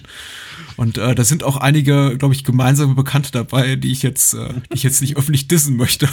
Und 0.78 0.98
äh, 0.98 1.16
da 1.16 1.24
sind 1.24 1.44
auch 1.44 1.58
einige, 1.58 2.18
glaube 2.18 2.34
ich, 2.34 2.44
gemeinsame 2.44 2.96
Bekannte 2.96 3.32
dabei, 3.32 3.76
die 3.76 3.92
ich 3.92 4.04
jetzt, 4.04 4.34
äh, 4.34 4.54
die 4.72 4.76
ich 4.76 4.84
jetzt 4.84 5.02
nicht 5.02 5.18
öffentlich 5.18 5.48
dissen 5.48 5.76
möchte. 5.76 6.08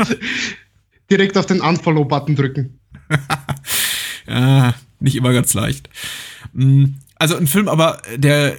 Direkt 1.10 1.36
auf 1.36 1.46
den 1.46 1.60
Unfollow-Button 1.60 2.36
drücken. 2.36 2.78
ja, 4.28 4.74
nicht 5.00 5.16
immer 5.16 5.32
ganz 5.32 5.54
leicht. 5.54 5.88
Mm, 6.52 6.84
also 7.16 7.36
ein 7.36 7.46
Film, 7.46 7.68
aber 7.68 8.02
der 8.16 8.56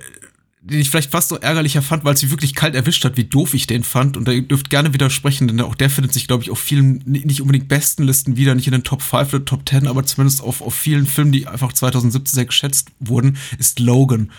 den 0.65 0.79
ich 0.79 0.89
vielleicht 0.89 1.11
fast 1.11 1.29
so 1.29 1.35
ärgerlicher 1.35 1.83
fand, 1.83 2.03
weil 2.03 2.15
es 2.15 2.23
mich 2.23 2.31
wirklich 2.31 2.55
kalt 2.55 2.73
erwischt 2.73 3.05
hat, 3.05 3.17
wie 3.17 3.25
doof 3.25 3.53
ich 3.53 3.67
den 3.67 3.83
fand. 3.83 4.17
Und 4.17 4.27
da 4.27 4.33
dürft 4.33 4.71
gerne 4.71 4.95
widersprechen, 4.95 5.47
denn 5.47 5.61
auch 5.61 5.75
der 5.75 5.91
findet 5.91 6.11
sich, 6.11 6.27
glaube 6.27 6.41
ich, 6.41 6.49
auf 6.49 6.57
vielen, 6.57 7.03
nicht 7.05 7.39
unbedingt 7.39 7.67
besten 7.67 8.03
Listen 8.03 8.35
wieder, 8.35 8.55
nicht 8.55 8.65
in 8.65 8.71
den 8.71 8.83
Top 8.83 9.03
5 9.03 9.31
oder 9.31 9.45
Top 9.45 9.69
10, 9.69 9.85
aber 9.85 10.05
zumindest 10.05 10.41
auf, 10.41 10.61
auf 10.61 10.73
vielen 10.73 11.05
Filmen, 11.05 11.31
die 11.31 11.45
einfach 11.45 11.71
2017 11.71 12.35
sehr 12.35 12.45
geschätzt 12.45 12.89
wurden, 12.99 13.37
ist 13.59 13.79
Logan. 13.79 14.31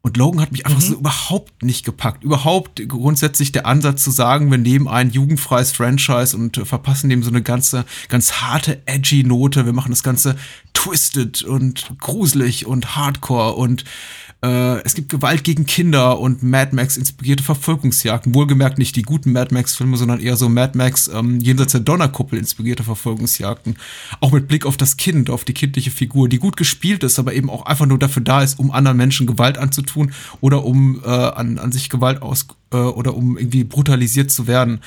Und 0.00 0.16
Logan 0.16 0.40
hat 0.40 0.52
mich 0.52 0.64
einfach 0.64 0.80
mhm. 0.80 0.86
so 0.86 0.94
überhaupt 0.94 1.62
nicht 1.62 1.84
gepackt. 1.84 2.22
Überhaupt 2.22 2.86
grundsätzlich 2.88 3.52
der 3.52 3.66
Ansatz 3.66 4.04
zu 4.04 4.10
sagen, 4.10 4.50
wir 4.50 4.58
nehmen 4.58 4.86
ein 4.86 5.10
jugendfreies 5.10 5.72
Franchise 5.72 6.36
und 6.36 6.56
verpassen 6.64 7.10
dem 7.10 7.22
so 7.22 7.30
eine 7.30 7.42
ganze, 7.42 7.84
ganz 8.08 8.34
harte, 8.34 8.80
edgy 8.86 9.24
Note. 9.24 9.66
Wir 9.66 9.72
machen 9.72 9.90
das 9.90 10.04
Ganze 10.04 10.36
twisted 10.72 11.42
und 11.42 11.90
gruselig 11.98 12.66
und 12.66 12.96
hardcore 12.96 13.54
und 13.54 13.84
äh, 14.40 14.80
es 14.82 14.94
gibt 14.94 15.08
Gewalt 15.08 15.42
gegen 15.42 15.66
Kinder 15.66 16.20
und 16.20 16.44
Mad 16.44 16.74
Max 16.74 16.96
inspirierte 16.96 17.42
Verfolgungsjagden. 17.42 18.34
Wohlgemerkt 18.34 18.78
nicht 18.78 18.94
die 18.94 19.02
guten 19.02 19.32
Mad 19.32 19.52
Max 19.52 19.74
Filme, 19.74 19.96
sondern 19.96 20.20
eher 20.20 20.36
so 20.36 20.48
Mad 20.48 20.78
Max 20.78 21.08
ähm, 21.12 21.40
jenseits 21.40 21.72
der 21.72 21.80
Donnerkuppel 21.80 22.38
inspirierte 22.38 22.84
Verfolgungsjagden. 22.84 23.76
Auch 24.20 24.30
mit 24.30 24.46
Blick 24.46 24.64
auf 24.64 24.76
das 24.76 24.96
Kind, 24.96 25.28
auf 25.28 25.44
die 25.44 25.54
kindliche 25.54 25.90
Figur, 25.90 26.28
die 26.28 26.38
gut 26.38 26.56
gespielt 26.56 27.02
ist, 27.02 27.18
aber 27.18 27.34
eben 27.34 27.50
auch 27.50 27.66
einfach 27.66 27.86
nur 27.86 27.98
dafür 27.98 28.22
da 28.22 28.42
ist, 28.42 28.60
um 28.60 28.70
anderen 28.70 28.96
Menschen 28.96 29.26
Gewalt 29.26 29.58
anzutun 29.58 30.12
oder 30.40 30.64
um 30.64 31.02
äh, 31.04 31.08
an, 31.08 31.58
an 31.58 31.72
sich 31.72 31.88
Gewalt 31.88 32.22
aus, 32.22 32.46
äh, 32.70 32.76
oder 32.76 33.14
um 33.14 33.38
irgendwie 33.38 33.64
brutalisiert 33.64 34.30
zu 34.30 34.46
werden. 34.46 34.80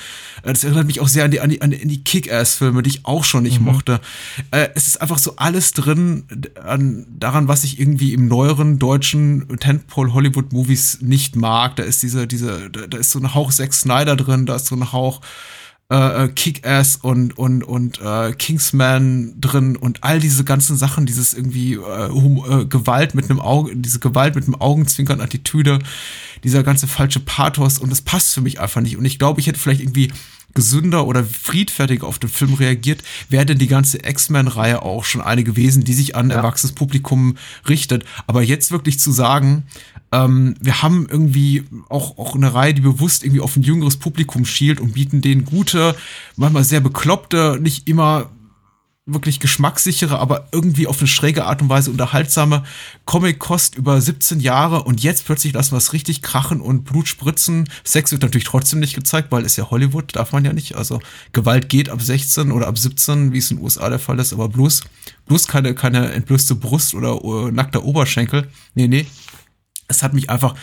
Äh, 0.44 0.52
das 0.52 0.62
erinnert 0.62 0.86
mich 0.86 1.00
auch 1.00 1.08
sehr 1.08 1.24
an 1.24 1.30
die, 1.30 1.40
an 1.40 1.50
die, 1.50 1.62
an 1.62 1.70
die 1.70 2.04
Kick-Ass-Filme, 2.04 2.82
die 2.82 2.90
ich 2.90 3.04
auch 3.04 3.24
schon 3.24 3.42
nicht 3.42 3.58
mhm. 3.58 3.66
mochte. 3.66 4.00
Äh, 4.52 4.68
es 4.74 4.86
ist 4.86 5.00
einfach 5.02 5.18
so 5.18 5.34
alles 5.36 5.72
drin 5.72 6.24
an, 6.62 7.06
daran, 7.18 7.48
was 7.48 7.64
ich 7.64 7.80
irgendwie 7.80 8.12
im 8.12 8.28
neueren 8.28 8.78
deutschen 8.78 9.41
Tentpole 9.58 10.12
Hollywood 10.12 10.52
Movies 10.52 10.98
nicht 11.00 11.36
mag. 11.36 11.76
Da 11.76 11.82
ist 11.82 12.02
diese, 12.02 12.26
diese, 12.26 12.70
da 12.70 12.96
ist 12.98 13.10
so 13.10 13.18
ein 13.18 13.34
Hauch 13.34 13.52
Zack 13.52 13.74
Snyder 13.74 14.16
drin, 14.16 14.46
da 14.46 14.56
ist 14.56 14.66
so 14.66 14.76
ein 14.76 14.92
Hauch 14.92 15.20
äh, 15.92 16.28
Kick-Ass 16.28 16.96
und, 17.02 17.36
und, 17.36 17.62
und 17.62 18.00
äh, 18.00 18.32
Kingsman 18.32 19.34
drin 19.38 19.76
und 19.76 20.02
all 20.02 20.20
diese 20.20 20.42
ganzen 20.42 20.76
Sachen, 20.76 21.04
dieses 21.04 21.34
irgendwie 21.34 21.74
äh, 21.74 22.06
äh, 22.06 22.64
Gewalt 22.64 23.14
mit 23.14 23.28
einem 23.28 23.40
Auge, 23.40 23.76
diese 23.76 23.98
Gewalt 23.98 24.34
mit 24.34 24.44
einem 24.44 24.54
Augenzwinkern-Attitüde, 24.54 25.80
dieser 26.44 26.62
ganze 26.62 26.86
falsche 26.86 27.20
Pathos 27.20 27.78
und 27.78 27.90
das 27.90 28.00
passt 28.00 28.32
für 28.32 28.40
mich 28.40 28.58
einfach 28.58 28.80
nicht. 28.80 28.96
Und 28.96 29.04
ich 29.04 29.18
glaube, 29.18 29.40
ich 29.40 29.46
hätte 29.46 29.58
vielleicht 29.58 29.82
irgendwie 29.82 30.10
gesünder 30.54 31.06
oder 31.06 31.24
friedfertiger 31.24 32.06
auf 32.06 32.18
den 32.18 32.30
Film 32.30 32.54
reagiert, 32.54 33.02
wäre 33.28 33.46
denn 33.46 33.58
die 33.58 33.66
ganze 33.66 33.98
X-Men-Reihe 33.98 34.82
auch 34.82 35.04
schon 35.04 35.20
eine 35.20 35.44
gewesen, 35.44 35.84
die 35.84 35.94
sich 35.94 36.16
an 36.16 36.30
ja. 36.30 36.36
erwachsenes 36.36 36.72
Publikum 36.72 37.36
richtet. 37.68 38.04
Aber 38.26 38.42
jetzt 38.42 38.70
wirklich 38.72 38.98
zu 38.98 39.12
sagen, 39.12 39.64
ähm, 40.12 40.54
wir 40.60 40.82
haben 40.82 41.06
irgendwie 41.10 41.64
auch, 41.88 42.18
auch 42.18 42.34
eine 42.34 42.52
Reihe, 42.52 42.74
die 42.74 42.82
bewusst 42.82 43.24
irgendwie 43.24 43.40
auf 43.40 43.56
ein 43.56 43.62
jüngeres 43.62 43.96
Publikum 43.96 44.44
schielt 44.44 44.80
und 44.80 44.94
bieten 44.94 45.22
denen 45.22 45.44
gute, 45.44 45.96
manchmal 46.36 46.64
sehr 46.64 46.80
bekloppte, 46.80 47.58
nicht 47.60 47.88
immer 47.88 48.30
wirklich 49.04 49.40
geschmackssichere, 49.40 50.18
aber 50.18 50.48
irgendwie 50.52 50.86
auf 50.86 51.00
eine 51.00 51.08
schräge 51.08 51.44
Art 51.44 51.60
und 51.60 51.68
Weise 51.68 51.90
unterhaltsame 51.90 52.62
Comic-Kost 53.04 53.74
über 53.74 54.00
17 54.00 54.38
Jahre 54.38 54.84
und 54.84 55.02
jetzt 55.02 55.24
plötzlich 55.26 55.52
lassen 55.52 55.72
wir 55.72 55.78
es 55.78 55.92
richtig 55.92 56.22
krachen 56.22 56.60
und 56.60 56.84
Blut 56.84 57.08
spritzen. 57.08 57.68
Sex 57.82 58.12
wird 58.12 58.22
natürlich 58.22 58.44
trotzdem 58.44 58.78
nicht 58.78 58.94
gezeigt, 58.94 59.32
weil 59.32 59.44
es 59.44 59.56
ja 59.56 59.70
Hollywood, 59.70 60.14
darf 60.14 60.30
man 60.30 60.44
ja 60.44 60.52
nicht. 60.52 60.76
Also 60.76 61.00
Gewalt 61.32 61.68
geht 61.68 61.88
ab 61.88 62.00
16 62.00 62.52
oder 62.52 62.68
ab 62.68 62.78
17, 62.78 63.32
wie 63.32 63.38
es 63.38 63.50
in 63.50 63.56
den 63.56 63.64
USA 63.64 63.88
der 63.88 63.98
Fall 63.98 64.20
ist, 64.20 64.32
aber 64.32 64.48
bloß, 64.48 64.84
bloß 65.26 65.48
keine, 65.48 65.74
keine 65.74 66.12
entblößte 66.12 66.54
Brust 66.54 66.94
oder 66.94 67.24
uh, 67.24 67.50
nackter 67.50 67.84
Oberschenkel. 67.84 68.48
Nee, 68.74 68.86
nee. 68.86 69.06
Es 69.88 70.04
hat 70.04 70.14
mich 70.14 70.30
einfach 70.30 70.54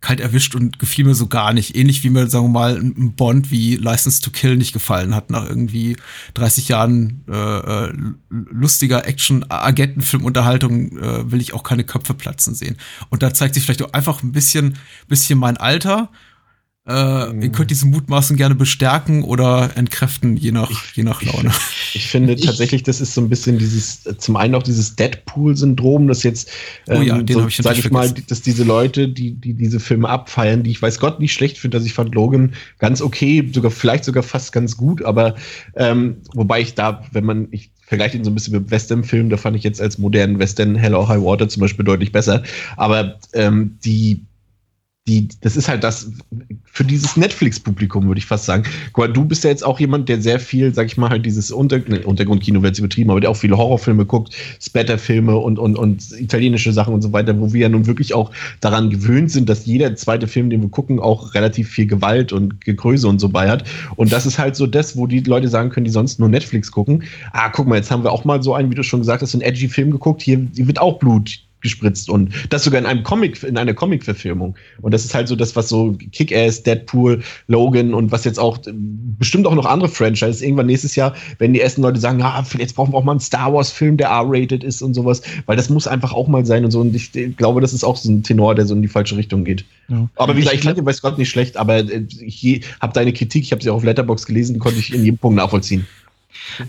kalt 0.00 0.20
erwischt 0.20 0.54
und 0.54 0.78
gefiel 0.78 1.04
mir 1.04 1.14
so 1.14 1.26
gar 1.26 1.52
nicht. 1.52 1.76
Ähnlich 1.76 2.02
wie 2.02 2.10
mir, 2.10 2.26
sagen 2.26 2.46
wir 2.46 2.50
mal, 2.50 2.76
ein 2.76 3.12
Bond 3.12 3.50
wie 3.50 3.76
License 3.76 4.22
to 4.22 4.30
Kill 4.30 4.56
nicht 4.56 4.72
gefallen 4.72 5.14
hat, 5.14 5.30
nach 5.30 5.46
irgendwie 5.46 5.96
30 6.34 6.68
Jahren 6.68 7.24
äh, 7.28 7.32
äh, 7.32 7.92
lustiger 8.30 9.06
Action-Agentenfilmunterhaltung 9.06 10.98
äh, 10.98 11.30
will 11.30 11.40
ich 11.40 11.52
auch 11.52 11.62
keine 11.62 11.84
Köpfe 11.84 12.14
platzen 12.14 12.54
sehen. 12.54 12.76
Und 13.10 13.22
da 13.22 13.34
zeigt 13.34 13.54
sich 13.54 13.64
vielleicht 13.64 13.82
auch 13.82 13.92
einfach 13.92 14.22
ein 14.22 14.32
bisschen, 14.32 14.78
bisschen 15.08 15.38
mein 15.38 15.58
Alter 15.58 16.10
äh. 16.88 17.44
Ihr 17.44 17.52
könnt 17.52 17.70
diese 17.70 17.86
Mutmaßen 17.86 18.36
gerne 18.36 18.54
bestärken 18.54 19.22
oder 19.22 19.70
entkräften, 19.76 20.36
je 20.36 20.50
nach, 20.50 20.70
je 20.94 21.02
nach 21.02 21.22
Laune. 21.22 21.50
Ich, 21.50 21.94
ich 21.96 22.06
finde 22.08 22.36
tatsächlich, 22.36 22.82
das 22.82 23.00
ist 23.00 23.14
so 23.14 23.20
ein 23.20 23.28
bisschen 23.28 23.58
dieses, 23.58 24.02
zum 24.18 24.36
einen 24.36 24.54
auch 24.54 24.62
dieses 24.62 24.96
Deadpool-Syndrom, 24.96 26.08
das 26.08 26.22
jetzt, 26.22 26.50
ähm, 26.88 27.00
oh 27.00 27.02
ja, 27.02 27.18
ähm, 27.18 27.26
so, 27.28 27.46
ich 27.46 27.56
sag 27.58 27.78
ich 27.78 27.90
mal, 27.90 28.12
dass 28.28 28.40
diese 28.40 28.64
Leute, 28.64 29.08
die, 29.08 29.32
die 29.32 29.54
diese 29.54 29.78
Filme 29.78 30.08
abfeiern, 30.08 30.62
die 30.62 30.70
ich 30.70 30.80
weiß 30.80 30.98
Gott 31.00 31.20
nicht 31.20 31.32
schlecht 31.32 31.58
finde, 31.58 31.76
dass 31.76 31.86
ich 31.86 31.92
fand 31.92 32.14
Logan 32.14 32.54
ganz 32.78 33.02
okay, 33.02 33.48
sogar 33.52 33.70
vielleicht 33.70 34.04
sogar 34.04 34.22
fast 34.22 34.52
ganz 34.52 34.76
gut, 34.76 35.04
aber 35.04 35.34
ähm, 35.76 36.16
wobei 36.34 36.60
ich 36.60 36.74
da, 36.74 37.04
wenn 37.12 37.24
man, 37.24 37.48
ich 37.50 37.70
vergleiche 37.82 38.16
ihn 38.16 38.24
so 38.24 38.30
ein 38.30 38.34
bisschen 38.34 38.54
mit 38.54 38.70
Western-Filmen, 38.70 39.30
da 39.30 39.36
fand 39.36 39.56
ich 39.56 39.64
jetzt 39.64 39.80
als 39.80 39.98
modernen 39.98 40.38
Western 40.38 40.76
Hell 40.76 40.94
or 40.94 41.08
High 41.08 41.20
Water 41.20 41.48
zum 41.48 41.60
Beispiel 41.60 41.84
deutlich 41.84 42.12
besser, 42.12 42.42
aber 42.76 43.18
ähm, 43.34 43.76
die 43.84 44.24
die, 45.08 45.28
das 45.40 45.56
ist 45.56 45.68
halt 45.68 45.82
das 45.82 46.12
für 46.64 46.84
dieses 46.84 47.16
Netflix-Publikum, 47.16 48.06
würde 48.06 48.18
ich 48.18 48.26
fast 48.26 48.44
sagen. 48.44 48.64
Guck 48.92 49.06
mal, 49.06 49.12
du 49.12 49.24
bist 49.24 49.42
ja 49.42 49.50
jetzt 49.50 49.64
auch 49.64 49.80
jemand, 49.80 50.08
der 50.08 50.20
sehr 50.20 50.38
viel, 50.38 50.72
sag 50.72 50.86
ich 50.86 50.96
mal, 50.96 51.10
halt 51.10 51.26
dieses 51.26 51.50
Unter 51.50 51.78
ne, 51.78 52.00
Untergrundkino 52.06 52.62
wird 52.62 52.76
sie 52.76 52.82
betrieben, 52.82 53.10
aber 53.10 53.20
der 53.20 53.30
auch 53.30 53.36
viele 53.36 53.56
Horrorfilme 53.56 54.04
guckt, 54.04 54.34
Spatter-Filme 54.60 55.36
und, 55.36 55.58
und, 55.58 55.76
und 55.76 56.12
italienische 56.12 56.72
Sachen 56.72 56.94
und 56.94 57.02
so 57.02 57.12
weiter, 57.12 57.38
wo 57.40 57.52
wir 57.52 57.62
ja 57.62 57.68
nun 57.68 57.86
wirklich 57.86 58.14
auch 58.14 58.30
daran 58.60 58.90
gewöhnt 58.90 59.30
sind, 59.30 59.48
dass 59.48 59.66
jeder 59.66 59.96
zweite 59.96 60.28
Film, 60.28 60.50
den 60.50 60.62
wir 60.62 60.68
gucken, 60.68 61.00
auch 61.00 61.34
relativ 61.34 61.70
viel 61.70 61.86
Gewalt 61.86 62.32
und 62.32 62.60
Gegröße 62.60 63.08
und 63.08 63.18
so 63.18 63.30
bei 63.30 63.50
hat. 63.50 63.64
Und 63.96 64.12
das 64.12 64.26
ist 64.26 64.38
halt 64.38 64.54
so 64.54 64.66
das, 64.66 64.96
wo 64.96 65.06
die 65.06 65.20
Leute 65.20 65.48
sagen 65.48 65.70
können, 65.70 65.84
die 65.84 65.90
sonst 65.90 66.20
nur 66.20 66.28
Netflix 66.28 66.70
gucken. 66.70 67.02
Ah, 67.32 67.48
guck 67.48 67.66
mal, 67.66 67.76
jetzt 67.76 67.90
haben 67.90 68.04
wir 68.04 68.12
auch 68.12 68.24
mal 68.24 68.42
so 68.42 68.54
einen, 68.54 68.70
wie 68.70 68.76
du 68.76 68.84
schon 68.84 69.00
gesagt 69.00 69.22
hast, 69.22 69.34
einen 69.34 69.42
edgy 69.42 69.68
Film 69.68 69.90
geguckt. 69.90 70.22
Hier 70.22 70.46
wird 70.54 70.80
auch 70.80 70.98
Blut 70.98 71.40
gespritzt 71.60 72.08
und 72.10 72.32
das 72.50 72.64
sogar 72.64 72.80
in 72.80 72.86
einem 72.86 73.02
Comic, 73.02 73.42
in 73.42 73.56
einer 73.56 73.74
Comic-Verfilmung. 73.74 74.54
Und 74.80 74.94
das 74.94 75.04
ist 75.04 75.14
halt 75.14 75.28
so 75.28 75.36
das, 75.36 75.56
was 75.56 75.68
so 75.68 75.96
Kick-Ass, 76.12 76.62
Deadpool, 76.62 77.22
Logan 77.48 77.94
und 77.94 78.12
was 78.12 78.24
jetzt 78.24 78.38
auch 78.38 78.58
bestimmt 79.18 79.46
auch 79.46 79.54
noch 79.54 79.66
andere 79.66 79.88
Franchises 79.88 80.42
irgendwann 80.42 80.66
nächstes 80.66 80.96
Jahr, 80.96 81.14
wenn 81.38 81.52
die 81.52 81.60
ersten 81.60 81.82
Leute 81.82 82.00
sagen, 82.00 82.22
ah, 82.22 82.44
jetzt 82.58 82.74
brauchen 82.74 82.92
wir 82.92 82.98
auch 82.98 83.04
mal 83.04 83.12
einen 83.12 83.20
Star 83.20 83.52
Wars-Film, 83.52 83.96
der 83.96 84.08
R-rated 84.08 84.64
ist 84.64 84.82
und 84.82 84.94
sowas, 84.94 85.22
weil 85.46 85.56
das 85.56 85.70
muss 85.70 85.86
einfach 85.86 86.12
auch 86.12 86.28
mal 86.28 86.44
sein 86.46 86.64
und 86.64 86.70
so. 86.70 86.80
Und 86.80 86.94
ich 86.94 87.12
glaube, 87.36 87.60
das 87.60 87.72
ist 87.72 87.84
auch 87.84 87.96
so 87.96 88.10
ein 88.10 88.22
Tenor, 88.22 88.54
der 88.54 88.66
so 88.66 88.74
in 88.74 88.82
die 88.82 88.88
falsche 88.88 89.16
Richtung 89.16 89.44
geht. 89.44 89.64
Ja. 89.88 90.08
Aber 90.16 90.36
wie 90.36 90.40
gesagt, 90.40 90.56
ich 90.56 90.62
fand 90.62 90.78
den 90.78 90.84
bei 90.84 90.92
Scott 90.92 91.18
nicht 91.18 91.30
schlecht, 91.30 91.56
aber 91.56 91.78
äh, 91.78 92.04
ich 92.20 92.62
habe 92.80 92.92
deine 92.92 93.12
Kritik, 93.12 93.44
ich 93.44 93.52
habe 93.52 93.62
sie 93.62 93.70
auch 93.70 93.76
auf 93.76 93.84
Letterbox 93.84 94.26
gelesen, 94.26 94.58
konnte 94.58 94.78
ich 94.78 94.94
in 94.94 95.04
jedem 95.04 95.18
Punkt 95.18 95.36
nachvollziehen. 95.36 95.86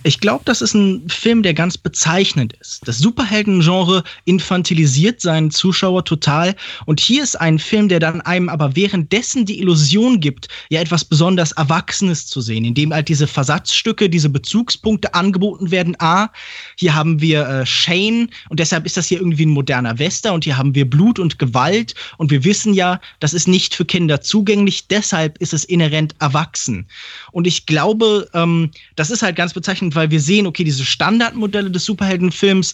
Ich 0.04 0.20
glaube, 0.20 0.44
das 0.46 0.62
ist 0.62 0.74
ein 0.74 1.08
Film, 1.10 1.44
der 1.44 1.54
ganz 1.54 1.78
bezeichnend 1.78 2.54
ist. 2.60 2.88
Das 2.88 3.00
Superhelden-Genre 3.00 4.04
infantilisiert 4.26 5.22
seinen 5.22 5.52
Zuschauer 5.52 6.06
total. 6.06 6.56
Und 6.86 7.00
hier 7.00 7.24
ist 7.24 7.40
ein 7.40 7.60
Film, 7.60 7.90
der 7.90 8.00
dann 8.00 8.22
einem 8.22 8.50
aber 8.50 8.76
währenddessen 8.76 9.46
die 9.46 9.60
Illusion 9.60 10.20
gibt, 10.20 10.48
ja 10.70 10.82
etwas 10.82 11.06
besonders 11.06 11.52
Erwachsenes 11.54 12.28
zu 12.28 12.42
sehen, 12.42 12.66
indem 12.66 12.94
halt 12.94 13.10
diese 13.10 13.28
Versatzstücke, 13.28 14.10
diese 14.10 14.30
Bezugspunkte 14.30 15.14
angeboten 15.14 15.72
werden. 15.72 15.96
A, 16.00 16.30
hier 16.78 16.94
haben 16.94 17.22
wir 17.22 17.48
äh, 17.48 17.66
Shane 17.66 18.30
und 18.50 18.60
deshalb 18.60 18.86
ist 18.86 18.98
das 18.98 19.08
hier 19.08 19.20
irgendwie 19.20 19.46
ein 19.46 19.50
moderner 19.50 20.00
Wester 20.00 20.34
und 20.34 20.44
hier 20.44 20.58
haben 20.58 20.76
wir 20.76 20.90
Blut 20.90 21.20
und 21.20 21.40
Gewalt 21.40 21.96
und 22.18 22.32
wir 22.32 22.44
wissen 22.44 22.74
ja, 22.74 23.00
das 23.20 23.34
ist 23.34 23.48
nicht 23.48 23.76
für 23.76 23.86
Kinder 23.86 24.22
zugänglich, 24.22 24.88
deshalb 24.88 25.38
ist 25.40 25.54
es 25.54 25.64
inhärent 25.64 26.16
erwachsen. 26.20 26.88
Und 27.32 27.48
ich 27.48 27.66
glaube, 27.66 28.30
ähm, 28.34 28.72
das 28.96 29.10
ist 29.10 29.22
halt 29.22 29.36
ganz 29.36 29.51
bezeichnend, 29.54 29.96
weil 29.96 30.12
wir 30.12 30.20
sehen, 30.20 30.48
okay, 30.48 30.64
diese 30.64 30.86
Standardmodelle 30.86 31.72
des 31.72 31.86
Superheldenfilms 31.86 32.74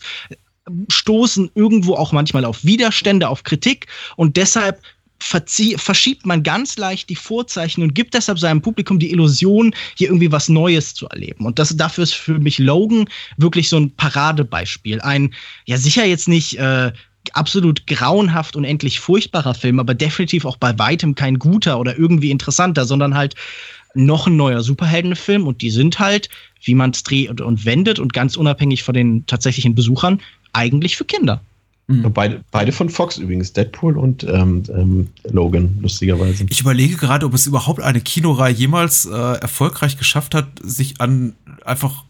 stoßen 0.90 1.52
irgendwo 1.56 1.96
auch 1.96 2.12
manchmal 2.12 2.46
auf 2.46 2.64
Widerstände, 2.64 3.30
auf 3.30 3.44
Kritik 3.44 3.88
und 4.16 4.38
deshalb 4.38 4.82
verschiebt 5.20 6.26
man 6.26 6.44
ganz 6.44 6.78
leicht 6.78 7.10
die 7.10 7.16
Vorzeichen 7.16 7.82
und 7.82 7.96
gibt 7.96 8.14
deshalb 8.14 8.38
seinem 8.38 8.62
Publikum 8.62 9.00
die 9.00 9.12
Illusion, 9.12 9.74
hier 9.96 10.10
irgendwie 10.10 10.32
was 10.32 10.48
Neues 10.48 10.94
zu 10.94 11.08
erleben. 11.08 11.46
Und 11.46 11.58
das, 11.58 11.76
dafür 11.76 12.04
ist 12.04 12.14
für 12.14 12.38
mich 12.38 12.60
Logan 12.60 13.10
wirklich 13.38 13.68
so 13.68 13.78
ein 13.78 13.96
Paradebeispiel. 13.96 15.02
Ein, 15.02 15.34
ja 15.66 15.78
sicher 15.78 16.06
jetzt 16.06 16.28
nicht 16.28 16.60
äh, 16.60 16.92
absolut 17.34 17.88
grauenhaft 17.88 18.56
und 18.56 18.64
endlich 18.64 19.00
furchtbarer 19.00 19.54
Film, 19.54 19.80
aber 19.80 19.96
definitiv 19.96 20.46
auch 20.46 20.58
bei 20.58 20.78
weitem 20.78 21.16
kein 21.16 21.40
guter 21.40 21.80
oder 21.80 21.98
irgendwie 21.98 22.32
interessanter, 22.32 22.86
sondern 22.86 23.16
halt 23.16 23.36
noch 23.96 24.28
ein 24.28 24.36
neuer 24.36 24.62
Superheldenfilm 24.62 25.48
und 25.48 25.62
die 25.62 25.72
sind 25.72 25.98
halt, 26.00 26.30
wie 26.64 26.76
man 26.76 26.92
es 26.92 27.04
dreht 27.04 27.30
und, 27.30 27.42
und 27.42 27.66
wendet 27.66 28.00
und 28.00 28.14
ganz 28.14 28.36
unabhängig 28.36 28.84
von 28.84 28.94
den 28.94 29.26
tatsächlichen 29.26 29.76
Besuchern, 29.76 30.22
eigentlich 30.54 30.98
für 30.98 31.06
Kinder. 31.06 31.42
Mhm. 31.88 32.12
Beide, 32.14 32.44
beide 32.52 32.72
von 32.74 32.90
Fox 32.90 33.18
übrigens, 33.18 33.54
Deadpool 33.54 33.98
und 33.98 34.26
ähm, 34.26 34.64
ähm, 34.70 35.08
Logan, 35.32 35.78
lustigerweise. 35.82 36.46
Ich 36.50 36.60
überlege 36.60 36.98
gerade, 36.98 37.26
ob 37.26 37.34
es 37.34 37.48
überhaupt 37.48 37.82
eine 37.82 38.02
Kinoreihe 38.02 38.54
jemals 38.54 39.06
äh, 39.06 39.12
erfolgreich 39.16 39.98
geschafft 39.98 40.36
hat, 40.36 40.48
sich 40.62 41.00
an 41.00 41.34
einfach 41.66 42.04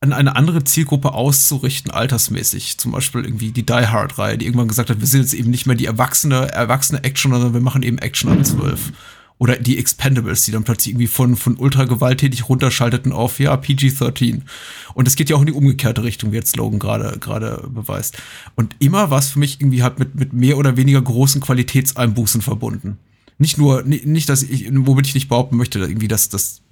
an 0.00 0.12
eine 0.12 0.36
andere 0.36 0.64
Zielgruppe 0.64 1.14
auszurichten, 1.14 1.90
altersmäßig. 1.90 2.76
Zum 2.78 2.92
Beispiel 2.92 3.24
irgendwie 3.24 3.52
die 3.52 3.64
Die 3.64 3.72
Hard-Reihe, 3.72 4.36
die 4.36 4.46
irgendwann 4.46 4.68
gesagt 4.68 4.90
hat, 4.90 5.00
wir 5.00 5.06
sind 5.06 5.22
jetzt 5.22 5.32
eben 5.32 5.50
nicht 5.50 5.66
mehr 5.66 5.76
die 5.76 5.86
erwachsene, 5.86 6.52
erwachsene 6.52 7.02
Action, 7.04 7.32
sondern 7.32 7.54
wir 7.54 7.60
machen 7.60 7.82
eben 7.82 7.98
Action 7.98 8.30
ab 8.30 8.44
12 8.44 8.92
oder 9.44 9.58
die 9.58 9.76
Expendables, 9.76 10.46
die 10.46 10.52
dann 10.52 10.64
plötzlich 10.64 10.94
irgendwie 10.94 11.06
von, 11.06 11.36
von 11.36 11.58
ultra 11.58 11.84
gewalttätig 11.84 12.48
runterschalteten 12.48 13.12
auf, 13.12 13.38
ja, 13.40 13.54
PG-13. 13.54 14.40
Und 14.94 15.06
es 15.06 15.16
geht 15.16 15.28
ja 15.28 15.36
auch 15.36 15.40
in 15.40 15.46
die 15.46 15.52
umgekehrte 15.52 16.02
Richtung, 16.02 16.32
wie 16.32 16.36
jetzt 16.36 16.56
Logan 16.56 16.78
gerade, 16.78 17.18
gerade 17.18 17.68
beweist. 17.68 18.16
Und 18.54 18.74
immer 18.78 19.10
was 19.10 19.32
für 19.32 19.38
mich 19.38 19.60
irgendwie 19.60 19.82
halt 19.82 19.98
mit, 19.98 20.14
mit 20.14 20.32
mehr 20.32 20.56
oder 20.56 20.78
weniger 20.78 21.02
großen 21.02 21.42
Qualitätseinbußen 21.42 22.40
verbunden 22.40 22.98
nicht 23.36 23.58
nur, 23.58 23.82
nicht, 23.82 24.28
dass 24.28 24.44
ich, 24.44 24.68
womit 24.72 25.08
ich 25.08 25.14
nicht 25.14 25.28
behaupten 25.28 25.56
möchte, 25.56 25.80
irgendwie, 25.80 26.06
dass, 26.06 26.28
dass 26.28 26.62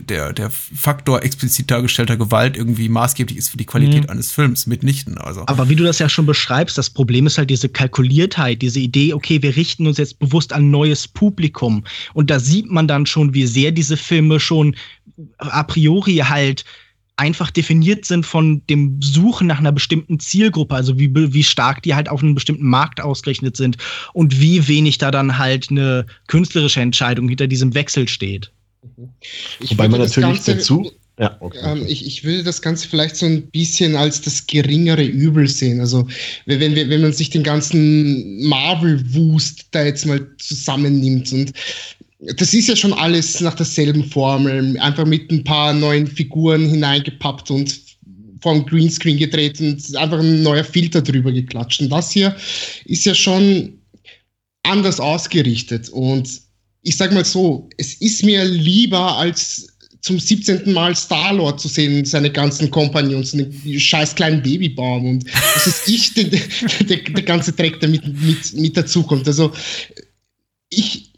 der, 0.00 0.32
der 0.32 0.50
Faktor 0.50 1.22
explizit 1.22 1.70
dargestellter 1.70 2.16
Gewalt 2.16 2.56
irgendwie 2.56 2.88
maßgeblich 2.88 3.38
ist 3.38 3.48
für 3.48 3.56
die 3.56 3.64
Qualität 3.64 4.04
mhm. 4.04 4.10
eines 4.10 4.32
Films, 4.32 4.66
mitnichten. 4.66 5.18
Also. 5.18 5.44
Aber 5.46 5.68
wie 5.68 5.76
du 5.76 5.84
das 5.84 5.98
ja 5.98 6.08
schon 6.08 6.26
beschreibst, 6.26 6.78
das 6.78 6.90
Problem 6.90 7.26
ist 7.26 7.38
halt 7.38 7.50
diese 7.50 7.68
Kalkuliertheit, 7.68 8.62
diese 8.62 8.80
Idee, 8.80 9.14
okay, 9.14 9.42
wir 9.42 9.56
richten 9.56 9.86
uns 9.86 9.98
jetzt 9.98 10.18
bewusst 10.18 10.52
an 10.52 10.70
neues 10.70 11.08
Publikum. 11.08 11.84
Und 12.14 12.30
da 12.30 12.40
sieht 12.40 12.70
man 12.70 12.88
dann 12.88 13.06
schon, 13.06 13.34
wie 13.34 13.46
sehr 13.46 13.72
diese 13.72 13.96
Filme 13.96 14.40
schon 14.40 14.76
a 15.38 15.62
priori 15.62 16.16
halt 16.16 16.64
einfach 17.16 17.50
definiert 17.50 18.04
sind 18.04 18.26
von 18.26 18.62
dem 18.68 19.00
Suchen 19.00 19.46
nach 19.46 19.58
einer 19.58 19.72
bestimmten 19.72 20.20
Zielgruppe, 20.20 20.74
also 20.74 20.98
wie, 20.98 21.10
wie 21.14 21.44
stark 21.44 21.82
die 21.82 21.94
halt 21.94 22.08
auf 22.10 22.22
einen 22.22 22.34
bestimmten 22.34 22.66
Markt 22.66 23.00
ausgerechnet 23.00 23.56
sind 23.56 23.78
und 24.12 24.40
wie 24.40 24.68
wenig 24.68 24.98
da 24.98 25.10
dann 25.10 25.38
halt 25.38 25.70
eine 25.70 26.06
künstlerische 26.26 26.80
Entscheidung 26.80 27.28
hinter 27.28 27.46
diesem 27.46 27.74
Wechsel 27.74 28.06
steht. 28.06 28.52
Ich 29.60 29.70
Wobei 29.70 29.88
man 29.88 30.00
natürlich 30.00 30.36
Ganze, 30.36 30.56
dazu. 30.56 30.90
Ja, 31.18 31.36
okay. 31.40 31.58
ähm, 31.62 31.84
ich, 31.86 32.06
ich 32.06 32.24
würde 32.24 32.44
das 32.44 32.60
Ganze 32.60 32.88
vielleicht 32.88 33.16
so 33.16 33.24
ein 33.26 33.46
bisschen 33.50 33.96
als 33.96 34.20
das 34.20 34.46
geringere 34.46 35.04
Übel 35.04 35.48
sehen. 35.48 35.80
Also, 35.80 36.06
wenn, 36.44 36.60
wenn, 36.60 36.90
wenn 36.90 37.00
man 37.00 37.12
sich 37.12 37.30
den 37.30 37.42
ganzen 37.42 38.46
Marvel-Wust 38.46 39.68
da 39.70 39.84
jetzt 39.84 40.04
mal 40.04 40.26
zusammennimmt 40.38 41.32
und 41.32 41.52
das 42.18 42.54
ist 42.54 42.68
ja 42.68 42.76
schon 42.76 42.94
alles 42.94 43.40
nach 43.40 43.54
derselben 43.54 44.04
Formel, 44.04 44.78
einfach 44.78 45.04
mit 45.04 45.30
ein 45.30 45.44
paar 45.44 45.72
neuen 45.72 46.06
Figuren 46.06 46.68
hineingepappt 46.68 47.50
und 47.50 47.78
vom 48.40 48.64
Greenscreen 48.64 49.18
gedreht 49.18 49.60
und 49.60 49.96
einfach 49.96 50.20
ein 50.20 50.42
neuer 50.42 50.64
Filter 50.64 51.02
drüber 51.02 51.32
geklatscht. 51.32 51.80
Und 51.80 51.90
das 51.90 52.10
hier 52.10 52.34
ist 52.84 53.04
ja 53.04 53.14
schon 53.14 53.78
anders 54.62 55.00
ausgerichtet. 55.00 55.88
Und 55.88 56.45
ich 56.86 56.96
sag 56.96 57.12
mal 57.12 57.24
so, 57.24 57.68
es 57.78 57.94
ist 57.94 58.22
mir 58.22 58.44
lieber 58.44 59.18
als 59.18 59.66
zum 60.02 60.20
17. 60.20 60.72
Mal 60.72 60.94
Star-Lord 60.94 61.60
zu 61.60 61.66
sehen, 61.66 62.04
seine 62.04 62.30
ganzen 62.30 62.70
Kompagnons, 62.70 63.34
einen 63.34 63.52
scheiß 63.76 64.14
kleinen 64.14 64.40
Babybaum 64.40 65.04
und 65.04 65.26
das 65.54 65.66
ist 65.66 65.88
ich, 65.88 66.14
der, 66.14 66.24
der, 66.24 66.98
der 66.98 67.22
ganze 67.24 67.52
Dreck, 67.52 67.80
der 67.80 67.88
mit, 67.88 68.06
mit, 68.06 68.54
mit 68.54 68.76
dazukommt. 68.76 69.26
Also 69.26 69.52
ich, 70.70 71.10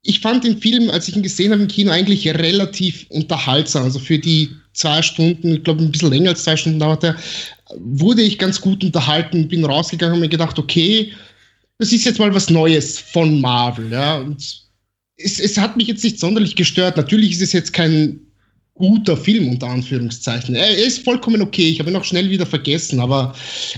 ich 0.00 0.20
fand 0.20 0.42
den 0.42 0.58
Film, 0.58 0.88
als 0.88 1.06
ich 1.06 1.16
ihn 1.16 1.22
gesehen 1.22 1.52
habe 1.52 1.62
im 1.62 1.68
Kino, 1.68 1.90
eigentlich 1.90 2.26
relativ 2.26 3.04
unterhaltsam. 3.10 3.84
Also 3.84 3.98
für 3.98 4.18
die 4.18 4.48
zwei 4.72 5.02
Stunden, 5.02 5.56
ich 5.56 5.64
glaube 5.64 5.82
ein 5.82 5.92
bisschen 5.92 6.10
länger 6.10 6.30
als 6.30 6.44
zwei 6.44 6.56
Stunden 6.56 6.78
dauert 6.78 7.04
er, 7.04 7.14
wurde 7.76 8.22
ich 8.22 8.38
ganz 8.38 8.58
gut 8.58 8.82
unterhalten, 8.82 9.48
bin 9.48 9.66
rausgegangen 9.66 10.14
und 10.14 10.20
mir 10.20 10.30
gedacht, 10.30 10.58
okay, 10.58 11.12
das 11.76 11.92
ist 11.92 12.06
jetzt 12.06 12.18
mal 12.18 12.34
was 12.34 12.48
Neues 12.48 12.98
von 12.98 13.38
Marvel. 13.42 13.92
Ja? 13.92 14.16
Und 14.16 14.69
es, 15.22 15.38
es 15.38 15.58
hat 15.58 15.76
mich 15.76 15.88
jetzt 15.88 16.04
nicht 16.04 16.18
sonderlich 16.18 16.56
gestört. 16.56 16.96
Natürlich 16.96 17.32
ist 17.32 17.42
es 17.42 17.52
jetzt 17.52 17.72
kein 17.72 18.20
guter 18.74 19.16
Film 19.16 19.48
unter 19.48 19.68
Anführungszeichen. 19.68 20.54
Er, 20.54 20.68
er 20.68 20.84
ist 20.84 21.04
vollkommen 21.04 21.42
okay. 21.42 21.68
Ich 21.68 21.80
habe 21.80 21.90
ihn 21.90 21.96
auch 21.96 22.04
schnell 22.04 22.30
wieder 22.30 22.46
vergessen, 22.46 23.00
aber 23.00 23.34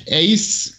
er 0.07 0.23
ist 0.23 0.79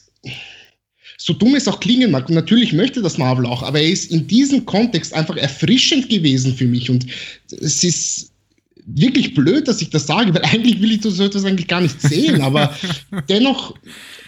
so 1.17 1.31
dumm 1.31 1.55
es 1.55 1.69
auch 1.69 1.79
klingen 1.79 2.11
mag, 2.11 2.27
und 2.27 2.35
natürlich 2.35 2.73
möchte 2.73 3.01
das 3.01 3.17
Marvel 3.17 3.45
auch, 3.45 3.63
aber 3.63 3.79
er 3.79 3.87
ist 3.87 4.11
in 4.11 4.27
diesem 4.27 4.65
Kontext 4.65 5.13
einfach 5.13 5.37
erfrischend 5.37 6.09
gewesen 6.09 6.53
für 6.53 6.65
mich. 6.65 6.89
Und 6.89 7.05
es 7.61 7.81
ist 7.81 8.31
wirklich 8.85 9.33
blöd, 9.33 9.69
dass 9.69 9.81
ich 9.81 9.89
das 9.89 10.05
sage, 10.05 10.33
weil 10.33 10.43
eigentlich 10.43 10.81
will 10.81 10.91
ich 10.91 11.01
so 11.01 11.23
etwas 11.23 11.45
eigentlich 11.45 11.69
gar 11.69 11.79
nicht 11.79 12.01
sehen, 12.01 12.41
aber 12.41 12.77
dennoch, 13.29 13.73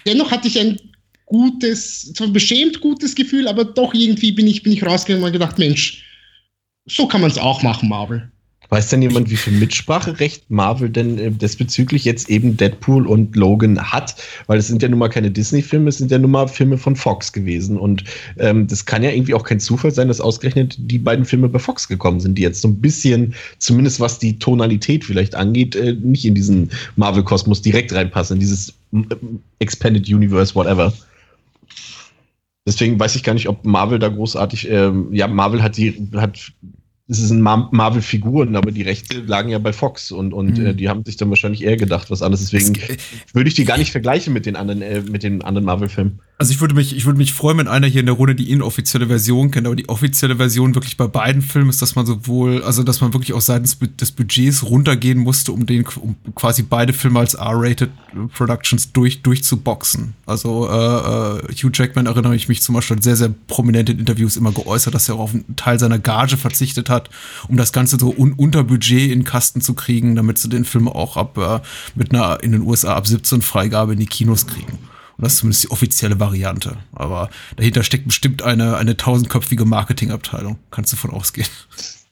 dennoch 0.06 0.32
hatte 0.32 0.48
ich 0.48 0.58
ein 0.58 0.80
gutes, 1.26 2.14
zwar 2.14 2.28
beschämt 2.28 2.80
gutes 2.80 3.14
Gefühl, 3.14 3.50
aber 3.50 3.66
doch 3.66 3.94
irgendwie 3.94 4.32
bin 4.32 4.48
ich, 4.48 4.64
bin 4.64 4.72
ich 4.72 4.86
rausgegangen 4.86 5.26
und 5.26 5.34
gedacht, 5.34 5.60
Mensch, 5.60 6.06
so 6.86 7.08
kann 7.08 7.22
man 7.22 7.30
es 7.30 7.38
auch 7.38 7.64
machen, 7.64 7.90
Marvel. 7.90 8.30
Weiß 8.70 8.90
denn 8.90 9.02
jemand, 9.02 9.30
wie 9.30 9.36
viel 9.36 9.54
Mitspracherecht 9.54 10.50
Marvel 10.50 10.90
denn 10.90 11.20
äh, 11.20 11.32
desbezüglich 11.32 12.04
jetzt 12.04 12.30
eben 12.30 12.58
Deadpool 12.58 13.06
und 13.06 13.36
Logan 13.36 13.80
hat? 13.80 14.16
Weil 14.48 14.58
es 14.58 14.68
sind 14.68 14.82
ja 14.82 14.90
nun 14.90 15.00
mal 15.00 15.10
keine 15.10 15.30
Disney-Filme, 15.30 15.90
es 15.90 16.00
sind 16.00 16.12
ja 16.12 16.18
nun 16.18 16.32
mal 16.32 16.48
Filme 16.48 16.78
von 16.78 16.96
Fox 16.96 17.32
gewesen. 17.32 17.78
Und 17.78 18.04
ähm, 18.38 18.68
das 18.68 18.86
kann 18.86 19.04
ja 19.04 19.12
irgendwie 19.12 19.36
auch 19.36 19.44
kein 19.44 19.60
Zufall 19.60 19.92
sein, 19.92 20.08
dass 20.08 20.20
ausgerechnet 20.20 20.76
die 20.80 20.98
beiden 20.98 21.26
Filme 21.26 21.48
bei 21.48 21.60
Fox 21.60 21.88
gekommen 21.88 22.20
sind, 22.20 22.38
die 22.38 22.42
jetzt 22.42 22.62
so 22.62 22.68
ein 22.68 22.82
bisschen, 22.82 23.36
zumindest 23.60 24.00
was 24.00 24.18
die 24.18 24.40
Tonalität 24.40 25.06
vielleicht 25.06 25.36
angeht, 25.36 25.76
äh, 25.76 25.94
nicht 25.94 26.26
in 26.26 26.34
diesen 26.34 26.72
Marvel-Kosmos 26.96 27.62
direkt 27.62 27.94
reinpassen, 27.94 28.38
in 28.38 28.40
dieses 28.40 28.70
äh, 28.94 29.16
Expanded 29.60 30.08
Universe, 30.10 30.56
whatever. 30.56 30.92
Deswegen 32.68 33.00
weiß 33.00 33.16
ich 33.16 33.24
gar 33.24 33.34
nicht, 33.34 33.48
ob 33.48 33.66
Marvel 33.66 34.00
da 34.00 34.10
großartig, 34.10 34.70
ähm, 34.70 35.14
ja, 35.14 35.28
Marvel 35.28 35.62
hat 35.62 35.78
die, 35.78 36.10
hat 36.16 36.52
es 37.08 37.18
sind 37.20 37.42
Marvel-Figuren, 37.42 38.56
aber 38.56 38.72
die 38.72 38.82
Rechte 38.82 39.20
lagen 39.20 39.50
ja 39.50 39.60
bei 39.60 39.74
Fox 39.74 40.12
und, 40.12 40.34
und 40.34 40.58
mhm. 40.58 40.66
äh, 40.66 40.74
die 40.74 40.90
haben 40.90 41.06
sich 41.06 41.18
dann 41.18 41.30
wahrscheinlich 41.30 41.64
eher 41.64 41.78
gedacht, 41.78 42.10
was 42.10 42.24
anderes. 42.24 42.50
Deswegen 42.50 42.76
würde 43.34 43.48
ich 43.48 43.54
die 43.54 43.66
gar 43.66 43.78
nicht 43.78 43.92
vergleichen 43.92 44.34
mit 44.34 44.48
den 44.48 44.56
anderen, 44.56 44.82
äh, 44.82 45.02
mit 45.02 45.22
den 45.22 45.44
anderen 45.44 45.66
Marvel-Filmen. 45.66 46.20
Also 46.38 46.52
ich 46.52 46.60
würde 46.60 46.76
mich, 46.76 46.94
ich 46.94 47.06
würde 47.06 47.18
mich 47.18 47.34
freuen, 47.34 47.60
wenn 47.60 47.70
einer 47.70 47.88
hier 47.88 48.02
in 48.02 48.08
der 48.08 48.16
Runde 48.16 48.36
die 48.36 48.52
inoffizielle 48.52 49.08
Version 49.08 49.52
kennt, 49.52 49.68
aber 49.68 49.76
die 49.78 49.88
offizielle 49.88 50.36
Version 50.36 50.76
wirklich 50.76 50.98
bei 50.98 51.08
beiden 51.08 51.42
Filmen 51.42 51.70
ist, 51.70 51.82
dass 51.82 51.96
man 51.96 52.06
sowohl, 52.06 52.62
also 52.62 52.84
dass 52.84 53.00
man 53.00 53.14
wirklich 53.14 53.32
auch 53.32 53.42
seitens 53.42 53.78
des 53.80 54.12
Budgets 54.12 54.64
runtergehen 54.64 55.18
musste, 55.18 55.54
um 55.54 55.66
den, 55.66 55.86
um 56.02 56.18
quasi 56.36 56.64
beide 56.64 56.92
Filme 56.92 57.20
als 57.20 57.36
R-rated 57.36 57.90
Productions 58.34 58.92
durch, 58.92 59.22
durchzuboxen. 59.22 60.14
Also 60.26 60.68
äh, 60.68 61.54
Hugh 61.54 61.72
Jackman 61.74 62.06
erinnere 62.06 62.36
ich 62.36 62.50
mich 62.50 62.62
zum 62.62 62.76
Beispiel 62.76 63.02
sehr, 63.02 63.16
sehr 63.16 63.34
prominent 63.48 63.90
in 63.90 64.00
Interviews 64.00 64.36
immer 64.36 64.52
geäußert, 64.52 64.94
dass 64.94 65.08
er 65.08 65.16
auch 65.16 65.20
auf 65.20 65.34
einen 65.34 65.56
Teil 65.56 65.80
seiner 65.80 66.00
Gage 66.00 66.36
verzichtet 66.36 66.90
hat, 66.90 67.10
um 67.48 67.56
das 67.56 67.72
Ganze 67.72 67.98
so 67.98 68.14
un 68.14 68.34
unter 68.34 68.66
Budget 68.66 69.10
in 69.10 69.24
Kasten 69.24 69.62
zu 69.62 69.74
kriegen, 69.74 70.16
damit 70.16 70.38
sie 70.38 70.50
den 70.50 70.66
Film 70.66 70.90
auch 70.90 71.16
ab 71.16 71.38
äh, 71.38 71.62
mit 71.96 72.14
einer 72.14 72.44
in 72.44 72.52
den 72.52 72.64
USA 72.64 72.96
ab 72.96 73.08
17 73.08 73.42
Freigabe 73.42 73.94
in 73.94 74.00
die 74.00 74.06
Kinos 74.06 74.48
kriegen. 74.48 74.78
Und 75.18 75.24
das 75.24 75.34
ist 75.34 75.40
zumindest 75.40 75.64
die 75.64 75.72
offizielle 75.72 76.20
Variante. 76.20 76.78
Aber 76.94 77.30
dahinter 77.56 77.84
steckt 77.84 78.06
bestimmt 78.06 78.42
eine, 78.42 78.78
eine 78.78 78.98
tausendköpfige 78.98 79.66
Marketingabteilung. 79.66 80.60
Kannst 80.72 80.94
du 80.94 80.98
von 80.98 81.12
ausgehen. 81.12 81.48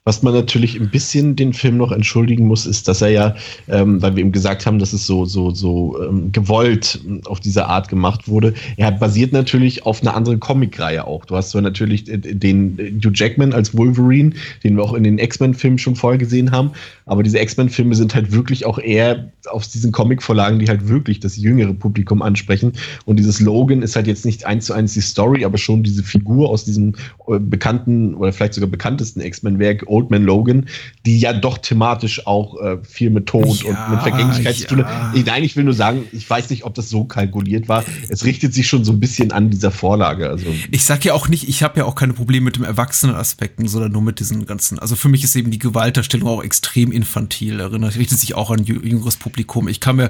Was 0.06 0.22
man 0.22 0.34
natürlich 0.34 0.78
ein 0.78 0.90
bisschen 0.90 1.38
den 1.38 1.54
Film 1.54 1.78
noch 1.78 1.94
entschuldigen 1.94 2.46
muss, 2.46 2.66
ist, 2.66 2.90
dass 2.90 3.02
er 3.02 3.08
ja, 3.08 3.36
ähm, 3.70 4.02
weil 4.02 4.18
wir 4.18 4.24
ihm 4.24 4.34
gesagt 4.34 4.66
haben, 4.66 4.78
dass 4.78 4.92
es 4.92 5.08
so, 5.08 5.24
so, 5.24 5.52
so 5.52 5.98
ähm, 6.04 6.34
gewollt 6.34 7.00
auf 7.24 7.40
diese 7.40 7.68
Art 7.68 7.88
gemacht 7.88 8.28
wurde, 8.28 8.54
er 8.76 8.92
basiert 8.92 9.32
natürlich 9.32 9.86
auf 9.86 10.02
einer 10.02 10.14
anderen 10.14 10.42
Comicreihe 10.42 11.08
auch. 11.08 11.24
Du 11.24 11.38
hast 11.38 11.52
zwar 11.52 11.62
natürlich 11.62 12.04
den 12.06 13.00
Hugh 13.02 13.14
Jackman 13.14 13.54
als 13.54 13.78
Wolverine, 13.78 14.34
den 14.66 14.76
wir 14.76 14.84
auch 14.84 14.94
in 14.94 15.06
den 15.06 15.20
X-Men-Filmen 15.20 15.78
schon 15.78 15.96
vorher 15.96 16.18
gesehen 16.18 16.52
haben, 16.52 16.72
aber 17.06 17.24
diese 17.24 17.40
X-Men-Filme 17.40 17.96
sind 17.96 18.14
halt 18.14 18.34
wirklich 18.34 18.66
auch 18.66 18.80
eher 18.80 19.32
aus 19.50 19.70
diesen 19.70 19.94
Comic-Vorlagen, 19.94 20.60
die 20.60 20.68
halt 20.68 20.90
wirklich 20.90 21.22
das 21.22 21.38
jüngere 21.38 21.74
Publikum 21.74 22.22
ansprechen. 22.22 22.74
Und 23.06 23.20
dieses 23.20 23.40
Logan 23.40 23.82
ist 23.82 23.96
halt 23.96 24.08
jetzt 24.08 24.26
nicht 24.26 24.46
eins 24.46 24.66
zu 24.66 24.74
eins 24.74 24.94
die 24.94 25.02
Story, 25.02 25.46
aber 25.46 25.58
schon 25.58 25.84
diese 25.84 26.04
Figur 26.04 26.50
aus 26.50 26.66
diesem 26.66 26.96
äh, 27.28 27.40
bekannten 27.40 28.16
oder 28.16 28.34
vielleicht 28.34 28.54
sogar 28.54 28.70
bekanntesten 28.70 29.22
X-Men-Werk 29.22 29.86
Old 29.94 30.10
Man 30.10 30.24
Logan, 30.24 30.66
die 31.06 31.20
ja 31.20 31.34
doch 31.34 31.60
thematisch 31.60 32.26
auch 32.26 32.60
äh, 32.60 32.78
viel 32.84 33.10
mit 33.10 33.28
Tod 33.28 33.64
ja, 33.64 33.70
und 33.70 33.92
mit 33.92 34.02
Vergänglichkeit 34.02 34.56
ja. 34.56 34.62
zu 34.62 34.68
tun 34.68 34.86
hat. 34.86 35.16
Nein, 35.26 35.44
ich 35.44 35.56
will 35.56 35.64
nur 35.64 35.74
sagen, 35.74 36.04
ich 36.12 36.28
weiß 36.28 36.50
nicht, 36.50 36.64
ob 36.64 36.74
das 36.74 36.90
so 36.90 37.04
kalkuliert 37.04 37.70
war. 37.70 37.84
Es 38.10 38.26
richtet 38.26 38.54
sich 38.54 38.68
schon 38.68 38.84
so 38.84 38.92
ein 38.92 39.00
bisschen 39.00 39.32
an 39.32 39.50
dieser 39.50 39.72
Vorlage. 39.72 40.30
Also 40.30 40.48
ich 40.72 40.84
sag 40.84 41.06
ja 41.06 41.14
auch 41.14 41.28
nicht, 41.28 41.48
ich 41.48 41.62
habe 41.62 41.80
ja 41.80 41.86
auch 41.86 41.96
keine 41.96 42.14
Probleme 42.14 42.46
mit 42.46 42.56
dem 42.56 42.64
Erwachsenen-Aspekten, 42.64 43.68
sondern 43.68 43.92
nur 43.92 44.02
mit 44.02 44.20
diesen 44.20 44.46
ganzen. 44.46 44.80
Also 44.80 44.96
für 44.96 45.10
mich 45.10 45.24
ist 45.24 45.36
eben 45.36 45.52
die 45.52 45.60
Gewaltdarstellung 45.60 46.28
auch 46.28 46.44
extrem 46.44 46.92
infantil. 46.92 47.60
Erinnert, 47.60 47.98
richtet 47.98 48.20
sich 48.20 48.34
auch 48.36 48.50
an 48.50 48.64
jüngeres 48.64 49.18
Publikum. 49.18 49.68
Ich 49.68 49.80
kann 49.80 49.98
mir, 49.98 50.10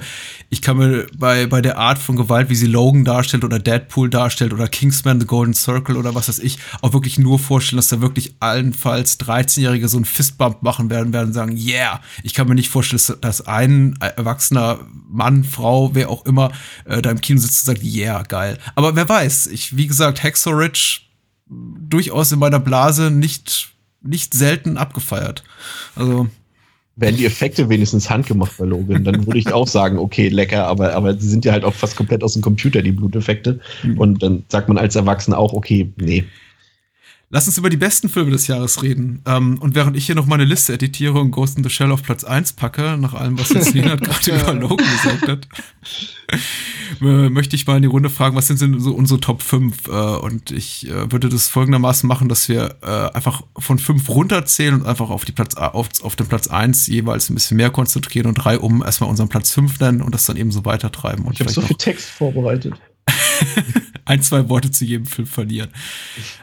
ich 0.49 0.61
kann 0.61 0.77
mir 0.77 1.07
bei, 1.17 1.47
bei 1.47 1.61
der 1.61 1.77
Art 1.77 1.99
von 1.99 2.15
Gewalt, 2.15 2.49
wie 2.49 2.55
sie 2.55 2.67
Logan 2.67 3.03
darstellt 3.03 3.43
oder 3.43 3.59
Deadpool 3.59 4.09
darstellt 4.09 4.53
oder 4.53 4.67
Kingsman, 4.67 5.19
The 5.19 5.25
Golden 5.25 5.53
Circle 5.53 5.97
oder 5.97 6.15
was 6.15 6.29
weiß 6.29 6.39
ich, 6.39 6.59
auch 6.81 6.93
wirklich 6.93 7.19
nur 7.19 7.39
vorstellen, 7.39 7.77
dass 7.77 7.87
da 7.87 8.01
wirklich 8.01 8.35
allenfalls 8.39 9.19
13-Jährige 9.19 9.72
Jährige 9.73 9.87
so 9.87 9.97
einen 9.97 10.05
Fistbump 10.05 10.61
machen 10.61 10.89
werden, 10.89 11.13
werden 11.13 11.33
sagen, 11.33 11.57
yeah. 11.57 11.99
Ich 12.21 12.33
kann 12.33 12.47
mir 12.47 12.55
nicht 12.55 12.69
vorstellen, 12.69 13.19
dass 13.21 13.47
ein 13.47 13.97
erwachsener 13.99 14.79
Mann, 15.09 15.43
Frau, 15.43 15.95
wer 15.95 16.09
auch 16.09 16.25
immer, 16.25 16.51
äh, 16.85 17.01
da 17.01 17.09
im 17.09 17.21
Kino 17.21 17.39
sitzt 17.39 17.67
und 17.67 17.75
sagt, 17.75 17.83
yeah, 17.83 18.21
geil. 18.23 18.59
Aber 18.75 18.95
wer 18.95 19.09
weiß, 19.09 19.47
ich, 19.47 19.75
wie 19.75 19.87
gesagt, 19.87 20.23
Ridge 20.23 20.99
durchaus 21.47 22.31
in 22.31 22.39
meiner 22.39 22.59
Blase 22.59 23.09
nicht, 23.09 23.73
nicht 24.01 24.33
selten 24.33 24.77
abgefeiert. 24.77 25.43
Also. 25.95 26.27
Wären 26.95 27.17
die 27.17 27.25
Effekte 27.25 27.69
wenigstens 27.69 28.07
handgemacht 28.11 28.55
bei 28.59 28.65
Logan, 28.65 29.03
dann 29.03 29.25
würde 29.25 29.39
ich 29.39 29.51
auch 29.51 29.67
sagen, 29.67 29.97
okay, 29.97 30.27
lecker, 30.27 30.67
aber, 30.67 30.93
aber 30.93 31.17
sie 31.17 31.27
sind 31.27 31.43
ja 31.43 31.51
halt 31.51 31.63
auch 31.63 31.73
fast 31.73 31.95
komplett 31.95 32.23
aus 32.23 32.33
dem 32.33 32.43
Computer, 32.43 32.83
die 32.83 32.91
Bluteffekte. 32.91 33.59
Mhm. 33.81 33.97
Und 33.97 34.21
dann 34.21 34.43
sagt 34.49 34.67
man 34.67 34.77
als 34.77 34.95
Erwachsener 34.95 35.39
auch, 35.39 35.53
okay, 35.53 35.91
nee, 35.97 36.23
Lass 37.33 37.47
uns 37.47 37.57
über 37.57 37.71
die 37.71 37.77
besten 37.77 38.09
Filme 38.09 38.29
des 38.29 38.45
Jahres 38.45 38.83
reden. 38.83 39.23
Ähm, 39.25 39.57
und 39.59 39.73
während 39.73 39.97
ich 39.97 40.05
hier 40.05 40.13
noch 40.13 40.27
meine 40.27 40.45
Liste 40.45 40.73
editiere 40.73 41.19
und 41.19 41.31
Ghost 41.31 41.57
in 41.57 41.63
the 41.63 41.69
Shell 41.71 41.91
auf 41.91 42.03
Platz 42.03 42.23
1 42.23 42.53
packe, 42.53 42.95
nach 42.95 43.15
allem, 43.15 43.39
was 43.39 43.49
jetzt 43.49 43.73
Lena 43.73 43.95
gerade 43.95 44.35
über 44.39 44.53
Logan 44.53 44.85
gesagt 44.85 45.27
hat, 45.27 45.47
äh, 47.01 47.29
möchte 47.29 47.55
ich 47.55 47.65
mal 47.65 47.77
in 47.77 47.81
die 47.81 47.87
Runde 47.87 48.11
fragen, 48.11 48.35
was 48.35 48.45
sind 48.45 48.61
denn 48.61 48.79
so 48.79 48.93
unsere 48.93 49.19
Top 49.19 49.41
5? 49.41 49.87
Äh, 49.87 49.91
und 49.91 50.51
ich 50.51 50.87
äh, 50.87 51.11
würde 51.11 51.27
das 51.27 51.47
folgendermaßen 51.47 52.07
machen, 52.07 52.29
dass 52.29 52.49
wir 52.49 52.75
äh, 52.83 53.15
einfach 53.15 53.41
von 53.57 53.79
5 53.79 54.07
runterzählen 54.09 54.75
und 54.75 54.85
einfach 54.85 55.09
auf, 55.09 55.25
die 55.25 55.31
Platz, 55.31 55.55
auf, 55.55 55.89
auf 56.03 56.15
den 56.15 56.27
Platz 56.27 56.49
1 56.49 56.85
jeweils 56.85 57.31
ein 57.31 57.33
bisschen 57.33 57.57
mehr 57.57 57.71
konzentrieren 57.71 58.27
und 58.27 58.35
drei 58.35 58.59
um 58.59 58.83
erstmal 58.83 59.09
unseren 59.09 59.29
Platz 59.29 59.49
5 59.53 59.79
nennen 59.79 60.01
und 60.03 60.13
das 60.13 60.27
dann 60.27 60.37
eben 60.37 60.51
so 60.51 60.65
weitertreiben. 60.65 61.25
Und 61.25 61.33
ich 61.33 61.39
habe 61.39 61.49
so 61.49 61.61
viel 61.61 61.77
Text 61.77 62.11
vorbereitet. 62.11 62.75
ein, 64.05 64.21
zwei 64.21 64.49
Worte 64.49 64.71
zu 64.71 64.85
jedem 64.85 65.05
Film 65.05 65.27
verlieren. 65.27 65.69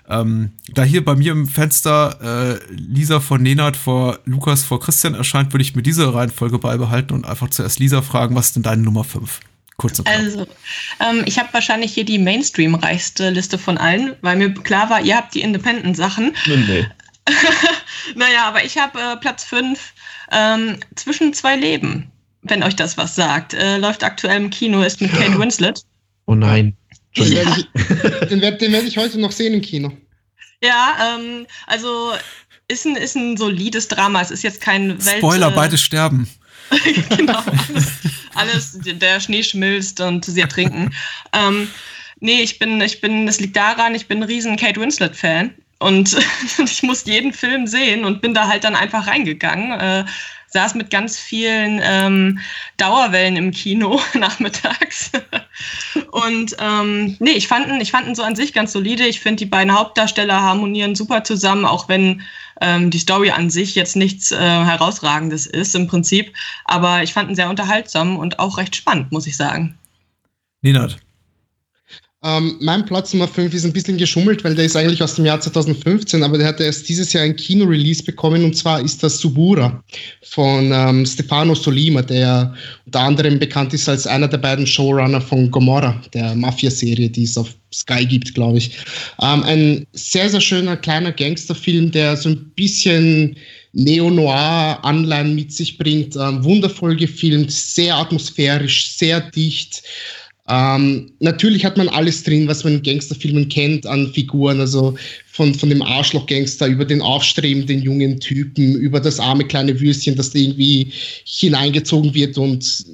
Ähm, 0.09 0.53
da 0.73 0.83
hier 0.83 1.05
bei 1.05 1.15
mir 1.15 1.33
im 1.33 1.47
Fenster 1.47 2.59
äh, 2.61 2.73
Lisa 2.73 3.21
vor 3.21 3.39
Nenad 3.39 3.77
vor 3.77 4.19
Lukas 4.25 4.65
vor 4.65 4.81
Christian 4.81 5.15
erscheint, 5.15 5.53
würde 5.53 5.63
ich 5.63 5.77
mir 5.77 5.83
diese 5.83 6.13
Reihenfolge 6.15 6.59
beibehalten 6.59 7.15
und 7.15 7.27
einfach 7.27 7.51
zuerst 7.51 7.79
Lisa 7.79 8.03
fragen, 8.03 8.35
was 8.35 8.47
ist 8.47 8.57
denn 8.57 8.63
deine 8.63 8.83
Nummer 8.83 9.05
5? 9.05 9.41
Kurz 9.77 9.99
und 9.99 10.09
Also, 10.09 10.47
ähm, 11.01 11.23
ich 11.25 11.39
habe 11.39 11.49
wahrscheinlich 11.53 11.95
hier 11.95 12.05
die 12.05 12.19
Mainstream-reichste 12.19 13.31
Liste 13.31 13.57
von 13.57 13.79
allen, 13.79 14.15
weil 14.21 14.37
mir 14.37 14.53
klar 14.53 14.91
war, 14.91 15.01
ihr 15.01 15.17
habt 15.17 15.35
die 15.35 15.41
Independent-Sachen. 15.41 16.37
Nee. 16.47 16.87
naja, 18.15 18.47
aber 18.47 18.65
ich 18.65 18.77
habe 18.77 18.99
äh, 19.01 19.17
Platz 19.17 19.45
5 19.45 19.95
ähm, 20.33 20.77
zwischen 20.97 21.33
zwei 21.33 21.57
Leben, 21.57 22.11
wenn 22.43 22.63
euch 22.63 22.77
das 22.77 22.99
was 22.99 23.15
sagt. 23.15 23.55
Äh, 23.55 23.79
läuft 23.79 24.05
aktuell 24.05 24.37
im 24.37 24.51
Kino, 24.51 24.83
ist 24.83 25.01
mit 25.01 25.13
Kate 25.13 25.39
Winslet. 25.39 25.83
Oh 26.27 26.35
nein. 26.35 26.77
Den 27.17 27.33
werde 27.33 27.57
ich, 27.59 28.29
den 28.29 28.41
werd, 28.41 28.61
den 28.61 28.73
werd 28.73 28.85
ich 28.85 28.97
heute 28.97 29.19
noch 29.19 29.33
sehen 29.33 29.55
im 29.55 29.61
Kino. 29.61 29.93
Ja, 30.63 31.17
ähm, 31.17 31.47
also 31.67 32.13
ist 32.69 32.87
ein, 32.87 32.97
ist 32.97 33.17
ein 33.17 33.37
solides 33.37 33.89
Drama. 33.89 34.21
Es 34.21 34.31
ist 34.31 34.43
jetzt 34.43 34.61
kein 34.61 35.05
Welt. 35.05 35.19
Spoiler, 35.19 35.49
äh, 35.49 35.55
beide 35.55 35.79
sterben. 35.79 36.29
genau, 37.17 37.43
alles, 37.43 37.93
alles, 38.35 38.79
der 38.81 39.21
Schnee 39.21 39.43
schmilzt 39.43 40.01
und 40.01 40.25
sie 40.25 40.41
ertrinken. 40.41 40.95
ähm, 41.33 41.69
nee, 42.21 42.43
ich 42.43 42.59
bin, 42.61 42.81
ich 42.81 43.01
bin, 43.01 43.27
es 43.27 43.41
liegt 43.41 43.57
daran, 43.57 43.95
ich 43.95 44.07
bin 44.07 44.19
ein 44.19 44.25
riesen 44.25 44.57
Kate 44.57 44.81
Winslet-Fan 44.81 45.53
und 45.81 46.17
ich 46.65 46.83
muss 46.85 47.05
jeden 47.07 47.33
Film 47.33 47.67
sehen 47.67 48.05
und 48.05 48.23
bin 48.23 48.35
da 48.35 48.47
halt 48.47 48.63
dann 48.63 48.77
einfach 48.77 49.09
reingegangen. 49.09 49.81
Äh, 49.81 50.05
saß 50.51 50.75
mit 50.75 50.91
ganz 50.91 51.19
vielen 51.19 51.81
ähm, 51.83 52.39
Dauerwellen 52.77 53.37
im 53.37 53.51
Kino 53.51 54.01
nachmittags. 54.15 55.11
und 56.11 56.57
ähm, 56.59 57.17
nee, 57.19 57.31
ich 57.31 57.49
fand, 57.49 57.81
ich 57.81 57.91
fand 57.91 58.07
ihn 58.07 58.15
so 58.15 58.23
an 58.23 58.37
sich 58.37 58.53
ganz 58.53 58.73
solide. 58.73 59.07
Ich 59.07 59.21
finde, 59.21 59.37
die 59.37 59.47
beiden 59.47 59.75
Hauptdarsteller 59.75 60.41
harmonieren 60.43 60.95
super 60.95 61.25
zusammen, 61.25 61.65
auch 61.65 61.89
wenn 61.89 62.23
ähm, 62.61 62.91
die 62.91 62.99
Story 62.99 63.31
an 63.31 63.51
sich 63.51 63.75
jetzt 63.75 63.97
nichts 63.97 64.33
äh, 64.33 64.39
Herausragendes 64.39 65.47
ist 65.47 65.75
im 65.75 65.87
Prinzip. 65.87 66.35
Aber 66.65 67.03
ich 67.03 67.13
fand 67.13 67.31
ihn 67.31 67.37
sehr 67.37 67.51
unterhaltsam 67.51 68.19
und 68.19 68.39
auch 68.39 68.59
recht 68.59 68.77
spannend, 68.77 69.13
muss 69.13 69.27
ich 69.27 69.37
sagen. 69.37 69.79
Ninat. 70.63 70.99
Ähm, 72.23 72.57
mein 72.61 72.85
Platz 72.85 73.15
Nummer 73.15 73.29
5 73.29 73.55
ist 73.55 73.65
ein 73.65 73.73
bisschen 73.73 73.97
geschummelt, 73.97 74.45
weil 74.45 74.55
der 74.55 74.67
ist 74.67 74.77
eigentlich 74.77 75.03
aus 75.03 75.15
dem 75.15 75.25
Jahr 75.25 75.41
2015, 75.41 76.23
aber 76.23 76.37
der 76.37 76.49
hat 76.49 76.61
erst 76.61 76.87
dieses 76.87 77.15
Jahr 77.15 77.25
ein 77.25 77.35
Kino-Release 77.35 78.03
bekommen 78.03 78.45
und 78.45 78.55
zwar 78.55 78.83
ist 78.83 79.03
das 79.03 79.19
Subura 79.19 79.83
von 80.25 80.71
ähm, 80.71 81.07
Stefano 81.07 81.55
Solima, 81.55 82.03
der 82.03 82.55
unter 82.85 83.01
anderem 83.01 83.39
bekannt 83.39 83.73
ist 83.73 83.89
als 83.89 84.07
einer 84.07 84.29
der 84.29 84.37
beiden 84.37 84.67
Showrunner 84.67 85.23
von 85.23 85.51
Gomorra, 85.51 85.99
der 86.13 86.35
Mafia-Serie, 86.35 87.09
die 87.09 87.25
es 87.25 87.39
auf 87.39 87.55
Sky 87.73 88.05
gibt, 88.05 88.35
glaube 88.35 88.59
ich. 88.59 88.73
Ähm, 89.23 89.43
ein 89.45 89.87
sehr, 89.93 90.29
sehr 90.29 90.43
schöner 90.43 90.77
kleiner 90.77 91.13
Gangsterfilm, 91.13 91.91
der 91.91 92.19
so 92.19 92.29
ein 92.29 92.53
bisschen 92.55 93.35
Neo-Noir-Anleihen 93.73 95.35
mit 95.35 95.55
sich 95.55 95.79
bringt, 95.79 96.17
ähm, 96.17 96.45
wundervoll 96.45 96.97
gefilmt, 96.97 97.51
sehr 97.51 97.97
atmosphärisch, 97.97 98.91
sehr 98.97 99.21
dicht. 99.21 99.83
Ähm, 100.51 101.13
natürlich 101.21 101.65
hat 101.65 101.77
man 101.77 101.89
alles 101.89 102.25
drin, 102.25 102.49
was 102.49 102.65
man 102.65 102.75
in 102.75 102.83
Gangsterfilmen 102.83 103.49
kennt 103.49 103.87
an 103.87 104.13
Figuren, 104.13 104.59
also 104.59 104.97
von, 105.31 105.55
von 105.55 105.69
dem 105.69 105.81
Arschloch-Gangster 105.81 106.67
über 106.67 106.85
den 106.85 107.01
aufstrebenden 107.01 107.81
jungen 107.81 108.19
Typen, 108.19 108.75
über 108.75 108.99
das 108.99 109.21
arme 109.21 109.45
kleine 109.45 109.81
Würstchen, 109.81 110.17
das 110.17 110.31
da 110.31 110.41
irgendwie 110.41 110.93
hineingezogen 111.25 112.13
wird 112.15 112.37
und 112.37 112.85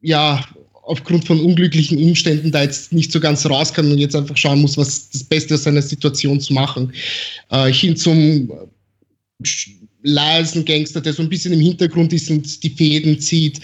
ja, 0.00 0.42
aufgrund 0.84 1.26
von 1.26 1.38
unglücklichen 1.38 2.02
Umständen 2.02 2.50
da 2.50 2.62
jetzt 2.62 2.92
nicht 2.92 3.12
so 3.12 3.20
ganz 3.20 3.44
raus 3.46 3.72
kann 3.74 3.90
und 3.90 3.98
jetzt 3.98 4.16
einfach 4.16 4.36
schauen 4.36 4.62
muss, 4.62 4.78
was 4.78 5.10
das 5.10 5.22
Beste 5.22 5.54
aus 5.54 5.64
seiner 5.64 5.82
Situation 5.82 6.40
zu 6.40 6.54
machen. 6.54 6.92
Äh, 7.50 7.72
hin 7.72 7.94
zum 7.94 8.50
leisen 10.02 10.64
Gangster, 10.64 11.00
der 11.00 11.12
so 11.12 11.22
ein 11.22 11.28
bisschen 11.28 11.52
im 11.52 11.60
Hintergrund 11.60 12.12
ist 12.12 12.30
und 12.30 12.62
die 12.62 12.70
Fäden 12.70 13.20
zieht. 13.20 13.60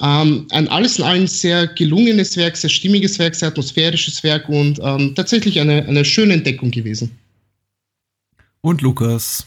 Ähm, 0.00 0.46
ein 0.50 0.68
alles 0.68 0.98
in 0.98 1.04
allem 1.04 1.26
sehr 1.26 1.66
gelungenes 1.66 2.36
Werk, 2.36 2.56
sehr 2.56 2.70
stimmiges 2.70 3.18
Werk, 3.18 3.34
sehr 3.34 3.48
atmosphärisches 3.48 4.22
Werk 4.22 4.48
und 4.48 4.80
ähm, 4.82 5.14
tatsächlich 5.14 5.60
eine, 5.60 5.86
eine 5.86 6.04
schöne 6.04 6.34
Entdeckung 6.34 6.70
gewesen. 6.70 7.10
Und 8.60 8.80
Lukas. 8.80 9.46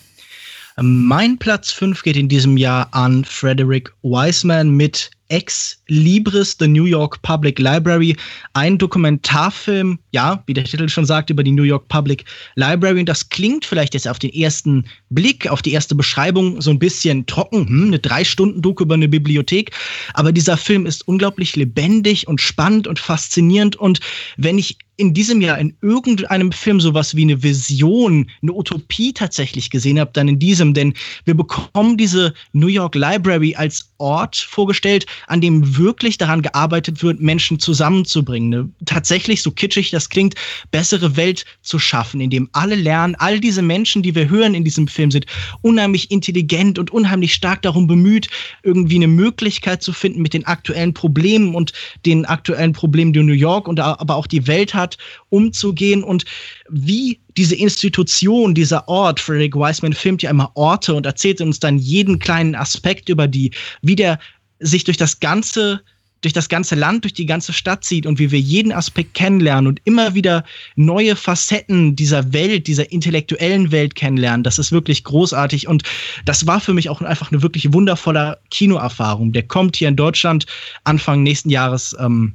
Mein 0.77 1.37
Platz 1.37 1.71
5 1.71 2.03
geht 2.03 2.17
in 2.17 2.27
diesem 2.27 2.57
Jahr 2.57 2.89
an 2.93 3.23
Frederick 3.23 3.93
Wiseman 4.03 4.71
mit 4.71 5.09
Ex 5.29 5.81
Libris, 5.87 6.57
The 6.59 6.67
New 6.67 6.83
York 6.83 7.21
Public 7.21 7.59
Library, 7.59 8.17
ein 8.53 8.77
Dokumentarfilm, 8.77 9.99
ja, 10.15 10.41
wie 10.47 10.53
der 10.53 10.63
Titel 10.63 10.87
schon 10.87 11.05
sagt, 11.05 11.29
über 11.29 11.43
die 11.43 11.51
New 11.51 11.63
York 11.63 11.89
Public 11.89 12.23
Library. 12.55 13.01
Und 13.01 13.09
das 13.09 13.27
klingt 13.27 13.65
vielleicht 13.65 13.93
jetzt 13.93 14.07
auf 14.07 14.17
den 14.17 14.33
ersten 14.33 14.85
Blick, 15.09 15.47
auf 15.47 15.61
die 15.61 15.73
erste 15.73 15.93
Beschreibung 15.93 16.61
so 16.61 16.71
ein 16.71 16.79
bisschen 16.79 17.25
trocken, 17.25 17.67
hm, 17.67 17.87
eine 17.87 17.99
Drei-Stunden-Doku 17.99 18.85
über 18.85 18.95
eine 18.95 19.09
Bibliothek. 19.09 19.71
Aber 20.13 20.31
dieser 20.31 20.55
Film 20.55 20.85
ist 20.85 21.05
unglaublich 21.05 21.57
lebendig 21.57 22.29
und 22.29 22.39
spannend 22.39 22.87
und 22.87 22.97
faszinierend. 22.97 23.75
Und 23.75 23.99
wenn 24.37 24.57
ich 24.57 24.77
in 24.97 25.13
diesem 25.13 25.41
Jahr 25.41 25.57
in 25.57 25.75
irgendeinem 25.81 26.51
Film 26.51 26.79
sowas 26.79 27.15
wie 27.15 27.23
eine 27.23 27.43
Vision, 27.43 28.29
eine 28.41 28.53
Utopie 28.53 29.13
tatsächlich 29.13 29.69
gesehen 29.69 29.99
habe, 29.99 30.11
dann 30.13 30.27
in 30.27 30.39
diesem, 30.39 30.73
denn 30.73 30.93
wir 31.25 31.33
bekommen 31.33 31.97
diese 31.97 32.33
New 32.53 32.67
York 32.67 32.95
Library 32.95 33.55
als 33.55 33.89
Ort 33.97 34.37
vorgestellt, 34.37 35.05
an 35.27 35.41
dem 35.41 35.77
wirklich 35.77 36.17
daran 36.17 36.41
gearbeitet 36.41 37.03
wird, 37.03 37.19
Menschen 37.19 37.59
zusammenzubringen. 37.59 38.73
Tatsächlich, 38.85 39.41
so 39.41 39.51
kitschig 39.51 39.91
das 39.91 40.04
klingt, 40.09 40.35
bessere 40.71 41.15
Welt 41.15 41.45
zu 41.61 41.79
schaffen, 41.79 42.21
in 42.21 42.29
dem 42.29 42.49
alle 42.53 42.75
lernen, 42.75 43.15
all 43.15 43.39
diese 43.39 43.61
Menschen, 43.61 44.03
die 44.03 44.15
wir 44.15 44.29
hören 44.29 44.55
in 44.55 44.63
diesem 44.63 44.87
Film, 44.87 45.11
sind 45.11 45.25
unheimlich 45.61 46.11
intelligent 46.11 46.79
und 46.79 46.91
unheimlich 46.91 47.33
stark 47.33 47.61
darum 47.61 47.87
bemüht, 47.87 48.27
irgendwie 48.63 48.95
eine 48.95 49.07
Möglichkeit 49.07 49.81
zu 49.81 49.93
finden 49.93 50.21
mit 50.21 50.33
den 50.33 50.45
aktuellen 50.45 50.93
Problemen 50.93 51.55
und 51.55 51.73
den 52.05 52.25
aktuellen 52.25 52.73
Problemen, 52.73 53.13
die 53.13 53.23
New 53.23 53.33
York 53.33 53.67
und 53.67 53.79
aber 53.79 54.15
auch 54.15 54.27
die 54.27 54.47
Welt 54.47 54.73
hat, 54.73 54.97
umzugehen. 55.29 56.03
Und 56.03 56.25
wie 56.69 57.19
diese 57.37 57.55
Institution, 57.55 58.55
dieser 58.55 58.87
Ort, 58.87 59.19
Frederick 59.19 59.55
Wiseman 59.55 59.93
filmt 59.93 60.21
ja 60.21 60.29
immer 60.29 60.51
Orte 60.55 60.93
und 60.93 61.05
erzählt 61.05 61.41
uns 61.41 61.59
dann 61.59 61.77
jeden 61.77 62.19
kleinen 62.19 62.55
Aspekt 62.55 63.09
über 63.09 63.27
die, 63.27 63.51
wie 63.81 63.95
der 63.95 64.19
sich 64.59 64.83
durch 64.83 64.97
das 64.97 65.19
ganze 65.19 65.81
durch 66.25 66.33
das 66.33 66.49
ganze 66.49 66.73
Land, 66.73 67.03
durch 67.03 67.13
die 67.13 67.27
ganze 67.27 67.53
Stadt 67.53 67.83
zieht 67.83 68.07
und 68.07 68.17
wie 68.17 68.31
wir 68.31 68.39
jeden 68.39 68.71
Aspekt 68.71 69.13
kennenlernen 69.13 69.67
und 69.67 69.79
immer 69.83 70.15
wieder 70.15 70.43
neue 70.75 71.15
Facetten 71.15 71.95
dieser 71.95 72.33
Welt, 72.33 72.65
dieser 72.65 72.91
intellektuellen 72.91 73.71
Welt 73.71 73.93
kennenlernen. 73.93 74.43
Das 74.43 74.57
ist 74.57 74.71
wirklich 74.71 75.03
großartig 75.03 75.67
und 75.67 75.83
das 76.25 76.47
war 76.47 76.59
für 76.59 76.73
mich 76.73 76.89
auch 76.89 77.01
einfach 77.01 77.31
eine 77.31 77.43
wirklich 77.43 77.71
wundervolle 77.73 78.39
Kinoerfahrung. 78.49 79.33
Der 79.33 79.43
kommt 79.43 79.75
hier 79.75 79.87
in 79.87 79.95
Deutschland 79.95 80.47
Anfang 80.83 81.21
nächsten 81.21 81.51
Jahres 81.51 81.95
ähm, 81.99 82.33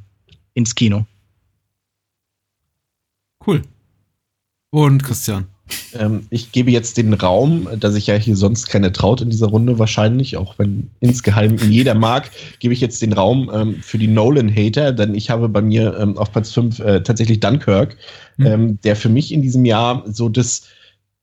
ins 0.54 0.76
Kino. 0.76 1.04
Cool. 3.44 3.62
Und 4.70 5.02
Christian. 5.02 5.48
Ähm, 5.98 6.26
ich 6.30 6.52
gebe 6.52 6.70
jetzt 6.70 6.96
den 6.96 7.14
Raum, 7.14 7.68
dass 7.78 7.94
ich 7.94 8.06
ja 8.06 8.14
hier 8.14 8.36
sonst 8.36 8.68
keine 8.68 8.92
traut 8.92 9.20
in 9.20 9.30
dieser 9.30 9.48
Runde 9.48 9.78
wahrscheinlich, 9.78 10.36
auch 10.36 10.58
wenn 10.58 10.90
insgeheim 11.00 11.56
jeder 11.68 11.94
mag, 11.94 12.30
gebe 12.58 12.74
ich 12.74 12.80
jetzt 12.80 13.02
den 13.02 13.12
Raum 13.12 13.50
ähm, 13.52 13.76
für 13.82 13.98
die 13.98 14.08
Nolan-Hater, 14.08 14.92
denn 14.92 15.14
ich 15.14 15.30
habe 15.30 15.48
bei 15.48 15.62
mir 15.62 15.96
ähm, 15.98 16.16
auf 16.16 16.32
Platz 16.32 16.52
5 16.52 16.78
äh, 16.80 17.02
tatsächlich 17.02 17.40
Dunkirk, 17.40 17.96
mhm. 18.36 18.78
der 18.84 18.96
für 18.96 19.08
mich 19.08 19.32
in 19.32 19.42
diesem 19.42 19.64
Jahr 19.64 20.02
so 20.06 20.28
das 20.28 20.62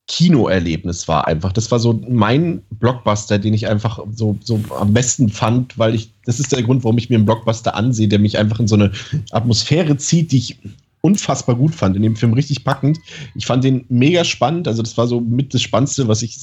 Kinoerlebnis 0.08 1.08
war 1.08 1.28
einfach. 1.28 1.52
Das 1.52 1.70
war 1.70 1.80
so 1.80 2.02
mein 2.08 2.62
Blockbuster, 2.72 3.40
den 3.40 3.54
ich 3.54 3.68
einfach 3.68 4.00
so, 4.14 4.38
so 4.42 4.60
am 4.80 4.94
besten 4.94 5.30
fand, 5.30 5.78
weil 5.78 5.96
ich, 5.96 6.12
das 6.26 6.40
ist 6.40 6.54
der 6.54 6.64
Grund, 6.64 6.84
warum 6.84 6.98
ich 6.98 7.10
mir 7.10 7.18
einen 7.18 7.26
Blockbuster 7.26 7.76
ansehe, 7.76 8.08
der 8.08 8.20
mich 8.20 8.38
einfach 8.38 8.60
in 8.60 8.68
so 8.68 8.76
eine 8.76 8.92
Atmosphäre 9.32 9.98
zieht, 9.98 10.32
die 10.32 10.38
ich 10.38 10.60
unfassbar 11.02 11.56
gut 11.56 11.76
fand. 11.76 11.96
In 11.96 12.02
dem 12.02 12.16
Film 12.16 12.34
richtig 12.34 12.64
packend. 12.64 13.00
Ich 13.36 13.46
fand 13.46 13.64
den 13.64 13.86
mega 13.90 14.24
spannend. 14.24 14.68
Also, 14.68 14.82
das 14.82 14.98
war 14.98 15.08
so 15.08 15.22
mit 15.22 15.54
das 15.54 15.62
Spannendste, 15.62 16.08
was 16.08 16.22
ich 16.22 16.38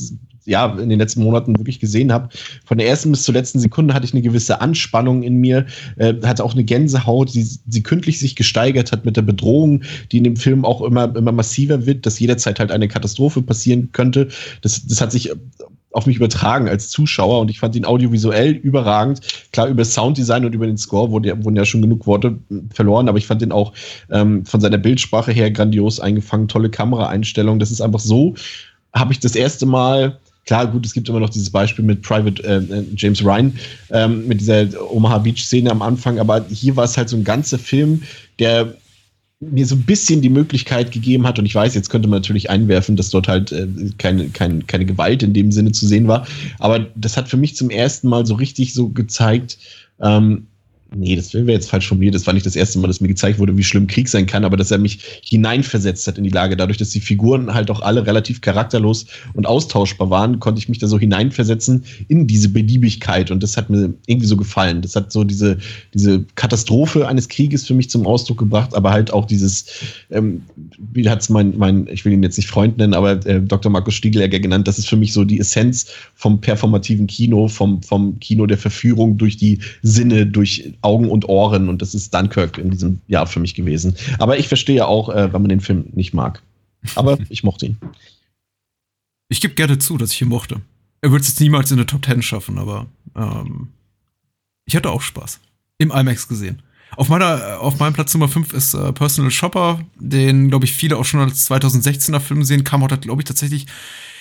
ja 0.44 0.66
in 0.78 0.88
den 0.88 0.98
letzten 0.98 1.22
Monaten 1.22 1.58
wirklich 1.58 1.80
gesehen 1.80 2.12
habe. 2.12 2.28
Von 2.64 2.78
der 2.78 2.86
ersten 2.86 3.10
bis 3.10 3.22
zur 3.22 3.34
letzten 3.34 3.60
Sekunde 3.60 3.94
hatte 3.94 4.06
ich 4.06 4.12
eine 4.12 4.22
gewisse 4.22 4.60
Anspannung 4.60 5.22
in 5.22 5.36
mir, 5.36 5.66
äh, 5.96 6.14
hatte 6.22 6.44
auch 6.44 6.52
eine 6.52 6.64
Gänsehaut, 6.64 7.34
die, 7.34 7.48
die 7.64 7.82
kündlich 7.82 8.18
sich 8.18 8.36
gesteigert 8.36 8.92
hat 8.92 9.04
mit 9.04 9.16
der 9.16 9.22
Bedrohung, 9.22 9.82
die 10.12 10.18
in 10.18 10.24
dem 10.24 10.36
Film 10.36 10.64
auch 10.64 10.82
immer, 10.82 11.14
immer 11.16 11.32
massiver 11.32 11.86
wird, 11.86 12.06
dass 12.06 12.18
jederzeit 12.18 12.58
halt 12.60 12.72
eine 12.72 12.88
Katastrophe 12.88 13.42
passieren 13.42 13.90
könnte. 13.92 14.28
Das, 14.60 14.86
das 14.86 15.00
hat 15.00 15.12
sich 15.12 15.30
auf 15.94 16.06
mich 16.06 16.16
übertragen 16.16 16.68
als 16.68 16.90
Zuschauer 16.90 17.40
und 17.40 17.50
ich 17.50 17.60
fand 17.60 17.76
ihn 17.76 17.84
audiovisuell 17.84 18.50
überragend. 18.50 19.20
Klar, 19.52 19.68
über 19.68 19.84
Sounddesign 19.84 20.44
und 20.44 20.52
über 20.52 20.66
den 20.66 20.76
Score 20.76 21.10
wurden, 21.10 21.44
wurden 21.44 21.56
ja 21.56 21.64
schon 21.64 21.82
genug 21.82 22.06
Worte 22.06 22.36
verloren, 22.72 23.08
aber 23.08 23.18
ich 23.18 23.28
fand 23.28 23.42
ihn 23.42 23.52
auch 23.52 23.72
ähm, 24.10 24.44
von 24.44 24.60
seiner 24.60 24.78
Bildsprache 24.78 25.30
her 25.30 25.52
grandios 25.52 26.00
eingefangen, 26.00 26.48
tolle 26.48 26.68
Kameraeinstellung. 26.68 27.60
Das 27.60 27.70
ist 27.70 27.80
einfach 27.80 28.00
so, 28.00 28.34
habe 28.92 29.12
ich 29.12 29.20
das 29.20 29.36
erste 29.36 29.66
Mal 29.66 30.18
Klar, 30.46 30.66
gut, 30.66 30.84
es 30.84 30.92
gibt 30.92 31.08
immer 31.08 31.20
noch 31.20 31.30
dieses 31.30 31.48
Beispiel 31.48 31.86
mit 31.86 32.02
Private 32.02 32.42
äh, 32.44 32.56
äh 32.56 32.84
James 32.96 33.24
Ryan, 33.24 33.58
ähm, 33.90 34.28
mit 34.28 34.42
dieser 34.42 34.66
Omaha 34.92 35.16
Beach-Szene 35.16 35.70
am 35.70 35.80
Anfang, 35.80 36.18
aber 36.18 36.44
hier 36.50 36.76
war 36.76 36.84
es 36.84 36.98
halt 36.98 37.08
so 37.08 37.16
ein 37.16 37.24
ganzer 37.24 37.58
Film, 37.58 38.02
der 38.38 38.74
mir 39.40 39.66
so 39.66 39.74
ein 39.74 39.82
bisschen 39.82 40.22
die 40.22 40.30
Möglichkeit 40.30 40.92
gegeben 40.92 41.26
hat, 41.26 41.38
und 41.38 41.46
ich 41.46 41.54
weiß, 41.54 41.74
jetzt 41.74 41.90
könnte 41.90 42.08
man 42.08 42.18
natürlich 42.18 42.50
einwerfen, 42.50 42.96
dass 42.96 43.10
dort 43.10 43.28
halt 43.28 43.52
äh, 43.52 43.66
keine, 43.98 44.28
keine, 44.28 44.60
keine 44.62 44.86
Gewalt 44.86 45.22
in 45.22 45.34
dem 45.34 45.52
Sinne 45.52 45.72
zu 45.72 45.86
sehen 45.86 46.08
war, 46.08 46.26
aber 46.58 46.86
das 46.94 47.16
hat 47.16 47.28
für 47.28 47.36
mich 47.36 47.56
zum 47.56 47.70
ersten 47.70 48.08
Mal 48.08 48.26
so 48.26 48.34
richtig 48.34 48.74
so 48.74 48.88
gezeigt, 48.88 49.58
ähm, 50.00 50.46
Nee, 50.96 51.16
das 51.16 51.34
wäre 51.34 51.50
jetzt 51.50 51.70
falsch 51.70 51.92
mir. 51.92 52.10
Das 52.10 52.26
war 52.26 52.34
nicht 52.34 52.46
das 52.46 52.56
erste 52.56 52.78
Mal, 52.78 52.86
dass 52.86 53.00
mir 53.00 53.08
gezeigt 53.08 53.38
wurde, 53.38 53.56
wie 53.56 53.64
schlimm 53.64 53.86
Krieg 53.86 54.08
sein 54.08 54.26
kann, 54.26 54.44
aber 54.44 54.56
dass 54.56 54.70
er 54.70 54.78
mich 54.78 55.00
hineinversetzt 55.24 56.06
hat 56.06 56.18
in 56.18 56.24
die 56.24 56.30
Lage. 56.30 56.56
Dadurch, 56.56 56.78
dass 56.78 56.90
die 56.90 57.00
Figuren 57.00 57.52
halt 57.52 57.70
auch 57.70 57.80
alle 57.80 58.06
relativ 58.06 58.40
charakterlos 58.40 59.06
und 59.34 59.46
austauschbar 59.46 60.10
waren, 60.10 60.40
konnte 60.40 60.60
ich 60.60 60.68
mich 60.68 60.78
da 60.78 60.86
so 60.86 60.98
hineinversetzen 60.98 61.84
in 62.08 62.26
diese 62.26 62.48
Beliebigkeit 62.48 63.30
und 63.30 63.42
das 63.42 63.56
hat 63.56 63.70
mir 63.70 63.92
irgendwie 64.06 64.26
so 64.26 64.36
gefallen. 64.36 64.82
Das 64.82 64.94
hat 64.94 65.12
so 65.12 65.24
diese, 65.24 65.58
diese 65.92 66.24
Katastrophe 66.36 67.08
eines 67.08 67.28
Krieges 67.28 67.66
für 67.66 67.74
mich 67.74 67.90
zum 67.90 68.06
Ausdruck 68.06 68.38
gebracht, 68.38 68.74
aber 68.74 68.90
halt 68.90 69.12
auch 69.12 69.24
dieses, 69.24 69.66
ähm, 70.10 70.42
wie 70.92 71.08
hat 71.08 71.22
es 71.22 71.28
mein, 71.28 71.56
mein, 71.58 71.88
ich 71.90 72.04
will 72.04 72.12
ihn 72.12 72.22
jetzt 72.22 72.36
nicht 72.36 72.48
Freund 72.48 72.78
nennen, 72.78 72.94
aber 72.94 73.24
äh, 73.26 73.40
Dr. 73.40 73.70
Markus 73.70 73.94
Stiegelegger 73.94 74.38
genannt, 74.38 74.68
das 74.68 74.78
ist 74.78 74.88
für 74.88 74.96
mich 74.96 75.12
so 75.12 75.24
die 75.24 75.40
Essenz 75.40 75.86
vom 76.14 76.40
performativen 76.40 77.06
Kino, 77.06 77.48
vom, 77.48 77.82
vom 77.82 78.18
Kino 78.20 78.46
der 78.46 78.58
Verführung 78.58 79.16
durch 79.16 79.36
die 79.36 79.58
Sinne, 79.82 80.26
durch 80.26 80.72
Augen 80.84 81.10
und 81.10 81.28
Ohren 81.28 81.68
und 81.68 81.82
das 81.82 81.94
ist 81.94 82.14
Dunkirk 82.14 82.58
in 82.58 82.70
diesem 82.70 83.00
Jahr 83.06 83.26
für 83.26 83.40
mich 83.40 83.54
gewesen. 83.54 83.96
Aber 84.18 84.38
ich 84.38 84.48
verstehe 84.48 84.86
auch, 84.86 85.08
äh, 85.08 85.32
wenn 85.32 85.42
man 85.42 85.48
den 85.48 85.60
Film 85.60 85.86
nicht 85.92 86.14
mag. 86.14 86.42
Aber 86.94 87.18
ich 87.28 87.42
mochte 87.42 87.66
ihn. 87.66 87.78
Ich 89.28 89.40
gebe 89.40 89.54
gerne 89.54 89.78
zu, 89.78 89.96
dass 89.96 90.12
ich 90.12 90.22
ihn 90.22 90.28
mochte. 90.28 90.60
Er 91.00 91.10
wird 91.12 91.22
es 91.22 91.28
jetzt 91.28 91.40
niemals 91.40 91.70
in 91.70 91.76
der 91.78 91.86
Top 91.86 92.04
10 92.04 92.22
schaffen, 92.22 92.58
aber 92.58 92.86
ähm, 93.16 93.68
ich 94.66 94.76
hatte 94.76 94.90
auch 94.90 95.02
Spaß. 95.02 95.40
Im 95.78 95.90
IMAX 95.90 96.28
gesehen. 96.28 96.62
Auf, 96.96 97.08
meiner, 97.08 97.60
auf 97.60 97.78
meinem 97.78 97.92
Platz 97.92 98.14
Nummer 98.14 98.28
5 98.28 98.52
ist 98.52 98.74
äh, 98.74 98.92
Personal 98.92 99.30
Shopper, 99.30 99.80
den, 99.98 100.48
glaube 100.48 100.64
ich, 100.64 100.72
viele 100.72 100.96
auch 100.96 101.04
schon 101.04 101.20
als 101.20 101.50
2016er 101.50 102.20
Film 102.20 102.44
sehen. 102.44 102.64
Kam 102.64 102.82
auch, 102.82 102.88
glaube 103.00 103.20
ich, 103.20 103.26
tatsächlich 103.26 103.66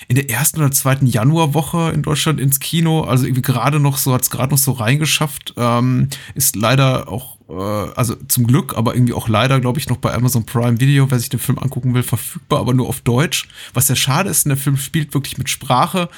in 0.07 0.15
der 0.15 0.29
ersten 0.29 0.59
oder 0.59 0.71
zweiten 0.71 1.05
Januarwoche 1.05 1.91
in 1.91 2.01
Deutschland 2.01 2.39
ins 2.39 2.59
Kino. 2.59 3.01
Also 3.01 3.25
irgendwie 3.25 3.41
gerade 3.41 3.79
noch 3.79 3.97
so, 3.97 4.13
hat 4.13 4.23
es 4.23 4.29
gerade 4.29 4.51
noch 4.51 4.57
so 4.57 4.71
reingeschafft. 4.71 5.53
Ähm, 5.57 6.09
ist 6.35 6.55
leider 6.55 7.07
auch, 7.07 7.37
äh, 7.49 7.53
also 7.95 8.15
zum 8.27 8.47
Glück, 8.47 8.75
aber 8.75 8.95
irgendwie 8.95 9.13
auch 9.13 9.27
leider, 9.27 9.59
glaube 9.59 9.79
ich, 9.79 9.89
noch 9.89 9.97
bei 9.97 10.13
Amazon 10.13 10.45
Prime 10.45 10.79
Video, 10.79 11.09
wer 11.09 11.19
sich 11.19 11.29
den 11.29 11.39
Film 11.39 11.59
angucken 11.59 11.93
will, 11.93 12.03
verfügbar, 12.03 12.59
aber 12.59 12.73
nur 12.73 12.87
auf 12.87 13.01
Deutsch. 13.01 13.47
Was 13.73 13.87
sehr 13.87 13.95
schade 13.95 14.29
ist, 14.29 14.45
der 14.45 14.57
Film 14.57 14.77
spielt 14.77 15.13
wirklich 15.13 15.37
mit 15.37 15.49
Sprache. 15.49 16.09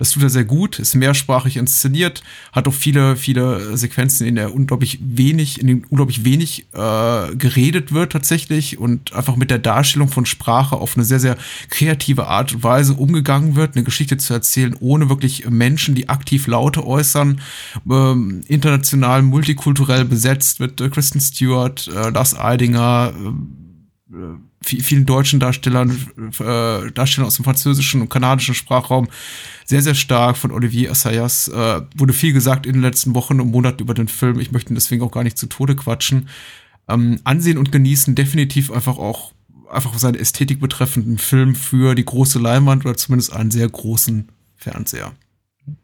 Das 0.00 0.12
tut 0.12 0.22
er 0.22 0.30
sehr 0.30 0.44
gut, 0.44 0.78
ist 0.78 0.94
mehrsprachig 0.94 1.58
inszeniert, 1.58 2.22
hat 2.52 2.66
auch 2.66 2.72
viele, 2.72 3.16
viele 3.16 3.76
Sequenzen, 3.76 4.26
in 4.26 4.36
der 4.36 4.54
unglaublich 4.54 4.98
wenig, 5.02 5.60
in 5.60 5.66
denen 5.66 5.84
unglaublich 5.84 6.24
wenig 6.24 6.68
äh, 6.72 7.36
geredet 7.36 7.92
wird 7.92 8.12
tatsächlich 8.12 8.78
und 8.78 9.12
einfach 9.12 9.36
mit 9.36 9.50
der 9.50 9.58
Darstellung 9.58 10.08
von 10.08 10.24
Sprache 10.24 10.76
auf 10.76 10.96
eine 10.96 11.04
sehr, 11.04 11.20
sehr 11.20 11.36
kreative 11.68 12.28
Art 12.28 12.54
und 12.54 12.62
Weise 12.62 12.94
umgegangen 12.94 13.56
wird, 13.56 13.76
eine 13.76 13.84
Geschichte 13.84 14.16
zu 14.16 14.32
erzählen, 14.32 14.74
ohne 14.80 15.10
wirklich 15.10 15.50
Menschen, 15.50 15.94
die 15.94 16.08
aktiv 16.08 16.46
Laute 16.46 16.86
äußern, 16.86 17.42
ähm, 17.86 18.42
international, 18.48 19.20
multikulturell 19.20 20.06
besetzt 20.06 20.60
mit 20.60 20.80
äh, 20.80 20.88
Kristen 20.88 21.20
Stewart, 21.20 21.88
äh, 21.88 22.08
Lars 22.08 22.34
Eidinger, 22.34 23.12
äh, 24.10 24.49
vielen 24.62 25.06
deutschen 25.06 25.40
Darstellern, 25.40 25.90
äh, 26.38 26.90
Darstellern 26.92 27.26
aus 27.26 27.36
dem 27.36 27.44
französischen 27.44 28.02
und 28.02 28.10
kanadischen 28.10 28.54
Sprachraum 28.54 29.08
sehr, 29.64 29.82
sehr 29.82 29.94
stark 29.94 30.36
von 30.36 30.50
Olivier 30.50 30.90
Assayas. 30.90 31.48
Äh, 31.48 31.82
wurde 31.96 32.12
viel 32.12 32.32
gesagt 32.32 32.66
in 32.66 32.74
den 32.74 32.82
letzten 32.82 33.14
Wochen 33.14 33.40
und 33.40 33.50
Monaten 33.50 33.82
über 33.82 33.94
den 33.94 34.08
Film. 34.08 34.38
Ich 34.38 34.52
möchte 34.52 34.72
ihn 34.72 34.74
deswegen 34.74 35.02
auch 35.02 35.12
gar 35.12 35.24
nicht 35.24 35.38
zu 35.38 35.46
Tode 35.46 35.76
quatschen. 35.76 36.28
Ähm, 36.88 37.20
ansehen 37.24 37.56
und 37.56 37.72
genießen 37.72 38.14
definitiv 38.14 38.70
einfach 38.70 38.98
auch 38.98 39.32
einfach 39.70 39.96
seine 39.98 40.18
Ästhetik 40.18 40.60
betreffenden 40.60 41.18
Film 41.18 41.54
für 41.54 41.94
die 41.94 42.04
große 42.04 42.38
Leinwand 42.38 42.84
oder 42.84 42.96
zumindest 42.96 43.32
einen 43.32 43.50
sehr 43.50 43.68
großen 43.68 44.28
Fernseher. 44.56 45.12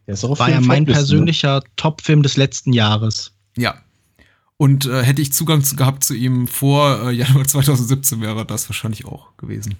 War 0.05 0.49
ja 0.49 0.61
mein 0.61 0.83
ne? 0.83 0.93
persönlicher 0.93 1.63
Top-Film 1.77 2.21
des 2.21 2.35
letzten 2.35 2.73
Jahres. 2.73 3.31
Ja, 3.55 3.81
und 4.57 4.85
äh, 4.85 5.03
hätte 5.03 5.21
ich 5.21 5.31
Zugang 5.33 5.63
zu, 5.63 5.75
gehabt 5.75 6.03
zu 6.03 6.15
ihm 6.15 6.47
vor 6.47 7.09
äh, 7.09 7.11
Januar 7.11 7.45
2017, 7.47 8.21
wäre 8.21 8.45
das 8.45 8.69
wahrscheinlich 8.69 9.05
auch 9.05 9.35
gewesen. 9.37 9.75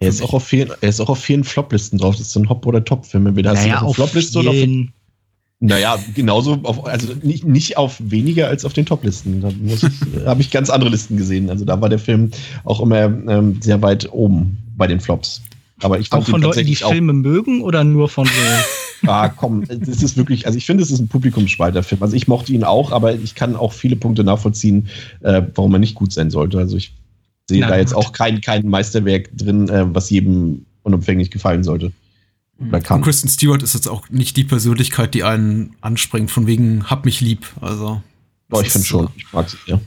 Er 0.00 0.08
ist, 0.08 0.22
auch 0.22 0.34
auf 0.34 0.44
vielen, 0.44 0.70
er 0.80 0.88
ist 0.88 1.00
auch 1.00 1.08
auf 1.08 1.20
vielen 1.20 1.44
Floplisten 1.44 1.98
drauf. 1.98 2.16
Das 2.16 2.26
ist 2.26 2.32
so 2.32 2.40
ein 2.40 2.48
Hop- 2.48 2.66
oder 2.66 2.84
Top-Film. 2.84 3.26
Entweder 3.26 3.50
hast 3.50 3.60
naja, 3.60 3.80
du 3.80 3.86
auf 3.86 3.94
Flopliste 3.94 4.40
oder 4.40 4.50
auf. 4.50 4.56
Naja, 5.60 5.96
genauso, 6.16 6.58
auf, 6.64 6.84
also 6.86 7.14
nicht, 7.22 7.44
nicht 7.44 7.76
auf 7.76 7.98
weniger 8.00 8.48
als 8.48 8.64
auf 8.64 8.72
den 8.72 8.84
Top-Listen. 8.84 9.40
Da 9.40 10.24
habe 10.26 10.40
ich 10.40 10.50
ganz 10.50 10.70
andere 10.70 10.90
Listen 10.90 11.16
gesehen. 11.16 11.50
Also 11.50 11.64
da 11.64 11.80
war 11.80 11.88
der 11.88 12.00
Film 12.00 12.32
auch 12.64 12.80
immer 12.80 13.04
ähm, 13.04 13.62
sehr 13.62 13.80
weit 13.80 14.12
oben 14.12 14.58
bei 14.76 14.88
den 14.88 14.98
Flops. 14.98 15.40
Aber 15.80 16.00
ich 16.00 16.08
fand 16.08 16.24
auch 16.24 16.30
von 16.30 16.42
Leuten, 16.42 16.66
die 16.66 16.74
Filme 16.74 17.12
mögen 17.12 17.62
oder 17.62 17.84
nur 17.84 18.08
von 18.08 18.26
so? 18.26 18.32
ah, 19.06 19.28
komm, 19.28 19.62
es 19.62 20.02
ist 20.02 20.16
wirklich, 20.16 20.46
also 20.46 20.56
ich 20.58 20.66
finde, 20.66 20.82
es 20.82 20.90
ist 20.90 21.00
ein 21.00 21.08
publikumsspalter 21.08 21.82
Film. 21.82 22.02
Also 22.02 22.16
ich 22.16 22.28
mochte 22.28 22.52
ihn 22.52 22.64
auch, 22.64 22.92
aber 22.92 23.14
ich 23.14 23.34
kann 23.34 23.56
auch 23.56 23.72
viele 23.72 23.96
Punkte 23.96 24.24
nachvollziehen, 24.24 24.88
äh, 25.20 25.42
warum 25.54 25.74
er 25.74 25.78
nicht 25.78 25.94
gut 25.94 26.12
sein 26.12 26.30
sollte. 26.30 26.58
Also 26.58 26.76
ich 26.76 26.94
sehe 27.48 27.60
da 27.60 27.76
jetzt 27.76 27.94
auch 27.94 28.12
kein, 28.12 28.40
kein 28.40 28.68
Meisterwerk 28.68 29.36
drin, 29.36 29.68
äh, 29.68 29.84
was 29.94 30.10
jedem 30.10 30.66
unumfänglich 30.82 31.30
gefallen 31.30 31.64
sollte. 31.64 31.92
Und 32.58 33.02
Kristen 33.02 33.28
Stewart 33.28 33.62
ist 33.62 33.74
jetzt 33.74 33.88
auch 33.88 34.08
nicht 34.08 34.36
die 34.36 34.44
Persönlichkeit, 34.44 35.14
die 35.14 35.24
einen 35.24 35.74
anspringt, 35.80 36.30
von 36.30 36.46
wegen 36.46 36.84
hab 36.84 37.04
mich 37.04 37.20
lieb. 37.20 37.46
Also. 37.60 38.02
Doch, 38.48 38.62
ich 38.62 38.70
finde 38.70 38.86
schon. 38.86 39.08
Ich 39.16 39.32
mag 39.32 39.48
sie, 39.48 39.56
ja. 39.66 39.80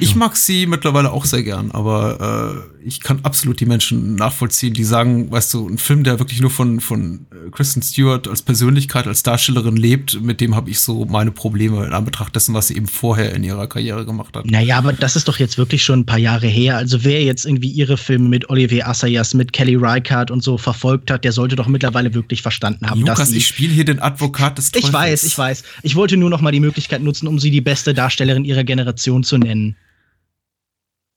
Ich 0.00 0.14
mag 0.14 0.36
sie 0.36 0.66
mittlerweile 0.66 1.12
auch 1.12 1.24
sehr 1.24 1.42
gern, 1.42 1.70
aber 1.70 2.66
äh, 2.77 2.77
ich 2.84 3.00
kann 3.00 3.20
absolut 3.22 3.60
die 3.60 3.66
Menschen 3.66 4.14
nachvollziehen, 4.14 4.74
die 4.74 4.84
sagen, 4.84 5.30
weißt 5.30 5.54
du, 5.54 5.68
ein 5.68 5.78
Film, 5.78 6.04
der 6.04 6.18
wirklich 6.18 6.40
nur 6.40 6.50
von, 6.50 6.80
von 6.80 7.26
äh, 7.30 7.50
Kristen 7.50 7.82
Stewart 7.82 8.28
als 8.28 8.42
Persönlichkeit, 8.42 9.06
als 9.06 9.22
Darstellerin 9.22 9.76
lebt, 9.76 10.20
mit 10.20 10.40
dem 10.40 10.54
habe 10.54 10.70
ich 10.70 10.80
so 10.80 11.04
meine 11.04 11.30
Probleme 11.30 11.84
in 11.84 11.92
Anbetracht 11.92 12.34
dessen, 12.34 12.54
was 12.54 12.68
sie 12.68 12.76
eben 12.76 12.86
vorher 12.86 13.34
in 13.34 13.44
ihrer 13.44 13.66
Karriere 13.66 14.04
gemacht 14.04 14.36
hat. 14.36 14.46
Naja, 14.46 14.78
aber 14.78 14.92
das 14.92 15.16
ist 15.16 15.28
doch 15.28 15.38
jetzt 15.38 15.58
wirklich 15.58 15.82
schon 15.82 16.00
ein 16.00 16.06
paar 16.06 16.18
Jahre 16.18 16.46
her. 16.46 16.76
Also 16.76 17.04
wer 17.04 17.22
jetzt 17.22 17.44
irgendwie 17.44 17.70
ihre 17.70 17.96
Filme 17.96 18.28
mit 18.28 18.48
Olivier 18.50 18.88
Assayas, 18.88 19.34
mit 19.34 19.52
Kelly 19.52 19.76
Reichardt 19.76 20.30
und 20.30 20.42
so 20.42 20.58
verfolgt 20.58 21.10
hat, 21.10 21.24
der 21.24 21.32
sollte 21.32 21.56
doch 21.56 21.68
mittlerweile 21.68 22.14
wirklich 22.14 22.42
verstanden 22.42 22.88
haben, 22.88 23.00
Lukas, 23.00 23.18
dass 23.18 23.28
sie, 23.30 23.38
ich 23.38 23.46
spiele 23.46 23.72
hier 23.72 23.84
den 23.84 24.00
Advokat 24.00 24.58
des 24.58 24.70
Teufels. 24.70 24.88
Ich 24.88 24.92
weiß, 24.92 25.24
ich 25.24 25.38
weiß. 25.38 25.62
Ich 25.82 25.96
wollte 25.96 26.16
nur 26.16 26.30
noch 26.30 26.40
mal 26.40 26.52
die 26.52 26.60
Möglichkeit 26.60 27.02
nutzen, 27.02 27.26
um 27.26 27.38
sie 27.38 27.50
die 27.50 27.60
beste 27.60 27.94
Darstellerin 27.94 28.44
ihrer 28.44 28.64
Generation 28.64 29.24
zu 29.24 29.38
nennen. 29.38 29.76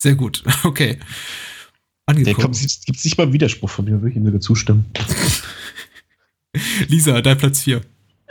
Sehr 0.02 0.16
gut, 0.16 0.44
okay. 0.64 0.98
Angekommen. 2.06 2.54
Ja, 2.54 2.68
Gibt 2.86 2.98
es 2.98 3.06
nicht 3.06 3.18
mal 3.18 3.24
einen 3.24 3.34
Widerspruch 3.34 3.70
von 3.70 3.86
mir, 3.86 3.94
würde 3.94 4.10
ich 4.10 4.16
ihm 4.16 4.26
sogar 4.26 4.42
zustimmen. 4.42 4.86
Lisa, 6.88 7.22
dein 7.22 7.38
Platz 7.38 7.62
4. 7.62 7.82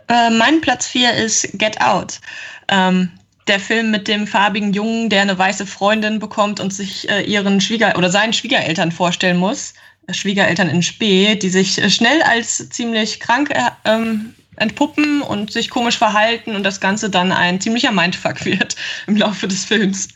Äh, 0.09 0.31
mein 0.31 0.61
Platz 0.61 0.87
4 0.89 1.15
ist 1.15 1.59
Get 1.59 1.81
Out. 1.81 2.21
Ähm, 2.69 3.11
der 3.47 3.61
Film 3.61 3.91
mit 3.91 4.07
dem 4.07 4.27
farbigen 4.27 4.73
Jungen, 4.73 5.09
der 5.09 5.23
eine 5.23 5.39
weiße 5.39 5.67
Freundin 5.67 6.19
bekommt 6.19 6.61
und 6.61 6.73
sich 6.73 7.09
äh, 7.09 7.23
ihren 7.23 7.61
Schwieger 7.61 7.97
oder 7.97 8.11
seinen 8.11 8.33
Schwiegereltern 8.33 8.93
vorstellen 8.93 9.39
muss. 9.39 9.75
Äh, 10.07 10.15
Schwiegereltern 10.15 10.69
in 10.69 10.83
Spee, 10.83 11.37
die 11.37 11.49
sich 11.49 11.81
äh, 11.83 11.91
schnell 11.91 12.23
als 12.23 12.69
ziemlich 12.71 13.21
krank 13.21 13.51
äh, 13.51 13.71
ähm, 13.85 14.35
entpuppen 14.57 15.23
und 15.23 15.53
sich 15.53 15.71
komisch 15.71 15.97
verhalten 15.99 16.55
und 16.55 16.63
das 16.63 16.81
Ganze 16.81 17.09
dann 17.09 17.33
ein 17.33 17.61
ziemlicher 17.61 17.93
Mindfuck 17.93 18.45
wird 18.45 18.77
im 19.07 19.17
Laufe 19.17 19.49
des 19.49 19.65
Films. 19.65 20.09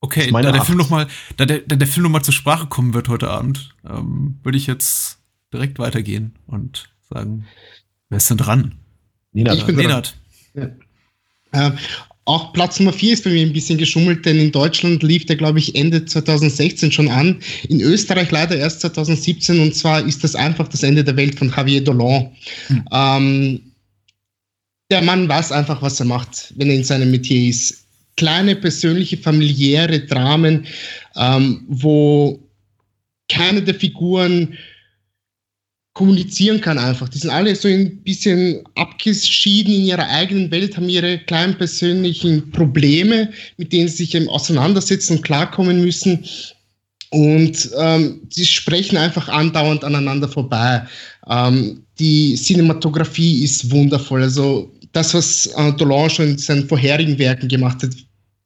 Okay, 0.00 0.30
da 0.30 0.52
der, 0.52 0.62
Film 0.62 0.78
noch 0.78 0.90
mal, 0.90 1.08
da, 1.36 1.44
der, 1.44 1.58
da 1.58 1.74
der 1.74 1.88
Film 1.88 2.04
nochmal 2.04 2.22
zur 2.22 2.34
Sprache 2.34 2.66
kommen 2.68 2.94
wird 2.94 3.08
heute 3.08 3.28
Abend, 3.30 3.74
ähm, 3.88 4.38
würde 4.44 4.56
ich 4.56 4.68
jetzt 4.68 5.18
direkt 5.52 5.78
weitergehen 5.80 6.36
und 6.46 6.88
sagen, 7.08 7.46
wer 8.08 8.18
ist 8.18 8.30
denn 8.30 8.36
dran? 8.36 8.76
Nenad. 9.32 9.56
Ich 9.56 9.66
bin 9.66 9.76
Nenad. 9.76 10.14
Ja. 10.54 10.70
Äh, 11.52 11.72
auch 12.26 12.52
Platz 12.52 12.78
Nummer 12.78 12.92
4 12.92 13.14
ist 13.14 13.24
bei 13.24 13.30
mir 13.30 13.40
ein 13.40 13.54
bisschen 13.54 13.78
geschummelt, 13.78 14.26
denn 14.26 14.38
in 14.38 14.52
Deutschland 14.52 15.02
lief 15.02 15.24
der, 15.24 15.36
glaube 15.36 15.58
ich, 15.58 15.74
Ende 15.74 16.04
2016 16.04 16.92
schon 16.92 17.08
an. 17.08 17.40
In 17.68 17.80
Österreich 17.80 18.30
leider 18.30 18.54
erst 18.54 18.82
2017 18.82 19.58
und 19.60 19.74
zwar 19.74 20.06
ist 20.06 20.22
das 20.22 20.34
einfach 20.34 20.68
das 20.68 20.82
Ende 20.82 21.02
der 21.02 21.16
Welt 21.16 21.38
von 21.38 21.48
Javier 21.50 21.82
Dolan. 21.82 22.30
Hm. 22.66 22.84
Ähm, 22.92 23.72
der 24.90 25.02
Mann 25.02 25.28
weiß 25.28 25.52
einfach, 25.52 25.80
was 25.80 26.00
er 26.00 26.06
macht, 26.06 26.52
wenn 26.56 26.68
er 26.68 26.76
in 26.76 26.84
seinem 26.84 27.10
Metier 27.10 27.48
ist 27.48 27.87
kleine 28.18 28.56
persönliche, 28.56 29.16
familiäre 29.16 30.00
Dramen, 30.00 30.66
ähm, 31.16 31.64
wo 31.68 32.38
keine 33.30 33.62
der 33.62 33.74
Figuren 33.74 34.58
kommunizieren 35.94 36.60
kann 36.60 36.78
einfach. 36.78 37.08
Die 37.08 37.18
sind 37.18 37.30
alle 37.30 37.54
so 37.54 37.68
ein 37.68 38.02
bisschen 38.02 38.64
abgeschieden 38.74 39.72
in 39.72 39.84
ihrer 39.84 40.08
eigenen 40.08 40.50
Welt, 40.50 40.76
haben 40.76 40.88
ihre 40.88 41.18
kleinen 41.18 41.56
persönlichen 41.56 42.50
Probleme, 42.50 43.30
mit 43.56 43.72
denen 43.72 43.88
sie 43.88 44.04
sich 44.04 44.14
eben 44.14 44.28
auseinandersetzen 44.28 45.16
und 45.16 45.22
klarkommen 45.22 45.80
müssen. 45.80 46.24
Und 47.10 47.70
ähm, 47.78 48.20
sie 48.30 48.46
sprechen 48.46 48.96
einfach 48.96 49.28
andauernd 49.28 49.82
aneinander 49.82 50.28
vorbei. 50.28 50.86
Ähm, 51.28 51.82
die 51.98 52.36
Cinematografie 52.36 53.42
ist 53.42 53.70
wundervoll. 53.70 54.22
Also 54.22 54.72
das, 54.92 55.14
was 55.14 55.46
äh, 55.46 55.72
Dolan 55.72 56.10
schon 56.10 56.28
in 56.30 56.38
seinen 56.38 56.68
vorherigen 56.68 57.18
Werken 57.18 57.48
gemacht 57.48 57.82
hat, 57.82 57.90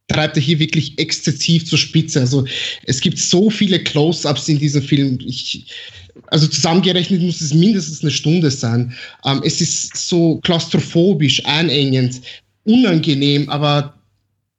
treibt 0.09 0.37
er 0.37 0.43
hier 0.43 0.59
wirklich 0.59 0.99
exzessiv 0.99 1.67
zur 1.67 1.79
Spitze. 1.79 2.21
Also 2.21 2.45
es 2.85 3.01
gibt 3.01 3.19
so 3.19 3.51
viele 3.51 3.79
Close-ups 3.79 4.49
in 4.49 4.59
diesem 4.59 4.83
Film. 4.83 5.19
Ich, 5.25 5.67
also 6.27 6.47
zusammengerechnet 6.47 7.23
muss 7.23 7.41
es 7.41 7.55
mindestens 7.55 8.03
eine 8.03 8.11
Stunde 8.11 8.51
sein. 8.51 8.95
Ähm, 9.25 9.41
es 9.45 9.61
ist 9.61 9.97
so 9.97 10.39
klaustrophobisch, 10.43 11.45
einengend, 11.47 12.21
unangenehm, 12.65 13.49
aber 13.49 13.95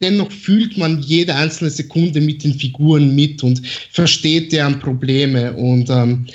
dennoch 0.01 0.31
fühlt 0.31 0.77
man 0.77 1.01
jede 1.01 1.33
einzelne 1.35 1.69
Sekunde 1.69 2.19
mit 2.19 2.43
den 2.43 2.53
Figuren 2.53 3.15
mit 3.15 3.43
und 3.43 3.61
versteht 3.91 4.51
deren 4.51 4.79
Probleme 4.79 5.53
und 5.53 5.89
ähm, 5.89 6.27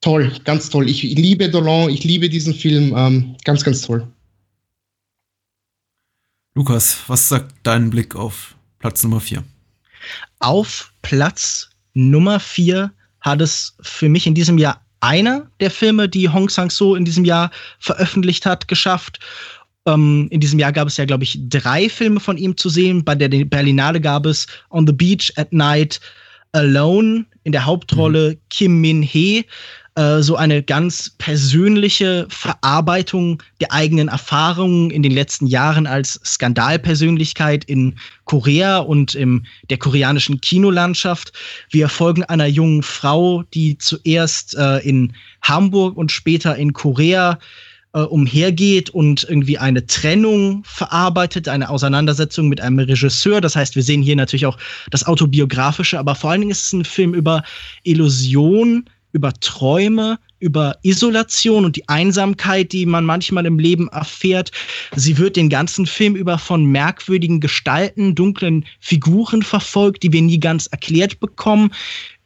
toll, 0.00 0.32
ganz 0.44 0.70
toll. 0.70 0.88
Ich 0.88 1.02
liebe 1.02 1.48
Dolan, 1.48 1.90
ich 1.90 2.04
liebe 2.04 2.28
diesen 2.28 2.54
Film, 2.54 2.94
ähm, 2.96 3.34
ganz, 3.44 3.64
ganz 3.64 3.82
toll. 3.82 4.06
Lukas, 6.54 7.04
was 7.06 7.28
sagt 7.28 7.54
dein 7.62 7.90
Blick 7.90 8.16
auf 8.16 8.56
Platz 8.80 9.04
Nummer 9.04 9.20
4? 9.20 9.44
Auf 10.40 10.92
Platz 11.02 11.70
Nummer 11.94 12.40
4 12.40 12.92
hat 13.20 13.40
es 13.40 13.76
für 13.80 14.08
mich 14.08 14.26
in 14.26 14.34
diesem 14.34 14.58
Jahr 14.58 14.84
einer 15.00 15.50
der 15.60 15.70
Filme, 15.70 16.08
die 16.08 16.28
Hong 16.28 16.48
Sang-soo 16.48 16.94
in 16.94 17.04
diesem 17.04 17.24
Jahr 17.24 17.50
veröffentlicht 17.78 18.46
hat, 18.46 18.68
geschafft. 18.68 19.20
Ähm, 19.86 20.28
in 20.30 20.40
diesem 20.40 20.58
Jahr 20.58 20.72
gab 20.72 20.88
es 20.88 20.96
ja, 20.96 21.04
glaube 21.04 21.24
ich, 21.24 21.38
drei 21.48 21.88
Filme 21.88 22.20
von 22.20 22.36
ihm 22.36 22.56
zu 22.56 22.68
sehen. 22.68 23.04
Bei 23.04 23.14
der 23.14 23.28
Berlinale 23.44 24.00
gab 24.00 24.26
es 24.26 24.46
On 24.70 24.86
the 24.86 24.92
Beach 24.92 25.32
at 25.36 25.52
Night, 25.52 26.00
Alone, 26.52 27.26
in 27.44 27.52
der 27.52 27.64
Hauptrolle 27.64 28.32
mhm. 28.32 28.38
Kim 28.50 28.80
Min-hee, 28.80 29.44
äh, 30.00 30.22
so 30.22 30.36
eine 30.36 30.62
ganz 30.62 31.10
persönliche 31.18 32.26
Verarbeitung 32.30 33.42
der 33.60 33.70
eigenen 33.70 34.08
Erfahrungen 34.08 34.90
in 34.90 35.02
den 35.02 35.12
letzten 35.12 35.46
Jahren 35.46 35.86
als 35.86 36.18
Skandalpersönlichkeit 36.24 37.64
in 37.64 37.96
Korea 38.24 38.78
und 38.78 39.14
in 39.14 39.46
der 39.68 39.76
koreanischen 39.76 40.40
Kinolandschaft. 40.40 41.34
Wir 41.68 41.90
folgen 41.90 42.24
einer 42.24 42.46
jungen 42.46 42.82
Frau, 42.82 43.42
die 43.52 43.76
zuerst 43.76 44.56
äh, 44.56 44.78
in 44.78 45.12
Hamburg 45.42 45.98
und 45.98 46.10
später 46.10 46.56
in 46.56 46.72
Korea 46.72 47.38
äh, 47.92 48.00
umhergeht 48.00 48.88
und 48.88 49.26
irgendwie 49.28 49.58
eine 49.58 49.84
Trennung 49.84 50.62
verarbeitet, 50.64 51.46
eine 51.46 51.68
Auseinandersetzung 51.68 52.48
mit 52.48 52.62
einem 52.62 52.78
Regisseur. 52.78 53.42
Das 53.42 53.54
heißt, 53.54 53.76
wir 53.76 53.82
sehen 53.82 54.00
hier 54.00 54.16
natürlich 54.16 54.46
auch 54.46 54.56
das 54.90 55.06
Autobiografische, 55.06 55.98
aber 55.98 56.14
vor 56.14 56.30
allen 56.30 56.40
Dingen 56.40 56.52
ist 56.52 56.68
es 56.68 56.72
ein 56.72 56.84
Film 56.86 57.12
über 57.12 57.42
Illusion, 57.82 58.88
über 59.12 59.32
Träume, 59.40 60.18
über 60.38 60.76
Isolation 60.82 61.64
und 61.64 61.76
die 61.76 61.88
Einsamkeit, 61.88 62.72
die 62.72 62.86
man 62.86 63.04
manchmal 63.04 63.46
im 63.46 63.58
Leben 63.58 63.88
erfährt. 63.88 64.50
Sie 64.96 65.18
wird 65.18 65.36
den 65.36 65.48
ganzen 65.48 65.86
Film 65.86 66.16
über 66.16 66.38
von 66.38 66.64
merkwürdigen 66.64 67.40
Gestalten, 67.40 68.14
dunklen 68.14 68.64
Figuren 68.80 69.42
verfolgt, 69.42 70.02
die 70.02 70.12
wir 70.12 70.22
nie 70.22 70.40
ganz 70.40 70.66
erklärt 70.66 71.20
bekommen 71.20 71.70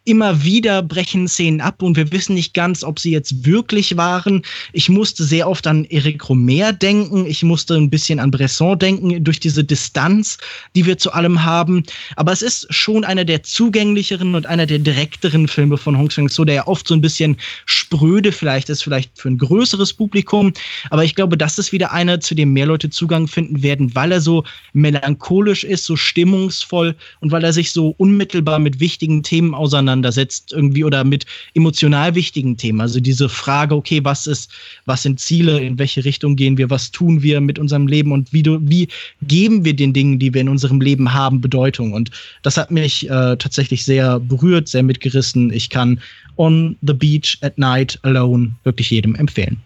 immer 0.06 0.42
wieder 0.42 0.82
brechen 0.82 1.26
Szenen 1.28 1.62
ab 1.62 1.82
und 1.82 1.96
wir 1.96 2.12
wissen 2.12 2.34
nicht 2.34 2.52
ganz, 2.52 2.84
ob 2.84 2.98
sie 2.98 3.10
jetzt 3.10 3.46
wirklich 3.46 3.96
waren. 3.96 4.42
Ich 4.72 4.90
musste 4.90 5.24
sehr 5.24 5.48
oft 5.48 5.66
an 5.66 5.86
Eric 5.86 6.28
Romer 6.28 6.74
denken. 6.74 7.24
Ich 7.24 7.42
musste 7.42 7.74
ein 7.74 7.88
bisschen 7.88 8.20
an 8.20 8.30
Bresson 8.30 8.78
denken 8.78 9.24
durch 9.24 9.40
diese 9.40 9.64
Distanz, 9.64 10.36
die 10.76 10.84
wir 10.84 10.98
zu 10.98 11.12
allem 11.12 11.44
haben. 11.44 11.84
Aber 12.16 12.32
es 12.32 12.42
ist 12.42 12.66
schon 12.68 13.04
einer 13.04 13.24
der 13.24 13.42
zugänglicheren 13.44 14.34
und 14.34 14.44
einer 14.44 14.66
der 14.66 14.78
direkteren 14.78 15.48
Filme 15.48 15.78
von 15.78 15.96
Hong 15.96 16.10
Sang-soo, 16.10 16.44
der 16.44 16.54
ja 16.54 16.66
oft 16.66 16.86
so 16.86 16.94
ein 16.94 17.00
bisschen 17.00 17.38
spröde 17.64 18.30
vielleicht 18.30 18.68
ist, 18.68 18.82
vielleicht 18.82 19.18
für 19.18 19.30
ein 19.30 19.38
größeres 19.38 19.94
Publikum. 19.94 20.52
Aber 20.90 21.04
ich 21.04 21.14
glaube, 21.14 21.38
das 21.38 21.58
ist 21.58 21.72
wieder 21.72 21.92
einer, 21.92 22.20
zu 22.20 22.34
dem 22.34 22.52
mehr 22.52 22.66
Leute 22.66 22.90
Zugang 22.90 23.26
finden 23.26 23.62
werden, 23.62 23.94
weil 23.94 24.12
er 24.12 24.20
so 24.20 24.44
melancholisch 24.74 25.64
ist, 25.64 25.86
so 25.86 25.96
stimmungsvoll 25.96 26.94
und 27.20 27.32
weil 27.32 27.42
er 27.42 27.54
sich 27.54 27.72
so 27.72 27.94
unmittelbar 27.96 28.58
mit 28.58 28.80
wichtigen 28.80 29.22
Themen 29.22 29.54
auseinandersetzt 29.54 29.93
auseinandersetzt 29.94 30.52
irgendwie 30.52 30.84
oder 30.84 31.04
mit 31.04 31.26
emotional 31.54 32.14
wichtigen 32.14 32.56
Themen. 32.56 32.80
Also 32.80 33.00
diese 33.00 33.28
Frage, 33.28 33.74
okay, 33.74 34.00
was 34.02 34.26
ist, 34.26 34.50
was 34.86 35.02
sind 35.02 35.20
Ziele, 35.20 35.60
in 35.60 35.78
welche 35.78 36.04
Richtung 36.04 36.36
gehen 36.36 36.58
wir, 36.58 36.70
was 36.70 36.90
tun 36.90 37.22
wir 37.22 37.40
mit 37.40 37.58
unserem 37.58 37.86
Leben 37.86 38.12
und 38.12 38.32
wie, 38.32 38.44
wie 38.44 38.88
geben 39.22 39.64
wir 39.64 39.74
den 39.74 39.92
Dingen, 39.92 40.18
die 40.18 40.34
wir 40.34 40.40
in 40.40 40.48
unserem 40.48 40.80
Leben 40.80 41.12
haben, 41.12 41.40
Bedeutung. 41.40 41.92
Und 41.92 42.10
das 42.42 42.56
hat 42.56 42.70
mich 42.70 43.08
äh, 43.08 43.36
tatsächlich 43.36 43.84
sehr 43.84 44.20
berührt, 44.20 44.68
sehr 44.68 44.82
mitgerissen. 44.82 45.52
Ich 45.52 45.70
kann 45.70 46.00
On 46.36 46.76
the 46.82 46.94
Beach 46.94 47.38
at 47.42 47.58
Night 47.58 47.98
Alone 48.02 48.52
wirklich 48.64 48.90
jedem 48.90 49.14
empfehlen. 49.14 49.60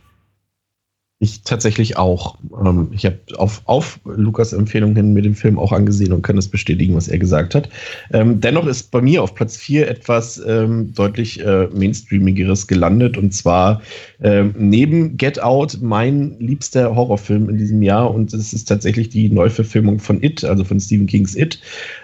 Ich 1.21 1.43
tatsächlich 1.43 1.97
auch. 1.97 2.39
Ähm, 2.65 2.91
ich 2.93 3.05
habe 3.05 3.19
auf, 3.39 3.63
auf 3.65 3.99
Lukas 4.05 4.53
Empfehlung 4.53 4.95
hin 4.95 5.15
mir 5.15 5.23
den 5.23 5.35
Film 5.35 5.59
auch 5.59 5.73
angesehen 5.73 6.13
und 6.13 6.23
kann 6.23 6.37
das 6.37 6.47
bestätigen, 6.47 6.95
was 6.95 7.09
er 7.09 7.19
gesagt 7.19 7.57
hat. 7.57 7.69
Ähm, 8.13 8.41
dennoch 8.41 8.67
ist 8.67 8.93
bei 8.93 9.01
mir 9.01 9.25
auf 9.25 9.35
Platz 9.35 9.57
4 9.57 9.89
etwas 9.89 10.41
ähm, 10.47 10.95
deutlich 10.95 11.45
äh, 11.45 11.67
Mainstreamigeres 11.75 12.69
gelandet 12.69 13.19
und 13.19 13.35
zwar 13.35 13.83
ähm, 14.23 14.55
neben 14.57 15.17
Get 15.17 15.43
Out 15.43 15.79
mein 15.81 16.37
liebster 16.39 16.95
Horrorfilm 16.95 17.49
in 17.49 17.59
diesem 17.59 17.83
Jahr 17.83 18.15
und 18.15 18.33
es 18.33 18.53
ist 18.53 18.69
tatsächlich 18.69 19.09
die 19.09 19.29
Neuverfilmung 19.29 19.99
von 19.99 20.23
It, 20.23 20.45
also 20.45 20.63
von 20.63 20.79
Stephen 20.79 21.09
Kings 21.09 21.35
It, 21.35 21.61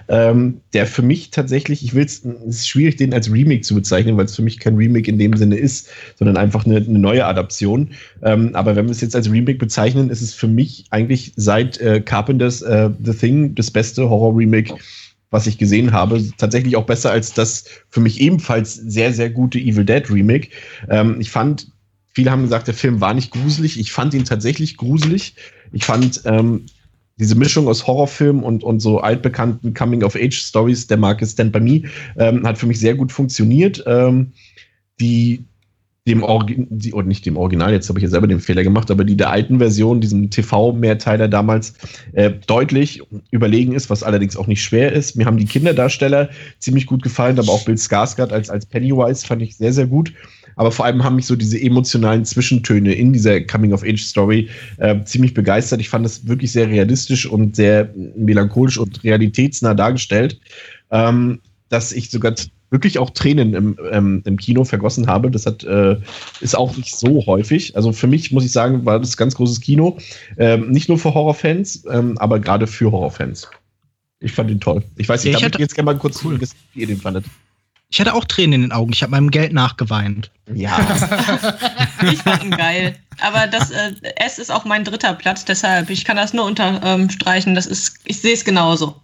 ähm, 0.09 0.61
der 0.73 0.87
für 0.87 1.03
mich 1.03 1.31
tatsächlich, 1.31 1.85
ich 1.85 1.95
will 1.95 2.05
es, 2.05 2.19
ist 2.19 2.69
schwierig, 2.69 2.97
den 2.97 3.15
als 3.15 3.33
Remake 3.33 3.63
zu 3.63 3.75
bezeichnen, 3.75 4.17
weil 4.17 4.27
es 4.27 4.37
für 4.37 4.43
mich 4.43 4.59
kein 4.59 4.77
Remake 4.77 5.11
in 5.11 5.19
dem 5.19 5.37
Sinne 5.37 5.57
ist, 5.57 5.89
sondern 6.19 6.37
einfach 6.37 6.67
eine, 6.67 6.77
eine 6.77 6.99
neue 6.99 7.25
Adaption. 7.25 7.91
Ähm, 8.23 8.55
aber 8.55 8.77
wenn 8.77 8.87
wir 8.87 8.93
es 8.93 9.01
jetzt 9.01 9.17
als 9.17 9.31
Remake 9.31 9.59
bezeichnen, 9.59 10.11
ist 10.11 10.23
es 10.23 10.35
für 10.35 10.49
mich 10.49 10.87
eigentlich 10.91 11.33
seit 11.37 11.79
äh, 11.79 12.01
Carpenters 12.01 12.63
äh, 12.63 12.91
The 13.03 13.15
Thing 13.15 13.55
das 13.55 13.71
beste 13.71 14.09
Horror-Remake, 14.09 14.75
was 15.31 15.47
ich 15.47 15.59
gesehen 15.59 15.93
habe. 15.93 16.23
Tatsächlich 16.37 16.77
auch 16.77 16.87
besser 16.87 17.11
als 17.11 17.33
das 17.33 17.65
für 17.89 18.01
mich 18.01 18.21
ebenfalls 18.21 18.75
sehr, 18.75 19.13
sehr 19.13 19.31
gute 19.31 19.59
Evil 19.59 19.85
Dead 19.85 20.09
Remake. 20.11 20.49
Ähm, 20.89 21.17
ich 21.21 21.31
fand, 21.31 21.69
viele 22.13 22.31
haben 22.31 22.43
gesagt, 22.43 22.67
der 22.67 22.75
Film 22.75 23.01
war 23.01 23.15
nicht 23.15 23.31
gruselig. 23.31 23.81
Ich 23.81 23.93
fand 23.93 24.15
ihn 24.15 24.25
tatsächlich 24.25 24.77
gruselig. 24.77 25.35
Ich 25.73 25.85
fand 25.85 26.23
ähm, 26.25 26.67
diese 27.19 27.37
Mischung 27.37 27.69
aus 27.69 27.87
Horrorfilm 27.87 28.43
und, 28.43 28.65
und 28.65 28.81
so 28.81 29.01
altbekannten 29.01 29.75
Coming-of-Age-Stories 29.75 30.87
der 30.87 30.97
Marke 30.97 31.27
Stand 31.27 31.53
By 31.53 31.61
Me 31.61 31.83
ähm, 32.17 32.47
hat 32.47 32.59
für 32.59 32.67
mich 32.67 32.81
sehr 32.81 32.95
gut 32.95 33.13
funktioniert. 33.13 33.83
Ähm, 33.87 34.33
die 35.01 35.45
dem 36.07 36.23
Original, 36.23 36.69
oder 36.93 37.07
nicht 37.07 37.25
dem 37.25 37.39
Original, 37.39 37.73
jetzt 37.73 37.89
habe 37.89 37.99
ich 37.99 38.03
ja 38.03 38.11
selber 38.11 38.27
den 38.27 38.41
Fehler 38.41 38.63
gemacht, 38.63 38.91
aber 38.91 39.05
die 39.05 39.17
der 39.17 39.31
alten 39.31 39.59
Version, 39.59 40.03
diesem 40.03 40.29
TV-Mehrteiler 40.29 41.29
damals, 41.29 41.75
äh, 42.13 42.31
deutlich 42.47 43.01
überlegen 43.31 43.73
ist, 43.73 43.89
was 43.89 44.03
allerdings 44.03 44.37
auch 44.37 44.47
nicht 44.47 44.63
schwer 44.63 44.93
ist. 44.93 45.17
Mir 45.17 45.25
haben 45.25 45.39
die 45.39 45.47
Kinderdarsteller 45.47 46.29
ziemlich 46.59 46.87
gut 46.87 47.03
gefallen, 47.03 47.39
aber 47.39 47.51
auch 47.51 47.65
Bill 47.65 47.77
Skarsgård 47.77 48.33
als, 48.33 48.51
als 48.51 48.67
Pennywise 48.67 49.27
fand 49.27 49.41
ich 49.41 49.57
sehr, 49.57 49.73
sehr 49.73 49.87
gut. 49.87 50.13
Aber 50.57 50.73
vor 50.73 50.85
allem 50.85 51.05
haben 51.05 51.17
mich 51.17 51.27
so 51.27 51.37
diese 51.37 51.61
emotionalen 51.61 52.25
Zwischentöne 52.25 52.95
in 52.95 53.13
dieser 53.13 53.41
Coming-of-Age-Story 53.41 54.49
äh, 54.79 55.05
ziemlich 55.05 55.35
begeistert. 55.35 55.81
Ich 55.81 55.89
fand 55.89 56.07
es 56.07 56.27
wirklich 56.27 56.53
sehr 56.53 56.69
realistisch 56.69 57.27
und 57.27 57.57
sehr 57.57 57.93
melancholisch 58.17 58.79
und 58.79 59.03
realitätsnah 59.05 59.75
dargestellt, 59.75 60.41
ähm, 60.91 61.41
dass 61.69 61.93
ich 61.93 62.11
sogar 62.11 62.35
wirklich 62.71 62.99
auch 62.99 63.11
Tränen 63.11 63.55
im, 63.55 63.79
ähm, 63.91 64.23
im 64.25 64.37
Kino 64.37 64.65
vergossen 64.65 65.07
habe. 65.07 65.31
Das 65.31 65.47
hat, 65.47 65.63
äh, 65.65 65.97
ist 66.41 66.57
auch 66.57 66.77
nicht 66.77 66.97
so 66.97 67.25
häufig. 67.27 67.77
Also 67.77 67.93
für 67.93 68.09
mich, 68.09 68.33
muss 68.33 68.45
ich 68.45 68.53
sagen, 68.53 68.85
war 68.85 68.99
das 68.99 69.17
ganz 69.17 69.37
großes 69.37 69.61
Kino. 69.61 69.99
Ähm, 70.37 70.71
nicht 70.71 70.89
nur 70.89 70.99
für 70.99 71.15
Horrorfans, 71.15 71.85
ähm, 71.91 72.19
aber 72.19 72.41
gerade 72.41 72.67
für 72.67 72.91
Horrorfans. 72.91 73.49
Ich 74.21 74.33
fand 74.33 74.51
ihn 74.51 74.61
toll. 74.61 74.83
Ich 74.97 75.09
weiß 75.09 75.23
nicht, 75.23 75.35
ja, 75.35 75.39
ich 75.39 75.45
hatte, 75.45 75.59
jetzt 75.59 75.75
gerne 75.75 75.87
mal 75.87 75.99
kurz 75.99 76.25
cool. 76.25 76.41
wie 76.41 76.81
ihr 76.81 76.87
den 76.87 76.97
fandet. 76.97 77.25
Ich 77.95 78.01
hatte 78.01 78.15
auch 78.15 78.25
Tränen 78.25 78.55
in 78.55 78.61
den 78.63 78.73
Augen. 78.73 78.93
Ich 78.93 79.05
habe 79.05 79.13
meinem 79.13 79.31
Geld 79.31 79.53
nachgeweint. 79.53 80.33
Ja. 80.53 80.81
ich 82.03 82.21
fand 82.23 82.43
ihn 82.43 82.51
geil. 82.51 82.97
Aber 83.21 83.47
das 83.47 83.71
äh, 83.71 83.93
S 84.17 84.41
ist 84.41 84.51
auch 84.51 84.65
mein 84.65 84.83
dritter 84.83 85.15
Platz, 85.15 85.45
deshalb, 85.45 85.91
ich 85.91 86.05
kann 86.05 86.17
das 86.17 86.33
nur 86.33 86.45
unterstreichen. 86.45 87.55
Das 87.55 87.67
ist, 87.67 88.01
ich 88.05 88.21
sehe 88.21 88.35
es 88.35 88.45
genauso. 88.45 89.01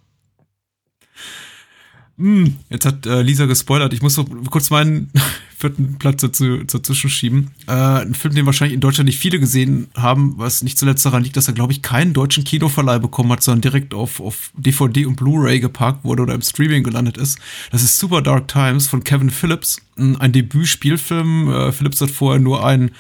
Hm, 2.19 2.59
jetzt 2.69 2.85
hat 2.85 3.07
äh, 3.07 3.23
Lisa 3.23 3.47
gespoilert. 3.47 3.93
Ich 3.93 4.03
muss 4.03 4.17
so 4.17 4.25
kurz 4.25 4.71
meinen 4.71 5.13
vierten 5.61 5.97
Platz 5.99 6.23
dazu, 6.23 6.65
dazwischen 6.65 7.11
schieben. 7.11 7.51
Äh, 7.67 7.73
ein 7.73 8.15
Film, 8.15 8.35
den 8.35 8.47
wahrscheinlich 8.47 8.75
in 8.75 8.81
Deutschland 8.81 9.07
nicht 9.07 9.19
viele 9.19 9.39
gesehen 9.39 9.89
haben, 9.95 10.35
was 10.39 10.63
nicht 10.63 10.79
zuletzt 10.79 11.05
daran 11.05 11.23
liegt, 11.23 11.37
dass 11.37 11.49
er, 11.49 11.55
glaube 11.55 11.73
ich, 11.73 11.83
keinen 11.83 12.15
deutschen 12.15 12.45
Kinoverleih 12.45 12.99
bekommen 12.99 13.31
hat, 13.33 13.43
sondern 13.43 13.61
direkt 13.61 13.95
auf, 13.95 14.21
auf 14.21 14.51
DVD 14.57 15.07
und 15.07 15.17
Blu-ray 15.17 15.61
geparkt 15.61 16.05
wurde 16.05 16.23
oder 16.23 16.35
im 16.35 16.43
Streaming 16.43 16.83
gelandet 16.83 17.19
ist. 17.19 17.39
Das 17.71 17.83
ist 17.83 17.99
Super 17.99 18.23
Dark 18.23 18.49
Times 18.49 18.87
von 18.87 19.05
Kevin 19.05 19.31
Phillips, 19.31 19.81
ein 19.97 20.33
Debüt-Spielfilm. 20.33 21.53
Äh, 21.53 21.73
Phillips 21.73 22.01
hat 22.01 22.11
vorher 22.11 22.41
nur 22.41 22.65
einen, 22.65 22.93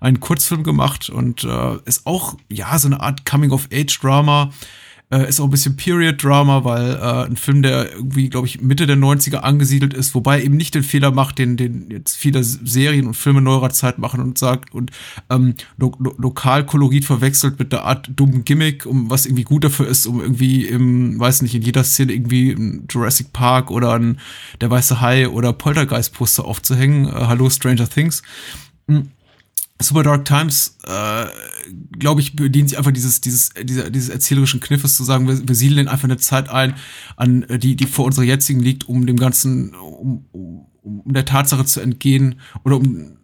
einen 0.00 0.20
Kurzfilm 0.20 0.62
gemacht 0.62 1.10
und 1.10 1.42
äh, 1.44 1.76
ist 1.84 2.06
auch, 2.06 2.36
ja, 2.48 2.78
so 2.78 2.88
eine 2.88 3.00
Art 3.00 3.26
Coming-of-Age-Drama. 3.26 4.52
Äh, 5.10 5.28
ist 5.28 5.38
auch 5.38 5.44
ein 5.44 5.50
bisschen 5.50 5.76
Period-Drama, 5.76 6.64
weil 6.64 6.94
äh, 6.94 7.26
ein 7.26 7.36
Film, 7.36 7.60
der 7.60 7.92
irgendwie, 7.92 8.30
glaube 8.30 8.46
ich, 8.46 8.62
Mitte 8.62 8.86
der 8.86 8.96
90er 8.96 9.36
angesiedelt 9.36 9.92
ist, 9.92 10.14
wobei 10.14 10.42
eben 10.42 10.56
nicht 10.56 10.74
den 10.74 10.82
Fehler 10.82 11.10
macht, 11.10 11.38
den, 11.38 11.58
den 11.58 11.90
jetzt 11.90 12.16
viele 12.16 12.42
Serien 12.42 13.06
und 13.06 13.14
Filme 13.14 13.42
neuerer 13.42 13.68
Zeit 13.68 13.98
machen 13.98 14.20
und 14.20 14.38
sagt 14.38 14.72
und 14.72 14.92
ähm, 15.28 15.54
lo 15.76 15.94
lo 15.98 16.14
Lokalkolorit 16.16 17.04
verwechselt 17.04 17.58
mit 17.58 17.72
einer 17.74 17.84
Art 17.84 18.10
dummen 18.16 18.44
Gimmick, 18.44 18.86
um 18.86 19.10
was 19.10 19.26
irgendwie 19.26 19.44
gut 19.44 19.64
dafür 19.64 19.86
ist, 19.88 20.06
um 20.06 20.20
irgendwie 20.20 20.64
im, 20.64 21.20
weiß 21.20 21.42
nicht, 21.42 21.54
in 21.54 21.62
jeder 21.62 21.84
Szene 21.84 22.14
irgendwie 22.14 22.52
ein 22.52 22.86
Jurassic 22.88 23.32
Park 23.32 23.70
oder 23.70 23.92
ein 23.92 24.18
Der 24.62 24.70
Weiße 24.70 25.02
Hai 25.02 25.28
oder 25.28 25.52
Poltergeist-Poster 25.52 26.46
aufzuhängen. 26.46 27.06
Äh, 27.06 27.10
Hallo 27.10 27.50
Stranger 27.50 27.88
Things. 27.88 28.22
Mhm 28.86 29.10
Super 29.84 30.02
Dark 30.02 30.24
Times, 30.24 30.78
äh, 30.86 31.26
glaube 31.98 32.20
ich, 32.20 32.36
bedient 32.36 32.70
sich 32.70 32.78
einfach 32.78 32.92
dieses, 32.92 33.20
dieses, 33.20 33.50
dieser, 33.62 33.90
dieses 33.90 34.08
erzählerischen 34.08 34.60
Kniffes 34.60 34.96
zu 34.96 35.04
sagen, 35.04 35.28
wir, 35.28 35.48
wir 35.48 35.54
siedeln 35.54 35.88
einfach 35.88 36.04
eine 36.04 36.16
Zeit 36.16 36.48
ein, 36.48 36.74
an 37.16 37.46
die, 37.48 37.76
die 37.76 37.86
vor 37.86 38.04
unserer 38.04 38.24
jetzigen 38.24 38.60
liegt, 38.60 38.88
um 38.88 39.06
dem 39.06 39.16
Ganzen, 39.16 39.74
um, 39.74 40.24
um, 40.32 40.66
um 40.82 41.12
der 41.12 41.24
Tatsache 41.24 41.64
zu 41.64 41.80
entgehen 41.80 42.40
oder 42.64 42.76
um 42.76 43.16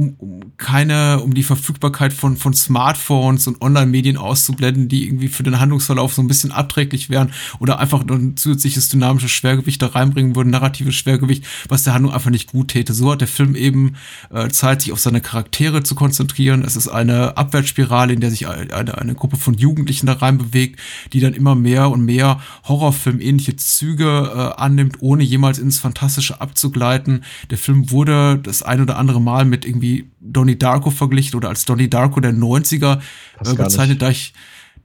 um, 0.00 0.14
um 0.16 0.40
keine, 0.56 1.20
um 1.20 1.34
die 1.34 1.42
Verfügbarkeit 1.42 2.14
von, 2.14 2.38
von 2.38 2.54
Smartphones 2.54 3.46
und 3.46 3.60
Online-Medien 3.60 4.16
auszublenden, 4.16 4.88
die 4.88 5.04
irgendwie 5.04 5.28
für 5.28 5.42
den 5.42 5.60
Handlungsverlauf 5.60 6.14
so 6.14 6.22
ein 6.22 6.26
bisschen 6.26 6.52
abträglich 6.52 7.10
wären 7.10 7.32
oder 7.58 7.78
einfach 7.78 8.02
ein 8.08 8.36
zusätzliches 8.36 8.88
dynamisches 8.88 9.30
Schwergewicht 9.30 9.82
da 9.82 9.88
reinbringen 9.88 10.34
würden, 10.34 10.50
narratives 10.50 10.94
Schwergewicht, 10.94 11.44
was 11.68 11.82
der 11.82 11.92
Handlung 11.92 12.14
einfach 12.14 12.30
nicht 12.30 12.50
gut 12.50 12.68
täte. 12.68 12.94
So 12.94 13.12
hat 13.12 13.20
der 13.20 13.28
Film 13.28 13.54
eben 13.54 13.96
äh, 14.30 14.48
Zeit, 14.48 14.80
sich 14.82 14.92
auf 14.92 15.00
seine 15.00 15.20
Charaktere 15.20 15.82
zu 15.82 15.94
konzentrieren. 15.94 16.64
Es 16.64 16.76
ist 16.76 16.88
eine 16.88 17.36
Abwärtsspirale, 17.36 18.14
in 18.14 18.20
der 18.20 18.30
sich 18.30 18.48
eine, 18.48 18.96
eine 18.96 19.14
Gruppe 19.14 19.36
von 19.36 19.54
Jugendlichen 19.54 20.06
da 20.06 20.14
rein 20.14 20.38
bewegt, 20.38 20.80
die 21.12 21.20
dann 21.20 21.34
immer 21.34 21.54
mehr 21.54 21.90
und 21.90 22.06
mehr 22.06 22.40
Horrorfilm-ähnliche 22.66 23.56
Züge 23.56 24.54
äh, 24.56 24.60
annimmt, 24.60 24.96
ohne 25.00 25.24
jemals 25.24 25.58
ins 25.58 25.78
Fantastische 25.78 26.40
abzugleiten. 26.40 27.24
Der 27.50 27.58
Film 27.58 27.90
wurde 27.90 28.38
das 28.42 28.62
ein 28.62 28.80
oder 28.80 28.96
andere 28.96 29.20
Mal 29.20 29.44
mit 29.44 29.66
irgendwie 29.66 29.89
irgendwie 29.90 30.10
Donnie 30.20 30.56
Darko 30.56 30.90
verglichen 30.90 31.36
oder 31.36 31.48
als 31.48 31.64
Donnie 31.64 31.88
Darko 31.88 32.20
der 32.20 32.32
90er 32.32 33.00
äh, 33.44 33.54
bezeichnet, 33.54 34.02
da 34.02 34.10
ich 34.10 34.32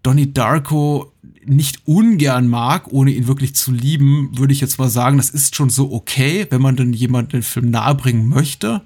Donnie 0.04 0.32
Darko 0.32 1.12
nicht 1.46 1.88
ungern 1.88 2.48
mag, 2.48 2.92
ohne 2.92 3.12
ihn 3.12 3.28
wirklich 3.28 3.56
zu 3.56 3.72
lieben, 3.72 4.30
würde 4.38 4.54
ich 4.54 4.62
jetzt 4.62 4.78
mal 4.78 4.90
sagen, 4.90 5.18
das 5.18 5.30
ist 5.30 5.56
schon 5.56 5.70
so 5.70 5.92
okay, 5.92 6.48
wenn 6.50 6.62
man 6.62 6.76
dann 6.76 6.94
jemanden 6.94 7.32
den 7.32 7.44
Film 7.44 7.70
nahebringen 7.70 8.28
möchte 8.28 8.82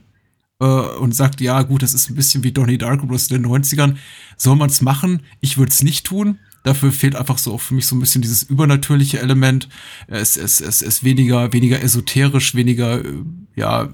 äh, 0.60 0.66
und 0.66 1.16
sagt, 1.16 1.42
ja 1.42 1.62
gut, 1.64 1.84
das 1.84 1.94
ist 1.94 2.10
ein 2.10 2.16
bisschen 2.16 2.44
wie 2.44 2.52
Donnie 2.52 2.78
Darko 2.78 3.06
bloß 3.06 3.32
in 3.32 3.44
den 3.44 3.52
90ern, 3.52 3.96
soll 4.38 4.56
man 4.56 4.70
es 4.70 4.82
machen? 4.82 5.22
Ich 5.42 5.58
würde 5.58 5.72
es 5.72 5.84
nicht 5.84 6.06
tun. 6.06 6.40
Dafür 6.64 6.92
fehlt 6.92 7.16
einfach 7.16 7.38
so 7.38 7.58
für 7.58 7.74
mich 7.74 7.88
so 7.88 7.96
ein 7.96 8.02
bisschen 8.02 8.22
dieses 8.22 8.44
übernatürliche 8.44 9.20
Element. 9.20 9.70
Es 10.08 10.36
ist 10.36 10.60
es, 10.60 10.82
es 10.82 11.06
weniger, 11.06 11.54
weniger 11.54 11.82
esoterisch, 11.82 12.54
weniger, 12.54 13.04
äh, 13.04 13.14
ja, 13.56 13.94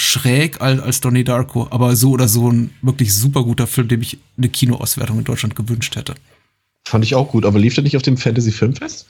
schräg 0.00 0.60
als, 0.60 0.80
als 0.80 1.00
Donnie 1.00 1.24
Darko, 1.24 1.68
aber 1.70 1.94
so 1.94 2.10
oder 2.12 2.26
so 2.26 2.50
ein 2.50 2.70
wirklich 2.80 3.14
super 3.14 3.44
guter 3.44 3.66
Film, 3.66 3.88
dem 3.88 4.00
ich 4.00 4.18
eine 4.38 4.48
Kinoauswertung 4.48 5.18
in 5.18 5.24
Deutschland 5.24 5.54
gewünscht 5.54 5.94
hätte. 5.94 6.14
Fand 6.86 7.04
ich 7.04 7.14
auch 7.14 7.28
gut, 7.28 7.44
aber 7.44 7.58
lief 7.58 7.74
der 7.74 7.84
nicht 7.84 7.96
auf 7.96 8.02
dem 8.02 8.16
Fantasy 8.16 8.50
Filmfest? 8.50 9.06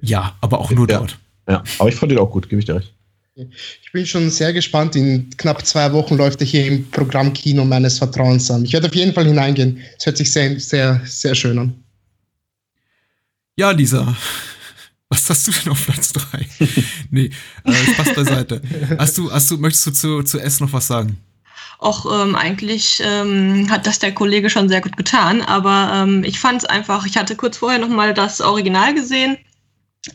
Ja, 0.00 0.36
aber 0.40 0.60
auch 0.60 0.70
nur 0.70 0.88
ja. 0.88 0.98
dort. 0.98 1.18
Ja, 1.48 1.64
aber 1.78 1.88
ich 1.88 1.96
fand 1.96 2.12
den 2.12 2.18
auch 2.18 2.30
gut, 2.30 2.48
gebe 2.48 2.60
ich 2.60 2.66
dir 2.66 2.76
recht. 2.76 2.94
Ich 3.34 3.92
bin 3.92 4.04
schon 4.04 4.30
sehr 4.30 4.52
gespannt. 4.52 4.96
In 4.96 5.30
knapp 5.36 5.64
zwei 5.64 5.92
Wochen 5.92 6.16
läuft 6.16 6.40
er 6.40 6.46
hier 6.46 6.66
im 6.66 6.90
Programmkino 6.90 7.64
meines 7.64 7.98
Vertrauens 7.98 8.50
an. 8.50 8.64
Ich 8.64 8.72
werde 8.72 8.88
auf 8.88 8.94
jeden 8.94 9.12
Fall 9.12 9.26
hineingehen. 9.26 9.80
Es 9.96 10.06
hört 10.06 10.16
sich 10.16 10.32
sehr, 10.32 10.58
sehr, 10.58 11.00
sehr 11.04 11.34
schön 11.34 11.58
an. 11.58 11.74
Ja, 13.56 13.70
Lisa, 13.70 14.16
was 15.08 15.30
hast 15.30 15.46
du 15.46 15.52
denn 15.52 15.72
auf 15.72 15.86
Platz 15.86 16.12
3? 16.12 16.46
nee, 17.10 17.30
äh, 17.64 17.72
Spaß 17.72 18.14
beiseite. 18.14 18.62
Hast 18.98 19.18
du, 19.18 19.32
hast 19.32 19.50
du, 19.50 19.58
möchtest 19.58 19.86
du 19.86 19.90
zu, 19.92 20.22
zu 20.22 20.38
S 20.38 20.60
noch 20.60 20.72
was 20.72 20.86
sagen? 20.86 21.18
Auch 21.78 22.22
ähm, 22.22 22.34
eigentlich 22.34 23.00
ähm, 23.04 23.68
hat 23.70 23.86
das 23.86 24.00
der 24.00 24.12
Kollege 24.12 24.50
schon 24.50 24.68
sehr 24.68 24.80
gut 24.80 24.96
getan, 24.96 25.42
aber 25.42 25.90
ähm, 25.94 26.24
ich 26.24 26.40
fand 26.40 26.62
es 26.62 26.68
einfach, 26.68 27.06
ich 27.06 27.16
hatte 27.16 27.36
kurz 27.36 27.56
vorher 27.56 27.78
noch 27.78 27.88
mal 27.88 28.14
das 28.14 28.40
Original 28.40 28.94
gesehen 28.94 29.38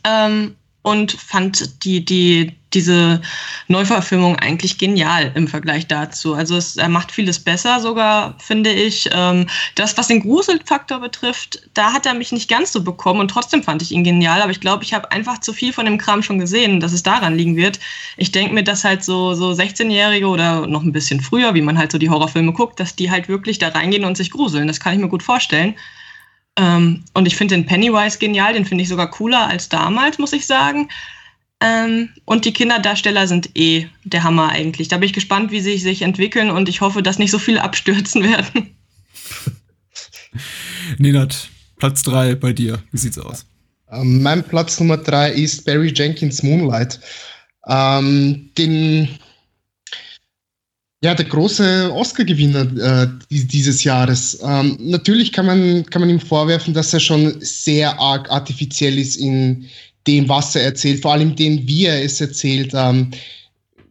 ähm, 0.03 0.55
und 0.83 1.13
fand 1.13 1.85
die, 1.85 2.03
die, 2.03 2.51
diese 2.73 3.21
Neuverfilmung 3.69 4.35
eigentlich 4.35 4.77
genial 4.77 5.31
im 5.33 5.47
Vergleich 5.47 5.87
dazu. 5.87 6.33
Also 6.33 6.57
es, 6.57 6.75
er 6.75 6.89
macht 6.89 7.11
vieles 7.11 7.39
besser 7.39 7.79
sogar, 7.79 8.35
finde 8.37 8.69
ich. 8.69 9.09
Ähm, 9.13 9.47
das, 9.75 9.97
was 9.97 10.09
den 10.09 10.19
Gruselfaktor 10.19 10.99
betrifft, 10.99 11.61
da 11.73 11.93
hat 11.93 12.05
er 12.05 12.13
mich 12.13 12.33
nicht 12.33 12.49
ganz 12.49 12.73
so 12.73 12.83
bekommen 12.83 13.21
und 13.21 13.29
trotzdem 13.29 13.63
fand 13.63 13.81
ich 13.81 13.93
ihn 13.93 14.03
genial. 14.03 14.41
Aber 14.41 14.51
ich 14.51 14.59
glaube, 14.59 14.83
ich 14.83 14.93
habe 14.93 15.09
einfach 15.09 15.39
zu 15.39 15.53
viel 15.53 15.71
von 15.71 15.85
dem 15.85 15.97
Kram 15.97 16.21
schon 16.21 16.37
gesehen, 16.37 16.81
dass 16.81 16.91
es 16.91 17.01
daran 17.01 17.37
liegen 17.37 17.55
wird. 17.55 17.79
Ich 18.17 18.33
denke 18.33 18.53
mir, 18.53 18.63
dass 18.63 18.83
halt 18.83 19.05
so, 19.05 19.35
so 19.35 19.51
16-Jährige 19.51 20.27
oder 20.27 20.67
noch 20.67 20.83
ein 20.83 20.91
bisschen 20.91 21.21
früher, 21.21 21.53
wie 21.53 21.61
man 21.61 21.77
halt 21.77 21.93
so 21.93 21.97
die 21.97 22.09
Horrorfilme 22.09 22.51
guckt, 22.51 22.77
dass 22.81 22.97
die 22.97 23.09
halt 23.09 23.29
wirklich 23.29 23.57
da 23.57 23.69
reingehen 23.69 24.03
und 24.03 24.17
sich 24.17 24.31
gruseln. 24.31 24.67
Das 24.67 24.81
kann 24.81 24.93
ich 24.93 24.99
mir 24.99 25.07
gut 25.07 25.23
vorstellen. 25.23 25.75
Ähm, 26.57 27.03
und 27.13 27.25
ich 27.25 27.35
finde 27.35 27.55
den 27.55 27.65
Pennywise 27.65 28.19
genial, 28.19 28.53
den 28.53 28.65
finde 28.65 28.83
ich 28.83 28.89
sogar 28.89 29.09
cooler 29.09 29.47
als 29.47 29.69
damals, 29.69 30.19
muss 30.19 30.33
ich 30.33 30.45
sagen. 30.45 30.89
Ähm, 31.59 32.09
und 32.25 32.45
die 32.45 32.53
Kinderdarsteller 32.53 33.27
sind 33.27 33.49
eh 33.55 33.87
der 34.03 34.23
Hammer 34.23 34.49
eigentlich. 34.49 34.89
Da 34.89 34.97
bin 34.97 35.07
ich 35.07 35.13
gespannt, 35.13 35.51
wie 35.51 35.61
sie 35.61 35.77
sich 35.77 36.01
entwickeln 36.01 36.51
und 36.51 36.69
ich 36.69 36.81
hoffe, 36.81 37.01
dass 37.01 37.19
nicht 37.19 37.31
so 37.31 37.39
viele 37.39 37.63
abstürzen 37.63 38.23
werden. 38.23 38.75
Nenad, 40.97 41.49
Platz 41.77 42.03
3 42.03 42.35
bei 42.35 42.53
dir. 42.53 42.83
Wie 42.91 42.97
sieht's 42.97 43.17
aus? 43.17 43.45
Ähm, 43.89 44.21
mein 44.21 44.43
Platz 44.43 44.79
Nummer 44.79 44.97
3 44.97 45.31
ist 45.31 45.65
Barry 45.65 45.93
Jenkins 45.95 46.43
Moonlight. 46.43 46.99
Ähm, 47.67 48.49
den 48.57 49.07
ja, 51.03 51.13
der 51.13 51.25
große 51.25 51.91
Oscar-Gewinner 51.93 52.61
äh, 52.79 53.07
dieses 53.29 53.83
Jahres. 53.83 54.39
Ähm, 54.41 54.77
natürlich 54.79 55.33
kann 55.33 55.45
man, 55.45 55.85
kann 55.87 56.01
man 56.01 56.09
ihm 56.09 56.19
vorwerfen, 56.19 56.73
dass 56.73 56.93
er 56.93 57.01
schon 57.01 57.35
sehr 57.41 57.99
arg 57.99 58.31
artifiziell 58.31 58.97
ist 58.97 59.17
in 59.17 59.65
dem, 60.07 60.29
was 60.29 60.55
er 60.55 60.63
erzählt, 60.63 61.01
vor 61.01 61.11
allem 61.11 61.35
dem, 61.35 61.67
wie 61.67 61.87
er 61.87 62.01
es 62.01 62.21
erzählt. 62.21 62.71
Ähm, 62.73 63.11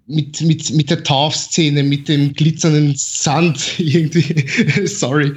mit, 0.07 0.41
mit, 0.41 0.71
mit 0.71 0.89
der 0.89 1.05
Taufszene, 1.05 1.83
mit 1.83 2.09
dem 2.09 2.33
glitzernden 2.33 2.95
Sand 2.97 3.61
irgendwie, 3.79 4.47
sorry, 4.87 5.33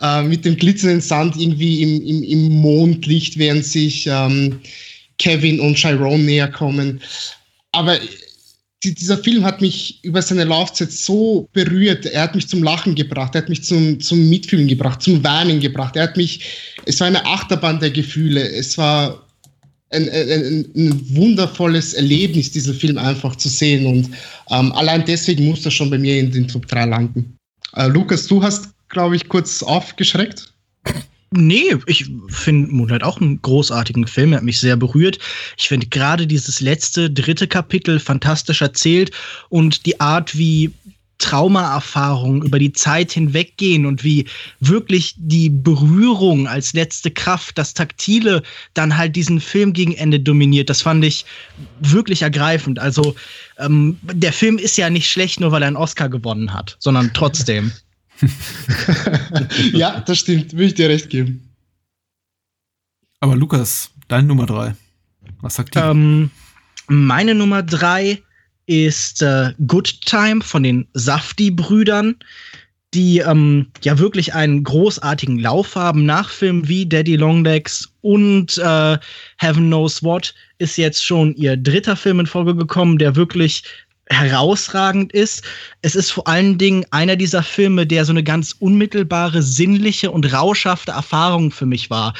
äh, 0.00 0.22
mit 0.22 0.44
dem 0.44 0.56
glitzernden 0.56 1.00
Sand 1.00 1.34
irgendwie 1.36 1.82
im, 1.82 2.06
im, 2.06 2.22
im 2.22 2.52
Mondlicht, 2.60 3.36
während 3.36 3.64
sich 3.64 4.06
ähm, 4.06 4.60
Kevin 5.18 5.58
und 5.58 5.74
Chiron 5.74 6.24
näher 6.24 6.48
kommen. 6.48 7.00
Aber 7.72 7.98
dieser 8.84 9.18
Film 9.18 9.44
hat 9.44 9.60
mich 9.60 9.98
über 10.04 10.22
seine 10.22 10.44
Laufzeit 10.44 10.92
so 10.92 11.48
berührt. 11.52 12.06
Er 12.06 12.22
hat 12.22 12.34
mich 12.34 12.48
zum 12.48 12.62
Lachen 12.62 12.94
gebracht, 12.94 13.34
er 13.34 13.42
hat 13.42 13.48
mich 13.48 13.64
zum, 13.64 14.00
zum 14.00 14.28
Mitfühlen 14.28 14.68
gebracht, 14.68 15.02
zum 15.02 15.22
Weinen 15.24 15.60
gebracht. 15.60 15.96
Er 15.96 16.04
hat 16.04 16.16
mich, 16.16 16.44
es 16.84 17.00
war 17.00 17.06
eine 17.06 17.24
Achterbahn 17.24 17.80
der 17.80 17.90
Gefühle. 17.90 18.48
Es 18.48 18.76
war 18.76 19.26
ein, 19.90 20.08
ein, 20.08 20.66
ein 20.76 21.16
wundervolles 21.16 21.94
Erlebnis, 21.94 22.52
diesen 22.52 22.74
Film 22.74 22.98
einfach 22.98 23.36
zu 23.36 23.48
sehen. 23.48 23.86
Und 23.86 24.10
ähm, 24.50 24.72
allein 24.72 25.04
deswegen 25.04 25.46
muss 25.46 25.64
er 25.64 25.70
schon 25.70 25.90
bei 25.90 25.98
mir 25.98 26.18
in 26.18 26.30
den 26.30 26.48
Top 26.48 26.66
3 26.66 26.86
landen. 26.86 27.36
Äh, 27.74 27.88
Lukas, 27.88 28.26
du 28.26 28.42
hast, 28.42 28.70
glaube 28.88 29.16
ich, 29.16 29.28
kurz 29.28 29.62
aufgeschreckt. 29.62 30.52
Nee, 31.32 31.76
ich 31.86 32.08
finde 32.28 32.72
Moonlight 32.72 33.02
auch 33.02 33.20
einen 33.20 33.42
großartigen 33.42 34.06
Film. 34.06 34.32
Er 34.32 34.38
hat 34.38 34.44
mich 34.44 34.60
sehr 34.60 34.76
berührt. 34.76 35.18
Ich 35.56 35.68
finde 35.68 35.86
gerade 35.88 36.26
dieses 36.26 36.60
letzte, 36.60 37.10
dritte 37.10 37.48
Kapitel 37.48 37.98
fantastisch 37.98 38.62
erzählt 38.62 39.10
und 39.48 39.86
die 39.86 40.00
Art, 40.00 40.38
wie 40.38 40.72
Traumaerfahrungen 41.18 42.42
über 42.42 42.58
die 42.58 42.72
Zeit 42.72 43.12
hinweggehen 43.12 43.86
und 43.86 44.04
wie 44.04 44.26
wirklich 44.60 45.14
die 45.16 45.48
Berührung 45.48 46.46
als 46.46 46.74
letzte 46.74 47.10
Kraft, 47.10 47.56
das 47.56 47.74
Taktile 47.74 48.42
dann 48.74 48.96
halt 48.96 49.16
diesen 49.16 49.40
Film 49.40 49.72
gegen 49.72 49.94
Ende 49.94 50.20
dominiert. 50.20 50.68
Das 50.68 50.82
fand 50.82 51.04
ich 51.04 51.24
wirklich 51.80 52.22
ergreifend. 52.22 52.78
Also 52.78 53.16
ähm, 53.58 53.98
der 54.02 54.32
Film 54.32 54.58
ist 54.58 54.76
ja 54.76 54.90
nicht 54.90 55.10
schlecht, 55.10 55.40
nur 55.40 55.52
weil 55.52 55.62
er 55.62 55.68
einen 55.68 55.76
Oscar 55.76 56.08
gewonnen 56.08 56.52
hat, 56.52 56.76
sondern 56.80 57.10
trotzdem. 57.14 57.72
ja, 59.72 60.00
das 60.00 60.18
stimmt, 60.18 60.56
will 60.56 60.66
ich 60.68 60.74
dir 60.74 60.88
recht 60.88 61.10
geben. 61.10 61.54
Aber 63.20 63.36
Lukas, 63.36 63.90
deine 64.08 64.26
Nummer 64.26 64.46
drei. 64.46 64.74
Was 65.40 65.56
sagt 65.56 65.74
die? 65.74 65.78
Ähm, 65.78 66.30
meine 66.88 67.34
Nummer 67.34 67.62
drei 67.62 68.22
ist 68.66 69.22
äh, 69.22 69.52
Good 69.66 70.02
Time 70.02 70.42
von 70.42 70.62
den 70.62 70.86
Safti-Brüdern, 70.94 72.16
die 72.94 73.18
ähm, 73.18 73.68
ja 73.82 73.98
wirklich 73.98 74.34
einen 74.34 74.64
großartigen 74.64 75.38
Lauf 75.38 75.74
haben. 75.76 76.04
Nachfilmen 76.04 76.68
wie 76.68 76.86
Daddy 76.86 77.16
Longlegs 77.16 77.88
und 78.00 78.58
äh, 78.58 78.98
Heaven 79.38 79.66
Knows 79.66 80.02
What 80.02 80.34
ist 80.58 80.76
jetzt 80.76 81.04
schon 81.04 81.34
ihr 81.34 81.56
dritter 81.56 81.96
Film 81.96 82.20
in 82.20 82.26
Folge 82.26 82.54
gekommen, 82.54 82.98
der 82.98 83.16
wirklich 83.16 83.64
herausragend 84.08 85.12
ist. 85.12 85.42
Es 85.82 85.96
ist 85.96 86.10
vor 86.10 86.26
allen 86.28 86.58
Dingen 86.58 86.84
einer 86.90 87.16
dieser 87.16 87.42
Filme, 87.42 87.86
der 87.86 88.04
so 88.04 88.12
eine 88.12 88.22
ganz 88.22 88.52
unmittelbare, 88.58 89.42
sinnliche 89.42 90.10
und 90.10 90.32
rauschhafte 90.32 90.92
Erfahrung 90.92 91.50
für 91.50 91.66
mich 91.66 91.90
war. 91.90 92.14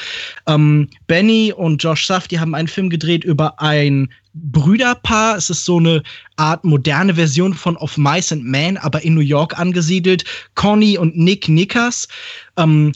Ähm, 0.46 0.88
Benny 1.06 1.52
und 1.52 1.82
Josh 1.82 2.06
Safdie 2.06 2.40
haben 2.40 2.54
einen 2.54 2.68
Film 2.68 2.90
gedreht 2.90 3.24
über 3.24 3.60
ein 3.60 4.12
Brüderpaar. 4.34 5.36
Es 5.36 5.48
ist 5.48 5.64
so 5.64 5.78
eine 5.78 6.02
Art 6.36 6.64
moderne 6.64 7.14
Version 7.14 7.54
von 7.54 7.76
Of 7.76 7.96
Mice 7.96 8.32
and 8.32 8.44
Men, 8.44 8.76
aber 8.76 9.02
in 9.02 9.14
New 9.14 9.20
York 9.20 9.58
angesiedelt. 9.58 10.24
Connie 10.54 10.98
und 10.98 11.16
Nick 11.16 11.48
Nickers 11.48 12.08
ähm, 12.56 12.92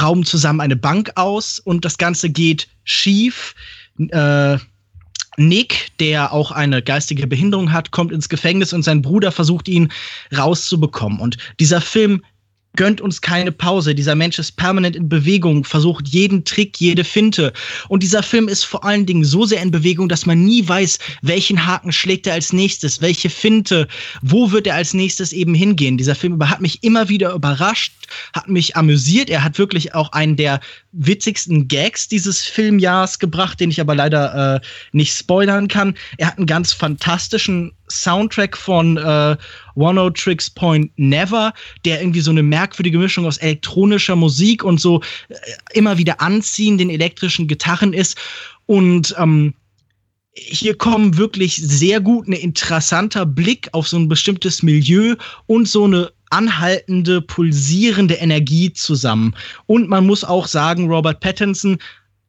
rauben 0.00 0.24
zusammen 0.24 0.60
eine 0.60 0.76
Bank 0.76 1.10
aus 1.16 1.58
und 1.58 1.84
das 1.84 1.98
Ganze 1.98 2.30
geht 2.30 2.68
schief. 2.84 3.54
Äh, 3.98 4.58
Nick, 5.38 5.88
der 6.00 6.32
auch 6.32 6.50
eine 6.50 6.82
geistige 6.82 7.26
Behinderung 7.26 7.72
hat, 7.72 7.90
kommt 7.90 8.12
ins 8.12 8.28
Gefängnis 8.28 8.72
und 8.72 8.82
sein 8.82 9.02
Bruder 9.02 9.32
versucht 9.32 9.68
ihn 9.68 9.90
rauszubekommen. 10.36 11.20
Und 11.20 11.38
dieser 11.60 11.80
Film 11.80 12.24
gönnt 12.78 13.00
uns 13.00 13.20
keine 13.20 13.50
Pause. 13.50 13.92
Dieser 13.92 14.14
Mensch 14.14 14.38
ist 14.38 14.52
permanent 14.52 14.94
in 14.94 15.08
Bewegung, 15.08 15.64
versucht 15.64 16.06
jeden 16.06 16.44
Trick, 16.44 16.80
jede 16.80 17.02
Finte. 17.02 17.52
Und 17.88 18.04
dieser 18.04 18.22
Film 18.22 18.46
ist 18.46 18.62
vor 18.62 18.84
allen 18.84 19.04
Dingen 19.04 19.24
so 19.24 19.44
sehr 19.44 19.60
in 19.60 19.72
Bewegung, 19.72 20.08
dass 20.08 20.26
man 20.26 20.44
nie 20.44 20.66
weiß, 20.66 21.00
welchen 21.22 21.66
Haken 21.66 21.90
schlägt 21.90 22.28
er 22.28 22.34
als 22.34 22.52
nächstes, 22.52 23.02
welche 23.02 23.30
Finte, 23.30 23.88
wo 24.22 24.52
wird 24.52 24.68
er 24.68 24.76
als 24.76 24.94
nächstes 24.94 25.32
eben 25.32 25.54
hingehen. 25.54 25.98
Dieser 25.98 26.14
Film 26.14 26.38
hat 26.48 26.60
mich 26.60 26.84
immer 26.84 27.08
wieder 27.08 27.34
überrascht, 27.34 27.92
hat 28.32 28.48
mich 28.48 28.76
amüsiert. 28.76 29.28
Er 29.28 29.42
hat 29.42 29.58
wirklich 29.58 29.96
auch 29.96 30.12
einen 30.12 30.36
der 30.36 30.60
witzigsten 30.92 31.66
Gags 31.66 32.06
dieses 32.06 32.44
Filmjahrs 32.44 33.18
gebracht, 33.18 33.58
den 33.58 33.72
ich 33.72 33.80
aber 33.80 33.96
leider 33.96 34.54
äh, 34.54 34.60
nicht 34.92 35.12
spoilern 35.12 35.66
kann. 35.66 35.96
Er 36.16 36.28
hat 36.28 36.38
einen 36.38 36.46
ganz 36.46 36.72
fantastischen 36.72 37.72
Soundtrack 37.90 38.56
von 38.56 38.96
äh, 38.96 39.36
One 39.74 40.02
O 40.02 40.10
Tricks 40.10 40.50
Point 40.50 40.90
Never, 40.96 41.52
der 41.84 42.00
irgendwie 42.00 42.20
so 42.20 42.30
eine 42.30 42.42
merkwürdige 42.42 42.98
Mischung 42.98 43.26
aus 43.26 43.38
elektronischer 43.38 44.16
Musik 44.16 44.64
und 44.64 44.80
so 44.80 45.00
äh, 45.28 45.34
immer 45.72 45.98
wieder 45.98 46.20
anziehenden 46.20 46.90
elektrischen 46.90 47.46
Gitarren 47.46 47.92
ist. 47.92 48.16
Und 48.66 49.14
ähm, 49.18 49.54
hier 50.34 50.76
kommen 50.76 51.16
wirklich 51.16 51.56
sehr 51.56 52.00
gut 52.00 52.28
ein 52.28 52.32
interessanter 52.32 53.26
Blick 53.26 53.68
auf 53.72 53.88
so 53.88 53.96
ein 53.96 54.08
bestimmtes 54.08 54.62
Milieu 54.62 55.16
und 55.46 55.68
so 55.68 55.84
eine 55.84 56.12
anhaltende, 56.30 57.22
pulsierende 57.22 58.14
Energie 58.14 58.72
zusammen. 58.72 59.34
Und 59.66 59.88
man 59.88 60.06
muss 60.06 60.24
auch 60.24 60.46
sagen, 60.46 60.88
Robert 60.88 61.20
Pattinson 61.20 61.78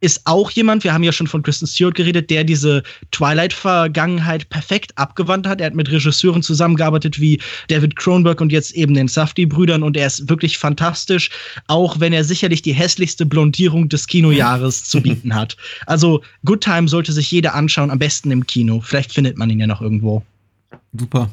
ist 0.01 0.21
auch 0.25 0.49
jemand, 0.51 0.83
wir 0.83 0.93
haben 0.93 1.03
ja 1.03 1.11
schon 1.11 1.27
von 1.27 1.43
Kristen 1.43 1.67
Stewart 1.67 1.95
geredet, 1.95 2.29
der 2.29 2.43
diese 2.43 2.83
Twilight-Vergangenheit 3.11 4.49
perfekt 4.49 4.97
abgewandt 4.97 5.45
hat. 5.45 5.59
Er 5.59 5.67
hat 5.67 5.75
mit 5.75 5.91
Regisseuren 5.91 6.41
zusammengearbeitet 6.41 7.19
wie 7.19 7.39
David 7.67 7.95
Cronenberg 7.95 8.39
und 8.39 8.51
jetzt 8.51 8.71
eben 8.71 8.93
den 8.93 9.07
Safdie-Brüdern 9.07 9.83
und 9.83 9.97
er 9.97 10.07
ist 10.07 10.29
wirklich 10.29 10.57
fantastisch, 10.57 11.29
auch 11.67 11.99
wenn 11.99 12.13
er 12.13 12.23
sicherlich 12.23 12.61
die 12.61 12.73
hässlichste 12.73 13.25
Blondierung 13.25 13.89
des 13.89 14.07
Kinojahres 14.07 14.85
zu 14.85 15.01
bieten 15.01 15.35
hat. 15.35 15.57
Also 15.85 16.21
Good 16.45 16.61
Time 16.61 16.87
sollte 16.87 17.11
sich 17.11 17.31
jeder 17.31 17.55
anschauen, 17.55 17.89
am 17.89 17.99
besten 17.99 18.31
im 18.31 18.45
Kino. 18.45 18.81
Vielleicht 18.81 19.13
findet 19.13 19.37
man 19.37 19.49
ihn 19.49 19.59
ja 19.59 19.67
noch 19.67 19.81
irgendwo. 19.81 20.23
Super. 20.97 21.29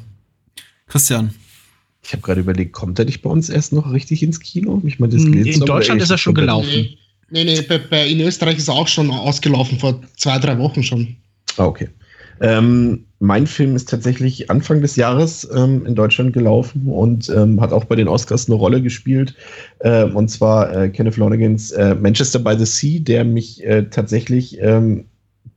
Christian. 0.87 1.33
Ich 2.03 2.13
habe 2.13 2.21
gerade 2.21 2.41
überlegt, 2.41 2.73
kommt 2.73 2.97
er 2.99 3.05
nicht 3.05 3.21
bei 3.21 3.29
uns 3.29 3.49
erst 3.49 3.73
noch 3.73 3.91
richtig 3.91 4.23
ins 4.23 4.39
Kino? 4.39 4.81
Ich 4.85 4.99
mein, 4.99 5.09
das 5.09 5.23
in 5.23 5.59
Deutschland 5.61 6.01
ist 6.01 6.09
er 6.09 6.17
schon 6.17 6.33
gelaufen. 6.33 6.97
Nee. 7.29 7.43
Nee, 7.43 7.61
bei, 7.61 7.77
bei, 7.77 8.07
in 8.07 8.21
Österreich 8.21 8.57
ist 8.57 8.69
er 8.69 8.75
auch 8.75 8.87
schon 8.87 9.11
ausgelaufen, 9.11 9.79
vor 9.79 10.01
zwei, 10.15 10.39
drei 10.39 10.57
Wochen 10.57 10.83
schon. 10.83 11.17
Ah, 11.57 11.65
okay. 11.65 11.89
Ähm, 12.39 13.05
mein 13.19 13.47
Film 13.47 13.75
ist 13.75 13.89
tatsächlich 13.89 14.49
Anfang 14.51 14.81
des 14.81 14.95
Jahres 14.95 15.47
ähm, 15.55 15.85
in 15.85 15.95
Deutschland 15.95 16.33
gelaufen 16.33 16.87
und 16.87 17.29
ähm, 17.29 17.59
hat 17.59 17.71
auch 17.71 17.85
bei 17.85 17.95
den 17.95 18.07
Oscars 18.07 18.47
eine 18.47 18.55
Rolle 18.55 18.81
gespielt. 18.81 19.33
Äh, 19.79 20.03
und 20.03 20.29
zwar 20.29 20.75
äh, 20.75 20.89
Kenneth 20.89 21.17
Lonergans 21.17 21.71
äh, 21.71 21.95
Manchester 21.95 22.39
by 22.39 22.55
the 22.57 22.65
Sea, 22.65 22.99
der 22.99 23.23
mich 23.23 23.63
äh, 23.63 23.89
tatsächlich 23.89 24.59
ähm, 24.61 25.05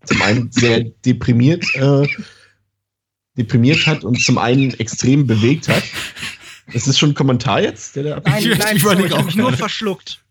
zum 0.05 0.23
einen 0.23 0.51
sehr 0.51 0.85
deprimiert, 1.05 1.65
äh, 1.75 2.07
deprimiert 3.37 3.87
hat 3.87 4.03
und 4.03 4.19
zum 4.21 4.39
einen 4.39 4.73
extrem 4.81 5.27
bewegt 5.27 5.69
hat. 5.69 5.83
Das 6.73 6.87
ist 6.87 6.99
schon 6.99 7.11
ein 7.11 7.15
Kommentar 7.15 7.61
jetzt, 7.61 7.97
der 7.97 8.05
da 8.05 8.23
Nein, 8.25 8.45
nein, 8.59 8.77
ich, 8.77 8.85
ich, 8.85 9.05
ich 9.05 9.13
habe 9.13 9.25
mich 9.25 9.37
nur 9.37 9.53
verschluckt. 9.53 10.23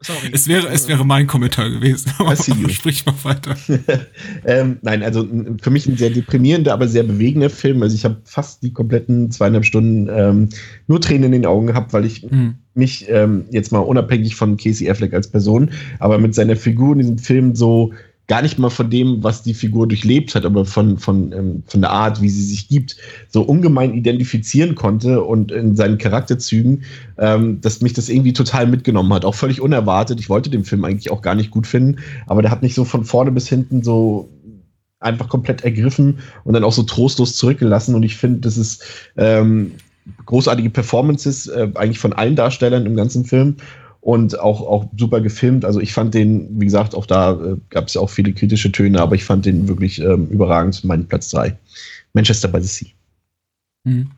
Sorry. 0.00 0.30
Es 0.32 0.46
wäre, 0.46 0.68
es 0.68 0.88
wäre 0.88 1.06
mein 1.06 1.26
Kommentar 1.26 1.70
gewesen. 1.70 2.12
Aber 2.18 2.36
sprich 2.36 3.06
mal 3.06 3.14
weiter. 3.22 3.56
ähm, 4.44 4.78
nein, 4.82 5.02
also 5.02 5.26
für 5.60 5.70
mich 5.70 5.86
ein 5.86 5.96
sehr 5.96 6.10
deprimierender, 6.10 6.72
aber 6.72 6.86
sehr 6.86 7.02
bewegender 7.02 7.50
Film. 7.50 7.82
Also 7.82 7.96
ich 7.96 8.04
habe 8.04 8.18
fast 8.24 8.62
die 8.62 8.72
kompletten 8.72 9.30
zweieinhalb 9.30 9.64
Stunden 9.64 10.08
ähm, 10.10 10.48
nur 10.86 11.00
Tränen 11.00 11.24
in 11.24 11.42
den 11.42 11.46
Augen 11.46 11.68
gehabt, 11.68 11.92
weil 11.92 12.04
ich 12.04 12.30
mhm. 12.30 12.56
mich 12.74 13.06
ähm, 13.08 13.46
jetzt 13.50 13.72
mal 13.72 13.78
unabhängig 13.78 14.36
von 14.36 14.56
Casey 14.56 14.90
Affleck 14.90 15.14
als 15.14 15.28
Person, 15.28 15.70
aber 15.98 16.18
mit 16.18 16.34
seiner 16.34 16.56
Figur 16.56 16.92
in 16.92 16.98
diesem 16.98 17.18
Film 17.18 17.54
so 17.54 17.92
gar 18.28 18.42
nicht 18.42 18.58
mal 18.58 18.70
von 18.70 18.90
dem, 18.90 19.22
was 19.22 19.42
die 19.42 19.54
Figur 19.54 19.86
durchlebt 19.86 20.34
hat, 20.34 20.44
aber 20.44 20.64
von, 20.64 20.98
von, 20.98 21.32
ähm, 21.32 21.62
von 21.66 21.80
der 21.80 21.90
Art, 21.90 22.20
wie 22.20 22.28
sie 22.28 22.42
sich 22.42 22.68
gibt, 22.68 22.96
so 23.28 23.42
ungemein 23.42 23.94
identifizieren 23.94 24.74
konnte 24.74 25.22
und 25.22 25.52
in 25.52 25.76
seinen 25.76 25.98
Charakterzügen, 25.98 26.82
ähm, 27.18 27.60
dass 27.60 27.82
mich 27.82 27.92
das 27.92 28.08
irgendwie 28.08 28.32
total 28.32 28.66
mitgenommen 28.66 29.12
hat. 29.12 29.24
Auch 29.24 29.34
völlig 29.34 29.60
unerwartet. 29.60 30.18
Ich 30.18 30.28
wollte 30.28 30.50
den 30.50 30.64
Film 30.64 30.84
eigentlich 30.84 31.10
auch 31.10 31.22
gar 31.22 31.36
nicht 31.36 31.50
gut 31.50 31.66
finden, 31.66 32.00
aber 32.26 32.42
der 32.42 32.50
hat 32.50 32.62
mich 32.62 32.74
so 32.74 32.84
von 32.84 33.04
vorne 33.04 33.30
bis 33.30 33.48
hinten 33.48 33.84
so 33.84 34.28
einfach 34.98 35.28
komplett 35.28 35.62
ergriffen 35.62 36.18
und 36.44 36.54
dann 36.54 36.64
auch 36.64 36.72
so 36.72 36.82
trostlos 36.82 37.36
zurückgelassen. 37.36 37.94
Und 37.94 38.02
ich 38.02 38.16
finde, 38.16 38.40
das 38.40 38.56
ist 38.58 38.82
ähm, 39.16 39.72
großartige 40.24 40.70
Performances 40.70 41.46
äh, 41.46 41.68
eigentlich 41.74 41.98
von 41.98 42.12
allen 42.12 42.34
Darstellern 42.34 42.86
im 42.86 42.96
ganzen 42.96 43.24
Film 43.24 43.56
und 44.06 44.38
auch, 44.38 44.60
auch 44.60 44.86
super 44.96 45.20
gefilmt. 45.20 45.64
Also 45.64 45.80
ich 45.80 45.92
fand 45.92 46.14
den, 46.14 46.60
wie 46.60 46.64
gesagt, 46.64 46.94
auch 46.94 47.06
da 47.06 47.32
äh, 47.32 47.56
gab 47.70 47.88
es 47.88 47.94
ja 47.94 48.00
auch 48.00 48.08
viele 48.08 48.32
kritische 48.32 48.70
Töne, 48.70 49.00
aber 49.00 49.16
ich 49.16 49.24
fand 49.24 49.46
den 49.46 49.66
wirklich 49.66 50.00
ähm, 50.00 50.28
überragend. 50.28 50.84
Mein 50.84 51.08
Platz 51.08 51.30
3. 51.30 51.58
Manchester 52.12 52.46
by 52.46 52.62
the 52.62 52.68
Sea. 52.68 52.88
Mhm. 53.82 54.12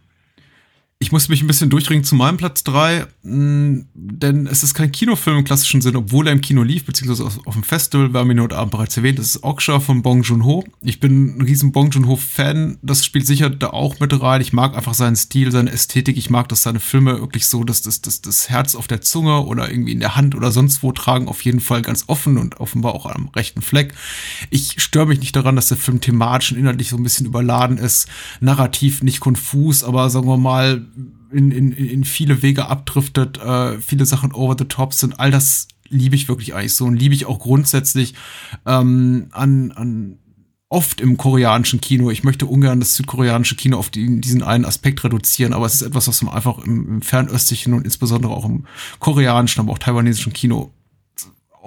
Ich 1.01 1.13
muss 1.13 1.29
mich 1.29 1.43
ein 1.43 1.47
bisschen 1.47 1.71
durchringen 1.71 2.03
zu 2.03 2.17
meinem 2.17 2.39
Platz 2.39 2.65
3, 2.65 3.07
mm, 3.23 3.87
denn 3.95 4.49
es 4.49 4.65
ist 4.65 4.75
kein 4.75 4.91
Kinofilm 4.91 5.39
im 5.39 5.45
klassischen 5.45 5.81
Sinn, 5.81 5.95
obwohl 5.95 6.27
er 6.27 6.33
im 6.33 6.41
Kino 6.41 6.65
lief, 6.65 6.85
beziehungsweise 6.85 7.25
auf, 7.25 7.55
dem 7.55 7.63
Festival, 7.63 8.13
wir 8.13 8.19
haben 8.19 8.31
ihn 8.33 8.41
heute 8.41 8.57
Abend 8.57 8.73
bereits 8.73 8.97
erwähnt, 8.97 9.21
das 9.21 9.27
ist 9.27 9.45
Oksha 9.45 9.79
von 9.79 10.03
Bong 10.03 10.23
Joon-ho. 10.23 10.65
Ich 10.83 10.99
bin 10.99 11.39
ein 11.39 11.43
riesen 11.43 11.71
Bong 11.71 11.91
Joon-ho-Fan, 11.91 12.79
das 12.83 13.05
spielt 13.05 13.29
sicher 13.29 13.49
da 13.49 13.71
auch 13.71 14.01
mit 14.01 14.21
rein. 14.21 14.41
Ich 14.41 14.53
mag 14.53 14.77
einfach 14.77 14.95
seinen 14.95 15.15
Stil, 15.15 15.53
seine 15.53 15.71
Ästhetik, 15.71 16.17
ich 16.17 16.31
mag, 16.31 16.49
dass 16.49 16.65
seine 16.65 16.81
Filme 16.81 17.21
wirklich 17.21 17.47
so, 17.47 17.63
dass 17.63 17.81
das, 17.81 18.03
das, 18.03 18.21
das 18.21 18.51
Herz 18.51 18.75
auf 18.75 18.89
der 18.89 19.01
Zunge 19.01 19.45
oder 19.45 19.71
irgendwie 19.71 19.93
in 19.93 20.01
der 20.01 20.17
Hand 20.17 20.35
oder 20.35 20.51
sonst 20.51 20.83
wo 20.83 20.91
tragen, 20.91 21.29
auf 21.29 21.43
jeden 21.43 21.61
Fall 21.61 21.83
ganz 21.83 22.07
offen 22.09 22.39
und 22.39 22.59
offenbar 22.59 22.95
auch 22.97 23.07
am 23.07 23.29
rechten 23.37 23.63
Fleck. 23.63 23.95
Ich 24.51 24.83
störe 24.83 25.07
mich 25.07 25.21
nicht 25.21 25.37
daran, 25.37 25.55
dass 25.55 25.69
der 25.69 25.77
Film 25.77 26.01
thematisch 26.01 26.51
und 26.51 26.59
inhaltlich 26.59 26.89
so 26.89 26.97
ein 26.97 27.05
bisschen 27.05 27.27
überladen 27.27 27.79
ist, 27.79 28.09
narrativ 28.41 29.05
nicht 29.05 29.21
konfus, 29.21 29.85
aber 29.85 30.11
sagen 30.11 30.27
wir 30.27 30.37
mal, 30.37 30.88
in, 31.31 31.51
in, 31.51 31.73
in 31.73 32.05
viele 32.05 32.43
Wege 32.43 32.69
abdriftet, 32.69 33.39
äh, 33.39 33.81
viele 33.81 34.07
Sachen 34.07 34.33
over 34.33 34.57
the 34.59 34.65
top 34.65 34.95
sind, 34.95 35.19
all 35.21 35.31
das 35.31 35.69
liebe 35.89 36.17
ich 36.17 36.29
wirklich 36.29 36.55
eigentlich 36.55 36.75
so 36.75 36.85
und 36.85 36.97
liebe 36.97 37.15
ich 37.15 37.27
auch 37.27 37.39
grundsätzlich 37.39 38.15
ähm, 38.67 39.29
an, 39.33 39.73
an 39.73 40.19
oft 40.69 41.01
im 41.01 41.17
koreanischen 41.17 41.81
Kino. 41.81 42.11
Ich 42.11 42.25
möchte 42.25 42.47
ungern 42.47 42.81
das 42.81 42.95
südkoreanische 42.95 43.57
Kino 43.57 43.79
auf 43.79 43.89
die, 43.91 44.21
diesen 44.21 44.43
einen 44.43 44.65
Aspekt 44.65 45.03
reduzieren, 45.03 45.55
aber 45.55 45.67
es 45.67 45.75
ist 45.75 45.83
etwas, 45.83 46.09
was 46.09 46.23
man 46.23 46.35
einfach 46.35 46.59
im, 46.59 46.89
im 46.89 47.03
fernöstlichen 47.03 47.73
und 47.73 47.85
insbesondere 47.85 48.33
auch 48.33 48.45
im 48.45 48.67
koreanischen, 48.99 49.61
aber 49.61 49.73
auch 49.73 49.79
taiwanesischen 49.79 50.33
Kino 50.33 50.73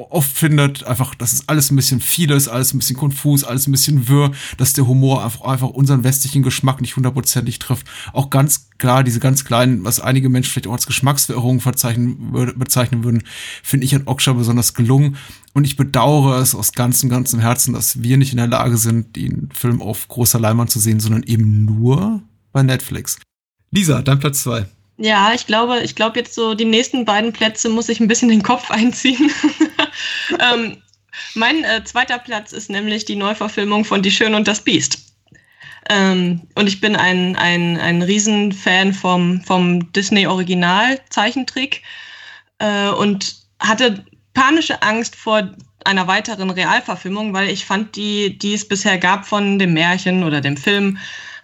oft 0.10 0.32
findet, 0.32 0.84
einfach, 0.84 1.15
dass 1.15 1.34
es 1.34 1.48
alles 1.48 1.72
ein 1.72 1.76
bisschen 1.76 1.99
viel 2.02 2.32
ist, 2.32 2.48
alles 2.48 2.73
ein 2.73 2.80
bisschen 2.80 2.98
konfus, 2.98 3.44
alles 3.44 3.68
ein 3.68 3.72
bisschen 3.72 4.07
wirr, 4.07 4.32
dass 4.57 4.73
der 4.73 4.88
Humor 4.88 5.23
einfach, 5.23 5.41
einfach 5.41 5.69
unseren 5.69 6.03
westlichen 6.03 6.44
Geschmack 6.44 6.82
nicht 6.82 6.95
hundertprozentig 6.95 7.60
trifft. 7.60 7.88
Auch 8.14 8.30
ganz 8.30 8.69
klar, 8.78 9.03
diese 9.03 9.19
ganz 9.19 9.45
kleinen, 9.45 9.84
was 9.84 9.99
einige 9.99 10.30
Menschen 10.30 10.52
vielleicht 10.52 10.68
auch 10.68 10.73
als 10.73 10.88
Geschmacksverirrungen 10.88 11.61
bezeichnen 11.61 13.03
würden, 13.03 13.23
finde 13.64 13.86
ich 13.86 13.95
an 13.95 14.03
Oksha 14.06 14.34
besonders 14.34 14.73
gelungen. 14.73 15.18
Und 15.53 15.65
ich 15.65 15.76
bedauere 15.76 16.40
es 16.40 16.56
aus 16.56 16.72
ganzem, 16.72 17.10
ganzem 17.10 17.40
Herzen, 17.40 17.73
dass 17.73 18.02
wir 18.02 18.18
nicht 18.18 18.32
in 18.32 18.38
der 18.38 18.48
Lage 18.48 18.78
sind, 18.78 19.15
den 19.15 19.49
Film 19.53 19.82
auf 19.82 20.07
großer 20.07 20.40
Leinwand 20.40 20.72
zu 20.72 20.80
sehen, 20.80 20.99
sondern 20.99 21.23
eben 21.23 21.65
nur 21.65 22.22
bei 22.52 22.64
Netflix. 22.64 23.19
Lisa, 23.72 24.02
dein 24.02 24.19
Platz 24.19 24.44
zwei. 24.44 24.65
Ja, 24.98 25.34
ich 25.34 25.48
glaube, 25.48 25.80
ich 25.80 25.95
glaube 25.95 26.19
jetzt 26.19 26.36
so 26.36 26.53
die 26.53 26.65
nächsten 26.65 27.06
beiden 27.06 27.34
Plätze 27.34 27.69
muss 27.69 27.90
ich 27.90 27.99
ein 27.99 28.07
bisschen 28.07 28.30
den 28.30 28.44
Kopf 28.44 28.69
einziehen. 28.69 29.32
ähm, 30.39 30.81
mein 31.35 31.63
äh, 31.63 31.84
zweiter 31.84 32.19
Platz 32.19 32.53
ist 32.53 32.69
nämlich 32.69 33.05
die 33.05 33.15
Neuverfilmung 33.15 33.85
von 33.85 34.01
Die 34.01 34.11
Schöne 34.11 34.35
und 34.35 34.47
das 34.47 34.61
Biest. 34.61 35.11
Ähm, 35.89 36.41
und 36.55 36.68
ich 36.68 36.80
bin 36.80 36.95
ein, 36.95 37.35
ein, 37.35 37.77
ein 37.77 38.01
Riesenfan 38.01 38.93
vom, 38.93 39.41
vom 39.41 39.91
Disney-Original-Zeichentrick 39.93 41.81
äh, 42.59 42.89
und 42.89 43.35
hatte 43.59 44.05
panische 44.34 44.81
Angst 44.81 45.15
vor 45.15 45.49
einer 45.84 46.07
weiteren 46.07 46.49
Realverfilmung, 46.49 47.34
weil 47.34 47.49
ich 47.49 47.65
fand 47.65 47.95
die, 47.95 48.38
die 48.38 48.53
es 48.53 48.68
bisher 48.68 48.97
gab 48.97 49.26
von 49.26 49.59
dem 49.59 49.73
Märchen 49.73 50.23
oder 50.23 50.39
dem 50.39 50.55
Film, 50.55 50.97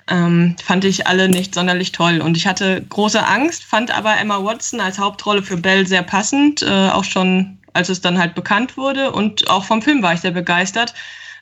ähm, 0.09 0.55
fand 0.63 0.85
ich 0.85 1.07
alle 1.07 1.27
nicht 1.27 1.55
sonderlich 1.55 1.91
toll. 1.91 2.21
Und 2.21 2.37
ich 2.37 2.47
hatte 2.47 2.83
große 2.87 3.25
Angst, 3.25 3.63
fand 3.63 3.91
aber 3.91 4.17
Emma 4.17 4.41
Watson 4.43 4.79
als 4.79 4.99
Hauptrolle 4.99 5.43
für 5.43 5.57
Belle 5.57 5.85
sehr 5.85 6.03
passend, 6.03 6.61
äh, 6.61 6.89
auch 6.89 7.03
schon 7.03 7.56
als 7.77 7.89
es 7.89 8.01
dann 8.01 8.19
halt 8.19 8.35
bekannt 8.35 8.75
wurde. 8.75 9.11
Und 9.11 9.49
auch 9.49 9.63
vom 9.63 9.81
Film 9.81 10.03
war 10.03 10.13
ich 10.13 10.19
sehr 10.19 10.31
begeistert. 10.31 10.93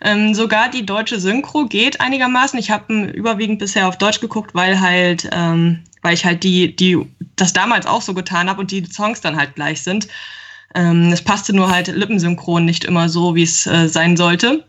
Ähm, 0.01 0.35
sogar 0.35 0.69
die 0.69 0.85
deutsche 0.85 1.19
Synchro 1.19 1.65
geht 1.65 2.01
einigermaßen. 2.01 2.59
Ich 2.59 2.69
habe 2.69 3.05
überwiegend 3.05 3.59
bisher 3.59 3.87
auf 3.87 3.97
Deutsch 3.97 4.19
geguckt, 4.19 4.53
weil 4.53 4.79
halt, 4.79 5.29
ähm, 5.31 5.83
weil 6.01 6.13
ich 6.13 6.25
halt 6.25 6.43
die, 6.43 6.75
die 6.75 6.99
das 7.35 7.53
damals 7.53 7.87
auch 7.87 8.01
so 8.01 8.13
getan 8.13 8.49
habe 8.49 8.61
und 8.61 8.71
die 8.71 8.85
Songs 8.85 9.21
dann 9.21 9.37
halt 9.37 9.55
gleich 9.55 9.81
sind. 9.81 10.07
Ähm, 10.75 11.11
es 11.11 11.23
passte 11.23 11.55
nur 11.55 11.71
halt 11.71 11.87
lippensynchron 11.87 12.65
nicht 12.65 12.83
immer 12.83 13.07
so, 13.09 13.35
wie 13.35 13.43
es 13.43 13.65
äh, 13.65 13.87
sein 13.87 14.17
sollte. 14.17 14.65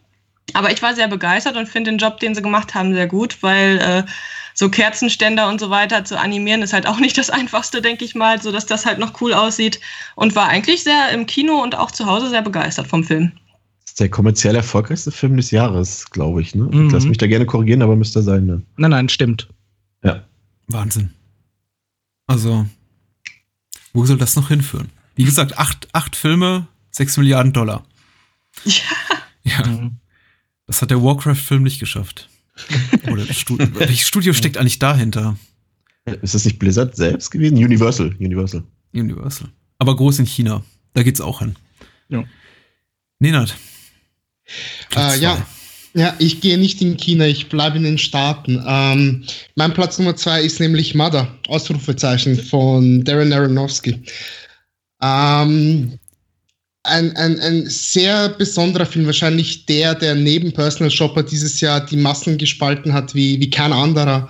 Aber 0.53 0.71
ich 0.71 0.81
war 0.81 0.95
sehr 0.95 1.09
begeistert 1.09 1.57
und 1.57 1.69
finde 1.69 1.91
den 1.91 1.99
Job, 1.99 2.21
den 2.21 2.35
sie 2.35 2.43
gemacht 2.43 2.75
haben, 2.75 2.95
sehr 2.95 3.09
gut, 3.09 3.43
weil 3.43 3.79
äh, 3.79 4.11
so 4.59 4.71
Kerzenständer 4.71 5.49
und 5.49 5.61
so 5.61 5.69
weiter 5.69 6.05
zu 6.05 6.19
animieren 6.19 6.63
ist 6.63 6.73
halt 6.73 6.87
auch 6.87 6.99
nicht 6.99 7.19
das 7.19 7.29
Einfachste, 7.29 7.83
denke 7.83 8.07
ich 8.07 8.15
mal, 8.15 8.41
so 8.41 8.51
dass 8.51 8.65
das 8.65 8.87
halt 8.87 8.99
noch 8.99 9.21
cool 9.21 9.35
aussieht. 9.35 9.81
Und 10.15 10.35
war 10.35 10.49
eigentlich 10.49 10.83
sehr 10.83 11.11
im 11.11 11.27
Kino 11.27 11.63
und 11.63 11.77
auch 11.77 11.91
zu 11.91 12.07
Hause 12.07 12.31
sehr 12.31 12.41
begeistert 12.41 12.87
vom 12.87 13.05
Film. 13.05 13.33
Das 13.83 13.91
ist 13.91 14.01
der 14.01 14.09
kommerziell 14.09 14.57
erfolgreichste 14.57 15.13
Film 15.13 15.37
des 15.37 15.51
Jahres, 15.51 16.11
glaube 16.11 16.41
ich. 16.41 16.55
Ne? 16.55 16.65
Mhm. 16.65 16.87
Ich 16.87 16.93
lasse 16.93 17.07
mich 17.07 17.19
da 17.19 17.27
gerne 17.27 17.45
korrigieren, 17.45 17.83
aber 17.83 17.97
müsste 17.97 18.23
sein. 18.23 18.47
Ne? 18.47 18.63
Nein, 18.79 18.91
nein, 18.91 19.09
stimmt. 19.11 19.47
Ja. 20.03 20.25
Wahnsinn. 20.69 21.11
Also, 22.27 22.67
wo 23.93 24.07
soll 24.07 24.17
das 24.17 24.37
noch 24.37 24.49
hinführen? 24.49 24.89
Wie 25.17 25.25
gesagt, 25.25 25.59
acht, 25.59 25.87
acht 25.93 26.17
Filme, 26.17 26.67
sechs 26.91 27.17
Milliarden 27.19 27.53
Dollar. 27.53 27.85
Ja. 28.65 28.83
Ja. 29.43 29.67
Mhm. 29.67 29.99
Das 30.67 30.81
hat 30.81 30.91
der 30.91 31.03
Warcraft-Film 31.03 31.63
nicht 31.63 31.79
geschafft. 31.79 32.29
Oder 33.11 33.25
das 33.25 33.37
Studio, 33.37 33.69
welches 33.75 34.07
Studio 34.07 34.33
steckt 34.33 34.57
eigentlich 34.57 34.79
dahinter? 34.79 35.37
Ist 36.23 36.35
das 36.35 36.45
nicht 36.45 36.59
Blizzard 36.59 36.97
selbst 36.97 37.31
gewesen? 37.31 37.57
Universal. 37.59 38.15
Universal. 38.19 38.63
Universal. 38.95 39.49
Aber 39.79 39.97
groß 39.97 40.21
in 40.21 40.27
China. 40.27 40.65
Da 40.95 41.03
geht's 41.03 41.21
auch 41.21 41.41
hin. 41.41 41.57
Ja. 42.09 42.25
Nenad. 43.19 43.55
Äh, 44.95 45.19
ja. 45.19 45.47
Ja, 45.95 46.15
ich 46.19 46.43
gehe 46.43 46.59
nicht 46.59 46.83
in 46.83 46.99
China, 46.99 47.27
ich 47.27 47.49
bleibe 47.49 47.79
in 47.79 47.85
den 47.85 47.97
Staaten. 47.97 48.63
Ähm, 48.67 49.25
mein 49.55 49.73
Platz 49.73 49.99
Nummer 49.99 50.15
zwei 50.15 50.43
ist 50.43 50.61
nämlich 50.61 50.95
Mother, 50.95 51.27
Ausrufezeichen 51.49 52.37
von 52.39 53.03
Darren 53.03 53.33
Aronofsky. 53.33 54.03
Ähm, 55.03 55.99
ein, 56.87 57.17
ein, 57.17 57.39
ein 57.41 57.69
sehr 57.69 58.29
besonderer 58.29 58.87
Film, 58.87 59.07
wahrscheinlich 59.07 59.67
der, 59.67 59.95
der 59.95 60.15
neben 60.15 60.53
Personal 60.53 60.91
Shopper 60.91 61.23
dieses 61.23 61.61
Jahr 61.61 61.85
die 61.85 61.97
Massen 61.97 62.39
gespalten 62.39 62.93
hat 62.93 63.15
wie, 63.15 63.41
wie 63.41 63.51
kein 63.51 63.73
anderer. 63.73 64.29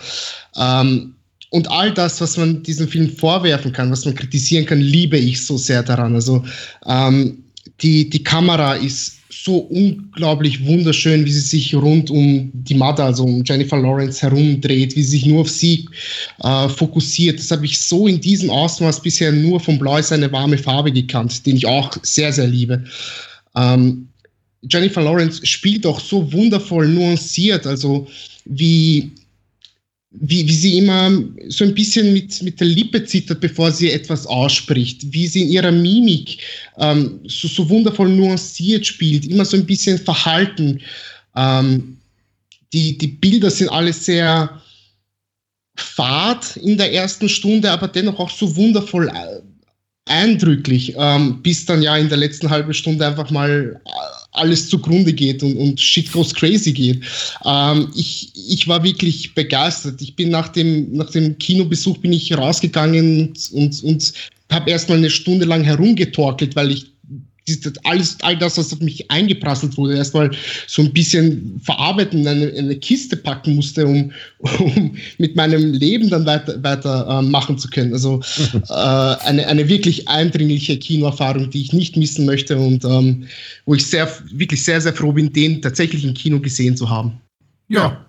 Ähm, 0.57 1.15
und 1.51 1.70
all 1.70 1.93
das, 1.93 2.20
was 2.20 2.37
man 2.37 2.62
diesem 2.62 2.89
Film 2.89 3.09
vorwerfen 3.11 3.73
kann, 3.73 3.91
was 3.91 4.05
man 4.05 4.15
kritisieren 4.15 4.66
kann, 4.66 4.81
liebe 4.81 5.16
ich 5.16 5.45
so 5.47 5.57
sehr 5.57 5.83
daran. 5.83 6.15
Also 6.15 6.45
ähm, 6.87 7.45
die, 7.82 8.09
die 8.09 8.23
Kamera 8.23 8.74
ist 8.74 9.16
so 9.28 9.59
unglaublich 9.59 10.65
wunderschön, 10.65 11.24
wie 11.24 11.32
sie 11.32 11.40
sich 11.40 11.74
rund 11.74 12.11
um 12.11 12.51
die 12.53 12.74
Mother, 12.74 13.05
also 13.05 13.24
um 13.24 13.43
Jennifer 13.44 13.77
Lawrence 13.77 14.23
herumdreht, 14.23 14.97
wie 14.97 15.03
sie 15.03 15.19
sich 15.19 15.27
nur 15.27 15.43
auf 15.43 15.51
sie 15.51 15.89
äh, 16.43 16.69
fokussiert. 16.69 17.39
Das 17.39 17.51
habe 17.51 17.65
ich 17.65 17.78
so 17.78 18.07
in 18.07 18.20
diesem 18.20 18.51
Ausmaß 18.51 19.01
bisher 19.03 19.32
nur 19.32 19.61
von 19.61 19.78
Blau 19.78 19.98
ist 19.98 20.12
eine 20.12 20.31
warme 20.32 20.59
Farbe 20.59 20.90
gekannt, 20.90 21.44
den 21.47 21.57
ich 21.57 21.66
auch 21.66 21.97
sehr, 22.03 22.32
sehr 22.32 22.47
liebe. 22.47 22.85
Ähm, 23.55 24.09
Jennifer 24.62 25.03
Lawrence 25.03 25.47
spielt 25.47 25.86
auch 25.86 26.01
so 26.01 26.32
wundervoll 26.32 26.89
nuanciert, 26.89 27.66
also 27.66 28.07
wie 28.47 29.12
wie, 30.21 30.47
wie 30.47 30.55
sie 30.55 30.79
immer 30.79 31.11
so 31.49 31.65
ein 31.65 31.75
bisschen 31.75 32.13
mit, 32.13 32.43
mit 32.43 32.61
der 32.61 32.67
Lippe 32.67 33.05
zittert, 33.05 33.41
bevor 33.41 33.71
sie 33.71 33.91
etwas 33.91 34.27
ausspricht, 34.27 35.13
wie 35.13 35.27
sie 35.27 35.43
in 35.43 35.49
ihrer 35.49 35.73
Mimik 35.73 36.39
ähm, 36.79 37.21
so, 37.27 37.49
so 37.49 37.69
wundervoll 37.69 38.09
nuanciert 38.09 38.87
spielt, 38.87 39.27
immer 39.27 39.45
so 39.45 39.57
ein 39.57 39.67
bisschen 39.67 39.99
verhalten. 39.99 40.81
Ähm, 41.35 41.99
die, 42.73 42.97
die 42.99 43.09
Bilder 43.09 43.51
sind 43.51 43.69
alle 43.69 43.93
sehr 43.93 44.63
fad 45.77 46.57
in 46.57 46.77
der 46.77 46.93
ersten 46.93 47.29
Stunde, 47.29 47.71
aber 47.71 47.89
dennoch 47.89 48.19
auch 48.19 48.31
so 48.31 48.55
wundervoll 48.57 49.09
äh, 49.09 49.41
eindrücklich, 50.07 50.95
ähm, 50.97 51.43
bis 51.43 51.66
dann 51.66 51.83
ja 51.83 51.97
in 51.97 52.09
der 52.09 52.19
letzten 52.19 52.49
halben 52.49 52.73
Stunde 52.73 53.07
einfach 53.07 53.31
mal 53.31 53.81
äh, 53.85 53.91
alles 54.33 54.69
zugrunde 54.69 55.12
geht 55.12 55.43
und, 55.43 55.57
und 55.57 55.81
shit 55.81 56.11
goes 56.12 56.33
crazy 56.33 56.73
geht. 56.73 57.03
Ähm, 57.45 57.91
ich, 57.95 58.31
ich 58.35 58.69
war 58.69 58.83
wirklich 58.83 59.35
begeistert. 59.35 60.01
Ich 60.01 60.15
bin 60.15 60.31
nach 60.31 60.49
dem, 60.49 60.93
nach 60.93 61.11
dem 61.11 61.37
Kinobesuch 61.39 61.99
bin 61.99 62.12
ich 62.12 62.37
rausgegangen 62.37 63.20
und, 63.20 63.53
und, 63.53 63.83
und 63.83 64.12
habe 64.51 64.70
erstmal 64.70 64.99
eine 64.99 65.11
Stunde 65.11 65.45
lang 65.45 65.65
herumgetorkelt, 65.65 66.55
weil 66.55 66.70
ich 66.70 66.87
alles, 67.85 68.16
all 68.23 68.36
das, 68.36 68.59
was 68.59 68.73
auf 68.73 68.81
mich 68.81 69.10
eingeprasselt 69.10 69.77
wurde, 69.77 69.97
erstmal 69.97 70.31
so 70.66 70.82
ein 70.82 70.93
bisschen 70.93 71.60
verarbeiten, 71.62 72.20
in 72.20 72.28
eine, 72.28 72.52
eine 72.52 72.77
Kiste 72.77 73.16
packen 73.16 73.56
musste, 73.56 73.86
um, 73.86 74.12
um 74.39 74.97
mit 75.18 75.36
meinem 75.36 75.73
Leben 75.73 76.10
dann 76.10 76.27
weiter, 76.27 76.62
weiter 76.62 77.06
äh, 77.09 77.23
machen 77.23 77.59
zu 77.59 77.68
können. 77.68 77.93
Also 77.93 78.20
äh, 78.52 78.73
eine, 78.73 79.47
eine 79.47 79.68
wirklich 79.68 80.09
eindringliche 80.09 80.78
Kinoerfahrung, 80.78 81.51
die 81.51 81.62
ich 81.62 81.73
nicht 81.73 81.97
missen 81.97 82.27
möchte 82.27 82.59
und 82.59 82.85
ähm, 82.85 83.27
wo 83.64 83.74
ich 83.74 83.86
sehr, 83.86 84.09
wirklich 84.32 84.64
sehr, 84.64 84.81
sehr 84.81 84.94
froh 84.94 85.12
bin, 85.12 85.32
den 85.32 85.62
tatsächlich 85.62 86.05
im 86.05 86.14
Kino 86.14 86.40
gesehen 86.40 86.77
zu 86.77 86.90
haben. 86.90 87.20
Ja, 87.68 88.06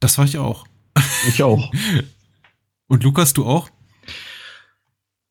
das 0.00 0.16
war 0.18 0.24
ich 0.24 0.38
auch. 0.38 0.66
Ich 1.28 1.42
auch. 1.42 1.70
Und 2.88 3.04
Lukas, 3.04 3.32
du 3.32 3.46
auch? 3.46 3.70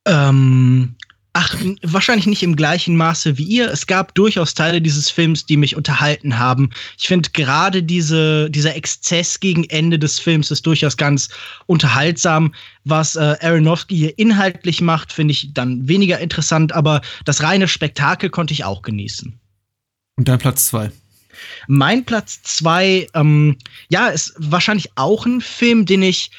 Ähm, 0.05 0.95
Ach, 1.33 1.55
wahrscheinlich 1.83 2.25
nicht 2.25 2.41
im 2.41 2.55
gleichen 2.55 2.97
Maße 2.97 3.37
wie 3.37 3.43
ihr. 3.43 3.71
Es 3.71 3.85
gab 3.85 4.15
durchaus 4.15 4.55
Teile 4.55 4.81
dieses 4.81 5.11
Films, 5.11 5.45
die 5.45 5.57
mich 5.57 5.75
unterhalten 5.75 6.39
haben. 6.39 6.71
Ich 6.97 7.07
finde 7.07 7.29
gerade 7.29 7.83
diese, 7.83 8.49
dieser 8.49 8.75
Exzess 8.75 9.39
gegen 9.39 9.63
Ende 9.65 9.99
des 9.99 10.19
Films 10.19 10.49
ist 10.49 10.65
durchaus 10.65 10.97
ganz 10.97 11.29
unterhaltsam. 11.67 12.55
Was 12.83 13.15
äh, 13.15 13.35
Aronofsky 13.41 13.95
hier 13.95 14.17
inhaltlich 14.17 14.81
macht, 14.81 15.13
finde 15.13 15.33
ich 15.33 15.53
dann 15.53 15.87
weniger 15.87 16.19
interessant, 16.19 16.73
aber 16.73 17.01
das 17.25 17.43
reine 17.43 17.67
Spektakel 17.67 18.31
konnte 18.31 18.53
ich 18.53 18.63
auch 18.63 18.81
genießen. 18.81 19.39
Und 20.15 20.27
dein 20.27 20.39
Platz 20.39 20.65
zwei? 20.65 20.91
Mein 21.67 22.05
Platz 22.05 22.41
zwei, 22.41 23.07
ähm, 23.13 23.57
ja, 23.89 24.07
ist 24.07 24.33
wahrscheinlich 24.37 24.89
auch 24.95 25.27
ein 25.27 25.41
Film, 25.41 25.85
den 25.85 26.01
ich 26.01 26.31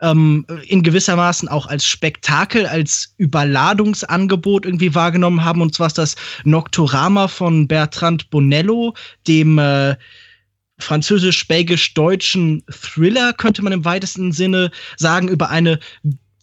ähm, 0.00 0.46
in 0.66 0.82
gewissermaßen 0.82 1.48
auch 1.48 1.66
als 1.66 1.86
Spektakel, 1.86 2.66
als 2.66 3.14
Überladungsangebot 3.16 4.64
irgendwie 4.64 4.94
wahrgenommen 4.94 5.44
haben. 5.44 5.62
Und 5.62 5.74
zwar 5.74 5.88
ist 5.88 5.98
das 5.98 6.16
Nocturama 6.44 7.28
von 7.28 7.68
Bertrand 7.68 8.30
Bonello, 8.30 8.94
dem 9.26 9.58
äh, 9.58 9.96
französisch-belgisch-deutschen 10.78 12.62
Thriller, 12.70 13.32
könnte 13.32 13.62
man 13.62 13.72
im 13.72 13.84
weitesten 13.84 14.32
Sinne 14.32 14.70
sagen, 14.96 15.28
über 15.28 15.50
eine 15.50 15.80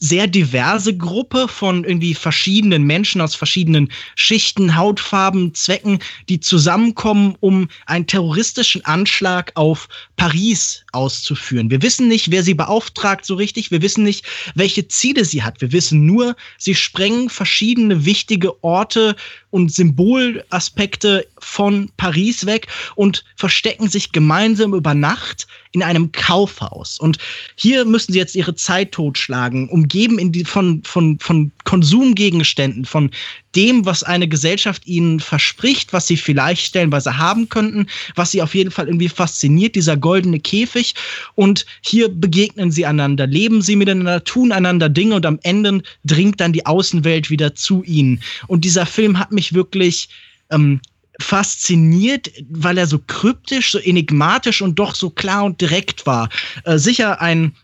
sehr 0.08 0.28
diverse 0.28 0.96
Gruppe 0.96 1.48
von 1.48 1.84
irgendwie 1.84 2.14
verschiedenen 2.14 2.84
Menschen 2.84 3.22
aus 3.22 3.34
verschiedenen 3.34 3.90
Schichten, 4.16 4.76
Hautfarben, 4.76 5.54
Zwecken, 5.56 6.00
die 6.30 6.40
zusammenkommen, 6.40 7.36
um 7.40 7.68
einen 7.88 8.06
terroristischen 8.06 8.86
Anschlag 8.86 9.52
auf 9.56 9.88
Paris 10.16 10.84
auszuführen. 10.92 11.72
Wir 11.72 11.82
wissen 11.82 12.08
nicht, 12.08 12.30
wer 12.30 12.44
sie 12.44 12.54
beauftragt 12.54 13.26
so 13.26 13.36
richtig. 13.36 13.72
Wir 13.72 13.82
wissen 13.82 14.04
nicht, 14.04 14.26
welche 14.54 14.88
Ziele 14.88 15.26
sie 15.26 15.44
hat. 15.44 15.60
Wir 15.60 15.72
wissen 15.72 16.06
nur, 16.06 16.36
sie 16.58 16.76
sprengen 16.76 17.30
verschiedene 17.30 18.06
wichtige 18.06 18.64
Orte 18.64 19.16
und 19.50 19.72
Symbolaspekte 19.74 21.26
von 21.40 21.90
Paris 21.98 22.46
weg 22.46 22.68
und 22.96 23.24
verstecken 23.38 23.90
sich 23.90 24.12
gemeinsam 24.12 24.74
über 24.74 24.94
Nacht 24.94 25.48
in 25.72 25.84
einem 25.84 26.12
Kaufhaus. 26.12 27.00
Und 27.00 27.18
hier 27.56 27.86
müssen 27.86 28.14
sie 28.14 28.20
jetzt 28.20 28.36
ihre 28.36 28.56
Zeit 28.56 28.94
totschlagen, 28.94 29.70
umgeben 29.96 30.20
in 30.20 30.32
die, 30.34 30.44
von, 30.44 30.84
von, 30.84 31.18
von 31.20 31.52
Konsumgegenständen, 31.64 32.84
von 32.84 33.12
dem, 33.56 33.86
was 33.86 34.04
eine 34.04 34.28
Gesellschaft 34.28 34.86
ihnen 34.86 35.22
verspricht, 35.22 35.94
was 35.94 36.08
sie 36.08 36.18
vielleicht 36.18 36.66
stellenweise 36.66 37.18
haben 37.18 37.48
könnten, 37.48 37.88
was 38.16 38.32
sie 38.32 38.42
auf 38.42 38.54
jeden 38.54 38.72
Fall 38.72 38.88
irgendwie 38.88 39.08
fasziniert, 39.08 39.76
dieser 39.76 39.96
goldene 39.96 40.42
Käfig. 40.42 40.96
Und 41.36 41.66
hier 41.82 42.10
begegnen 42.10 42.72
sie 42.72 42.86
einander, 42.86 43.26
leben 43.26 43.62
sie 43.62 43.78
miteinander, 43.78 44.22
tun 44.26 44.52
einander 44.52 44.90
Dinge 44.90 45.16
und 45.16 45.26
am 45.26 45.40
Ende 45.44 45.82
dringt 46.04 46.42
dann 46.42 46.52
die 46.52 46.66
Außenwelt 46.66 47.30
wieder 47.30 47.56
zu 47.56 47.82
ihnen. 47.84 48.22
Und 48.48 48.66
dieser 48.66 48.86
Film 48.86 49.18
hat 49.18 49.32
mich 49.32 49.54
wirklich 49.54 50.10
ähm, 50.52 50.82
fasziniert, 51.22 52.30
weil 52.50 52.78
er 52.78 52.88
so 52.88 53.00
kryptisch, 53.00 53.72
so 53.72 53.80
enigmatisch 53.80 54.62
und 54.62 54.78
doch 54.78 54.94
so 54.94 55.10
klar 55.10 55.46
und 55.46 55.62
direkt 55.62 56.06
war. 56.06 56.28
Äh, 56.66 56.78
sicher 56.78 57.22
ein 57.22 57.56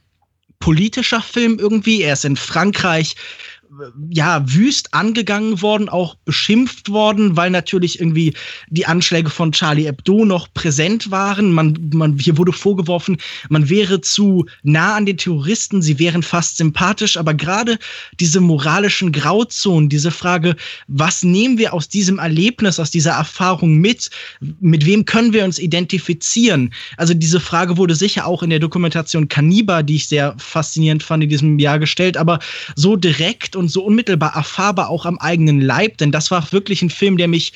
politischer 0.62 1.22
Film 1.22 1.60
irgendwie. 1.60 2.02
Er 2.04 2.14
ist 2.14 2.24
in 2.24 2.38
Frankreich 2.38 3.16
ja, 4.10 4.43
wüst 4.53 4.93
angegangen 4.93 5.61
worden, 5.61 5.88
auch 5.88 6.15
beschimpft 6.26 6.89
worden, 6.89 7.38
weil 7.38 7.49
natürlich 7.49 7.99
irgendwie 7.99 8.34
die 8.69 8.85
Anschläge 8.85 9.30
von 9.30 9.52
Charlie 9.52 9.85
Hebdo 9.85 10.26
noch 10.26 10.53
präsent 10.53 11.10
waren. 11.10 11.53
Man, 11.53 11.89
man, 11.93 12.18
hier 12.18 12.38
wurde 12.38 12.52
vorgeworfen, 12.52 13.18
man 13.49 13.69
wäre 13.69 14.02
zu 14.02 14.45
nah 14.64 14.95
an 14.95 15.06
den 15.06 15.18
Terroristen, 15.18 15.81
sie 15.81 15.99
wären 15.99 16.22
fast 16.22 16.57
sympathisch, 16.57 17.15
aber 17.15 17.34
gerade 17.34 17.77
diese 18.19 18.41
moralischen 18.41 19.11
Grauzonen, 19.11 19.89
diese 19.89 20.11
Frage, 20.11 20.56
was 20.88 21.23
nehmen 21.23 21.57
wir 21.57 21.73
aus 21.73 21.88
diesem 21.88 22.19
Erlebnis, 22.19 22.80
aus 22.80 22.91
dieser 22.91 23.11
Erfahrung 23.11 23.77
mit? 23.77 24.10
Mit 24.60 24.85
wem 24.85 25.06
können 25.06 25.34
wir 25.34 25.45
uns 25.45 25.60
identifizieren? 25.60 26.73
Also 26.98 27.14
diese 27.14 27.39
Frage 27.39 27.77
wurde 27.77 27.95
sicher 27.95 28.26
auch 28.26 28.43
in 28.43 28.49
der 28.49 28.60
Dokumentation 28.60 29.30
Cannibal, 29.30 29.84
die 29.84 29.95
ich 29.95 30.07
sehr 30.07 30.35
faszinierend 30.38 31.03
fand 31.03 31.23
in 31.23 31.30
diesem 31.30 31.60
Jahr 31.60 31.80
gestellt, 31.80 32.18
aber 32.18 32.39
so 32.76 32.95
direkt 32.95 33.56
und 33.56 33.61
so 33.68 33.84
unmittelbar 33.84 34.36
erfahrbar 34.36 34.90
auch 34.90 35.06
am 35.06 35.18
eigenen 35.20 35.62
Leib, 35.62 35.98
denn 35.98 36.12
das 36.12 36.32
war 36.32 36.52
wirklich 36.52 36.82
ein 36.82 36.90
Film, 36.90 37.18
der 37.18 37.28
mich 37.28 37.54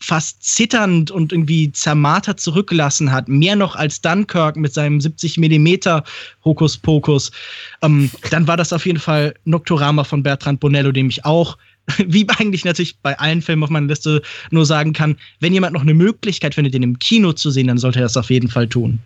fast 0.00 0.42
zitternd 0.42 1.10
und 1.10 1.32
irgendwie 1.32 1.72
zermartert 1.72 2.38
zurückgelassen 2.38 3.10
hat. 3.10 3.28
Mehr 3.28 3.56
noch 3.56 3.74
als 3.74 4.02
Dunkirk 4.02 4.56
mit 4.56 4.74
seinem 4.74 5.00
70 5.00 5.38
Millimeter 5.38 6.04
Hokuspokus. 6.44 7.30
Ähm, 7.80 8.10
dann 8.30 8.46
war 8.46 8.56
das 8.56 8.72
auf 8.72 8.84
jeden 8.84 8.98
Fall 8.98 9.34
Nocturama 9.44 10.04
von 10.04 10.22
Bertrand 10.22 10.60
Bonello, 10.60 10.92
dem 10.92 11.08
ich 11.08 11.24
auch 11.24 11.56
wie 12.06 12.26
eigentlich 12.28 12.64
natürlich 12.64 12.98
bei 13.00 13.18
allen 13.18 13.42
Filmen 13.42 13.62
auf 13.62 13.70
meiner 13.70 13.86
Liste 13.86 14.22
nur 14.50 14.66
sagen 14.66 14.92
kann, 14.92 15.16
wenn 15.40 15.52
jemand 15.52 15.74
noch 15.74 15.82
eine 15.82 15.94
Möglichkeit 15.94 16.54
findet, 16.54 16.74
den 16.74 16.82
im 16.82 16.98
Kino 16.98 17.32
zu 17.32 17.50
sehen, 17.50 17.66
dann 17.66 17.78
sollte 17.78 18.00
er 18.00 18.04
das 18.04 18.16
auf 18.16 18.30
jeden 18.30 18.48
Fall 18.48 18.68
tun. 18.68 19.00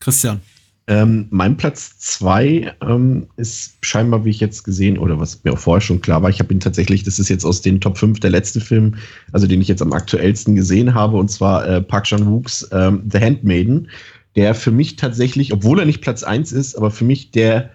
Christian. 0.00 0.40
Ähm, 0.88 1.26
mein 1.30 1.56
Platz 1.56 1.98
zwei 1.98 2.72
ähm, 2.80 3.26
ist 3.36 3.76
scheinbar, 3.82 4.24
wie 4.24 4.30
ich 4.30 4.38
jetzt 4.38 4.62
gesehen, 4.62 4.98
oder 4.98 5.18
was 5.18 5.42
mir 5.42 5.52
auch 5.52 5.58
vorher 5.58 5.80
schon 5.80 6.00
klar 6.00 6.22
war, 6.22 6.30
ich 6.30 6.38
habe 6.38 6.54
ihn 6.54 6.60
tatsächlich, 6.60 7.02
das 7.02 7.18
ist 7.18 7.28
jetzt 7.28 7.44
aus 7.44 7.60
den 7.60 7.80
Top 7.80 7.98
5 7.98 8.20
der 8.20 8.30
letzte 8.30 8.60
Film, 8.60 8.94
also 9.32 9.48
den 9.48 9.60
ich 9.60 9.66
jetzt 9.66 9.82
am 9.82 9.92
aktuellsten 9.92 10.54
gesehen 10.54 10.94
habe, 10.94 11.16
und 11.16 11.28
zwar 11.28 11.66
äh, 11.66 11.82
Park 11.82 12.04
Chan-wooks 12.04 12.68
ähm, 12.70 13.02
The 13.10 13.18
Handmaiden, 13.18 13.88
der 14.36 14.54
für 14.54 14.70
mich 14.70 14.94
tatsächlich, 14.94 15.52
obwohl 15.52 15.80
er 15.80 15.86
nicht 15.86 16.02
Platz 16.02 16.22
1 16.22 16.52
ist, 16.52 16.76
aber 16.76 16.92
für 16.92 17.04
mich 17.04 17.32
der 17.32 17.70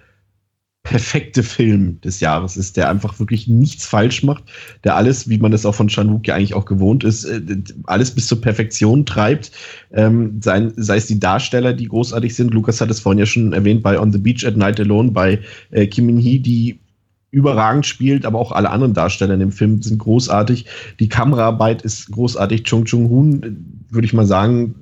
perfekte 0.83 1.43
Film 1.43 2.01
des 2.01 2.19
Jahres 2.19 2.57
ist, 2.57 2.75
der 2.75 2.89
einfach 2.89 3.19
wirklich 3.19 3.47
nichts 3.47 3.85
falsch 3.85 4.23
macht, 4.23 4.45
der 4.83 4.95
alles, 4.95 5.29
wie 5.29 5.37
man 5.37 5.53
es 5.53 5.65
auch 5.65 5.75
von 5.75 5.89
Chanuk 5.89 6.27
ja 6.27 6.35
eigentlich 6.35 6.55
auch 6.55 6.65
gewohnt 6.65 7.03
ist, 7.03 7.23
äh, 7.25 7.41
alles 7.85 8.11
bis 8.11 8.27
zur 8.27 8.41
Perfektion 8.41 9.05
treibt. 9.05 9.51
Ähm, 9.91 10.41
sei, 10.41 10.71
sei 10.75 10.97
es 10.97 11.05
die 11.05 11.19
Darsteller, 11.19 11.73
die 11.73 11.87
großartig 11.87 12.35
sind. 12.35 12.53
Lukas 12.53 12.81
hat 12.81 12.89
es 12.89 12.99
vorhin 12.99 13.19
ja 13.19 13.25
schon 13.25 13.53
erwähnt 13.53 13.83
bei 13.83 13.99
On 13.99 14.11
the 14.11 14.17
Beach 14.17 14.45
at 14.45 14.57
Night 14.57 14.79
Alone, 14.79 15.11
bei 15.11 15.39
äh, 15.69 15.85
Kim 15.85 16.07
Min 16.07 16.17
Hee, 16.17 16.39
die 16.39 16.79
überragend 17.29 17.85
spielt, 17.85 18.25
aber 18.25 18.39
auch 18.39 18.51
alle 18.51 18.71
anderen 18.71 18.93
Darsteller 18.93 19.35
in 19.35 19.39
dem 19.39 19.51
Film 19.51 19.81
sind 19.81 19.99
großartig. 19.99 20.65
Die 20.99 21.09
Kameraarbeit 21.09 21.83
ist 21.83 22.11
großartig. 22.11 22.63
Chung 22.63 22.85
Chung 22.85 23.09
Hoon, 23.09 23.43
äh, 23.43 23.93
würde 23.93 24.05
ich 24.05 24.13
mal 24.13 24.25
sagen, 24.25 24.75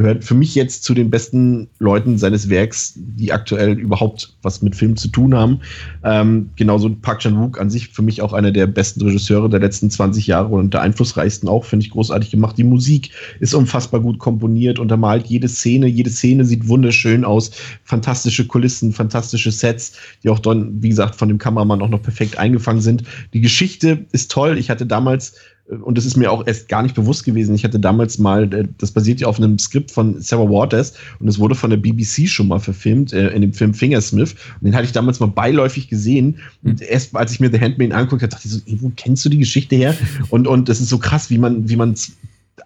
gehört 0.00 0.24
für 0.24 0.34
mich 0.34 0.54
jetzt 0.54 0.82
zu 0.84 0.94
den 0.94 1.10
besten 1.10 1.68
Leuten 1.78 2.16
seines 2.16 2.48
Werks, 2.48 2.94
die 2.96 3.32
aktuell 3.32 3.78
überhaupt 3.78 4.34
was 4.42 4.62
mit 4.62 4.74
Film 4.74 4.96
zu 4.96 5.08
tun 5.08 5.34
haben. 5.34 5.60
Ähm, 6.02 6.50
genauso 6.56 6.88
Park 6.88 7.20
Chan-wook 7.20 7.60
an 7.60 7.68
sich 7.68 7.88
für 7.88 8.00
mich 8.00 8.22
auch 8.22 8.32
einer 8.32 8.50
der 8.50 8.66
besten 8.66 9.02
Regisseure 9.02 9.50
der 9.50 9.60
letzten 9.60 9.90
20 9.90 10.26
Jahre 10.26 10.48
und 10.48 10.72
der 10.72 10.80
einflussreichsten 10.80 11.48
auch, 11.50 11.66
finde 11.66 11.84
ich 11.84 11.92
großartig 11.92 12.30
gemacht. 12.30 12.56
Die 12.56 12.64
Musik 12.64 13.10
ist 13.40 13.54
unfassbar 13.54 14.00
gut 14.00 14.18
komponiert, 14.18 14.78
untermalt 14.78 15.26
jede 15.26 15.48
Szene, 15.48 15.86
jede 15.86 16.10
Szene 16.10 16.46
sieht 16.46 16.66
wunderschön 16.66 17.26
aus, 17.26 17.50
fantastische 17.84 18.46
Kulissen, 18.46 18.92
fantastische 18.92 19.52
Sets, 19.52 19.92
die 20.22 20.30
auch 20.30 20.38
dann, 20.38 20.82
wie 20.82 20.88
gesagt, 20.88 21.14
von 21.14 21.28
dem 21.28 21.38
Kameramann 21.38 21.82
auch 21.82 21.90
noch 21.90 22.02
perfekt 22.02 22.38
eingefangen 22.38 22.80
sind. 22.80 23.04
Die 23.34 23.42
Geschichte 23.42 24.06
ist 24.12 24.30
toll. 24.30 24.56
Ich 24.56 24.70
hatte 24.70 24.86
damals 24.86 25.34
und 25.82 25.96
das 25.96 26.04
ist 26.04 26.16
mir 26.16 26.32
auch 26.32 26.46
erst 26.46 26.68
gar 26.68 26.82
nicht 26.82 26.94
bewusst 26.94 27.24
gewesen. 27.24 27.54
Ich 27.54 27.64
hatte 27.64 27.78
damals 27.78 28.18
mal, 28.18 28.52
äh, 28.52 28.66
das 28.78 28.90
basiert 28.90 29.20
ja 29.20 29.28
auf 29.28 29.38
einem 29.38 29.58
Skript 29.58 29.90
von 29.90 30.20
Sarah 30.20 30.48
Waters 30.48 30.94
und 31.20 31.28
es 31.28 31.38
wurde 31.38 31.54
von 31.54 31.70
der 31.70 31.76
BBC 31.76 32.28
schon 32.28 32.48
mal 32.48 32.58
verfilmt, 32.58 33.12
äh, 33.12 33.28
in 33.28 33.42
dem 33.42 33.52
Film 33.52 33.72
Fingersmith. 33.74 34.34
Und 34.60 34.66
den 34.66 34.74
hatte 34.74 34.86
ich 34.86 34.92
damals 34.92 35.20
mal 35.20 35.26
beiläufig 35.26 35.88
gesehen. 35.88 36.38
Und 36.62 36.82
erst 36.82 37.14
als 37.14 37.32
ich 37.32 37.40
mir 37.40 37.50
The 37.50 37.60
Handmaid 37.60 37.92
anguckt 37.92 38.22
habe, 38.22 38.30
dachte 38.30 38.48
ich 38.48 38.54
so, 38.54 38.60
wo 38.82 38.92
kennst 38.96 39.24
du 39.24 39.28
die 39.28 39.38
Geschichte 39.38 39.76
her? 39.76 39.94
Und, 40.30 40.46
und 40.46 40.68
das 40.68 40.80
ist 40.80 40.88
so 40.88 40.98
krass, 40.98 41.30
wie 41.30 41.38
man, 41.38 41.68
wie 41.68 41.76
man 41.76 41.94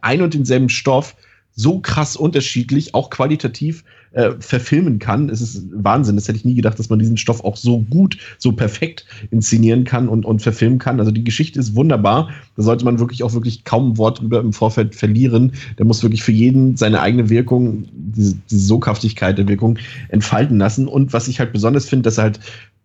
ein 0.01 0.23
und 0.23 0.35
denselben 0.35 0.69
Stoff 0.69 1.15
so 1.55 1.79
krass 1.79 2.17
unterschiedlich, 2.17 2.95
auch 2.95 3.11
qualitativ 3.11 3.85
äh, 4.15 4.33
verfilmen 4.39 4.99
kann. 4.99 5.29
Es 5.29 5.41
ist 5.41 5.67
Wahnsinn. 5.73 6.17
Das 6.17 6.29
hätte 6.29 6.39
ich 6.39 6.45
nie 6.45 6.55
gedacht, 6.55 6.79
dass 6.79 6.89
man 6.89 6.99
diesen 6.99 7.17
Stoff 7.17 7.45
auch 7.45 7.57
so 7.57 7.81
gut, 7.81 8.17
so 8.39 8.53
perfekt 8.53 9.05
inszenieren 9.31 9.85
kann 9.85 10.09
und, 10.09 10.25
und 10.25 10.41
verfilmen 10.41 10.79
kann. 10.79 11.01
Also 11.01 11.11
die 11.11 11.25
Geschichte 11.25 11.59
ist 11.59 11.75
wunderbar. 11.75 12.31
Da 12.57 12.63
sollte 12.63 12.85
man 12.85 12.99
wirklich 12.99 13.23
auch 13.23 13.33
wirklich 13.35 13.65
kaum 13.65 13.91
ein 13.91 13.99
Wort 13.99 14.21
drüber 14.21 14.41
im 14.41 14.53
Vorfeld 14.53 14.95
verlieren. 14.95 15.53
Der 15.79 15.87
muss 15.87 16.03
wirklich 16.03 16.23
für 16.23 16.33
jeden 16.33 16.77
seine 16.77 17.01
eigene 17.01 17.29
Wirkung, 17.29 17.87
diese, 17.93 18.37
diese 18.51 18.67
Soghaftigkeit 18.67 19.37
der 19.37 19.49
Wirkung 19.49 19.79
entfalten 20.09 20.59
lassen. 20.59 20.87
Und 20.89 21.13
was 21.13 21.29
ich 21.29 21.41
halt 21.41 21.53
besonders 21.53 21.89
finde, 21.89 22.05
dass 22.05 22.19
er 22.19 22.25
halt 22.25 22.41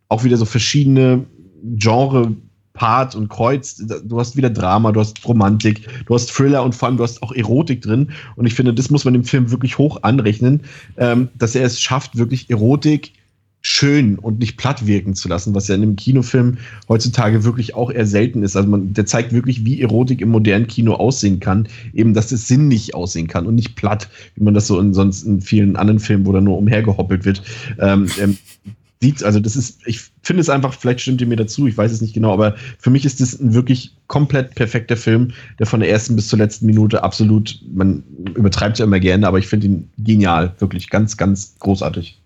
auch 0.08 0.24
wieder 0.24 0.38
so 0.38 0.46
verschiedene 0.46 1.26
Genre 1.76 2.36
Part 2.80 3.14
und 3.14 3.28
Kreuz. 3.28 3.76
Du 3.76 4.20
hast 4.20 4.38
wieder 4.38 4.50
Drama, 4.50 4.94
du 4.94 5.02
hast 5.02 5.24
Romantik, 5.28 5.86
du 6.08 6.16
hast 6.16 6.32
Thriller 6.32 6.64
und 6.64 6.74
vor 6.74 6.88
allem 6.88 6.98
du 6.98 7.04
hast 7.04 7.22
auch 7.22 7.34
Erotik 7.34 7.82
drin. 7.82 8.12
Und 8.38 8.46
ich 8.46 8.54
finde, 8.54 8.74
das 8.74 8.90
muss 8.90 9.04
man 9.04 9.14
dem 9.14 9.26
Film 9.26 9.52
wirklich 9.52 9.78
hoch 9.78 10.02
anrechnen, 10.02 10.62
ähm, 10.98 11.28
dass 11.38 11.56
er 11.56 11.66
es 11.66 11.80
schafft, 11.82 12.18
wirklich 12.18 12.50
Erotik 12.50 13.12
schön 13.62 14.18
und 14.18 14.40
nicht 14.40 14.56
platt 14.56 14.88
wirken 14.88 15.14
zu 15.14 15.28
lassen, 15.28 15.54
was 15.54 15.68
ja 15.68 15.76
in 15.76 15.84
einem 15.84 15.98
Kinofilm 15.98 16.58
heutzutage 16.88 17.44
wirklich 17.44 17.76
auch 17.76 17.92
eher 17.92 18.06
selten 18.06 18.44
ist. 18.44 18.56
Also 18.56 18.70
man, 18.70 18.94
der 18.94 19.06
zeigt 19.06 19.34
wirklich, 19.34 19.66
wie 19.66 19.82
Erotik 19.82 20.22
im 20.22 20.30
modernen 20.30 20.68
Kino 20.68 20.94
aussehen 20.94 21.42
kann, 21.42 21.68
eben, 21.94 22.14
dass 22.14 22.32
es 22.32 22.48
sinnlich 22.48 22.96
aussehen 22.96 23.28
kann 23.28 23.46
und 23.46 23.56
nicht 23.56 23.76
platt, 23.76 24.08
wie 24.36 24.44
man 24.46 24.54
das 24.54 24.68
so 24.68 24.80
in 24.80 24.94
sonst 24.94 25.24
in 25.24 25.42
vielen 25.42 25.76
anderen 25.76 26.00
Filmen, 26.00 26.26
wo 26.26 26.32
da 26.32 26.40
nur 26.40 26.58
umhergehoppelt 26.58 27.26
wird. 27.26 27.42
Ähm, 27.78 28.08
ähm, 28.22 28.38
sieht, 29.02 29.24
also 29.24 29.40
das 29.40 29.56
ist, 29.56 29.80
ich 29.86 30.02
finde 30.24 30.42
es 30.42 30.50
einfach, 30.50 30.74
vielleicht 30.74 31.02
stimmt 31.02 31.22
ihr 31.22 31.28
mir 31.28 31.38
dazu, 31.38 31.68
ich 31.68 31.78
weiß 31.78 31.92
es 31.92 32.02
nicht 32.02 32.14
genau, 32.14 32.34
aber 32.34 32.56
für 32.80 32.90
mich 32.90 33.06
ist 33.06 33.22
das 33.22 33.40
ein 33.40 33.54
wirklich 33.54 33.96
komplett 34.08 34.56
perfekter 34.56 34.98
Film, 34.98 35.32
der 35.58 35.68
von 35.68 35.80
der 35.80 35.90
ersten 35.90 36.16
bis 36.16 36.28
zur 36.28 36.40
letzten 36.40 36.66
Minute 36.66 37.02
absolut, 37.04 37.60
man 37.74 38.04
übertreibt 38.36 38.78
ja 38.80 38.86
immer 38.86 39.00
gerne, 39.00 39.28
aber 39.28 39.40
ich 39.40 39.48
finde 39.48 39.68
ihn 39.68 39.90
genial, 39.98 40.54
wirklich 40.60 40.90
ganz, 40.90 41.16
ganz 41.16 41.56
großartig. 41.60 42.20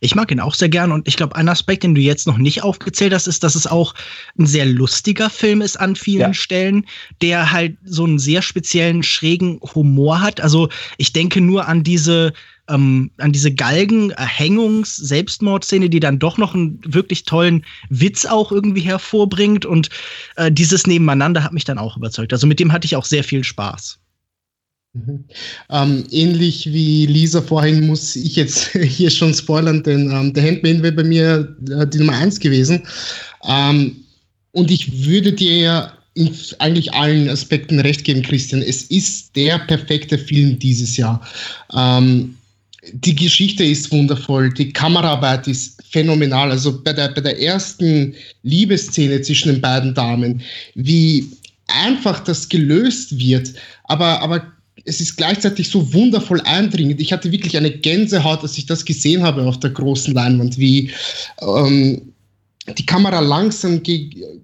Ich 0.00 0.14
mag 0.14 0.30
ihn 0.30 0.40
auch 0.40 0.54
sehr 0.54 0.68
gern 0.68 0.92
und 0.92 1.08
ich 1.08 1.16
glaube, 1.16 1.34
ein 1.36 1.48
Aspekt, 1.48 1.82
den 1.82 1.94
du 1.94 2.00
jetzt 2.02 2.26
noch 2.26 2.36
nicht 2.36 2.62
aufgezählt 2.62 3.14
hast, 3.14 3.26
ist, 3.26 3.42
dass 3.42 3.54
es 3.54 3.66
auch 3.66 3.94
ein 4.38 4.44
sehr 4.44 4.66
lustiger 4.66 5.30
Film 5.30 5.62
ist 5.62 5.80
an 5.80 5.96
vielen 5.96 6.20
ja. 6.20 6.34
Stellen, 6.34 6.84
der 7.22 7.52
halt 7.52 7.78
so 7.82 8.04
einen 8.04 8.18
sehr 8.18 8.42
speziellen, 8.42 9.02
schrägen 9.02 9.60
Humor 9.74 10.20
hat. 10.20 10.42
Also 10.42 10.68
ich 10.98 11.14
denke 11.14 11.40
nur 11.40 11.68
an 11.68 11.82
diese 11.82 12.34
ähm, 12.68 13.10
an 13.18 13.32
diese 13.32 13.52
Galgen-Erhängungs-, 13.52 14.96
Selbstmordszene, 14.96 15.90
die 15.90 16.00
dann 16.00 16.18
doch 16.18 16.38
noch 16.38 16.54
einen 16.54 16.80
wirklich 16.84 17.24
tollen 17.24 17.64
Witz 17.88 18.24
auch 18.24 18.52
irgendwie 18.52 18.82
hervorbringt. 18.82 19.66
Und 19.66 19.90
äh, 20.36 20.50
dieses 20.50 20.86
Nebeneinander 20.86 21.42
hat 21.42 21.52
mich 21.52 21.64
dann 21.64 21.78
auch 21.78 21.96
überzeugt. 21.96 22.32
Also 22.32 22.46
mit 22.46 22.60
dem 22.60 22.72
hatte 22.72 22.86
ich 22.86 22.96
auch 22.96 23.04
sehr 23.04 23.24
viel 23.24 23.44
Spaß. 23.44 23.98
Mhm. 24.94 25.24
Ähm, 25.70 26.04
ähnlich 26.10 26.66
wie 26.66 27.06
Lisa 27.06 27.40
vorhin 27.40 27.86
muss 27.86 28.14
ich 28.14 28.36
jetzt 28.36 28.68
hier 28.72 29.10
schon 29.10 29.32
spoilern, 29.32 29.82
denn 29.82 30.10
ähm, 30.10 30.32
der 30.32 30.44
Handmaid 30.44 30.82
wäre 30.82 30.92
bei 30.92 31.04
mir 31.04 31.56
äh, 31.70 31.86
die 31.86 31.98
Nummer 31.98 32.16
eins 32.16 32.38
gewesen. 32.38 32.82
Ähm, 33.48 33.96
und 34.52 34.70
ich 34.70 35.06
würde 35.06 35.32
dir 35.32 35.92
in 36.14 36.30
eigentlich 36.58 36.92
allen 36.92 37.30
Aspekten 37.30 37.80
recht 37.80 38.04
geben, 38.04 38.20
Christian. 38.20 38.60
Es 38.60 38.82
ist 38.82 39.34
der 39.34 39.58
perfekte 39.60 40.18
Film 40.18 40.58
dieses 40.58 40.98
Jahr. 40.98 41.26
Ähm, 41.74 42.36
die 42.90 43.14
Geschichte 43.14 43.64
ist 43.64 43.92
wundervoll, 43.92 44.52
die 44.52 44.72
Kameraarbeit 44.72 45.46
ist 45.46 45.80
phänomenal. 45.90 46.50
Also 46.50 46.82
bei 46.82 46.92
der, 46.92 47.08
bei 47.08 47.20
der 47.20 47.40
ersten 47.40 48.14
Liebesszene 48.42 49.20
zwischen 49.22 49.52
den 49.52 49.60
beiden 49.60 49.94
Damen, 49.94 50.42
wie 50.74 51.28
einfach 51.68 52.20
das 52.20 52.48
gelöst 52.48 53.16
wird, 53.18 53.52
aber, 53.84 54.20
aber 54.20 54.52
es 54.84 55.00
ist 55.00 55.16
gleichzeitig 55.16 55.68
so 55.68 55.92
wundervoll 55.92 56.40
eindringend. 56.40 57.00
Ich 57.00 57.12
hatte 57.12 57.30
wirklich 57.30 57.56
eine 57.56 57.70
Gänsehaut, 57.70 58.42
als 58.42 58.58
ich 58.58 58.66
das 58.66 58.84
gesehen 58.84 59.22
habe 59.22 59.42
auf 59.44 59.60
der 59.60 59.70
großen 59.70 60.12
Leinwand, 60.12 60.58
wie 60.58 60.90
ähm, 61.40 62.12
die 62.78 62.86
Kamera 62.86 63.20
langsam 63.20 63.80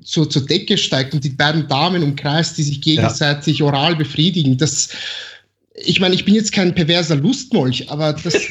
zur, 0.05 0.31
zur 0.31 0.47
Decke 0.47 0.79
steigt 0.79 1.15
und 1.15 1.25
die 1.25 1.31
beiden 1.31 1.67
Damen 1.67 2.05
umkreist, 2.05 2.57
die 2.57 2.63
sich 2.63 2.81
gegenseitig 2.81 3.59
ja. 3.59 3.67
oral 3.67 3.97
befriedigen. 3.97 4.57
Das, 4.57 4.91
ich 5.85 6.01
meine, 6.01 6.15
ich 6.15 6.25
bin 6.25 6.35
jetzt 6.35 6.53
kein 6.53 6.75
perverser 6.75 7.17
Lustmolch, 7.17 7.91
aber 7.91 8.13
das. 8.13 8.35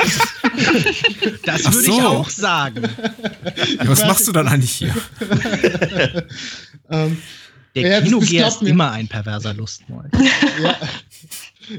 Das, 1.45 1.61
das 1.61 1.73
würde 1.73 1.85
so. 1.85 1.97
ich 1.97 2.03
auch 2.03 2.29
sagen. 2.29 2.83
Ja, 3.77 3.87
was 3.87 4.01
machst 4.01 4.27
du 4.27 4.31
dann 4.31 4.47
eigentlich 4.47 4.71
hier? 4.71 4.95
ähm, 6.89 7.17
Der 7.75 7.89
ja, 7.89 8.01
Kinogeher 8.01 8.47
ist 8.47 8.63
immer 8.63 8.91
ein 8.91 9.07
perverser 9.07 9.53
Lustmolch. 9.53 10.11
ja. 10.63 10.75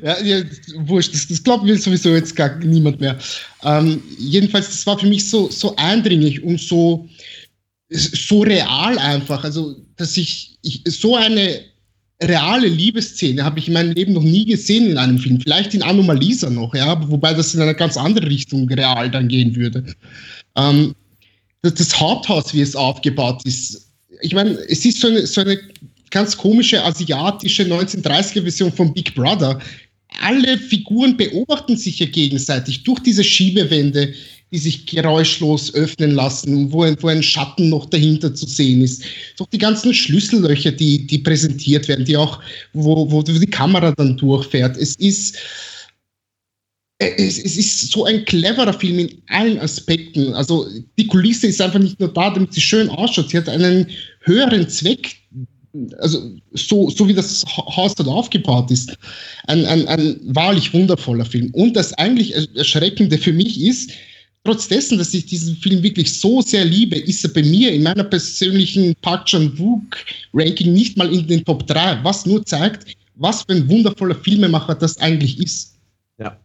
Ja, 0.03 0.20
ja, 0.23 0.45
wurscht, 0.77 1.12
das, 1.12 1.27
das 1.27 1.43
glaubt 1.43 1.65
mir 1.65 1.77
sowieso 1.77 2.11
jetzt 2.11 2.37
gar 2.37 2.57
niemand 2.57 3.01
mehr. 3.01 3.19
Ähm, 3.65 4.03
jedenfalls, 4.19 4.66
das 4.69 4.87
war 4.87 4.99
für 4.99 5.07
mich 5.07 5.29
so, 5.29 5.51
so 5.51 5.75
eindringlich 5.77 6.43
und 6.43 6.61
so, 6.61 7.09
so 7.89 8.43
real 8.43 8.99
einfach. 8.99 9.43
Also, 9.45 9.77
dass 9.97 10.16
ich, 10.16 10.59
ich 10.62 10.83
so 10.87 11.16
eine 11.16 11.62
reale 12.23 12.66
Liebesszene 12.66 13.45
habe 13.45 13.59
ich 13.59 13.69
in 13.69 13.74
meinem 13.74 13.93
Leben 13.93 14.12
noch 14.12 14.23
nie 14.23 14.45
gesehen 14.45 14.90
in 14.90 14.99
einem 14.99 15.19
Film. 15.19 15.40
Vielleicht 15.40 15.74
in 15.74 15.82
Anomalisa 15.82 16.51
noch, 16.51 16.74
ja, 16.74 17.01
wobei 17.11 17.32
das 17.32 17.55
in 17.55 17.62
eine 17.62 17.74
ganz 17.74 17.97
andere 17.97 18.27
Richtung 18.27 18.69
real 18.69 19.11
dann 19.11 19.28
gehen 19.28 19.55
würde. 19.55 19.85
Ähm, 20.57 20.95
das, 21.62 21.74
das, 21.74 21.99
Haupthaus, 21.99 22.55
wie 22.55 22.61
es 22.61 22.77
aufgebaut 22.77 23.43
ist, 23.45 23.90
ich 24.20 24.35
meine, 24.35 24.51
es 24.69 24.85
ist 24.85 25.01
so 25.01 25.09
eine, 25.09 25.27
so 25.27 25.40
eine 25.40 25.59
ganz 26.11 26.36
komische 26.36 26.82
asiatische 26.85 27.65
1930er-Version 27.65 28.73
von 28.73 28.93
Big 28.93 29.15
Brother. 29.15 29.61
Alle 30.20 30.59
Figuren 30.59 31.16
beobachten 31.16 31.77
sich 31.77 32.01
ja 32.01 32.07
gegenseitig 32.07 32.82
durch 32.82 33.01
diese 33.01 33.23
Schiebewände 33.23 34.15
die 34.51 34.59
sich 34.59 34.87
geräuschlos 34.87 35.75
öffnen 35.75 36.12
lassen, 36.12 36.73
wo 36.73 36.83
ein, 36.83 36.97
wo 37.01 37.09
ein 37.09 37.23
Schatten 37.23 37.69
noch 37.69 37.87
dahinter 37.87 38.35
zu 38.35 38.47
sehen 38.47 38.83
ist. 38.83 39.03
Doch 39.37 39.47
die 39.47 39.59
ganzen 39.59 39.93
Schlüssellöcher, 39.93 40.73
die, 40.73 41.07
die 41.07 41.19
präsentiert 41.19 41.89
werden, 41.89 42.05
die 42.05 42.16
auch, 42.16 42.41
wo, 42.73 43.11
wo 43.11 43.23
die 43.23 43.47
Kamera 43.47 43.93
dann 43.93 44.16
durchfährt. 44.16 44.77
Es 44.79 44.95
ist, 44.97 45.37
es, 46.99 47.39
es, 47.39 47.57
ist 47.57 47.93
so 47.93 48.07
ein 48.07 48.25
cleverer 48.25 48.73
Film 48.73 49.01
in 49.01 49.23
allen 49.29 49.59
Aspekten. 49.61 50.33
Also 50.35 50.66
die 50.99 51.07
Kulisse 51.07 51.49
ist 51.49 51.61
einfach 51.61 51.79
nicht 51.79 52.01
nur 52.01 52.12
da, 52.12 52.31
damit 52.31 52.55
sie 52.55 52.61
schön 52.61 52.89
ausschaut. 52.89 53.31
Sie 53.31 53.37
hat 53.37 53.49
einen 53.49 53.87
höheren 54.23 54.69
Zweck. 54.69 55.16
Also 55.99 56.35
so, 56.53 56.89
so 56.89 57.07
wie 57.07 57.15
das 57.15 57.45
Haus 57.55 57.95
dort 57.95 58.09
aufgebaut 58.09 58.70
ist. 58.70 58.97
Ein, 59.47 59.66
ein, 59.66 59.87
ein 59.87 60.19
wahrlich 60.25 60.73
wundervoller 60.73 61.27
Film. 61.27 61.51
Und 61.53 61.77
das 61.77 61.93
eigentlich 61.95 62.35
Erschreckende 62.57 63.19
für 63.19 63.35
mich 63.35 63.61
ist, 63.61 63.93
trotz 64.44 64.69
dessen, 64.69 64.98
dass 64.98 65.15
ich 65.15 65.27
diesen 65.27 65.56
Film 65.56 65.82
wirklich 65.82 66.19
so 66.19 66.40
sehr 66.40 66.65
liebe, 66.65 66.97
ist 66.97 67.24
er 67.24 67.32
bei 67.32 67.43
mir 67.43 67.73
in 67.73 67.82
meiner 67.82 68.05
persönlichen 68.05 68.94
Park 69.02 69.27
Chan-wook-Ranking 69.27 70.73
nicht 70.73 70.97
mal 70.97 71.12
in 71.12 71.27
den 71.27 71.44
Top 71.44 71.66
3, 71.66 72.02
was 72.02 72.27
nur 72.27 72.44
zeigt, 72.44 72.97
was 73.16 73.43
für 73.43 73.52
ein 73.52 73.69
wundervoller 73.69 74.15
Filmemacher 74.15 74.74
das 74.74 74.97
eigentlich 74.98 75.39
ist. 75.39 75.77
Ja. 76.19 76.39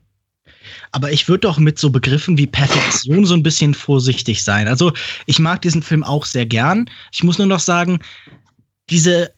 Aber 0.91 1.11
ich 1.11 1.28
würde 1.28 1.41
doch 1.41 1.57
mit 1.57 1.80
so 1.80 1.90
Begriffen 1.90 2.38
wie 2.38 2.48
Perfektion 2.48 3.26
so 3.26 3.34
ein 3.36 3.44
bisschen 3.44 3.74
vorsichtig 3.74 4.44
sein. 4.44 4.68
Also 4.68 4.91
ich 5.26 5.40
mag 5.40 5.61
diesen 5.61 5.82
Film 5.82 6.03
auch 6.03 6.26
sehr 6.26 6.45
gern. 6.45 6.90
Ich 7.11 7.24
muss 7.24 7.38
nur 7.38 7.48
noch 7.48 7.60
sagen, 7.60 7.99
diese 8.90 9.32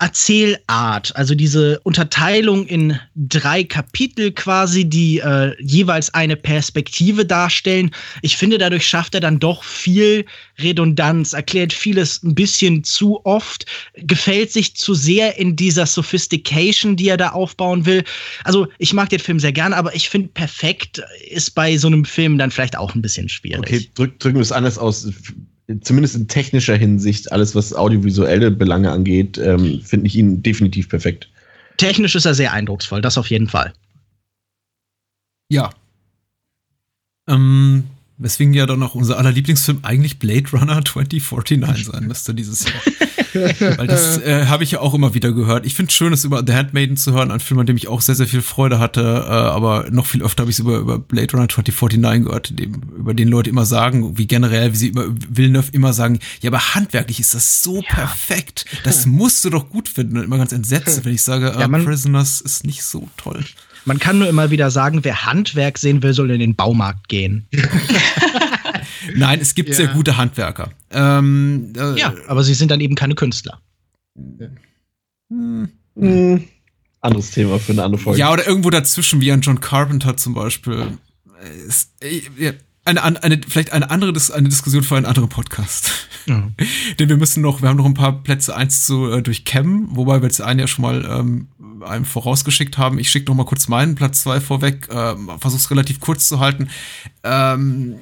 Erzählart, 0.00 1.14
also 1.16 1.34
diese 1.34 1.80
Unterteilung 1.80 2.66
in 2.66 2.98
drei 3.14 3.64
Kapitel 3.64 4.30
quasi, 4.32 4.84
die 4.84 5.18
äh, 5.18 5.54
jeweils 5.60 6.12
eine 6.12 6.36
Perspektive 6.36 7.24
darstellen. 7.24 7.90
Ich 8.20 8.36
finde, 8.36 8.58
dadurch 8.58 8.86
schafft 8.86 9.14
er 9.14 9.20
dann 9.20 9.38
doch 9.38 9.64
viel 9.64 10.26
Redundanz, 10.58 11.32
erklärt 11.32 11.72
vieles 11.72 12.22
ein 12.22 12.34
bisschen 12.34 12.84
zu 12.84 13.24
oft, 13.24 13.66
gefällt 13.94 14.52
sich 14.52 14.76
zu 14.76 14.94
sehr 14.94 15.38
in 15.38 15.56
dieser 15.56 15.86
Sophistication, 15.86 16.96
die 16.96 17.08
er 17.08 17.16
da 17.16 17.30
aufbauen 17.30 17.86
will. 17.86 18.04
Also 18.44 18.68
ich 18.78 18.92
mag 18.92 19.08
den 19.08 19.20
Film 19.20 19.40
sehr 19.40 19.52
gern, 19.52 19.72
aber 19.72 19.94
ich 19.94 20.08
finde, 20.08 20.28
perfekt 20.28 21.02
ist 21.30 21.54
bei 21.54 21.76
so 21.78 21.86
einem 21.86 22.04
Film 22.04 22.38
dann 22.38 22.50
vielleicht 22.50 22.76
auch 22.76 22.94
ein 22.94 23.02
bisschen 23.02 23.28
schwierig. 23.28 23.60
Okay, 23.60 23.90
drück, 23.94 24.18
drücken 24.20 24.36
wir 24.36 24.42
es 24.42 24.52
anders 24.52 24.78
aus 24.78 25.08
zumindest 25.80 26.16
in 26.16 26.28
technischer 26.28 26.76
Hinsicht, 26.76 27.32
alles 27.32 27.54
was 27.54 27.74
audiovisuelle 27.74 28.50
Belange 28.50 28.90
angeht, 28.90 29.38
ähm, 29.38 29.80
finde 29.82 30.06
ich 30.06 30.16
ihn 30.16 30.42
definitiv 30.42 30.88
perfekt. 30.88 31.28
Technisch 31.76 32.14
ist 32.14 32.26
er 32.26 32.34
sehr 32.34 32.52
eindrucksvoll, 32.52 33.00
das 33.00 33.18
auf 33.18 33.28
jeden 33.28 33.48
Fall. 33.48 33.72
Ja. 35.48 35.70
Ähm, 37.28 37.84
weswegen 38.22 38.54
ja 38.54 38.66
dann 38.66 38.82
auch 38.82 38.94
unser 38.94 39.18
aller 39.18 39.32
Lieblingsfilm 39.32 39.80
eigentlich 39.82 40.18
Blade 40.18 40.50
Runner 40.52 40.84
2049 40.84 41.86
sein 41.86 42.06
müsste 42.06 42.34
dieses 42.34 42.64
Jahr. 42.64 42.74
Weil 43.78 43.86
das 43.86 44.18
äh, 44.18 44.46
habe 44.46 44.64
ich 44.64 44.72
ja 44.72 44.80
auch 44.80 44.94
immer 44.94 45.14
wieder 45.14 45.32
gehört. 45.32 45.66
Ich 45.66 45.74
finde 45.74 45.90
es 45.90 45.96
schön, 45.96 46.12
es 46.12 46.24
über 46.24 46.42
The 46.46 46.52
Handmaiden 46.52 46.96
zu 46.96 47.12
hören, 47.12 47.30
ein 47.30 47.40
Film, 47.40 47.60
an 47.60 47.66
dem 47.66 47.76
ich 47.76 47.88
auch 47.88 48.00
sehr, 48.00 48.14
sehr 48.14 48.26
viel 48.26 48.42
Freude 48.42 48.78
hatte. 48.78 49.00
Äh, 49.00 49.30
aber 49.30 49.90
noch 49.90 50.06
viel 50.06 50.22
öfter 50.22 50.42
habe 50.42 50.50
ich 50.50 50.56
es 50.56 50.60
über, 50.60 50.78
über 50.78 50.98
Blade 50.98 51.32
Runner 51.32 51.48
2049 51.48 52.24
gehört, 52.24 52.58
dem, 52.58 52.82
über 52.96 53.14
den 53.14 53.28
Leute 53.28 53.50
immer 53.50 53.64
sagen, 53.64 54.18
wie 54.18 54.26
generell, 54.26 54.72
wie 54.72 54.76
sie 54.76 54.88
über 54.88 55.06
Villeneuve 55.08 55.70
immer 55.72 55.92
sagen, 55.92 56.18
ja, 56.40 56.50
aber 56.50 56.74
handwerklich 56.74 57.20
ist 57.20 57.34
das 57.34 57.62
so 57.62 57.76
ja. 57.76 57.88
perfekt. 57.88 58.66
Das 58.84 59.06
musst 59.06 59.44
du 59.44 59.50
doch 59.50 59.68
gut 59.68 59.88
finden. 59.88 60.18
Und 60.18 60.24
immer 60.24 60.38
ganz 60.38 60.52
entsetzt, 60.52 61.04
wenn 61.04 61.14
ich 61.14 61.22
sage, 61.22 61.54
äh, 61.56 61.60
ja, 61.60 61.68
Prisoners 61.68 62.40
ist 62.40 62.64
nicht 62.64 62.82
so 62.82 63.08
toll. 63.16 63.44
Man 63.84 63.98
kann 63.98 64.18
nur 64.18 64.28
immer 64.28 64.50
wieder 64.50 64.70
sagen, 64.70 65.00
wer 65.04 65.24
Handwerk 65.26 65.78
sehen 65.78 66.02
will, 66.02 66.14
soll 66.14 66.30
in 66.30 66.40
den 66.40 66.54
Baumarkt 66.54 67.08
gehen. 67.08 67.46
Nein, 69.14 69.40
es 69.40 69.54
gibt 69.54 69.70
Ja. 69.70 69.74
sehr 69.74 69.88
gute 69.88 70.16
Handwerker. 70.16 70.70
Ähm, 70.90 71.72
äh, 71.76 71.98
Ja, 71.98 72.14
aber 72.28 72.44
sie 72.44 72.54
sind 72.54 72.70
dann 72.70 72.80
eben 72.80 72.94
keine 72.94 73.14
Künstler. 73.14 73.60
Hm, 75.28 76.44
anderes 77.00 77.30
Thema 77.30 77.58
für 77.58 77.72
eine 77.72 77.82
andere 77.84 78.00
Folge. 78.00 78.20
Ja, 78.20 78.32
oder 78.32 78.46
irgendwo 78.46 78.70
dazwischen, 78.70 79.20
wie 79.20 79.32
ein 79.32 79.40
John 79.40 79.60
Carpenter 79.60 80.16
zum 80.16 80.34
Beispiel. 80.34 80.98
Ist, 81.66 81.90
äh, 82.02 82.22
ja, 82.38 82.52
eine, 82.84 83.02
eine, 83.02 83.22
eine, 83.22 83.40
vielleicht 83.46 83.72
eine 83.72 83.90
andere 83.90 84.12
Dis 84.12 84.30
eine 84.30 84.48
Diskussion 84.48 84.82
für 84.82 84.96
einen 84.96 85.06
anderen 85.06 85.28
Podcast. 85.28 86.08
Mhm. 86.26 86.54
Denn 86.98 87.08
wir 87.08 87.16
müssen 87.16 87.40
noch, 87.42 87.62
wir 87.62 87.68
haben 87.68 87.76
noch 87.76 87.86
ein 87.86 87.94
paar 87.94 88.22
Plätze 88.22 88.54
eins 88.54 88.84
zu 88.86 89.10
äh, 89.10 89.22
durchkämmen, 89.22 89.88
wobei 89.90 90.20
wir 90.20 90.26
jetzt 90.28 90.40
einen 90.40 90.60
ja 90.60 90.66
schon 90.66 90.82
mal 90.82 91.04
ähm, 91.08 91.48
einem 91.84 92.04
vorausgeschickt 92.04 92.78
haben. 92.78 92.98
Ich 92.98 93.10
schicke 93.10 93.30
noch 93.30 93.36
mal 93.36 93.44
kurz 93.44 93.68
meinen 93.68 93.94
Platz 93.94 94.22
zwei 94.22 94.40
vorweg, 94.40 94.88
ähm, 94.90 95.30
versuche 95.38 95.60
es 95.60 95.70
relativ 95.70 96.00
kurz 96.00 96.28
zu 96.28 96.40
halten. 96.40 96.68
Ähm, 97.22 97.96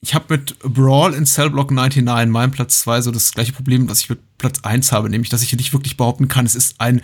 ich 0.00 0.14
habe 0.14 0.36
mit 0.36 0.58
Brawl 0.60 1.14
in 1.14 1.26
Cellblock 1.26 1.70
99, 1.70 2.30
meinem 2.30 2.50
Platz 2.50 2.80
zwei 2.80 3.00
so 3.00 3.10
das 3.10 3.32
gleiche 3.32 3.52
Problem, 3.52 3.88
was 3.88 4.00
ich 4.00 4.10
mit 4.10 4.20
Platz 4.38 4.60
eins 4.62 4.92
habe, 4.92 5.10
nämlich, 5.10 5.30
dass 5.30 5.42
ich 5.42 5.50
hier 5.50 5.56
nicht 5.56 5.72
wirklich 5.72 5.96
behaupten 5.96 6.28
kann, 6.28 6.46
es 6.46 6.54
ist 6.54 6.80
ein 6.80 7.00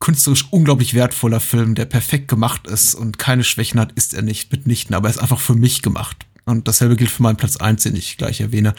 künstlerisch 0.00 0.46
unglaublich 0.50 0.94
wertvoller 0.94 1.40
Film, 1.40 1.74
der 1.74 1.84
perfekt 1.84 2.28
gemacht 2.28 2.66
ist 2.66 2.94
und 2.94 3.18
keine 3.18 3.44
Schwächen 3.44 3.80
hat, 3.80 3.92
ist 3.92 4.14
er 4.14 4.22
nicht 4.22 4.50
mitnichten, 4.52 4.94
aber 4.94 5.08
er 5.08 5.14
ist 5.14 5.18
einfach 5.18 5.40
für 5.40 5.54
mich 5.54 5.82
gemacht. 5.82 6.26
Und 6.48 6.66
dasselbe 6.66 6.96
gilt 6.96 7.10
für 7.10 7.22
meinen 7.22 7.36
Platz 7.36 7.58
eins, 7.58 7.82
den 7.82 7.94
ich 7.94 8.16
gleich 8.16 8.40
erwähne. 8.40 8.74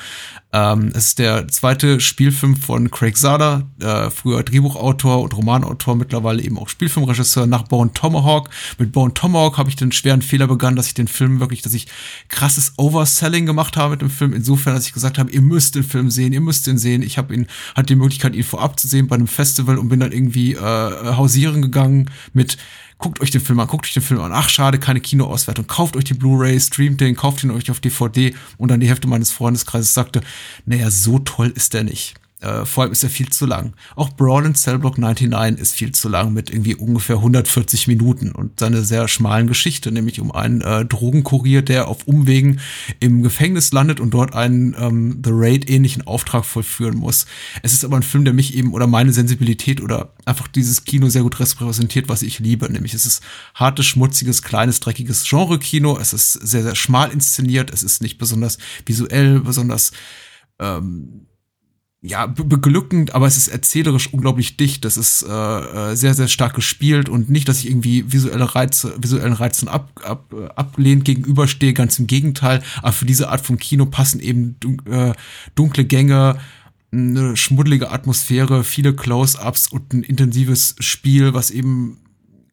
Ähm, 0.51 0.91
es 0.95 1.09
ist 1.09 1.19
der 1.19 1.47
zweite 1.47 1.99
Spielfilm 1.99 2.55
von 2.55 2.89
Craig 2.89 3.15
Sada, 3.15 3.69
äh, 3.79 4.09
früher 4.09 4.41
Drehbuchautor 4.41 5.21
und 5.21 5.37
Romanautor, 5.37 5.95
mittlerweile 5.95 6.41
eben 6.41 6.57
auch 6.57 6.67
Spielfilmregisseur 6.67 7.45
nach 7.45 7.63
Bone 7.63 7.93
Tomahawk. 7.93 8.49
Mit 8.79 8.91
Bone 8.91 9.13
Tomahawk 9.13 9.59
habe 9.59 9.69
ich 9.69 9.75
den 9.75 9.91
schweren 9.91 10.23
Fehler 10.23 10.47
begangen, 10.47 10.77
dass 10.77 10.87
ich 10.87 10.95
den 10.95 11.07
Film 11.07 11.39
wirklich, 11.39 11.61
dass 11.61 11.75
ich 11.75 11.85
krasses 12.27 12.73
Overselling 12.77 13.45
gemacht 13.45 13.77
habe 13.77 13.91
mit 13.91 14.01
dem 14.01 14.09
Film. 14.09 14.33
Insofern, 14.33 14.73
dass 14.73 14.87
ich 14.87 14.93
gesagt 14.93 15.19
habe, 15.19 15.29
ihr 15.29 15.41
müsst 15.41 15.75
den 15.75 15.83
Film 15.83 16.09
sehen, 16.09 16.33
ihr 16.33 16.41
müsst 16.41 16.67
ihn 16.67 16.79
sehen. 16.79 17.03
Ich 17.03 17.19
habe 17.19 17.35
ihn, 17.35 17.45
hatte 17.75 17.87
die 17.87 17.95
Möglichkeit, 17.95 18.35
ihn 18.35 18.43
vorab 18.43 18.79
zu 18.79 18.87
sehen 18.87 19.07
bei 19.07 19.15
einem 19.15 19.27
Festival 19.27 19.77
und 19.77 19.89
bin 19.89 19.99
dann 19.99 20.11
irgendwie 20.11 20.53
äh, 20.53 20.59
hausieren 20.59 21.61
gegangen 21.61 22.09
mit 22.33 22.57
guckt 22.99 23.21
euch 23.21 23.31
den 23.31 23.41
Film 23.41 23.59
an, 23.59 23.67
guckt 23.67 23.85
euch 23.85 23.93
den 23.93 24.03
Film 24.03 24.21
an. 24.21 24.31
Ach, 24.33 24.49
schade, 24.49 24.77
keine 24.77 24.99
Kinoauswertung. 24.99 25.65
Kauft 25.65 25.95
euch 25.95 26.03
die 26.03 26.13
Blu-ray, 26.13 26.59
streamt 26.59 27.01
den, 27.01 27.15
kauft 27.15 27.43
ihn 27.43 27.49
euch 27.49 27.71
auf 27.71 27.79
DVD. 27.79 28.35
Und 28.57 28.69
dann 28.69 28.81
die 28.81 28.87
Hälfte 28.87 29.07
meines 29.07 29.31
Freundeskreises 29.31 29.93
sagte, 29.93 30.21
naja, 30.65 30.91
so 30.91 31.17
toll 31.19 31.51
ist 31.55 31.73
der 31.73 31.83
nicht. 31.83 32.18
Äh, 32.41 32.65
vor 32.65 32.83
allem 32.83 32.93
ist 32.93 33.03
er 33.03 33.09
viel 33.09 33.29
zu 33.29 33.45
lang. 33.45 33.73
Auch 33.95 34.09
Brawl 34.11 34.45
in 34.45 34.55
Cellblock 34.55 34.97
99 34.97 35.61
ist 35.61 35.75
viel 35.75 35.91
zu 35.91 36.07
lang 36.07 36.31
mit 36.31 36.49
irgendwie 36.49 36.75
ungefähr 36.75 37.17
140 37.17 37.87
Minuten 37.87 38.31
und 38.31 38.59
seine 38.61 38.83
sehr 38.83 39.09
schmalen 39.09 39.47
Geschichte, 39.47 39.91
nämlich 39.91 40.21
um 40.21 40.31
einen 40.31 40.61
äh, 40.61 40.85
Drogenkurier, 40.85 41.61
der 41.61 41.89
auf 41.89 42.07
Umwegen 42.07 42.61
im 43.01 43.23
Gefängnis 43.23 43.73
landet 43.73 43.99
und 43.99 44.13
dort 44.13 44.35
einen 44.35 44.73
ähm, 44.79 45.21
The 45.23 45.31
Raid 45.33 45.69
ähnlichen 45.69 46.07
Auftrag 46.07 46.45
vollführen 46.45 46.97
muss. 46.97 47.25
Es 47.61 47.73
ist 47.73 47.83
aber 47.83 47.97
ein 47.97 48.03
Film, 48.03 48.23
der 48.23 48.33
mich 48.33 48.55
eben 48.55 48.73
oder 48.73 48.87
meine 48.87 49.11
Sensibilität 49.11 49.81
oder 49.81 50.13
einfach 50.23 50.47
dieses 50.47 50.85
Kino 50.85 51.09
sehr 51.09 51.23
gut 51.23 51.39
repräsentiert, 51.39 52.07
was 52.07 52.21
ich 52.21 52.39
liebe, 52.39 52.71
nämlich 52.71 52.93
es 52.93 53.05
ist 53.05 53.21
hartes, 53.53 53.85
schmutziges, 53.85 54.43
kleines, 54.43 54.79
dreckiges 54.79 55.27
Genre-Kino. 55.27 55.97
Es 55.97 56.13
ist 56.13 56.33
sehr, 56.33 56.63
sehr 56.63 56.75
schmal 56.75 57.11
inszeniert. 57.11 57.71
Es 57.71 57.83
ist 57.83 58.01
nicht 58.01 58.17
besonders 58.17 58.57
visuell, 58.85 59.41
besonders 59.41 59.91
ähm, 60.59 61.25
ja, 62.01 62.27
be- 62.27 62.45
beglückend, 62.45 63.13
aber 63.13 63.27
es 63.27 63.35
ist 63.35 63.49
erzählerisch 63.49 64.13
unglaublich 64.13 64.55
dicht. 64.55 64.85
Das 64.85 64.95
ist 64.95 65.23
äh, 65.23 65.29
äh, 65.91 65.95
sehr, 65.95 66.13
sehr 66.13 66.29
stark 66.29 66.53
gespielt 66.53 67.09
und 67.09 67.29
nicht, 67.29 67.49
dass 67.49 67.59
ich 67.59 67.69
irgendwie 67.69 68.11
visuelle 68.11 68.55
Reize, 68.55 68.95
visuellen 69.01 69.33
Reizen 69.33 69.67
ab, 69.67 69.99
ab, 70.03 70.33
äh, 70.33 70.47
ablehnt 70.55 71.03
gegenüberstehe, 71.03 71.73
ganz 71.73 71.99
im 71.99 72.07
Gegenteil. 72.07 72.63
Aber 72.81 72.93
für 72.93 73.05
diese 73.05 73.29
Art 73.29 73.45
von 73.45 73.57
Kino 73.57 73.85
passen 73.85 74.21
eben 74.21 74.55
dun 74.59 74.81
äh, 74.85 75.13
dunkle 75.55 75.83
Gänge, 75.83 76.39
eine 76.91 77.37
schmuddelige 77.37 77.91
Atmosphäre, 77.91 78.63
viele 78.63 78.95
Close-ups 78.95 79.67
und 79.67 79.93
ein 79.93 80.03
intensives 80.03 80.75
Spiel, 80.79 81.33
was 81.33 81.51
eben 81.51 81.97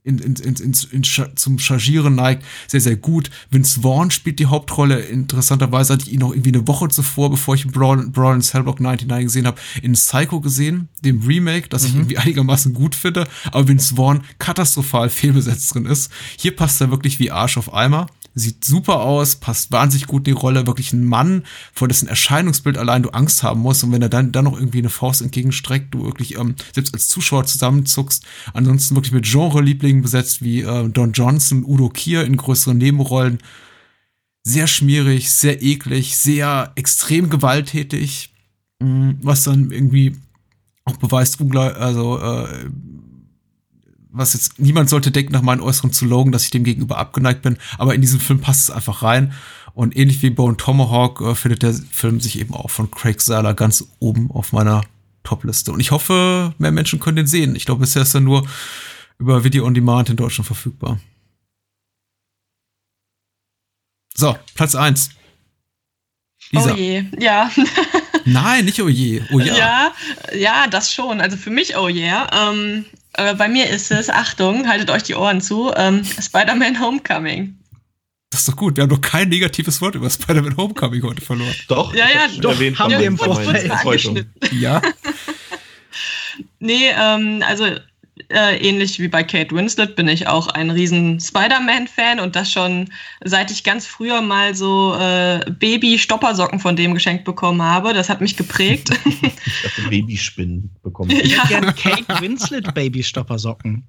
in, 0.07 0.19
in, 0.19 0.35
in, 0.37 0.55
in, 0.55 0.75
in, 0.93 1.03
zum 1.37 1.59
Chargieren 1.59 2.15
neigt, 2.15 2.45
sehr, 2.69 2.81
sehr 2.81 2.97
gut. 2.97 3.31
Vince 3.51 3.81
Vaughn 3.81 4.11
spielt 4.11 4.39
die 4.39 4.47
Hauptrolle. 4.47 5.01
Interessanterweise 5.01 5.95
hatte 5.95 6.07
ich 6.07 6.13
ihn 6.13 6.21
noch 6.21 6.33
irgendwie 6.33 6.55
eine 6.55 6.67
Woche 6.69 6.89
zuvor, 6.89 7.31
bevor 7.31 7.57
ich 7.57 7.67
Brawl, 7.67 8.07
Brawl 8.09 8.37
in 8.37 8.43
Cellblock 8.43 8.81
99 8.81 9.27
gesehen 9.27 9.47
habe, 9.47 9.61
in 9.83 9.95
Psycho 9.95 10.41
gesehen, 10.41 10.89
dem 11.05 11.23
Remake, 11.23 11.69
das 11.69 11.85
ich 11.85 11.95
irgendwie 11.95 12.19
einigermaßen 12.19 12.73
gut 12.73 12.95
finde, 12.95 13.27
aber 13.51 13.67
Vince 13.67 13.97
Vaughn 13.97 14.23
katastrophal 14.39 15.11
fehlbesetzt 15.11 15.75
drin 15.75 15.87
ist. 15.87 16.11
Hier 16.39 16.55
passt 16.55 16.81
er 16.81 16.91
wirklich 16.91 17.19
wie 17.19 17.31
Arsch 17.31 17.57
auf 17.57 17.75
Eimer. 17.75 18.07
Sieht 18.39 18.67
super 18.67 19.01
aus, 19.01 19.37
passt 19.37 19.73
wahnsinnig 19.73 20.07
gut 20.07 20.29
in 20.29 20.35
die 20.35 20.39
Rolle. 20.41 20.67
Wirklich 20.67 20.93
ein 20.93 21.07
Mann, 21.07 21.45
vor 21.73 21.89
dessen 21.89 22.07
Erscheinungsbild 22.07 22.77
allein 22.77 23.03
du 23.03 23.09
Angst 23.09 23.43
haben 23.43 23.63
musst. 23.63 23.83
Und 23.83 23.93
wenn 23.93 24.03
er 24.03 24.11
dann, 24.11 24.31
dann 24.31 24.45
noch 24.45 24.59
irgendwie 24.59 24.81
eine 24.81 24.91
Faust 24.91 25.23
entgegenstreckt, 25.23 25.95
du 25.95 26.05
wirklich 26.05 26.37
ähm, 26.37 26.55
selbst 26.75 26.93
als 26.93 27.09
Zuschauer 27.09 27.47
zusammenzuckst. 27.47 28.27
Ansonsten 28.53 28.95
wirklich 28.95 29.15
mit 29.15 29.25
Genre-Lieblingen 29.25 30.03
besetzt 30.03 30.43
wie 30.43 30.61
äh, 30.61 30.87
Don 30.91 31.13
Johnson, 31.13 31.65
Udo 31.65 31.89
Kier 31.89 32.25
in 32.25 32.37
größeren 32.37 32.77
Nebenrollen. 32.77 33.39
Sehr 34.45 34.67
schmierig, 34.67 35.33
sehr 35.33 35.63
eklig, 35.63 36.19
sehr 36.19 36.73
extrem 36.75 37.31
gewalttätig. 37.31 38.35
Mm, 38.81 39.13
Was 39.23 39.45
dann 39.45 39.71
irgendwie 39.71 40.15
auch 40.85 40.99
beweist, 40.99 41.41
also 41.41 42.19
äh, 42.19 42.69
was 44.17 44.33
jetzt 44.33 44.59
niemand 44.59 44.89
sollte 44.89 45.11
denken 45.11 45.33
nach 45.33 45.43
meinen 45.43 45.61
Äußeren 45.61 45.93
zu 45.93 46.05
logen, 46.05 46.33
dass 46.33 46.45
ich 46.45 46.51
dem 46.51 46.65
gegenüber 46.65 46.99
abgeneigt 46.99 47.43
bin, 47.43 47.59
aber 47.79 47.95
in 47.95 48.01
diesem 48.01 48.21
Film 48.21 48.41
passt 48.41 48.69
es 48.69 48.71
einfach 48.71 49.03
rein 49.03 49.33
und 49.75 49.97
ähnlich 49.97 50.23
wie 50.23 50.31
Bone 50.31 50.57
Tomahawk 50.57 51.21
äh, 51.21 51.35
findet 51.35 51.63
der 51.63 51.75
Film 51.75 52.21
sich 52.21 52.39
eben 52.39 52.55
auch 52.55 52.71
von 52.71 52.91
Craig 52.91 53.21
Sala 53.21 53.53
ganz 53.53 53.87
oben 53.99 54.31
auf 54.31 54.53
meiner 54.53 54.83
Topliste 55.23 55.73
und 55.73 55.81
ich 55.81 55.91
hoffe, 55.91 56.55
mehr 56.59 56.73
Menschen 56.73 57.01
können 57.01 57.17
den 57.17 57.27
sehen. 57.27 57.57
Ich 57.57 57.67
glaube, 57.67 57.81
bisher 57.81 58.03
ist 58.03 58.15
er 58.15 58.21
nur 58.21 58.47
über 59.19 59.45
Video 59.45 59.67
on 59.67 59.75
Demand 59.75 60.11
in 60.11 60.17
Deutschland 60.17 60.47
verfügbar. 60.47 60.99
So, 64.15 64.37
Platz 64.55 64.75
eins. 64.75 65.11
Lisa. 66.51 66.73
Oh 66.73 66.77
je, 66.77 67.05
ja. 67.19 67.51
Nein, 68.25 68.65
nicht 68.65 68.81
oh 68.81 68.89
je. 68.89 69.23
Oh 69.33 69.41
ja. 69.41 69.57
ja. 69.57 69.93
Ja, 70.35 70.67
das 70.69 70.93
schon. 70.93 71.21
Also 71.21 71.37
für 71.37 71.51
mich, 71.51 71.77
oh 71.77 71.89
yeah. 71.89 72.51
Ähm, 72.51 72.85
äh, 73.17 73.35
bei 73.35 73.49
mir 73.49 73.69
ist 73.69 73.91
es, 73.91 74.09
Achtung, 74.11 74.69
haltet 74.69 74.91
euch 74.91 75.03
die 75.03 75.15
Ohren 75.15 75.41
zu, 75.41 75.73
ähm, 75.77 76.05
Spider-Man 76.05 76.81
Homecoming. 76.81 77.59
Das 78.31 78.41
ist 78.41 78.49
doch 78.49 78.57
gut. 78.57 78.77
Wir 78.77 78.83
haben 78.83 78.91
doch 78.91 79.01
kein 79.01 79.29
negatives 79.29 79.81
Wort 79.81 79.95
über 79.95 80.11
Spider-Man 80.11 80.57
Homecoming 80.57 81.03
heute 81.03 81.23
verloren. 81.23 81.55
Doch, 81.69 81.95
Ja, 81.95 82.07
ja, 82.07 82.29
doch, 82.39 82.53
erwähnt 82.53 82.79
haben 82.79 82.91
wir 82.91 83.01
im 83.01 83.17
Vorfeld. 83.17 84.27
Ja. 84.53 84.83
Nee, 86.59 86.91
ähm, 86.99 87.43
also 87.47 87.67
äh, 88.31 88.57
ähnlich 88.57 88.99
wie 88.99 89.09
bei 89.09 89.23
Kate 89.23 89.55
Winslet 89.55 89.95
bin 89.97 90.09
ich 90.09 90.27
auch 90.27 90.49
ein 90.49 90.71
riesen 90.71 91.21
Spider-Man-Fan 91.21 92.19
und 92.21 92.35
das 92.35 92.51
schon 92.51 92.89
seit 93.25 93.51
ich 93.51 93.63
ganz 93.63 93.87
früher 93.87 94.23
mal 94.23 94.55
so 94.55 94.95
äh, 94.95 95.41
Baby-Stoppersocken 95.51 96.59
von 96.59 96.77
dem 96.77 96.95
geschenkt 96.95 97.25
bekommen 97.25 97.63
habe. 97.63 97.93
Das 97.93 98.09
hat 98.09 98.21
mich 98.21 98.37
geprägt. 98.37 98.91
Ich 99.47 99.77
habe 99.79 99.91
Babyspinnen 99.91 100.71
bekommen. 100.83 101.11
ja, 101.25 101.45
Gern 101.45 101.75
Kate 101.75 102.21
Winslet 102.21 102.75
Babystoppersocken. 102.75 103.87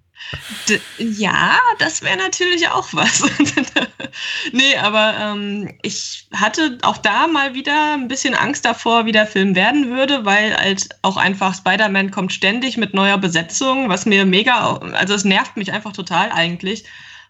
D 0.68 0.81
ja, 0.98 1.57
das 1.80 2.02
wäre 2.02 2.18
natürlich 2.18 2.68
auch 2.68 2.88
was. 2.91 3.23
nee, 4.52 4.76
aber 4.76 5.15
ähm, 5.19 5.73
ich 5.84 6.27
hatte 6.34 6.77
auch 6.81 6.98
da 6.98 7.27
mal 7.27 7.53
wieder 7.53 7.94
ein 7.94 8.07
bisschen 8.07 8.34
Angst 8.34 8.65
davor, 8.65 9.06
wie 9.06 9.11
der 9.11 9.27
Film 9.27 9.56
werden 9.56 9.89
würde, 9.89 10.26
weil 10.26 10.56
halt 10.56 10.89
auch 11.02 11.18
einfach 11.18 11.56
Spider-Man 11.56 12.11
kommt 12.11 12.34
ständig 12.34 12.77
mit 12.77 12.94
neuer 12.94 13.18
Besetzung, 13.18 13.89
was 13.89 14.06
mir 14.06 14.26
mega, 14.26 14.77
also 14.94 15.14
es 15.14 15.23
nervt 15.23 15.56
mich 15.56 15.72
einfach 15.72 15.94
total 15.94 16.31
eigentlich. 16.31 16.84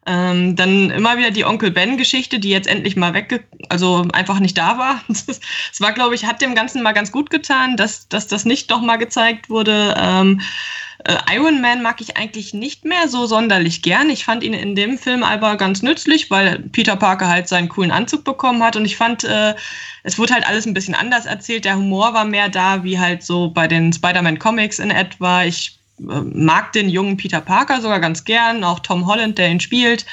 Ähm, 0.07 0.55
dann 0.55 0.89
immer 0.89 1.17
wieder 1.17 1.31
die 1.31 1.43
Onkel 1.43 1.69
Ben-Geschichte, 1.69 2.39
die 2.39 2.49
jetzt 2.49 2.67
endlich 2.67 2.95
mal 2.95 3.13
wegge, 3.13 3.43
also 3.67 4.07
einfach 4.13 4.39
nicht 4.39 4.57
da 4.57 4.77
war. 4.77 5.01
Es 5.09 5.81
war, 5.81 5.91
glaube 5.91 6.15
ich, 6.15 6.25
hat 6.25 6.41
dem 6.41 6.55
Ganzen 6.55 6.81
mal 6.81 6.93
ganz 6.93 7.11
gut 7.11 7.29
getan, 7.29 7.75
dass, 7.75 8.07
dass 8.07 8.27
das 8.27 8.45
nicht 8.45 8.69
noch 8.69 8.81
mal 8.81 8.95
gezeigt 8.95 9.49
wurde. 9.49 9.93
Ähm, 9.97 10.39
äh, 11.03 11.35
Iron 11.35 11.61
Man 11.61 11.81
mag 11.81 12.01
ich 12.01 12.17
eigentlich 12.17 12.53
nicht 12.53 12.85
mehr 12.85 13.07
so 13.07 13.25
sonderlich 13.25 13.81
gern. 13.81 14.09
Ich 14.09 14.25
fand 14.25 14.43
ihn 14.43 14.53
in 14.53 14.75
dem 14.75 14.97
Film 14.97 15.23
aber 15.23 15.55
ganz 15.57 15.81
nützlich, 15.81 16.31
weil 16.31 16.59
Peter 16.59 16.95
Parker 16.95 17.27
halt 17.27 17.47
seinen 17.47 17.69
coolen 17.69 17.91
Anzug 17.91 18.23
bekommen 18.23 18.63
hat 18.63 18.75
und 18.75 18.85
ich 18.85 18.97
fand, 18.97 19.23
äh, 19.23 19.55
es 20.03 20.17
wurde 20.17 20.33
halt 20.33 20.47
alles 20.47 20.65
ein 20.65 20.73
bisschen 20.73 20.95
anders 20.95 21.25
erzählt. 21.25 21.65
Der 21.65 21.75
Humor 21.77 22.13
war 22.13 22.25
mehr 22.25 22.49
da, 22.49 22.83
wie 22.83 22.99
halt 22.99 23.23
so 23.23 23.49
bei 23.49 23.67
den 23.67 23.93
Spider-Man 23.93 24.39
Comics 24.39 24.79
in 24.79 24.91
etwa. 24.91 25.43
Ich 25.43 25.79
äh, 25.99 26.03
mag 26.03 26.73
den 26.73 26.89
jungen 26.89 27.17
Peter 27.17 27.41
Parker 27.41 27.81
sogar 27.81 27.99
ganz 27.99 28.23
gern, 28.23 28.63
auch 28.63 28.79
Tom 28.79 29.05
Holland, 29.05 29.37
der 29.37 29.49
ihn 29.49 29.59
spielt. 29.59 30.05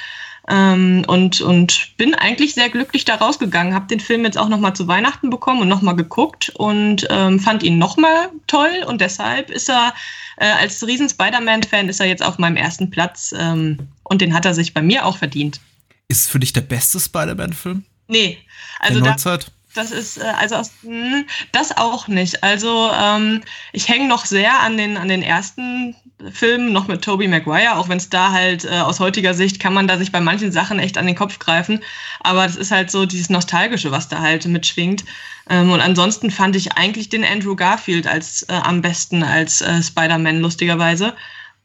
Ähm, 0.49 1.05
und, 1.07 1.41
und 1.41 1.97
bin 1.97 2.15
eigentlich 2.15 2.55
sehr 2.55 2.69
glücklich 2.69 3.05
da 3.05 3.15
rausgegangen. 3.15 3.75
Habe 3.75 3.87
den 3.87 4.01
Film 4.01 4.25
jetzt 4.25 4.37
auch 4.37 4.49
nochmal 4.49 4.77
zu 4.77 4.87
Weihnachten 4.87 5.31
bekommen 5.31 5.63
und 5.63 5.69
nochmal 5.69 5.97
geguckt 5.97 6.51
und 6.55 7.07
ähm, 7.11 7.41
fand 7.41 7.63
ihn 7.63 7.79
nochmal 7.79 8.31
toll. 8.47 8.85
Und 8.87 9.01
deshalb 9.01 9.51
ist 9.51 9.71
er 9.71 9.95
äh, 10.37 10.47
als 10.47 10.87
riesen 10.87 11.09
Spider-Man-Fan 11.09 11.89
ist 11.89 12.01
er 12.01 12.07
jetzt 12.07 12.23
auf 12.23 12.39
meinem 12.39 12.57
ersten 12.57 12.91
Platz. 12.91 13.35
Ähm, 13.37 13.79
und 14.03 14.21
den 14.21 14.35
hat 14.35 14.45
er 14.45 14.55
sich 14.55 14.75
bei 14.75 14.83
mir 14.83 15.07
auch 15.07 15.17
verdient. 15.17 15.61
Ist 16.09 16.31
für 16.31 16.39
dich 16.39 16.53
der 16.53 16.61
beste 16.61 17.01
Spider-Man-Film? 17.01 17.85
Nee. 18.09 18.39
Also 18.81 19.01
der 19.01 19.17
da, 19.17 19.39
das 19.75 19.91
ist, 19.91 20.19
äh, 20.19 20.33
also 20.39 20.57
aus, 20.57 20.71
hm, 20.83 21.27
das 21.53 21.77
auch 21.77 22.09
nicht. 22.09 22.43
Also 22.43 22.91
ähm, 22.93 23.43
ich 23.73 23.89
hänge 23.89 24.09
noch 24.09 24.25
sehr 24.25 24.61
an 24.61 24.77
den, 24.77 24.97
an 24.97 25.09
den 25.09 25.23
ersten 25.23 25.97
Filmen, 26.33 26.73
noch 26.73 26.89
mit 26.89 27.03
Tobey 27.03 27.29
Maguire, 27.29 27.77
auch 27.77 27.89
wenn 27.89 27.99
es 27.99 28.11
da 28.11 28.33
halt 28.33 28.65
äh, 28.65 28.81
aus 28.81 29.01
heutiger 29.01 29.35
Sicht 29.35 29.61
kann 29.61 29.75
man 29.75 29.89
da 29.89 29.99
sich 29.99 30.13
bei 30.13 30.21
manchen 30.21 30.53
Sachen 30.53 30.79
echt 30.79 30.99
an 30.99 31.07
den 31.07 31.17
Kopf 31.17 31.39
greifen. 31.39 31.81
Aber 32.21 32.45
das 32.47 32.57
ist 32.57 32.71
halt 32.71 32.91
so 32.91 33.07
dieses 33.07 33.31
Nostalgische, 33.31 33.91
was 33.91 34.09
da 34.09 34.21
halt 34.21 34.47
mitschwingt. 34.47 35.05
Ähm, 35.49 35.71
und 35.71 35.81
ansonsten 35.81 36.31
fand 36.31 36.57
ich 36.57 36.73
eigentlich 36.73 37.09
den 37.09 37.25
Andrew 37.25 37.57
Garfield 37.57 38.07
als 38.07 38.43
äh, 38.45 38.53
am 38.53 38.83
besten 38.83 39.23
als 39.23 39.61
äh, 39.61 39.83
Spider-Man, 39.83 40.41
lustigerweise. 40.41 41.15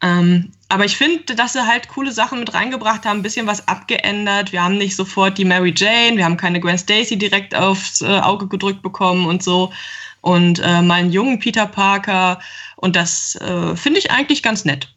Ähm, 0.01 0.51
aber 0.69 0.85
ich 0.85 0.97
finde, 0.97 1.35
dass 1.35 1.53
sie 1.53 1.65
halt 1.65 1.89
coole 1.89 2.11
Sachen 2.11 2.39
mit 2.39 2.53
reingebracht 2.53 3.05
haben, 3.05 3.19
ein 3.19 3.23
bisschen 3.23 3.47
was 3.47 3.67
abgeändert. 3.67 4.51
Wir 4.51 4.63
haben 4.63 4.77
nicht 4.77 4.95
sofort 4.95 5.37
die 5.37 5.45
Mary 5.45 5.73
Jane, 5.75 6.15
wir 6.15 6.25
haben 6.25 6.37
keine 6.37 6.59
Gwen 6.59 6.77
Stacy 6.77 7.17
direkt 7.17 7.55
aufs 7.55 8.01
äh, 8.01 8.19
Auge 8.19 8.47
gedrückt 8.47 8.81
bekommen 8.81 9.25
und 9.25 9.43
so. 9.43 9.73
Und 10.21 10.59
äh, 10.59 10.81
mal 10.81 10.95
einen 10.95 11.11
jungen 11.11 11.39
Peter 11.39 11.65
Parker. 11.65 12.39
Und 12.79 12.95
das 12.95 13.35
äh, 13.41 13.75
finde 13.75 13.99
ich 13.99 14.11
eigentlich 14.11 14.41
ganz 14.41 14.65
nett. 14.65 14.87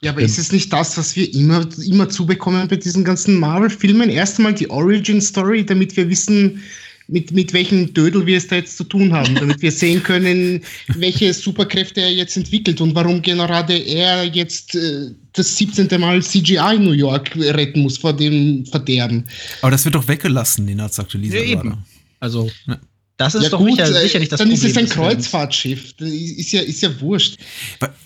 Ja, 0.00 0.10
aber 0.10 0.20
ist 0.20 0.38
es 0.38 0.52
nicht 0.52 0.72
das, 0.72 0.98
was 0.98 1.16
wir 1.16 1.32
immer, 1.34 1.66
immer 1.86 2.08
zubekommen 2.08 2.68
bei 2.68 2.76
diesen 2.76 3.04
ganzen 3.04 3.38
Marvel-Filmen? 3.38 4.10
Erst 4.10 4.38
einmal 4.38 4.54
die 4.54 4.68
Origin-Story, 4.68 5.64
damit 5.64 5.96
wir 5.96 6.08
wissen, 6.10 6.62
mit, 7.08 7.32
mit 7.32 7.52
welchem 7.52 7.92
Dödel 7.92 8.24
wir 8.26 8.36
es 8.36 8.46
da 8.46 8.56
jetzt 8.56 8.76
zu 8.76 8.84
tun 8.84 9.12
haben, 9.12 9.34
damit 9.34 9.60
wir 9.60 9.72
sehen 9.72 10.02
können, 10.02 10.62
welche 10.88 11.32
Superkräfte 11.34 12.00
er 12.00 12.12
jetzt 12.12 12.36
entwickelt 12.36 12.80
und 12.80 12.94
warum 12.94 13.22
gerade 13.22 13.76
er 13.76 14.24
jetzt 14.24 14.74
äh, 14.74 15.10
das 15.32 15.56
17. 15.56 15.88
Mal 16.00 16.22
CGI 16.22 16.78
New 16.78 16.92
York 16.92 17.34
retten 17.36 17.80
muss 17.80 17.98
vor 17.98 18.12
dem 18.12 18.64
Verderben. 18.66 19.24
Aber 19.62 19.70
das 19.70 19.84
wird 19.84 19.94
doch 19.94 20.08
weggelassen, 20.08 20.80
sagte 20.90 21.18
Lisa. 21.18 21.36
Ja, 21.36 21.42
eben. 21.42 21.78
Also. 22.20 22.50
Ja. 22.66 22.78
Das 23.16 23.36
ist 23.36 23.44
ja, 23.44 23.48
doch 23.50 23.60
gut, 23.60 23.70
sicher, 23.70 23.86
sicherlich 23.86 24.28
das 24.28 24.38
dann 24.38 24.48
Problem. 24.48 24.60
Dann 24.60 24.70
ist 24.70 24.76
es 24.76 24.82
ein 24.82 24.88
Kreuzfahrtschiff. 24.88 25.94
Ist 26.00 26.50
ja, 26.50 26.62
ist 26.62 26.82
ja 26.82 27.00
wurscht. 27.00 27.38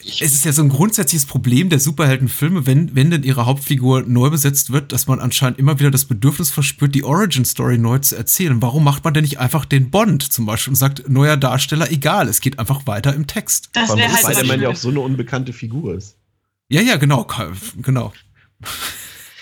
Es 0.05 0.35
ist 0.35 0.45
ja 0.45 0.53
so 0.53 0.63
ein 0.63 0.69
grundsätzliches 0.69 1.25
Problem 1.25 1.71
der 1.71 1.81
Superheldenfilme, 1.81 2.67
wenn, 2.67 2.95
wenn 2.95 3.11
denn 3.11 3.23
ihre 3.23 3.47
Hauptfigur 3.47 4.03
neu 4.03 4.29
besetzt 4.29 4.71
wird, 4.71 4.93
dass 4.93 5.07
man 5.07 5.19
anscheinend 5.19 5.59
immer 5.59 5.79
wieder 5.79 5.91
das 5.91 6.05
Bedürfnis 6.05 6.51
verspürt, 6.51 6.95
die 6.95 7.05
Origin-Story 7.05 7.79
neu 7.79 8.01
zu 8.01 8.17
erzählen. 8.17 8.61
Warum 8.61 8.85
macht 8.85 9.03
man 9.03 9.15
denn 9.15 9.25
nicht 9.25 9.41
einfach 9.41 9.65
den 9.65 9.91
Bond 9.91 10.31
zum 10.31 10.45
Beispiel 10.45 10.73
und 10.73 10.77
sagt, 10.77 11.09
neuer 11.09 11.39
Darsteller, 11.39 11.91
egal, 11.91 12.29
es 12.29 12.43
geht 12.43 12.59
einfach 12.59 12.87
weiter 12.87 13.15
im 13.15 13.27
Text. 13.27 13.71
Das 13.73 13.97
wäre 13.97 14.13
halt 14.13 14.25
Weil 14.25 14.47
der 14.47 14.59
ja 14.59 14.69
auch 14.69 14.77
so 14.77 14.91
eine 14.91 15.01
unbekannte 15.01 15.55
Figur 15.55 15.95
ist. 15.95 16.17
Ja, 16.69 16.83
ja, 16.83 16.97
genau, 16.97 17.27
genau. 17.81 18.13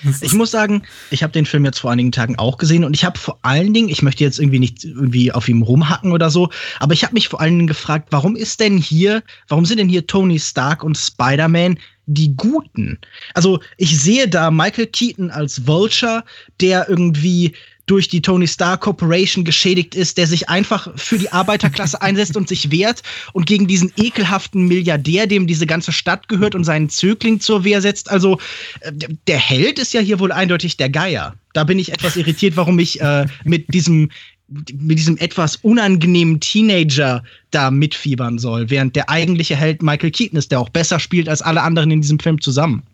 Ich 0.20 0.32
muss 0.32 0.50
sagen, 0.50 0.82
ich 1.10 1.22
habe 1.22 1.32
den 1.32 1.46
Film 1.46 1.64
jetzt 1.64 1.78
vor 1.78 1.90
einigen 1.90 2.12
Tagen 2.12 2.38
auch 2.38 2.58
gesehen 2.58 2.84
und 2.84 2.94
ich 2.94 3.04
habe 3.04 3.18
vor 3.18 3.38
allen 3.42 3.72
Dingen, 3.72 3.88
ich 3.88 4.02
möchte 4.02 4.24
jetzt 4.24 4.38
irgendwie 4.38 4.58
nicht 4.58 4.84
irgendwie 4.84 5.32
auf 5.32 5.48
ihm 5.48 5.62
rumhacken 5.62 6.12
oder 6.12 6.30
so, 6.30 6.50
aber 6.80 6.92
ich 6.94 7.02
habe 7.02 7.14
mich 7.14 7.28
vor 7.28 7.40
allen 7.40 7.56
Dingen 7.56 7.66
gefragt, 7.66 8.08
warum 8.10 8.36
ist 8.36 8.60
denn 8.60 8.78
hier, 8.78 9.22
warum 9.48 9.64
sind 9.64 9.78
denn 9.78 9.88
hier 9.88 10.06
Tony 10.06 10.38
Stark 10.38 10.82
und 10.84 10.96
Spider-Man 10.96 11.78
die 12.06 12.36
Guten? 12.36 12.98
Also 13.34 13.60
ich 13.76 13.98
sehe 14.00 14.28
da 14.28 14.50
Michael 14.50 14.86
Keaton 14.86 15.30
als 15.30 15.66
Vulture, 15.66 16.24
der 16.60 16.88
irgendwie 16.88 17.54
durch 17.86 18.08
die 18.08 18.20
Tony 18.20 18.48
Stark 18.48 18.82
Corporation 18.82 19.44
geschädigt 19.44 19.94
ist, 19.94 20.18
der 20.18 20.26
sich 20.26 20.48
einfach 20.48 20.88
für 20.96 21.18
die 21.18 21.30
Arbeiterklasse 21.30 22.02
einsetzt 22.02 22.36
und 22.36 22.48
sich 22.48 22.70
wehrt 22.70 23.02
und 23.32 23.46
gegen 23.46 23.66
diesen 23.66 23.92
ekelhaften 23.96 24.66
Milliardär, 24.66 25.26
dem 25.26 25.46
diese 25.46 25.66
ganze 25.66 25.92
Stadt 25.92 26.28
gehört 26.28 26.54
und 26.54 26.64
seinen 26.64 26.88
Zögling 26.88 27.40
zur 27.40 27.64
Wehr 27.64 27.80
setzt. 27.80 28.10
Also 28.10 28.38
äh, 28.80 28.92
der 29.28 29.38
Held 29.38 29.78
ist 29.78 29.94
ja 29.94 30.00
hier 30.00 30.18
wohl 30.18 30.32
eindeutig 30.32 30.76
der 30.76 30.90
Geier. 30.90 31.34
Da 31.52 31.64
bin 31.64 31.78
ich 31.78 31.92
etwas 31.92 32.16
irritiert, 32.16 32.56
warum 32.56 32.78
ich 32.78 33.00
äh, 33.00 33.26
mit 33.44 33.72
diesem 33.72 34.10
mit 34.48 34.98
diesem 34.98 35.16
etwas 35.16 35.56
unangenehmen 35.56 36.38
Teenager 36.38 37.24
da 37.50 37.70
mitfiebern 37.72 38.38
soll, 38.38 38.70
während 38.70 38.94
der 38.94 39.10
eigentliche 39.10 39.56
Held 39.56 39.82
Michael 39.82 40.12
Keaton 40.12 40.38
ist, 40.38 40.52
der 40.52 40.60
auch 40.60 40.68
besser 40.68 41.00
spielt 41.00 41.28
als 41.28 41.42
alle 41.42 41.62
anderen 41.62 41.90
in 41.90 42.00
diesem 42.00 42.20
Film 42.20 42.40
zusammen. 42.40 42.84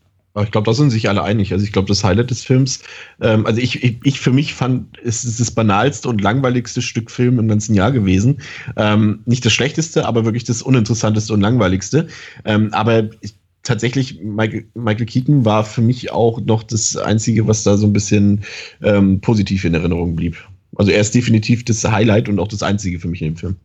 Ich 0.41 0.51
glaube, 0.51 0.65
da 0.65 0.73
sind 0.73 0.91
sich 0.91 1.09
alle 1.09 1.23
einig. 1.23 1.53
Also 1.53 1.65
ich 1.65 1.73
glaube, 1.73 1.89
das 1.89 2.05
Highlight 2.05 2.31
des 2.31 2.43
Films, 2.43 2.81
ähm, 3.21 3.45
also 3.45 3.61
ich, 3.61 3.83
ich, 3.85 3.99
ich 4.03 4.21
für 4.21 4.33
mich 4.33 4.55
fand, 4.55 4.99
es 5.05 5.25
ist 5.25 5.41
das 5.41 5.51
banalste 5.51 6.09
und 6.09 6.23
langweiligste 6.23 6.81
Stück 6.81 7.11
Film 7.11 7.39
im 7.39 7.49
ganzen 7.49 7.75
Jahr 7.75 7.93
gewesen. 7.93 8.41
Ähm, 8.77 9.21
nicht 9.27 9.45
das 9.45 9.53
schlechteste, 9.53 10.07
aber 10.07 10.25
wirklich 10.25 10.45
das 10.45 10.63
uninteressanteste 10.63 11.35
und 11.35 11.43
langweiligste. 11.43 12.09
Ähm, 12.47 12.73
aber 12.73 13.11
ich, 13.21 13.35
tatsächlich, 13.63 14.21
Michael, 14.23 14.65
Michael 14.75 15.07
Keaton 15.07 15.45
war 15.45 15.65
für 15.65 15.83
mich 15.83 16.11
auch 16.11 16.41
noch 16.41 16.63
das 16.63 16.97
Einzige, 16.97 17.47
was 17.47 17.63
da 17.63 17.77
so 17.77 17.87
ein 17.87 17.93
bisschen 17.93 18.43
ähm, 18.83 19.21
positiv 19.21 19.65
in 19.65 19.75
Erinnerung 19.75 20.17
blieb. 20.17 20.37
Also 20.77 20.91
er 20.91 21.01
ist 21.01 21.15
definitiv 21.15 21.65
das 21.65 21.85
Highlight 21.85 22.29
und 22.29 22.39
auch 22.39 22.49
das 22.49 22.63
Einzige 22.63 22.99
für 22.99 23.09
mich 23.09 23.21
in 23.21 23.35
dem 23.35 23.37
Film. 23.37 23.57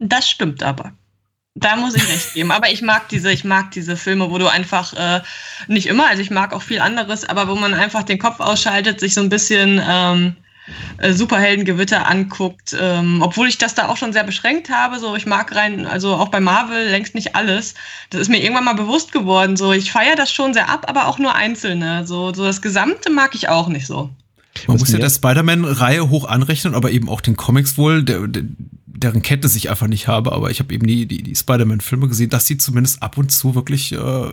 Das 0.00 0.28
stimmt 0.28 0.62
aber. 0.64 0.92
Da 1.54 1.76
muss 1.76 1.94
ich 1.94 2.08
recht 2.08 2.34
geben. 2.34 2.50
Aber 2.50 2.70
ich 2.70 2.82
mag 2.82 3.08
diese, 3.10 3.30
ich 3.30 3.44
mag 3.44 3.70
diese 3.72 3.96
Filme, 3.96 4.30
wo 4.30 4.38
du 4.38 4.48
einfach 4.48 4.94
äh, 4.94 5.20
nicht 5.68 5.86
immer, 5.86 6.08
also 6.08 6.22
ich 6.22 6.30
mag 6.30 6.54
auch 6.54 6.62
viel 6.62 6.80
anderes, 6.80 7.28
aber 7.28 7.48
wo 7.48 7.54
man 7.54 7.74
einfach 7.74 8.02
den 8.02 8.18
Kopf 8.18 8.40
ausschaltet, 8.40 9.00
sich 9.00 9.12
so 9.12 9.20
ein 9.20 9.28
bisschen 9.28 9.80
ähm, 9.86 10.36
äh, 10.98 11.12
Superheldengewitter 11.12 12.06
anguckt, 12.06 12.74
ähm, 12.80 13.20
obwohl 13.20 13.48
ich 13.48 13.58
das 13.58 13.74
da 13.74 13.88
auch 13.88 13.98
schon 13.98 14.14
sehr 14.14 14.24
beschränkt 14.24 14.70
habe. 14.70 14.98
So, 14.98 15.14
ich 15.14 15.26
mag 15.26 15.54
rein, 15.54 15.86
also 15.86 16.14
auch 16.14 16.28
bei 16.28 16.40
Marvel 16.40 16.88
längst 16.88 17.14
nicht 17.14 17.36
alles. 17.36 17.74
Das 18.08 18.22
ist 18.22 18.28
mir 18.28 18.42
irgendwann 18.42 18.64
mal 18.64 18.74
bewusst 18.74 19.12
geworden. 19.12 19.56
So, 19.56 19.72
ich 19.72 19.92
feiere 19.92 20.16
das 20.16 20.32
schon 20.32 20.54
sehr 20.54 20.70
ab, 20.70 20.86
aber 20.88 21.06
auch 21.06 21.18
nur 21.18 21.34
einzelne. 21.34 22.06
So, 22.06 22.32
so 22.32 22.44
das 22.44 22.62
Gesamte 22.62 23.10
mag 23.10 23.34
ich 23.34 23.50
auch 23.50 23.68
nicht 23.68 23.86
so. 23.86 24.10
Man 24.66 24.78
muss 24.78 24.92
ja 24.92 24.98
der 24.98 25.10
Spider-Man-Reihe 25.10 26.08
hoch 26.10 26.26
anrechnen, 26.26 26.74
aber 26.74 26.90
eben 26.90 27.08
auch 27.08 27.20
den 27.20 27.36
Comics 27.36 27.76
wohl, 27.78 28.02
der, 28.02 28.26
der, 28.26 28.44
deren 28.94 29.22
Kette 29.22 29.48
ich 29.54 29.70
einfach 29.70 29.88
nicht 29.88 30.08
habe, 30.08 30.32
aber 30.32 30.50
ich 30.50 30.60
habe 30.60 30.72
eben 30.74 30.86
die, 30.86 31.06
die, 31.06 31.22
die 31.22 31.34
Spider-Man-Filme 31.34 32.08
gesehen, 32.08 32.30
dass 32.30 32.46
sie 32.46 32.58
zumindest 32.58 33.02
ab 33.02 33.18
und 33.18 33.32
zu 33.32 33.54
wirklich 33.54 33.92
äh, 33.92 34.32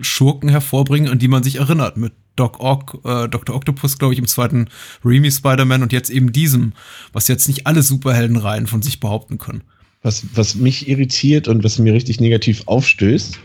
Schurken 0.00 0.48
hervorbringen, 0.48 1.10
an 1.10 1.18
die 1.18 1.28
man 1.28 1.42
sich 1.42 1.56
erinnert. 1.56 1.96
Mit 1.96 2.12
Doc 2.36 2.60
Ock, 2.60 3.00
äh, 3.04 3.28
Dr. 3.28 3.54
Octopus, 3.54 3.98
glaube 3.98 4.14
ich, 4.14 4.18
im 4.18 4.26
zweiten 4.26 4.68
Remy 5.04 5.30
Spider-Man 5.30 5.82
und 5.82 5.92
jetzt 5.92 6.10
eben 6.10 6.32
diesem, 6.32 6.72
was 7.12 7.28
jetzt 7.28 7.48
nicht 7.48 7.66
alle 7.66 7.82
Superheldenreihen 7.82 8.66
von 8.66 8.82
sich 8.82 9.00
behaupten 9.00 9.38
können. 9.38 9.62
Was, 10.02 10.24
was 10.34 10.54
mich 10.54 10.88
irritiert 10.88 11.48
und 11.48 11.64
was 11.64 11.78
mir 11.78 11.94
richtig 11.94 12.20
negativ 12.20 12.64
aufstößt, 12.66 13.38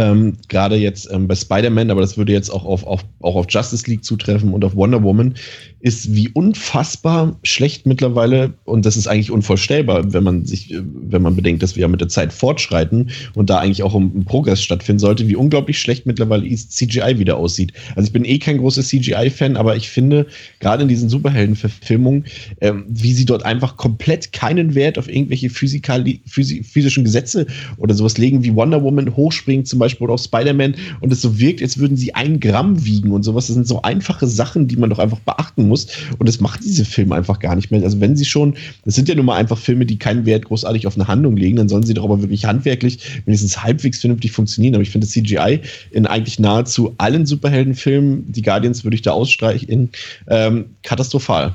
ähm, 0.00 0.36
Gerade 0.48 0.76
jetzt 0.76 1.08
ähm, 1.12 1.28
bei 1.28 1.34
Spider-Man, 1.34 1.90
aber 1.90 2.00
das 2.00 2.16
würde 2.16 2.32
jetzt 2.32 2.48
auch 2.48 2.64
auf, 2.64 2.84
auf, 2.86 3.04
auch 3.20 3.36
auf 3.36 3.46
Justice 3.48 3.88
League 3.88 4.02
zutreffen 4.02 4.54
und 4.54 4.64
auf 4.64 4.74
Wonder 4.74 5.02
Woman, 5.02 5.34
ist 5.80 6.14
wie 6.14 6.28
unfassbar 6.28 7.38
schlecht 7.42 7.86
mittlerweile, 7.86 8.54
und 8.64 8.86
das 8.86 8.96
ist 8.96 9.06
eigentlich 9.06 9.30
unvorstellbar, 9.30 10.12
wenn 10.12 10.24
man 10.24 10.46
sich, 10.46 10.72
äh, 10.72 10.80
wenn 10.82 11.20
man 11.22 11.36
bedenkt, 11.36 11.62
dass 11.62 11.76
wir 11.76 11.82
ja 11.82 11.88
mit 11.88 12.00
der 12.00 12.08
Zeit 12.08 12.32
fortschreiten 12.32 13.10
und 13.34 13.50
da 13.50 13.58
eigentlich 13.58 13.82
auch 13.82 13.94
ein, 13.94 14.10
ein 14.14 14.24
Progress 14.24 14.62
stattfinden 14.62 15.00
sollte, 15.00 15.28
wie 15.28 15.36
unglaublich 15.36 15.78
schlecht 15.78 16.06
mittlerweile 16.06 16.48
CGI 16.48 17.18
wieder 17.18 17.36
aussieht. 17.36 17.74
Also 17.94 18.06
ich 18.06 18.12
bin 18.12 18.24
eh 18.24 18.38
kein 18.38 18.58
großer 18.58 18.82
CGI-Fan, 18.82 19.56
aber 19.56 19.76
ich 19.76 19.90
finde, 19.90 20.26
gerade 20.60 20.82
in 20.82 20.88
diesen 20.88 21.10
Superhelden-Verfilmungen, 21.10 22.24
ähm, 22.62 22.84
wie 22.88 23.12
sie 23.12 23.26
dort 23.26 23.44
einfach 23.44 23.76
komplett 23.76 24.32
keinen 24.32 24.74
Wert 24.74 24.98
auf 24.98 25.08
irgendwelche 25.08 25.50
physikali 25.50 26.22
physischen 26.26 27.04
Gesetze 27.04 27.46
oder 27.76 27.94
sowas 27.94 28.16
legen, 28.16 28.42
wie 28.42 28.54
Wonder 28.54 28.82
Woman 28.82 29.14
hochspringen 29.14 29.64
zum 29.66 29.78
Beispiel 29.78 29.89
oder 29.98 30.14
auch 30.14 30.18
Spider-Man 30.18 30.76
und 31.00 31.12
es 31.12 31.22
so 31.22 31.38
wirkt, 31.38 31.62
als 31.62 31.78
würden 31.78 31.96
sie 31.96 32.14
ein 32.14 32.38
Gramm 32.38 32.84
wiegen 32.84 33.10
und 33.12 33.22
sowas. 33.22 33.46
Das 33.46 33.54
sind 33.54 33.66
so 33.66 33.82
einfache 33.82 34.26
Sachen, 34.26 34.68
die 34.68 34.76
man 34.76 34.90
doch 34.90 34.98
einfach 34.98 35.20
beachten 35.20 35.66
muss. 35.66 35.88
Und 36.18 36.28
das 36.28 36.40
macht 36.40 36.62
diese 36.64 36.84
Filme 36.84 37.14
einfach 37.14 37.38
gar 37.38 37.56
nicht 37.56 37.70
mehr. 37.70 37.82
Also 37.82 38.00
wenn 38.00 38.16
sie 38.16 38.24
schon, 38.24 38.54
das 38.84 38.94
sind 38.94 39.08
ja 39.08 39.14
nun 39.14 39.26
mal 39.26 39.36
einfach 39.36 39.58
Filme, 39.58 39.86
die 39.86 39.98
keinen 39.98 40.26
Wert 40.26 40.44
großartig 40.44 40.86
auf 40.86 40.96
eine 40.96 41.08
Handlung 41.08 41.36
legen, 41.36 41.56
dann 41.56 41.68
sollen 41.68 41.84
sie 41.84 41.94
doch 41.94 42.04
aber 42.04 42.20
wirklich 42.20 42.44
handwerklich 42.44 43.00
wenigstens 43.24 43.62
halbwegs 43.62 44.00
vernünftig 44.00 44.32
funktionieren. 44.32 44.74
Aber 44.74 44.82
ich 44.82 44.90
finde 44.90 45.06
CGI 45.06 45.60
in 45.90 46.06
eigentlich 46.06 46.38
nahezu 46.38 46.94
allen 46.98 47.26
Superheldenfilmen, 47.26 48.30
die 48.30 48.42
Guardians 48.42 48.84
würde 48.84 48.94
ich 48.94 49.02
da 49.02 49.12
ausstreichen, 49.12 49.90
ähm, 50.28 50.66
katastrophal. 50.82 51.54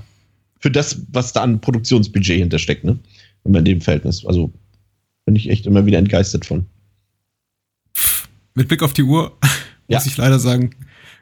Für 0.60 0.72
das, 0.72 1.02
was 1.12 1.34
da 1.34 1.44
an 1.44 1.62
Produktionsbudget 1.62 2.40
hintersteckt, 2.40 2.84
ne? 2.84 2.98
Wenn 3.44 3.52
man 3.52 3.60
in 3.60 3.66
dem 3.66 3.82
Verhältnis. 3.82 4.26
Also 4.26 4.52
bin 5.26 5.36
ich 5.36 5.50
echt 5.50 5.66
immer 5.66 5.86
wieder 5.86 5.98
entgeistert 5.98 6.46
von. 6.46 6.66
Mit 8.56 8.70
Blick 8.70 8.82
auf 8.82 8.94
die 8.94 9.04
Uhr 9.04 9.38
ja. 9.88 9.98
muss 9.98 10.08
ich 10.08 10.18
leider 10.18 10.40
sagen, 10.40 10.72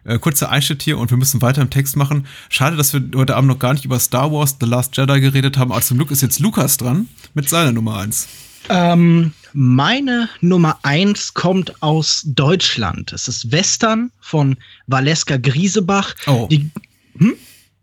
äh, 0.06 0.20
kurzer 0.20 0.50
Einschnitt 0.50 0.84
hier 0.84 0.98
und 0.98 1.10
wir 1.10 1.18
müssen 1.18 1.42
weiter 1.42 1.62
im 1.62 1.70
Text 1.70 1.96
machen. 1.96 2.28
Schade, 2.50 2.78
dass 2.78 2.94
wir 2.94 3.02
heute 3.16 3.36
Abend 3.36 3.50
noch 3.50 3.60
gar 3.60 3.74
nicht 3.74 3.86
über 3.86 4.00
Star 4.00 4.32
Wars 4.32 4.58
The 4.60 4.68
Last 4.68 4.96
Jedi 4.96 5.20
geredet 5.20 5.58
haben, 5.58 5.72
aber 5.72 5.82
zum 5.82 5.98
Glück 5.98 6.12
ist 6.12 6.22
jetzt 6.22 6.40
Lukas 6.40 6.78
dran 6.78 7.10
mit 7.34 7.50
seiner 7.50 7.72
Nummer 7.72 7.98
1. 7.98 8.28
Ähm, 8.70 9.34
meine 9.52 10.30
Nummer 10.42 10.80
eins 10.84 11.34
kommt 11.34 11.82
aus 11.82 12.24
Deutschland. 12.26 13.12
Es 13.12 13.28
ist 13.28 13.52
Western 13.52 14.12
von 14.22 14.56
Valeska 14.88 15.38
Griesebach. 15.38 16.16
Oh. 16.28 16.48
Die, 16.50 16.70
hm? 17.18 17.34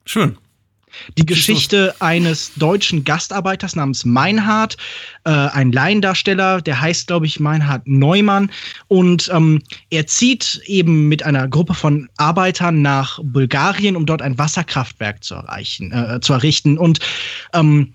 Schön. 0.04 0.36
Die 1.18 1.26
Geschichte 1.26 1.94
eines 2.00 2.52
deutschen 2.56 3.04
Gastarbeiters 3.04 3.76
namens 3.76 4.04
Meinhard, 4.04 4.76
äh, 5.24 5.30
ein 5.30 5.72
Laiendarsteller, 5.72 6.60
der 6.60 6.80
heißt, 6.80 7.06
glaube 7.06 7.26
ich, 7.26 7.40
Meinhard 7.40 7.86
Neumann. 7.86 8.50
Und 8.88 9.30
ähm, 9.32 9.62
er 9.90 10.06
zieht 10.06 10.60
eben 10.66 11.08
mit 11.08 11.22
einer 11.22 11.48
Gruppe 11.48 11.74
von 11.74 12.08
Arbeitern 12.16 12.82
nach 12.82 13.18
Bulgarien, 13.22 13.96
um 13.96 14.06
dort 14.06 14.22
ein 14.22 14.38
Wasserkraftwerk 14.38 15.22
zu 15.22 15.34
erreichen, 15.34 15.92
äh, 15.92 16.20
zu 16.20 16.32
errichten. 16.32 16.78
Und 16.78 17.00
ähm, 17.52 17.92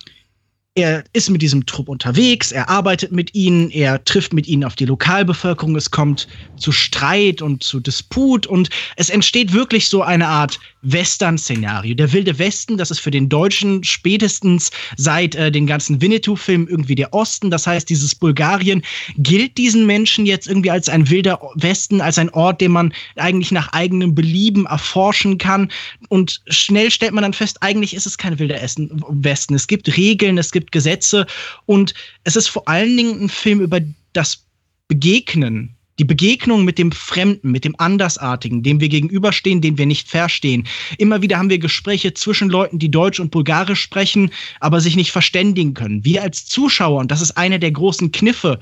er 0.77 1.05
ist 1.13 1.29
mit 1.29 1.41
diesem 1.41 1.65
Trupp 1.65 1.87
unterwegs, 1.87 2.51
er 2.51 2.67
arbeitet 2.67 3.13
mit 3.13 3.33
ihnen, 3.33 3.69
er 3.71 4.03
trifft 4.03 4.33
mit 4.33 4.45
ihnen 4.45 4.65
auf 4.65 4.75
die 4.75 4.83
Lokalbevölkerung, 4.83 5.73
es 5.77 5.89
kommt 5.89 6.27
zu 6.57 6.73
Streit 6.73 7.41
und 7.41 7.63
zu 7.63 7.79
Disput 7.79 8.45
und 8.45 8.69
es 8.97 9.09
entsteht 9.09 9.53
wirklich 9.53 9.87
so 9.87 10.03
eine 10.03 10.27
Art 10.27 10.59
Western-Szenario. 10.85 11.95
Der 11.95 12.13
Wilde 12.13 12.37
Westen, 12.39 12.77
das 12.77 12.91
ist 12.91 12.99
für 12.99 13.11
den 13.11 13.27
Deutschen 13.27 13.83
spätestens 13.83 14.71
seit 14.95 15.35
äh, 15.35 15.51
den 15.51 15.67
ganzen 15.67 16.01
Winnetou-Filmen 16.01 16.67
irgendwie 16.67 16.95
der 16.95 17.13
Osten. 17.13 17.49
Das 17.51 17.67
heißt, 17.67 17.89
dieses 17.89 18.15
Bulgarien 18.15 18.83
gilt 19.17 19.57
diesen 19.57 19.85
Menschen 19.85 20.25
jetzt 20.25 20.47
irgendwie 20.47 20.71
als 20.71 20.87
ein 20.89 21.09
wilder 21.09 21.39
Westen, 21.55 22.01
als 22.01 22.17
ein 22.17 22.29
Ort, 22.29 22.61
den 22.61 22.71
man 22.71 22.93
eigentlich 23.15 23.51
nach 23.51 23.73
eigenem 23.73 24.15
Belieben 24.15 24.65
erforschen 24.65 25.37
kann. 25.37 25.71
Und 26.09 26.41
schnell 26.47 26.91
stellt 26.91 27.13
man 27.13 27.23
dann 27.23 27.33
fest, 27.33 27.57
eigentlich 27.61 27.93
ist 27.93 28.05
es 28.05 28.17
kein 28.17 28.39
wilder 28.39 28.61
Westen. 28.61 29.55
Es 29.55 29.67
gibt 29.67 29.97
Regeln, 29.97 30.37
es 30.37 30.51
gibt 30.51 30.71
Gesetze 30.71 31.25
und 31.65 31.93
es 32.23 32.35
ist 32.35 32.47
vor 32.47 32.67
allen 32.67 32.95
Dingen 32.95 33.23
ein 33.23 33.29
Film 33.29 33.61
über 33.61 33.79
das 34.13 34.45
Begegnen 34.87 35.74
die 35.97 36.03
Begegnung 36.03 36.65
mit 36.65 36.77
dem 36.77 36.91
Fremden, 36.91 37.51
mit 37.51 37.63
dem 37.63 37.75
Andersartigen, 37.77 38.63
dem 38.63 38.79
wir 38.79 38.89
gegenüberstehen, 38.89 39.61
den 39.61 39.77
wir 39.77 39.85
nicht 39.85 40.09
verstehen. 40.09 40.67
Immer 40.97 41.21
wieder 41.21 41.37
haben 41.37 41.49
wir 41.49 41.59
Gespräche 41.59 42.13
zwischen 42.13 42.49
Leuten, 42.49 42.79
die 42.79 42.91
Deutsch 42.91 43.19
und 43.19 43.31
Bulgarisch 43.31 43.81
sprechen, 43.81 44.31
aber 44.59 44.81
sich 44.81 44.95
nicht 44.95 45.11
verständigen 45.11 45.73
können. 45.73 46.03
Wir 46.03 46.21
als 46.21 46.45
Zuschauer, 46.45 46.99
und 46.99 47.11
das 47.11 47.21
ist 47.21 47.37
einer 47.37 47.59
der 47.59 47.71
großen 47.71 48.11
Kniffe, 48.11 48.59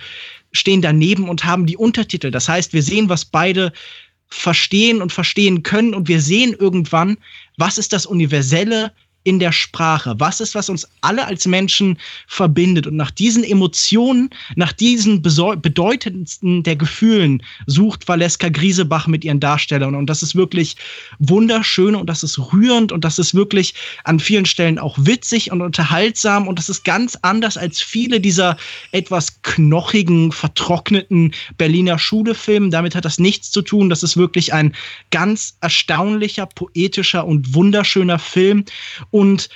stehen 0.52 0.82
daneben 0.82 1.28
und 1.28 1.44
haben 1.44 1.66
die 1.66 1.78
Untertitel. 1.78 2.30
Das 2.30 2.48
heißt, 2.48 2.74
wir 2.74 2.84
sehen, 2.84 3.10
was 3.10 3.26
beide 3.26 3.74
verstehen 4.28 5.02
und 5.02 5.12
verstehen 5.12 5.64
können 5.64 5.94
und 5.94 6.08
wir 6.08 6.22
sehen 6.22 6.56
irgendwann, 6.58 7.18
was 7.58 7.78
ist 7.78 7.94
das 7.94 8.06
Universelle 8.06 8.92
in 9.24 9.40
der 9.40 9.52
Sprache? 9.52 10.16
Was 10.18 10.40
ist, 10.40 10.56
was 10.56 10.69
uns 10.69 10.88
alle 11.02 11.26
als 11.26 11.45
Menschen 11.45 11.98
verbindet? 12.27 12.88
Und 12.88 12.95
nach 12.95 13.11
diesen 13.11 13.43
Emotionen, 13.43 14.30
nach 14.56 14.74
diesen 14.74 15.22
bedeutendsten 15.22 16.64
der 16.64 16.76
Gefühlen 16.76 17.43
sucht 17.66 18.08
Valeska 18.08 18.50
Griesebach 18.50 19.08
mit 19.08 19.24
ihren 19.24 19.40
Darstellern. 19.40 19.95
Und 19.95 20.08
das 20.08 20.24
ist 20.24 20.35
wirklich 20.35 20.76
wunderschön 21.19 21.95
und 21.95 22.08
das 22.08 22.24
ist 22.24 22.38
rührend 22.53 22.92
und 22.92 23.03
das 23.06 23.19
ist 23.19 23.34
wirklich 23.34 23.74
an 24.03 24.19
vielen 24.19 24.45
Stellen 24.45 24.77
auch 24.80 24.98
witzig 25.00 25.52
und 25.52 25.61
unterhaltsam. 25.61 26.48
Und 26.48 26.60
das 26.60 26.69
ist 26.69 26.84
ganz 26.84 27.18
anders 27.22 27.58
als 27.58 27.82
viele 27.82 28.19
dieser 28.19 28.58
etwas 28.92 29.42
knochigen, 29.42 30.32
vertrockneten 30.32 31.34
Berliner 31.58 31.98
Schulefilme. 31.98 32.69
Damit 32.69 32.95
hat 32.95 33.06
das 33.06 33.19
nichts 33.19 33.52
zu 33.52 33.61
tun. 33.61 33.90
Das 33.90 34.03
ist 34.03 34.18
wirklich 34.18 34.53
ein 34.53 34.74
ganz 35.11 35.58
erstaunlicher, 35.61 36.45
poetischer 36.45 37.26
und 37.26 37.53
wunderschöner 37.53 38.19
Film. 38.19 38.66
Und 39.14 39.48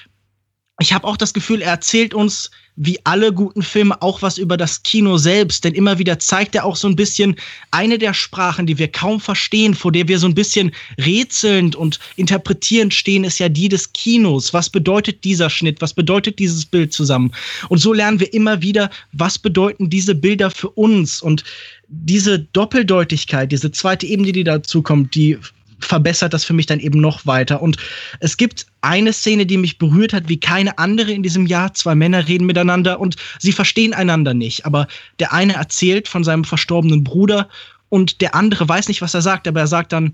ich 0.79 0.93
habe 0.93 1.07
auch 1.07 1.17
das 1.17 1.33
Gefühl, 1.33 1.63
er 1.63 1.71
erzählt 1.71 2.13
uns, 2.13 2.51
wie 2.75 2.99
alle 3.05 3.33
guten 3.33 3.63
Filme, 3.63 3.99
auch 4.03 4.21
was 4.21 4.37
über 4.37 4.55
das 4.55 4.83
Kino 4.83 5.17
selbst. 5.17 5.63
Denn 5.63 5.73
immer 5.73 5.97
wieder 5.97 6.19
zeigt 6.19 6.53
er 6.53 6.63
auch 6.63 6.75
so 6.75 6.87
ein 6.87 6.95
bisschen 6.95 7.35
eine 7.71 7.97
der 7.97 8.13
Sprachen, 8.13 8.67
die 8.67 8.77
wir 8.77 8.87
kaum 8.87 9.19
verstehen, 9.19 9.73
vor 9.73 9.91
der 9.91 10.07
wir 10.07 10.19
so 10.19 10.27
ein 10.27 10.35
bisschen 10.35 10.71
rätselnd 10.99 11.75
und 11.75 11.99
interpretierend 12.17 12.93
stehen, 12.93 13.23
ist 13.23 13.39
ja 13.39 13.49
die 13.49 13.67
des 13.67 13.91
Kinos. 13.93 14.53
Was 14.53 14.69
bedeutet 14.69 15.23
dieser 15.23 15.49
Schnitt? 15.49 15.81
Was 15.81 15.95
bedeutet 15.95 16.37
dieses 16.37 16.67
Bild 16.67 16.93
zusammen? 16.93 17.31
Und 17.69 17.79
so 17.79 17.91
lernen 17.91 18.19
wir 18.19 18.31
immer 18.31 18.61
wieder, 18.61 18.91
was 19.13 19.39
bedeuten 19.39 19.89
diese 19.89 20.13
Bilder 20.13 20.51
für 20.51 20.69
uns? 20.69 21.23
Und 21.23 21.43
diese 21.87 22.37
Doppeldeutigkeit, 22.37 23.51
diese 23.51 23.71
zweite 23.71 24.05
Ebene, 24.05 24.31
die 24.31 24.43
dazu 24.43 24.83
kommt, 24.83 25.15
die 25.15 25.39
verbessert 25.79 26.33
das 26.33 26.43
für 26.43 26.53
mich 26.53 26.65
dann 26.65 26.79
eben 26.79 26.99
noch 26.99 27.25
weiter. 27.25 27.61
Und 27.61 27.77
es 28.19 28.37
gibt 28.37 28.65
eine 28.81 29.13
Szene, 29.13 29.45
die 29.45 29.57
mich 29.57 29.77
berührt 29.77 30.13
hat, 30.13 30.27
wie 30.27 30.39
keine 30.39 30.77
andere 30.77 31.11
in 31.11 31.23
diesem 31.23 31.45
Jahr. 31.45 31.73
Zwei 31.73 31.95
Männer 31.95 32.27
reden 32.27 32.45
miteinander 32.45 32.99
und 32.99 33.15
sie 33.39 33.51
verstehen 33.51 33.93
einander 33.93 34.33
nicht. 34.33 34.65
Aber 34.65 34.87
der 35.19 35.33
eine 35.33 35.53
erzählt 35.53 36.07
von 36.07 36.23
seinem 36.23 36.43
verstorbenen 36.43 37.03
Bruder 37.03 37.49
und 37.89 38.21
der 38.21 38.35
andere 38.35 38.67
weiß 38.67 38.87
nicht, 38.87 39.01
was 39.01 39.13
er 39.13 39.21
sagt, 39.21 39.47
aber 39.47 39.61
er 39.61 39.67
sagt 39.67 39.93
dann, 39.93 40.13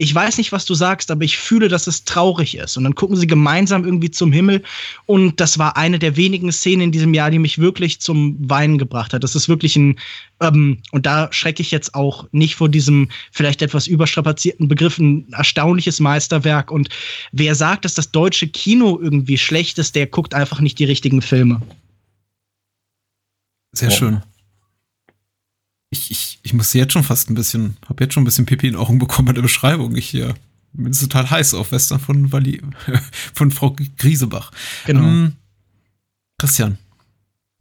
ich 0.00 0.14
weiß 0.14 0.38
nicht, 0.38 0.52
was 0.52 0.64
du 0.64 0.74
sagst, 0.74 1.10
aber 1.10 1.24
ich 1.24 1.36
fühle, 1.38 1.66
dass 1.66 1.88
es 1.88 2.04
traurig 2.04 2.56
ist. 2.56 2.76
Und 2.76 2.84
dann 2.84 2.94
gucken 2.94 3.16
sie 3.16 3.26
gemeinsam 3.26 3.84
irgendwie 3.84 4.12
zum 4.12 4.30
Himmel. 4.30 4.62
Und 5.06 5.40
das 5.40 5.58
war 5.58 5.76
eine 5.76 5.98
der 5.98 6.16
wenigen 6.16 6.52
Szenen 6.52 6.82
in 6.82 6.92
diesem 6.92 7.14
Jahr, 7.14 7.32
die 7.32 7.40
mich 7.40 7.58
wirklich 7.58 8.00
zum 8.00 8.36
Weinen 8.48 8.78
gebracht 8.78 9.12
hat. 9.12 9.24
Das 9.24 9.34
ist 9.34 9.48
wirklich 9.48 9.74
ein, 9.74 9.98
ähm, 10.40 10.78
und 10.92 11.04
da 11.04 11.32
schrecke 11.32 11.62
ich 11.62 11.72
jetzt 11.72 11.96
auch 11.96 12.28
nicht 12.30 12.54
vor 12.54 12.68
diesem 12.68 13.08
vielleicht 13.32 13.60
etwas 13.60 13.88
überstrapazierten 13.88 14.68
Begriff, 14.68 14.98
ein 14.98 15.26
erstaunliches 15.32 15.98
Meisterwerk. 15.98 16.70
Und 16.70 16.90
wer 17.32 17.56
sagt, 17.56 17.84
dass 17.84 17.94
das 17.94 18.12
deutsche 18.12 18.46
Kino 18.46 19.00
irgendwie 19.02 19.36
schlecht 19.36 19.78
ist, 19.78 19.96
der 19.96 20.06
guckt 20.06 20.32
einfach 20.32 20.60
nicht 20.60 20.78
die 20.78 20.84
richtigen 20.84 21.22
Filme. 21.22 21.60
Sehr 23.72 23.90
schön. 23.90 24.22
Ich, 25.90 26.10
ich, 26.10 26.38
ich 26.42 26.52
muss 26.52 26.72
jetzt 26.74 26.92
schon 26.92 27.02
fast 27.02 27.30
ein 27.30 27.34
bisschen, 27.34 27.76
habe 27.88 28.04
jetzt 28.04 28.14
schon 28.14 28.22
ein 28.22 28.26
bisschen 28.26 28.46
Pipi 28.46 28.66
in 28.66 28.74
den 28.74 28.80
Augen 28.80 28.98
bekommen 28.98 29.26
bei 29.26 29.32
der 29.32 29.42
Beschreibung. 29.42 29.96
Ich 29.96 30.08
hier 30.08 30.34
bin 30.72 30.92
total 30.92 31.30
heiß 31.30 31.54
auf 31.54 31.72
Western 31.72 32.00
von, 32.00 32.32
Wally, 32.32 32.60
von 33.34 33.50
Frau 33.50 33.74
Griesebach. 33.96 34.52
Genau. 34.86 35.02
Ähm, 35.02 35.32
Christian. 36.38 36.78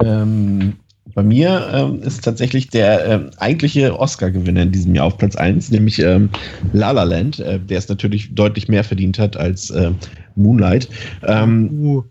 Ähm, 0.04 0.74
bei 1.14 1.24
mir 1.24 1.70
ähm, 1.74 2.02
ist 2.04 2.24
tatsächlich 2.24 2.70
der 2.70 3.06
ähm, 3.06 3.32
eigentliche 3.38 3.98
Oscar-Gewinner 3.98 4.64
in 4.64 4.72
diesem 4.72 4.94
Jahr 4.94 5.06
auf 5.06 5.18
Platz 5.18 5.36
1, 5.36 5.72
nämlich 5.72 6.00
ähm, 6.00 6.30
La 6.74 6.92
La 6.92 7.04
Land, 7.04 7.40
äh, 7.40 7.60
der 7.60 7.80
es 7.80 7.90
natürlich 7.90 8.36
deutlich 8.36 8.68
mehr 8.68 8.84
verdient 8.84 9.18
hat 9.18 9.38
als 9.38 9.70
äh, 9.72 9.92
Moonlight. 10.36 10.90
Ähm, 11.24 11.72
uh. 11.72 12.04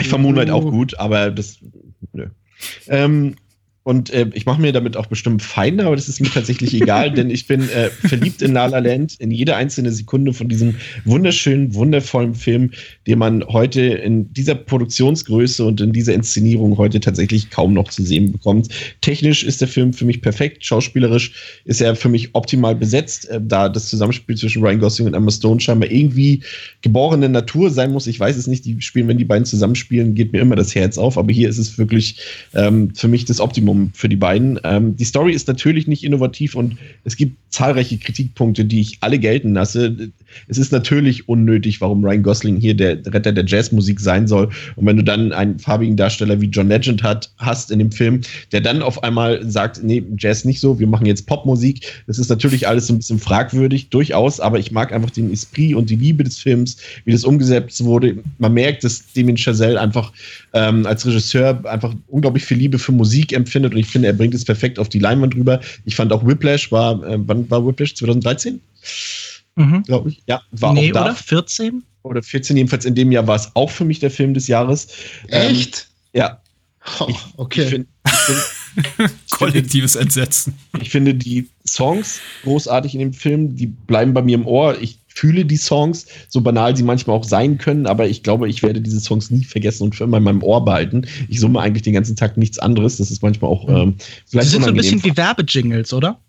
Ich 0.00 0.08
fand 0.08 0.22
Moonlight 0.22 0.50
auch 0.50 0.70
gut, 0.70 0.98
aber 0.98 1.30
das. 1.30 1.58
Nö. 2.12 2.26
Ähm, 2.88 3.34
und 3.86 4.10
äh, 4.10 4.26
ich 4.34 4.46
mache 4.46 4.60
mir 4.60 4.72
damit 4.72 4.96
auch 4.96 5.06
bestimmt 5.06 5.42
Feinde, 5.42 5.86
aber 5.86 5.94
das 5.94 6.08
ist 6.08 6.20
mir 6.20 6.28
tatsächlich 6.28 6.74
egal, 6.74 7.08
denn 7.14 7.30
ich 7.30 7.46
bin 7.46 7.68
äh, 7.68 7.88
verliebt 7.88 8.42
in 8.42 8.52
La 8.52 8.66
La 8.66 8.80
Land, 8.80 9.14
in 9.20 9.30
jede 9.30 9.54
einzelne 9.54 9.92
Sekunde 9.92 10.32
von 10.32 10.48
diesem 10.48 10.74
wunderschönen, 11.04 11.72
wundervollen 11.72 12.34
Film, 12.34 12.72
den 13.06 13.20
man 13.20 13.44
heute 13.44 13.82
in 13.82 14.32
dieser 14.32 14.56
Produktionsgröße 14.56 15.64
und 15.64 15.80
in 15.80 15.92
dieser 15.92 16.14
Inszenierung 16.14 16.76
heute 16.78 16.98
tatsächlich 16.98 17.50
kaum 17.50 17.74
noch 17.74 17.88
zu 17.88 18.02
sehen 18.02 18.32
bekommt. 18.32 18.70
Technisch 19.02 19.44
ist 19.44 19.60
der 19.60 19.68
Film 19.68 19.92
für 19.92 20.04
mich 20.04 20.20
perfekt, 20.20 20.66
schauspielerisch 20.66 21.60
ist 21.64 21.80
er 21.80 21.94
für 21.94 22.08
mich 22.08 22.30
optimal 22.32 22.74
besetzt, 22.74 23.28
äh, 23.28 23.40
da 23.40 23.68
das 23.68 23.88
Zusammenspiel 23.88 24.36
zwischen 24.36 24.64
Ryan 24.64 24.80
Gosling 24.80 25.06
und 25.06 25.14
Emma 25.14 25.30
Stone 25.30 25.60
scheinbar 25.60 25.92
irgendwie 25.92 26.42
geborene 26.82 27.28
Natur 27.28 27.70
sein 27.70 27.92
muss. 27.92 28.08
Ich 28.08 28.18
weiß 28.18 28.36
es 28.36 28.48
nicht, 28.48 28.64
die 28.64 28.80
spielen, 28.80 29.06
wenn 29.06 29.18
die 29.18 29.24
beiden 29.24 29.44
zusammenspielen, 29.44 30.16
geht 30.16 30.32
mir 30.32 30.40
immer 30.40 30.56
das 30.56 30.74
Herz 30.74 30.98
auf, 30.98 31.16
aber 31.16 31.32
hier 31.32 31.48
ist 31.48 31.58
es 31.58 31.78
wirklich 31.78 32.18
ähm, 32.52 32.92
für 32.92 33.06
mich 33.06 33.24
das 33.26 33.38
Optimum 33.38 33.75
Minimum 33.76 33.92
für 33.94 34.08
die 34.08 34.16
beiden. 34.16 34.58
Ähm, 34.64 34.96
die 34.96 35.04
Story 35.04 35.32
ist 35.32 35.48
natürlich 35.48 35.86
nicht 35.86 36.04
innovativ 36.04 36.54
und 36.54 36.76
es 37.04 37.16
gibt 37.16 37.36
zahlreiche 37.52 37.98
Kritikpunkte, 37.98 38.64
die 38.64 38.80
ich 38.80 38.98
alle 39.00 39.18
gelten 39.18 39.54
lasse. 39.54 40.10
Es 40.48 40.58
ist 40.58 40.72
natürlich 40.72 41.28
unnötig, 41.28 41.80
warum 41.80 42.04
Ryan 42.04 42.22
Gosling 42.22 42.56
hier 42.56 42.74
der 42.74 42.98
Retter 43.06 43.32
der 43.32 43.44
Jazzmusik 43.44 44.00
sein 44.00 44.26
soll. 44.26 44.48
Und 44.76 44.86
wenn 44.86 44.96
du 44.96 45.04
dann 45.04 45.32
einen 45.32 45.58
farbigen 45.58 45.96
Darsteller 45.96 46.40
wie 46.40 46.46
John 46.46 46.68
Legend 46.68 47.02
hat, 47.02 47.30
hast 47.38 47.70
in 47.70 47.78
dem 47.78 47.90
Film, 47.92 48.20
der 48.52 48.60
dann 48.60 48.82
auf 48.82 49.02
einmal 49.02 49.44
sagt, 49.48 49.82
nee, 49.82 50.04
Jazz 50.16 50.44
nicht 50.44 50.60
so, 50.60 50.78
wir 50.78 50.86
machen 50.86 51.06
jetzt 51.06 51.26
Popmusik. 51.26 52.04
Das 52.06 52.18
ist 52.18 52.28
natürlich 52.28 52.68
alles 52.68 52.86
so 52.86 52.94
ein 52.94 52.98
bisschen 52.98 53.18
fragwürdig, 53.18 53.90
durchaus, 53.90 54.40
aber 54.40 54.58
ich 54.58 54.70
mag 54.70 54.92
einfach 54.92 55.10
den 55.10 55.32
Esprit 55.32 55.74
und 55.74 55.90
die 55.90 55.96
Liebe 55.96 56.24
des 56.24 56.38
Films, 56.38 56.76
wie 57.04 57.12
das 57.12 57.24
umgesetzt 57.24 57.82
wurde. 57.84 58.16
Man 58.38 58.54
merkt, 58.54 58.84
dass 58.84 59.12
Damien 59.12 59.36
Chazelle 59.36 59.80
einfach 59.80 60.12
ähm, 60.52 60.86
als 60.86 61.04
Regisseur 61.04 61.64
einfach 61.66 61.94
unglaublich 62.08 62.44
viel 62.44 62.58
Liebe 62.58 62.78
für 62.78 62.92
Musik 62.92 63.32
empfindet 63.32 63.56
findet 63.56 63.72
und 63.72 63.78
ich 63.80 63.86
finde, 63.86 64.08
er 64.08 64.14
bringt 64.14 64.34
es 64.34 64.44
perfekt 64.44 64.78
auf 64.78 64.88
die 64.88 64.98
Leinwand 64.98 65.34
rüber. 65.34 65.60
Ich 65.86 65.96
fand 65.96 66.12
auch 66.12 66.26
Whiplash 66.26 66.70
war, 66.70 67.02
äh, 67.04 67.18
wann 67.18 67.50
war 67.50 67.66
Whiplash? 67.66 67.94
2013? 67.94 68.60
Mhm. 69.56 69.82
Glaube 69.82 70.10
ich. 70.10 70.22
Ja, 70.26 70.42
war 70.52 70.72
nee, 70.72 70.90
auch 70.90 70.94
da. 70.94 71.04
Oder 71.06 71.14
14? 71.14 71.82
Oder 72.02 72.22
14, 72.22 72.56
jedenfalls 72.56 72.84
in 72.84 72.94
dem 72.94 73.10
Jahr 73.10 73.26
war 73.26 73.36
es 73.36 73.50
auch 73.54 73.70
für 73.70 73.84
mich 73.84 73.98
der 73.98 74.10
Film 74.10 74.32
des 74.32 74.46
Jahres. 74.46 74.88
Echt? 75.28 75.88
Ähm, 76.12 76.20
ja. 76.20 76.40
Oh, 77.00 77.12
okay. 77.36 77.64
Ich 77.64 77.68
find, 77.68 77.88
ich 78.06 78.12
find, 78.12 79.10
Kollektives 79.30 79.96
Entsetzen. 79.96 80.54
Ich 80.80 80.90
finde 80.90 81.14
die 81.14 81.48
Songs 81.66 82.20
großartig 82.44 82.94
in 82.94 83.00
dem 83.00 83.12
Film, 83.12 83.56
die 83.56 83.66
bleiben 83.66 84.14
bei 84.14 84.22
mir 84.22 84.36
im 84.36 84.46
Ohr. 84.46 84.80
Ich 84.80 85.00
fühle 85.08 85.44
die 85.44 85.56
Songs, 85.56 86.06
so 86.28 86.42
banal 86.42 86.76
sie 86.76 86.82
manchmal 86.82 87.16
auch 87.16 87.24
sein 87.24 87.58
können, 87.58 87.86
aber 87.86 88.06
ich 88.06 88.22
glaube, 88.22 88.48
ich 88.48 88.62
werde 88.62 88.82
diese 88.82 89.00
Songs 89.00 89.30
nie 89.30 89.44
vergessen 89.44 89.84
und 89.84 89.96
für 89.96 90.04
immer 90.04 90.18
in 90.18 90.24
meinem 90.24 90.42
Ohr 90.42 90.64
behalten. 90.64 91.06
Ich 91.28 91.40
summe 91.40 91.60
eigentlich 91.60 91.82
den 91.82 91.94
ganzen 91.94 92.16
Tag 92.16 92.36
nichts 92.36 92.58
anderes. 92.58 92.98
Das 92.98 93.10
ist 93.10 93.22
manchmal 93.22 93.50
auch 93.50 93.68
ähm, 93.68 93.96
vielleicht. 94.26 94.48
Sie 94.48 94.52
sind 94.52 94.64
so 94.64 94.68
ein 94.68 94.76
bisschen 94.76 95.02
wie 95.02 95.16
Werbejingles, 95.16 95.92
oder? 95.92 96.20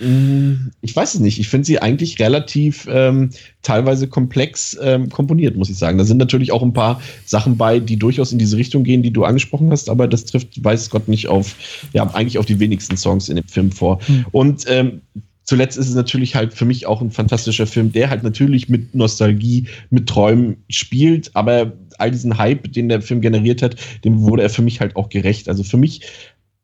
Mm, 0.00 0.70
ich 0.80 0.94
weiß 0.94 1.14
es 1.14 1.20
nicht. 1.20 1.38
Ich 1.38 1.48
finde 1.48 1.66
sie 1.66 1.80
eigentlich 1.80 2.18
relativ 2.20 2.86
ähm, 2.90 3.30
teilweise 3.62 4.08
komplex 4.08 4.78
ähm, 4.80 5.08
komponiert, 5.08 5.56
muss 5.56 5.70
ich 5.70 5.76
sagen. 5.76 5.98
Da 5.98 6.04
sind 6.04 6.18
natürlich 6.18 6.52
auch 6.52 6.62
ein 6.62 6.72
paar 6.72 7.00
Sachen 7.24 7.56
bei, 7.56 7.80
die 7.80 7.96
durchaus 7.96 8.32
in 8.32 8.38
diese 8.38 8.56
Richtung 8.56 8.84
gehen, 8.84 9.02
die 9.02 9.12
du 9.12 9.24
angesprochen 9.24 9.70
hast, 9.70 9.90
aber 9.90 10.06
das 10.06 10.24
trifft, 10.24 10.62
weiß 10.62 10.90
Gott, 10.90 11.08
nicht 11.08 11.28
auf, 11.28 11.56
ja, 11.92 12.08
eigentlich 12.14 12.38
auf 12.38 12.46
die 12.46 12.60
wenigsten 12.60 12.96
Songs 12.96 13.28
in 13.28 13.36
dem 13.36 13.48
Film 13.48 13.72
vor. 13.72 14.00
Hm. 14.06 14.26
Und 14.30 14.64
ähm, 14.68 15.02
zuletzt 15.42 15.78
ist 15.78 15.88
es 15.88 15.94
natürlich 15.94 16.34
halt 16.34 16.54
für 16.54 16.64
mich 16.64 16.86
auch 16.86 17.00
ein 17.00 17.10
fantastischer 17.10 17.66
Film, 17.66 17.90
der 17.92 18.10
halt 18.10 18.22
natürlich 18.22 18.68
mit 18.68 18.94
Nostalgie, 18.94 19.66
mit 19.90 20.08
Träumen 20.08 20.58
spielt, 20.68 21.34
aber 21.34 21.72
all 21.98 22.10
diesen 22.10 22.38
Hype, 22.38 22.72
den 22.72 22.88
der 22.88 23.02
Film 23.02 23.20
generiert 23.20 23.62
hat, 23.62 23.76
dem 24.04 24.20
wurde 24.20 24.42
er 24.42 24.50
für 24.50 24.62
mich 24.62 24.80
halt 24.80 24.94
auch 24.94 25.08
gerecht. 25.08 25.48
Also 25.48 25.64
für 25.64 25.76
mich 25.76 26.02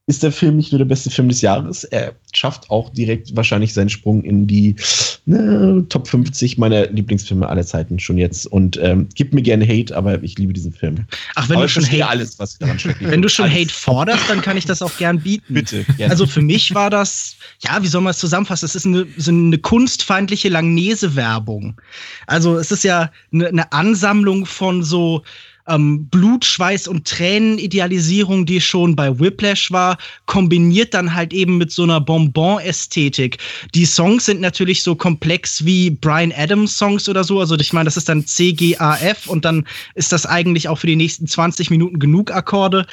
ist 0.07 0.23
der 0.23 0.33
Film 0.33 0.57
nicht 0.57 0.70
nur 0.70 0.78
der 0.78 0.84
beste 0.84 1.10
Film 1.10 1.31
des 1.31 1.41
Jahres, 1.41 1.84
er 1.84 2.15
schafft 2.34 2.68
auch 2.68 2.91
direkt 2.91 3.34
wahrscheinlich 3.34 3.73
seinen 3.73 3.89
Sprung 3.89 4.23
in 4.23 4.47
die 4.47 4.76
ne, 5.24 5.86
Top 5.89 6.08
50 6.08 6.58
meiner 6.58 6.89
Lieblingsfilme 6.89 7.49
aller 7.49 7.65
Zeiten 7.65 7.99
schon 7.99 8.18
jetzt. 8.18 8.47
Und 8.47 8.78
ähm, 8.83 9.08
gibt 9.15 9.33
mir 9.33 9.41
gerne 9.41 9.66
Hate, 9.66 9.97
aber 9.97 10.23
ich 10.23 10.36
liebe 10.36 10.52
diesen 10.52 10.73
Film. 10.73 11.07
Ach, 11.36 11.49
wenn 11.49 11.57
aber 11.57 11.65
du 11.65 11.70
schon 11.70 11.86
Hate, 11.86 12.07
alles, 12.07 12.39
was 12.39 12.58
daran 12.58 12.78
steckt. 12.78 13.02
Wenn 13.02 13.23
du 13.23 13.31
schon 13.31 13.47
alles. 13.47 13.57
Hate 13.57 13.73
forderst, 13.73 14.28
dann 14.28 14.42
kann 14.42 14.58
ich 14.58 14.66
das 14.66 14.83
auch 14.83 14.94
gern 14.99 15.20
bieten. 15.20 15.55
Bitte. 15.55 15.84
Gerne. 15.97 16.10
Also 16.10 16.26
für 16.26 16.42
mich 16.42 16.74
war 16.74 16.91
das, 16.91 17.36
ja, 17.60 17.83
wie 17.83 17.86
soll 17.86 18.02
man 18.02 18.10
es 18.10 18.18
zusammenfassen? 18.18 18.66
Es 18.66 18.74
ist 18.74 18.84
eine, 18.84 19.07
so 19.16 19.31
eine 19.31 19.57
kunstfeindliche 19.57 20.50
Langnese-Werbung. 20.50 21.81
Also 22.26 22.58
es 22.58 22.70
ist 22.70 22.84
ja 22.84 23.10
eine, 23.33 23.49
eine 23.49 23.73
Ansammlung 23.73 24.44
von 24.44 24.83
so 24.83 25.23
ähm, 25.68 26.06
Blut, 26.06 26.44
Schweiß 26.44 26.88
und 26.88 27.06
Tränen-Idealisierung, 27.06 28.46
die 28.46 28.60
schon 28.60 28.94
bei 28.96 29.18
Whiplash 29.18 29.70
war, 29.72 29.98
kombiniert 30.26 30.94
dann 30.94 31.14
halt 31.14 31.32
eben 31.32 31.56
mit 31.58 31.72
so 31.72 31.84
einer 31.84 32.00
Bonbon-Ästhetik. 32.00 33.38
Die 33.74 33.86
Songs 33.86 34.26
sind 34.26 34.40
natürlich 34.40 34.82
so 34.82 34.94
komplex 34.94 35.64
wie 35.64 35.90
Brian 35.90 36.32
Adams 36.36 36.76
Songs 36.76 37.08
oder 37.08 37.24
so. 37.24 37.40
Also 37.40 37.56
ich 37.56 37.72
meine, 37.72 37.86
das 37.86 37.96
ist 37.96 38.08
dann 38.08 38.26
C, 38.26 38.52
G, 38.52 38.76
A, 38.76 38.96
F 38.96 39.26
und 39.26 39.44
dann 39.44 39.66
ist 39.94 40.12
das 40.12 40.26
eigentlich 40.26 40.68
auch 40.68 40.78
für 40.78 40.86
die 40.86 40.96
nächsten 40.96 41.26
20 41.26 41.70
Minuten 41.70 41.98
genug 41.98 42.30
Akkorde. 42.30 42.86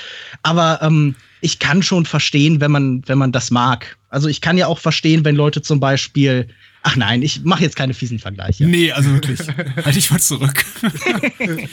Aber 0.43 0.79
ähm, 0.81 1.15
ich 1.41 1.59
kann 1.59 1.83
schon 1.83 2.05
verstehen, 2.05 2.61
wenn 2.61 2.71
man, 2.71 3.01
wenn 3.07 3.17
man 3.17 3.31
das 3.31 3.51
mag. 3.51 3.97
Also 4.09 4.27
ich 4.27 4.41
kann 4.41 4.57
ja 4.57 4.67
auch 4.67 4.79
verstehen, 4.79 5.25
wenn 5.25 5.35
Leute 5.35 5.61
zum 5.61 5.79
Beispiel 5.79 6.47
Ach 6.83 6.95
nein, 6.95 7.21
ich 7.21 7.43
mache 7.43 7.61
jetzt 7.61 7.75
keine 7.75 7.93
fiesen 7.93 8.17
Vergleiche. 8.19 8.65
Nee, 8.65 8.91
also 8.91 9.11
wirklich. 9.11 9.39
halt 9.85 9.95
dich 9.95 10.09
mal 10.09 10.19
zurück. 10.19 10.65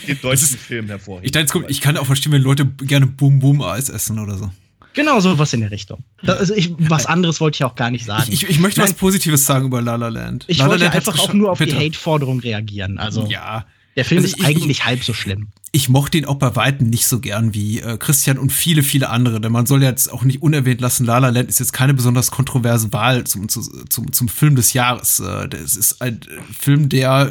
Den 0.06 0.20
deutschen 0.20 0.58
Film 0.58 0.86
hervorheben. 0.88 1.24
Ich, 1.24 1.32
dachte, 1.32 1.64
ich 1.68 1.80
kann 1.80 1.96
auch 1.96 2.06
verstehen, 2.06 2.32
wenn 2.32 2.42
Leute 2.42 2.66
gerne 2.66 3.06
Boom 3.06 3.38
Boom 3.38 3.62
Eis 3.62 3.88
essen 3.88 4.18
oder 4.18 4.36
so. 4.36 4.50
Genau 4.94 5.20
so 5.20 5.38
was 5.38 5.52
in 5.52 5.60
der 5.60 5.70
Richtung. 5.70 6.02
Das, 6.22 6.38
also 6.38 6.54
ich, 6.54 6.74
was 6.78 7.06
anderes 7.06 7.40
wollte 7.40 7.56
ich 7.56 7.64
auch 7.64 7.74
gar 7.74 7.90
nicht 7.90 8.04
sagen. 8.04 8.24
Ich, 8.32 8.42
ich, 8.42 8.50
ich 8.50 8.58
möchte 8.58 8.80
Nein. 8.80 8.90
was 8.90 8.96
Positives 8.96 9.46
sagen 9.46 9.66
über 9.66 9.80
La 9.80 9.94
La 9.96 10.08
Land. 10.08 10.44
Ich 10.48 10.58
La 10.58 10.64
La 10.64 10.70
wollte 10.72 10.84
Land 10.84 10.96
einfach 10.96 11.18
auch 11.18 11.32
nur 11.32 11.52
auf 11.52 11.58
Bitte. 11.58 11.76
die 11.76 11.86
Hate-Forderung 11.86 12.40
reagieren. 12.40 12.98
Also 12.98 13.26
ja. 13.26 13.64
Der 13.98 14.06
Film 14.06 14.22
also 14.22 14.34
ist 14.34 14.44
eigentlich 14.44 14.86
halb 14.86 15.04
so 15.04 15.12
schlimm 15.12 15.48
ich 15.72 15.88
mochte 15.88 16.18
ihn 16.18 16.24
auch 16.24 16.36
bei 16.36 16.56
Weitem 16.56 16.88
nicht 16.88 17.06
so 17.06 17.20
gern 17.20 17.54
wie 17.54 17.80
äh, 17.80 17.98
Christian 17.98 18.38
und 18.38 18.52
viele, 18.52 18.82
viele 18.82 19.10
andere. 19.10 19.40
Denn 19.40 19.52
man 19.52 19.66
soll 19.66 19.82
jetzt 19.82 20.10
auch 20.10 20.22
nicht 20.24 20.42
unerwähnt 20.42 20.80
lassen, 20.80 21.04
La 21.04 21.18
La 21.18 21.28
Land 21.28 21.48
ist 21.48 21.58
jetzt 21.58 21.72
keine 21.72 21.94
besonders 21.94 22.30
kontroverse 22.30 22.92
Wahl 22.92 23.24
zum, 23.24 23.48
zum, 23.48 23.88
zum, 23.88 24.12
zum 24.12 24.28
Film 24.28 24.56
des 24.56 24.72
Jahres. 24.72 25.20
Äh, 25.20 25.48
das 25.48 25.76
ist 25.76 26.00
ein 26.00 26.20
Film, 26.58 26.88
der 26.88 27.30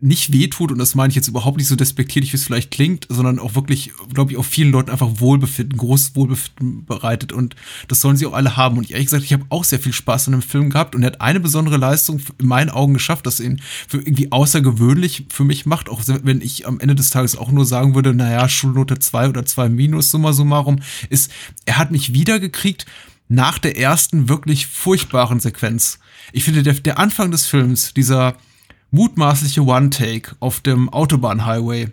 nicht 0.00 0.32
wehtut, 0.32 0.72
und 0.72 0.78
das 0.78 0.94
meine 0.94 1.10
ich 1.10 1.14
jetzt 1.14 1.28
überhaupt 1.28 1.58
nicht 1.58 1.66
so 1.66 1.76
despektierlich, 1.76 2.32
wie 2.32 2.36
es 2.36 2.44
vielleicht 2.44 2.70
klingt, 2.70 3.06
sondern 3.10 3.38
auch 3.38 3.54
wirklich, 3.54 3.92
glaube 4.12 4.32
ich, 4.32 4.38
auch 4.38 4.44
vielen 4.44 4.72
Leuten 4.72 4.90
einfach 4.90 5.20
Wohlbefinden, 5.20 5.76
großes 5.78 6.16
Wohlbefinden 6.16 6.86
bereitet. 6.86 7.32
Und 7.32 7.54
das 7.88 8.00
sollen 8.00 8.16
sie 8.16 8.26
auch 8.26 8.32
alle 8.32 8.56
haben. 8.56 8.78
Und 8.78 8.90
ehrlich 8.90 9.06
gesagt, 9.06 9.24
ich 9.24 9.32
habe 9.32 9.44
auch 9.50 9.64
sehr 9.64 9.78
viel 9.78 9.92
Spaß 9.92 10.28
an 10.28 10.32
dem 10.32 10.42
Film 10.42 10.70
gehabt 10.70 10.94
und 10.94 11.02
er 11.02 11.08
hat 11.08 11.20
eine 11.20 11.38
besondere 11.38 11.76
Leistung 11.76 12.20
in 12.38 12.46
meinen 12.46 12.70
Augen 12.70 12.94
geschafft, 12.94 13.26
dass 13.26 13.40
ihn 13.40 13.60
für 13.88 13.98
irgendwie 13.98 14.32
außergewöhnlich 14.32 15.26
für 15.28 15.44
mich 15.44 15.66
macht. 15.66 15.90
Auch 15.90 16.02
wenn 16.06 16.40
ich 16.40 16.66
am 16.66 16.80
Ende 16.80 16.94
des 16.94 17.10
Tages 17.10 17.36
auch 17.36 17.50
nur 17.50 17.66
sagen 17.66 17.94
würde, 17.94 18.14
naja, 18.14 18.48
Schulnote 18.48 18.98
2 18.98 19.28
oder 19.28 19.44
2 19.44 19.68
minus, 19.68 20.10
summa 20.10 20.32
summarum, 20.32 20.80
ist, 21.10 21.30
er 21.66 21.76
hat 21.76 21.90
mich 21.90 22.14
wiedergekriegt 22.14 22.86
nach 23.28 23.58
der 23.58 23.78
ersten 23.78 24.28
wirklich 24.28 24.66
furchtbaren 24.66 25.40
Sequenz. 25.40 25.98
Ich 26.32 26.44
finde, 26.44 26.62
der, 26.62 26.74
der 26.74 26.98
Anfang 26.98 27.30
des 27.30 27.46
Films, 27.46 27.94
dieser, 27.94 28.34
mutmaßliche 28.90 29.62
One-Take 29.62 30.36
auf 30.40 30.60
dem 30.60 30.88
Autobahnhighway 30.88 31.88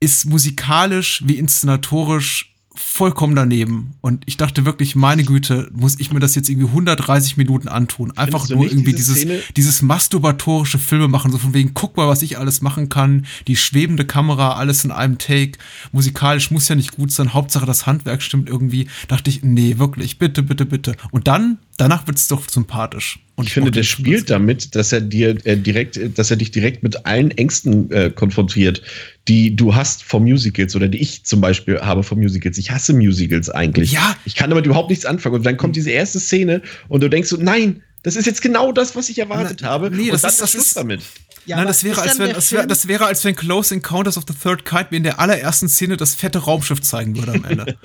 ist 0.00 0.26
musikalisch 0.26 1.22
wie 1.26 1.38
inszenatorisch 1.38 2.56
vollkommen 2.76 3.34
daneben. 3.34 3.94
Und 4.00 4.22
ich 4.26 4.36
dachte 4.36 4.64
wirklich, 4.64 4.94
meine 4.94 5.24
Güte, 5.24 5.70
muss 5.72 5.98
ich 5.98 6.12
mir 6.12 6.20
das 6.20 6.34
jetzt 6.34 6.48
irgendwie 6.48 6.68
130 6.68 7.36
Minuten 7.36 7.68
antun? 7.68 8.12
Einfach 8.16 8.48
nur 8.48 8.64
irgendwie 8.64 8.92
diese 8.92 9.14
dieses, 9.14 9.18
Szene? 9.22 9.42
dieses 9.56 9.82
masturbatorische 9.82 10.78
Filme 10.78 11.08
machen, 11.08 11.32
so 11.32 11.38
von 11.38 11.54
wegen, 11.54 11.74
guck 11.74 11.96
mal, 11.96 12.08
was 12.08 12.22
ich 12.22 12.38
alles 12.38 12.60
machen 12.60 12.88
kann, 12.88 13.26
die 13.46 13.56
schwebende 13.56 14.04
Kamera, 14.04 14.56
alles 14.56 14.84
in 14.84 14.90
einem 14.90 15.18
Take. 15.18 15.58
Musikalisch 15.92 16.50
muss 16.50 16.68
ja 16.68 16.74
nicht 16.74 16.96
gut 16.96 17.10
sein, 17.10 17.34
Hauptsache 17.34 17.66
das 17.66 17.86
Handwerk 17.86 18.22
stimmt 18.22 18.48
irgendwie. 18.48 18.88
Dachte 19.08 19.30
ich, 19.30 19.42
nee, 19.42 19.78
wirklich, 19.78 20.18
bitte, 20.18 20.42
bitte, 20.42 20.66
bitte. 20.66 20.96
Und 21.10 21.28
dann, 21.28 21.58
danach 21.76 22.06
wird's 22.06 22.28
doch 22.28 22.48
sympathisch. 22.48 23.18
Und 23.34 23.46
ich, 23.46 23.52
finde, 23.52 23.70
der 23.70 23.82
spielt 23.82 24.30
damit, 24.30 24.74
dass 24.74 24.92
er 24.92 25.02
dir 25.02 25.36
äh, 25.44 25.56
direkt, 25.56 26.00
dass 26.18 26.30
er 26.30 26.36
dich 26.36 26.50
direkt 26.50 26.82
mit 26.82 27.04
allen 27.04 27.30
Ängsten 27.32 27.90
äh, 27.90 28.10
konfrontiert, 28.10 28.82
die 29.28 29.54
du 29.54 29.74
hast 29.74 30.02
vor 30.02 30.20
Musicals 30.20 30.74
oder 30.74 30.88
die 30.88 30.98
ich 30.98 31.24
zum 31.24 31.40
Beispiel 31.40 31.80
habe 31.80 32.02
vor 32.02 32.16
Musicals. 32.16 32.56
Ich 32.56 32.70
hasse 32.70 32.94
Musicals 32.94 33.50
eigentlich. 33.50 33.92
Ja. 33.92 34.16
Ich 34.24 34.34
kann 34.34 34.50
damit 34.50 34.64
überhaupt 34.64 34.90
nichts 34.90 35.04
anfangen. 35.04 35.36
Und 35.36 35.46
dann 35.46 35.56
kommt 35.56 35.76
diese 35.76 35.90
erste 35.90 36.18
Szene 36.18 36.62
und 36.88 37.02
du 37.02 37.10
denkst 37.10 37.28
so, 37.28 37.36
nein, 37.36 37.82
das 38.06 38.14
ist 38.14 38.24
jetzt 38.24 38.40
genau 38.40 38.70
das, 38.70 38.94
was 38.94 39.08
ich 39.08 39.18
erwartet 39.18 39.58
Na, 39.62 39.68
habe. 39.68 39.90
Nee, 39.90 40.12
das 40.12 40.22
ist, 40.22 40.40
das 40.40 40.54
ist 40.54 40.76
damit. 40.76 41.02
Ja, 41.44 41.56
Nein, 41.56 41.66
das 41.66 41.82
wäre, 41.82 42.00
als 42.00 42.20
wenn, 42.20 42.32
das, 42.32 42.52
wäre, 42.52 42.64
das 42.68 42.86
wäre, 42.86 43.04
als 43.04 43.24
wenn 43.24 43.34
Close 43.34 43.74
Encounters 43.74 44.16
of 44.16 44.22
the 44.28 44.34
Third 44.34 44.64
Kind 44.64 44.92
mir 44.92 44.98
in 44.98 45.02
der 45.02 45.18
allerersten 45.18 45.68
Szene 45.68 45.96
das 45.96 46.14
fette 46.14 46.38
Raumschiff 46.38 46.80
zeigen 46.80 47.16
würde 47.16 47.32
am 47.32 47.44
Ende. 47.44 47.76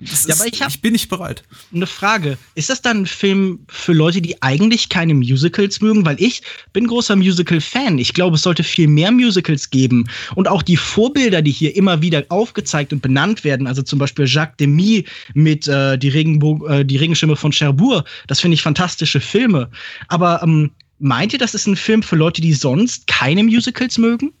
Ist, 0.00 0.28
ja, 0.28 0.36
aber 0.36 0.46
ich, 0.46 0.60
ich 0.60 0.80
bin 0.80 0.92
nicht 0.92 1.08
bereit. 1.08 1.42
Eine 1.74 1.88
Frage. 1.88 2.38
Ist 2.54 2.70
das 2.70 2.82
dann 2.82 3.02
ein 3.02 3.06
Film 3.06 3.58
für 3.68 3.92
Leute, 3.92 4.22
die 4.22 4.40
eigentlich 4.42 4.88
keine 4.88 5.12
Musicals 5.12 5.80
mögen? 5.80 6.06
Weil 6.06 6.22
ich 6.22 6.42
bin 6.72 6.86
großer 6.86 7.16
Musical-Fan. 7.16 7.98
Ich 7.98 8.14
glaube, 8.14 8.36
es 8.36 8.42
sollte 8.42 8.62
viel 8.62 8.86
mehr 8.86 9.10
Musicals 9.10 9.70
geben. 9.70 10.08
Und 10.36 10.46
auch 10.46 10.62
die 10.62 10.76
Vorbilder, 10.76 11.42
die 11.42 11.50
hier 11.50 11.74
immer 11.74 12.00
wieder 12.00 12.24
aufgezeigt 12.28 12.92
und 12.92 13.02
benannt 13.02 13.42
werden, 13.42 13.66
also 13.66 13.82
zum 13.82 13.98
Beispiel 13.98 14.26
Jacques 14.28 14.56
Demy 14.58 15.04
mit 15.34 15.66
äh, 15.66 15.98
die, 15.98 16.10
Regenbo 16.10 16.64
äh, 16.68 16.84
die 16.84 16.96
Regenschirme 16.96 17.34
von 17.34 17.50
Cherbourg, 17.50 18.04
das 18.28 18.38
finde 18.38 18.54
ich 18.54 18.62
fantastische 18.62 19.18
Filme. 19.18 19.67
Aber 20.08 20.42
ähm, 20.42 20.70
Meint 20.98 21.32
ihr, 21.32 21.38
das 21.38 21.54
ist 21.54 21.66
ein 21.66 21.76
Film 21.76 22.02
für 22.02 22.16
Leute, 22.16 22.40
die 22.40 22.52
sonst 22.52 23.06
keine 23.06 23.44
Musicals 23.44 23.98
mögen? 23.98 24.32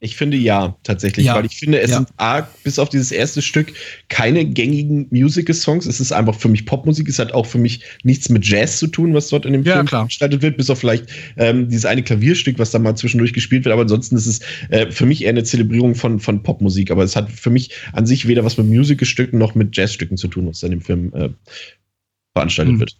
Ich 0.00 0.16
finde 0.16 0.36
ja, 0.36 0.76
tatsächlich, 0.84 1.26
ja. 1.26 1.34
weil 1.34 1.44
ich 1.44 1.56
finde, 1.56 1.80
es 1.80 1.90
ja. 1.90 1.96
sind 1.96 2.08
A, 2.18 2.42
bis 2.62 2.78
auf 2.78 2.88
dieses 2.88 3.10
erste 3.10 3.42
Stück 3.42 3.72
keine 4.08 4.44
gängigen 4.44 5.08
Musical-Songs. 5.10 5.86
Es 5.86 5.98
ist 5.98 6.12
einfach 6.12 6.36
für 6.36 6.48
mich 6.48 6.66
Popmusik. 6.66 7.08
Es 7.08 7.18
hat 7.18 7.32
auch 7.32 7.46
für 7.46 7.58
mich 7.58 7.80
nichts 8.04 8.28
mit 8.28 8.46
Jazz 8.46 8.78
zu 8.78 8.86
tun, 8.86 9.12
was 9.12 9.28
dort 9.28 9.44
in 9.44 9.54
dem 9.54 9.64
ja, 9.64 9.74
Film 9.74 9.86
klar. 9.86 10.06
gestaltet 10.06 10.40
wird, 10.40 10.56
bis 10.56 10.70
auf 10.70 10.78
vielleicht 10.78 11.06
ähm, 11.36 11.68
dieses 11.68 11.84
eine 11.84 12.04
Klavierstück, 12.04 12.60
was 12.60 12.70
da 12.70 12.78
mal 12.78 12.94
zwischendurch 12.94 13.32
gespielt 13.32 13.64
wird. 13.64 13.72
Aber 13.72 13.82
ansonsten 13.82 14.14
ist 14.16 14.26
es 14.26 14.40
äh, 14.68 14.88
für 14.92 15.04
mich 15.04 15.24
eher 15.24 15.30
eine 15.30 15.42
Zelebrierung 15.42 15.96
von, 15.96 16.20
von 16.20 16.44
Popmusik. 16.44 16.92
Aber 16.92 17.02
es 17.02 17.16
hat 17.16 17.28
für 17.32 17.50
mich 17.50 17.72
an 17.92 18.06
sich 18.06 18.28
weder 18.28 18.44
was 18.44 18.56
mit 18.56 18.68
Musical-Stücken 18.68 19.36
noch 19.36 19.56
mit 19.56 19.76
Jazzstücken 19.76 20.16
zu 20.16 20.28
tun, 20.28 20.46
was 20.46 20.60
da 20.60 20.68
in 20.68 20.74
dem 20.74 20.80
Film 20.80 21.12
äh, 21.12 21.30
veranstaltet 22.34 22.74
hm. 22.74 22.80
wird. 22.80 22.96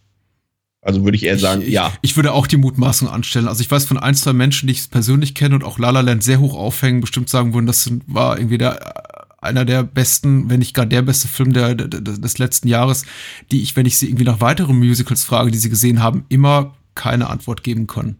Also 0.89 1.05
würde 1.05 1.17
ich 1.19 1.27
eher 1.27 1.39
sagen, 1.39 1.61
ich, 1.61 1.69
ja. 1.69 1.93
Ich 2.01 2.17
würde 2.17 2.33
auch 2.33 2.47
die 2.47 2.57
Mutmaßung 2.57 3.11
anstellen. 3.11 3.47
Also 3.47 3.61
ich 3.61 3.71
weiß 3.71 3.85
von 3.85 3.99
ein, 3.99 4.15
zwei 4.15 4.33
Menschen, 4.33 4.69
die 4.69 4.73
ich 4.73 4.91
persönlich 4.91 5.35
kenne 5.35 5.55
und 5.55 5.63
auch 5.63 5.79
La 5.79 5.91
La 5.91 6.01
Land 6.01 6.25
sehr 6.25 6.41
hoch 6.41 6.57
aufhängen, 6.57 7.03
bestimmt 7.03 7.29
sagen 7.29 7.53
würden, 7.53 7.67
das 7.67 7.91
war 8.07 8.39
irgendwie 8.39 8.57
der, 8.57 8.95
einer 9.43 9.67
der 9.67 9.83
besten, 9.83 10.49
wenn 10.49 10.61
nicht 10.61 10.73
gar 10.73 10.87
der 10.87 11.03
beste 11.03 11.29
Film 11.29 11.53
der, 11.53 11.75
der, 11.75 12.01
des 12.01 12.39
letzten 12.39 12.69
Jahres, 12.69 13.05
die 13.53 13.61
ich, 13.61 13.77
wenn 13.77 13.85
ich 13.85 13.99
sie 13.99 14.07
irgendwie 14.07 14.25
nach 14.25 14.41
weiteren 14.41 14.79
Musicals 14.79 15.25
frage, 15.25 15.51
die 15.51 15.59
sie 15.59 15.69
gesehen 15.69 16.03
haben, 16.03 16.25
immer 16.31 16.75
keine 16.95 17.29
Antwort 17.29 17.63
geben 17.63 17.87
können. 17.87 18.17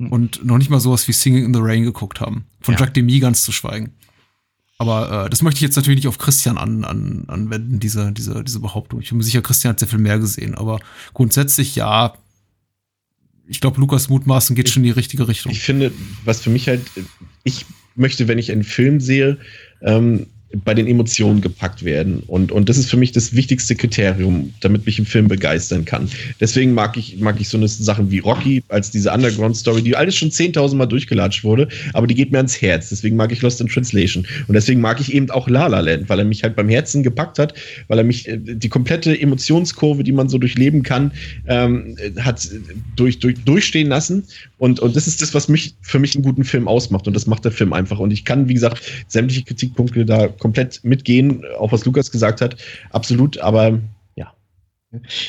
Hm. 0.00 0.10
Und 0.10 0.42
noch 0.42 0.56
nicht 0.56 0.70
mal 0.70 0.80
sowas 0.80 1.06
wie 1.06 1.12
Singing 1.12 1.44
in 1.44 1.52
the 1.52 1.60
Rain 1.62 1.82
geguckt 1.82 2.18
haben. 2.18 2.46
Von 2.62 2.76
ja. 2.76 2.80
Jacques 2.80 2.94
Demy 2.94 3.20
ganz 3.20 3.42
zu 3.42 3.52
schweigen. 3.52 3.92
Aber 4.78 5.26
äh, 5.26 5.30
das 5.30 5.42
möchte 5.42 5.58
ich 5.58 5.62
jetzt 5.62 5.76
natürlich 5.76 5.98
nicht 5.98 6.08
auf 6.08 6.18
Christian 6.18 6.58
an, 6.58 6.84
an, 6.84 7.24
anwenden, 7.28 7.78
diese, 7.78 8.12
diese, 8.12 8.42
diese 8.42 8.60
Behauptung. 8.60 9.00
Ich 9.00 9.10
bin 9.10 9.18
mir 9.18 9.24
sicher, 9.24 9.42
Christian 9.42 9.70
hat 9.70 9.78
sehr 9.78 9.88
viel 9.88 9.98
mehr 9.98 10.18
gesehen. 10.18 10.54
Aber 10.54 10.80
grundsätzlich 11.12 11.76
ja. 11.76 12.14
Ich 13.46 13.60
glaube, 13.60 13.78
Lukas 13.78 14.08
Mutmaßen 14.08 14.56
geht 14.56 14.68
ich, 14.68 14.74
schon 14.74 14.82
in 14.82 14.86
die 14.86 14.92
richtige 14.92 15.28
Richtung. 15.28 15.52
Ich 15.52 15.60
finde, 15.60 15.92
was 16.24 16.40
für 16.40 16.50
mich 16.50 16.66
halt, 16.66 16.82
ich 17.44 17.66
möchte, 17.94 18.26
wenn 18.26 18.38
ich 18.38 18.50
einen 18.50 18.64
Film 18.64 19.00
sehe, 19.00 19.38
ähm, 19.82 20.26
bei 20.64 20.74
den 20.74 20.86
Emotionen 20.86 21.40
gepackt 21.40 21.84
werden. 21.84 22.22
Und, 22.26 22.52
und 22.52 22.68
das 22.68 22.78
ist 22.78 22.90
für 22.90 22.96
mich 22.96 23.12
das 23.12 23.34
wichtigste 23.34 23.74
Kriterium, 23.74 24.52
damit 24.60 24.86
mich 24.86 24.98
ein 24.98 25.06
Film 25.06 25.28
begeistern 25.28 25.84
kann. 25.84 26.08
Deswegen 26.40 26.72
mag 26.72 26.96
ich, 26.96 27.18
mag 27.18 27.40
ich 27.40 27.48
so 27.48 27.56
eine 27.56 27.68
Sachen 27.68 28.10
wie 28.10 28.18
Rocky 28.18 28.62
als 28.68 28.90
diese 28.90 29.12
Underground-Story, 29.12 29.82
die 29.82 29.96
alles 29.96 30.16
schon 30.16 30.30
10.000 30.30 30.76
Mal 30.76 30.86
durchgelatscht 30.86 31.44
wurde, 31.44 31.68
aber 31.92 32.06
die 32.06 32.14
geht 32.14 32.30
mir 32.32 32.38
ans 32.38 32.60
Herz. 32.60 32.90
Deswegen 32.90 33.16
mag 33.16 33.32
ich 33.32 33.42
Lost 33.42 33.60
in 33.60 33.68
Translation. 33.68 34.26
Und 34.46 34.54
deswegen 34.54 34.80
mag 34.80 35.00
ich 35.00 35.12
eben 35.12 35.30
auch 35.30 35.48
La 35.48 35.66
La 35.66 35.80
Land, 35.80 36.08
weil 36.08 36.18
er 36.18 36.24
mich 36.24 36.42
halt 36.42 36.56
beim 36.56 36.68
Herzen 36.68 37.02
gepackt 37.02 37.38
hat, 37.38 37.54
weil 37.88 37.98
er 37.98 38.04
mich 38.04 38.28
äh, 38.28 38.38
die 38.38 38.68
komplette 38.68 39.18
Emotionskurve, 39.18 40.04
die 40.04 40.12
man 40.12 40.28
so 40.28 40.38
durchleben 40.38 40.82
kann, 40.82 41.12
ähm, 41.46 41.96
hat 42.18 42.48
durch, 42.96 43.18
durch, 43.18 43.36
durchstehen 43.44 43.88
lassen. 43.88 44.24
Und, 44.58 44.80
und 44.80 44.96
das 44.96 45.06
ist 45.06 45.20
das, 45.20 45.34
was 45.34 45.48
mich 45.48 45.74
für 45.82 45.98
mich 45.98 46.14
einen 46.14 46.24
guten 46.24 46.44
Film 46.44 46.68
ausmacht. 46.68 47.06
Und 47.06 47.14
das 47.14 47.26
macht 47.26 47.44
der 47.44 47.52
Film 47.52 47.72
einfach. 47.72 47.98
Und 47.98 48.12
ich 48.12 48.24
kann, 48.24 48.48
wie 48.48 48.54
gesagt, 48.54 48.80
sämtliche 49.08 49.44
Kritikpunkte 49.44 50.04
da 50.04 50.28
komplett 50.44 50.84
mitgehen, 50.84 51.42
auch 51.58 51.72
was 51.72 51.86
Lukas 51.86 52.10
gesagt 52.10 52.42
hat. 52.42 52.56
Absolut, 52.90 53.38
aber 53.38 53.80
ja. 54.14 54.30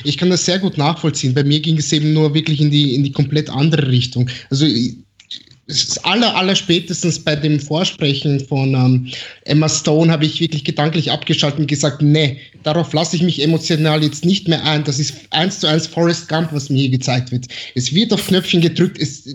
Ich 0.04 0.18
kann 0.18 0.30
das 0.30 0.44
sehr 0.44 0.60
gut 0.60 0.78
nachvollziehen. 0.78 1.34
Bei 1.34 1.46
mir 1.46 1.62
ging 1.62 1.78
es 1.78 1.94
eben 1.94 2.12
nur 2.12 2.34
wirklich 2.34 2.60
in 2.60 2.70
die, 2.70 2.96
in 2.96 3.04
die 3.06 3.14
komplett 3.14 3.50
andere 3.50 3.88
Richtung. 3.88 4.30
Also 4.50 4.66
es 4.66 5.84
ist 5.84 6.06
aller, 6.06 6.36
aller 6.36 6.54
spätestens 6.54 7.18
bei 7.18 7.34
dem 7.34 7.62
Vorsprechen 7.62 8.42
von 8.42 8.74
ähm, 8.74 9.08
Emma 9.46 9.70
Stone 9.70 10.12
habe 10.12 10.26
ich 10.26 10.42
wirklich 10.42 10.66
gedanklich 10.66 11.10
abgeschaltet 11.10 11.62
und 11.62 11.68
gesagt, 11.68 12.02
nee, 12.02 12.38
darauf 12.64 12.92
lasse 12.92 13.16
ich 13.16 13.22
mich 13.22 13.42
emotional 13.42 14.04
jetzt 14.04 14.26
nicht 14.26 14.50
mehr 14.50 14.66
ein. 14.66 14.84
Das 14.84 15.00
ist 15.00 15.14
eins 15.30 15.62
zu 15.62 15.68
eins 15.68 15.88
Forrest 15.88 16.28
Gump, 16.28 16.52
was 16.52 16.70
mir 16.70 16.82
hier 16.82 16.90
gezeigt 16.90 17.32
wird. 17.32 17.48
Es 17.74 17.96
wird 17.96 18.12
auf 18.12 18.28
Knöpfchen 18.28 18.60
gedrückt. 18.60 19.00
Es, 19.00 19.34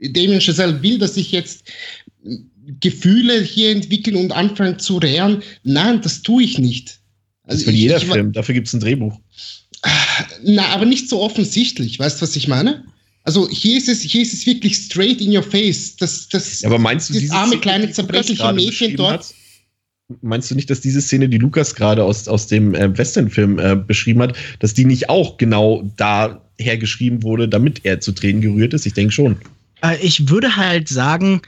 Damien 0.00 0.40
Chazelle 0.40 0.82
will, 0.82 0.98
dass 0.98 1.18
ich 1.18 1.32
jetzt 1.32 1.70
Gefühle 2.80 3.40
hier 3.42 3.70
entwickeln 3.70 4.16
und 4.16 4.32
anfangen 4.32 4.78
zu 4.78 4.98
rehren. 4.98 5.42
Nein, 5.64 6.00
das 6.02 6.22
tue 6.22 6.42
ich 6.42 6.58
nicht. 6.58 6.98
Also 7.44 7.64
das 7.64 7.66
will 7.66 7.74
jeder 7.74 7.96
ich, 7.96 8.04
Film, 8.04 8.32
dafür 8.32 8.54
gibt 8.54 8.68
es 8.68 8.74
ein 8.74 8.80
Drehbuch. 8.80 9.18
Na, 10.42 10.66
aber 10.66 10.84
nicht 10.84 11.08
so 11.08 11.20
offensichtlich. 11.20 11.98
Weißt 11.98 12.20
du, 12.20 12.22
was 12.22 12.36
ich 12.36 12.48
meine? 12.48 12.84
Also 13.24 13.48
hier 13.48 13.76
ist 13.76 13.88
es, 13.88 14.02
hier 14.02 14.22
ist 14.22 14.32
es 14.32 14.46
wirklich 14.46 14.76
straight 14.76 15.20
in 15.20 15.34
your 15.36 15.42
face. 15.42 15.96
Das, 15.96 16.28
das, 16.28 16.62
ja, 16.62 16.68
aber 16.68 16.78
meinst 16.78 17.10
du, 17.10 17.14
das 17.14 17.30
arme 17.30 17.48
Szene, 17.48 17.60
kleine 17.60 17.90
zerbrechliche 17.90 18.52
Mädchen 18.52 18.96
dort. 18.96 19.20
Hat? 19.20 19.34
Meinst 20.22 20.50
du 20.50 20.54
nicht, 20.54 20.70
dass 20.70 20.80
diese 20.80 21.02
Szene, 21.02 21.28
die 21.28 21.36
Lukas 21.36 21.74
gerade 21.74 22.02
aus, 22.02 22.28
aus 22.28 22.46
dem 22.46 22.74
äh, 22.74 22.96
Western-Film 22.96 23.58
äh, 23.58 23.76
beschrieben 23.76 24.22
hat, 24.22 24.36
dass 24.58 24.72
die 24.72 24.86
nicht 24.86 25.10
auch 25.10 25.36
genau 25.36 25.90
daher 25.96 26.78
geschrieben 26.78 27.22
wurde, 27.22 27.48
damit 27.48 27.84
er 27.84 28.00
zu 28.00 28.12
Tränen 28.12 28.40
gerührt 28.40 28.72
ist? 28.72 28.86
Ich 28.86 28.94
denke 28.94 29.12
schon. 29.12 29.36
Äh, 29.82 29.98
ich 30.00 30.30
würde 30.30 30.56
halt 30.56 30.88
sagen, 30.88 31.42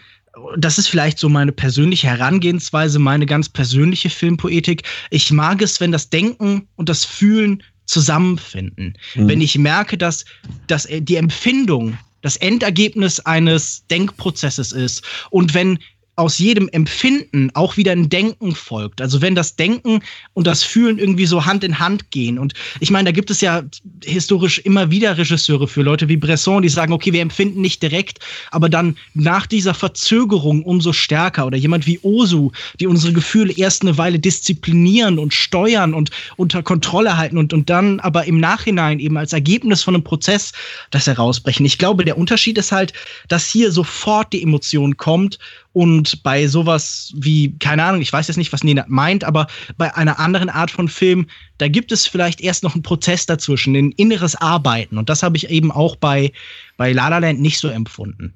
das 0.57 0.78
ist 0.78 0.89
vielleicht 0.89 1.18
so 1.18 1.28
meine 1.28 1.52
persönliche 1.52 2.07
Herangehensweise, 2.07 2.99
meine 2.99 3.26
ganz 3.26 3.49
persönliche 3.49 4.10
Filmpoetik. 4.10 4.83
Ich 5.10 5.31
mag 5.33 5.60
es, 5.62 5.81
wenn 5.81 5.92
das 5.92 6.10
Denken 6.10 6.68
und 6.76 6.89
das 6.89 7.05
Fühlen 7.05 7.62
zusammenfinden. 7.86 8.97
Mhm. 9.15 9.28
Wenn 9.28 9.41
ich 9.41 9.59
merke, 9.59 9.99
dass, 9.99 10.25
dass 10.67 10.86
die 10.91 11.17
Empfindung 11.17 11.99
das 12.23 12.36
Endergebnis 12.36 13.18
eines 13.20 13.86
Denkprozesses 13.89 14.73
ist 14.73 15.02
und 15.31 15.55
wenn 15.55 15.78
aus 16.20 16.39
jedem 16.39 16.68
Empfinden 16.68 17.50
auch 17.55 17.78
wieder 17.78 17.92
ein 17.92 18.10
Denken 18.10 18.55
folgt. 18.55 19.00
Also 19.00 19.23
wenn 19.23 19.34
das 19.34 19.57
Denken 19.57 20.00
und 20.34 20.47
das 20.47 20.62
Fühlen 20.62 20.99
irgendwie 20.99 21.24
so 21.24 21.47
Hand 21.47 21.65
in 21.65 21.78
Hand 21.78 22.10
gehen. 22.10 22.39
Und 22.39 22.52
ich 22.78 22.90
meine, 22.90 23.07
da 23.07 23.12
gibt 23.12 23.31
es 23.31 23.40
ja 23.40 23.62
historisch 24.05 24.58
immer 24.58 24.90
wieder 24.90 25.16
Regisseure 25.16 25.66
für 25.66 25.82
Leute 25.82 26.08
wie 26.08 26.18
Bresson, 26.18 26.62
die 26.62 26.68
sagen, 26.68 26.92
okay, 26.92 27.15
wir 27.15 27.23
empfinden 27.23 27.62
nicht 27.62 27.82
direkt, 27.82 28.18
aber 28.50 28.68
dann 28.68 28.97
nach 29.15 29.47
dieser 29.47 29.73
Verzögerung 29.73 30.62
umso 30.62 30.92
stärker. 30.92 31.47
Oder 31.47 31.57
jemand 31.57 31.86
wie 31.86 31.99
Osu, 32.02 32.50
die 32.78 32.86
unsere 32.86 33.15
Gefühle 33.15 33.55
erst 33.55 33.81
eine 33.81 33.97
Weile 33.97 34.18
disziplinieren 34.18 35.18
und 35.18 35.32
steuern 35.32 35.94
und 35.94 36.10
unter 36.36 36.62
Kontrolle 36.62 37.16
halten 37.16 37.39
und, 37.39 37.55
und 37.55 37.70
dann 37.70 37.99
aber 38.00 38.26
im 38.26 38.39
Nachhinein 38.39 39.00
eben 39.00 39.16
als 39.16 39.32
Ergebnis 39.32 39.82
von 39.82 39.94
einem 39.94 40.05
Prozess 40.05 40.52
das 40.90 41.07
herausbrechen. 41.07 41.65
Ich 41.65 41.78
glaube, 41.78 42.05
der 42.05 42.18
Unterschied 42.18 42.58
ist 42.58 42.73
halt, 42.73 42.92
dass 43.28 43.49
hier 43.49 43.73
sofort 43.73 44.34
die 44.34 44.42
Emotion 44.42 44.99
kommt 44.99 45.39
und 45.73 46.23
bei 46.23 46.49
sowas 46.49 47.12
wie, 47.15 47.57
keine 47.58 47.84
Ahnung, 47.84 48.00
ich 48.00 48.12
weiß 48.12 48.26
jetzt 48.26 48.36
nicht, 48.36 48.52
was 48.52 48.65
Nina 48.65 48.84
meint, 48.89 49.23
aber 49.23 49.47
bei 49.76 49.94
einer 49.94 50.18
anderen 50.18 50.50
Art 50.50 50.70
von 50.70 50.89
Film, 50.89 51.26
da 51.58 51.68
gibt 51.68 51.92
es 51.92 52.07
vielleicht 52.07 52.40
erst 52.40 52.65
noch 52.65 52.74
einen 52.74 52.82
Prozess 52.82 53.26
dazwischen, 53.26 53.76
ein 53.76 53.92
inneres 53.92 54.34
Arbeiten. 54.34 54.99
Und 54.99 55.08
das 55.08 55.23
habe 55.23 55.36
ich 55.36 55.49
eben 55.49 55.70
auch 55.70 55.94
bei, 55.97 56.32
bei 56.76 56.92
La 56.92 57.08
La 57.08 57.18
Land 57.18 57.40
nicht 57.40 57.58
so 57.58 57.68
empfunden. 57.68 58.34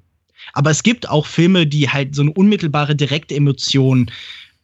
Aber 0.52 0.70
es 0.70 0.82
gibt 0.82 1.08
auch 1.08 1.26
Filme, 1.26 1.66
die 1.66 1.88
halt 1.88 2.14
so 2.14 2.22
eine 2.22 2.32
unmittelbare, 2.32 2.94
direkte 2.94 3.34
Emotion 3.34 4.10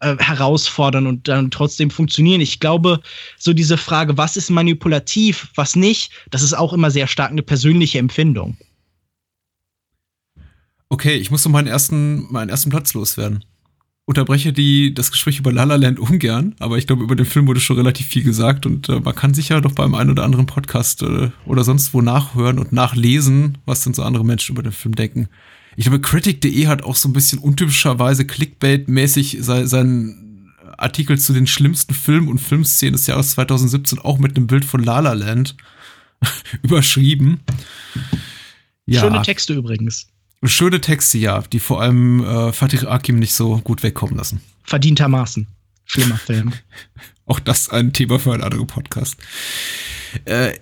äh, 0.01 0.17
herausfordern 0.19 1.07
und 1.07 1.27
dann 1.27 1.51
trotzdem 1.51 1.91
funktionieren. 1.91 2.41
Ich 2.41 2.61
glaube, 2.61 3.01
so 3.37 3.53
diese 3.53 3.79
Frage, 3.79 4.17
was 4.17 4.37
ist 4.37 4.51
manipulativ, 4.51 5.49
was 5.57 5.75
nicht, 5.75 6.13
das 6.31 6.43
ist 6.43 6.55
auch 6.55 6.73
immer 6.73 6.91
sehr 6.91 7.07
stark 7.07 7.31
eine 7.31 7.43
persönliche 7.43 7.99
Empfindung. 7.99 8.57
Okay, 10.91 11.15
ich 11.15 11.31
muss 11.31 11.45
noch 11.45 11.53
meinen 11.53 11.69
ersten, 11.69 12.31
meinen 12.33 12.51
ersten 12.51 12.69
Platz 12.69 12.95
loswerden. 12.95 13.45
Unterbreche 14.07 14.53
die, 14.53 14.93
das 14.93 15.13
Gespräch 15.13 15.39
über 15.39 15.53
La 15.53 15.63
La 15.63 15.77
Land 15.77 16.01
ungern, 16.01 16.57
aber 16.59 16.79
ich 16.79 16.89
glaube, 16.89 17.05
über 17.05 17.15
den 17.15 17.27
Film 17.27 17.47
wurde 17.47 17.61
schon 17.61 17.77
relativ 17.77 18.09
viel 18.09 18.25
gesagt 18.25 18.67
und 18.67 18.89
äh, 18.89 18.99
man 18.99 19.15
kann 19.15 19.33
sicher 19.33 19.61
doch 19.61 19.71
beim 19.71 19.95
einen 19.95 20.11
oder 20.11 20.25
anderen 20.25 20.47
Podcast 20.47 21.03
äh, 21.03 21.31
oder 21.47 21.63
sonst 21.63 21.95
wo 21.95 22.03
nachhören 22.03 22.59
und 22.59 22.73
nachlesen, 22.73 23.59
was 23.67 23.85
denn 23.85 23.95
so 23.95 24.03
andere 24.03 24.25
Menschen 24.25 24.55
über 24.55 24.65
den 24.65 24.73
Film 24.73 24.97
denken. 24.97 25.29
Ich 25.77 25.85
glaube, 25.85 26.01
Critic.de 26.01 26.67
hat 26.67 26.83
auch 26.83 26.97
so 26.97 27.09
ein 27.09 27.13
bisschen 27.13 27.39
untypischerweise 27.39 28.25
Clickbait-mäßig 28.25 29.43
sein, 29.43 29.69
seinen 29.69 30.53
Artikel 30.77 31.21
zu 31.21 31.33
den 31.33 31.47
schlimmsten 31.47 31.95
Filmen 31.95 32.27
und 32.27 32.39
Filmszenen 32.39 32.95
des 32.95 33.07
Jahres 33.07 33.31
2017 33.33 34.01
auch 34.01 34.19
mit 34.19 34.37
einem 34.37 34.49
Bild 34.49 34.65
von 34.65 34.83
La 34.83 34.99
La 34.99 35.13
Land 35.13 35.57
überschrieben. 36.63 37.39
Ja. 38.87 39.03
Schöne 39.03 39.23
Texte 39.23 39.55
übrigens. 39.55 40.09
Schöne 40.45 40.81
Texte, 40.81 41.19
ja, 41.19 41.43
die 41.43 41.61
vor 41.61 41.83
allem 41.83 42.25
äh, 42.25 42.53
Fatih 42.53 42.87
Akim 42.87 43.19
nicht 43.19 43.35
so 43.35 43.59
gut 43.59 43.83
wegkommen 43.83 44.17
lassen. 44.17 44.41
Verdientermaßen. 44.65 45.47
Schlimmer 45.85 46.17
Film. 46.17 46.53
Auch 47.27 47.41
das 47.41 47.69
ein 47.69 47.93
Thema 47.93 48.19
für 48.19 48.33
einen 48.33 48.43
anderen 48.43 48.67
Podcast. 48.67 49.17
Äh, 50.25 50.55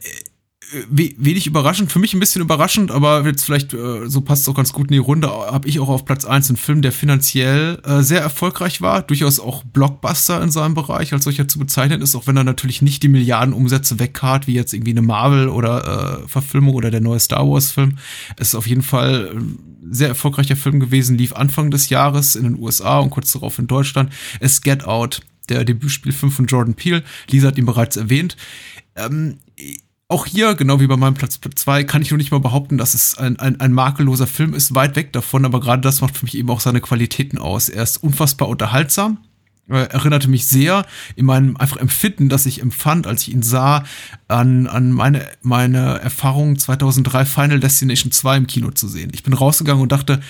wenig 0.91 1.47
überraschend, 1.47 1.91
für 1.91 1.99
mich 1.99 2.15
ein 2.15 2.21
bisschen 2.21 2.43
überraschend, 2.43 2.91
aber 2.91 3.25
jetzt 3.25 3.45
vielleicht, 3.45 3.73
äh, 3.75 4.09
so 4.09 4.21
passt 4.21 4.43
es 4.43 4.49
auch 4.49 4.55
ganz 4.55 4.73
gut 4.73 4.89
in 4.89 4.93
die 4.93 4.99
Runde, 4.99 5.29
habe 5.29 5.69
ich 5.69 5.81
auch 5.81 5.89
auf 5.89 6.05
Platz 6.05 6.25
1 6.25 6.51
einen 6.51 6.57
Film, 6.57 6.83
der 6.83 6.93
finanziell 6.93 7.81
äh, 7.85 8.03
sehr 8.03 8.21
erfolgreich 8.21 8.81
war, 8.81 9.03
durchaus 9.03 9.41
auch 9.41 9.65
Blockbuster 9.65 10.43
in 10.43 10.51
seinem 10.51 10.75
Bereich 10.75 11.13
als 11.13 11.25
solcher 11.25 11.49
zu 11.49 11.59
bezeichnen 11.59 12.03
ist, 12.03 12.15
auch 12.15 12.27
wenn 12.27 12.37
er 12.37 12.45
natürlich 12.45 12.83
nicht 12.83 13.03
die 13.03 13.09
Milliarden 13.09 13.55
Umsätze 13.55 13.99
wegkart, 13.99 14.47
wie 14.47 14.55
jetzt 14.55 14.75
irgendwie 14.75 14.91
eine 14.91 15.03
Marvel 15.03 15.49
oder 15.49 16.23
äh, 16.25 16.29
Verfilmung 16.29 16.75
oder 16.75 16.91
der 16.91 17.01
neue 17.01 17.21
Star 17.21 17.49
Wars 17.49 17.71
Film. 17.71 17.99
Es 18.37 18.49
ist 18.49 18.55
auf 18.55 18.67
jeden 18.67 18.83
Fall 18.83 19.33
ein 19.35 19.59
sehr 19.91 20.09
erfolgreicher 20.09 20.57
Film 20.57 20.81
gewesen, 20.81 21.17
lief 21.17 21.33
Anfang 21.33 21.71
des 21.71 21.89
Jahres 21.89 22.37
in 22.37 22.45
den 22.45 22.59
USA 22.59 22.99
und 22.99 23.11
kurz 23.11 23.33
darauf 23.33 23.59
in 23.59 23.67
Deutschland. 23.67 24.13
Es 24.41 24.61
Get 24.61 24.85
Out, 24.85 25.23
der 25.49 25.65
Debütspielfilm 25.65 26.31
von 26.31 26.47
Jordan 26.47 26.75
Peele. 26.75 27.03
Lisa 27.31 27.49
hat 27.49 27.59
ihn 27.59 27.67
bereits 27.67 27.97
erwähnt. 27.97 28.37
Ähm, 28.97 29.39
auch 30.09 30.25
hier, 30.25 30.55
genau 30.55 30.81
wie 30.81 30.87
bei 30.87 30.97
meinem 30.97 31.15
Platz 31.15 31.39
2, 31.39 31.85
kann 31.85 32.01
ich 32.01 32.11
nur 32.11 32.19
nicht 32.19 32.31
mal 32.31 32.41
behaupten, 32.41 32.79
dass 32.79 32.95
es 32.95 33.19
ein, 33.19 33.39
ein, 33.39 33.61
ein 33.61 33.73
makelloser 33.73 34.27
Film 34.27 34.55
ist, 34.55 34.75
weit 34.75 34.97
weg 34.97 35.13
davon, 35.13 35.45
aber 35.45 35.61
gerade 35.61 35.83
das 35.83 36.01
macht 36.01 36.17
für 36.17 36.25
mich 36.25 36.37
eben 36.37 36.49
auch 36.49 36.61
seine 36.61 36.81
Qualitäten 36.81 37.37
aus. 37.37 37.69
Er 37.69 37.83
ist 37.83 37.99
unfassbar 37.99 38.49
unterhaltsam, 38.49 39.19
erinnerte 39.69 40.31
mich 40.31 40.47
sehr 40.47 40.87
in 41.15 41.27
meinem 41.27 41.59
einfach 41.59 41.77
Empfinden, 41.77 42.31
das 42.31 42.47
ich 42.47 42.63
empfand, 42.63 43.07
als 43.07 43.23
ich 43.23 43.35
ihn 43.35 43.43
sah, 43.43 43.85
an, 44.29 44.67
an 44.67 44.93
meine, 44.93 45.27
meine 45.43 45.99
Erfahrung 45.99 46.59
2003 46.59 47.27
Final 47.27 47.61
Destination 47.61 48.11
2 48.11 48.37
im 48.39 48.47
Kino 48.47 48.71
zu 48.71 48.89
sehen. 48.89 49.11
Ich 49.13 49.23
bin 49.23 49.35
rausgegangen 49.35 49.83
und 49.83 49.93
dachte, 49.93 50.21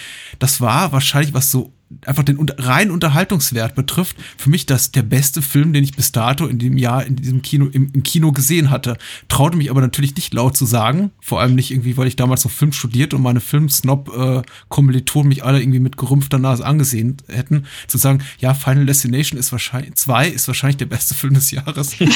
das 0.41 0.61
war 0.61 0.91
wahrscheinlich 0.91 1.35
was 1.35 1.53
so 1.53 1.73
einfach 2.05 2.23
den 2.23 2.39
reinen 2.59 2.91
Unterhaltungswert 2.91 3.75
betrifft, 3.75 4.17
für 4.37 4.51
mich 4.51 4.67
das 4.67 4.93
der 4.93 5.03
beste 5.03 5.43
Film, 5.43 5.73
den 5.73 5.85
ich 5.85 5.97
bis 5.97 6.13
dato 6.13 6.47
in 6.47 6.59
dem 6.59 6.77
Jahr 6.77 7.05
in 7.05 7.17
diesem 7.17 7.43
Kino 7.43 7.67
im, 7.67 7.91
im 7.93 8.03
Kino 8.03 8.33
gesehen 8.33 8.71
hatte. 8.71 8.99
Traute 9.29 9.57
mich 9.57 9.71
aber 9.71 9.81
natürlich 9.81 10.15
nicht 10.15 10.35
laut 10.35 10.57
zu 10.57 10.67
sagen, 10.67 11.11
vor 11.21 11.41
allem 11.41 11.55
nicht 11.55 11.71
irgendwie, 11.71 11.97
weil 11.97 12.07
ich 12.07 12.17
damals 12.17 12.45
noch 12.45 12.51
Film 12.51 12.73
studiert 12.73 13.15
und 13.15 13.23
meine 13.23 13.41
Filmsnob 13.41 14.11
äh, 14.15 14.43
Kommilitonen 14.69 15.29
mich 15.29 15.45
alle 15.45 15.61
irgendwie 15.61 15.81
mit 15.81 15.97
gerümpfter 15.97 16.39
Nase 16.39 16.65
angesehen 16.65 17.17
hätten, 17.29 17.65
zu 17.87 17.97
sagen, 17.99 18.23
ja, 18.39 18.55
Final 18.55 18.87
Destination 18.87 19.39
ist 19.39 19.53
wahrscheinlich 19.53 19.95
zwei 19.95 20.29
ist 20.29 20.47
wahrscheinlich 20.47 20.77
der 20.77 20.87
beste 20.87 21.15
Film 21.19 21.35
des 21.35 21.51
Jahres. 21.51 21.99
ähm, 22.01 22.09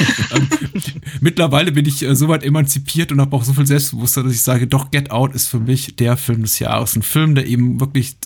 mittlerweile 1.21 1.73
bin 1.73 1.87
ich 1.87 2.03
äh, 2.03 2.15
soweit 2.15 2.43
emanzipiert 2.43 3.11
und 3.11 3.21
habe 3.21 3.35
auch 3.35 3.45
so 3.45 3.55
viel 3.55 3.67
Selbstbewusstsein, 3.67 4.25
dass 4.25 4.35
ich 4.35 4.43
sage, 4.43 4.67
doch 4.67 4.91
Get 4.91 5.11
Out 5.11 5.35
ist 5.35 5.49
für 5.49 5.61
mich 5.61 5.97
der 5.97 6.17
Film 6.17 6.43
des 6.43 6.59
Jahres, 6.59 6.95
ein 6.95 7.03
Film, 7.03 7.35
der 7.35 7.47
eben 7.47 7.81
wirklich 7.81 8.17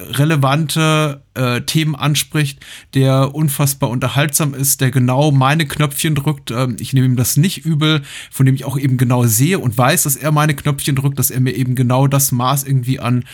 relevante 0.00 1.22
äh, 1.34 1.60
Themen 1.62 1.94
anspricht, 1.94 2.60
der 2.94 3.34
unfassbar 3.34 3.90
unterhaltsam 3.90 4.54
ist, 4.54 4.80
der 4.80 4.90
genau 4.90 5.30
meine 5.30 5.66
Knöpfchen 5.66 6.14
drückt. 6.14 6.50
Ähm, 6.50 6.76
ich 6.80 6.92
nehme 6.92 7.06
ihm 7.06 7.16
das 7.16 7.36
nicht 7.36 7.64
übel, 7.64 8.02
von 8.30 8.46
dem 8.46 8.54
ich 8.54 8.64
auch 8.64 8.78
eben 8.78 8.96
genau 8.96 9.24
sehe 9.24 9.58
und 9.58 9.76
weiß, 9.76 10.04
dass 10.04 10.16
er 10.16 10.32
meine 10.32 10.54
Knöpfchen 10.54 10.96
drückt, 10.96 11.18
dass 11.18 11.30
er 11.30 11.40
mir 11.40 11.54
eben 11.54 11.74
genau 11.74 12.06
das 12.06 12.32
Maß 12.32 12.64
irgendwie 12.64 13.00
an 13.00 13.24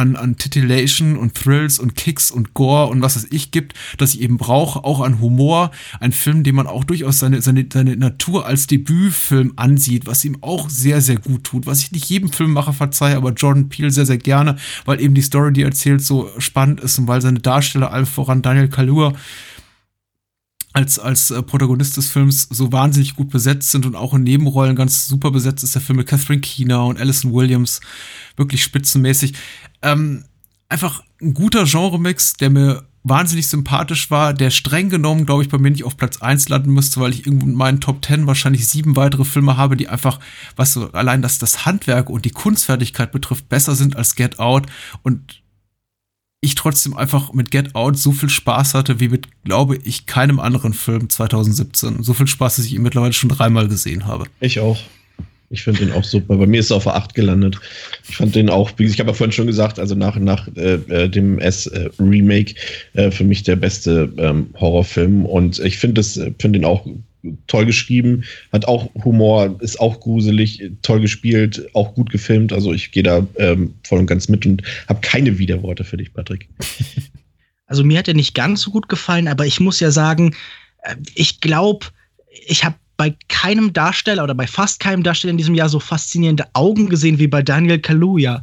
an, 0.00 0.16
an 0.16 0.36
Titillation 0.36 1.16
und 1.16 1.34
Thrills 1.34 1.78
und 1.78 1.94
Kicks 1.94 2.30
und 2.30 2.54
Gore 2.54 2.86
und 2.86 3.02
was 3.02 3.16
es 3.16 3.30
ich 3.30 3.50
gibt, 3.50 3.74
das 3.98 4.14
ich 4.14 4.22
eben 4.22 4.38
brauche, 4.38 4.82
auch 4.84 5.00
an 5.00 5.20
Humor. 5.20 5.70
Ein 6.00 6.12
Film, 6.12 6.42
den 6.42 6.54
man 6.54 6.66
auch 6.66 6.84
durchaus 6.84 7.18
seine, 7.18 7.42
seine, 7.42 7.66
seine 7.70 7.96
Natur 7.96 8.46
als 8.46 8.66
Debütfilm 8.66 9.52
ansieht, 9.56 10.06
was 10.06 10.24
ihm 10.24 10.38
auch 10.40 10.70
sehr, 10.70 11.02
sehr 11.02 11.16
gut 11.16 11.44
tut. 11.44 11.66
Was 11.66 11.82
ich 11.82 11.92
nicht 11.92 12.08
jedem 12.08 12.32
Filmmacher 12.32 12.72
verzeihe, 12.72 13.16
aber 13.16 13.32
Jordan 13.32 13.68
Peele 13.68 13.90
sehr, 13.90 14.06
sehr 14.06 14.18
gerne, 14.18 14.56
weil 14.86 15.00
eben 15.00 15.14
die 15.14 15.22
Story, 15.22 15.52
die 15.52 15.62
er 15.62 15.68
erzählt, 15.68 16.02
so 16.02 16.30
spannend 16.38 16.80
ist 16.80 16.98
und 16.98 17.06
weil 17.06 17.20
seine 17.20 17.40
Darsteller, 17.40 17.92
allen 17.92 18.06
voran 18.06 18.42
Daniel 18.42 18.68
Kaluuya, 18.68 19.12
als, 20.72 20.98
als 20.98 21.30
äh, 21.30 21.42
Protagonist 21.42 21.96
des 21.96 22.10
Films 22.10 22.46
so 22.50 22.70
wahnsinnig 22.70 23.16
gut 23.16 23.30
besetzt 23.30 23.70
sind 23.70 23.86
und 23.86 23.96
auch 23.96 24.14
in 24.14 24.22
Nebenrollen 24.22 24.76
ganz 24.76 25.06
super 25.06 25.30
besetzt 25.30 25.64
ist 25.64 25.74
der 25.74 25.82
Film 25.82 25.96
mit 25.98 26.06
Catherine 26.06 26.40
Keener 26.40 26.84
und 26.86 26.98
Alison 26.98 27.32
Williams. 27.32 27.80
Wirklich 28.36 28.62
spitzenmäßig. 28.62 29.34
Ähm, 29.82 30.24
einfach 30.68 31.02
ein 31.20 31.34
guter 31.34 31.64
Genremix, 31.64 32.34
der 32.34 32.50
mir 32.50 32.84
wahnsinnig 33.02 33.48
sympathisch 33.48 34.10
war, 34.10 34.34
der 34.34 34.50
streng 34.50 34.90
genommen, 34.90 35.24
glaube 35.24 35.42
ich, 35.42 35.48
bei 35.48 35.58
mir 35.58 35.70
nicht 35.70 35.84
auf 35.84 35.96
Platz 35.96 36.20
eins 36.20 36.48
landen 36.48 36.72
müsste, 36.72 37.00
weil 37.00 37.12
ich 37.12 37.26
irgendwo 37.26 37.46
in 37.46 37.54
meinen 37.54 37.80
Top 37.80 38.02
Ten 38.02 38.26
wahrscheinlich 38.26 38.68
sieben 38.68 38.96
weitere 38.96 39.24
Filme 39.24 39.56
habe, 39.56 39.76
die 39.76 39.88
einfach, 39.88 40.20
was 40.56 40.74
so 40.74 40.92
allein 40.92 41.22
das, 41.22 41.38
das 41.38 41.64
Handwerk 41.64 42.10
und 42.10 42.24
die 42.24 42.30
Kunstfertigkeit 42.30 43.10
betrifft, 43.10 43.48
besser 43.48 43.74
sind 43.74 43.96
als 43.96 44.16
Get 44.16 44.38
Out. 44.38 44.66
Und 45.02 45.42
ich 46.42 46.54
trotzdem 46.54 46.96
einfach 46.96 47.32
mit 47.32 47.50
Get 47.50 47.74
Out 47.74 47.96
so 47.96 48.12
viel 48.12 48.30
Spaß 48.30 48.74
hatte, 48.74 49.00
wie 49.00 49.08
mit, 49.08 49.28
glaube 49.44 49.76
ich, 49.76 50.06
keinem 50.06 50.40
anderen 50.40 50.74
Film 50.74 51.08
2017. 51.08 52.02
So 52.02 52.14
viel 52.14 52.26
Spaß, 52.26 52.56
dass 52.56 52.66
ich 52.66 52.74
ihn 52.74 52.82
mittlerweile 52.82 53.12
schon 53.12 53.30
dreimal 53.30 53.68
gesehen 53.68 54.06
habe. 54.06 54.24
Ich 54.40 54.60
auch. 54.60 54.78
Ich 55.52 55.64
finde 55.64 55.80
den 55.80 55.92
auch 55.92 56.04
super. 56.04 56.36
Bei 56.36 56.46
mir 56.46 56.60
ist 56.60 56.70
er 56.70 56.76
auf 56.76 56.84
der 56.84 56.94
8 56.94 57.12
gelandet. 57.12 57.58
Ich 58.08 58.16
fand 58.16 58.36
den 58.36 58.48
auch, 58.48 58.70
wie 58.76 58.84
ich 58.84 59.00
habe 59.00 59.10
ja 59.10 59.14
vorhin 59.14 59.32
schon 59.32 59.48
gesagt, 59.48 59.80
also 59.80 59.96
nach, 59.96 60.16
nach 60.16 60.46
äh, 60.56 60.74
äh 60.74 61.08
dem 61.08 61.40
S-Remake 61.40 62.54
äh, 62.92 63.10
für 63.10 63.24
mich 63.24 63.42
der 63.42 63.56
beste 63.56 64.12
ähm, 64.16 64.50
Horrorfilm. 64.60 65.26
Und 65.26 65.58
ich 65.58 65.78
finde 65.78 66.04
find 66.04 66.54
den 66.54 66.64
auch 66.64 66.86
toll 67.48 67.66
geschrieben, 67.66 68.22
hat 68.52 68.66
auch 68.66 68.90
Humor, 69.04 69.56
ist 69.60 69.80
auch 69.80 69.98
gruselig, 69.98 70.62
toll 70.82 71.00
gespielt, 71.00 71.68
auch 71.74 71.94
gut 71.94 72.10
gefilmt. 72.10 72.52
Also 72.52 72.72
ich 72.72 72.92
gehe 72.92 73.02
da 73.02 73.26
ähm, 73.36 73.74
voll 73.84 73.98
und 73.98 74.06
ganz 74.06 74.28
mit 74.28 74.46
und 74.46 74.62
habe 74.88 75.00
keine 75.00 75.38
Widerworte 75.38 75.82
für 75.82 75.96
dich, 75.96 76.12
Patrick. 76.12 76.48
Also 77.66 77.84
mir 77.84 78.00
hat 78.00 78.08
er 78.08 78.14
nicht 78.14 78.34
ganz 78.34 78.62
so 78.62 78.72
gut 78.72 78.88
gefallen, 78.88 79.28
aber 79.28 79.46
ich 79.46 79.60
muss 79.60 79.78
ja 79.78 79.92
sagen, 79.92 80.34
äh, 80.82 80.96
ich 81.14 81.40
glaube, 81.40 81.86
ich 82.44 82.64
habe 82.64 82.74
bei 83.00 83.16
keinem 83.28 83.72
Darsteller 83.72 84.24
oder 84.24 84.34
bei 84.34 84.46
fast 84.46 84.78
keinem 84.78 85.02
Darsteller 85.02 85.30
in 85.30 85.38
diesem 85.38 85.54
Jahr 85.54 85.70
so 85.70 85.80
faszinierende 85.80 86.44
Augen 86.52 86.90
gesehen 86.90 87.18
wie 87.18 87.28
bei 87.28 87.40
Daniel 87.40 87.78
Kaluuya. 87.78 88.42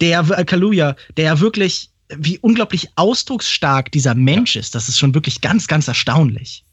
Der, 0.00 0.28
äh, 0.28 0.44
Kaluuya, 0.44 0.96
der 1.16 1.24
ja 1.26 1.38
wirklich, 1.38 1.88
wie 2.08 2.36
unglaublich 2.40 2.88
ausdrucksstark 2.96 3.92
dieser 3.92 4.16
Mensch 4.16 4.56
ist. 4.56 4.74
Das 4.74 4.88
ist 4.88 4.98
schon 4.98 5.14
wirklich 5.14 5.40
ganz, 5.40 5.68
ganz 5.68 5.86
erstaunlich. 5.86 6.64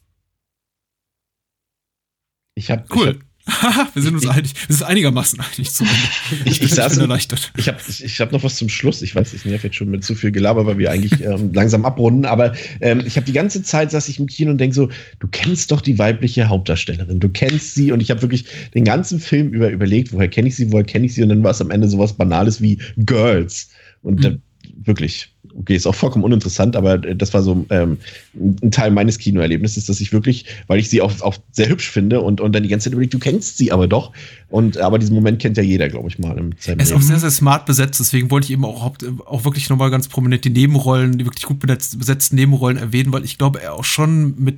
Ich 2.55 2.71
habe 2.71 2.83
cool. 2.95 3.19
Wir 3.93 4.01
sind 4.01 4.15
uns 4.15 4.23
ich, 4.23 4.29
einig, 4.29 4.53
wir 4.67 4.75
sind 4.75 4.87
einigermaßen 4.87 5.39
einig 5.39 5.71
zu 5.71 5.83
Ich, 6.45 6.61
ich, 6.61 6.73
saß 6.73 6.97
erleichtert. 6.97 7.51
Ich 7.57 7.67
habe 7.67 7.77
ich 7.87 8.21
hab 8.21 8.31
noch 8.31 8.43
was 8.43 8.55
zum 8.55 8.69
Schluss. 8.69 9.01
Ich 9.01 9.15
weiß, 9.15 9.33
ich 9.33 9.45
nerv 9.45 9.63
jetzt 9.63 9.75
schon 9.75 9.89
mit 9.89 10.03
zu 10.03 10.15
viel 10.15 10.31
Gelaber, 10.31 10.65
weil 10.65 10.77
wir 10.77 10.91
eigentlich 10.91 11.21
ähm, 11.21 11.51
langsam 11.53 11.85
abrunden. 11.85 12.25
Aber 12.25 12.53
ähm, 12.81 13.03
ich 13.05 13.15
habe 13.15 13.25
die 13.25 13.33
ganze 13.33 13.63
Zeit 13.63 13.91
saß 13.91 14.07
ich 14.09 14.19
im 14.19 14.27
Kino 14.27 14.51
und 14.51 14.57
denke 14.57 14.75
so, 14.75 14.89
du 15.19 15.27
kennst 15.27 15.71
doch 15.71 15.81
die 15.81 15.97
weibliche 15.97 16.47
Hauptdarstellerin. 16.47 17.19
Du 17.19 17.29
kennst 17.29 17.75
sie 17.75 17.91
und 17.91 18.01
ich 18.01 18.11
habe 18.11 18.21
wirklich 18.21 18.45
den 18.73 18.85
ganzen 18.85 19.19
Film 19.19 19.49
über 19.49 19.69
überlegt, 19.69 20.13
woher 20.13 20.27
kenne 20.27 20.47
ich 20.47 20.55
sie, 20.55 20.71
woher 20.71 20.83
kenne 20.83 21.05
ich 21.05 21.13
sie 21.13 21.23
und 21.23 21.29
dann 21.29 21.43
war 21.43 21.51
es 21.51 21.61
am 21.61 21.71
Ende 21.71 21.87
sowas 21.87 22.13
Banales 22.13 22.61
wie 22.61 22.79
Girls. 22.97 23.69
Und 24.01 24.23
mhm. 24.23 24.41
wirklich, 24.85 25.33
okay, 25.59 25.75
ist 25.75 25.85
auch 25.85 25.95
vollkommen 25.95 26.23
uninteressant, 26.23 26.75
aber 26.75 26.97
das 26.97 27.33
war 27.33 27.43
so 27.43 27.65
ähm, 27.69 27.97
ein 28.33 28.71
Teil 28.71 28.91
meines 28.91 29.17
Kinoerlebnisses, 29.19 29.85
dass 29.85 29.99
ich 29.99 30.13
wirklich, 30.13 30.45
weil 30.67 30.79
ich 30.79 30.89
sie 30.89 31.01
auch, 31.01 31.21
auch 31.21 31.37
sehr 31.51 31.69
hübsch 31.69 31.89
finde 31.89 32.21
und, 32.21 32.41
und 32.41 32.53
dann 32.53 32.63
die 32.63 32.69
ganze 32.69 32.85
Zeit 32.85 32.93
überlegt, 32.93 33.13
du 33.13 33.19
kennst 33.19 33.57
sie 33.57 33.71
aber 33.71 33.87
doch. 33.87 34.11
Und 34.49 34.77
aber 34.77 34.97
diesen 34.97 35.13
Moment 35.13 35.39
kennt 35.39 35.57
ja 35.57 35.63
jeder, 35.63 35.89
glaube 35.89 36.07
ich 36.07 36.17
mal. 36.17 36.37
Im 36.37 36.51
er 36.65 36.79
ist 36.79 36.93
auch 36.93 37.01
sehr, 37.01 37.19
sehr 37.19 37.29
smart 37.29 37.65
besetzt, 37.65 37.99
deswegen 37.99 38.31
wollte 38.31 38.45
ich 38.45 38.51
eben 38.51 38.65
auch, 38.65 38.93
auch 39.25 39.45
wirklich 39.45 39.69
nochmal 39.69 39.91
ganz 39.91 40.07
prominent 40.07 40.45
die 40.45 40.49
Nebenrollen, 40.49 41.17
die 41.17 41.25
wirklich 41.25 41.45
gut 41.45 41.59
besetzten 41.59 42.35
Nebenrollen 42.35 42.77
erwähnen, 42.77 43.13
weil 43.13 43.25
ich 43.25 43.37
glaube, 43.37 43.61
er 43.61 43.73
auch 43.73 43.83
schon 43.83 44.35
mit 44.37 44.57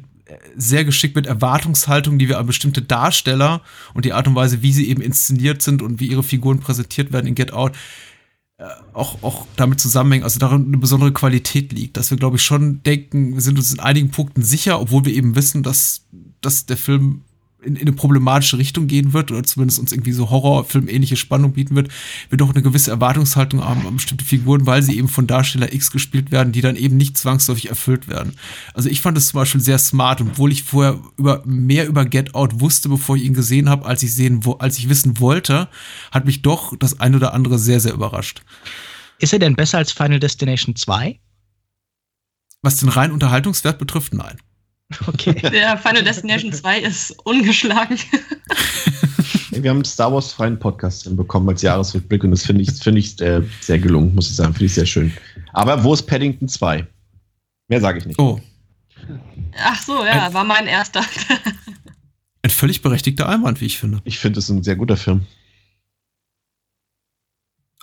sehr 0.56 0.86
geschickt 0.86 1.16
mit 1.16 1.28
Erwartungshaltung, 1.28 2.18
die 2.18 2.30
wir 2.30 2.40
an 2.40 2.46
bestimmte 2.46 2.82
Darsteller 2.82 3.62
und 3.94 4.06
die 4.06 4.14
Art 4.14 4.28
und 4.28 4.36
Weise, 4.36 4.62
wie 4.62 4.72
sie 4.72 4.88
eben 4.90 5.02
inszeniert 5.02 5.62
sind 5.62 5.82
und 5.82 6.00
wie 6.00 6.08
ihre 6.08 6.24
Figuren 6.24 6.60
präsentiert 6.60 7.12
werden 7.12 7.28
in 7.28 7.36
Get 7.36 7.54
Out, 7.54 7.74
äh, 7.74 7.76
auch, 8.94 9.24
auch 9.24 9.48
damit 9.56 9.80
zusammenhängen, 9.80 10.24
also 10.24 10.40
darin 10.40 10.68
eine 10.68 10.78
besondere 10.78 11.12
Qualität 11.12 11.72
liegt, 11.72 11.98
dass 11.98 12.12
wir, 12.12 12.18
glaube 12.18 12.38
ich, 12.38 12.44
schon 12.44 12.84
denken, 12.84 13.34
wir 13.34 13.42
sind 13.42 13.58
uns 13.58 13.74
in 13.74 13.80
einigen 13.80 14.12
Punkten 14.12 14.44
sicher, 14.44 14.80
obwohl 14.80 15.06
wir 15.06 15.14
eben 15.14 15.36
wissen, 15.36 15.64
dass, 15.64 16.06
dass 16.42 16.66
der 16.66 16.78
Film 16.78 17.22
in, 17.64 17.76
in 17.76 17.82
eine 17.82 17.94
problematische 17.94 18.58
Richtung 18.58 18.88
gehen 18.88 19.14
wird 19.14 19.32
oder 19.32 19.44
zumindest 19.44 19.80
uns 19.80 19.92
irgendwie 19.92 20.12
so 20.12 20.30
Horrorfilm-ähnliche 20.30 21.16
Spannung 21.16 21.54
bieten 21.54 21.76
wird, 21.76 21.90
wir 22.30 22.38
doch 22.38 22.50
eine 22.50 22.62
gewisse 22.62 22.92
Erwartungshaltung 22.92 23.64
haben 23.64 23.86
an 23.86 23.96
bestimmte 23.96 24.26
Figuren, 24.26 24.66
weil 24.66 24.84
sie 24.84 24.98
eben 24.98 25.08
von 25.08 25.28
Darsteller 25.28 25.74
X 25.74 25.92
gespielt 25.92 26.32
werden, 26.32 26.52
die 26.52 26.62
dann 26.62 26.76
eben 26.76 26.98
nicht 26.98 27.18
zwangsläufig 27.18 27.70
erfüllt 27.70 28.08
werden. 28.08 28.34
Also 28.74 28.90
ich 28.90 29.02
fand 29.02 29.18
es 29.18 29.28
zum 29.28 29.40
Beispiel 29.40 29.62
sehr 29.62 29.78
smart, 29.78 30.22
obwohl 30.22 30.52
ich 30.52 30.64
vorher 30.64 31.00
über, 31.18 31.44
mehr 31.46 31.88
über 31.88 32.06
Get 32.06 32.36
Out 32.36 32.60
wusste, 32.60 32.90
bevor 32.90 33.16
ich 33.16 33.24
ihn 33.24 33.34
gesehen 33.34 33.70
habe, 33.70 33.86
als 33.86 34.04
ich 34.04 34.14
sehen, 34.14 34.42
als 34.60 34.78
ich 34.78 34.90
wissen 34.90 35.20
wollte, 35.20 35.70
hat 36.12 36.26
mich 36.26 36.42
doch 36.42 36.76
das 36.78 37.00
eine 37.00 37.18
oder 37.18 37.34
andere 37.34 37.60
sehr, 37.60 37.80
sehr 37.80 37.94
überrascht. 37.94 38.42
Ist 39.20 39.34
er 39.34 39.40
denn 39.40 39.56
besser 39.56 39.78
als 39.78 39.92
Final 39.92 40.20
Destination 40.20 40.76
2? 40.76 41.20
Was 42.64 42.78
den 42.78 42.90
reinen 42.90 43.14
Unterhaltungswert 43.14 43.78
betrifft, 43.78 44.14
nein. 44.14 44.38
Okay. 45.08 45.34
Der 45.52 45.78
Final 45.78 46.04
Destination 46.04 46.52
2 46.52 46.80
ist 46.80 47.12
ungeschlagen. 47.26 47.98
Wir 49.52 49.70
haben 49.70 49.78
einen 49.78 49.86
Star 49.86 50.12
Wars 50.14 50.32
freien 50.34 50.58
Podcast 50.58 51.16
bekommen 51.16 51.50
als 51.50 51.62
Jahresrückblick 51.62 52.24
und 52.24 52.32
das 52.32 52.46
finde 52.46 52.64
ich, 52.64 52.72
find 52.72 52.98
ich 52.98 53.20
äh, 53.22 53.42
sehr 53.60 53.80
gelungen, 53.80 54.16
muss 54.16 54.30
ich 54.30 54.36
sagen. 54.36 54.54
Finde 54.54 54.66
ich 54.66 54.74
sehr 54.74 54.86
schön. 54.86 55.14
Aber 55.54 55.84
wo 55.84 55.94
ist 55.94 56.04
Paddington 56.04 56.48
2? 56.48 56.88
Mehr 57.68 57.82
sage 57.82 58.00
ich 58.00 58.06
nicht. 58.06 58.20
Oh. 58.20 58.40
Ach 59.58 59.82
so, 59.82 60.06
ja, 60.06 60.28
ein, 60.28 60.34
war 60.34 60.44
mein 60.44 60.68
erster. 60.68 61.02
ein 62.42 62.50
völlig 62.50 62.82
berechtigter 62.82 63.28
Einwand, 63.28 63.62
wie 63.62 63.66
ich 63.66 63.78
finde. 63.78 64.02
Ich 64.04 64.20
finde 64.20 64.40
es 64.40 64.50
ein 64.50 64.64
sehr 64.64 64.76
guter 64.76 64.98
Film. 64.98 65.26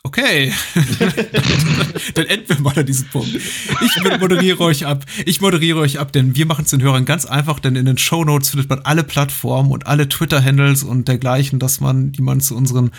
Okay, 0.05 0.53
dann 2.15 2.27
enden 2.27 2.49
wir 2.49 2.61
mal 2.61 2.79
an 2.79 2.87
diesem 2.87 3.09
Punkt. 3.09 3.35
Ich 3.35 4.21
moderiere 4.21 4.61
euch 4.61 4.87
ab. 4.87 5.05
Ich 5.27 5.41
moderiere 5.41 5.81
euch 5.81 5.99
ab, 5.99 6.13
denn 6.13 6.37
wir 6.37 6.47
machen 6.47 6.65
es 6.65 6.71
den 6.71 6.81
Hörern 6.81 7.05
ganz 7.05 7.27
einfach, 7.27 7.59
denn 7.59 7.75
in 7.75 7.85
den 7.85 7.99
Show 7.99 8.25
Notes 8.25 8.51
findet 8.51 8.71
man 8.71 8.79
alle 8.85 9.03
Plattformen 9.03 9.73
und 9.73 9.89
alle 9.89 10.09
Twitter-Handles 10.09 10.85
und 10.85 11.09
dergleichen, 11.09 11.59
dass 11.59 11.81
man, 11.81 12.13
die 12.13 12.23
man 12.23 12.41
zu 12.41 12.57
unseren 12.57 12.93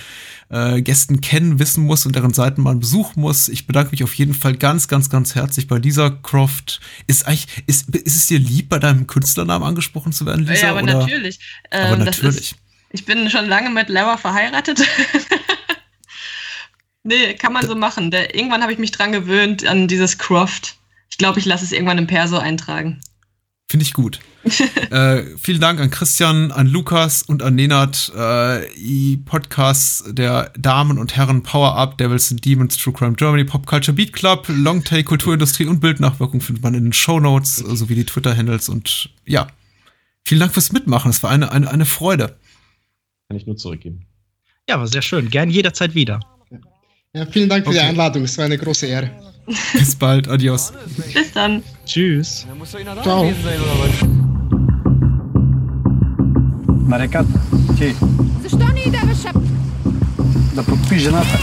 äh, 0.50 0.82
Gästen 0.82 1.22
kennen, 1.22 1.58
wissen 1.58 1.86
muss 1.86 2.06
und 2.06 2.16
deren 2.16 2.34
Seiten 2.34 2.61
man 2.61 2.82
besuchen 2.82 3.22
muss. 3.22 3.48
Ich 3.48 3.66
bedanke 3.66 3.92
mich 3.92 4.03
auf 4.03 4.14
jeden 4.16 4.34
Fall 4.34 4.58
ganz, 4.58 4.90
ganz, 4.90 5.10
ganz 5.10 5.36
herzlich 5.36 5.68
bei 5.68 5.78
Lisa 5.78 6.10
Croft. 6.10 6.82
Ist 7.08 7.26
eigentlich, 7.28 7.48
ist, 7.66 7.95
ist 7.95 8.16
es 8.18 8.28
dir 8.28 8.40
lieb, 8.40 8.68
bei 8.68 8.78
deinem 8.78 9.08
Künstlernamen 9.08 9.64
angesprochen 9.64 10.11
zu 10.11 10.26
werden, 10.26 10.45
Lisa? 10.45 10.68
Ja, 10.68 10.72
aber 10.72 10.84
oder? 10.84 11.00
natürlich. 11.00 11.40
Ähm, 11.72 11.94
aber 11.94 12.06
natürlich. 12.06 12.56
Ich 12.92 13.06
bin 13.06 13.30
schon 13.30 13.48
lange 13.48 13.69
mit 13.69 13.88
Laura 13.90 14.18
verheiratet. 14.18 14.82
Nee, 17.10 17.34
kann 17.34 17.54
man 17.54 17.66
so 17.66 17.74
machen. 17.76 18.12
Der, 18.12 18.36
irgendwann 18.36 18.62
habe 18.62 18.72
ich 18.72 18.78
mich 18.78 18.92
dran 18.92 19.12
gewöhnt 19.12 19.66
an 19.66 19.88
dieses 19.88 20.20
Croft. 20.20 20.76
Ich 21.10 21.18
glaube, 21.18 21.40
ich 21.40 21.46
lasse 21.46 21.66
es 21.66 21.72
irgendwann 21.72 21.98
im 21.98 22.06
Perso 22.06 22.38
eintragen. 22.38 23.02
Finde 23.68 23.84
ich 23.84 23.94
gut. 23.94 24.20
äh, 24.92 25.24
vielen 25.36 25.60
Dank 25.60 25.80
an 25.80 25.90
Christian, 25.90 26.52
an 26.52 26.68
Lukas 26.68 27.24
und 27.24 27.42
an 27.42 27.56
Nenad. 27.56 28.12
Äh, 28.16 28.68
die 28.76 29.18
Podcasts 29.18 30.04
der 30.08 30.52
Damen 30.56 31.00
und 31.00 31.16
Herren 31.16 31.42
Power 31.42 31.76
Up, 31.76 31.98
Devils 31.98 32.30
and 32.30 32.46
Demons, 32.46 32.78
True 32.78 32.94
Crime 32.94 33.14
Germany, 33.14 33.44
Pop 33.44 33.66
Culture 33.66 33.96
Beat 33.96 34.14
Club, 34.14 34.46
Longtail 34.48 35.04
Kulturindustrie 35.04 35.66
und 35.66 35.80
Bildnachwirkung 35.80 36.42
findet 36.42 36.62
man 36.62 36.76
in 36.76 36.84
den 36.84 36.94
Show 36.94 37.20
Notes 37.20 37.56
sowie 37.56 37.96
die 37.96 38.06
Twitter-Handles. 38.06 38.70
Und 38.70 39.10
ja, 39.26 39.48
vielen 40.26 40.42
Dank 40.42 40.54
fürs 40.54 40.72
Mitmachen. 40.72 41.10
Es 41.10 41.24
war 41.24 41.32
eine, 41.32 41.52
eine, 41.52 41.72
eine 41.72 41.86
Freude. 41.86 42.38
Kann 43.28 43.38
ich 43.38 43.48
nur 43.48 43.58
zurückgeben. 43.58 44.06
Ja, 44.70 44.78
war 44.78 44.86
sehr 44.86 45.02
schön. 45.02 45.32
Gern 45.32 45.50
jederzeit 45.50 45.96
wieder. 45.96 46.20
Ja, 47.16 47.26
vielen 47.26 47.50
Dank 47.50 47.64
für 47.64 47.72
okay. 47.72 47.80
die 47.80 47.86
Einladung. 47.86 48.24
Es 48.24 48.38
war 48.38 48.46
eine 48.46 48.58
große 48.58 48.86
Ehre. 48.86 49.10
Bis 49.74 49.96
bald. 49.96 50.28
Adios. 50.28 50.72
Bis 51.12 51.32
dann. 51.32 51.64
Tschüss. 51.84 52.46
Ciao. 53.02 53.34
Мареkat, 56.88 57.26
ти. 57.78 57.96
Защо 58.44 58.74
не 58.74 58.82
й 58.82 58.90
даваш? 58.92 59.18
Да 60.54 60.64
подпи 60.64 61.00
жената. 61.00 61.40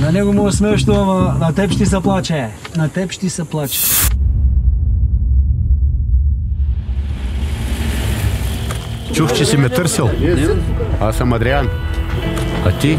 На 0.00 0.12
него 0.12 0.32
му 0.32 0.48
е 0.48 0.52
смешно, 0.52 0.94
ама 0.94 1.38
на 1.38 1.54
теб 1.54 1.72
ще 1.72 1.86
се 1.86 2.00
плаче. 2.00 2.48
На 2.76 2.88
теб 2.88 3.12
ще 3.12 3.30
се 3.30 3.44
плаче. 3.44 3.80
Чух, 9.12 9.32
че 9.32 9.44
си 9.44 9.56
ме 9.56 9.68
търсил. 9.68 10.10
Аз 11.00 11.16
съм 11.16 11.32
Адриан. 11.32 11.68
Ati? 12.64 12.98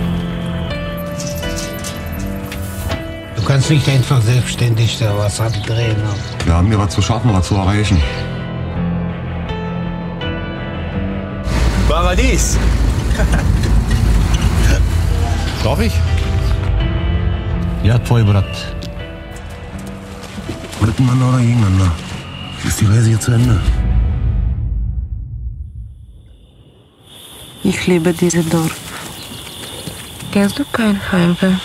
Du 3.35 3.43
kannst 3.43 3.69
nicht 3.69 3.87
einfach 3.89 4.21
selbstständig 4.21 4.97
da 4.99 5.17
was 5.17 5.39
abdrehen. 5.39 5.97
Ne? 5.97 6.13
Wir 6.45 6.53
haben 6.53 6.67
hier 6.67 6.79
was 6.79 6.93
zu 6.93 7.01
schaffen, 7.01 7.33
was 7.33 7.47
zu 7.47 7.55
erreichen. 7.55 8.01
Paradies! 11.87 12.57
Darf 15.63 15.79
ich? 15.81 15.93
Ja, 17.83 17.97
toll, 17.99 18.23
Brat. 18.23 18.45
Miteinander 20.79 21.29
oder 21.29 21.39
gegeneinander? 21.39 21.91
Ist 22.65 22.79
die 22.81 22.85
Reise 22.85 23.09
hier 23.09 23.19
zu 23.19 23.31
Ende? 23.31 23.59
Ich 27.63 27.87
liebe 27.87 28.13
diese 28.13 28.43
Dorf. 28.43 28.88
Kennst 30.31 30.59
du 30.59 30.63
kein 30.71 30.99
Heimweh? 31.11 31.55